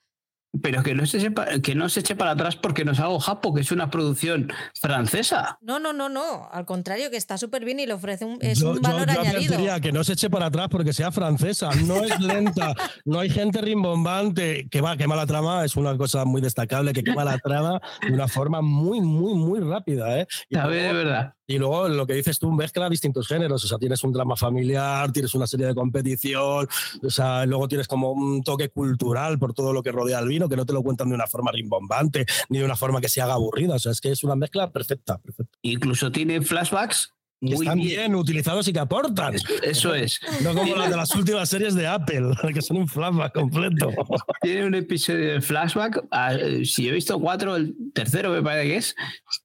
Pero 0.62 0.82
que 0.82 0.94
no, 0.94 1.05
se 1.05 1.18
eche 1.18 1.31
que 1.62 1.74
no 1.74 1.90
se 1.90 2.00
eche 2.00 2.16
para 2.16 2.31
atrás 2.31 2.57
porque 2.57 2.82
nos 2.82 2.98
hago 3.00 3.20
Japo, 3.20 3.52
que 3.52 3.60
es 3.60 3.70
una 3.70 3.90
producción 3.90 4.50
francesa. 4.81 5.58
No, 5.60 5.78
no, 5.78 5.92
no, 5.92 6.08
no. 6.08 6.48
Al 6.50 6.65
contrario, 6.65 7.10
que 7.10 7.18
está 7.18 7.36
súper 7.36 7.66
bien 7.66 7.81
y 7.81 7.86
le 7.86 7.92
ofrece 7.92 8.24
un, 8.24 8.39
es 8.40 8.62
un 8.62 8.81
valor 8.81 9.07
yo, 9.12 9.20
añadido. 9.20 9.81
que 9.82 9.92
no 9.92 10.02
se 10.05 10.15
eche 10.15 10.31
para 10.31 10.47
atrás 10.47 10.68
porque 10.70 10.94
sea 10.94 11.12
francesa. 11.12 11.70
No 11.84 12.02
es 12.02 12.18
lenta, 12.18 12.74
no 13.05 13.20
hay 13.20 13.28
gente 13.28 13.60
rimbombante. 13.60 14.66
Que 14.70 14.81
va, 14.81 14.97
quema 14.97 15.16
la 15.16 15.26
trama, 15.26 15.66
es 15.66 15.76
una 15.76 15.97
cosa 15.98 16.24
muy 16.24 16.40
destacable, 16.40 16.94
que 16.94 17.05
quema 17.05 17.24
la 17.24 17.39
trama 17.39 17.78
de 18.00 18.15
una 18.15 18.26
forma 18.26 18.62
muy, 18.62 19.02
muy, 19.02 19.34
muy 19.34 19.60
rápida. 19.60 20.18
¿eh? 20.18 20.26
a 20.57 20.66
ver, 20.66 20.82
de 20.82 20.92
verdad. 20.94 21.34
Y 21.51 21.57
luego 21.57 21.89
lo 21.89 22.07
que 22.07 22.12
dices 22.12 22.39
tú 22.39 22.52
mezcla 22.52 22.91
distintos 22.91 23.27
géneros, 23.27 23.65
o 23.65 23.68
sea, 23.68 23.78
tienes 23.78 24.05
un 24.05 24.12
drama 24.12 24.36
familiar, 24.36 25.10
tienes 25.12 25.35
una 25.35 25.47
serie 25.47 25.67
de 25.67 25.75
competición, 25.75 26.68
o 27.02 27.10
sea, 27.10 27.47
luego 27.47 27.67
tienes 27.67 27.89
como 27.89 28.12
un 28.12 28.43
toque 28.43 28.68
cultural 28.68 29.39
por 29.39 29.55
todo 29.55 29.73
lo 29.73 29.83
que 29.83 29.91
rodea 29.91 30.18
al 30.18 30.28
vino, 30.28 30.47
que 30.47 30.57
no 30.57 30.67
te 30.67 30.75
lo 30.75 30.83
cuentan 30.83 31.09
de 31.09 31.15
una 31.15 31.27
forma 31.27 31.51
rimbombante, 31.51 32.27
ni 32.51 32.59
de 32.59 32.67
una 32.67 32.77
forma 32.77 33.01
que 33.01 33.09
se 33.09 33.23
haga 33.23 33.33
aburrida, 33.33 33.77
o 33.77 33.78
sea, 33.78 33.93
es 33.93 34.02
que 34.02 34.12
es 34.12 34.23
una 34.25 34.36
mezcla 34.36 34.70
perfecta. 34.70 35.17
perfecta. 35.17 35.59
Incluso 35.62 36.12
tiene 36.12 36.43
flashbacks 36.43 37.15
están 37.41 37.78
bien. 37.78 38.15
utilizados 38.15 38.67
y 38.68 38.73
que 38.73 38.78
aportan. 38.81 39.34
Eso, 39.62 39.94
es. 39.94 40.20
No 40.42 40.55
como 40.55 40.75
las 40.76 40.91
de 40.91 40.97
las 40.97 41.15
últimas 41.15 41.49
series 41.49 41.75
de 41.75 41.86
Apple, 41.86 42.31
que 42.55 42.62
son 42.62 42.78
un 42.78 42.89
flashback 42.89 43.33
completo. 43.33 43.91
Tiene 44.42 44.67
un 44.67 44.75
episodio 44.75 45.34
de 45.34 45.41
flashback, 45.41 46.05
ah, 46.10 46.34
si 46.65 46.89
he 46.89 46.92
visto 46.92 47.18
cuatro, 47.20 47.57
el 47.57 47.75
tercero 47.94 48.31
me 48.31 48.42
parece 48.42 48.68
que 48.68 48.76
es, 48.76 48.97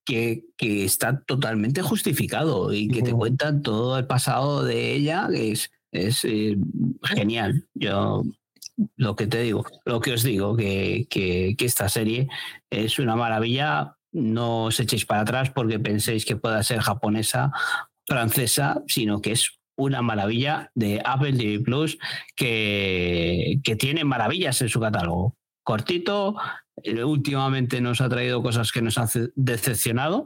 que, 0.05 0.43
que 0.57 0.85
está 0.85 1.19
totalmente 1.21 1.81
justificado 1.81 2.73
y 2.73 2.87
que 2.87 3.01
te 3.01 3.11
cuentan 3.11 3.61
todo 3.61 3.97
el 3.97 4.07
pasado 4.07 4.63
de 4.63 4.93
ella, 4.93 5.27
que 5.29 5.51
es, 5.51 5.71
es 5.91 6.25
eh, 6.25 6.57
genial. 7.03 7.67
Yo 7.73 8.23
lo 8.97 9.15
que 9.15 9.27
te 9.27 9.41
digo, 9.41 9.65
lo 9.85 10.01
que 10.01 10.13
os 10.13 10.23
digo, 10.23 10.55
que, 10.55 11.05
que, 11.09 11.55
que 11.57 11.65
esta 11.65 11.89
serie 11.89 12.27
es 12.69 12.97
una 12.97 13.15
maravilla 13.15 13.97
no 14.13 14.65
os 14.65 14.79
echéis 14.79 15.05
para 15.05 15.21
atrás 15.21 15.49
porque 15.49 15.79
penséis 15.79 16.25
que 16.25 16.35
pueda 16.35 16.63
ser 16.63 16.79
japonesa, 16.79 17.51
francesa, 18.07 18.83
sino 18.87 19.21
que 19.21 19.33
es 19.33 19.59
una 19.75 20.01
maravilla 20.01 20.71
de 20.75 21.01
Apple 21.03 21.33
TV 21.33 21.59
Plus 21.59 21.97
que, 22.35 23.59
que 23.63 23.75
tiene 23.75 24.03
maravillas 24.03 24.61
en 24.61 24.69
su 24.69 24.79
catálogo. 24.79 25.35
Cortito, 25.63 26.35
eh, 26.83 27.03
últimamente 27.03 27.81
nos 27.81 28.01
ha 28.01 28.09
traído 28.09 28.43
cosas 28.43 28.71
que 28.71 28.81
nos 28.81 28.97
han 28.97 29.07
decepcionado 29.35 30.25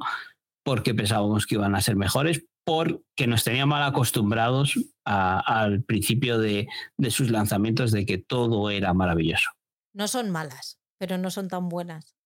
porque 0.63 0.93
pensábamos 0.93 1.45
que 1.45 1.55
iban 1.55 1.75
a 1.75 1.81
ser 1.81 1.95
mejores, 1.95 2.45
porque 2.65 3.25
nos 3.25 3.45
tenía 3.45 3.65
mal 3.65 3.83
acostumbrados 3.83 4.77
al 5.05 5.83
principio 5.83 6.37
de, 6.39 6.67
sus 7.09 7.29
lanzamientos 7.29 7.93
de 7.93 8.05
que 8.05 8.17
todo 8.17 8.69
era 8.69 8.93
maravilloso. 8.93 9.49
No 9.93 10.09
son 10.09 10.29
malas, 10.29 10.77
pero 10.97 11.17
no 11.17 11.31
son 11.31 11.47
tan 11.47 11.69
buenas. 11.69 12.17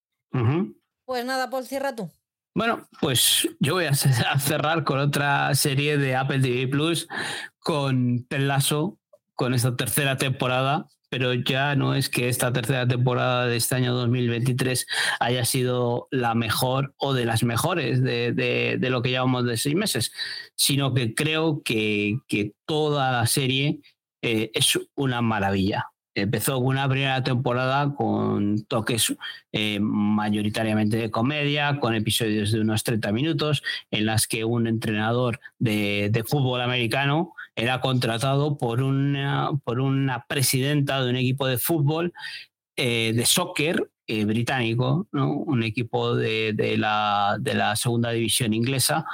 Pues 1.12 1.26
nada, 1.26 1.50
Paul, 1.50 1.66
cierra 1.66 1.94
tú. 1.94 2.10
Bueno, 2.56 2.88
pues 3.02 3.46
yo 3.60 3.74
voy 3.74 3.84
a 3.84 3.94
cerrar 4.40 4.86
con 4.86 4.98
otra 4.98 5.54
serie 5.56 5.98
de 5.98 6.16
Apple 6.16 6.40
TV 6.40 6.70
Plus 6.70 7.10
con 7.60 8.26
Lasso, 8.30 8.98
con 9.36 9.54
esta 9.54 9.76
tercera 9.76 10.16
temporada, 10.16 10.88
pero 11.10 11.34
ya 11.34 11.76
no 11.76 11.96
es 11.96 12.08
que 12.08 12.30
esta 12.30 12.54
tercera 12.54 12.88
temporada 12.88 13.46
de 13.48 13.58
este 13.58 13.76
año 13.76 13.94
2023 13.94 14.88
haya 15.20 15.44
sido 15.44 16.08
la 16.12 16.34
mejor 16.34 16.94
o 16.96 17.14
de 17.14 17.26
las 17.26 17.44
mejores 17.44 18.02
de, 18.02 18.78
lo 18.80 19.02
que 19.02 19.10
llevamos 19.10 19.44
de 19.44 19.58
seis 19.58 19.76
meses, 19.76 20.14
sino 20.56 20.94
que 20.94 21.14
creo 21.14 21.62
que, 21.62 22.22
toda 22.66 23.12
la 23.12 23.28
serie 23.28 23.82
eh, 24.22 24.50
es 24.54 24.80
una 24.96 25.22
maravilla 25.22 25.91
empezó 26.16 26.58
una 26.60 26.88
primera 26.90 27.24
temporada 27.24 27.94
con 27.96 28.64
toques 28.66 29.16
eh, 29.52 29.80
mayoritariamente 29.80 30.98
de 30.98 31.12
comedia, 31.12 31.80
con 31.80 31.96
episodios 31.96 32.52
de 32.52 32.62
unos 32.62 32.84
30 32.84 33.12
minutos, 33.12 33.64
en 33.92 34.06
las 34.06 34.28
que 34.28 34.44
un 34.46 34.68
entrenador 34.68 35.40
de, 35.60 36.24
fútbol 36.28 36.62
americano 36.62 37.34
era 37.56 37.82
contratado 37.82 38.58
por 38.58 38.82
una, 38.82 39.52
por 39.64 39.80
una 39.80 40.26
presidenta 40.26 41.04
de 41.04 41.10
un 41.10 41.16
equipo 41.16 41.48
de 41.48 41.58
fútbol 41.58 42.14
eh, 42.76 43.14
de 43.14 43.26
soccer 43.26 43.90
eh, 44.08 44.26
británico, 44.26 45.08
un 45.14 45.64
equipo 45.64 46.16
de, 46.16 46.76
la, 46.78 47.38
de 47.40 47.54
la 47.54 47.76
segunda 47.76 48.12
división 48.12 48.54
inglesa. 48.54 49.06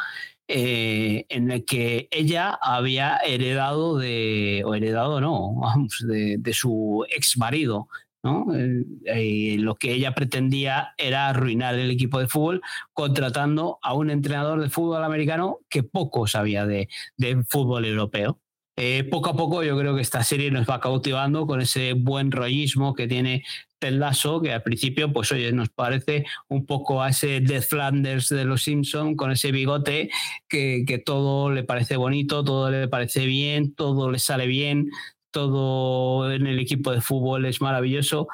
Eh, 0.49 1.25
en 1.27 1.51
el 1.51 1.65
que 1.65 2.07
ella 2.09 2.57
había 2.61 3.17
heredado 3.17 3.97
de, 3.97 4.63
o 4.65 4.75
heredado 4.75 5.19
no, 5.19 5.59
de, 6.07 6.53
su 6.53 7.05
ex 7.15 7.37
marido. 7.37 7.89
¿no? 8.23 8.45
Eh, 8.55 9.57
lo 9.59 9.75
que 9.75 9.93
ella 9.93 10.13
pretendía 10.13 10.93
era 10.97 11.27
arruinar 11.27 11.75
el 11.75 11.91
equipo 11.91 12.19
de 12.19 12.27
fútbol 12.27 12.61
contratando 12.93 13.79
a 13.81 13.93
un 13.93 14.09
entrenador 14.09 14.61
de 14.61 14.69
fútbol 14.69 15.03
americano 15.03 15.59
que 15.69 15.83
poco 15.83 16.27
sabía 16.27 16.65
de, 16.65 16.89
de 17.17 17.43
fútbol 17.43 17.85
europeo. 17.85 18.39
Eh, 18.79 19.03
poco 19.05 19.31
a 19.31 19.35
poco 19.35 19.63
yo 19.63 19.75
creo 19.75 19.95
que 19.95 20.03
esta 20.03 20.23
serie 20.23 20.51
nos 20.51 20.69
va 20.69 20.79
cautivando 20.79 21.47
con 21.47 21.61
ese 21.61 21.93
buen 21.93 22.31
rollismo 22.31 22.93
que 22.93 23.07
tiene 23.07 23.43
Ted 23.79 23.93
Lasso, 23.93 24.39
que 24.39 24.53
al 24.53 24.61
principio, 24.61 25.11
pues 25.11 25.31
oye, 25.31 25.51
nos 25.51 25.69
parece 25.69 26.25
un 26.47 26.65
poco 26.67 27.01
a 27.01 27.09
ese 27.09 27.39
Death 27.41 27.69
Flanders 27.69 28.29
de 28.29 28.45
los 28.45 28.61
Simpsons, 28.63 29.17
con 29.17 29.31
ese 29.31 29.51
bigote 29.51 30.11
que 30.47 31.01
todo 31.03 31.51
le 31.51 31.63
parece 31.63 31.97
bonito, 31.97 32.43
todo 32.43 32.69
le 32.69 32.87
parece 32.87 33.25
bien, 33.25 33.73
todo 33.73 34.11
le 34.11 34.19
sale 34.19 34.45
bien, 34.45 34.91
todo 35.31 36.31
en 36.31 36.47
el 36.47 36.59
equipo 36.59 36.91
de 36.91 37.01
fútbol 37.01 37.45
es 37.45 37.61
maravilloso 37.61 38.27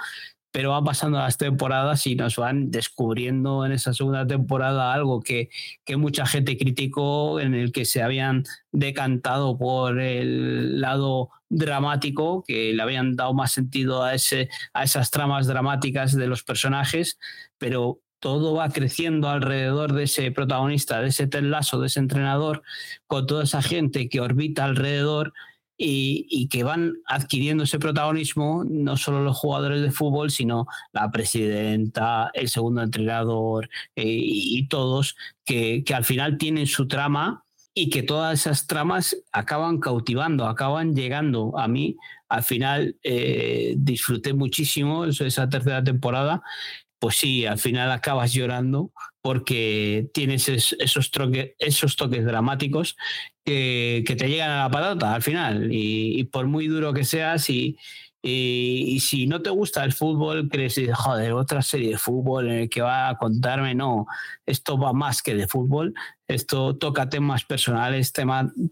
pero 0.53 0.69
van 0.69 0.83
pasando 0.83 1.17
las 1.17 1.37
temporadas 1.37 2.05
y 2.05 2.15
nos 2.15 2.35
van 2.35 2.69
descubriendo 2.69 3.65
en 3.65 3.71
esa 3.71 3.91
segunda 3.91 4.25
temporada 4.27 4.93
algo 4.93 5.19
que, 5.19 5.49
que, 5.83 5.97
mucha 5.97 6.27
gente 6.27 6.57
criticó, 6.59 7.39
en 7.39 7.55
el 7.55 7.71
que 7.71 7.85
se 7.85 8.03
habían 8.03 8.43
decantado 8.71 9.57
por 9.57 9.99
el 9.99 10.79
lado 10.79 11.31
dramático, 11.49 12.43
que 12.47 12.71
le 12.71 12.83
habían 12.83 13.15
dado 13.15 13.33
más 13.33 13.51
sentido 13.51 14.03
a, 14.03 14.13
ese, 14.13 14.47
a 14.73 14.83
esas 14.83 15.09
tramas 15.09 15.47
dramáticas 15.47 16.15
de 16.15 16.27
los 16.27 16.43
personajes, 16.43 17.17
pero 17.57 17.99
todo 18.19 18.53
va 18.53 18.69
creciendo 18.69 19.29
alrededor 19.29 19.93
de 19.93 20.03
ese 20.03 20.31
protagonista, 20.31 21.01
de 21.01 21.07
ese 21.07 21.25
telazo, 21.25 21.81
de 21.81 21.87
ese 21.87 21.99
entrenador, 21.99 22.61
con 23.07 23.25
toda 23.25 23.45
esa 23.45 23.63
gente 23.63 24.07
que 24.07 24.21
orbita 24.21 24.65
alrededor 24.65 25.33
y, 25.77 26.47
que 26.49 26.63
van 26.63 26.93
adquiriendo 27.07 27.63
ese 27.63 27.79
protagonismo 27.79 28.63
no 28.63 28.97
solo 28.97 29.23
los 29.23 29.37
jugadores 29.37 29.81
de 29.81 29.91
fútbol, 29.91 30.31
sino 30.31 30.67
la 30.91 31.11
presidenta, 31.11 32.29
el 32.33 32.49
segundo 32.49 32.81
entrenador 32.81 33.69
eh, 33.95 34.03
y, 34.05 34.67
todos, 34.67 35.15
que, 35.45 35.83
al 35.93 36.05
final 36.05 36.37
tienen 36.37 36.67
su 36.67 36.87
trama 36.87 37.43
y 37.73 37.89
que 37.89 38.03
todas 38.03 38.41
esas 38.41 38.67
tramas 38.67 39.17
acaban 39.31 39.79
cautivando, 39.79 40.47
acaban 40.47 40.95
llegando 40.95 41.57
a 41.57 41.67
mí. 41.67 41.97
Al 42.29 42.43
final 42.43 42.97
eh, 43.03 43.73
disfruté 43.77 44.33
muchísimo 44.33 45.05
esa 45.05 45.49
tercera 45.49 45.83
temporada 45.83 46.43
pues 47.03 47.17
sí, 47.17 47.45
al 47.45 47.59
final 47.59 47.91
acabas 47.91 48.31
llorando 48.31 48.93
porque 49.23 50.09
tienes 50.13 50.49
esos, 50.49 51.11
toques 51.11 52.25
dramáticos 52.25 52.97
que, 53.45 54.03
te 54.05 54.27
llegan 54.27 54.51
a 54.51 54.63
la 54.63 54.69
patata 54.69 55.15
al 55.15 55.21
final. 55.21 55.69
Y, 55.71 56.25
por 56.25 56.47
muy 56.47 56.67
duro 56.67 56.93
que 56.93 57.05
seas, 57.05 57.49
y, 57.49 57.77
si 58.21 59.25
no 59.25 59.41
te 59.41 59.49
gusta 59.49 59.85
el 59.85 59.93
fútbol, 59.93 60.49
crees, 60.49 60.77
joder, 60.93 61.31
otra 61.31 61.61
serie 61.61 61.91
de 61.91 61.97
fútbol 61.97 62.49
en 62.49 62.59
el 62.63 62.69
que 62.69 62.81
va 62.81 63.07
a 63.07 63.17
contarme, 63.17 63.73
no, 63.73 64.07
esto 64.45 64.77
va 64.77 64.91
más 64.91 65.21
que 65.21 65.35
de 65.35 65.47
fútbol, 65.47 65.93
esto 66.27 66.75
toca 66.75 67.07
temas 67.07 67.45
personales, 67.45 68.11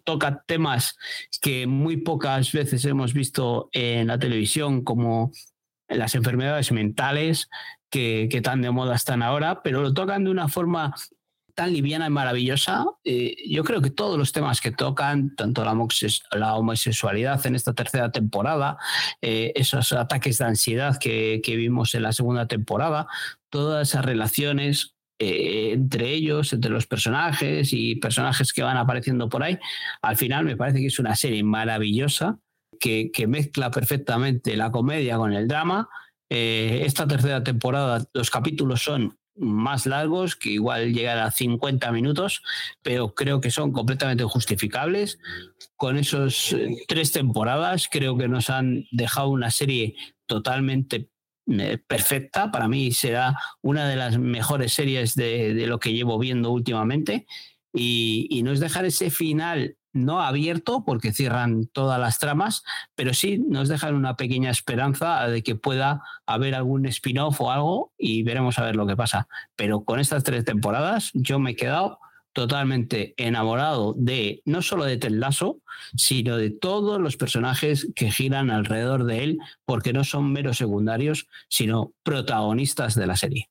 toca 0.04 0.44
temas 0.46 0.98
que 1.42 1.66
muy 1.66 1.96
pocas 1.96 2.52
veces 2.52 2.84
hemos 2.84 3.14
visto 3.14 3.70
en 3.72 4.08
la 4.08 4.20
televisión, 4.20 4.84
como 4.84 5.32
las 5.88 6.14
enfermedades 6.16 6.74
mentales, 6.74 7.50
que, 7.92 8.42
tan 8.42 8.62
de 8.62 8.72
moda 8.72 8.96
están 8.96 9.22
ahora, 9.22 9.62
pero 9.62 9.82
lo 9.82 9.94
tocan 9.94 10.24
de 10.24 10.32
una 10.32 10.48
forma 10.48 10.96
tan 11.54 11.74
liviana 11.74 12.08
y 12.08 12.10
maravillosa. 12.10 12.86
Eh, 13.04 13.36
yo 13.48 13.64
creo 13.66 13.82
que 13.82 13.92
todos 13.92 14.18
los 14.18 14.32
temas 14.32 14.62
que 14.62 14.72
tocan, 14.72 15.36
tanto 15.36 15.64
la, 15.66 16.56
homosexualidad 16.56 17.46
en 17.46 17.56
esta 17.56 17.74
tercera 17.74 18.12
temporada, 18.12 18.78
eh, 19.22 19.52
esos 19.56 19.92
ataques 19.92 20.38
de 20.38 20.46
ansiedad 20.46 20.98
que, 20.98 21.42
vimos 21.46 21.94
en 21.94 22.04
la 22.04 22.14
segunda 22.14 22.48
temporada, 22.48 23.08
todas 23.50 23.90
esas 23.90 24.06
relaciones 24.06 24.96
eh, 25.20 25.74
entre 25.74 26.14
ellos, 26.14 26.54
entre 26.54 26.72
los 26.72 26.88
personajes 26.88 27.74
y 27.74 27.96
personajes 27.98 28.54
que 28.54 28.64
van 28.64 28.78
apareciendo 28.78 29.28
por 29.28 29.44
ahí, 29.44 29.60
al 30.02 30.16
final 30.16 30.46
me 30.46 30.56
parece 30.56 30.80
que 30.80 30.88
es 30.88 30.98
una 30.98 31.16
serie 31.16 31.44
maravillosa 31.44 32.40
que 32.80 33.28
mezcla 33.28 33.70
perfectamente 33.70 34.58
la 34.58 34.72
comedia 34.72 35.18
con 35.18 35.34
el 35.34 35.48
drama 35.48 35.88
eh, 36.34 36.86
esta 36.86 37.06
tercera 37.06 37.44
temporada 37.44 38.06
los 38.14 38.30
capítulos 38.30 38.82
son 38.82 39.20
más 39.36 39.86
largos, 39.86 40.38
que 40.38 40.52
igual 40.52 40.94
llegan 40.94 41.18
a 41.18 41.30
50 41.30 41.92
minutos, 41.92 42.42
pero 42.82 43.14
creo 43.14 43.42
que 43.42 43.52
son 43.52 43.74
completamente 43.74 44.24
justificables. 44.24 45.20
Con 45.76 45.98
esos 45.98 46.54
eh, 46.54 46.86
tres 46.88 47.12
temporadas 47.12 47.90
creo 47.92 48.18
que 48.18 48.30
nos 48.30 48.50
han 48.50 48.86
dejado 48.92 49.28
una 49.28 49.52
serie 49.52 49.96
totalmente 50.26 51.10
eh, 51.48 51.78
perfecta. 51.86 52.50
Para 52.50 52.70
mí 52.70 52.94
será 52.94 53.38
una 53.62 53.90
de 53.90 53.98
las 53.98 54.18
mejores 54.18 54.72
series 54.72 55.16
de, 55.16 55.66
lo 55.68 55.82
que 55.82 55.92
llevo 55.92 56.18
viendo 56.18 56.52
últimamente. 56.52 57.26
Y, 57.74 58.28
y 58.30 58.44
nos 58.44 58.62
dejan 58.62 58.86
ese 58.86 59.10
final 59.10 59.76
no 59.94 60.22
abierto 60.22 60.84
porque 60.86 61.14
cierran 61.14 61.68
todas 61.68 62.00
las 62.00 62.20
tramas, 62.20 62.64
pero 62.96 63.14
sí 63.14 63.40
nos 63.40 63.70
dejan 63.70 63.96
una 63.96 64.16
pequeña 64.16 64.50
esperanza 64.50 65.28
de 65.28 65.44
que 65.44 65.56
pueda 65.56 66.02
haber 66.26 66.56
algún 66.56 66.86
spin-off 66.86 67.42
o 67.42 67.52
algo 67.52 67.94
y 67.98 68.24
veremos 68.24 68.60
a 68.60 68.64
ver 68.66 68.76
lo 68.76 68.88
que 68.88 68.96
pasa. 68.96 69.28
Pero 69.56 69.84
con 69.84 70.00
estas 70.00 70.24
tres 70.24 70.46
temporadas 70.46 71.12
yo 71.14 71.40
me 71.40 71.52
he 71.52 71.56
quedado 71.56 72.00
totalmente 72.34 73.14
enamorado 73.18 73.94
de 73.98 74.42
no 74.46 74.62
solo 74.62 74.86
de 74.86 74.98
Ted 74.98 75.20
sino 75.96 76.38
de 76.38 76.50
todos 76.50 77.00
los 77.00 77.18
personajes 77.18 77.92
que 77.96 78.12
giran 78.12 78.50
alrededor 78.50 79.04
de 79.04 79.24
él, 79.24 79.40
porque 79.66 79.94
no 79.94 80.04
son 80.04 80.32
meros 80.32 80.58
secundarios, 80.58 81.28
sino 81.50 81.94
protagonistas 82.04 82.96
de 82.96 83.08
la 83.08 83.18
serie. 83.18 83.51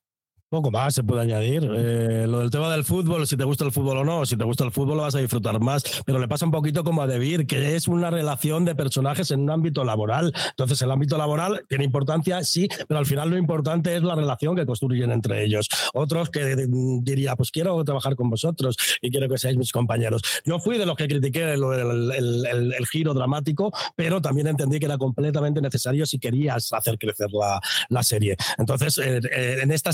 Poco 0.51 0.69
más 0.69 0.93
se 0.93 1.01
puede 1.01 1.21
añadir. 1.21 1.63
Eh, 1.63 2.25
lo 2.27 2.39
del 2.41 2.51
tema 2.51 2.69
del 2.73 2.83
fútbol, 2.83 3.25
si 3.25 3.37
te 3.37 3.45
gusta 3.45 3.63
el 3.63 3.71
fútbol 3.71 3.99
o 3.99 4.03
no, 4.03 4.25
si 4.25 4.35
te 4.35 4.43
gusta 4.43 4.65
el 4.65 4.71
fútbol 4.73 4.97
lo 4.97 5.03
vas 5.03 5.15
a 5.15 5.19
disfrutar 5.19 5.57
más, 5.61 5.81
pero 6.05 6.19
le 6.19 6.27
pasa 6.27 6.45
un 6.45 6.51
poquito 6.51 6.83
como 6.83 7.01
a 7.01 7.07
Debir, 7.07 7.47
que 7.47 7.77
es 7.77 7.87
una 7.87 8.09
relación 8.09 8.65
de 8.65 8.75
personajes 8.75 9.31
en 9.31 9.39
un 9.39 9.49
ámbito 9.49 9.85
laboral. 9.85 10.33
Entonces, 10.49 10.81
el 10.81 10.91
ámbito 10.91 11.17
laboral 11.17 11.63
tiene 11.69 11.85
importancia, 11.85 12.43
sí, 12.43 12.67
pero 12.85 12.99
al 12.99 13.05
final 13.05 13.29
lo 13.29 13.37
importante 13.37 13.95
es 13.95 14.03
la 14.03 14.13
relación 14.13 14.53
que 14.57 14.65
construyen 14.65 15.13
entre 15.13 15.45
ellos. 15.45 15.69
Otros 15.93 16.29
que 16.29 16.67
mm, 16.67 17.01
diría, 17.01 17.37
pues 17.37 17.49
quiero 17.49 17.81
trabajar 17.85 18.17
con 18.17 18.29
vosotros 18.29 18.75
y 19.01 19.09
quiero 19.09 19.29
que 19.29 19.37
seáis 19.37 19.55
mis 19.55 19.71
compañeros. 19.71 20.21
Yo 20.43 20.59
fui 20.59 20.77
de 20.77 20.85
los 20.85 20.97
que 20.97 21.07
critiqué 21.07 21.53
el, 21.53 21.63
el, 21.63 22.87
giro 22.87 23.13
dramático, 23.13 23.71
pero 23.95 24.21
también 24.21 24.47
entendí 24.47 24.79
que 24.79 24.85
era 24.87 24.97
completamente 24.97 25.61
necesario 25.61 26.05
si 26.05 26.19
querías 26.19 26.73
hacer 26.73 26.97
crecer 26.97 27.29
la, 27.31 27.61
la 27.87 28.03
serie. 28.03 28.35
Entonces, 28.57 28.97
eh, 28.97 29.21
eh, 29.31 29.59
en 29.61 29.71
esta 29.71 29.91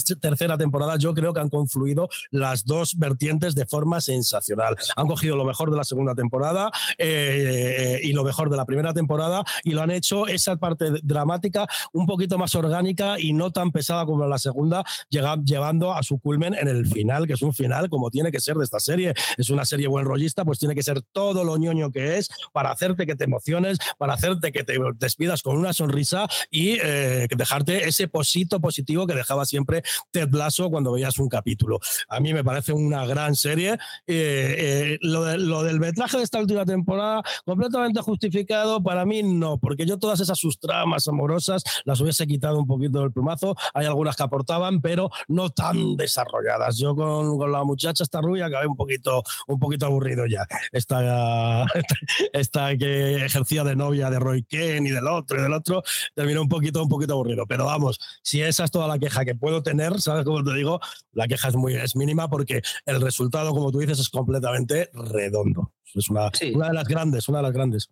tercera 0.48 0.58
temporada 0.58 0.98
yo 0.98 1.14
creo 1.14 1.34
que 1.34 1.42
han 1.42 1.50
confluido 1.50 2.10
las 2.32 2.64
dos 2.64 2.98
vertientes 2.98 3.54
de 3.54 3.66
forma 3.66 4.00
sensacional. 4.00 4.78
Han 4.96 5.08
cogido 5.08 5.36
lo 5.36 5.44
mejor 5.44 5.72
de 5.72 5.78
la 5.78 5.84
segunda 5.84 6.16
temporada 6.16 6.72
eh, 6.98 8.00
y 8.04 8.14
lo 8.14 8.24
mejor 8.24 8.50
de 8.50 8.56
la 8.56 8.66
primera 8.66 8.94
temporada 8.94 9.44
y 9.64 9.72
lo 9.72 9.82
han 9.82 9.92
hecho 9.92 10.28
esa 10.28 10.56
parte 10.56 10.86
dramática 11.04 11.68
un 11.92 12.06
poquito 12.06 12.38
más 12.38 12.56
orgánica 12.56 13.20
y 13.20 13.34
no 13.34 13.52
tan 13.52 13.72
pesada 13.72 14.06
como 14.06 14.26
la 14.26 14.38
segunda, 14.38 14.84
llevando 15.10 15.94
a 15.94 16.02
su 16.04 16.20
culmen 16.20 16.54
en 16.54 16.68
el 16.68 16.86
final, 16.86 17.28
que 17.28 17.34
es 17.34 17.42
un 17.42 17.54
final 17.54 17.90
como 17.90 18.10
tiene 18.10 18.32
que 18.32 18.40
ser 18.40 18.56
de 18.56 18.64
esta 18.64 18.80
serie. 18.80 19.14
Es 19.38 19.50
una 19.50 19.66
serie 19.66 19.88
buen 19.88 20.06
rollista, 20.06 20.46
pues 20.46 20.60
tiene 20.60 20.76
que 20.76 20.84
ser 20.84 21.02
todo 21.12 21.44
lo 21.44 21.58
ñoño 21.58 21.92
que 21.92 22.18
es 22.18 22.30
para 22.54 22.72
hacerte 22.72 23.06
que 23.06 23.16
te 23.16 23.26
emociones, 23.26 23.80
para 23.98 24.14
hacerte 24.14 24.52
que 24.52 24.64
te 24.64 24.78
despidas 24.96 25.42
con 25.42 25.58
una 25.58 25.74
sonrisa 25.74 26.28
y 26.50 26.78
eh, 26.82 27.28
dejarte 27.36 27.88
ese 27.90 28.08
posito 28.08 28.62
positivo 28.62 29.06
que 29.08 29.14
dejaba 29.14 29.46
siempre 29.46 29.84
Ted 30.12 30.30
cuando 30.70 30.92
veías 30.92 31.18
un 31.20 31.30
capítulo. 31.30 31.80
A 32.10 32.20
mí 32.20 32.34
me 32.34 32.44
parece 32.44 32.74
una 32.74 33.06
gran 33.06 33.36
serie. 33.36 33.74
Eh, 34.08 34.56
eh, 34.58 34.98
lo, 35.02 35.38
lo, 35.38 35.64
del 35.64 35.80
metraje 35.80 36.18
de 36.18 36.24
esta 36.24 36.40
última 36.40 36.66
temporada, 36.66 37.22
completamente 37.46 38.02
justificado, 38.02 38.82
para 38.82 39.06
mí 39.06 39.24
no, 39.24 39.58
porque 39.58 39.86
yo 39.86 39.98
todas 39.98 40.20
esas 40.20 40.38
sus 40.38 40.60
tramas 40.60 41.08
amorosas 41.08 41.64
las 41.86 42.00
hubiese 42.02 42.26
quitado 42.28 42.60
un 42.60 42.68
poquito 42.68 43.02
del 43.02 43.12
plumazo. 43.12 43.56
Hay 43.74 43.86
algunas 43.86 44.16
que 44.16 44.24
aportaban, 44.24 44.82
pero 44.82 45.10
no 45.28 45.50
tan 45.50 45.96
desarrolladas. 45.96 46.78
Yo 46.78 46.96
con, 46.96 47.38
con 47.38 47.52
la 47.52 47.64
muchacha 47.64 48.04
esta 48.04 48.22
rubia 48.22 48.46
acabé 48.46 48.68
un 48.68 48.76
poquito, 48.76 49.24
un 49.48 49.60
poquito 49.60 49.86
aburrido 49.86 50.26
ya. 50.26 50.46
Esta, 50.72 51.66
esta 52.34 52.78
que 52.78 53.26
ejercía 53.26 53.64
de 53.64 53.76
novia 53.76 54.10
de 54.10 54.20
Roy 54.20 54.44
Ken 54.44 54.86
y 54.86 54.92
del 54.92 55.08
otro 55.08 55.40
y 55.40 55.42
del 55.42 55.54
otro, 55.54 55.84
terminó 56.16 56.42
un 56.42 56.50
poquito, 56.50 56.82
un 56.82 56.90
poquito 56.90 57.14
aburrido. 57.14 57.46
Pero 57.48 57.66
vamos, 57.66 58.00
si 58.22 58.42
esa 58.42 58.64
es 58.64 58.72
toda 58.72 58.88
la 58.88 59.00
queja 59.00 59.26
que 59.26 59.36
puedo 59.36 59.64
tener, 59.64 60.00
¿sabes? 60.02 60.26
Como 60.28 60.44
te 60.44 60.54
digo, 60.54 60.80
la 61.14 61.28
queja 61.28 61.50
es 61.50 61.56
muy 61.56 61.76
es 61.76 61.96
mínima 61.96 62.30
porque 62.30 62.62
el 62.86 63.02
resultado, 63.02 63.52
como 63.52 63.72
tú 63.72 63.80
dices, 63.80 64.00
es 64.00 64.10
completamente 64.10 64.90
redondo. 64.94 65.74
Es 65.94 66.10
una, 66.10 66.30
una 66.54 66.68
de 66.68 66.74
las 66.74 66.88
grandes, 66.88 67.28
una 67.28 67.40
de 67.40 67.44
las 67.44 67.54
grandes. 67.54 67.90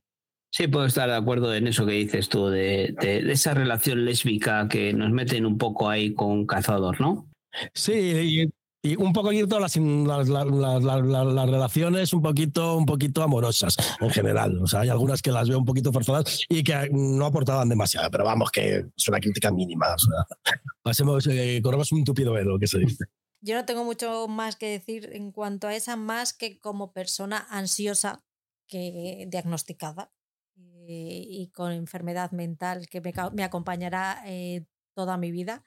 Sí, 0.51 0.67
puedo 0.67 0.85
estar 0.85 1.09
de 1.09 1.15
acuerdo 1.15 1.53
en 1.53 1.67
eso 1.67 1.85
que 1.85 1.91
dices 1.91 2.29
tú, 2.29 2.47
de, 2.47 2.95
esa 3.01 3.53
relación 3.53 4.05
lésbica 4.05 4.69
que 4.69 4.93
nos 4.93 5.11
meten 5.11 5.45
un 5.45 5.57
poco 5.57 5.89
ahí 5.89 6.13
con 6.13 6.45
Cazador, 6.45 7.01
¿no? 7.01 7.29
Sí, 7.73 7.93
y, 7.93 8.53
un 8.93 9.13
poquito 9.13 9.59
las, 9.59 9.75
las, 9.77 10.29
las, 10.29 11.49
relaciones 11.49 12.13
un 12.13 12.21
poquito, 12.21 12.77
un 12.77 12.85
poquito 12.85 13.23
amorosas 13.23 13.75
en 13.99 14.09
general. 14.11 14.61
O 14.61 14.67
sea, 14.67 14.81
hay 14.81 14.89
algunas 14.89 15.21
que 15.21 15.31
las 15.31 15.49
veo 15.49 15.57
un 15.57 15.65
poquito 15.65 15.91
forzadas 15.91 16.43
y 16.47 16.63
que 16.63 16.89
no 16.91 17.25
aportaban 17.25 17.67
demasiado, 17.67 18.11
pero 18.11 18.25
vamos, 18.25 18.51
que 18.51 18.85
es 18.95 19.07
una 19.07 19.19
crítica 19.19 19.51
mínima. 19.51 19.87
O 19.95 19.97
sea, 19.97 20.25
pasemos, 20.83 21.25
eh, 21.27 21.59
corremos 21.63 21.91
un 21.91 22.03
tupido 22.03 22.33
velo, 22.33 22.59
que 22.59 22.67
se 22.67 22.79
dice. 22.79 23.05
Yo 23.41 23.55
no 23.55 23.65
tengo 23.65 23.83
mucho 23.83 24.27
más 24.27 24.55
que 24.55 24.69
decir 24.69 25.09
en 25.13 25.31
cuanto 25.31 25.67
a 25.67 25.75
esa, 25.75 25.95
más 25.95 26.33
que 26.33 26.59
como 26.59 26.93
persona 26.93 27.45
ansiosa 27.49 28.23
que 28.67 29.25
diagnosticada 29.29 30.11
eh, 30.57 31.25
y 31.27 31.51
con 31.51 31.71
enfermedad 31.71 32.31
mental 32.31 32.87
que 32.87 33.01
me, 33.01 33.13
me 33.33 33.43
acompañará 33.43 34.21
eh, 34.25 34.65
toda 34.93 35.17
mi 35.17 35.31
vida. 35.31 35.63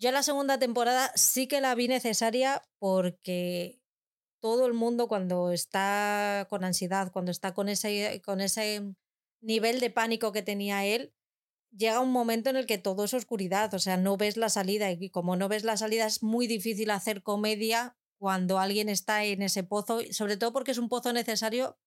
Yo 0.00 0.10
la 0.12 0.22
segunda 0.22 0.58
temporada 0.58 1.12
sí 1.14 1.46
que 1.46 1.60
la 1.60 1.74
vi 1.74 1.86
necesaria 1.86 2.62
porque 2.78 3.82
todo 4.40 4.66
el 4.66 4.72
mundo 4.72 5.08
cuando 5.08 5.52
está 5.52 6.46
con 6.48 6.64
ansiedad, 6.64 7.12
cuando 7.12 7.30
está 7.30 7.52
con 7.52 7.68
ese, 7.68 8.22
con 8.24 8.40
ese 8.40 8.94
nivel 9.42 9.78
de 9.78 9.90
pánico 9.90 10.32
que 10.32 10.40
tenía 10.40 10.86
él, 10.86 11.12
llega 11.70 12.00
un 12.00 12.12
momento 12.12 12.48
en 12.48 12.56
el 12.56 12.64
que 12.64 12.78
todo 12.78 13.04
es 13.04 13.12
oscuridad, 13.12 13.74
o 13.74 13.78
sea, 13.78 13.98
no 13.98 14.16
ves 14.16 14.38
la 14.38 14.48
salida 14.48 14.90
y 14.90 15.10
como 15.10 15.36
no 15.36 15.48
ves 15.48 15.64
la 15.64 15.76
salida 15.76 16.06
es 16.06 16.22
muy 16.22 16.46
difícil 16.46 16.90
hacer 16.90 17.22
comedia 17.22 17.94
cuando 18.18 18.58
alguien 18.58 18.88
está 18.88 19.24
en 19.26 19.42
ese 19.42 19.64
pozo, 19.64 20.00
sobre 20.12 20.38
todo 20.38 20.54
porque 20.54 20.70
es 20.70 20.78
un 20.78 20.88
pozo 20.88 21.12
necesario 21.12 21.78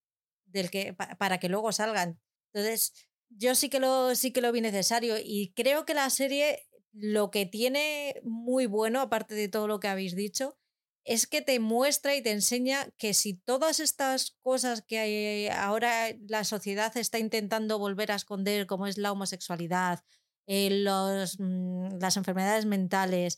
del 0.45 0.69
que, 0.69 0.93
para 0.93 1.39
que 1.39 1.49
luego 1.49 1.71
salgan. 1.71 2.21
Entonces, 2.53 2.93
yo 3.29 3.55
sí 3.55 3.69
que 3.69 3.79
lo 3.79 4.13
sí 4.13 4.31
que 4.31 4.41
lo 4.41 4.51
vi 4.51 4.61
necesario 4.61 5.15
y 5.17 5.51
creo 5.55 5.85
que 5.85 5.95
la 5.95 6.11
serie 6.11 6.67
lo 6.93 7.31
que 7.31 7.45
tiene 7.45 8.21
muy 8.23 8.65
bueno, 8.67 9.01
aparte 9.01 9.35
de 9.35 9.49
todo 9.49 9.67
lo 9.67 9.79
que 9.79 9.87
habéis 9.87 10.15
dicho, 10.15 10.57
es 11.05 11.27
que 11.27 11.41
te 11.41 11.59
muestra 11.59 12.15
y 12.15 12.21
te 12.21 12.31
enseña 12.31 12.89
que 12.97 13.13
si 13.13 13.33
todas 13.33 13.79
estas 13.79 14.37
cosas 14.41 14.81
que 14.81 15.51
ahora 15.53 16.07
la 16.27 16.43
sociedad 16.43 16.95
está 16.95 17.19
intentando 17.19 17.77
volver 17.77 18.11
a 18.11 18.15
esconder, 18.15 18.67
como 18.67 18.87
es 18.87 18.97
la 18.97 19.11
homosexualidad, 19.11 20.03
eh, 20.47 20.69
los, 20.69 21.39
mm, 21.39 21.99
las 21.99 22.15
enfermedades 22.17 22.65
mentales, 22.65 23.37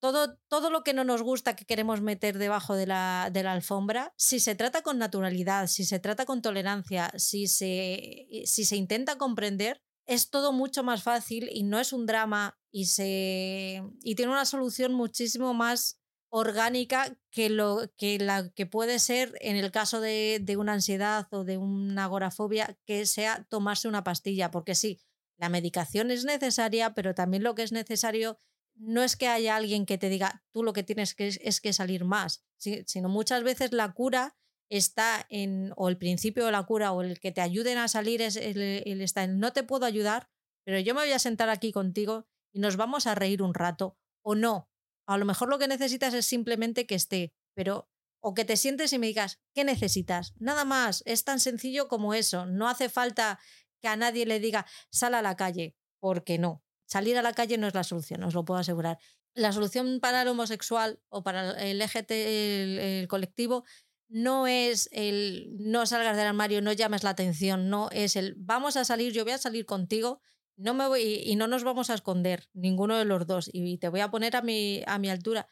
todo, 0.00 0.36
todo, 0.48 0.70
lo 0.70 0.82
que 0.82 0.92
no 0.92 1.04
nos 1.04 1.22
gusta 1.22 1.56
que 1.56 1.64
queremos 1.64 2.02
meter 2.02 2.36
debajo 2.36 2.74
de 2.74 2.86
la, 2.86 3.30
de 3.32 3.42
la, 3.42 3.52
alfombra, 3.52 4.12
si 4.16 4.38
se 4.38 4.54
trata 4.54 4.82
con 4.82 4.98
naturalidad, 4.98 5.66
si 5.66 5.84
se 5.84 5.98
trata 5.98 6.26
con 6.26 6.42
tolerancia, 6.42 7.10
si 7.16 7.46
se, 7.46 8.42
si 8.44 8.64
se 8.66 8.76
intenta 8.76 9.16
comprender, 9.16 9.80
es 10.06 10.28
todo 10.28 10.52
mucho 10.52 10.82
más 10.82 11.02
fácil 11.02 11.48
y 11.50 11.62
no 11.62 11.80
es 11.80 11.92
un 11.92 12.04
drama 12.04 12.58
y, 12.74 12.86
se, 12.86 13.84
y 14.02 14.16
tiene 14.16 14.32
una 14.32 14.44
solución 14.44 14.94
muchísimo 14.94 15.54
más 15.54 16.00
orgánica 16.28 17.16
que, 17.30 17.48
lo, 17.48 17.88
que 17.96 18.18
la 18.18 18.50
que 18.50 18.66
puede 18.66 18.98
ser 18.98 19.38
en 19.40 19.54
el 19.54 19.70
caso 19.70 20.00
de, 20.00 20.40
de 20.42 20.56
una 20.56 20.72
ansiedad 20.72 21.28
o 21.30 21.44
de 21.44 21.56
una 21.56 22.02
agorafobia, 22.02 22.76
que 22.84 23.06
sea 23.06 23.46
tomarse 23.48 23.86
una 23.86 24.02
pastilla, 24.02 24.50
porque 24.50 24.74
sí, 24.74 25.00
la 25.38 25.48
medicación 25.48 26.10
es 26.10 26.24
necesaria, 26.24 26.94
pero 26.94 27.14
también 27.14 27.44
lo 27.44 27.54
que 27.54 27.62
es 27.62 27.70
necesario 27.70 28.40
no 28.74 29.04
es 29.04 29.14
que 29.14 29.28
haya 29.28 29.54
alguien 29.54 29.86
que 29.86 29.96
te 29.96 30.08
diga 30.08 30.42
tú 30.50 30.64
lo 30.64 30.72
que 30.72 30.82
tienes 30.82 31.14
que 31.14 31.28
es, 31.28 31.60
que 31.60 31.72
salir 31.72 32.04
más, 32.04 32.44
sino 32.56 33.08
muchas 33.08 33.44
veces 33.44 33.70
la 33.70 33.92
cura 33.92 34.36
está 34.68 35.24
en, 35.28 35.72
o 35.76 35.88
el 35.88 35.96
principio 35.96 36.44
de 36.44 36.50
la 36.50 36.64
cura 36.64 36.90
o 36.90 37.02
el 37.02 37.20
que 37.20 37.30
te 37.30 37.40
ayuden 37.40 37.78
a 37.78 37.86
salir 37.86 38.20
es 38.20 38.34
el, 38.34 38.60
está 39.00 39.22
en 39.22 39.38
no 39.38 39.52
te 39.52 39.62
puedo 39.62 39.86
ayudar, 39.86 40.28
pero 40.64 40.80
yo 40.80 40.92
me 40.96 41.02
voy 41.02 41.12
a 41.12 41.20
sentar 41.20 41.50
aquí 41.50 41.70
contigo 41.70 42.26
y 42.54 42.60
nos 42.60 42.76
vamos 42.76 43.06
a 43.06 43.14
reír 43.14 43.42
un 43.42 43.52
rato, 43.52 43.98
o 44.22 44.34
no. 44.34 44.70
A 45.06 45.18
lo 45.18 45.26
mejor 45.26 45.50
lo 45.50 45.58
que 45.58 45.68
necesitas 45.68 46.14
es 46.14 46.24
simplemente 46.24 46.86
que 46.86 46.94
esté, 46.94 47.34
pero 47.54 47.90
o 48.20 48.32
que 48.32 48.46
te 48.46 48.56
sientes 48.56 48.90
y 48.94 48.98
me 48.98 49.08
digas, 49.08 49.38
¿qué 49.52 49.64
necesitas? 49.64 50.32
Nada 50.38 50.64
más, 50.64 51.02
es 51.04 51.24
tan 51.24 51.40
sencillo 51.40 51.88
como 51.88 52.14
eso. 52.14 52.46
No 52.46 52.70
hace 52.70 52.88
falta 52.88 53.38
que 53.82 53.88
a 53.88 53.96
nadie 53.96 54.24
le 54.24 54.40
diga, 54.40 54.64
sal 54.90 55.14
a 55.14 55.20
la 55.20 55.36
calle, 55.36 55.76
porque 56.00 56.38
no. 56.38 56.64
Salir 56.86 57.18
a 57.18 57.22
la 57.22 57.34
calle 57.34 57.58
no 57.58 57.66
es 57.66 57.74
la 57.74 57.84
solución, 57.84 58.22
os 58.22 58.32
lo 58.32 58.46
puedo 58.46 58.60
asegurar. 58.60 58.98
La 59.34 59.52
solución 59.52 60.00
para 60.00 60.22
el 60.22 60.28
homosexual 60.28 61.02
o 61.08 61.22
para 61.22 61.50
el 61.62 61.78
LGT, 61.80 62.10
el 62.10 63.08
colectivo, 63.08 63.64
no 64.08 64.46
es 64.46 64.88
el 64.92 65.50
no 65.58 65.84
salgas 65.86 66.16
del 66.16 66.28
armario, 66.28 66.62
no 66.62 66.72
llames 66.72 67.02
la 67.02 67.10
atención, 67.10 67.68
no 67.68 67.90
es 67.90 68.16
el 68.16 68.34
vamos 68.36 68.76
a 68.76 68.84
salir, 68.84 69.12
yo 69.12 69.24
voy 69.24 69.32
a 69.32 69.38
salir 69.38 69.66
contigo, 69.66 70.20
no 70.56 70.74
me 70.74 70.86
voy 70.88 71.22
y 71.24 71.36
no 71.36 71.46
nos 71.46 71.64
vamos 71.64 71.90
a 71.90 71.94
esconder 71.94 72.48
ninguno 72.52 72.96
de 72.96 73.04
los 73.04 73.26
dos 73.26 73.50
y 73.52 73.78
te 73.78 73.88
voy 73.88 74.00
a 74.00 74.10
poner 74.10 74.36
a 74.36 74.42
mi, 74.42 74.82
a 74.86 74.98
mi 74.98 75.10
altura. 75.10 75.48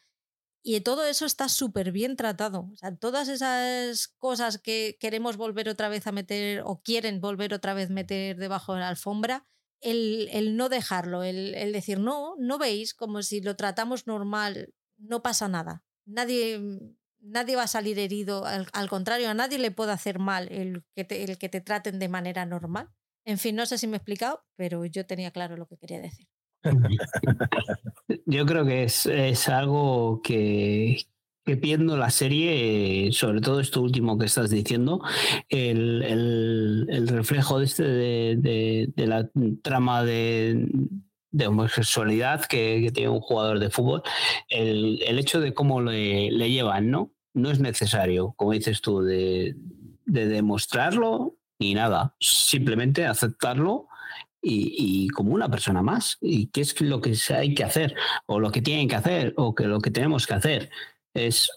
Y 0.65 0.79
todo 0.79 1.05
eso 1.05 1.25
está 1.25 1.49
súper 1.49 1.91
bien 1.91 2.15
tratado. 2.15 2.69
Todas 2.99 3.27
esas 3.27 4.07
cosas 4.17 4.57
que 4.59 4.97
queremos 4.97 5.35
volver 5.35 5.67
otra 5.67 5.89
vez 5.89 6.07
a 6.07 6.13
meter 6.13 6.61
o 6.65 6.81
quieren 6.81 7.19
volver 7.19 7.53
otra 7.53 7.73
vez 7.73 7.89
meter 7.89 8.37
debajo 8.37 8.73
de 8.73 8.79
la 8.79 8.87
alfombra, 8.87 9.45
el, 9.81 10.29
el 10.31 10.55
no 10.55 10.69
dejarlo, 10.69 11.23
el, 11.23 11.53
el 11.55 11.73
decir, 11.73 11.99
no, 11.99 12.35
no 12.39 12.57
veis 12.57 12.93
como 12.93 13.21
si 13.21 13.41
lo 13.41 13.57
tratamos 13.57 14.07
normal, 14.07 14.73
no 14.97 15.21
pasa 15.21 15.49
nada. 15.49 15.83
Nadie, 16.05 16.61
nadie 17.19 17.57
va 17.57 17.63
a 17.63 17.67
salir 17.67 17.99
herido, 17.99 18.45
al, 18.45 18.89
contrario, 18.89 19.29
a 19.29 19.33
nadie 19.33 19.59
le 19.59 19.71
puede 19.71 19.91
hacer 19.91 20.19
mal 20.19 20.47
el 20.49 20.85
que, 20.95 21.05
el 21.23 21.37
que 21.37 21.49
te 21.49 21.59
traten 21.59 21.99
de 21.99 22.07
manera 22.07 22.45
normal. 22.45 22.89
En 23.25 23.37
fin, 23.37 23.55
no 23.55 23.65
sé 23.65 23.77
si 23.77 23.87
me 23.87 23.93
he 23.93 23.97
explicado, 23.97 24.43
pero 24.55 24.85
yo 24.85 25.05
tenía 25.05 25.31
claro 25.31 25.57
lo 25.57 25.67
que 25.67 25.77
quería 25.77 26.01
decir. 26.01 26.27
Yo 28.25 28.45
creo 28.45 28.65
que 28.65 28.83
es, 28.83 29.05
es 29.05 29.49
algo 29.49 30.21
que, 30.23 30.97
que 31.45 31.55
viendo 31.55 31.97
la 31.97 32.09
serie, 32.09 33.11
sobre 33.11 33.41
todo 33.41 33.59
esto 33.59 33.81
último 33.81 34.17
que 34.17 34.25
estás 34.25 34.49
diciendo, 34.49 35.01
el, 35.49 36.03
el, 36.03 36.87
el 36.89 37.07
reflejo 37.07 37.59
de, 37.59 37.65
este 37.65 37.83
de, 37.83 38.35
de, 38.37 38.89
de, 38.95 39.07
la 39.07 39.29
trama 39.61 40.03
de, 40.03 40.67
de 41.33 41.47
homosexualidad 41.47 42.45
que, 42.45 42.91
tiene 42.93 43.09
un 43.09 43.19
jugador 43.19 43.59
de 43.59 43.71
fútbol, 43.71 44.03
el, 44.49 45.19
hecho 45.19 45.41
de 45.41 45.53
cómo 45.53 45.81
le, 45.81 46.29
llevan, 46.29 46.91
¿no? 46.91 47.11
No 47.33 47.49
es 47.49 47.59
necesario, 47.59 48.33
como 48.37 48.51
dices 48.51 48.81
tú, 48.81 49.01
de, 49.01 49.55
demostrarlo 50.05 51.35
ni 51.59 51.73
nada, 51.73 52.15
simplemente 52.19 53.05
aceptarlo 53.05 53.87
y, 54.43 55.07
como 55.09 55.33
una 55.33 55.49
persona 55.49 55.81
más. 55.81 56.17
¿Y 56.21 56.47
qué 56.47 56.61
es 56.61 56.79
lo 56.81 57.01
que 57.01 57.15
hay 57.35 57.55
que 57.55 57.63
hacer? 57.63 57.95
O 58.25 58.39
lo 58.39 58.51
que 58.51 58.61
tienen 58.61 58.87
que 58.87 58.95
hacer, 58.95 59.33
o 59.37 59.55
que 59.55 59.65
lo 59.65 59.79
que 59.79 59.91
tenemos 59.91 60.27
que 60.27 60.33
hacer 60.33 60.69
es 61.13 61.49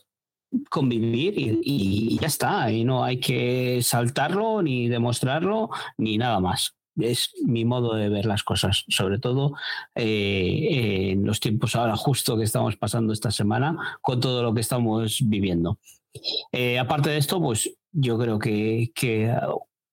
convivir 0.71 1.35
y, 1.37 2.19
ya 2.21 2.29
está. 2.29 2.71
Y 2.71 2.85
no 2.85 3.05
hay 3.05 3.19
que 3.19 3.81
saltarlo, 3.83 4.63
ni 4.63 4.89
demostrarlo, 4.89 5.71
ni 5.99 6.17
nada 6.19 6.41
más. 6.41 6.77
Es 6.99 7.35
mi 7.45 7.67
modo 7.67 7.95
de 7.95 8.09
ver 8.09 8.25
las 8.25 8.43
cosas, 8.43 8.85
sobre 8.89 9.19
todo 9.19 9.53
eh, 9.95 11.11
en 11.11 11.27
los 11.27 11.41
tiempos 11.41 11.77
ahora 11.77 11.95
justo 11.95 12.39
que 12.39 12.45
estamos 12.45 12.77
pasando 12.77 13.13
esta 13.13 13.31
semana 13.31 13.99
con 14.01 14.19
todo 14.19 14.43
lo 14.43 14.55
que 14.55 14.63
estamos 14.63 15.21
viviendo. 15.27 15.79
Eh, 16.53 16.79
aparte 16.79 17.11
de 17.11 17.19
esto, 17.19 17.39
pues 17.39 17.71
yo 17.93 18.19
creo 18.19 18.39
que 18.39 18.93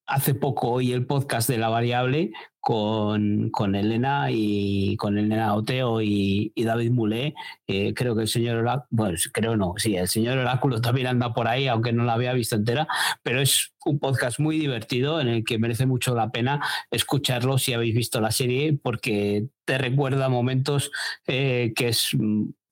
hace 0.05 0.33
poco 0.35 0.69
oí 0.69 0.91
el 0.91 1.05
podcast 1.05 1.49
de 1.49 1.57
la 1.57 1.69
variable 1.69 2.31
con, 2.59 3.49
con 3.49 3.75
Elena 3.75 4.27
y 4.31 4.95
con 4.97 5.17
Elena 5.17 5.53
Oteo 5.53 6.01
y, 6.01 6.53
David 6.55 6.91
Mulé. 6.91 7.35
Eh, 7.67 7.93
creo 7.93 8.15
que 8.15 8.21
el 8.21 8.27
señor 8.27 8.57
Oráculo, 8.57 8.87
bueno, 8.89 9.17
creo 9.33 9.57
no, 9.57 9.73
sí, 9.77 9.95
el 9.97 10.07
señor 10.07 10.37
Oráculo 10.37 10.79
también 10.79 11.07
anda 11.07 11.33
por 11.33 11.47
ahí, 11.47 11.67
aunque 11.67 11.91
no 11.91 12.05
la 12.05 12.13
había 12.13 12.33
visto 12.33 12.55
entera, 12.55 12.87
pero 13.21 13.41
es 13.41 13.73
un 13.85 13.99
podcast 13.99 14.39
muy 14.39 14.57
divertido 14.59 15.19
en 15.19 15.27
el 15.27 15.43
que 15.43 15.59
merece 15.59 15.85
mucho 15.85 16.15
la 16.15 16.31
pena 16.31 16.61
escucharlo 16.89 17.57
si 17.57 17.73
habéis 17.73 17.95
visto 17.95 18.21
la 18.21 18.31
serie, 18.31 18.79
porque 18.81 19.47
te 19.65 19.77
recuerda 19.77 20.29
momentos 20.29 20.91
eh, 21.27 21.73
que 21.75 21.89
es 21.89 22.15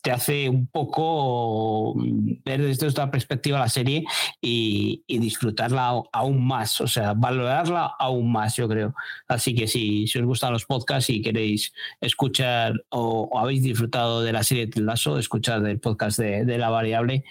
te 0.01 0.11
hace 0.11 0.49
un 0.49 0.67
poco 0.67 1.93
mm, 1.95 2.43
ver 2.43 2.61
desde 2.61 2.87
esta 2.87 3.09
perspectiva 3.11 3.59
la 3.59 3.69
serie 3.69 4.05
y, 4.41 5.03
disfrutarla 5.07 6.01
aún 6.11 6.45
más, 6.45 6.81
o 6.81 6.87
sea, 6.87 7.13
valorarla 7.13 7.93
aún 7.99 8.31
más, 8.31 8.55
yo 8.55 8.67
creo. 8.67 8.95
Así 9.27 9.53
que 9.53 9.67
si, 9.67 10.07
si 10.07 10.19
os 10.19 10.25
gustan 10.25 10.51
los 10.51 10.65
podcasts 10.65 11.09
y 11.11 11.21
queréis 11.21 11.71
escuchar 11.99 12.73
o, 12.89 13.37
habéis 13.37 13.61
disfrutado 13.61 14.23
de 14.23 14.33
la 14.33 14.43
serie 14.43 14.67
de 14.67 14.81
Lazo, 14.81 15.19
escuchar 15.19 15.65
el 15.65 15.79
podcast 15.79 16.17
de, 16.17 16.43
de 16.45 16.57
La 16.57 16.69
Variable, 16.69 17.23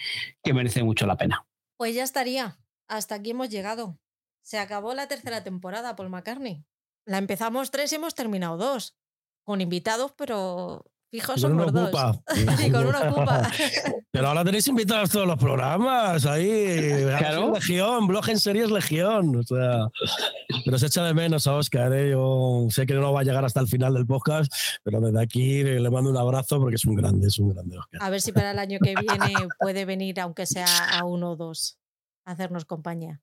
que 0.42 0.54
merece 0.54 0.84
mucho 0.84 1.06
la 1.06 1.16
pena. 1.16 1.44
Pues 1.76 1.94
ya 1.94 2.04
estaría. 2.04 2.58
Hasta 2.86 3.16
aquí 3.16 3.30
hemos 3.30 3.50
llegado. 3.50 3.98
Se 4.42 4.58
acabó 4.58 4.94
la 4.94 5.08
tercera 5.08 5.42
temporada, 5.42 5.96
Paul 5.96 6.10
McCartney. 6.10 6.64
La 7.04 7.18
empezamos 7.18 7.70
tres 7.70 7.92
y 7.92 7.96
hemos 7.96 8.14
terminado 8.14 8.56
dos. 8.56 8.96
Con 9.42 9.60
invitados, 9.60 10.12
pero 10.16 10.84
Fijo, 11.10 11.34
con 11.34 11.52
una 11.52 11.64
dos. 11.66 12.20
y 12.66 12.70
con 12.70 12.86
una 12.86 13.10
ocupa. 13.10 13.50
Pero 14.12 14.28
ahora 14.28 14.44
tenéis 14.44 14.68
invitados 14.68 15.10
todos 15.10 15.26
los 15.26 15.38
programas. 15.38 16.24
Ahí, 16.24 17.04
claro. 17.18 17.52
Legión, 17.52 18.06
blog 18.06 18.28
en 18.28 18.38
series 18.38 18.70
Legión. 18.70 19.36
O 19.36 19.42
sea, 19.42 19.88
pero 20.64 20.78
se 20.78 20.86
echa 20.86 21.04
de 21.04 21.14
menos 21.14 21.46
a 21.46 21.54
Oscar. 21.54 21.92
¿eh? 21.92 22.10
Yo 22.10 22.66
sé 22.70 22.86
que 22.86 22.94
no 22.94 23.12
va 23.12 23.20
a 23.20 23.24
llegar 23.24 23.44
hasta 23.44 23.60
el 23.60 23.68
final 23.68 23.94
del 23.94 24.06
podcast, 24.06 24.52
pero 24.82 25.00
desde 25.00 25.20
aquí 25.20 25.62
le 25.62 25.90
mando 25.90 26.10
un 26.10 26.16
abrazo 26.16 26.58
porque 26.58 26.76
es 26.76 26.84
un 26.84 26.96
grande, 26.96 27.28
es 27.28 27.38
un 27.38 27.54
grande 27.54 27.78
Oscar. 27.78 28.02
A 28.02 28.10
ver 28.10 28.20
si 28.20 28.32
para 28.32 28.50
el 28.50 28.58
año 28.58 28.78
que 28.82 28.94
viene 28.94 29.34
puede 29.58 29.84
venir, 29.84 30.18
aunque 30.20 30.46
sea 30.46 30.66
a 30.92 31.04
uno 31.04 31.32
o 31.32 31.36
dos, 31.36 31.78
a 32.24 32.32
hacernos 32.32 32.64
compañía. 32.64 33.20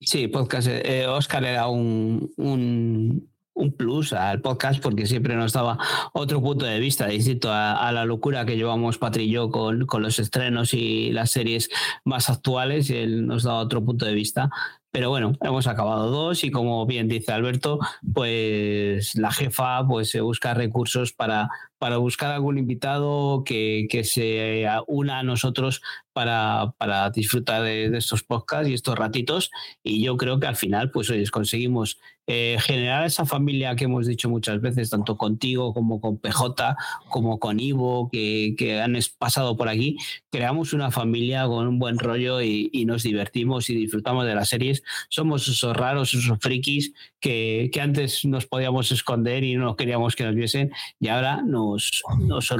Sí, 0.00 0.28
podcast. 0.28 0.68
Eh, 0.68 1.06
Oscar 1.06 1.44
era 1.44 1.68
un, 1.68 2.32
un 2.36 3.31
un 3.54 3.72
plus 3.72 4.12
al 4.12 4.40
podcast 4.40 4.82
porque 4.82 5.06
siempre 5.06 5.36
nos 5.36 5.52
daba 5.52 5.78
otro 6.12 6.40
punto 6.40 6.64
de 6.64 6.80
vista 6.80 7.06
distinto 7.06 7.50
a, 7.52 7.90
la 7.92 8.04
locura 8.04 8.46
que 8.46 8.56
llevamos 8.56 8.98
Patrillo 8.98 9.50
con, 9.50 9.86
con 9.86 10.02
los 10.02 10.18
estrenos 10.18 10.74
y 10.74 11.12
las 11.12 11.30
series 11.30 11.70
más 12.04 12.30
actuales 12.30 12.90
y 12.90 12.96
él 12.96 13.26
nos 13.26 13.42
daba 13.42 13.60
otro 13.60 13.84
punto 13.84 14.06
de 14.06 14.14
vista. 14.14 14.50
Pero 14.92 15.08
bueno, 15.08 15.32
hemos 15.40 15.66
acabado 15.66 16.10
dos 16.10 16.44
y 16.44 16.50
como 16.50 16.84
bien 16.84 17.08
dice 17.08 17.32
Alberto, 17.32 17.78
pues 18.12 19.14
la 19.14 19.32
jefa 19.32 19.86
pues 19.88 20.10
se 20.10 20.20
busca 20.20 20.52
recursos 20.52 21.14
para, 21.14 21.48
para 21.78 21.96
buscar 21.96 22.30
algún 22.30 22.58
invitado 22.58 23.42
que, 23.42 23.86
que 23.88 24.04
se 24.04 24.66
una 24.86 25.20
a 25.20 25.22
nosotros 25.22 25.80
para, 26.12 26.74
para 26.78 27.10
disfrutar 27.10 27.62
de, 27.62 27.96
estos 27.96 28.22
podcasts 28.22 28.68
y 28.68 28.74
estos 28.74 28.98
ratitos. 28.98 29.50
Y 29.82 30.02
yo 30.02 30.16
creo 30.16 30.38
que 30.40 30.46
al 30.46 30.56
final, 30.56 30.90
pues 30.90 31.10
hoy 31.10 31.24
conseguimos 31.26 31.98
eh, 32.26 32.56
generar 32.60 33.04
esa 33.04 33.26
familia 33.26 33.74
que 33.74 33.84
hemos 33.84 34.06
dicho 34.06 34.28
muchas 34.28 34.60
veces, 34.60 34.90
tanto 34.90 35.16
contigo 35.16 35.74
como 35.74 36.00
con 36.00 36.18
PJ, 36.18 36.76
como 37.08 37.38
con 37.38 37.58
Ivo, 37.58 38.08
que, 38.10 38.54
que 38.56 38.80
han 38.80 38.96
pasado 39.18 39.56
por 39.56 39.68
aquí. 39.68 39.96
Creamos 40.30 40.72
una 40.72 40.90
familia 40.90 41.46
con 41.46 41.66
un 41.66 41.78
buen 41.78 41.98
rollo 41.98 42.40
y, 42.40 42.70
y 42.72 42.84
nos 42.84 43.02
divertimos 43.02 43.68
y 43.70 43.74
disfrutamos 43.74 44.24
de 44.26 44.34
las 44.34 44.48
series. 44.48 44.82
Somos 45.08 45.48
esos 45.48 45.76
raros, 45.76 46.14
esos 46.14 46.38
frikis 46.38 46.92
que, 47.20 47.70
que 47.72 47.80
antes 47.80 48.24
nos 48.24 48.46
podíamos 48.46 48.92
esconder 48.92 49.44
y 49.44 49.56
no 49.56 49.76
queríamos 49.76 50.16
que 50.16 50.24
nos 50.24 50.34
viesen 50.34 50.72
y 51.00 51.08
ahora 51.08 51.42
nos, 51.42 52.02
nos 52.20 52.50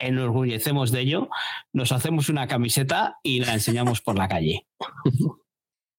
enorgullecemos 0.00 0.90
de 0.90 1.00
ello, 1.00 1.28
nos 1.72 1.92
hacemos 1.92 2.28
una 2.28 2.48
camiseta 2.48 3.18
y 3.22 3.40
la 3.40 3.54
enseñamos 3.54 4.00
por 4.00 4.16
la 4.18 4.28
calle. 4.28 4.66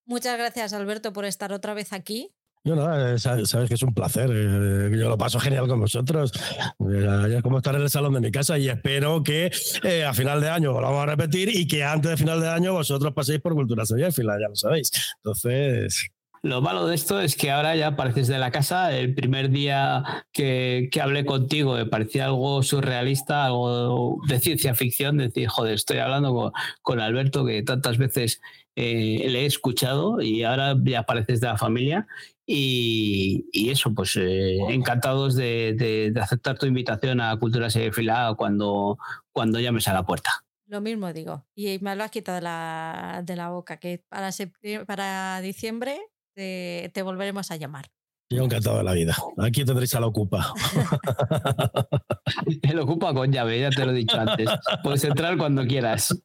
Muchas 0.05 0.37
gracias, 0.37 0.73
Alberto, 0.73 1.13
por 1.13 1.25
estar 1.25 1.53
otra 1.53 1.73
vez 1.73 1.93
aquí. 1.93 2.33
Yo 2.63 2.75
no, 2.75 3.17
sabes 3.17 3.67
que 3.67 3.73
es 3.73 3.81
un 3.81 3.93
placer. 3.93 4.29
Eh, 4.31 4.95
yo 4.95 5.09
lo 5.09 5.17
paso 5.17 5.39
genial 5.39 5.67
con 5.67 5.79
vosotros. 5.79 6.31
Es 6.33 7.41
como 7.41 7.57
estar 7.57 7.75
en 7.75 7.81
el 7.81 7.89
salón 7.89 8.13
de 8.13 8.19
mi 8.19 8.31
casa 8.31 8.57
y 8.59 8.69
espero 8.69 9.23
que 9.23 9.51
eh, 9.83 10.05
a 10.05 10.13
final 10.13 10.41
de 10.41 10.49
año 10.49 10.73
lo 10.73 10.81
vamos 10.81 11.03
a 11.03 11.05
repetir 11.07 11.49
y 11.49 11.67
que 11.67 11.83
antes 11.83 12.11
de 12.11 12.17
final 12.17 12.39
de 12.39 12.49
año 12.49 12.73
vosotros 12.73 13.13
paséis 13.13 13.39
por 13.39 13.55
Cultura 13.55 13.85
Sevilla, 13.85 14.09
ya 14.09 14.47
lo 14.47 14.55
sabéis. 14.55 14.91
Entonces, 15.17 16.11
lo 16.43 16.61
malo 16.61 16.87
de 16.87 16.95
esto 16.95 17.21
es 17.21 17.35
que 17.35 17.51
ahora 17.51 17.75
ya 17.75 17.95
pareces 17.95 18.27
de 18.27 18.39
la 18.39 18.49
casa. 18.49 18.97
El 18.97 19.13
primer 19.13 19.51
día 19.51 20.25
que, 20.33 20.89
hablé 21.01 21.23
contigo 21.23 21.75
me 21.75 21.85
parecía 21.85 22.25
algo 22.25 22.63
surrealista, 22.63 23.45
algo 23.45 24.17
de 24.27 24.39
ciencia 24.39 24.73
ficción. 24.73 25.17
Decir, 25.17 25.47
joder, 25.47 25.75
estoy 25.75 25.99
hablando 25.99 26.51
con, 26.81 26.99
Alberto 26.99 27.45
que 27.45 27.61
tantas 27.61 27.99
veces 27.99 28.41
eh, 28.75 29.23
le 29.29 29.41
he 29.41 29.45
escuchado 29.45 30.19
y 30.21 30.43
ahora 30.43 30.75
ya 30.83 31.03
pareces 31.03 31.41
de 31.41 31.47
la 31.47 31.57
familia. 31.57 32.07
Y, 32.47 33.69
eso, 33.69 33.93
pues 33.93 34.15
eh, 34.15 34.57
encantados 34.69 35.35
de, 35.35 36.11
aceptar 36.19 36.57
tu 36.57 36.65
invitación 36.65 37.21
a 37.21 37.37
Cultura 37.37 37.69
Fila 37.69 38.33
cuando, 38.35 38.97
cuando 39.31 39.59
llames 39.59 39.87
a 39.87 39.93
la 39.93 40.05
puerta. 40.05 40.43
Lo 40.65 40.81
mismo 40.81 41.13
digo. 41.13 41.45
Y 41.53 41.77
me 41.79 41.95
lo 41.95 42.03
has 42.03 42.11
quitado 42.11 42.37
de 42.37 43.35
la, 43.35 43.49
boca, 43.51 43.77
que 43.77 44.03
para, 44.09 44.31
para 44.87 45.39
diciembre 45.41 45.99
te, 46.33 47.01
volveremos 47.03 47.51
a 47.51 47.55
llamar. 47.55 47.91
Yo 48.29 48.45
encantado 48.45 48.77
de 48.77 48.83
la 48.83 48.93
vida. 48.93 49.15
Aquí 49.39 49.65
tendréis 49.65 49.93
a 49.95 49.99
la 49.99 50.07
Ocupa. 50.07 50.53
El 52.61 52.79
Ocupa 52.79 53.13
con 53.13 53.31
llave, 53.31 53.59
ya 53.59 53.69
te 53.69 53.85
lo 53.85 53.91
he 53.91 53.95
dicho 53.95 54.17
antes. 54.17 54.49
Puedes 54.83 55.03
entrar 55.03 55.37
cuando 55.37 55.65
quieras. 55.65 56.15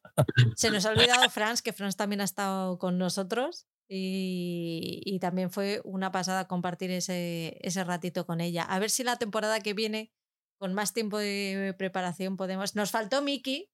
Se 0.55 0.71
nos 0.71 0.85
ha 0.85 0.91
olvidado 0.91 1.29
Franz, 1.29 1.61
que 1.61 1.73
Franz 1.73 1.97
también 1.97 2.21
ha 2.21 2.23
estado 2.23 2.77
con 2.77 2.97
nosotros 2.97 3.67
y, 3.89 5.17
también 5.19 5.49
fue 5.49 5.81
una 5.83 6.11
pasada 6.11 6.47
compartir 6.47 6.91
ese, 6.91 7.57
ese 7.61 7.83
ratito 7.83 8.25
con 8.25 8.39
ella. 8.39 8.63
A 8.63 8.79
ver 8.79 8.89
si 8.89 9.03
la 9.03 9.17
temporada 9.17 9.59
que 9.59 9.73
viene, 9.73 10.13
con 10.59 10.73
más 10.73 10.93
tiempo 10.93 11.17
de 11.17 11.75
preparación, 11.77 12.37
podemos. 12.37 12.75
Nos 12.75 12.91
faltó 12.91 13.21
Miki, 13.21 13.69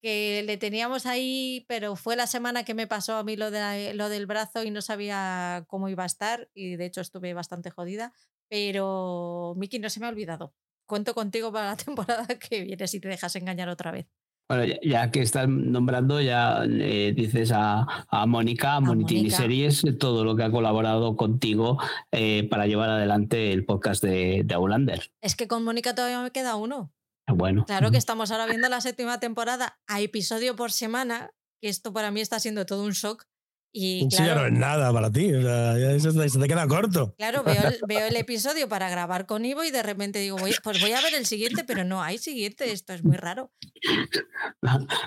que 0.00 0.42
le 0.44 0.56
teníamos 0.56 1.06
ahí, 1.06 1.64
pero 1.68 1.96
fue 1.96 2.16
la 2.16 2.26
semana 2.26 2.64
que 2.64 2.74
me 2.74 2.86
pasó 2.86 3.16
a 3.16 3.24
mí 3.24 3.36
lo, 3.36 3.50
de, 3.50 3.94
lo 3.94 4.08
del 4.08 4.26
brazo 4.26 4.62
y 4.64 4.70
no 4.70 4.82
sabía 4.82 5.64
cómo 5.66 5.88
iba 5.88 6.04
a 6.04 6.06
estar 6.06 6.48
y 6.54 6.76
de 6.76 6.86
hecho 6.86 7.00
estuve 7.00 7.34
bastante 7.34 7.70
jodida, 7.70 8.12
pero 8.48 9.54
Miki 9.56 9.78
no 9.78 9.90
se 9.90 10.00
me 10.00 10.06
ha 10.06 10.10
olvidado. 10.10 10.54
Cuento 10.86 11.14
contigo 11.14 11.52
para 11.52 11.66
la 11.66 11.76
temporada 11.84 12.26
que 12.38 12.62
viene 12.62 12.86
si 12.86 13.00
te 13.00 13.08
dejas 13.08 13.34
engañar 13.36 13.68
otra 13.68 13.90
vez. 13.90 14.06
Bueno, 14.50 14.64
ya, 14.82 15.10
que 15.10 15.20
estás 15.20 15.46
nombrando, 15.46 16.22
ya 16.22 16.64
eh, 16.64 17.12
dices 17.14 17.52
a, 17.52 18.06
a 18.08 18.24
Mónica, 18.24 18.76
a 18.76 18.80
Monitini 18.80 19.28
Series, 19.28 19.84
todo 19.98 20.24
lo 20.24 20.36
que 20.36 20.44
ha 20.44 20.50
colaborado 20.50 21.16
contigo 21.16 21.78
eh, 22.12 22.48
para 22.48 22.66
llevar 22.66 22.88
adelante 22.88 23.52
el 23.52 23.66
podcast 23.66 24.02
de, 24.02 24.44
de 24.46 24.54
Aulander. 24.54 25.12
Es 25.20 25.36
que 25.36 25.48
con 25.48 25.64
Mónica 25.64 25.94
todavía 25.94 26.22
me 26.22 26.30
queda 26.30 26.56
uno. 26.56 26.90
Bueno. 27.34 27.64
Claro 27.66 27.90
que 27.90 27.98
estamos 27.98 28.30
ahora 28.30 28.46
viendo 28.46 28.68
la 28.68 28.80
séptima 28.80 29.20
temporada 29.20 29.78
a 29.86 30.00
episodio 30.00 30.56
por 30.56 30.72
semana, 30.72 31.30
que 31.60 31.68
esto 31.68 31.92
para 31.92 32.10
mí 32.10 32.20
está 32.20 32.40
siendo 32.40 32.66
todo 32.66 32.84
un 32.84 32.92
shock. 32.92 33.24
Y 33.70 34.08
claro, 34.08 34.40
no 34.40 34.46
es 34.46 34.52
nada 34.54 34.92
para 34.92 35.12
ti, 35.12 35.32
o 35.34 35.42
sea, 35.42 36.00
se 36.00 36.38
te 36.38 36.48
queda 36.48 36.66
corto. 36.66 37.14
Claro, 37.18 37.44
veo 37.44 37.68
el, 37.68 37.78
veo 37.86 38.06
el, 38.06 38.16
episodio 38.16 38.66
para 38.66 38.88
grabar 38.88 39.26
con 39.26 39.44
Ivo 39.44 39.62
y 39.62 39.70
de 39.70 39.82
repente 39.82 40.20
digo, 40.20 40.38
pues 40.62 40.80
voy 40.80 40.92
a 40.92 41.02
ver 41.02 41.14
el 41.14 41.26
siguiente, 41.26 41.64
pero 41.64 41.84
no 41.84 42.02
hay 42.02 42.16
siguiente, 42.16 42.72
esto 42.72 42.94
es 42.94 43.04
muy 43.04 43.16
raro. 43.16 43.52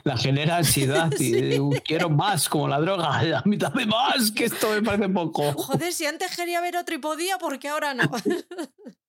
La, 0.04 0.16
genera 0.16 0.58
ansiedad 0.58 1.12
y 1.20 1.60
quiero 1.82 2.12
más, 2.12 2.48
como 2.48 2.68
la 2.68 2.80
droga, 2.80 3.20
a 3.40 3.44
mí 3.46 3.58
dame 3.58 3.88
más, 3.88 4.32
que 4.32 4.46
esto 4.46 4.70
me 4.70 4.84
parece 4.84 5.10
poco. 5.10 5.54
Joder, 5.54 5.92
si 5.92 6.06
antes 6.06 6.36
quería 6.36 6.62
ver 6.62 6.78
otro 6.78 6.94
y 6.94 7.00
podía, 7.00 7.40
¿por 7.40 7.58
qué 7.58 7.70
ahora 7.70 7.96
no? 7.96 8.04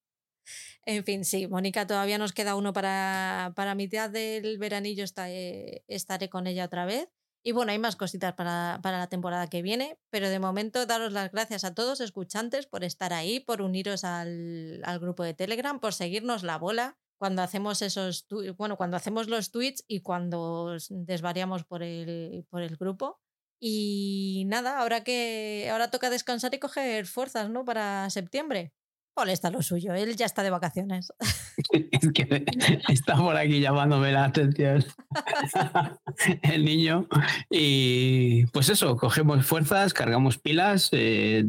En 0.85 1.05
fin, 1.05 1.23
sí, 1.23 1.47
Mónica, 1.47 1.87
todavía 1.87 2.17
nos 2.17 2.33
queda 2.33 2.55
uno 2.55 2.73
para, 2.73 3.53
para 3.55 3.73
mitad 3.73 4.09
del 4.09 4.57
veranillo, 4.57 5.03
está, 5.03 5.31
eh, 5.31 5.83
estaré 5.87 6.29
con 6.29 6.45
ella 6.45 6.65
otra 6.65 6.85
vez. 6.85 7.07
Y 7.45 7.51
bueno, 7.51 7.71
hay 7.71 7.79
más 7.79 7.95
cositas 7.95 8.33
para, 8.33 8.79
para, 8.81 8.99
la 8.99 9.07
temporada 9.07 9.47
que 9.47 9.61
viene, 9.61 9.97
pero 10.09 10.29
de 10.29 10.39
momento 10.39 10.85
daros 10.85 11.11
las 11.11 11.31
gracias 11.31 11.63
a 11.65 11.73
todos 11.73 11.99
escuchantes 11.99 12.67
por 12.67 12.83
estar 12.83 13.13
ahí, 13.13 13.39
por 13.41 13.61
uniros 13.61 14.03
al, 14.03 14.81
al 14.85 14.99
grupo 14.99 15.23
de 15.23 15.33
Telegram, 15.33 15.79
por 15.79 15.93
seguirnos 15.93 16.43
la 16.43 16.57
bola 16.57 16.97
cuando 17.23 17.41
hacemos 17.41 17.81
esos 17.81 18.27
bueno, 18.57 18.75
cuando 18.75 18.97
hacemos 18.97 19.29
los 19.29 19.49
tweets 19.49 19.85
y 19.87 20.01
cuando 20.01 20.75
desvariamos 20.89 21.63
por 21.63 21.81
el, 21.81 22.45
por 22.49 22.61
el 22.61 22.75
grupo. 22.75 23.21
Y 23.61 24.43
nada, 24.47 24.79
ahora 24.79 25.05
que 25.05 25.69
ahora 25.71 25.89
toca 25.89 26.09
descansar 26.09 26.53
y 26.53 26.59
coger 26.59 27.07
fuerzas, 27.07 27.49
¿no? 27.49 27.63
Para 27.63 28.09
septiembre. 28.09 28.73
Paul 29.13 29.29
está 29.29 29.51
lo 29.51 29.61
suyo, 29.61 29.93
él 29.93 30.15
ya 30.15 30.25
está 30.25 30.41
de 30.41 30.49
vacaciones. 30.49 31.13
es 31.91 32.11
que 32.13 32.45
está 32.89 33.15
por 33.15 33.35
aquí 33.37 33.59
llamándome 33.59 34.11
la 34.11 34.25
atención 34.25 34.83
el 36.41 36.65
niño. 36.65 37.07
Y 37.49 38.45
pues 38.47 38.69
eso, 38.69 38.97
cogemos 38.97 39.45
fuerzas, 39.45 39.93
cargamos 39.93 40.39
pilas. 40.39 40.89
Eh, 40.93 41.45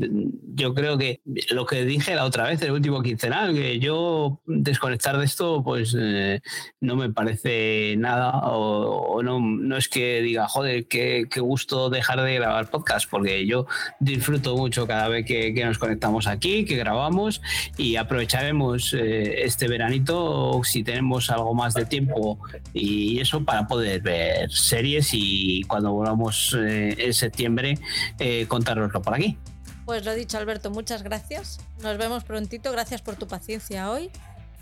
yo 0.54 0.74
creo 0.74 0.98
que 0.98 1.20
lo 1.50 1.64
que 1.64 1.84
dije 1.84 2.14
la 2.14 2.24
otra 2.24 2.44
vez, 2.44 2.60
el 2.62 2.72
último 2.72 3.02
quincenal, 3.02 3.54
que 3.54 3.78
yo 3.78 4.40
desconectar 4.46 5.18
de 5.18 5.24
esto, 5.24 5.62
pues 5.64 5.96
eh, 5.98 6.40
no 6.80 6.96
me 6.96 7.10
parece 7.10 7.96
nada. 7.96 8.30
O, 8.50 9.22
no, 9.22 9.40
no 9.40 9.76
es 9.76 9.88
que 9.88 10.20
diga, 10.20 10.48
joder, 10.48 10.86
qué, 10.86 11.26
qué, 11.30 11.40
gusto 11.40 11.90
dejar 11.90 12.22
de 12.22 12.34
grabar 12.34 12.70
podcast, 12.70 13.08
porque 13.10 13.46
yo 13.46 13.66
disfruto 14.00 14.56
mucho 14.56 14.86
cada 14.86 15.08
vez 15.08 15.24
que 15.24 15.52
nos 15.64 15.78
conectamos 15.78 16.26
aquí, 16.26 16.64
que 16.64 16.76
grabamos 16.76 17.40
y 17.76 17.96
aprovecharemos 17.96 18.94
eh, 18.94 19.44
este 19.44 19.68
veranito 19.68 20.60
si 20.64 20.82
tenemos 20.82 21.30
algo 21.30 21.54
más 21.54 21.74
de 21.74 21.84
tiempo 21.84 22.38
y 22.72 23.20
eso 23.20 23.44
para 23.44 23.66
poder 23.66 24.00
ver 24.02 24.50
series 24.50 25.10
y 25.12 25.62
cuando 25.64 25.92
volvamos 25.92 26.56
eh, 26.58 26.94
en 26.98 27.14
septiembre 27.14 27.78
eh, 28.18 28.46
contároslo 28.46 29.02
por 29.02 29.14
aquí. 29.14 29.38
Pues 29.84 30.04
lo 30.04 30.14
dicho 30.14 30.38
Alberto, 30.38 30.70
muchas 30.70 31.02
gracias. 31.02 31.60
Nos 31.82 31.98
vemos 31.98 32.24
prontito, 32.24 32.72
gracias 32.72 33.02
por 33.02 33.16
tu 33.16 33.26
paciencia 33.26 33.90
hoy 33.90 34.10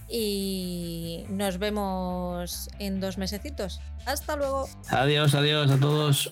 y 0.08 1.24
nos 1.30 1.58
vemos 1.58 2.68
en 2.78 3.00
dos 3.00 3.18
mesecitos. 3.18 3.80
Hasta 4.04 4.36
luego. 4.36 4.68
Adiós, 4.88 5.34
adiós 5.34 5.70
a 5.70 5.78
todos. 5.78 6.30